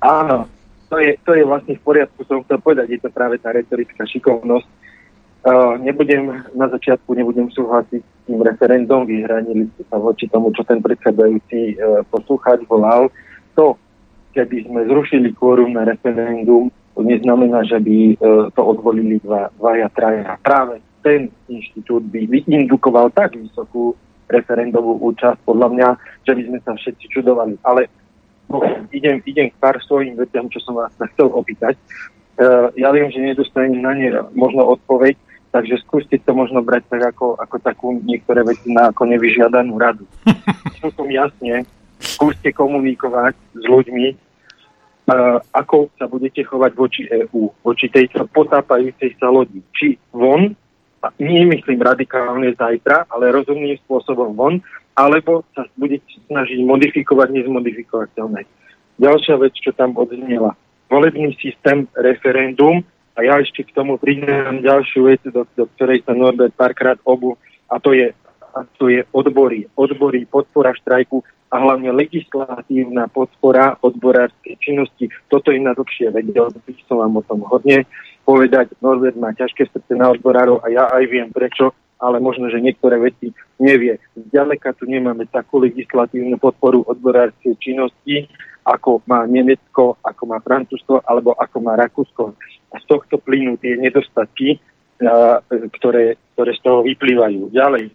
Áno, 0.00 0.48
to 0.88 0.96
je, 0.96 1.12
to 1.22 1.36
je 1.36 1.44
vlastne 1.44 1.76
v 1.76 1.82
poriadku, 1.84 2.24
som 2.24 2.40
chcel 2.48 2.58
povedať, 2.58 2.96
je 2.96 3.00
to 3.04 3.12
práve 3.12 3.36
tá 3.36 3.52
retorická 3.52 4.08
šikovnosť. 4.08 4.68
Uh, 5.40 5.80
nebudem, 5.80 6.44
na 6.52 6.68
začiatku 6.68 7.16
nebudem 7.16 7.48
súhlasiť 7.48 8.04
s 8.04 8.20
tým 8.28 8.44
referendum, 8.44 9.08
vyhranili 9.08 9.72
ste 9.72 9.88
sa 9.88 9.96
voči 9.96 10.28
tomu, 10.28 10.52
čo 10.52 10.60
ten 10.68 10.84
uh, 10.84 12.04
poslúchať 12.12 12.68
volal. 12.68 13.08
To, 13.56 13.80
keby 14.36 14.68
sme 14.68 14.84
zrušili 14.84 15.32
kvórum 15.32 15.72
na 15.72 15.88
referendum, 15.88 16.68
to 16.92 17.00
neznamená, 17.00 17.64
že 17.64 17.80
by 17.80 18.20
uh, 18.20 18.52
to 18.52 18.60
odvolili 18.60 19.16
dva, 19.24 19.48
dvaja, 19.56 19.88
traja. 19.96 20.36
Práve 20.44 20.84
ten 21.00 21.32
inštitút 21.48 22.04
by 22.12 22.28
vyindukoval 22.28 23.08
tak 23.08 23.32
vysokú 23.32 23.96
referendovú 24.28 25.00
účasť, 25.00 25.40
podľa 25.48 25.68
mňa, 25.72 25.88
že 26.28 26.32
by 26.36 26.42
sme 26.52 26.58
sa 26.68 26.76
všetci 26.76 27.04
čudovali. 27.16 27.56
Ale 27.64 27.88
no, 28.52 28.60
idem, 28.92 29.24
idem 29.24 29.48
k 29.48 29.56
pár 29.56 29.80
svojim 29.88 30.20
veciam, 30.20 30.52
čo 30.52 30.60
som 30.60 30.76
vás 30.76 30.92
chcel 31.16 31.32
opýtať. 31.32 31.80
Ja 32.76 32.88
viem, 32.92 33.08
že 33.12 33.20
nedostanem 33.20 33.84
na 33.84 33.92
ne 33.92 34.08
možno 34.32 34.64
odpoveď, 34.64 35.12
Takže 35.50 35.82
skúste 35.82 36.14
to 36.22 36.30
možno 36.30 36.62
brať 36.62 36.86
tak 36.86 37.10
ako, 37.14 37.34
ako 37.34 37.56
takú 37.58 37.88
niektoré 38.06 38.46
veci 38.46 38.70
na 38.70 38.94
ako 38.94 39.02
nevyžiadanú 39.10 39.74
radu. 39.82 40.06
Celkom 40.78 41.10
jasne, 41.10 41.66
skúste 41.98 42.54
komunikovať 42.54 43.34
s 43.58 43.64
ľuďmi, 43.66 44.06
uh, 45.10 45.42
ako 45.50 45.90
sa 45.98 46.06
budete 46.06 46.46
chovať 46.46 46.72
voči 46.78 47.02
EÚ, 47.10 47.50
voči 47.66 47.90
tejto 47.90 48.30
potápajúcej 48.30 49.18
sa 49.18 49.26
lodi. 49.26 49.58
Či 49.74 49.98
von, 50.14 50.54
a 51.00 51.08
nemyslím 51.16 51.80
radikálne 51.80 52.52
zajtra, 52.54 53.08
ale 53.08 53.32
rozumným 53.32 53.80
spôsobom 53.88 54.36
von, 54.36 54.60
alebo 54.92 55.48
sa 55.56 55.64
budete 55.80 56.20
snažiť 56.28 56.60
modifikovať 56.60 57.28
nezmodifikovateľné. 57.40 58.44
Ďalšia 59.00 59.40
vec, 59.40 59.56
čo 59.56 59.72
tam 59.72 59.96
odznela. 59.96 60.52
Volebný 60.92 61.32
systém, 61.40 61.88
referendum, 61.96 62.84
a 63.20 63.28
ja 63.28 63.36
ešte 63.36 63.68
k 63.68 63.76
tomu 63.76 64.00
pridám 64.00 64.64
ďalšiu 64.64 65.12
vec, 65.12 65.20
do, 65.28 65.44
do 65.44 65.68
ktorej 65.76 66.00
sa 66.08 66.16
Norbert 66.16 66.56
párkrát 66.56 66.96
obu, 67.04 67.36
a 67.68 67.76
to 67.76 67.92
je, 67.92 68.16
a 68.56 68.64
to 68.80 68.88
je 68.88 69.04
odbory. 69.12 69.68
Odbory, 69.76 70.24
podpora 70.24 70.72
štrajku 70.72 71.20
a 71.52 71.60
hlavne 71.60 71.92
legislatívna 71.92 73.12
podpora 73.12 73.76
odborárskej 73.84 74.56
činnosti. 74.56 75.12
Toto 75.28 75.52
je 75.52 75.60
na 75.60 75.76
dlhšie 75.76 76.08
vedel, 76.08 76.48
by 76.48 76.72
som 76.88 77.04
vám 77.04 77.20
o 77.20 77.22
tom 77.28 77.44
hodne 77.44 77.84
povedať. 78.24 78.72
Norbert 78.80 79.20
má 79.20 79.36
ťažké 79.36 79.68
srdce 79.68 79.92
na 79.92 80.08
odborárov 80.16 80.64
a 80.64 80.72
ja 80.72 80.88
aj 80.88 81.04
viem 81.04 81.28
prečo, 81.28 81.76
ale 82.00 82.16
možno, 82.24 82.48
že 82.48 82.64
niektoré 82.64 82.96
veci 82.96 83.36
nevie. 83.60 84.00
Zďaleka 84.16 84.72
tu 84.80 84.88
nemáme 84.88 85.28
takú 85.28 85.60
legislatívnu 85.60 86.40
podporu 86.40 86.80
odborárskej 86.88 87.52
činnosti, 87.60 88.32
ako 88.64 89.02
má 89.08 89.24
Nemecko, 89.24 89.96
ako 90.04 90.22
má 90.28 90.38
Francúzsko 90.40 91.00
alebo 91.04 91.32
ako 91.36 91.56
má 91.64 91.76
Rakúsko 91.76 92.36
a 92.70 92.76
z 92.78 92.84
tohto 92.86 93.18
plynú 93.18 93.58
tie 93.58 93.74
nedostatky, 93.74 94.60
ktoré, 95.80 96.20
ktoré 96.36 96.50
z 96.54 96.60
toho 96.62 96.84
vyplývajú. 96.84 97.50
Ďalej, 97.50 97.90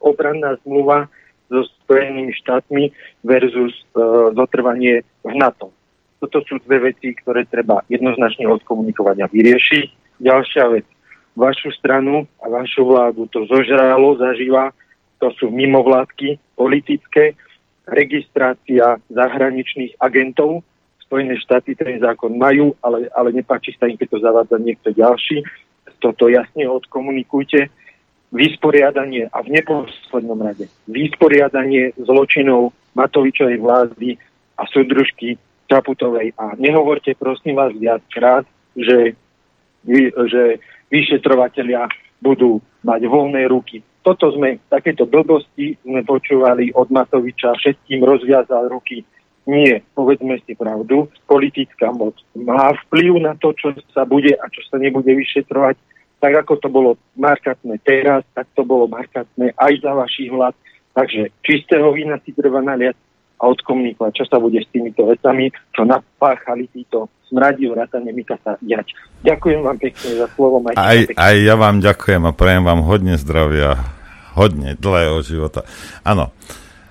obranná 0.00 0.56
zmluva 0.64 1.06
so 1.46 1.62
Spojenými 1.86 2.34
štátmi 2.42 2.90
versus 3.22 3.70
uh, 3.94 4.34
zotrvanie 4.34 5.06
v 5.22 5.32
NATO. 5.38 5.70
Toto 6.18 6.42
sú 6.48 6.58
dve 6.66 6.90
veci, 6.90 7.14
ktoré 7.14 7.46
treba 7.46 7.86
jednoznačne 7.86 8.50
odkomunikovať 8.50 9.16
a 9.22 9.30
vyriešiť. 9.30 10.18
Ďalšia 10.18 10.64
vec, 10.72 10.86
vašu 11.36 11.70
stranu 11.76 12.24
a 12.40 12.48
vašu 12.48 12.82
vládu 12.88 13.28
to 13.30 13.44
zožralo, 13.46 14.16
zažíva, 14.16 14.72
to 15.20 15.28
sú 15.36 15.52
mimovládky 15.52 16.40
politické, 16.56 17.36
registrácia 17.86 18.98
zahraničných 19.08 19.98
agentov, 20.02 20.66
Spojené 21.06 21.38
štáty 21.38 21.78
ten 21.78 22.02
zákon 22.02 22.34
majú, 22.34 22.74
ale, 22.82 23.06
ale 23.14 23.30
nepáči 23.30 23.78
sa 23.78 23.86
im, 23.86 23.94
keď 23.94 24.08
to 24.10 24.18
zavádza 24.18 24.58
niekto 24.58 24.90
ďalší. 24.90 25.46
Toto 26.02 26.26
jasne 26.26 26.66
odkomunikujte. 26.66 27.70
Vysporiadanie 28.34 29.30
a 29.30 29.38
v 29.38 29.54
neposlednom 29.54 30.42
rade 30.42 30.66
vysporiadanie 30.90 31.94
zločinov 31.94 32.74
Matovičovej 32.98 33.62
vlády 33.62 34.18
a 34.58 34.66
súdružky 34.66 35.38
Čaputovej. 35.70 36.34
A 36.34 36.58
nehovorte 36.58 37.14
prosím 37.14 37.54
vás 37.54 37.70
viackrát, 37.70 38.42
že, 38.74 39.14
že 40.26 40.42
vyšetrovateľia 40.90 41.86
budú 42.18 42.58
mať 42.82 43.06
voľné 43.06 43.46
ruky. 43.46 43.86
Toto 44.06 44.30
sme, 44.30 44.62
takéto 44.70 45.02
blbosti 45.02 45.74
sme 45.82 46.06
počúvali 46.06 46.70
od 46.78 46.86
Matoviča, 46.94 47.58
všetkým 47.58 48.06
rozviazal 48.06 48.70
ruky 48.70 49.02
nie, 49.46 49.78
povedzme 49.94 50.42
si 50.42 50.58
pravdu, 50.58 51.06
politická 51.30 51.94
moc 51.94 52.18
má 52.34 52.74
vplyv 52.86 53.22
na 53.22 53.38
to, 53.38 53.54
čo 53.54 53.70
sa 53.94 54.02
bude 54.02 54.34
a 54.34 54.44
čo 54.50 54.58
sa 54.66 54.74
nebude 54.74 55.06
vyšetrovať. 55.06 55.78
Tak 56.18 56.32
ako 56.42 56.52
to 56.58 56.68
bolo 56.68 56.90
markantné 57.14 57.78
teraz, 57.86 58.26
tak 58.34 58.50
to 58.58 58.66
bolo 58.66 58.90
markantné 58.90 59.54
aj 59.54 59.72
za 59.78 59.92
vašich 59.94 60.34
vlád. 60.34 60.54
Takže 60.98 61.30
čistého 61.46 61.86
vína 61.94 62.18
si 62.26 62.34
treba 62.34 62.58
naliať 62.58 62.98
a 63.38 63.52
odkomunikovať, 63.52 64.12
čo 64.18 64.24
sa 64.26 64.42
bude 64.42 64.58
s 64.58 64.68
týmito 64.74 65.06
vecami, 65.06 65.52
čo 65.70 65.86
napáchali 65.86 66.66
títo 66.72 67.06
smradí 67.30 67.70
vrátane 67.70 68.10
Mikasa 68.10 68.58
diať. 68.58 68.96
Ďakujem 69.22 69.60
vám 69.62 69.78
pekne 69.78 70.10
za 70.24 70.26
slovo. 70.34 70.58
Aj, 70.74 70.98
aj 71.14 71.34
ja 71.38 71.54
vám 71.54 71.78
ďakujem 71.78 72.22
a 72.26 72.32
prajem 72.34 72.64
vám 72.64 72.80
hodne 72.82 73.14
zdravia, 73.20 73.95
hodne 74.36 74.76
dlhého 74.76 75.18
života. 75.24 75.64
Áno. 76.04 76.30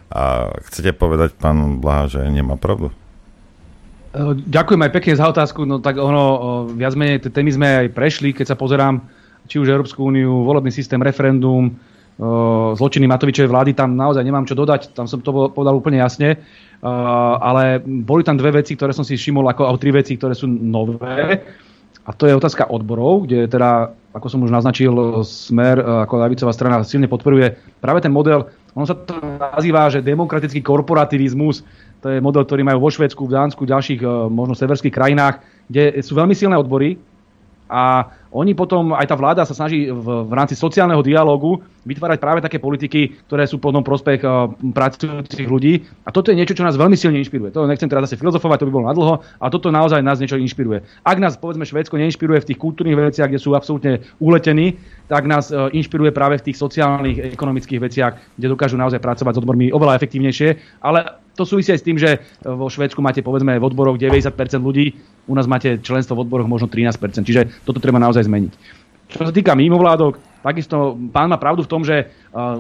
A 0.10 0.50
chcete 0.70 0.98
povedať, 0.98 1.38
pán 1.38 1.78
Blaha, 1.78 2.10
že 2.10 2.26
nemá 2.26 2.58
pravdu? 2.58 2.90
E, 2.90 4.42
ďakujem 4.48 4.82
aj 4.82 4.92
pekne 4.96 5.14
za 5.16 5.30
otázku. 5.30 5.64
No 5.64 5.78
tak 5.80 6.02
ono, 6.02 6.66
viac 6.74 6.98
menej 6.98 7.22
tie 7.22 7.32
témy 7.32 7.54
sme 7.54 7.68
aj 7.86 7.88
prešli, 7.94 8.34
keď 8.34 8.54
sa 8.54 8.60
pozerám, 8.60 9.00
či 9.46 9.62
už 9.62 9.70
Európsku 9.70 10.02
úniu, 10.10 10.42
volebný 10.42 10.74
systém, 10.74 10.98
referendum, 10.98 11.70
zločiny 12.80 13.12
Matovičovej 13.12 13.52
vlády, 13.52 13.72
tam 13.76 13.92
naozaj 13.92 14.24
nemám 14.24 14.48
čo 14.48 14.56
dodať, 14.56 14.96
tam 14.96 15.04
som 15.04 15.20
to 15.20 15.52
povedal 15.52 15.76
úplne 15.76 16.00
jasne, 16.00 16.40
ale 16.80 17.84
boli 17.84 18.24
tam 18.24 18.40
dve 18.40 18.64
veci, 18.64 18.80
ktoré 18.80 18.96
som 18.96 19.04
si 19.04 19.20
všimol, 19.20 19.44
ako, 19.52 19.68
alebo 19.68 19.84
tri 19.84 19.92
veci, 19.92 20.16
ktoré 20.16 20.32
sú 20.32 20.48
nové. 20.48 21.44
A 22.06 22.14
to 22.14 22.30
je 22.30 22.38
otázka 22.38 22.70
odborov, 22.70 23.26
kde 23.26 23.50
teda, 23.50 23.90
ako 24.14 24.28
som 24.30 24.46
už 24.46 24.54
naznačil, 24.54 24.94
Smer 25.26 25.82
ako 25.82 26.22
ľavicová 26.22 26.54
strana 26.54 26.86
silne 26.86 27.10
podporuje 27.10 27.58
práve 27.82 28.06
ten 28.06 28.14
model. 28.14 28.46
Ono 28.78 28.86
sa 28.86 28.94
to 28.94 29.18
nazýva, 29.42 29.90
že 29.90 30.06
demokratický 30.06 30.62
korporativizmus, 30.62 31.66
to 32.06 32.14
je 32.14 32.22
model, 32.22 32.46
ktorý 32.46 32.62
majú 32.62 32.86
vo 32.86 32.94
Švedsku, 32.94 33.26
v 33.26 33.34
Dánsku, 33.34 33.66
v 33.66 33.72
ďalších 33.74 34.02
e, 34.06 34.08
možno 34.30 34.54
severských 34.54 34.94
krajinách, 34.94 35.42
kde 35.66 35.98
sú 36.06 36.14
veľmi 36.14 36.38
silné 36.38 36.54
odbory 36.54 37.02
a 37.66 38.14
oni 38.36 38.52
potom, 38.52 38.92
aj 38.92 39.08
tá 39.08 39.16
vláda 39.16 39.48
sa 39.48 39.56
snaží 39.56 39.88
v, 39.88 40.08
v 40.28 40.34
rámci 40.36 40.60
sociálneho 40.60 41.00
dialógu 41.00 41.64
vytvárať 41.88 42.20
práve 42.20 42.44
také 42.44 42.60
politiky, 42.60 43.16
ktoré 43.26 43.48
sú 43.48 43.64
potom 43.64 43.80
prospech 43.80 44.22
uh, 44.28 44.52
pracujúcich 44.76 45.48
ľudí. 45.48 45.88
A 46.04 46.12
toto 46.12 46.30
je 46.30 46.38
niečo, 46.38 46.52
čo 46.52 46.68
nás 46.68 46.76
veľmi 46.76 47.00
silne 47.00 47.18
inšpiruje. 47.24 47.56
To 47.56 47.64
nechcem 47.64 47.88
teraz 47.88 48.12
zase 48.12 48.20
filozofovať, 48.20 48.60
to 48.60 48.68
by 48.68 48.74
bolo 48.76 48.90
nadlho, 48.92 49.14
a 49.40 49.46
toto 49.48 49.72
naozaj 49.72 50.04
nás 50.04 50.20
niečo 50.20 50.36
inšpiruje. 50.36 50.84
Ak 51.08 51.18
nás, 51.18 51.40
povedzme, 51.40 51.64
Švédsko 51.64 51.96
neinšpiruje 51.96 52.44
v 52.44 52.48
tých 52.52 52.60
kultúrnych 52.60 53.00
veciach, 53.00 53.32
kde 53.32 53.40
sú 53.40 53.56
absolútne 53.56 54.04
uletení, 54.20 54.76
tak 55.08 55.24
nás 55.26 55.50
uh, 55.50 55.72
inšpiruje 55.72 56.12
práve 56.12 56.38
v 56.44 56.52
tých 56.52 56.60
sociálnych, 56.60 57.34
ekonomických 57.34 57.80
veciach, 57.82 58.14
kde 58.36 58.52
dokážu 58.52 58.76
naozaj 58.76 59.00
pracovať 59.00 59.38
s 59.38 59.42
odbormi 59.42 59.72
oveľa 59.72 59.96
efektívnejšie. 59.98 60.82
Ale 60.84 61.25
to 61.36 61.44
súvisí 61.44 61.70
aj 61.76 61.80
s 61.84 61.86
tým, 61.86 62.00
že 62.00 62.24
vo 62.42 62.72
Švédsku 62.72 63.00
máte 63.04 63.20
povedzme 63.20 63.60
v 63.60 63.68
odboroch 63.68 64.00
90% 64.00 64.32
ľudí, 64.64 64.96
u 65.28 65.36
nás 65.36 65.46
máte 65.46 65.78
členstvo 65.84 66.16
v 66.16 66.24
odboroch 66.26 66.48
možno 66.48 66.72
13%, 66.72 67.28
čiže 67.28 67.52
toto 67.68 67.84
treba 67.84 68.00
naozaj 68.00 68.26
zmeniť. 68.26 68.84
Čo 69.06 69.30
sa 69.30 69.34
týka 69.34 69.54
mimovládok, 69.54 70.18
takisto 70.42 70.98
pán 71.14 71.30
má 71.30 71.38
pravdu 71.38 71.62
v 71.62 71.70
tom, 71.70 71.86
že 71.86 72.10
uh, 72.34 72.58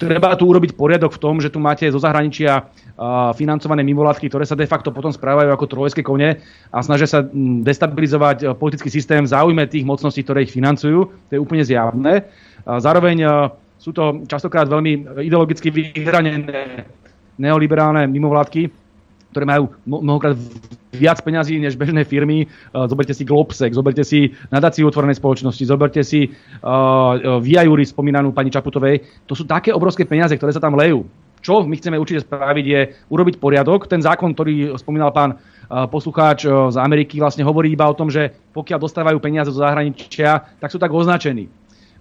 treba 0.00 0.32
tu 0.40 0.48
urobiť 0.48 0.72
poriadok 0.72 1.12
v 1.12 1.20
tom, 1.20 1.36
že 1.36 1.52
tu 1.52 1.60
máte 1.60 1.84
zo 1.92 2.00
zahraničia 2.00 2.64
uh, 2.64 3.36
financované 3.36 3.84
mimovládky, 3.84 4.32
ktoré 4.32 4.48
sa 4.48 4.56
de 4.56 4.64
facto 4.64 4.88
potom 4.88 5.12
správajú 5.12 5.52
ako 5.52 5.68
trojské 5.68 6.00
kone 6.00 6.40
a 6.72 6.78
snažia 6.80 7.04
sa 7.04 7.20
destabilizovať 7.60 8.56
politický 8.56 8.88
systém 8.88 9.28
v 9.28 9.32
záujme 9.36 9.68
tých 9.68 9.84
mocností, 9.84 10.24
ktoré 10.24 10.48
ich 10.48 10.56
financujú. 10.56 11.12
To 11.28 11.32
je 11.36 11.40
úplne 11.40 11.60
zjavné. 11.60 12.24
Uh, 12.64 12.80
zároveň 12.80 13.16
uh, 13.28 13.52
sú 13.76 13.92
to 13.92 14.24
častokrát 14.24 14.64
veľmi 14.64 15.20
ideologicky 15.20 15.68
vyhranené 15.68 16.88
neoliberálne 17.40 18.08
mimovládky, 18.08 18.68
ktoré 19.32 19.44
majú 19.48 19.72
mnohokrát 19.88 20.36
viac 20.92 21.24
peňazí 21.24 21.56
než 21.56 21.80
bežné 21.80 22.04
firmy. 22.04 22.44
Uh, 22.74 22.84
zoberte 22.84 23.16
si 23.16 23.24
Globsec, 23.24 23.72
zoberte 23.72 24.04
si 24.04 24.36
nadáciu 24.52 24.84
otvorenej 24.92 25.16
spoločnosti, 25.16 25.64
zoberte 25.64 26.04
si 26.04 26.28
uh, 26.28 27.40
Via 27.40 27.64
Juris, 27.64 27.96
spomínanú 27.96 28.36
pani 28.36 28.52
Čaputovej. 28.52 29.24
To 29.24 29.32
sú 29.32 29.48
také 29.48 29.72
obrovské 29.72 30.04
peniaze, 30.04 30.36
ktoré 30.36 30.52
sa 30.52 30.60
tam 30.60 30.76
lejú. 30.76 31.08
Čo 31.42 31.66
my 31.66 31.74
chceme 31.74 31.98
určite 31.98 32.22
spraviť 32.22 32.64
je 32.70 32.80
urobiť 33.10 33.42
poriadok. 33.42 33.90
Ten 33.90 33.98
zákon, 33.98 34.30
ktorý 34.30 34.78
spomínal 34.78 35.10
pán 35.10 35.34
poslucháč 35.90 36.46
z 36.46 36.76
Ameriky, 36.78 37.18
vlastne 37.18 37.42
hovorí 37.42 37.74
iba 37.74 37.82
o 37.90 37.98
tom, 37.98 38.14
že 38.14 38.30
pokiaľ 38.54 38.78
dostávajú 38.78 39.18
peniaze 39.18 39.50
zo 39.50 39.58
zahraničia, 39.58 40.38
tak 40.62 40.70
sú 40.70 40.78
tak 40.78 40.94
označení. 40.94 41.50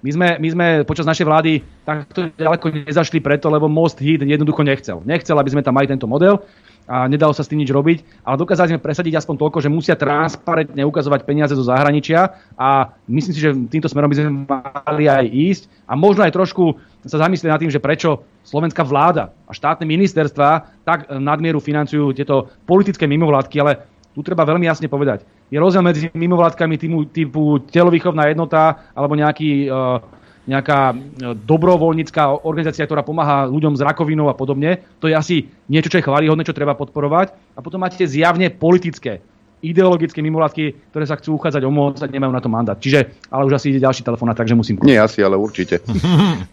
My 0.01 0.09
sme, 0.09 0.27
my 0.41 0.47
sme 0.49 0.65
počas 0.81 1.05
našej 1.05 1.25
vlády 1.29 1.61
takto 1.85 2.33
ďaleko 2.33 2.89
nezašli 2.89 3.21
preto, 3.21 3.53
lebo 3.53 3.69
Most 3.69 4.01
Hit 4.01 4.25
jednoducho 4.25 4.65
nechcel. 4.65 5.05
Nechcel, 5.05 5.37
aby 5.37 5.53
sme 5.53 5.61
tam 5.61 5.77
mali 5.77 5.85
tento 5.85 6.09
model. 6.09 6.41
a 6.89 7.05
nedalo 7.05 7.31
sa 7.31 7.45
s 7.45 7.47
tým 7.47 7.61
nič 7.61 7.69
robiť, 7.69 8.25
ale 8.25 8.41
dokázali 8.41 8.73
sme 8.73 8.81
presadiť 8.81 9.21
aspoň 9.21 9.35
toľko, 9.37 9.57
že 9.61 9.69
musia 9.69 9.95
transparentne 9.95 10.81
ukazovať 10.81 11.23
peniaze 11.23 11.53
zo 11.53 11.63
zahraničia 11.63 12.33
a 12.57 12.91
myslím 13.05 13.33
si, 13.33 13.39
že 13.39 13.53
týmto 13.69 13.87
smerom 13.87 14.09
by 14.09 14.17
sme 14.17 14.29
mali 14.49 15.05
aj 15.05 15.25
ísť 15.29 15.63
a 15.85 15.93
možno 15.93 16.25
aj 16.25 16.33
trošku 16.33 16.75
sa 17.05 17.21
zamyslieť 17.21 17.47
nad 17.47 17.61
tým, 17.61 17.71
že 17.73 17.81
prečo 17.81 18.25
slovenská 18.43 18.81
vláda 18.83 19.29
a 19.45 19.53
štátne 19.53 19.85
ministerstva 19.85 20.81
tak 20.83 21.09
nadmieru 21.09 21.61
financujú 21.61 22.11
tieto 22.17 22.49
politické 22.65 23.05
mimovládky, 23.05 23.55
ale 23.61 23.87
tu 24.11 24.19
treba 24.23 24.43
veľmi 24.43 24.67
jasne 24.67 24.91
povedať. 24.91 25.23
Je 25.47 25.57
rozdiel 25.59 25.83
medzi 25.83 26.11
mimovládkami 26.11 26.75
typu, 26.75 27.07
typu 27.07 27.41
telovýchovná 27.71 28.27
jednota 28.27 28.91
alebo 28.91 29.15
nejaký 29.15 29.71
uh, 29.71 30.03
nejaká 30.41 30.79
e, 30.89 30.95
dobrovoľnícká 31.37 32.43
organizácia, 32.45 32.85
ktorá 32.89 33.05
pomáha 33.05 33.45
ľuďom 33.45 33.77
s 33.77 33.85
rakovinou 33.85 34.25
a 34.25 34.37
podobne. 34.37 34.81
To 34.97 35.05
je 35.05 35.13
asi 35.13 35.45
niečo, 35.69 35.93
čo 35.93 36.01
je 36.01 36.07
chválihodné, 36.07 36.41
čo 36.41 36.57
treba 36.57 36.73
podporovať. 36.73 37.33
A 37.53 37.61
potom 37.61 37.77
máte 37.77 38.01
zjavne 38.09 38.49
politické, 38.49 39.21
ideologické 39.61 40.19
mimovládky, 40.25 40.89
ktoré 40.89 41.05
sa 41.05 41.21
chcú 41.21 41.37
uchádzať 41.37 41.61
o 41.61 41.71
moc 41.71 42.01
a 42.01 42.09
nemajú 42.09 42.33
na 42.33 42.41
to 42.41 42.49
mandát. 42.49 42.77
Čiže, 42.81 43.29
ale 43.29 43.45
už 43.45 43.61
asi 43.61 43.69
ide 43.69 43.85
ďalší 43.85 44.01
telefón, 44.01 44.33
takže 44.33 44.57
musím... 44.57 44.81
Nie 44.81 44.97
asi, 44.97 45.21
ale 45.21 45.37
určite. 45.37 45.85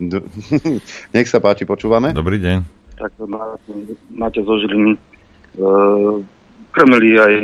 Nech 1.17 1.29
sa 1.29 1.41
páči, 1.41 1.65
počúvame. 1.65 2.13
Dobrý 2.13 2.37
deň. 2.39 2.57
Tak 3.01 3.17
máte 4.13 4.45
zo 4.45 4.55
Žiliny. 4.61 4.95
E, 4.95 4.99
krmili 6.79 7.19
aj 7.19 7.35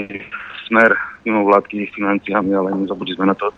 smer 0.70 0.94
mimovládky 1.26 1.90
financiami, 1.90 2.54
ale 2.54 2.70
nezabudli 2.78 3.18
sme 3.18 3.26
na 3.26 3.34
to. 3.34 3.50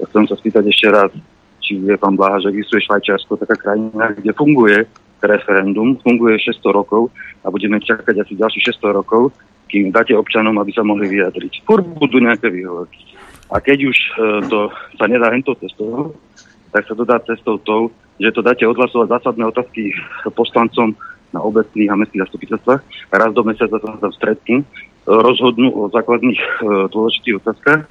Ja 0.00 0.08
chcem 0.08 0.24
sa 0.24 0.40
spýtať 0.40 0.64
ešte 0.72 0.88
raz, 0.88 1.12
či 1.60 1.76
vie 1.76 2.00
pán 2.00 2.16
Blaha, 2.16 2.40
že 2.40 2.56
existuje 2.56 2.88
Švajčiarsko, 2.88 3.36
taká 3.36 3.60
krajina, 3.60 4.16
kde 4.16 4.32
funguje 4.32 4.88
referendum, 5.20 6.00
funguje 6.00 6.40
600 6.40 6.64
rokov 6.72 7.12
a 7.44 7.52
budeme 7.52 7.76
čakať 7.82 8.24
asi 8.24 8.38
ďalších 8.38 8.72
600 8.80 8.98
rokov, 9.04 9.34
kým 9.68 9.92
dáte 9.92 10.16
občanom, 10.16 10.56
aby 10.56 10.72
sa 10.72 10.86
mohli 10.86 11.10
vyjadriť. 11.10 11.66
Furt 11.68 11.84
budú 11.84 12.22
nejaké 12.24 12.48
výhovorky. 12.48 13.04
A 13.52 13.60
keď 13.60 13.90
už 13.90 13.96
e, 13.98 14.10
to 14.48 14.72
sa 14.96 15.04
nedá 15.10 15.28
hentou 15.34 15.52
cestou, 15.58 16.16
tak 16.72 16.86
sa 16.86 16.94
dodá 16.94 17.20
cestou 17.26 17.58
tou, 17.60 17.92
že 18.16 18.32
to 18.32 18.40
dáte 18.40 18.64
odhlasovať 18.64 19.18
zásadné 19.18 19.44
otázky 19.44 19.92
poslancom 20.32 20.94
na 21.32 21.40
obecných 21.44 21.92
a 21.92 21.98
mestských 21.98 22.24
zastupiteľstvách. 22.28 22.80
Raz 23.12 23.30
do 23.36 23.42
mesiaca 23.44 23.76
sa 23.76 24.00
tam 24.00 24.12
stretnú, 24.16 24.64
rozhodnú 25.08 25.72
o 25.72 25.88
základných 25.88 26.36
e, 26.36 26.48
dôležitých 26.92 27.40
otázkach 27.40 27.88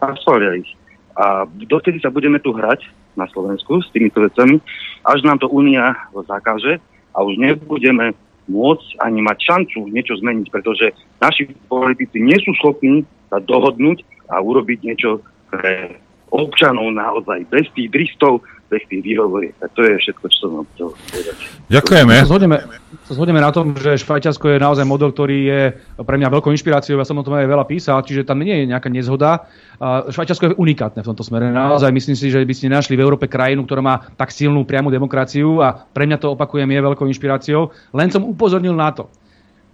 a 0.00 0.04
schvália 0.24 0.64
ich. 0.64 0.70
A 1.14 1.44
dotedy 1.68 2.00
sa 2.00 2.08
budeme 2.10 2.40
tu 2.40 2.56
hrať 2.56 2.88
na 3.14 3.28
Slovensku 3.30 3.84
s 3.84 3.92
týmito 3.94 4.18
vecami, 4.18 4.58
až 5.06 5.22
nám 5.22 5.38
to 5.38 5.46
Únia 5.46 5.94
zakáže 6.26 6.82
a 7.14 7.22
už 7.22 7.38
nebudeme 7.38 8.16
môcť 8.50 8.88
ani 9.00 9.22
mať 9.22 9.38
šancu 9.40 9.78
niečo 9.92 10.18
zmeniť, 10.18 10.50
pretože 10.50 10.90
naši 11.22 11.48
politici 11.70 12.18
nie 12.18 12.36
sú 12.42 12.50
schopní 12.58 13.06
sa 13.30 13.38
dohodnúť 13.38 14.02
a 14.28 14.42
urobiť 14.42 14.78
niečo 14.84 15.22
pre 15.48 16.02
občanov 16.34 16.90
naozaj 16.90 17.46
bez 17.46 17.70
tých 17.78 17.88
dristov, 17.94 18.42
bez 18.70 18.82
tých 18.88 19.04
výhovorí. 19.04 19.52
A 19.60 19.68
to 19.70 19.84
je 19.84 19.94
všetko, 20.00 20.24
čo 20.32 20.36
som 20.44 20.50
vám 20.60 20.66
chcel 20.74 20.88
povedať. 20.92 21.36
Ďakujeme. 21.68 22.14
Sa 22.20 22.28
zhodneme, 22.28 22.58
sa 23.04 23.12
zhodneme 23.12 23.40
na 23.44 23.50
tom, 23.52 23.76
že 23.76 24.00
Švajčiarsko 24.00 24.56
je 24.56 24.58
naozaj 24.58 24.84
model, 24.88 25.12
ktorý 25.12 25.38
je 25.44 25.60
pre 26.00 26.16
mňa 26.16 26.32
veľkou 26.32 26.50
inšpiráciou. 26.52 26.96
Ja 26.96 27.06
som 27.06 27.20
o 27.20 27.26
tom 27.26 27.36
aj 27.36 27.46
veľa 27.46 27.64
písal, 27.68 28.00
čiže 28.02 28.24
tam 28.24 28.40
nie 28.40 28.64
je 28.64 28.70
nejaká 28.70 28.88
nezhoda. 28.88 29.46
Švajčiarsko 29.84 30.44
je 30.52 30.58
unikátne 30.58 31.04
v 31.04 31.08
tomto 31.12 31.22
smere. 31.22 31.52
Naozaj 31.52 31.92
myslím 31.92 32.16
si, 32.16 32.32
že 32.32 32.40
by 32.40 32.54
ste 32.56 32.72
našli 32.72 32.96
v 32.96 33.04
Európe 33.04 33.28
krajinu, 33.28 33.68
ktorá 33.68 33.82
má 33.84 33.96
tak 34.16 34.32
silnú 34.32 34.64
priamu 34.64 34.88
demokraciu 34.88 35.60
a 35.60 35.74
pre 35.74 36.08
mňa 36.08 36.18
to 36.18 36.32
opakujem 36.32 36.68
je 36.70 36.80
veľkou 36.80 37.06
inšpiráciou. 37.10 37.70
Len 37.92 38.08
som 38.08 38.24
upozornil 38.24 38.72
na 38.72 38.90
to, 38.94 39.12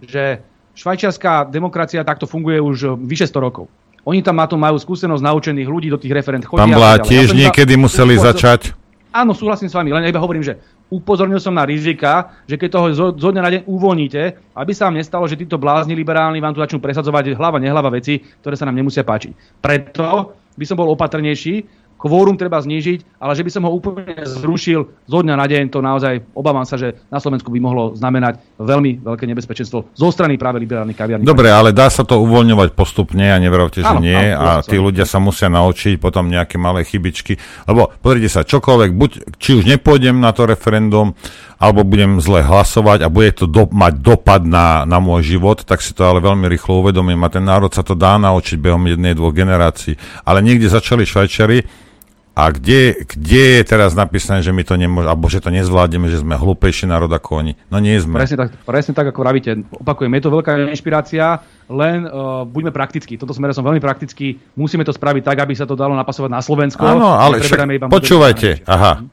že 0.03 0.41
švajčiarská 0.75 1.51
demokracia 1.51 2.03
takto 2.03 2.25
funguje 2.27 2.57
už 2.57 2.95
vyše 3.05 3.27
100 3.27 3.39
rokov. 3.39 3.67
Oni 4.01 4.25
tam 4.25 4.41
na 4.41 4.49
to 4.49 4.57
majú 4.57 4.81
skúsenosť 4.81 5.21
naučených 5.21 5.69
ľudí, 5.69 5.93
do 5.93 6.01
tých 6.01 6.09
referent 6.09 6.41
chodia. 6.41 6.65
Pán 6.65 6.73
Blá, 6.73 6.97
tiež 6.97 7.37
ja 7.37 7.45
niekedy 7.45 7.77
museli 7.77 8.17
upozor... 8.17 8.33
začať. 8.33 8.73
Áno, 9.11 9.35
súhlasím 9.35 9.67
s 9.67 9.75
vami, 9.75 9.91
len 9.91 10.07
iba 10.07 10.23
hovorím, 10.23 10.39
že 10.39 10.55
upozornil 10.87 11.39
som 11.43 11.51
na 11.51 11.67
rizika, 11.67 12.31
že 12.47 12.55
keď 12.55 12.69
toho 12.71 12.87
zo, 12.95 13.07
zo 13.15 13.29
dňa 13.31 13.43
na 13.43 13.51
deň 13.51 13.61
uvoľníte, 13.67 14.21
aby 14.55 14.71
sa 14.71 14.87
vám 14.87 14.95
nestalo, 14.95 15.27
že 15.27 15.35
títo 15.35 15.59
blázni 15.59 15.91
liberálni 15.95 16.39
vám 16.39 16.55
tu 16.55 16.63
začnú 16.63 16.79
presadzovať 16.79 17.35
hlava, 17.35 17.59
nehlava 17.59 17.91
veci, 17.91 18.23
ktoré 18.39 18.55
sa 18.55 18.63
nám 18.63 18.79
nemusia 18.79 19.03
páčiť. 19.03 19.59
Preto 19.59 20.35
by 20.55 20.63
som 20.67 20.79
bol 20.79 20.91
opatrnejší, 20.95 21.63
kvórum 22.01 22.33
treba 22.33 22.57
znížiť, 22.57 23.21
ale 23.21 23.37
že 23.37 23.45
by 23.45 23.51
som 23.53 23.63
ho 23.69 23.71
úplne 23.77 24.17
zrušil 24.25 24.89
zo 25.05 25.19
dňa 25.21 25.35
na 25.37 25.45
deň, 25.45 25.63
to 25.69 25.85
naozaj 25.85 26.25
obávam 26.33 26.65
sa, 26.65 26.81
že 26.81 26.97
na 27.13 27.21
Slovensku 27.21 27.53
by 27.53 27.59
mohlo 27.61 27.93
znamenať 27.93 28.41
veľmi 28.57 29.05
veľké 29.05 29.29
nebezpečenstvo 29.29 29.93
zo 29.93 30.09
strany 30.09 30.41
práve 30.41 30.57
liberálnych 30.57 30.97
kaviarní. 30.97 31.29
Dobre, 31.29 31.53
ale 31.53 31.69
dá 31.69 31.93
sa 31.93 32.01
to 32.01 32.17
uvoľňovať 32.25 32.73
postupne 32.73 33.29
a 33.29 33.37
nevravte, 33.37 33.85
že 33.85 33.93
áno, 33.93 34.01
nie 34.01 34.17
áno, 34.17 34.65
a 34.65 34.65
tí 34.65 34.81
ľudia 34.81 35.05
sa 35.05 35.21
musia 35.21 35.53
naučiť 35.53 36.01
potom 36.01 36.25
nejaké 36.25 36.57
malé 36.57 36.81
chybičky, 36.81 37.37
lebo 37.69 37.93
pozrite 38.01 38.33
sa, 38.33 38.41
čokoľvek, 38.41 38.91
buď, 38.97 39.11
či 39.37 39.61
už 39.61 39.69
nepôjdem 39.69 40.17
na 40.17 40.33
to 40.33 40.49
referendum, 40.49 41.13
alebo 41.61 41.85
budem 41.85 42.17
zle 42.17 42.41
hlasovať 42.41 43.05
a 43.05 43.13
bude 43.13 43.37
to 43.37 43.45
do, 43.45 43.69
mať 43.69 44.01
dopad 44.01 44.41
na, 44.41 44.81
na 44.89 44.97
môj 44.97 45.37
život, 45.37 45.61
tak 45.61 45.85
si 45.85 45.93
to 45.93 46.01
ale 46.01 46.17
veľmi 46.17 46.49
rýchlo 46.49 46.81
uvedomím 46.81 47.21
a 47.21 47.29
ten 47.29 47.45
národ 47.45 47.69
sa 47.69 47.85
to 47.85 47.93
dá 47.93 48.17
naučiť 48.17 48.57
behom 48.57 48.81
jednej, 48.89 49.13
dvoch 49.13 49.29
generácií. 49.29 49.93
Ale 50.25 50.41
niekde 50.41 50.73
začali 50.73 51.05
Švajčari, 51.05 51.90
a 52.31 52.47
kde, 52.47 53.03
kde 53.03 53.59
je 53.59 53.63
teraz 53.67 53.91
napísané, 53.91 54.39
že 54.39 54.55
my 54.55 54.63
to 54.63 54.79
nemôžeme, 54.79 55.11
alebo 55.11 55.27
že 55.27 55.43
to 55.43 55.51
nezvládneme, 55.51 56.07
že 56.07 56.23
sme 56.23 56.39
hlúpejší 56.39 56.87
národ 56.87 57.11
ako 57.11 57.43
oni? 57.43 57.53
No 57.67 57.83
nie 57.83 57.99
sme. 57.99 58.23
Presne 58.23 58.47
tak, 58.47 58.49
presne 58.63 58.93
tak 58.95 59.11
ako 59.11 59.19
vravíte. 59.19 59.67
Opakujem, 59.83 60.15
je 60.15 60.23
to 60.23 60.31
veľká 60.31 60.51
inšpirácia, 60.71 61.43
len 61.67 62.07
uh, 62.07 62.47
buďme 62.47 62.71
praktickí. 62.71 63.19
Toto 63.19 63.35
smere 63.35 63.51
som 63.51 63.67
veľmi 63.67 63.83
praktický. 63.83 64.39
Musíme 64.55 64.87
to 64.87 64.95
spraviť 64.95 65.23
tak, 65.27 65.43
aby 65.43 65.53
sa 65.59 65.67
to 65.67 65.75
dalo 65.75 65.91
napasovať 65.91 66.31
na 66.31 66.39
Slovensko. 66.39 66.87
Áno, 66.87 67.19
ale 67.19 67.43
však, 67.43 67.91
počúvajte, 67.91 68.63
aha. 68.63 69.03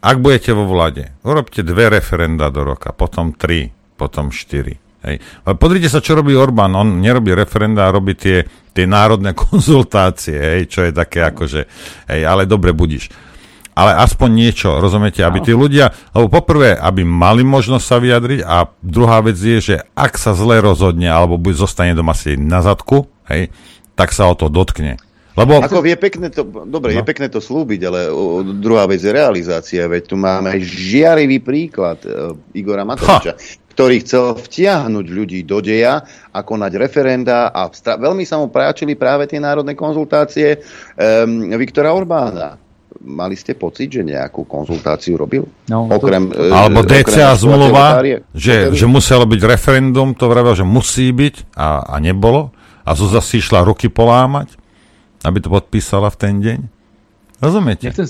Ak 0.00 0.16
budete 0.22 0.54
vo 0.54 0.64
vláde, 0.64 1.12
urobte 1.26 1.66
dve 1.66 1.90
referenda 1.90 2.48
do 2.54 2.64
roka, 2.64 2.94
potom 2.94 3.34
tri, 3.34 3.74
potom 3.98 4.30
štyri 4.30 4.89
Hej. 5.00 5.16
Ale 5.48 5.54
pozrite 5.56 5.88
sa, 5.88 6.04
čo 6.04 6.12
robí 6.12 6.36
Orbán. 6.36 6.76
On 6.76 7.00
nerobí 7.00 7.32
referenda, 7.32 7.88
robí 7.88 8.12
tie, 8.12 8.44
tie 8.76 8.84
národné 8.84 9.32
konzultácie, 9.48 10.36
hej, 10.36 10.62
čo 10.68 10.84
je 10.84 10.92
také 10.92 11.24
akože, 11.24 11.62
hej, 12.12 12.20
ale 12.24 12.44
dobre 12.44 12.76
budíš. 12.76 13.08
Ale 13.70 13.96
aspoň 13.96 14.28
niečo, 14.28 14.68
rozumiete, 14.76 15.24
aby 15.24 15.40
tí 15.40 15.56
ľudia, 15.56 15.94
lebo 16.12 16.28
poprvé, 16.28 16.76
aby 16.76 17.00
mali 17.00 17.40
možnosť 17.46 17.84
sa 17.86 17.96
vyjadriť 17.96 18.40
a 18.44 18.68
druhá 18.84 19.24
vec 19.24 19.40
je, 19.40 19.58
že 19.62 19.76
ak 19.96 20.20
sa 20.20 20.36
zle 20.36 20.60
rozhodne 20.60 21.08
alebo 21.08 21.40
buď 21.40 21.64
zostane 21.64 21.92
doma 21.96 22.12
si 22.12 22.36
na 22.36 22.60
zadku, 22.60 23.08
hej, 23.30 23.48
tak 23.96 24.12
sa 24.12 24.28
o 24.28 24.36
to 24.36 24.52
dotkne. 24.52 25.00
Lebo... 25.38 25.62
Ako 25.62 25.80
je 25.86 25.96
pekné 25.96 26.28
to, 26.28 26.44
dobre, 26.44 26.92
no. 26.92 27.00
je 27.00 27.06
pekné 27.06 27.32
to 27.32 27.40
slúbiť, 27.40 27.80
ale 27.86 28.00
o, 28.12 28.42
druhá 28.42 28.84
vec 28.84 29.00
je 29.00 29.08
realizácia, 29.14 29.88
veď 29.88 30.02
tu 30.12 30.16
máme 30.18 30.52
aj 30.52 30.60
žiarivý 30.60 31.40
príklad 31.40 32.02
uh, 32.04 32.36
Igora 32.52 32.84
Matoviča. 32.84 33.38
Ha 33.38 33.60
ktorý 33.80 33.96
chcel 34.04 34.36
vtiahnuť 34.36 35.06
ľudí 35.08 35.40
do 35.48 35.64
deja 35.64 36.04
a 36.36 36.44
konať 36.44 36.76
referenda 36.76 37.48
a 37.48 37.64
stra- 37.72 37.96
veľmi 37.96 38.28
sa 38.28 38.36
mu 38.36 38.52
práčili 38.52 38.92
práve 38.92 39.24
tie 39.24 39.40
národné 39.40 39.72
konzultácie 39.72 40.60
um, 40.60 41.48
Viktora 41.56 41.88
Orbána. 41.88 42.60
Mali 43.00 43.40
ste 43.40 43.56
pocit, 43.56 43.88
že 43.88 44.04
nejakú 44.04 44.44
konzultáciu 44.44 45.16
robil? 45.16 45.48
No, 45.72 45.88
okrem, 45.88 46.28
to... 46.28 46.36
E, 46.36 46.52
Alebo 46.52 46.84
DCA 46.84 47.32
zmluva, 47.40 48.04
že, 48.36 48.68
že 48.76 48.84
muselo 48.84 49.24
byť 49.24 49.40
referendum, 49.48 50.12
to 50.12 50.28
vravel, 50.28 50.52
že 50.52 50.68
musí 50.68 51.08
byť 51.08 51.56
a, 51.56 51.80
a 51.80 51.96
nebolo. 52.04 52.52
A 52.84 52.92
Zuzá 52.92 53.24
si 53.24 53.40
išla 53.40 53.64
ruky 53.64 53.88
polámať, 53.88 54.60
aby 55.24 55.40
to 55.40 55.48
podpísala 55.48 56.12
v 56.12 56.16
ten 56.20 56.34
deň. 56.36 56.58
Rozumiete? 57.40 57.88
Nechcem, 57.88 58.04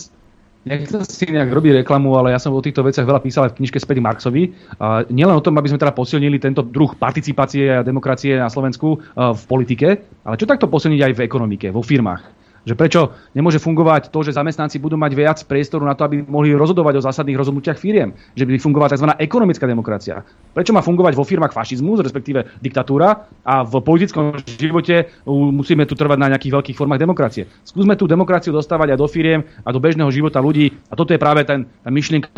Nechcem 0.61 1.01
si 1.09 1.25
nejak 1.25 1.57
robiť 1.57 1.81
reklamu, 1.81 2.21
ale 2.21 2.37
ja 2.37 2.39
som 2.43 2.53
o 2.53 2.61
týchto 2.61 2.85
veciach 2.85 3.09
veľa 3.09 3.25
písal 3.25 3.49
aj 3.49 3.57
v 3.57 3.65
knižke 3.65 3.81
Späť 3.81 4.05
Marksovi. 4.05 4.53
A 4.77 5.09
nielen 5.09 5.33
o 5.33 5.41
tom, 5.41 5.57
aby 5.57 5.73
sme 5.73 5.81
teda 5.81 5.97
posilnili 5.97 6.37
tento 6.37 6.61
druh 6.61 6.93
participácie 7.01 7.81
a 7.81 7.87
demokracie 7.87 8.37
na 8.37 8.53
Slovensku 8.53 9.01
v 9.17 9.43
politike, 9.49 10.05
ale 10.21 10.37
čo 10.37 10.45
takto 10.45 10.69
posilniť 10.69 11.01
aj 11.01 11.13
v 11.17 11.25
ekonomike, 11.25 11.73
vo 11.73 11.81
firmách. 11.81 12.50
Že 12.61 12.75
prečo 12.77 13.01
nemôže 13.33 13.57
fungovať 13.57 14.13
to, 14.13 14.21
že 14.21 14.37
zamestnanci 14.37 14.77
budú 14.77 15.01
mať 15.01 15.13
viac 15.17 15.39
priestoru 15.49 15.89
na 15.89 15.97
to, 15.97 16.05
aby 16.05 16.21
mohli 16.25 16.53
rozhodovať 16.53 17.01
o 17.01 17.05
zásadných 17.05 17.39
rozhodnutiach 17.41 17.81
firiem. 17.81 18.13
Že 18.37 18.45
by 18.45 18.61
fungovala 18.61 18.93
tzv. 18.93 19.09
ekonomická 19.17 19.65
demokracia. 19.65 20.21
Prečo 20.53 20.75
má 20.77 20.83
fungovať 20.83 21.17
vo 21.17 21.25
firmách 21.25 21.55
fašizmus, 21.55 22.03
respektíve 22.03 22.59
diktatúra 22.61 23.31
a 23.47 23.63
v 23.65 23.81
politickom 23.81 24.37
živote 24.45 25.09
musíme 25.29 25.87
tu 25.87 25.95
trvať 25.95 26.19
na 26.21 26.29
nejakých 26.35 26.53
veľkých 26.59 26.77
formách 26.77 27.01
demokracie. 27.01 27.49
Skúsme 27.63 27.95
tú 27.95 28.11
demokraciu 28.11 28.51
dostávať 28.51 28.93
aj 28.93 28.99
do 28.99 29.09
firiem 29.09 29.41
a 29.63 29.71
do 29.71 29.79
bežného 29.79 30.11
života 30.11 30.43
ľudí. 30.43 30.75
A 30.91 30.99
toto 30.99 31.15
je 31.15 31.21
práve 31.23 31.47
ten, 31.47 31.65
tá 31.65 31.89
myšlienka 31.89 32.29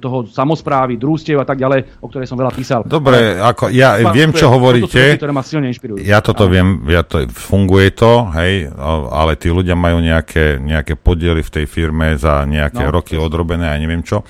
toho 0.00 0.30
samozprávy, 0.30 0.96
družstiev 0.96 1.42
a 1.42 1.46
tak 1.48 1.58
ďalej, 1.58 1.98
o 1.98 2.06
ktorej 2.06 2.30
som 2.30 2.38
veľa 2.38 2.52
písal. 2.54 2.80
Dobre, 2.86 3.34
ako 3.42 3.74
ja 3.74 3.98
viem, 4.14 4.30
čo 4.30 4.46
hovoríte. 4.46 4.94
Toto 4.94 5.18
sú, 5.18 5.20
ktoré 5.26 5.32
ma 5.34 5.42
silne 5.42 5.66
inšpirujú. 5.74 5.98
Ja 6.06 6.22
toto 6.22 6.46
viem, 6.46 6.86
ja 6.86 7.02
to, 7.02 7.26
funguje 7.26 7.90
to, 7.90 8.30
hej, 8.38 8.70
ale 9.10 9.34
tí 9.34 9.50
ľudia 9.50 9.65
ľudia 9.66 9.74
majú 9.74 9.98
nejaké, 9.98 10.62
nejaké 10.62 10.94
podiely 10.94 11.42
v 11.42 11.50
tej 11.50 11.66
firme 11.66 12.14
za 12.14 12.46
nejaké 12.46 12.86
no. 12.86 12.94
roky 12.94 13.18
odrobené 13.18 13.66
a 13.66 13.74
neviem 13.74 14.06
čo. 14.06 14.22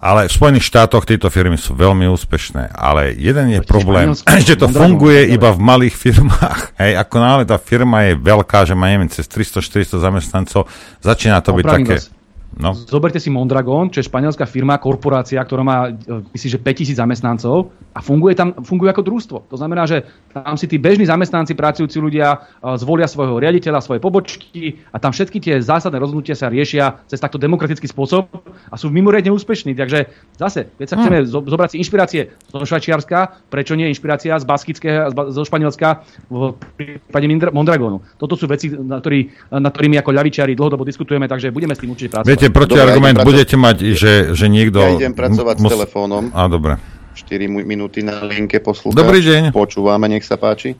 Ale 0.00 0.24
v 0.24 0.32
Spojených 0.32 0.64
štátoch 0.64 1.04
tieto 1.04 1.28
firmy 1.28 1.60
sú 1.60 1.76
veľmi 1.76 2.08
úspešné, 2.08 2.72
ale 2.72 3.12
jeden 3.12 3.52
je 3.52 3.60
problém, 3.60 4.16
že 4.48 4.56
to 4.56 4.72
funguje 4.72 5.28
iba 5.28 5.52
v 5.52 5.60
malých 5.60 5.92
firmách. 5.92 6.72
Hej, 6.80 6.96
ako 7.04 7.16
náhle 7.20 7.44
tá 7.44 7.60
firma 7.60 8.08
je 8.08 8.16
veľká, 8.16 8.64
že 8.64 8.72
má 8.72 8.88
neviem, 8.88 9.12
cez 9.12 9.28
300-400 9.28 10.00
zamestnancov, 10.00 10.72
začína 11.04 11.44
to 11.44 11.52
byť 11.52 11.66
také... 11.68 11.96
Vás 12.00 12.19
No. 12.60 12.76
Zoberte 12.76 13.16
si 13.16 13.32
Mondragon, 13.32 13.88
čo 13.88 14.04
je 14.04 14.08
španielská 14.08 14.44
firma, 14.44 14.76
korporácia, 14.76 15.40
ktorá 15.40 15.64
má, 15.64 15.88
e, 15.88 16.20
myslím, 16.36 16.50
že 16.54 16.58
5000 16.60 17.00
zamestnancov 17.00 17.72
a 17.96 18.04
funguje 18.04 18.36
tam 18.36 18.52
funguje 18.60 18.92
ako 18.92 19.02
družstvo. 19.02 19.38
To 19.48 19.56
znamená, 19.56 19.88
že 19.88 20.04
tam 20.30 20.54
si 20.60 20.68
tí 20.68 20.76
bežní 20.76 21.08
zamestnanci, 21.08 21.56
pracujúci 21.56 21.96
ľudia 21.96 22.36
e, 22.36 22.76
zvolia 22.76 23.08
svojho 23.08 23.40
riaditeľa, 23.40 23.80
svoje 23.80 24.04
pobočky 24.04 24.76
a 24.92 25.00
tam 25.00 25.16
všetky 25.16 25.40
tie 25.40 25.54
zásadné 25.58 25.96
rozhodnutia 25.96 26.36
sa 26.36 26.52
riešia 26.52 27.00
cez 27.08 27.16
takto 27.16 27.40
demokratický 27.40 27.88
spôsob 27.88 28.28
a 28.68 28.74
sú 28.76 28.92
mimoriadne 28.92 29.32
úspešní. 29.32 29.72
Takže 29.72 30.12
zase, 30.36 30.68
keď 30.76 30.86
sa 30.86 30.96
hm. 30.96 31.00
chceme 31.00 31.18
hmm. 31.24 31.48
zobrať 31.48 31.68
si 31.72 31.76
inšpirácie 31.80 32.22
zo 32.52 32.60
Švajčiarska, 32.60 33.48
prečo 33.48 33.72
nie 33.72 33.88
inšpirácia 33.88 34.36
z 34.36 34.44
Baskického, 34.44 35.08
zo 35.32 35.42
Španielska 35.48 36.04
v 36.28 36.52
prípade 36.76 37.26
Mondragonu. 37.50 38.04
Toto 38.20 38.36
sú 38.36 38.44
veci, 38.44 38.68
na, 38.68 39.00
ktorý, 39.00 39.30
na 39.56 39.70
ktorými 39.72 39.96
ako 39.96 40.10
ľavičiari 40.12 40.52
dlhodobo 40.52 40.84
diskutujeme, 40.84 41.30
takže 41.30 41.54
budeme 41.54 41.72
s 41.72 41.80
tým 41.80 41.94
určite 41.94 42.10
pracovať. 42.12 42.28
Viete, 42.28 42.49
protiargument, 42.52 43.18
ja 43.18 43.26
budete 43.26 43.56
mať, 43.56 43.76
že, 43.96 44.14
že 44.36 44.46
niekto... 44.46 44.78
Ja 44.78 44.94
idem 44.98 45.14
pracovať 45.14 45.56
mus... 45.58 45.70
s 45.70 45.74
telefónom. 45.74 46.24
A 46.34 46.46
dobre. 46.50 46.76
4 47.16 47.46
minúty 47.48 48.00
na 48.06 48.22
linke 48.24 48.62
poslúchať. 48.62 48.96
Dobrý 48.96 49.20
deň. 49.20 49.42
Počúvame, 49.52 50.06
nech 50.08 50.22
sa 50.22 50.38
páči. 50.38 50.78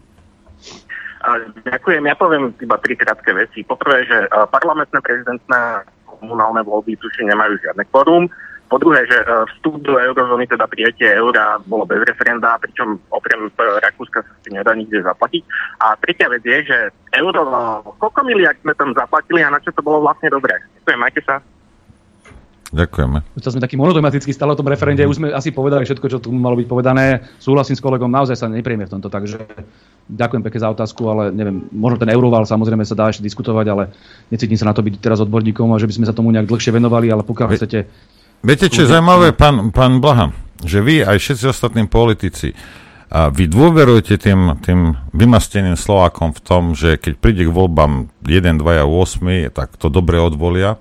A 1.21 1.37
ďakujem, 1.69 2.01
ja 2.09 2.17
poviem 2.17 2.57
iba 2.57 2.81
tri 2.81 2.97
krátke 2.97 3.37
veci. 3.37 3.61
Poprvé, 3.61 4.09
že 4.09 4.25
parlamentné 4.49 5.05
prezidentné 5.05 5.85
komunálne 6.09 6.65
voľby 6.65 6.97
tuším 6.97 7.29
nemajú 7.29 7.61
žiadne 7.61 7.85
kvorum. 7.93 8.25
Po 8.71 8.79
druhé, 8.79 9.03
že 9.05 9.19
vstup 9.53 9.83
do 9.83 9.99
eurozóny, 9.99 10.47
teda 10.47 10.65
prijatie 10.71 11.11
eura, 11.11 11.59
bolo 11.67 11.85
bez 11.85 12.07
referenda, 12.07 12.55
pričom 12.63 13.03
okrem 13.11 13.51
Rakúska 13.59 14.23
sa 14.23 14.33
si 14.47 14.49
nedá 14.55 14.73
nikde 14.73 15.03
zaplatiť. 15.03 15.43
A 15.83 15.99
tretia 15.99 16.31
vec 16.31 16.41
je, 16.47 16.71
že 16.71 16.79
euro, 17.19 17.43
koľko 17.99 18.21
miliard 18.25 18.57
sme 18.63 18.73
tam 18.79 18.95
zaplatili 18.95 19.43
a 19.43 19.51
na 19.51 19.59
čo 19.59 19.75
to 19.75 19.83
bolo 19.83 20.07
vlastne 20.07 20.31
dobré. 20.31 20.55
Ďakujem, 20.81 21.01
majte 21.03 21.21
sa. 21.27 21.43
Ďakujeme. 22.71 23.19
Už 23.35 23.51
sme 23.51 23.59
taký 23.59 23.75
monotematický 23.75 24.31
stále 24.31 24.55
o 24.55 24.59
tom 24.59 24.71
referende, 24.71 25.03
už 25.03 25.19
sme 25.19 25.29
asi 25.35 25.51
povedali 25.51 25.83
všetko, 25.83 26.07
čo 26.07 26.23
tu 26.23 26.31
malo 26.31 26.55
byť 26.55 26.71
povedané. 26.71 27.27
Súhlasím 27.43 27.75
s 27.75 27.83
kolegom, 27.83 28.07
naozaj 28.07 28.39
sa 28.39 28.47
neprieme 28.47 28.87
v 28.87 28.93
tomto, 28.95 29.11
takže 29.11 29.43
ďakujem 30.07 30.43
pekne 30.47 30.61
za 30.63 30.71
otázku, 30.71 31.03
ale 31.11 31.35
neviem, 31.35 31.67
možno 31.75 31.99
ten 31.99 32.15
euroval 32.15 32.47
samozrejme 32.47 32.87
sa 32.87 32.95
dá 32.95 33.11
ešte 33.11 33.27
diskutovať, 33.27 33.67
ale 33.67 33.91
necítim 34.31 34.55
sa 34.55 34.71
na 34.71 34.75
to 34.75 34.87
byť 34.87 35.03
teraz 35.03 35.19
odborníkom 35.19 35.67
a 35.75 35.83
že 35.83 35.91
by 35.91 35.95
sme 35.99 36.07
sa 36.07 36.15
tomu 36.15 36.31
nejak 36.31 36.47
dlhšie 36.47 36.71
venovali, 36.71 37.11
ale 37.11 37.27
pokiaľ 37.27 37.49
chcete... 37.59 37.79
Viete, 38.47 38.67
čo 38.71 38.87
je 38.87 38.91
zaujímavé, 38.95 39.35
pán, 39.35 39.75
pán 39.75 39.99
Blaha, 39.99 40.31
že 40.63 40.79
vy 40.79 41.03
aj 41.03 41.19
všetci 41.19 41.45
ostatní 41.51 41.91
politici, 41.91 42.55
a 43.11 43.27
vy 43.27 43.51
dôverujete 43.51 44.23
tým, 44.23 44.55
tým 44.63 44.95
vymasteným 45.11 45.75
Slovákom 45.75 46.31
v 46.31 46.41
tom, 46.47 46.79
že 46.79 46.95
keď 46.95 47.19
príde 47.19 47.43
k 47.43 47.51
voľbám 47.51 48.07
1, 48.23 48.63
2 48.63 48.63
a 48.63 48.87
8, 48.87 49.51
tak 49.51 49.75
to 49.75 49.91
dobre 49.91 50.23
odvolia 50.23 50.79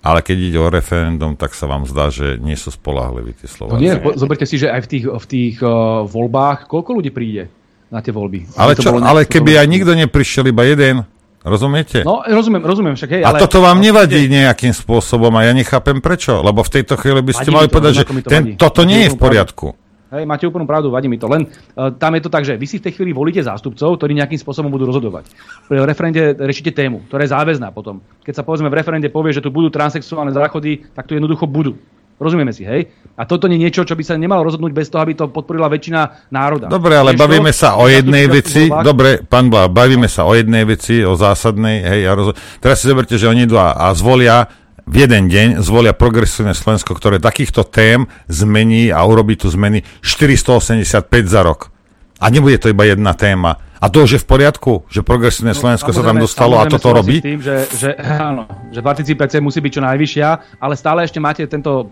ale 0.00 0.24
keď 0.24 0.36
ide 0.40 0.58
o 0.60 0.72
referendum, 0.72 1.36
tak 1.36 1.52
sa 1.52 1.68
vám 1.68 1.84
zdá, 1.84 2.08
že 2.08 2.40
nie 2.40 2.56
sú 2.56 2.72
spolahliví 2.72 3.36
tí 3.36 3.44
Slováci. 3.44 3.76
No 3.76 3.80
nie, 3.80 3.92
po, 4.00 4.16
zoberte 4.16 4.48
si, 4.48 4.56
že 4.56 4.72
aj 4.72 4.80
v 4.84 4.88
tých, 4.88 5.04
v 5.06 5.26
tých 5.28 5.56
uh, 5.60 6.04
voľbách, 6.08 6.64
koľko 6.68 7.00
ľudí 7.00 7.12
príde 7.12 7.52
na 7.92 8.00
tie 8.00 8.08
voľby? 8.08 8.56
Ale, 8.56 8.72
čo, 8.80 8.96
ale 8.96 9.28
keby 9.28 9.60
aj 9.60 9.66
nikto 9.68 9.92
neprišiel, 9.92 10.48
iba 10.48 10.64
jeden, 10.64 11.04
rozumiete? 11.44 12.00
No, 12.00 12.24
rozumiem, 12.24 12.64
rozumiem 12.64 12.94
však. 12.96 13.10
Hej, 13.12 13.22
a 13.28 13.36
ale, 13.36 13.38
toto 13.44 13.60
vám 13.60 13.76
nevadí 13.76 14.24
je... 14.24 14.40
nejakým 14.40 14.72
spôsobom 14.72 15.32
a 15.36 15.44
ja 15.44 15.52
nechápem 15.52 16.00
prečo, 16.00 16.40
lebo 16.40 16.64
v 16.64 16.80
tejto 16.80 16.96
chvíli 16.96 17.20
by 17.20 17.32
ste 17.36 17.48
mali 17.52 17.68
povedať, 17.68 17.92
že 18.00 18.04
ten, 18.24 18.42
toto 18.56 18.88
nie 18.88 19.04
je 19.04 19.12
v 19.12 19.18
poriadku. 19.20 19.76
Hej, 20.10 20.26
máte 20.26 20.42
úplnú 20.42 20.66
pravdu, 20.66 20.90
vadí 20.90 21.06
mi 21.06 21.22
to. 21.22 21.30
Len 21.30 21.46
uh, 21.46 21.94
tam 21.94 22.18
je 22.18 22.22
to 22.26 22.30
tak, 22.34 22.42
že 22.42 22.58
vy 22.58 22.66
si 22.66 22.82
v 22.82 22.90
tej 22.90 22.98
chvíli 22.98 23.14
volíte 23.14 23.38
zástupcov, 23.38 23.94
ktorí 23.94 24.18
nejakým 24.18 24.42
spôsobom 24.42 24.66
budú 24.66 24.90
rozhodovať. 24.90 25.30
Pri 25.70 25.86
referende 25.86 26.34
riešite 26.34 26.74
tému, 26.74 27.06
ktorá 27.06 27.22
je 27.22 27.30
záväzná 27.30 27.70
potom. 27.70 28.02
Keď 28.26 28.34
sa 28.34 28.46
povedzme 28.46 28.66
v 28.66 28.78
referende 28.82 29.06
povie, 29.06 29.30
že 29.30 29.38
tu 29.38 29.54
budú 29.54 29.70
transexuálne 29.70 30.34
záchody, 30.34 30.82
tak 30.98 31.06
tu 31.06 31.14
jednoducho 31.14 31.46
budú. 31.46 31.78
Rozumieme 32.20 32.52
si, 32.52 32.68
hej? 32.68 32.92
A 33.16 33.24
toto 33.24 33.48
nie 33.48 33.56
je 33.56 33.64
niečo, 33.64 33.80
čo 33.80 33.96
by 33.96 34.04
sa 34.04 34.12
nemalo 34.12 34.44
rozhodnúť 34.44 34.76
bez 34.76 34.92
toho, 34.92 35.00
aby 35.00 35.16
to 35.16 35.32
podporila 35.32 35.72
väčšina 35.72 36.28
národa. 36.28 36.68
Dobre, 36.68 36.92
ale 36.92 37.16
Vieš 37.16 37.22
bavíme 37.24 37.52
sa 37.56 37.80
o 37.80 37.88
jednej 37.88 38.28
veci. 38.28 38.68
Dobre, 38.68 39.24
pán 39.24 39.48
Blá, 39.48 39.72
bavíme 39.72 40.04
sa 40.04 40.28
o 40.28 40.36
jednej 40.36 40.68
veci, 40.68 41.00
o 41.00 41.16
zásadnej, 41.16 41.80
hej, 41.80 42.00
a 42.04 42.12
roz... 42.12 42.36
Teraz 42.60 42.84
si 42.84 42.92
zoberte, 42.92 43.16
že 43.16 43.24
oni 43.24 43.48
idú 43.48 43.56
a, 43.56 43.72
a 43.72 43.96
zvolia 43.96 44.52
v 44.90 45.06
jeden 45.06 45.30
deň 45.30 45.62
zvolia 45.62 45.94
progresívne 45.94 46.50
Slovensko, 46.50 46.98
ktoré 46.98 47.22
takýchto 47.22 47.62
tém 47.62 48.10
zmení 48.26 48.90
a 48.90 49.06
urobí 49.06 49.38
tu 49.38 49.46
zmeny 49.46 49.86
485 50.02 51.30
za 51.30 51.46
rok. 51.46 51.70
A 52.18 52.26
nebude 52.26 52.58
to 52.58 52.74
iba 52.74 52.82
jedna 52.82 53.14
téma. 53.14 53.62
A 53.80 53.88
to 53.88 54.04
už 54.04 54.10
je 54.12 54.20
v 54.20 54.28
poriadku, 54.28 54.84
že 54.92 55.00
progresívne 55.00 55.56
no, 55.56 55.58
Slovensko 55.58 55.88
no, 55.88 55.96
sa 55.96 56.02
tam 56.04 56.20
dostalo 56.20 56.60
a 56.60 56.68
toto 56.68 56.92
robí? 56.92 57.24
tým, 57.24 57.40
že, 57.40 57.64
že, 57.72 57.96
áno, 57.96 58.44
že 58.68 58.84
participácia 58.84 59.40
musí 59.40 59.64
byť 59.64 59.72
čo 59.72 59.80
najvyššia, 59.80 60.28
ale 60.60 60.76
stále 60.76 61.00
ešte 61.00 61.16
máte 61.16 61.48
tento 61.48 61.88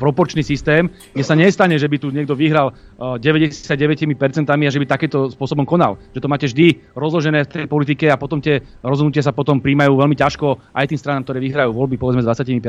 proporčný 0.00 0.40
systém, 0.40 0.88
kde 1.12 1.20
sa 1.20 1.36
nestane, 1.36 1.76
že 1.76 1.92
by 1.92 1.96
tu 2.00 2.08
niekto 2.08 2.32
vyhral 2.32 2.72
99% 2.96 4.16
a 4.48 4.72
že 4.72 4.80
by 4.80 4.86
takéto 4.88 5.28
spôsobom 5.28 5.68
konal. 5.68 6.00
Že 6.16 6.24
to 6.24 6.28
máte 6.32 6.46
vždy 6.48 6.66
rozložené 6.96 7.44
v 7.44 7.48
tej 7.52 7.64
politike 7.68 8.08
a 8.08 8.16
potom 8.16 8.40
tie 8.40 8.64
rozhodnutia 8.80 9.20
sa 9.20 9.36
potom 9.36 9.60
príjmajú 9.60 9.92
veľmi 9.92 10.16
ťažko 10.16 10.72
aj 10.72 10.88
tým 10.88 10.96
stranám, 10.96 11.28
ktoré 11.28 11.44
vyhrajú 11.44 11.76
voľby 11.76 12.00
povedzme 12.00 12.24
s 12.24 12.28
25%. 12.32 12.64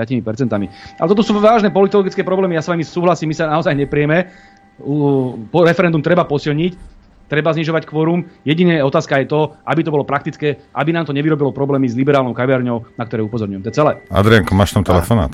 Ale 1.00 1.08
toto 1.08 1.24
sú 1.24 1.40
vážne 1.40 1.72
politologické 1.72 2.28
problémy, 2.28 2.60
ja 2.60 2.64
s 2.64 2.68
vami 2.68 2.84
súhlasím, 2.84 3.32
my 3.32 3.36
sa 3.40 3.48
naozaj 3.48 3.72
neprieme 3.80 4.28
po 5.52 5.60
referendum 5.62 6.02
treba 6.02 6.26
posilniť, 6.26 7.01
treba 7.32 7.56
znižovať 7.56 7.88
kvórum. 7.88 8.28
Jediné 8.44 8.84
otázka 8.84 9.24
je 9.24 9.32
to, 9.32 9.56
aby 9.64 9.88
to 9.88 9.96
bolo 9.96 10.04
praktické, 10.04 10.60
aby 10.76 10.92
nám 10.92 11.08
to 11.08 11.16
nevyrobilo 11.16 11.56
problémy 11.56 11.88
s 11.88 11.96
liberálnou 11.96 12.36
kaviarňou, 12.36 13.00
na 13.00 13.04
ktoré 13.08 13.24
upozorňujem. 13.24 13.64
To 13.64 13.70
je 13.72 13.76
celé. 13.80 14.04
Adrianko, 14.12 14.52
máš 14.52 14.76
tam 14.76 14.84
telefonát? 14.84 15.32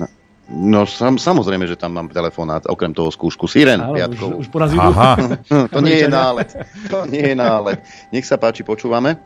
No, 0.00 0.08
no 0.48 0.80
sam, 0.88 1.20
samozrejme, 1.20 1.68
že 1.68 1.76
tam 1.76 1.92
mám 1.92 2.08
telefonát, 2.08 2.64
okrem 2.64 2.96
toho 2.96 3.12
skúšku 3.12 3.44
Siren 3.44 3.84
piatkov. 3.92 4.40
Už, 4.40 4.48
už 4.48 4.48
porazil. 4.48 4.80
Aha. 4.80 5.20
to 5.74 5.80
nie 5.84 6.00
je 6.00 6.08
nálet. 6.08 6.48
To 6.88 7.04
nie 7.04 7.36
je 7.36 7.36
nálet. 7.36 7.84
Nech 8.08 8.24
sa 8.24 8.40
páči, 8.40 8.64
počúvame. 8.64 9.20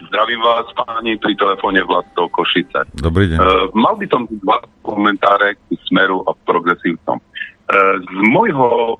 Zdravím 0.00 0.40
vás, 0.40 0.64
páni, 0.72 1.20
pri 1.20 1.36
telefóne 1.36 1.84
Vlasto 1.84 2.24
Košice. 2.32 2.88
Dobrý 2.96 3.28
deň. 3.28 3.36
Uh, 3.36 3.68
mal 3.76 4.00
by 4.00 4.08
som 4.08 4.24
dva 4.40 4.64
komentáre 4.80 5.60
k 5.60 5.76
Smeru 5.84 6.24
a 6.24 6.32
progresívcom. 6.48 7.20
Z 7.70 8.18
môjho 8.26 8.98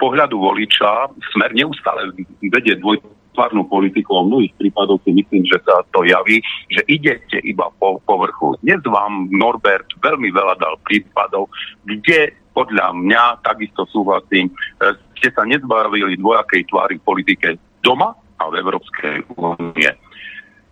pohľadu 0.00 0.40
voliča 0.40 1.12
smer 1.36 1.52
neustále 1.52 2.08
vedie 2.40 2.80
dvojtvárnu 2.80 3.68
politiku. 3.68 4.24
O 4.24 4.24
mnohých 4.24 4.56
prípadoch 4.56 5.04
si 5.04 5.12
myslím, 5.12 5.44
že 5.44 5.60
sa 5.60 5.84
to 5.92 6.08
javí, 6.08 6.40
že 6.72 6.80
idete 6.88 7.36
iba 7.44 7.68
po 7.76 8.00
povrchu. 8.08 8.56
Dnes 8.64 8.80
vám 8.88 9.28
Norbert 9.28 9.92
veľmi 10.00 10.32
veľa 10.32 10.56
dal 10.56 10.80
prípadov, 10.88 11.52
kde 11.84 12.32
podľa 12.56 12.96
mňa, 12.96 13.44
takisto 13.44 13.86
súhlasím, 13.86 14.50
e, 14.50 14.96
ste 15.20 15.30
sa 15.30 15.46
nezbavili 15.46 16.18
dvojakej 16.18 16.66
tvary 16.66 16.98
v 16.98 17.06
politike 17.06 17.48
doma 17.86 18.10
a 18.40 18.44
v 18.50 18.58
Európskej 18.58 19.30
únie. 19.38 19.90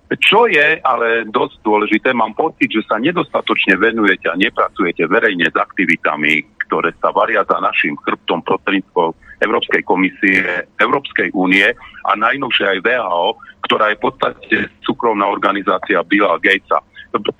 Čo 0.06 0.46
je 0.46 0.78
ale 0.86 1.26
dosť 1.30 1.66
dôležité, 1.66 2.14
mám 2.14 2.34
pocit, 2.38 2.70
že 2.70 2.82
sa 2.86 2.98
nedostatočne 2.98 3.74
venujete 3.74 4.30
a 4.30 4.38
nepracujete 4.38 5.02
verejne 5.10 5.50
s 5.50 5.56
aktivitami, 5.58 6.55
ktoré 6.66 6.92
sa 6.98 7.14
varia 7.14 7.46
za 7.46 7.58
našim 7.62 7.94
chrbtom 8.02 8.42
prostredníctvom 8.42 9.14
Európskej 9.40 9.82
komisie, 9.84 10.66
Európskej 10.80 11.32
únie 11.36 11.66
a 12.04 12.10
najnovšie 12.16 12.76
aj 12.76 12.84
VHO, 12.84 13.26
ktorá 13.66 13.92
je 13.92 13.98
v 13.98 14.04
podstate 14.04 14.56
súkromná 14.86 15.26
organizácia 15.28 16.00
Billa 16.06 16.38
Gatesa. 16.38 16.80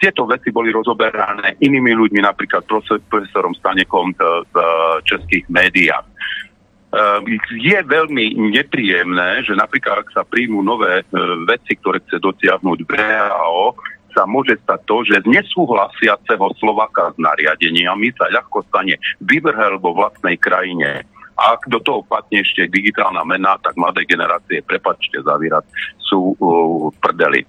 Tieto 0.01 0.25
veci 0.25 0.49
boli 0.49 0.73
rozoberané 0.73 1.61
inými 1.61 1.93
ľuďmi, 1.93 2.21
napríklad 2.25 2.65
profesorom 2.65 3.53
Stanekom 3.61 4.17
z 4.17 4.55
českých 5.05 5.45
médiách. 5.53 6.07
Je 7.61 7.77
veľmi 7.77 8.41
nepríjemné, 8.57 9.45
že 9.45 9.53
napríklad 9.53 10.01
ak 10.01 10.09
sa 10.17 10.23
príjmú 10.25 10.65
nové 10.65 11.03
e, 11.03 11.05
veci, 11.45 11.77
ktoré 11.77 12.01
chce 12.09 12.17
dosiahnuť 12.23 12.79
VHO, 12.89 13.77
sa 14.17 14.25
môže 14.25 14.57
stať 14.65 14.81
to, 14.89 15.05
že 15.05 15.21
z 15.21 15.29
nesúhlasiaceho 15.29 16.49
Slovaka 16.57 17.13
s 17.13 17.21
nariadeniami 17.21 18.17
sa 18.17 18.33
ľahko 18.33 18.65
stane 18.73 18.97
vyvrhel 19.21 19.77
vo 19.77 19.93
vlastnej 19.93 20.41
krajine. 20.41 21.05
A 21.37 21.53
ak 21.53 21.69
do 21.69 21.77
toho 21.85 22.01
patne 22.01 22.41
ešte 22.41 22.65
digitálna 22.73 23.21
mena, 23.29 23.61
tak 23.61 23.77
mladé 23.77 24.09
generácie, 24.09 24.65
prepačte 24.65 25.21
zavírať, 25.21 25.69
sú 26.01 26.33
uh, 26.33 26.89
prdeli. 26.97 27.45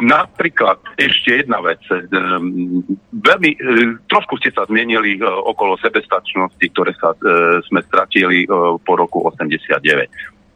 Napríklad 0.00 0.80
ešte 0.96 1.44
jedna 1.44 1.60
vec. 1.60 1.84
Um, 1.92 2.80
veľmi, 3.12 3.50
uh, 3.60 4.00
trošku 4.08 4.40
ste 4.40 4.48
sa 4.56 4.64
zmienili 4.64 5.20
uh, 5.20 5.28
okolo 5.28 5.76
sebestačnosti, 5.76 6.64
ktoré 6.72 6.96
sa, 6.96 7.12
sme 7.68 7.84
stratili 7.84 8.48
po 8.80 8.92
roku 8.96 9.28
89. 9.28 9.76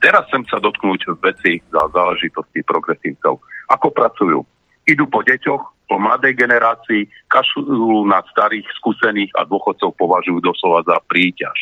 Teraz 0.00 0.24
chcem 0.32 0.48
sa 0.48 0.62
dotknúť 0.62 1.12
veci 1.20 1.60
za 1.68 1.82
záležitosti 1.92 2.64
progresívcov. 2.64 3.36
Ako 3.68 3.92
pracujú? 3.92 4.40
Idú 4.88 5.04
po 5.06 5.20
deťoch, 5.20 5.62
o 5.88 5.96
mladej 5.96 6.36
generácii, 6.36 7.08
kašľú 7.32 8.04
na 8.04 8.20
starých, 8.32 8.68
skúsených 8.76 9.32
a 9.40 9.48
dôchodcov 9.48 9.96
považujú 9.96 10.44
doslova 10.44 10.84
za 10.84 11.00
príťaž. 11.08 11.56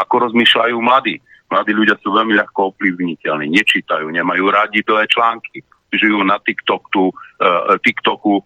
Ako 0.00 0.28
rozmýšľajú 0.28 0.76
mladí? 0.80 1.20
Mladí 1.52 1.72
ľudia 1.76 1.96
sú 2.00 2.10
veľmi 2.12 2.34
ľahko 2.40 2.72
ovplyvniteľní, 2.74 3.52
nečítajú, 3.52 4.08
nemajú 4.08 4.44
rádi 4.48 4.80
dlhé 4.82 5.06
články, 5.12 5.60
žijú 5.94 6.24
na 6.26 6.40
TikToku, 6.42 7.12
uh, 7.12 7.78
TikToku 7.80 8.42
uh, 8.42 8.44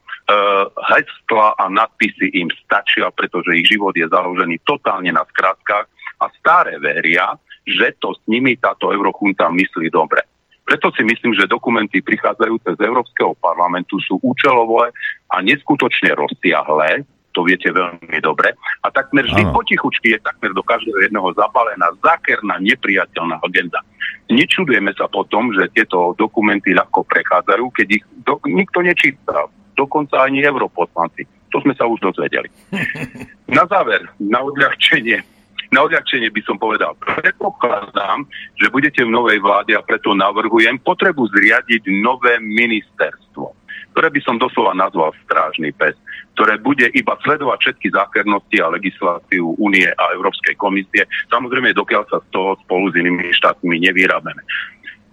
hesla 0.95 1.57
a 1.57 1.65
nadpisy 1.73 2.37
im 2.37 2.51
stačia, 2.67 3.09
pretože 3.11 3.57
ich 3.57 3.67
život 3.71 3.97
je 3.97 4.07
založený 4.07 4.61
totálne 4.67 5.11
na 5.11 5.25
skratkách 5.27 5.89
a 6.21 6.27
staré 6.39 6.77
veria, 6.77 7.35
že 7.65 7.97
to 7.99 8.13
s 8.13 8.21
nimi 8.29 8.59
táto 8.61 8.93
eurochunta 8.93 9.49
myslí 9.49 9.89
dobre. 9.89 10.30
Preto 10.71 10.95
si 10.95 11.03
myslím, 11.03 11.35
že 11.35 11.51
dokumenty 11.51 11.99
prichádzajúce 11.99 12.79
z 12.79 12.81
Európskeho 12.87 13.35
parlamentu 13.43 13.99
sú 14.07 14.23
účelové 14.23 14.95
a 15.27 15.43
neskutočne 15.43 16.15
rozsiahlé, 16.15 17.03
to 17.35 17.43
viete 17.43 17.75
veľmi 17.75 18.23
dobre. 18.23 18.55
A 18.87 18.95
takmer 18.95 19.27
vždy 19.27 19.51
potichučky 19.51 20.15
je 20.15 20.23
takmer 20.23 20.55
do 20.55 20.63
každého 20.63 21.11
jedného 21.11 21.27
zabalená 21.35 21.91
zákerná 21.99 22.63
nepriateľná 22.63 23.43
agenda. 23.43 23.83
Nečudujeme 24.31 24.95
sa 24.95 25.11
potom, 25.11 25.51
že 25.51 25.67
tieto 25.75 26.15
dokumenty 26.15 26.71
ľahko 26.71 27.03
prechádzajú, 27.03 27.65
keď 27.75 27.87
ich 27.91 28.05
do, 28.23 28.39
nikto 28.47 28.87
nečíta. 28.87 29.51
Dokonca 29.75 30.23
ani 30.23 30.47
europoslanci. 30.47 31.27
To 31.51 31.59
sme 31.67 31.75
sa 31.75 31.91
už 31.91 31.99
dozvedeli. 31.99 32.47
Na 33.59 33.67
záver, 33.67 34.07
na 34.23 34.39
odľahčenie 34.39 35.40
na 35.71 35.87
odľahčenie 35.87 36.35
by 36.35 36.43
som 36.43 36.59
povedal, 36.59 36.99
predpokladám, 36.99 38.27
že 38.59 38.73
budete 38.75 39.07
v 39.07 39.15
novej 39.15 39.39
vláde 39.39 39.73
a 39.79 39.87
preto 39.87 40.15
navrhujem 40.19 40.83
potrebu 40.83 41.31
zriadiť 41.31 41.87
nové 42.03 42.43
ministerstvo 42.43 43.61
ktoré 43.91 44.09
by 44.11 44.21
som 44.23 44.39
doslova 44.39 44.73
nazval 44.73 45.11
strážny 45.27 45.75
pes, 45.75 45.99
ktoré 46.39 46.57
bude 46.63 46.87
iba 46.95 47.19
sledovať 47.27 47.59
všetky 47.59 47.89
zákernosti 47.91 48.57
a 48.63 48.73
legislatívu 48.73 49.59
Únie 49.59 49.91
a 49.91 50.05
Európskej 50.15 50.55
komisie, 50.57 51.05
samozrejme 51.29 51.75
dokiaľ 51.75 52.07
sa 52.07 52.23
z 52.23 52.29
toho 52.31 52.55
spolu 52.65 52.95
s 52.95 52.99
inými 52.99 53.35
štátmi 53.35 53.77
nevyrábeme. 53.83 54.43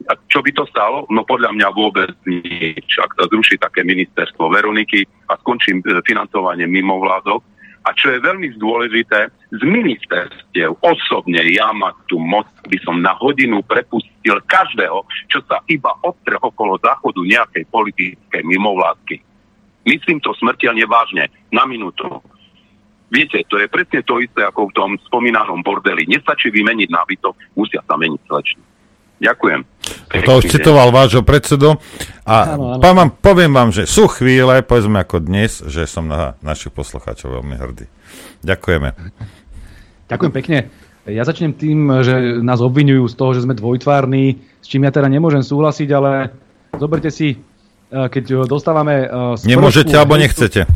A 0.08 0.16
čo 0.32 0.40
by 0.40 0.56
to 0.56 0.64
stalo? 0.72 1.04
No 1.12 1.28
podľa 1.28 1.52
mňa 1.52 1.68
vôbec 1.76 2.16
nič. 2.24 2.96
Ak 3.02 3.18
sa 3.18 3.28
zruší 3.28 3.60
také 3.60 3.84
ministerstvo 3.84 4.48
Veroniky 4.48 5.04
a 5.28 5.36
skončí 5.42 5.76
financovanie 6.08 6.64
mimovládok, 6.64 7.44
a 7.88 7.96
čo 7.96 8.12
je 8.12 8.20
veľmi 8.20 8.60
dôležité, 8.60 9.32
z 9.56 9.62
ministerstiev 9.64 10.76
osobne 10.84 11.40
ja 11.48 11.72
ma 11.72 11.96
tu 12.12 12.20
moc 12.20 12.44
by 12.68 12.76
som 12.84 13.00
na 13.00 13.16
hodinu 13.16 13.64
prepustil 13.64 14.44
každého, 14.44 15.08
čo 15.32 15.40
sa 15.48 15.64
iba 15.72 15.96
odtre 16.04 16.36
okolo 16.36 16.76
záchodu 16.84 17.24
nejakej 17.24 17.64
politickej 17.72 18.44
mimovládky. 18.44 19.24
Myslím 19.88 20.20
to 20.20 20.36
smrteľne 20.36 20.84
vážne, 20.84 21.32
na 21.48 21.64
minútu. 21.64 22.04
Viete, 23.08 23.40
to 23.48 23.56
je 23.56 23.72
presne 23.72 24.04
to 24.04 24.20
isté 24.20 24.44
ako 24.44 24.68
v 24.68 24.76
tom 24.76 24.92
spomínanom 25.08 25.64
bordeli. 25.64 26.04
Nestačí 26.12 26.52
vymeniť 26.52 26.92
nábytok, 26.92 27.56
musia 27.56 27.80
sa 27.88 27.96
meniť 27.96 28.22
slečny. 28.28 28.64
Ďakujem. 29.18 29.62
To 30.26 30.32
už 30.38 30.46
citoval 30.52 30.94
vášho 30.94 31.26
predsedu. 31.26 31.80
A 32.28 32.54
áno, 32.54 32.78
áno. 32.78 32.82
Vám, 32.84 33.10
poviem 33.18 33.50
vám, 33.50 33.70
že 33.74 33.90
sú 33.90 34.06
chvíle, 34.12 34.62
povedzme 34.62 35.02
ako 35.02 35.24
dnes, 35.24 35.64
že 35.66 35.90
som 35.90 36.06
na 36.06 36.38
našich 36.46 36.70
poslucháčov 36.70 37.42
veľmi 37.42 37.56
hrdý. 37.58 37.86
Ďakujeme. 38.46 38.90
Ďakujem 40.08 40.34
pekne. 40.34 40.58
Ja 41.08 41.24
začnem 41.24 41.56
tým, 41.56 42.04
že 42.04 42.44
nás 42.44 42.60
obvinujú 42.60 43.08
z 43.08 43.16
toho, 43.16 43.32
že 43.32 43.48
sme 43.48 43.56
dvojtvárni, 43.56 44.38
s 44.60 44.68
čím 44.68 44.84
ja 44.84 44.92
teda 44.92 45.08
nemôžem 45.08 45.40
súhlasiť, 45.40 45.90
ale 45.96 46.36
zoberte 46.76 47.08
si, 47.10 47.40
eh, 47.40 48.08
keď 48.12 48.44
dostávame... 48.44 49.08
Eh, 49.08 49.48
Nemôžete 49.48 49.96
alebo 49.96 50.20
nechcete? 50.20 50.68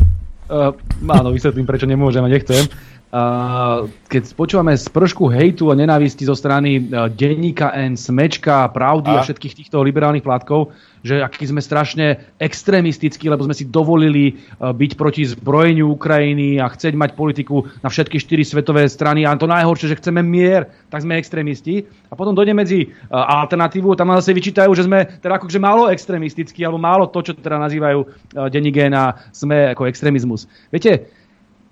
Uh, 0.52 0.76
áno, 1.08 1.32
vysvetlím, 1.32 1.64
prečo 1.64 1.88
nemôžem 1.88 2.20
a 2.20 2.28
nechcem 2.28 2.68
keď 3.12 4.24
počúvame 4.40 4.72
spršku 4.72 5.28
hejtu 5.28 5.68
a 5.68 5.76
nenávisti 5.76 6.24
zo 6.24 6.32
strany 6.32 6.80
e, 6.80 6.82
denníka 7.12 7.76
N, 7.76 8.00
Smečka, 8.00 8.72
Pravdy 8.72 9.12
a, 9.12 9.20
a 9.20 9.24
všetkých 9.28 9.58
týchto 9.60 9.84
liberálnych 9.84 10.24
plátkov, 10.24 10.72
že 11.04 11.20
aký 11.20 11.44
sme 11.44 11.60
strašne 11.60 12.24
extrémistickí, 12.40 13.28
lebo 13.28 13.44
sme 13.44 13.52
si 13.52 13.68
dovolili 13.68 14.32
e, 14.32 14.34
byť 14.64 14.92
proti 14.96 15.28
zbrojeniu 15.28 15.92
Ukrajiny 15.92 16.64
a 16.64 16.72
chceť 16.72 16.96
mať 16.96 17.12
politiku 17.20 17.68
na 17.84 17.92
všetky 17.92 18.16
štyri 18.16 18.48
svetové 18.48 18.88
strany 18.88 19.28
a 19.28 19.36
to 19.36 19.44
najhoršie, 19.44 19.92
že 19.92 20.00
chceme 20.00 20.24
mier, 20.24 20.72
tak 20.88 21.04
sme 21.04 21.20
extrémisti. 21.20 21.84
A 22.08 22.16
potom 22.16 22.32
dojde 22.32 22.56
medzi 22.56 22.88
e, 22.88 23.12
alternatívu, 23.12 23.92
tam 24.00 24.08
nás 24.08 24.24
zase 24.24 24.40
vyčítajú, 24.40 24.72
že 24.72 24.88
sme 24.88 25.04
teda 25.20 25.36
akože 25.36 25.60
málo 25.60 25.92
extrémistickí, 25.92 26.64
alebo 26.64 26.80
málo 26.80 27.12
to, 27.12 27.28
čo 27.28 27.36
teda 27.36 27.60
nazývajú 27.60 28.08
denník 28.48 28.88
N 28.88 28.96
a 28.96 29.20
sme 29.36 29.76
ako 29.76 29.92
extrémizmus. 29.92 30.48
Viete, 30.72 31.12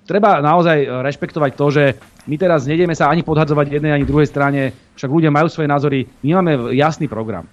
treba 0.09 0.41
naozaj 0.41 0.77
e, 0.81 0.87
rešpektovať 1.05 1.51
to, 1.53 1.65
že 1.69 1.83
my 2.25 2.35
teraz 2.41 2.65
nejdeme 2.65 2.97
sa 2.97 3.13
ani 3.13 3.21
podhadzovať 3.21 3.77
jednej 3.77 3.93
ani 3.93 4.09
druhej 4.09 4.25
strane, 4.25 4.73
však 4.97 5.13
ľudia 5.13 5.29
majú 5.29 5.45
svoje 5.45 5.69
názory, 5.69 6.09
my 6.25 6.41
máme 6.41 6.73
jasný 6.73 7.05
program. 7.05 7.45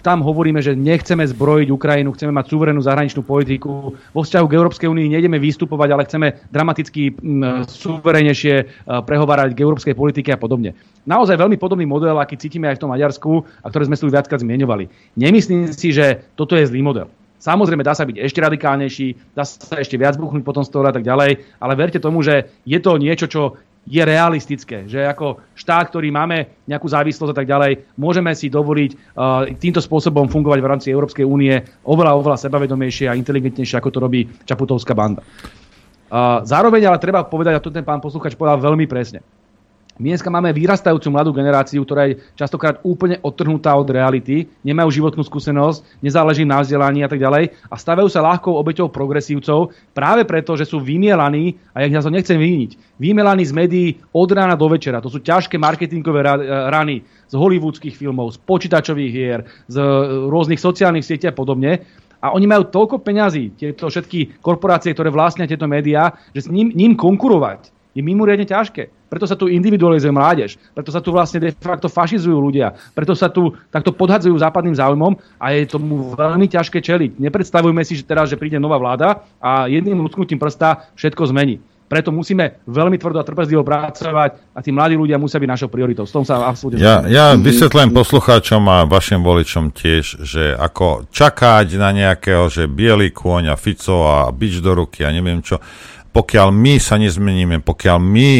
Tam 0.00 0.24
hovoríme, 0.24 0.64
že 0.64 0.72
nechceme 0.72 1.28
zbrojiť 1.28 1.68
Ukrajinu, 1.68 2.16
chceme 2.16 2.32
mať 2.32 2.48
suverénnu 2.48 2.80
zahraničnú 2.80 3.20
politiku. 3.20 3.92
Vo 4.16 4.24
vzťahu 4.24 4.48
k 4.48 4.56
Európskej 4.56 4.88
únii 4.88 5.12
nejdeme 5.12 5.36
vystupovať, 5.36 5.88
ale 5.92 6.06
chceme 6.08 6.26
dramaticky 6.48 7.20
suverénejšie 7.68 8.54
e, 8.56 8.64
prehovárať 9.04 9.52
k 9.52 9.60
európskej 9.60 9.92
politike 9.92 10.32
a 10.32 10.40
podobne. 10.40 10.72
Naozaj 11.04 11.36
veľmi 11.36 11.60
podobný 11.60 11.84
model, 11.84 12.16
aký 12.16 12.40
cítime 12.40 12.72
aj 12.72 12.80
v 12.80 12.82
tom 12.88 12.92
Maďarsku 12.96 13.44
a 13.60 13.68
ktoré 13.68 13.92
sme 13.92 14.00
tu 14.00 14.08
viackrát 14.08 14.40
zmieňovali. 14.40 14.88
Nemyslím 15.20 15.68
si, 15.76 15.92
že 15.92 16.24
toto 16.32 16.56
je 16.56 16.64
zlý 16.64 16.80
model. 16.80 17.12
Samozrejme, 17.40 17.80
dá 17.80 17.96
sa 17.96 18.04
byť 18.04 18.20
ešte 18.20 18.44
radikálnejší, 18.44 19.32
dá 19.32 19.48
sa 19.48 19.80
ešte 19.80 19.96
viac 19.96 20.20
buchnúť 20.20 20.44
potom 20.44 20.60
stole 20.60 20.92
a 20.92 20.94
tak 20.94 21.08
ďalej, 21.08 21.40
ale 21.56 21.72
verte 21.72 21.96
tomu, 21.96 22.20
že 22.20 22.52
je 22.68 22.76
to 22.76 23.00
niečo, 23.00 23.26
čo 23.26 23.56
je 23.88 24.02
realistické, 24.04 24.84
že 24.84 25.00
ako 25.08 25.40
štát, 25.56 25.88
ktorý 25.88 26.12
máme 26.12 26.52
nejakú 26.68 26.84
závislosť 26.84 27.32
a 27.32 27.38
tak 27.40 27.48
ďalej, 27.48 27.96
môžeme 27.96 28.28
si 28.36 28.52
dovoliť 28.52 28.90
uh, 28.92 29.48
týmto 29.56 29.80
spôsobom 29.80 30.28
fungovať 30.28 30.60
v 30.60 30.68
rámci 30.68 30.88
Európskej 30.92 31.24
únie 31.24 31.56
oveľa, 31.88 32.12
oveľa 32.20 32.44
sebavedomejšie 32.44 33.08
a 33.08 33.16
inteligentnejšie, 33.16 33.80
ako 33.80 33.88
to 33.88 34.04
robí 34.04 34.28
Čaputovská 34.44 34.92
banda. 34.92 35.24
Uh, 36.12 36.44
zároveň 36.44 36.92
ale 36.92 37.00
treba 37.00 37.24
povedať, 37.24 37.56
a 37.56 37.64
to 37.64 37.72
ten 37.72 37.86
pán 37.86 38.04
posluchač 38.04 38.36
povedal 38.36 38.60
veľmi 38.60 38.84
presne. 38.84 39.24
My 40.00 40.16
dneska 40.16 40.32
máme 40.32 40.56
vyrastajúcu 40.56 41.12
mladú 41.12 41.28
generáciu, 41.36 41.84
ktorá 41.84 42.08
je 42.08 42.24
častokrát 42.32 42.80
úplne 42.88 43.20
odtrhnutá 43.20 43.76
od 43.76 43.84
reality, 43.84 44.48
nemajú 44.64 44.88
životnú 44.96 45.20
skúsenosť, 45.20 46.00
nezáleží 46.00 46.48
na 46.48 46.64
vzdelaní 46.64 47.04
a 47.04 47.08
tak 47.12 47.20
ďalej 47.20 47.52
a 47.68 47.74
stavajú 47.76 48.08
sa 48.08 48.24
ľahkou 48.24 48.48
obeťou 48.48 48.88
progresívcov 48.88 49.76
práve 49.92 50.24
preto, 50.24 50.56
že 50.56 50.64
sú 50.64 50.80
vymielaní, 50.80 51.60
a 51.76 51.84
ja 51.84 52.00
to 52.00 52.08
nechcem 52.08 52.40
vyniť, 52.40 52.96
vymielaní 52.96 53.44
z 53.44 53.52
médií 53.52 53.88
od 54.16 54.32
rána 54.32 54.56
do 54.56 54.72
večera. 54.72 55.04
To 55.04 55.12
sú 55.12 55.20
ťažké 55.20 55.60
marketingové 55.60 56.24
rany 56.48 57.04
z 57.28 57.34
hollywoodských 57.36 57.92
filmov, 57.92 58.32
z 58.32 58.40
počítačových 58.40 59.12
hier, 59.12 59.44
z 59.68 59.76
e, 59.76 59.84
rôznych 60.32 60.64
sociálnych 60.64 61.04
sietí 61.04 61.28
a 61.28 61.36
podobne. 61.36 61.84
A 62.24 62.32
oni 62.32 62.48
majú 62.48 62.72
toľko 62.72 63.04
peňazí, 63.04 63.52
tieto 63.52 63.92
všetky 63.92 64.40
korporácie, 64.40 64.96
ktoré 64.96 65.12
vlastnia 65.12 65.44
tieto 65.44 65.68
médiá, 65.68 66.16
že 66.32 66.40
s 66.40 66.48
ním, 66.48 66.72
ním 66.72 66.96
konkurovať 66.96 67.79
je 67.94 68.02
mimoriadne 68.02 68.46
ťažké. 68.46 69.10
Preto 69.10 69.26
sa 69.26 69.34
tu 69.34 69.50
individualizuje 69.50 70.14
mládež, 70.14 70.54
preto 70.70 70.94
sa 70.94 71.02
tu 71.02 71.10
vlastne 71.10 71.42
de 71.42 71.50
facto 71.50 71.90
fašizujú 71.90 72.38
ľudia, 72.38 72.78
preto 72.94 73.10
sa 73.18 73.26
tu 73.26 73.50
takto 73.74 73.90
podhadzujú 73.90 74.38
západným 74.38 74.78
záujmom 74.78 75.18
a 75.34 75.50
je 75.50 75.66
tomu 75.66 76.14
veľmi 76.14 76.46
ťažké 76.46 76.78
čeliť. 76.78 77.18
Nepredstavujme 77.18 77.82
si, 77.82 77.98
že 77.98 78.06
teraz, 78.06 78.30
že 78.30 78.38
príde 78.38 78.62
nová 78.62 78.78
vláda 78.78 79.26
a 79.42 79.66
jedným 79.66 79.98
lusknutím 79.98 80.38
prsta 80.38 80.94
všetko 80.94 81.26
zmení. 81.34 81.58
Preto 81.90 82.14
musíme 82.14 82.62
veľmi 82.70 83.02
tvrdo 83.02 83.18
a 83.18 83.26
trpezlivo 83.26 83.66
pracovať 83.66 84.54
a 84.54 84.58
tí 84.62 84.70
mladí 84.70 84.94
ľudia 84.94 85.18
musia 85.18 85.42
byť 85.42 85.50
našou 85.50 85.66
prioritou. 85.66 86.06
S 86.06 86.14
tom 86.14 86.22
sa 86.22 86.38
absolútne... 86.46 86.78
Ja, 86.78 87.02
ja 87.02 87.34
vysvetlím 87.34 87.90
poslucháčom 87.90 88.62
a 88.70 88.86
vašim 88.86 89.26
voličom 89.26 89.74
tiež, 89.74 90.22
že 90.22 90.54
ako 90.54 91.10
čakať 91.10 91.66
na 91.74 91.90
nejakého, 91.90 92.46
že 92.46 92.70
biely 92.70 93.10
kôň 93.10 93.50
a 93.50 93.58
Fico 93.58 94.06
a 94.06 94.30
bič 94.30 94.62
do 94.62 94.70
ruky 94.78 95.02
a 95.02 95.10
neviem 95.10 95.42
čo, 95.42 95.58
pokiaľ 96.10 96.48
my 96.50 96.74
sa 96.82 96.98
nezmeníme, 96.98 97.62
pokiaľ 97.62 97.98
my 98.02 98.30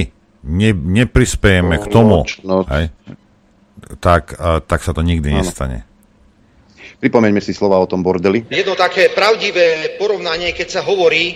ne, 0.47 0.71
neprispiejeme 0.75 1.77
no, 1.79 1.83
k 1.83 1.87
tomu, 1.87 2.19
no, 2.43 2.67
hej, 2.67 2.91
tak, 4.03 4.35
uh, 4.37 4.59
tak 4.63 4.83
sa 4.83 4.91
to 4.91 5.03
nikdy 5.03 5.31
áno. 5.31 5.43
nestane. 5.43 5.87
Pripomeňme 7.01 7.41
si 7.41 7.57
slova 7.57 7.81
o 7.81 7.89
tom 7.89 8.05
bordeli. 8.05 8.45
Jedno 8.53 8.77
také 8.77 9.09
pravdivé 9.09 9.97
porovnanie, 9.97 10.53
keď 10.53 10.69
sa 10.69 10.83
hovorí, 10.85 11.33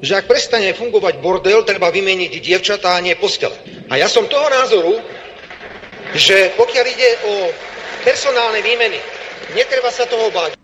že 0.00 0.16
ak 0.16 0.24
prestane 0.24 0.72
fungovať 0.72 1.20
bordel, 1.20 1.62
treba 1.68 1.92
vymeniť 1.92 2.32
dievčatá 2.40 2.96
a 2.96 3.04
nie 3.04 3.12
postele. 3.20 3.54
A 3.92 4.00
ja 4.00 4.08
som 4.08 4.24
toho 4.24 4.48
názoru, 4.48 4.98
že 6.16 6.56
pokiaľ 6.56 6.84
ide 6.88 7.10
o 7.28 7.34
personálne 8.02 8.64
výmeny, 8.64 8.98
netreba 9.52 9.92
sa 9.92 10.08
toho 10.08 10.32
báť 10.32 10.61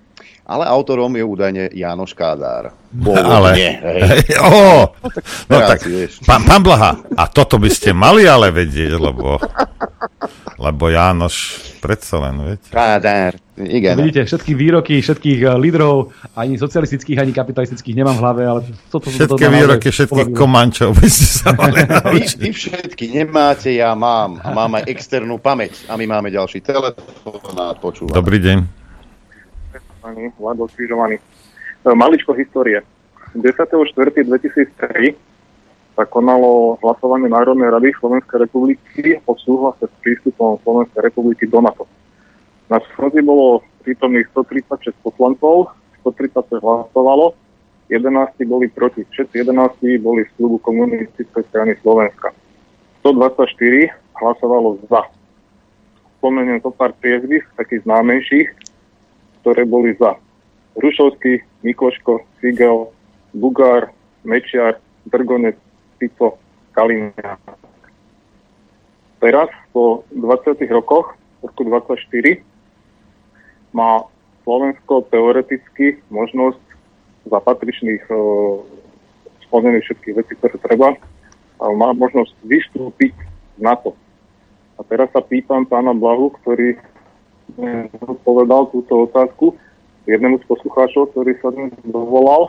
ale 0.49 0.65
autorom 0.65 1.12
je 1.12 1.25
údajne 1.25 1.68
Jánoš 1.77 2.17
Kádár. 2.17 2.73
ale, 3.36 3.49
nie, 3.52 3.73
hej. 3.77 4.01
oh, 4.49 4.89
no 5.52 5.57
tak, 5.60 5.85
pán, 6.25 6.43
pán 6.49 6.62
Blaha, 6.65 6.97
a 7.12 7.28
toto 7.28 7.60
by 7.60 7.68
ste 7.68 7.93
mali 7.93 8.25
ale 8.25 8.49
vedieť, 8.49 8.97
lebo, 8.97 9.36
lebo 10.57 10.85
Jánoš 10.89 11.68
predsa 11.85 12.17
len, 12.25 12.41
viete. 12.41 12.73
Kádár. 12.73 13.36
Igen. 13.59 13.99
Vidíte, 13.99 14.23
všetky 14.23 14.55
výroky 14.55 15.02
všetkých 15.02 15.41
eh, 15.43 15.51
lídrov, 15.59 16.15
ani 16.39 16.55
socialistických, 16.57 17.18
ani 17.18 17.33
kapitalistických 17.35 17.97
nemám 17.99 18.17
v 18.17 18.23
hlave, 18.23 18.43
ale 18.47 18.60
to, 18.89 19.02
to, 19.02 19.10
Všetky 19.10 19.35
to, 19.35 19.36
to 19.36 19.51
výroky 19.51 19.89
všetkých 19.91 20.31
komančov 20.31 20.94
by 20.94 21.09
ste 21.10 21.27
sa 21.27 21.51
mali 21.59 21.83
vy, 22.15 22.23
vy 22.39 22.51
všetky 22.55 23.05
nemáte, 23.10 23.75
ja 23.75 23.99
mám. 23.99 24.39
A 24.47 24.55
mám 24.55 24.78
aj 24.78 24.86
externú 24.86 25.43
pamäť. 25.43 25.91
A 25.91 25.99
my 25.99 26.07
máme 26.07 26.31
ďalší 26.31 26.62
telefonát, 26.62 27.77
počúvame. 27.83 28.15
Dobrý 28.15 28.39
deň. 28.39 28.88
Pani 30.09 30.33
Vlado 30.41 30.65
Svížovaný. 30.73 31.20
E, 31.20 31.93
maličko 31.93 32.33
histórie. 32.33 32.81
10.4.2003 33.37 35.12
sa 35.93 36.09
konalo 36.09 36.81
hlasovanie 36.81 37.28
Národnej 37.28 37.69
rady 37.69 37.93
Slovenskej 38.01 38.49
republiky 38.49 39.20
o 39.28 39.37
súhlase 39.37 39.85
s 39.85 39.95
prístupom 40.01 40.57
Slovenskej 40.65 41.12
republiky 41.12 41.45
do 41.45 41.61
NATO. 41.61 41.85
Na 42.73 42.81
schôdzi 42.81 43.20
bolo 43.20 43.61
prítomných 43.85 44.33
136 44.33 44.97
poslancov, 45.05 45.77
130 46.01 46.57
hlasovalo, 46.57 47.37
11 47.93 48.09
boli 48.49 48.73
proti, 48.73 49.05
všetci 49.12 49.45
11 49.45 49.77
boli 50.01 50.25
z 50.25 50.31
klubu 50.41 50.57
komunistickej 50.65 51.45
strany 51.53 51.77
Slovenska. 51.85 52.33
124 53.05 53.93
hlasovalo 54.17 54.81
za. 54.89 55.05
Spomeniem 56.17 56.65
to 56.65 56.73
pár 56.73 56.97
priezvy, 56.97 57.45
takých 57.61 57.85
známejších, 57.85 58.68
ktoré 59.42 59.65
boli 59.65 59.94
za. 59.97 60.17
Rušovský, 60.78 61.42
Mikloško, 61.67 62.23
Sigel, 62.39 62.94
Bugár, 63.34 63.91
Mečiar, 64.23 64.78
Drgonec, 65.10 65.58
Fico, 65.99 66.39
Kaliňák. 66.73 67.41
Teraz, 69.18 69.50
po 69.75 70.07
20 70.15 70.62
rokoch, 70.70 71.18
roku 71.42 71.67
24, 71.67 72.39
má 73.75 74.07
Slovensko 74.47 75.05
teoreticky 75.10 75.99
možnosť 76.08 76.62
za 77.26 77.39
patričných 77.42 78.05
e, 78.08 78.15
splnených 79.44 79.84
všetkých 79.91 80.15
vecí, 80.17 80.33
ktoré 80.39 80.57
treba, 80.62 80.89
a 81.58 81.65
má 81.75 81.91
možnosť 81.91 82.33
vystúpiť 82.47 83.12
na 83.58 83.75
to. 83.75 83.92
A 84.78 84.86
teraz 84.86 85.10
sa 85.10 85.18
pýtam 85.18 85.67
pána 85.67 85.91
Blahu, 85.91 86.31
ktorý 86.39 86.78
povedal 88.25 88.68
túto 88.70 89.09
otázku 89.09 89.57
jednému 90.09 90.41
z 90.41 90.44
poslucháčov, 90.49 91.12
ktorý 91.12 91.33
sa 91.41 91.52
dnes 91.52 91.73
dovolal, 91.85 92.49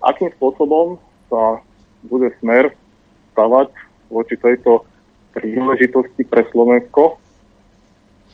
akým 0.00 0.32
spôsobom 0.40 0.96
sa 1.28 1.60
bude 2.08 2.32
smer 2.40 2.72
stavať 3.36 3.68
voči 4.08 4.34
tejto 4.40 4.88
príležitosti 5.36 6.24
pre 6.24 6.48
Slovensko, 6.48 7.20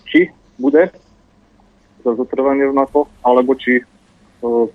či 0.06 0.30
bude 0.56 0.94
za 2.06 2.12
zotrvanie 2.14 2.70
v 2.70 2.76
NATO, 2.76 3.10
alebo 3.24 3.58
či 3.58 3.80
e, 3.80 3.84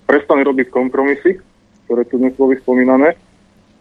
prestane 0.03 0.43
robiť 0.43 0.67
kompromisy, 0.73 1.39
ktoré 1.87 2.03
tu 2.09 2.19
dnes 2.19 2.35
boli 2.35 2.59
spomínané, 2.59 3.15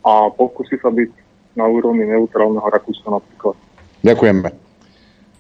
a 0.07 0.31
pokusí 0.31 0.79
sa 0.79 0.93
byť 0.93 1.11
na 1.59 1.67
úrovni 1.67 2.07
neutrálneho 2.07 2.65
Rakúska 2.71 3.11
napríklad. 3.11 3.57
Ďakujeme. 4.07 4.68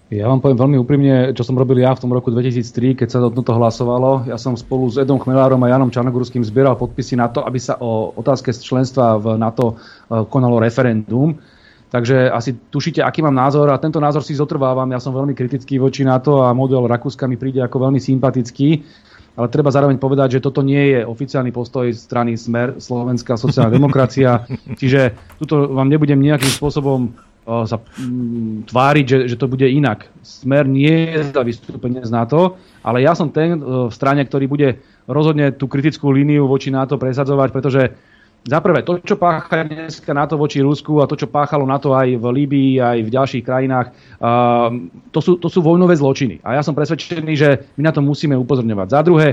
Ja 0.08 0.24
vám 0.24 0.40
poviem 0.40 0.56
veľmi 0.56 0.76
úprimne, 0.80 1.14
čo 1.36 1.44
som 1.44 1.52
robil 1.52 1.84
ja 1.84 1.92
v 1.92 2.00
tom 2.00 2.08
roku 2.16 2.32
2003, 2.32 2.96
keď 2.96 3.08
sa 3.12 3.20
toto 3.20 3.52
hlasovalo. 3.52 4.24
Ja 4.24 4.40
som 4.40 4.56
spolu 4.56 4.88
s 4.88 4.96
Edom 4.96 5.20
Chmelárom 5.20 5.60
a 5.60 5.68
Janom 5.68 5.92
Čarnogurským 5.92 6.40
zbieral 6.40 6.80
podpisy 6.80 7.20
na 7.20 7.28
to, 7.28 7.44
aby 7.44 7.60
sa 7.60 7.76
o 7.76 8.16
otázke 8.16 8.48
členstva 8.56 9.20
v 9.20 9.36
NATO 9.36 9.76
e, 9.76 10.24
konalo 10.32 10.64
referendum. 10.64 11.36
Takže 11.92 12.32
asi 12.32 12.56
tušíte, 12.56 13.04
aký 13.04 13.20
mám 13.20 13.36
názor 13.36 13.68
a 13.68 13.76
tento 13.76 14.00
názor 14.00 14.24
si 14.24 14.32
zotrvávam. 14.32 14.88
Ja 14.88 14.96
som 14.96 15.12
veľmi 15.12 15.36
kritický 15.36 15.76
voči 15.76 16.08
NATO 16.08 16.40
a 16.40 16.56
model 16.56 16.88
Rakúska 16.88 17.28
mi 17.28 17.36
príde 17.36 17.60
ako 17.60 17.88
veľmi 17.88 18.00
sympatický. 18.00 18.80
Ale 19.36 19.52
treba 19.52 19.68
zároveň 19.68 20.00
povedať, 20.00 20.40
že 20.40 20.44
toto 20.44 20.64
nie 20.64 20.96
je 20.96 21.00
oficiálny 21.04 21.52
postoj 21.52 21.84
strany 21.92 22.32
Smer, 22.40 22.80
Slovenská 22.80 23.36
sociálna 23.36 23.70
demokracia. 23.76 24.48
Čiže 24.80 25.36
tuto 25.36 25.68
vám 25.68 25.92
nebudem 25.92 26.16
nejakým 26.16 26.48
spôsobom 26.48 27.12
sa 27.48 27.80
mm, 27.80 28.68
tváriť, 28.68 29.06
že, 29.08 29.18
že 29.32 29.36
to 29.40 29.48
bude 29.48 29.64
inak. 29.64 30.12
Smer 30.20 30.68
nie 30.68 31.16
je 31.16 31.32
za 31.32 31.40
vystúpenie 31.40 32.04
z 32.04 32.12
NATO, 32.12 32.60
ale 32.84 33.00
ja 33.00 33.16
som 33.16 33.32
ten 33.32 33.56
v 33.60 33.92
strane, 33.94 34.20
ktorý 34.20 34.44
bude 34.44 34.68
rozhodne 35.08 35.56
tú 35.56 35.64
kritickú 35.64 36.12
líniu 36.12 36.44
voči 36.44 36.68
NATO 36.68 37.00
presadzovať, 37.00 37.48
pretože 37.48 37.82
za 38.48 38.58
prvé, 38.64 38.80
to, 38.80 38.96
čo 39.04 39.20
pácha 39.20 39.68
dneska 39.68 40.16
NATO 40.16 40.40
voči 40.40 40.64
Rusku 40.64 41.04
a 41.04 41.06
to, 41.06 41.20
čo 41.20 41.28
páchalo 41.28 41.68
NATO 41.68 41.92
aj 41.92 42.16
v 42.16 42.24
Líbii, 42.24 42.80
aj 42.80 42.98
v 43.04 43.10
ďalších 43.12 43.44
krajinách, 43.44 43.92
uh, 44.24 44.72
to, 45.12 45.20
sú, 45.20 45.36
to 45.36 45.52
sú 45.52 45.60
vojnové 45.60 46.00
zločiny. 46.00 46.40
A 46.40 46.56
ja 46.56 46.62
som 46.64 46.72
presvedčený, 46.72 47.32
že 47.36 47.68
my 47.76 47.84
na 47.84 47.92
to 47.92 48.00
musíme 48.00 48.32
upozorňovať. 48.40 48.88
Za 48.88 49.02
druhé, 49.04 49.28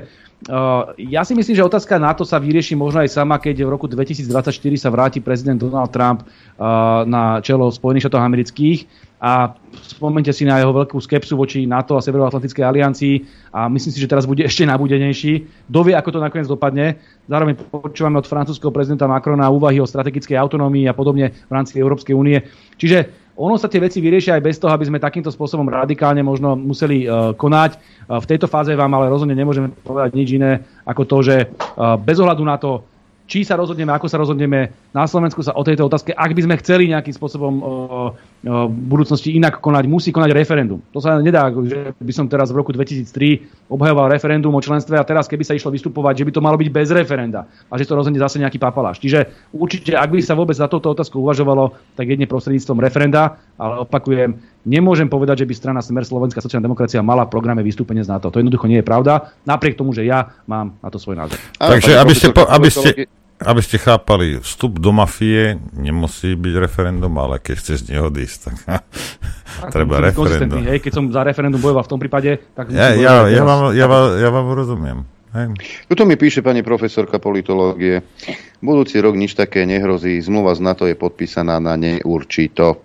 Uh, 0.45 0.91
ja 0.99 1.23
si 1.23 1.31
myslím, 1.31 1.55
že 1.57 1.63
otázka 1.63 1.95
NATO 1.95 2.27
sa 2.27 2.37
vyrieši 2.37 2.75
možno 2.75 3.01
aj 3.01 3.17
sama, 3.17 3.39
keď 3.39 3.65
v 3.65 3.71
roku 3.71 3.87
2024 3.87 4.51
sa 4.77 4.91
vráti 4.91 5.23
prezident 5.23 5.57
Donald 5.57 5.89
Trump 5.89 6.21
uh, 6.21 7.07
na 7.07 7.39
čelo 7.39 7.71
Spojených 7.71 8.05
štátov 8.05 8.21
amerických 8.21 8.79
a 9.25 9.57
spomente 9.81 10.29
si 10.29 10.45
na 10.45 10.61
jeho 10.61 10.69
veľkú 10.69 11.01
skepsu 11.01 11.33
voči 11.33 11.65
NATO 11.65 11.97
a 11.97 12.05
Severoatlantickej 12.05 12.61
aliancii 12.61 13.15
a 13.49 13.65
myslím 13.65 13.89
si, 13.89 13.97
že 13.97 14.05
teraz 14.05 14.29
bude 14.29 14.45
ešte 14.49 14.69
nabudenejší. 14.69 15.65
Dovie, 15.65 15.97
ako 15.97 16.13
to 16.13 16.19
nakoniec 16.21 16.45
dopadne. 16.45 17.01
Zároveň 17.25 17.57
počúvame 17.57 18.21
od 18.21 18.29
francúzského 18.29 18.69
prezidenta 18.69 19.09
Macrona 19.09 19.49
úvahy 19.49 19.81
o 19.81 19.89
strategickej 19.89 20.37
autonómii 20.37 20.85
a 20.85 20.93
podobne 20.93 21.33
v 21.33 21.51
rámci 21.51 21.81
Európskej 21.81 22.13
únie. 22.13 22.37
Čiže 22.77 23.25
ono 23.35 23.57
sa 23.57 23.65
tie 23.67 23.81
veci 23.81 23.99
vyriešia 23.99 24.37
aj 24.37 24.45
bez 24.45 24.61
toho, 24.61 24.71
aby 24.71 24.87
sme 24.87 25.01
takýmto 25.01 25.33
spôsobom 25.33 25.67
radikálne 25.67 26.21
možno 26.23 26.55
museli 26.55 27.03
uh, 27.03 27.33
konať. 27.35 27.75
Uh, 28.07 28.21
v 28.21 28.29
tejto 28.29 28.47
fáze 28.47 28.71
vám 28.77 28.93
ale 28.93 29.11
rozhodne 29.11 29.35
nemôžeme 29.35 29.73
povedať 29.83 30.15
nič 30.15 30.29
iné 30.37 30.63
ako 30.87 31.03
to, 31.03 31.17
že 31.25 31.35
uh, 31.49 31.99
bez 31.99 32.15
ohľadu 32.21 32.43
na 32.47 32.55
to, 32.55 32.85
či 33.25 33.41
sa 33.41 33.57
rozhodneme, 33.57 33.89
ako 33.89 34.05
sa 34.05 34.21
rozhodneme. 34.21 34.69
Na 34.93 35.09
Slovensku 35.09 35.41
sa 35.41 35.57
o 35.57 35.65
tejto 35.65 35.89
otázke, 35.89 36.13
ak 36.13 36.31
by 36.37 36.41
sme 36.45 36.55
chceli 36.61 36.93
nejakým 36.93 37.13
spôsobom 37.13 37.53
v 38.45 38.77
budúcnosti 38.85 39.33
inak 39.33 39.57
konať, 39.57 39.89
musí 39.89 40.13
konať 40.13 40.29
referendum. 40.29 40.77
To 40.93 41.01
sa 41.01 41.17
nedá, 41.17 41.49
že 41.49 41.97
by 41.97 42.13
som 42.13 42.29
teraz 42.29 42.53
v 42.53 42.61
roku 42.61 42.69
2003 42.69 43.69
obhajoval 43.73 44.13
referendum 44.13 44.53
o 44.53 44.61
členstve 44.61 44.93
a 44.93 45.03
teraz, 45.03 45.25
keby 45.25 45.41
sa 45.41 45.57
išlo 45.57 45.73
vystupovať, 45.73 46.21
že 46.21 46.25
by 46.29 46.31
to 46.37 46.45
malo 46.45 46.57
byť 46.61 46.69
bez 46.69 46.93
referenda 46.93 47.49
a 47.49 47.73
že 47.81 47.89
to 47.89 47.97
rozhodne 47.97 48.21
zase 48.21 48.37
nejaký 48.37 48.61
papaláš. 48.61 49.01
Čiže 49.01 49.49
určite, 49.49 49.97
ak 49.97 50.13
by 50.13 50.21
sa 50.21 50.37
vôbec 50.37 50.53
za 50.53 50.69
touto 50.69 50.93
otázku 50.93 51.17
uvažovalo, 51.17 51.73
tak 51.97 52.05
jedne 52.05 52.29
prostredníctvom 52.29 52.77
referenda, 52.77 53.41
ale 53.57 53.81
opakujem, 53.81 54.37
nemôžem 54.65 55.07
povedať, 55.07 55.45
že 55.45 55.47
by 55.47 55.53
strana 55.53 55.79
Smer 55.79 56.03
Slovenská 56.03 56.41
sociálna 56.41 56.65
demokracia 56.65 57.05
mala 57.05 57.29
v 57.29 57.31
programe 57.31 57.61
vystúpenie 57.61 58.01
z 58.01 58.11
NATO. 58.11 58.33
To 58.33 58.41
jednoducho 58.41 58.65
nie 58.65 58.81
je 58.81 58.85
pravda, 58.85 59.31
napriek 59.45 59.77
tomu, 59.77 59.93
že 59.93 60.03
ja 60.03 60.35
mám 60.49 60.75
na 60.81 60.89
to 60.89 60.97
svoj 60.97 61.15
názor. 61.15 61.37
Takže 61.61 61.95
aby 61.95 62.13
ste, 62.17 62.27
po, 62.33 62.43
aby 62.49 62.69
ste, 62.73 63.07
aby 63.39 63.61
ste 63.61 63.77
chápali, 63.77 64.41
vstup 64.41 64.81
do 64.81 64.95
mafie 64.95 65.59
nemusí 65.77 66.33
byť 66.33 66.53
referendum, 66.57 67.13
ale 67.21 67.37
keď 67.37 67.55
chceš 67.61 67.77
z 67.85 67.95
neho 67.95 68.09
ísť, 68.09 68.37
tak 68.49 68.55
treba 69.75 70.01
referendum. 70.01 70.65
Hej, 70.65 70.81
keď 70.81 70.91
som 70.91 71.05
za 71.13 71.21
referendum 71.21 71.61
bojoval 71.61 71.85
v 71.85 71.91
tom 71.91 71.99
prípade, 72.01 72.41
tak... 72.57 72.73
Ja, 72.73 72.95
ja, 72.95 73.29
ja, 73.29 73.43
vám, 73.45 73.75
ja, 73.75 73.85
vám, 73.85 74.05
ja 74.17 74.29
vám 74.31 74.47
rozumiem. 74.55 74.99
Hej. 75.35 75.51
Tuto 75.91 76.07
mi 76.07 76.15
píše 76.15 76.39
pani 76.39 76.63
profesorka 76.63 77.19
politológie. 77.19 78.07
Budúci 78.63 79.03
rok 79.03 79.19
nič 79.19 79.35
také 79.35 79.67
nehrozí. 79.67 80.15
Zmluva 80.23 80.55
z 80.55 80.63
NATO 80.63 80.87
je 80.87 80.95
podpísaná 80.95 81.59
na 81.59 81.75
neurčito. 81.75 82.84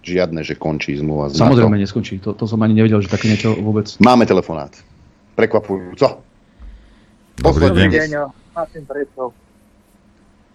Žiadne, 0.00 0.40
že 0.40 0.56
končí 0.56 0.96
zmluva 0.96 1.28
z 1.28 1.36
NATO. 1.36 1.52
Samozrejme 1.52 1.76
neskončí. 1.76 2.24
To, 2.24 2.32
to 2.32 2.48
som 2.48 2.56
ani 2.64 2.72
nevedel, 2.72 3.04
že 3.04 3.12
také 3.12 3.28
niečo 3.28 3.52
vôbec... 3.60 3.84
Máme 4.00 4.24
telefonát. 4.24 4.72
Prekvapujúco. 5.36 6.24
Dobrý 7.36 7.68
deň. 7.68 8.32
Martin 8.56 8.84
Prešov. 8.88 9.36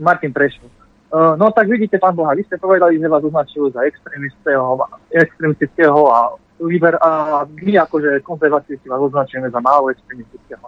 Martin 0.01 0.33
Prešov. 0.33 0.65
Uh, 1.13 1.37
no 1.37 1.53
tak 1.53 1.69
vidíte, 1.69 2.01
pán 2.01 2.17
Boha, 2.17 2.33
vy 2.35 2.43
ste 2.43 2.57
povedali, 2.57 2.99
že 2.99 3.07
vás 3.07 3.23
označujú 3.23 3.71
za 3.71 3.87
extremistického 3.87 6.01
a 6.11 6.35
liber, 6.59 6.99
a 6.99 7.45
my 7.47 7.79
akože 7.87 8.19
konzervatívci 8.25 8.89
vás 8.89 8.99
označujeme 8.99 9.47
za 9.47 9.61
málo 9.61 9.93
extremistického. 9.93 10.65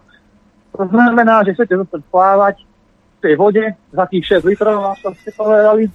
To 0.78 0.86
znamená, 0.88 1.44
že 1.44 1.58
chcete 1.58 1.76
zostať 1.84 2.02
plávať 2.14 2.56
v 3.18 3.20
tej 3.20 3.36
vode 3.36 3.66
za 3.92 4.06
tých 4.08 4.40
6 4.40 4.46
litrov, 4.46 4.94
ako 4.94 5.18
ste 5.18 5.34
povedali. 5.34 5.90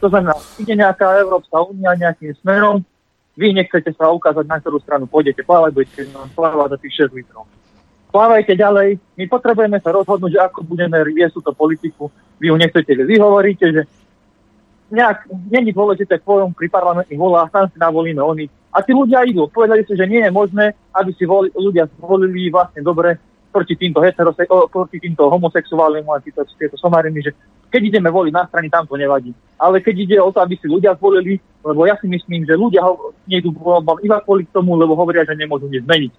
To 0.00 0.06
znamená, 0.12 0.36
ide 0.60 0.76
nejaká 0.76 1.24
Európska 1.24 1.56
únia 1.64 1.96
nejakým 1.96 2.36
smerom, 2.44 2.84
vy 3.38 3.56
nechcete 3.56 3.96
sa 3.96 4.12
ukázať, 4.12 4.44
na 4.44 4.60
ktorú 4.60 4.76
stranu 4.84 5.08
pôjdete 5.08 5.40
plávať, 5.40 5.70
budete 5.72 6.02
plávať 6.36 6.76
za 6.76 6.78
tých 6.84 6.94
6 7.08 7.16
litrov 7.16 7.48
plávajte 8.10 8.58
ďalej. 8.58 8.98
My 9.16 9.24
potrebujeme 9.30 9.78
sa 9.78 9.94
rozhodnúť, 9.94 10.34
že 10.34 10.40
ako 10.42 10.66
budeme 10.66 10.98
riesť 11.06 11.40
túto 11.40 11.54
politiku. 11.54 12.10
Vy 12.42 12.50
ju 12.50 12.56
nechcete, 12.58 12.92
vy 13.06 13.16
hovoríte, 13.22 13.66
že 13.70 13.82
nejak, 14.90 15.30
není 15.48 15.70
dôležité 15.70 16.18
kvôľom 16.18 16.50
pri 16.50 16.66
parlamentných 16.66 17.22
voľách, 17.22 17.54
tam 17.54 17.66
si 17.70 17.78
navolíme 17.78 18.18
oni. 18.18 18.50
A 18.74 18.82
tí 18.82 18.90
ľudia 18.90 19.22
idú. 19.26 19.46
Povedali 19.50 19.86
si, 19.86 19.94
že 19.94 20.06
nie 20.06 20.22
je 20.22 20.30
možné, 20.34 20.74
aby 20.94 21.10
si 21.14 21.26
voli, 21.26 21.50
ľudia 21.54 21.86
zvolili 21.98 22.50
vlastne 22.50 22.82
dobre 22.82 23.18
proti 23.50 23.74
týmto, 23.74 24.00
heterose- 24.00 24.46
proti 24.70 24.96
týmto 25.02 25.26
homosexuálnym 25.26 26.06
a 26.06 26.22
títo, 26.22 26.46
tieto 26.54 26.78
somariny, 26.78 27.18
že 27.20 27.30
keď 27.70 27.82
ideme 27.94 28.10
voliť 28.10 28.32
na 28.34 28.46
strany, 28.46 28.66
tam 28.70 28.86
to 28.86 28.98
nevadí. 28.98 29.30
Ale 29.58 29.78
keď 29.78 29.94
ide 29.98 30.16
o 30.18 30.30
to, 30.34 30.42
aby 30.42 30.58
si 30.58 30.66
ľudia 30.66 30.98
zvolili, 30.98 31.38
lebo 31.62 31.86
ja 31.86 31.94
si 31.98 32.10
myslím, 32.10 32.42
že 32.46 32.58
ľudia 32.58 32.82
ho, 32.82 33.14
nejdu 33.26 33.54
voľbám 33.54 34.02
iba 34.02 34.18
kvôli 34.22 34.46
tomu, 34.50 34.74
lebo 34.74 34.98
hovoria, 34.98 35.22
že 35.22 35.38
nemôžu 35.38 35.70
nič 35.70 35.86
zmeniť. 35.86 36.12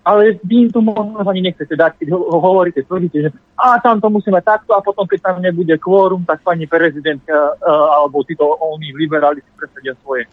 Ale 0.00 0.40
vy 0.40 0.64
im 0.64 0.70
to 0.72 0.80
možno 0.80 1.20
ani 1.20 1.44
nechcete 1.44 1.76
dať, 1.76 2.00
keď 2.00 2.16
ho, 2.16 2.18
ho 2.32 2.38
hovoríte, 2.40 2.80
tvrdíte, 2.88 3.28
že 3.28 3.30
a 3.60 3.76
tam 3.84 4.00
to 4.00 4.08
musíme 4.08 4.40
takto 4.40 4.72
a 4.72 4.80
potom, 4.80 5.04
keď 5.04 5.28
tam 5.28 5.44
nebude 5.44 5.76
kvórum, 5.76 6.24
tak 6.24 6.40
pani 6.40 6.64
prezidentka 6.64 7.36
uh, 7.60 8.00
alebo 8.00 8.24
títo 8.24 8.48
oni 8.48 8.96
liberáli 8.96 9.44
si 9.44 9.52
presadia 9.52 9.92
svoje. 10.00 10.24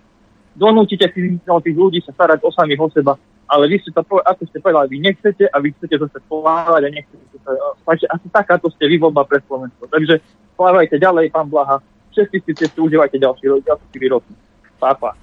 Donútite 0.56 1.12
si 1.12 1.36
tých 1.44 1.78
ľudí 1.78 2.00
sa 2.00 2.16
starať 2.16 2.48
o 2.48 2.50
samých 2.56 2.80
o 2.80 2.88
seba, 2.90 3.14
ale 3.48 3.64
vy 3.72 3.80
ste 3.80 3.96
to, 3.96 4.04
ako 4.04 4.44
ste 4.48 4.60
povedali, 4.60 4.96
vy 4.96 5.00
nechcete 5.08 5.48
a 5.48 5.56
vy 5.64 5.72
chcete 5.80 5.96
zase 6.04 6.20
plávať 6.28 6.82
a 6.84 6.90
nechcete 6.92 7.36
sa 7.42 7.52
spať. 7.84 7.98
Asi 8.12 8.28
takáto 8.28 8.68
ste 8.72 8.92
vy 8.92 9.00
voľba 9.00 9.24
pre 9.24 9.40
Slovensko. 9.48 9.88
Takže 9.88 10.20
plávajte 10.60 11.00
ďalej, 11.00 11.32
pán 11.32 11.48
Blaha. 11.48 11.80
Všetci 12.12 12.38
si 12.44 12.52
ste 12.54 12.68
užívajte 12.76 13.16
ďalší, 13.16 13.46
ďalší 13.64 14.08
roky. 14.12 14.32
Pápa. 14.78 15.16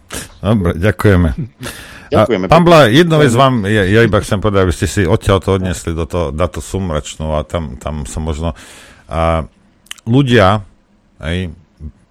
Dobre, 0.42 0.74
ďakujeme. 0.80 1.30
Ďakujeme. 2.10 2.46
Pán 2.50 2.64
Bla, 2.64 2.90
jednu 2.90 3.16
vec 3.16 3.32
vám, 3.32 3.64
ja, 3.64 3.82
ja 3.86 4.00
iba 4.04 4.18
chcem 4.20 4.38
povedať, 4.38 4.60
aby 4.66 4.74
ste 4.74 4.86
si 4.86 5.02
odtiaľ 5.08 5.38
to 5.40 5.56
odnesli 5.56 5.96
do 5.96 6.04
to, 6.04 6.30
do 6.30 6.46
to 6.46 6.60
sumračnú 6.60 7.34
a 7.34 7.46
tam, 7.46 7.76
tam 7.80 8.04
sa 8.04 8.18
možno... 8.20 8.52
A, 9.08 9.48
ľudia, 10.04 10.60
aj, 11.18 11.48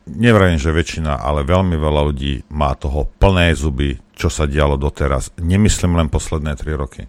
nevrajím, 0.08 0.60
že 0.60 0.76
väčšina, 0.76 1.20
ale 1.20 1.48
veľmi 1.48 1.76
veľa 1.76 2.02
ľudí 2.12 2.34
má 2.52 2.76
toho 2.76 3.08
plné 3.20 3.56
zuby, 3.56 4.00
čo 4.14 4.28
sa 4.28 4.48
dialo 4.48 4.76
doteraz. 4.76 5.34
Nemyslím 5.40 5.98
len 6.00 6.08
posledné 6.08 6.54
tri 6.60 6.76
roky. 6.76 7.08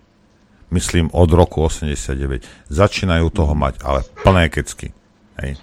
Myslím 0.73 1.12
od 1.14 1.31
roku 1.31 1.62
89. 1.62 2.70
Začínajú 2.73 3.26
toho 3.31 3.55
mať, 3.55 3.82
ale 3.86 4.02
plné 4.26 4.50
kecky. 4.50 4.90
Hej. 5.39 5.60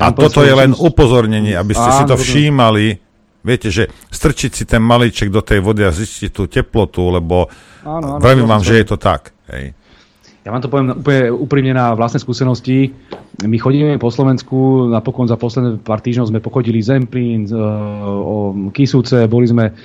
A 0.00 0.10
toto 0.10 0.40
je 0.40 0.50
len 0.50 0.72
upozornenie, 0.72 1.52
aby 1.54 1.76
ste 1.76 1.90
si 1.94 2.02
to 2.08 2.16
všímali, 2.16 2.98
Viete, 3.42 3.74
že 3.74 3.90
strčiť 4.14 4.50
si 4.54 4.64
ten 4.70 4.78
malíček 4.78 5.26
do 5.26 5.42
tej 5.42 5.58
vody 5.58 5.82
a 5.82 5.90
zistiť 5.90 6.30
tú 6.30 6.46
teplotu, 6.46 7.10
lebo 7.10 7.50
vravím 8.22 8.46
vám, 8.46 8.62
že 8.62 8.78
je 8.78 8.86
to 8.86 8.96
tak. 9.02 9.34
Hej. 9.50 9.74
Ja 10.42 10.50
vám 10.50 10.58
to 10.58 10.66
poviem 10.66 10.90
úplne 10.98 11.30
úprimne 11.30 11.70
na 11.70 11.94
vlastné 11.94 12.18
skúsenosti. 12.18 12.90
My 13.46 13.62
chodíme 13.62 13.94
po 14.02 14.10
Slovensku, 14.10 14.90
napokon 14.90 15.30
za 15.30 15.38
posledné 15.38 15.78
pár 15.78 16.02
týždňov 16.02 16.34
sme 16.34 16.42
pochodili 16.42 16.82
Zemplín, 16.82 17.46
o 17.54 18.50
Kisúce, 18.74 19.30
boli 19.30 19.46
sme 19.46 19.70
uh, 19.70 19.76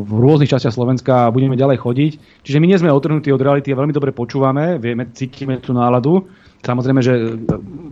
v 0.00 0.12
rôznych 0.16 0.48
častiach 0.48 0.72
Slovenska 0.72 1.28
a 1.28 1.32
budeme 1.32 1.60
ďalej 1.60 1.84
chodiť. 1.84 2.12
Čiže 2.40 2.56
my 2.56 2.66
nie 2.72 2.80
sme 2.80 2.88
otrhnutí 2.88 3.28
od 3.36 3.44
reality 3.44 3.68
a 3.68 3.80
veľmi 3.84 3.92
dobre 3.92 4.16
počúvame, 4.16 4.80
vieme, 4.80 5.12
cítime 5.12 5.60
tú 5.60 5.76
náladu. 5.76 6.24
Samozrejme, 6.64 7.00
že 7.04 7.12
e, 7.12 7.22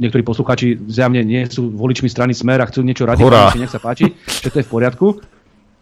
niektorí 0.00 0.24
posluchači 0.24 0.80
zjavne 0.88 1.20
nie 1.20 1.44
sú 1.52 1.68
voličmi 1.68 2.08
strany 2.08 2.32
Smer 2.32 2.64
a 2.64 2.68
chcú 2.70 2.80
niečo 2.80 3.04
radikálne, 3.04 3.60
nech 3.60 3.74
sa 3.74 3.82
páči, 3.82 4.08
že 4.24 4.48
to 4.48 4.62
je 4.62 4.66
v 4.66 4.72
poriadku. 4.72 5.20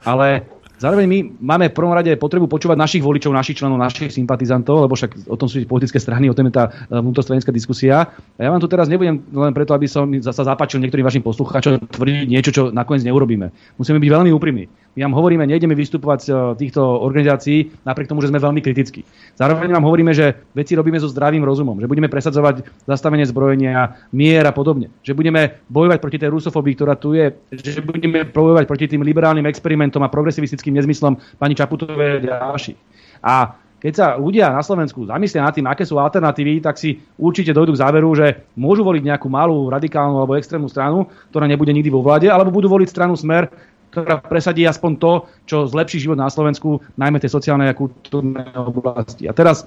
Ale 0.02 0.57
zároveň 0.78 1.06
my 1.10 1.18
máme 1.42 1.66
v 1.68 1.76
prvom 1.76 1.94
rade 1.94 2.10
potrebu 2.16 2.46
počúvať 2.46 2.78
našich 2.78 3.02
voličov, 3.02 3.34
našich 3.34 3.58
členov, 3.58 3.76
našich 3.76 4.14
sympatizantov, 4.14 4.86
lebo 4.86 4.94
však 4.94 5.28
o 5.28 5.36
tom 5.36 5.50
sú 5.50 5.60
politické 5.66 5.98
strany, 6.00 6.30
o 6.30 6.36
tom 6.36 6.48
je 6.48 6.54
tá 6.54 6.70
e, 6.70 6.98
vnútrostranická 6.98 7.52
diskusia. 7.52 8.08
A 8.38 8.40
ja 8.40 8.48
vám 8.48 8.62
tu 8.62 8.70
teraz 8.70 8.86
nebudem 8.88 9.20
len 9.20 9.52
preto, 9.52 9.74
aby 9.74 9.90
som 9.90 10.08
sa 10.22 10.46
zapáčil 10.46 10.80
niektorým 10.80 11.04
vašim 11.04 11.22
poslucháčom 11.22 11.90
tvrdiť 11.90 12.26
niečo, 12.30 12.50
čo 12.54 12.62
nakoniec 12.72 13.04
neurobíme. 13.04 13.50
Musíme 13.76 13.98
byť 14.00 14.10
veľmi 14.10 14.30
úprimní. 14.32 14.66
My 14.98 15.06
vám 15.06 15.14
hovoríme, 15.14 15.46
nejdeme 15.46 15.78
vystupovať 15.78 16.18
z 16.26 16.30
týchto 16.58 16.82
organizácií, 16.82 17.70
napriek 17.86 18.10
tomu, 18.10 18.18
že 18.18 18.34
sme 18.34 18.42
veľmi 18.42 18.58
kritickí. 18.58 19.06
Zároveň 19.38 19.70
vám 19.70 19.86
hovoríme, 19.86 20.10
že 20.10 20.34
veci 20.58 20.74
robíme 20.74 20.98
so 20.98 21.06
zdravým 21.06 21.46
rozumom, 21.46 21.78
že 21.78 21.86
budeme 21.86 22.10
presadzovať 22.10 22.66
zastavenie 22.82 23.22
zbrojenia, 23.22 23.94
mier 24.10 24.42
a 24.42 24.50
podobne. 24.50 24.90
Že 25.06 25.14
budeme 25.14 25.62
bojovať 25.70 25.98
proti 26.02 26.18
tej 26.18 26.34
rusofóbii, 26.34 26.74
ktorá 26.74 26.98
tu 26.98 27.14
je, 27.14 27.30
že 27.54 27.78
budeme 27.78 28.26
bojovať 28.26 28.66
proti 28.66 28.90
tým 28.90 29.06
liberálnym 29.06 29.46
experimentom 29.46 30.02
a 30.02 30.10
progresivistickým 30.10 30.67
nezmyslom 30.74 31.16
pani 31.40 31.54
Čaputovej 31.56 32.20
a 32.20 32.24
ďalších. 32.24 32.78
A 33.24 33.56
keď 33.78 33.92
sa 33.94 34.06
ľudia 34.18 34.50
na 34.50 34.58
Slovensku 34.58 35.06
zamyslia 35.06 35.46
nad 35.46 35.54
tým, 35.54 35.70
aké 35.70 35.86
sú 35.86 36.02
alternatívy, 36.02 36.58
tak 36.58 36.82
si 36.82 36.98
určite 37.14 37.54
dojdú 37.54 37.78
k 37.78 37.82
záveru, 37.82 38.10
že 38.10 38.42
môžu 38.58 38.82
voliť 38.82 39.06
nejakú 39.06 39.30
malú 39.30 39.70
radikálnu 39.70 40.18
alebo 40.18 40.34
extrémnu 40.34 40.66
stranu, 40.66 41.06
ktorá 41.30 41.46
nebude 41.46 41.70
nikdy 41.70 41.86
vo 41.86 42.02
vláde, 42.02 42.26
alebo 42.26 42.50
budú 42.50 42.66
voliť 42.66 42.90
stranu 42.90 43.14
Smer, 43.14 43.46
ktorá 43.94 44.18
presadí 44.18 44.66
aspoň 44.66 44.92
to, 44.98 45.12
čo 45.46 45.56
zlepší 45.70 46.02
život 46.02 46.18
na 46.18 46.26
Slovensku, 46.26 46.82
najmä 46.98 47.22
tie 47.22 47.30
sociálne 47.30 47.70
a 47.70 47.78
kultúrne 47.78 48.50
oblasti. 48.58 49.30
A 49.30 49.32
teraz 49.32 49.62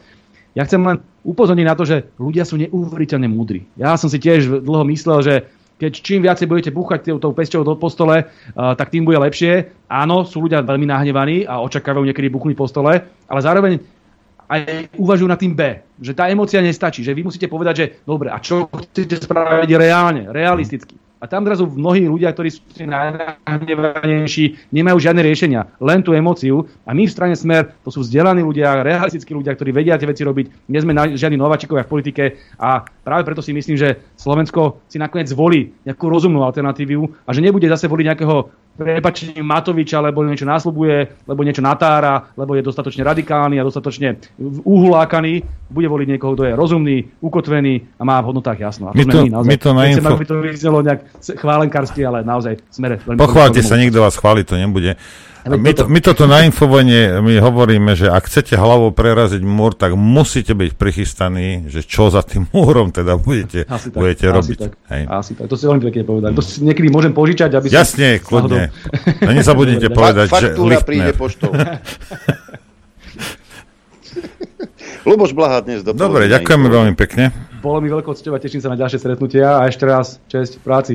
ja 0.60 0.68
chcem 0.68 0.84
len 0.84 1.00
upozorniť 1.24 1.66
na 1.66 1.76
to, 1.80 1.88
že 1.88 2.12
ľudia 2.20 2.44
sú 2.44 2.60
neuveriteľne 2.60 3.32
múdri. 3.32 3.64
Ja 3.80 3.96
som 3.96 4.12
si 4.12 4.20
tiež 4.20 4.60
dlho 4.60 4.84
myslel, 4.92 5.20
že 5.24 5.34
keď 5.82 5.92
čím 5.98 6.22
viacej 6.22 6.46
budete 6.46 6.70
búchať 6.70 7.10
tou 7.18 7.34
pesťou 7.34 7.66
do 7.66 7.74
postole, 7.74 8.30
uh, 8.30 8.78
tak 8.78 8.94
tým 8.94 9.02
bude 9.02 9.18
lepšie. 9.18 9.74
Áno, 9.90 10.22
sú 10.30 10.46
ľudia 10.46 10.62
veľmi 10.62 10.86
nahnevaní 10.86 11.50
a 11.50 11.58
očakávajú 11.66 12.06
niekedy 12.06 12.30
buchnúť 12.30 12.54
postole, 12.54 13.02
ale 13.02 13.40
zároveň 13.42 13.82
aj 14.52 14.94
uvažujú 15.00 15.30
na 15.32 15.40
tým 15.40 15.56
B, 15.56 15.80
že 15.98 16.12
tá 16.12 16.28
emócia 16.28 16.60
nestačí, 16.60 17.02
že 17.02 17.16
vy 17.16 17.24
musíte 17.24 17.48
povedať, 17.48 17.74
že 17.74 17.86
dobre, 18.04 18.28
a 18.30 18.38
čo 18.44 18.68
chcete 18.68 19.26
spraviť 19.26 19.70
reálne, 19.80 20.28
realisticky. 20.28 21.00
A 21.22 21.30
tam 21.30 21.46
zrazu 21.46 21.70
mnohí 21.70 22.10
ľudia, 22.10 22.34
ktorí 22.34 22.50
sú 22.50 22.66
najnahnevanejší, 22.82 24.74
nemajú 24.74 24.98
žiadne 24.98 25.22
riešenia, 25.22 25.70
len 25.78 26.02
tú 26.02 26.18
emóciu. 26.18 26.66
A 26.82 26.98
my 26.98 27.06
v 27.06 27.14
strane 27.14 27.38
Smer, 27.38 27.78
to 27.86 27.94
sú 27.94 28.02
vzdelaní 28.02 28.42
ľudia, 28.42 28.82
realistickí 28.82 29.30
ľudia, 29.30 29.54
ktorí 29.54 29.70
vedia 29.70 30.02
tie 30.02 30.10
veci 30.10 30.26
robiť. 30.26 30.66
Nie 30.66 30.82
sme 30.82 30.98
žiadni 31.14 31.38
nováčikovia 31.38 31.86
v 31.86 31.94
politike 31.94 32.24
a 32.58 32.82
práve 33.02 33.26
preto 33.26 33.42
si 33.42 33.52
myslím, 33.54 33.78
že 33.78 33.98
Slovensko 34.18 34.86
si 34.88 35.02
nakoniec 35.02 35.30
zvolí 35.30 35.74
nejakú 35.86 36.06
rozumnú 36.08 36.46
alternatívu 36.46 37.26
a 37.26 37.30
že 37.34 37.42
nebude 37.42 37.66
zase 37.66 37.90
voliť 37.90 38.06
nejakého 38.08 38.36
prepačením 38.72 39.44
Matoviča, 39.44 40.00
lebo 40.00 40.24
niečo 40.24 40.48
násľubuje, 40.48 41.28
lebo 41.28 41.44
niečo 41.44 41.60
natára, 41.60 42.32
lebo 42.40 42.56
je 42.56 42.64
dostatočne 42.64 43.04
radikálny 43.04 43.60
a 43.60 43.68
dostatočne 43.68 44.16
uhulákaný, 44.64 45.44
bude 45.68 45.88
voliť 45.92 46.08
niekoho, 46.16 46.34
kto 46.40 46.44
je 46.48 46.54
rozumný, 46.56 46.98
ukotvený 47.20 48.00
a 48.00 48.04
má 48.08 48.16
v 48.24 48.28
hodnotách 48.32 48.60
jasno. 48.64 48.90
A 48.90 48.96
my 48.96 49.04
to, 49.04 49.20
my, 49.28 49.30
naozaj. 49.30 49.50
My 49.52 49.58
to 49.60 49.70
na 49.76 49.84
info... 49.92 50.16
aby 50.16 50.26
to 50.26 50.36
vyznelo 50.40 50.80
nejak 50.82 51.00
chválenkársky, 51.36 52.00
ale 52.08 52.24
naozaj 52.24 52.64
smere. 52.72 53.04
Pochválte 53.04 53.60
sa, 53.60 53.76
nikto 53.76 54.00
vás 54.00 54.16
chváli, 54.16 54.48
to 54.48 54.56
nebude. 54.56 54.96
My, 55.42 55.74
to, 55.74 55.90
my 55.90 56.00
toto 56.06 56.30
na 56.30 56.46
infovojne 56.46 57.18
my 57.26 57.42
hovoríme, 57.42 57.98
že 57.98 58.14
ak 58.14 58.30
chcete 58.30 58.54
hlavou 58.54 58.94
preraziť 58.94 59.42
múr, 59.42 59.74
tak 59.74 59.98
musíte 59.98 60.54
byť 60.54 60.78
prichystaní, 60.78 61.66
že 61.66 61.82
čo 61.82 62.14
za 62.14 62.22
tým 62.22 62.46
múrom 62.54 62.94
teda 62.94 63.18
budete, 63.18 63.66
asi 63.66 63.90
tak, 63.90 63.98
budete 63.98 64.26
asi 64.30 64.36
robiť. 64.38 64.58
Tak, 64.62 64.72
Hej. 64.94 65.04
Asi 65.10 65.32
tak, 65.34 65.50
to 65.50 65.58
si 65.58 65.66
veľmi 65.66 65.82
pekne 65.90 66.04
povedať. 66.06 66.30
To 66.38 66.44
si 66.46 66.62
niekedy 66.62 66.94
môžem 66.94 67.10
požičať, 67.18 67.58
aby 67.58 67.74
Jasne, 67.74 68.22
kľudne. 68.22 68.70
No 69.26 69.32
nezabudnite 69.34 69.90
povedať, 69.98 70.30
že 70.30 70.54
Faktúra 70.54 70.78
príde 70.86 71.18
poštou. 71.18 71.50
Luboš 75.02 75.34
Blaha 75.34 75.66
dnes 75.66 75.82
do 75.82 75.98
Dobre, 75.98 76.30
ďakujeme 76.30 76.70
veľmi 76.70 76.94
pekne. 76.94 77.34
Bolo 77.66 77.82
mi 77.82 77.90
veľkou 77.90 78.14
cťou 78.14 78.38
a 78.38 78.40
teším 78.42 78.62
sa 78.62 78.70
na 78.70 78.78
ďalšie 78.78 79.02
stretnutia 79.02 79.58
a 79.58 79.66
ešte 79.66 79.90
raz 79.90 80.22
česť 80.30 80.62
v 80.62 80.62
práci. 80.62 80.94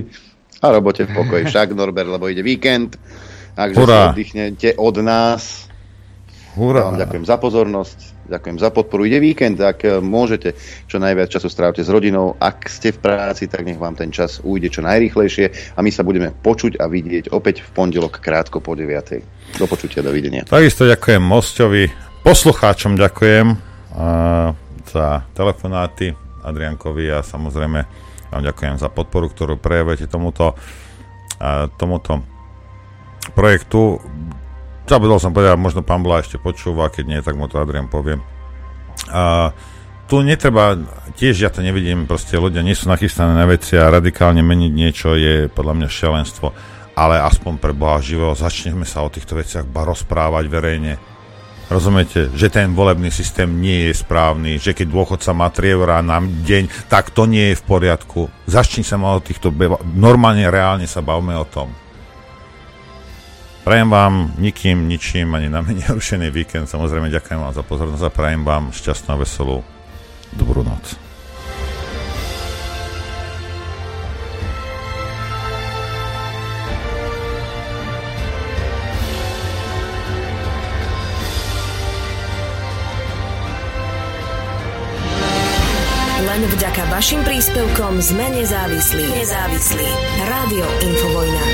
A 0.63 0.71
robote 0.71 1.03
v 1.03 1.11
pokoji 1.11 1.51
však, 1.51 1.75
Norbert, 1.75 2.07
lebo 2.07 2.31
ide 2.31 2.47
víkend. 2.47 2.95
Takže 3.57 3.81
Hurá. 3.81 4.13
oddychnete 4.13 4.77
od 4.77 5.01
nás. 5.01 5.65
Hurá. 6.61 6.85
Ja 6.85 6.89
vám 6.93 7.01
ďakujem 7.01 7.25
za 7.25 7.37
pozornosť, 7.41 7.99
ďakujem 8.29 8.57
za 8.61 8.69
podporu. 8.69 9.09
Ide 9.09 9.21
víkend, 9.21 9.57
ak 9.61 9.81
e, 9.85 10.01
môžete, 10.01 10.57
čo 10.89 11.01
najviac 11.01 11.33
času 11.33 11.49
strávte 11.49 11.81
s 11.81 11.89
rodinou. 11.89 12.37
Ak 12.37 12.69
ste 12.69 12.93
v 12.93 13.01
práci, 13.01 13.49
tak 13.49 13.65
nech 13.65 13.81
vám 13.81 13.97
ten 13.97 14.13
čas 14.13 14.45
ujde 14.45 14.69
čo 14.69 14.85
najrýchlejšie 14.85 15.73
a 15.73 15.79
my 15.81 15.89
sa 15.89 16.05
budeme 16.05 16.37
počuť 16.37 16.81
a 16.81 16.89
vidieť 16.89 17.33
opäť 17.33 17.65
v 17.65 17.69
pondelok 17.73 18.21
krátko 18.21 18.61
po 18.61 18.77
9. 18.77 19.57
Do 19.57 19.65
počutia, 19.69 20.05
dovidenia. 20.05 20.45
Takisto 20.45 20.85
ďakujem 20.85 21.21
Mostovi, 21.25 21.89
poslucháčom 22.25 22.97
ďakujem 22.97 23.47
uh, 23.53 24.53
za 24.85 25.07
telefonáty 25.33 26.13
Adriankovi 26.45 27.09
a 27.09 27.25
samozrejme 27.25 27.81
vám 28.33 28.43
ďakujem 28.53 28.77
za 28.81 28.89
podporu, 28.93 29.33
ktorú 29.33 29.61
prejavujete 29.61 30.09
tomuto, 30.09 30.53
uh, 30.57 31.69
tomuto 31.77 32.36
projektu. 33.33 33.99
Zabudol 34.87 35.19
som 35.19 35.35
povedať, 35.35 35.59
možno 35.59 35.83
pán 35.83 36.05
Bla 36.05 36.23
ešte 36.23 36.39
počúva, 36.39 36.93
keď 36.93 37.05
nie, 37.07 37.19
tak 37.25 37.35
mu 37.35 37.51
to 37.51 37.59
Adrian 37.59 37.91
povie. 37.91 38.23
A 39.11 39.51
tu 40.07 40.23
netreba, 40.23 40.79
tiež 41.19 41.43
ja 41.43 41.51
to 41.51 41.67
nevidím, 41.67 42.07
proste 42.07 42.39
ľudia 42.39 42.63
nie 42.63 42.79
sú 42.79 42.87
nachystané 42.87 43.35
na 43.35 43.43
veci 43.51 43.75
a 43.75 43.91
radikálne 43.91 44.39
meniť 44.39 44.73
niečo 44.73 45.19
je 45.19 45.51
podľa 45.51 45.75
mňa 45.83 45.89
šialenstvo. 45.91 46.47
Ale 46.97 47.21
aspoň 47.21 47.59
pre 47.59 47.75
Boha 47.75 47.99
živého 47.99 48.33
začneme 48.39 48.87
sa 48.87 49.03
o 49.03 49.11
týchto 49.11 49.37
veciach 49.37 49.67
ba 49.67 49.83
rozprávať 49.83 50.45
verejne. 50.47 50.97
Rozumiete, 51.67 52.31
že 52.39 52.47
ten 52.47 52.71
volebný 52.71 53.11
systém 53.11 53.51
nie 53.51 53.91
je 53.91 53.99
správny, 53.99 54.63
že 54.63 54.71
keď 54.71 54.87
dôchodca 54.87 55.35
má 55.35 55.51
3 55.51 55.75
eurá 55.75 55.99
na 55.99 56.23
deň, 56.23 56.87
tak 56.87 57.11
to 57.11 57.27
nie 57.27 57.51
je 57.51 57.59
v 57.59 57.67
poriadku. 57.67 58.31
Začni 58.47 58.87
sa 58.87 58.95
ma 58.95 59.19
o 59.19 59.21
týchto, 59.21 59.51
normálne, 59.99 60.47
reálne 60.47 60.87
sa 60.87 61.03
bavme 61.03 61.35
o 61.35 61.43
tom. 61.43 61.75
Prajem 63.67 63.91
vám 63.91 64.31
nikým, 64.39 64.87
ničím 64.87 65.35
ani 65.35 65.51
na 65.51 65.59
mene 65.59 65.83
rušený 65.99 66.31
víkend. 66.31 66.71
Samozrejme 66.71 67.11
ďakujem 67.11 67.43
vám 67.43 67.51
za 67.51 67.67
pozornosť 67.67 68.05
a 68.07 68.15
prajem 68.15 68.47
vám 68.47 68.71
šťastnú 68.71 69.11
a 69.11 69.19
veselú 69.19 69.67
dobrú 70.31 70.63
noc. 70.63 70.95
Len 86.23 86.43
vďaka 86.55 86.87
vašim 86.95 87.27
príspevkom 87.27 87.99
sme 87.99 88.31
nezávislí. 88.31 89.11
Nezávislí. 89.11 89.89
Rádio 90.23 90.67
Infovojna. 90.87 91.45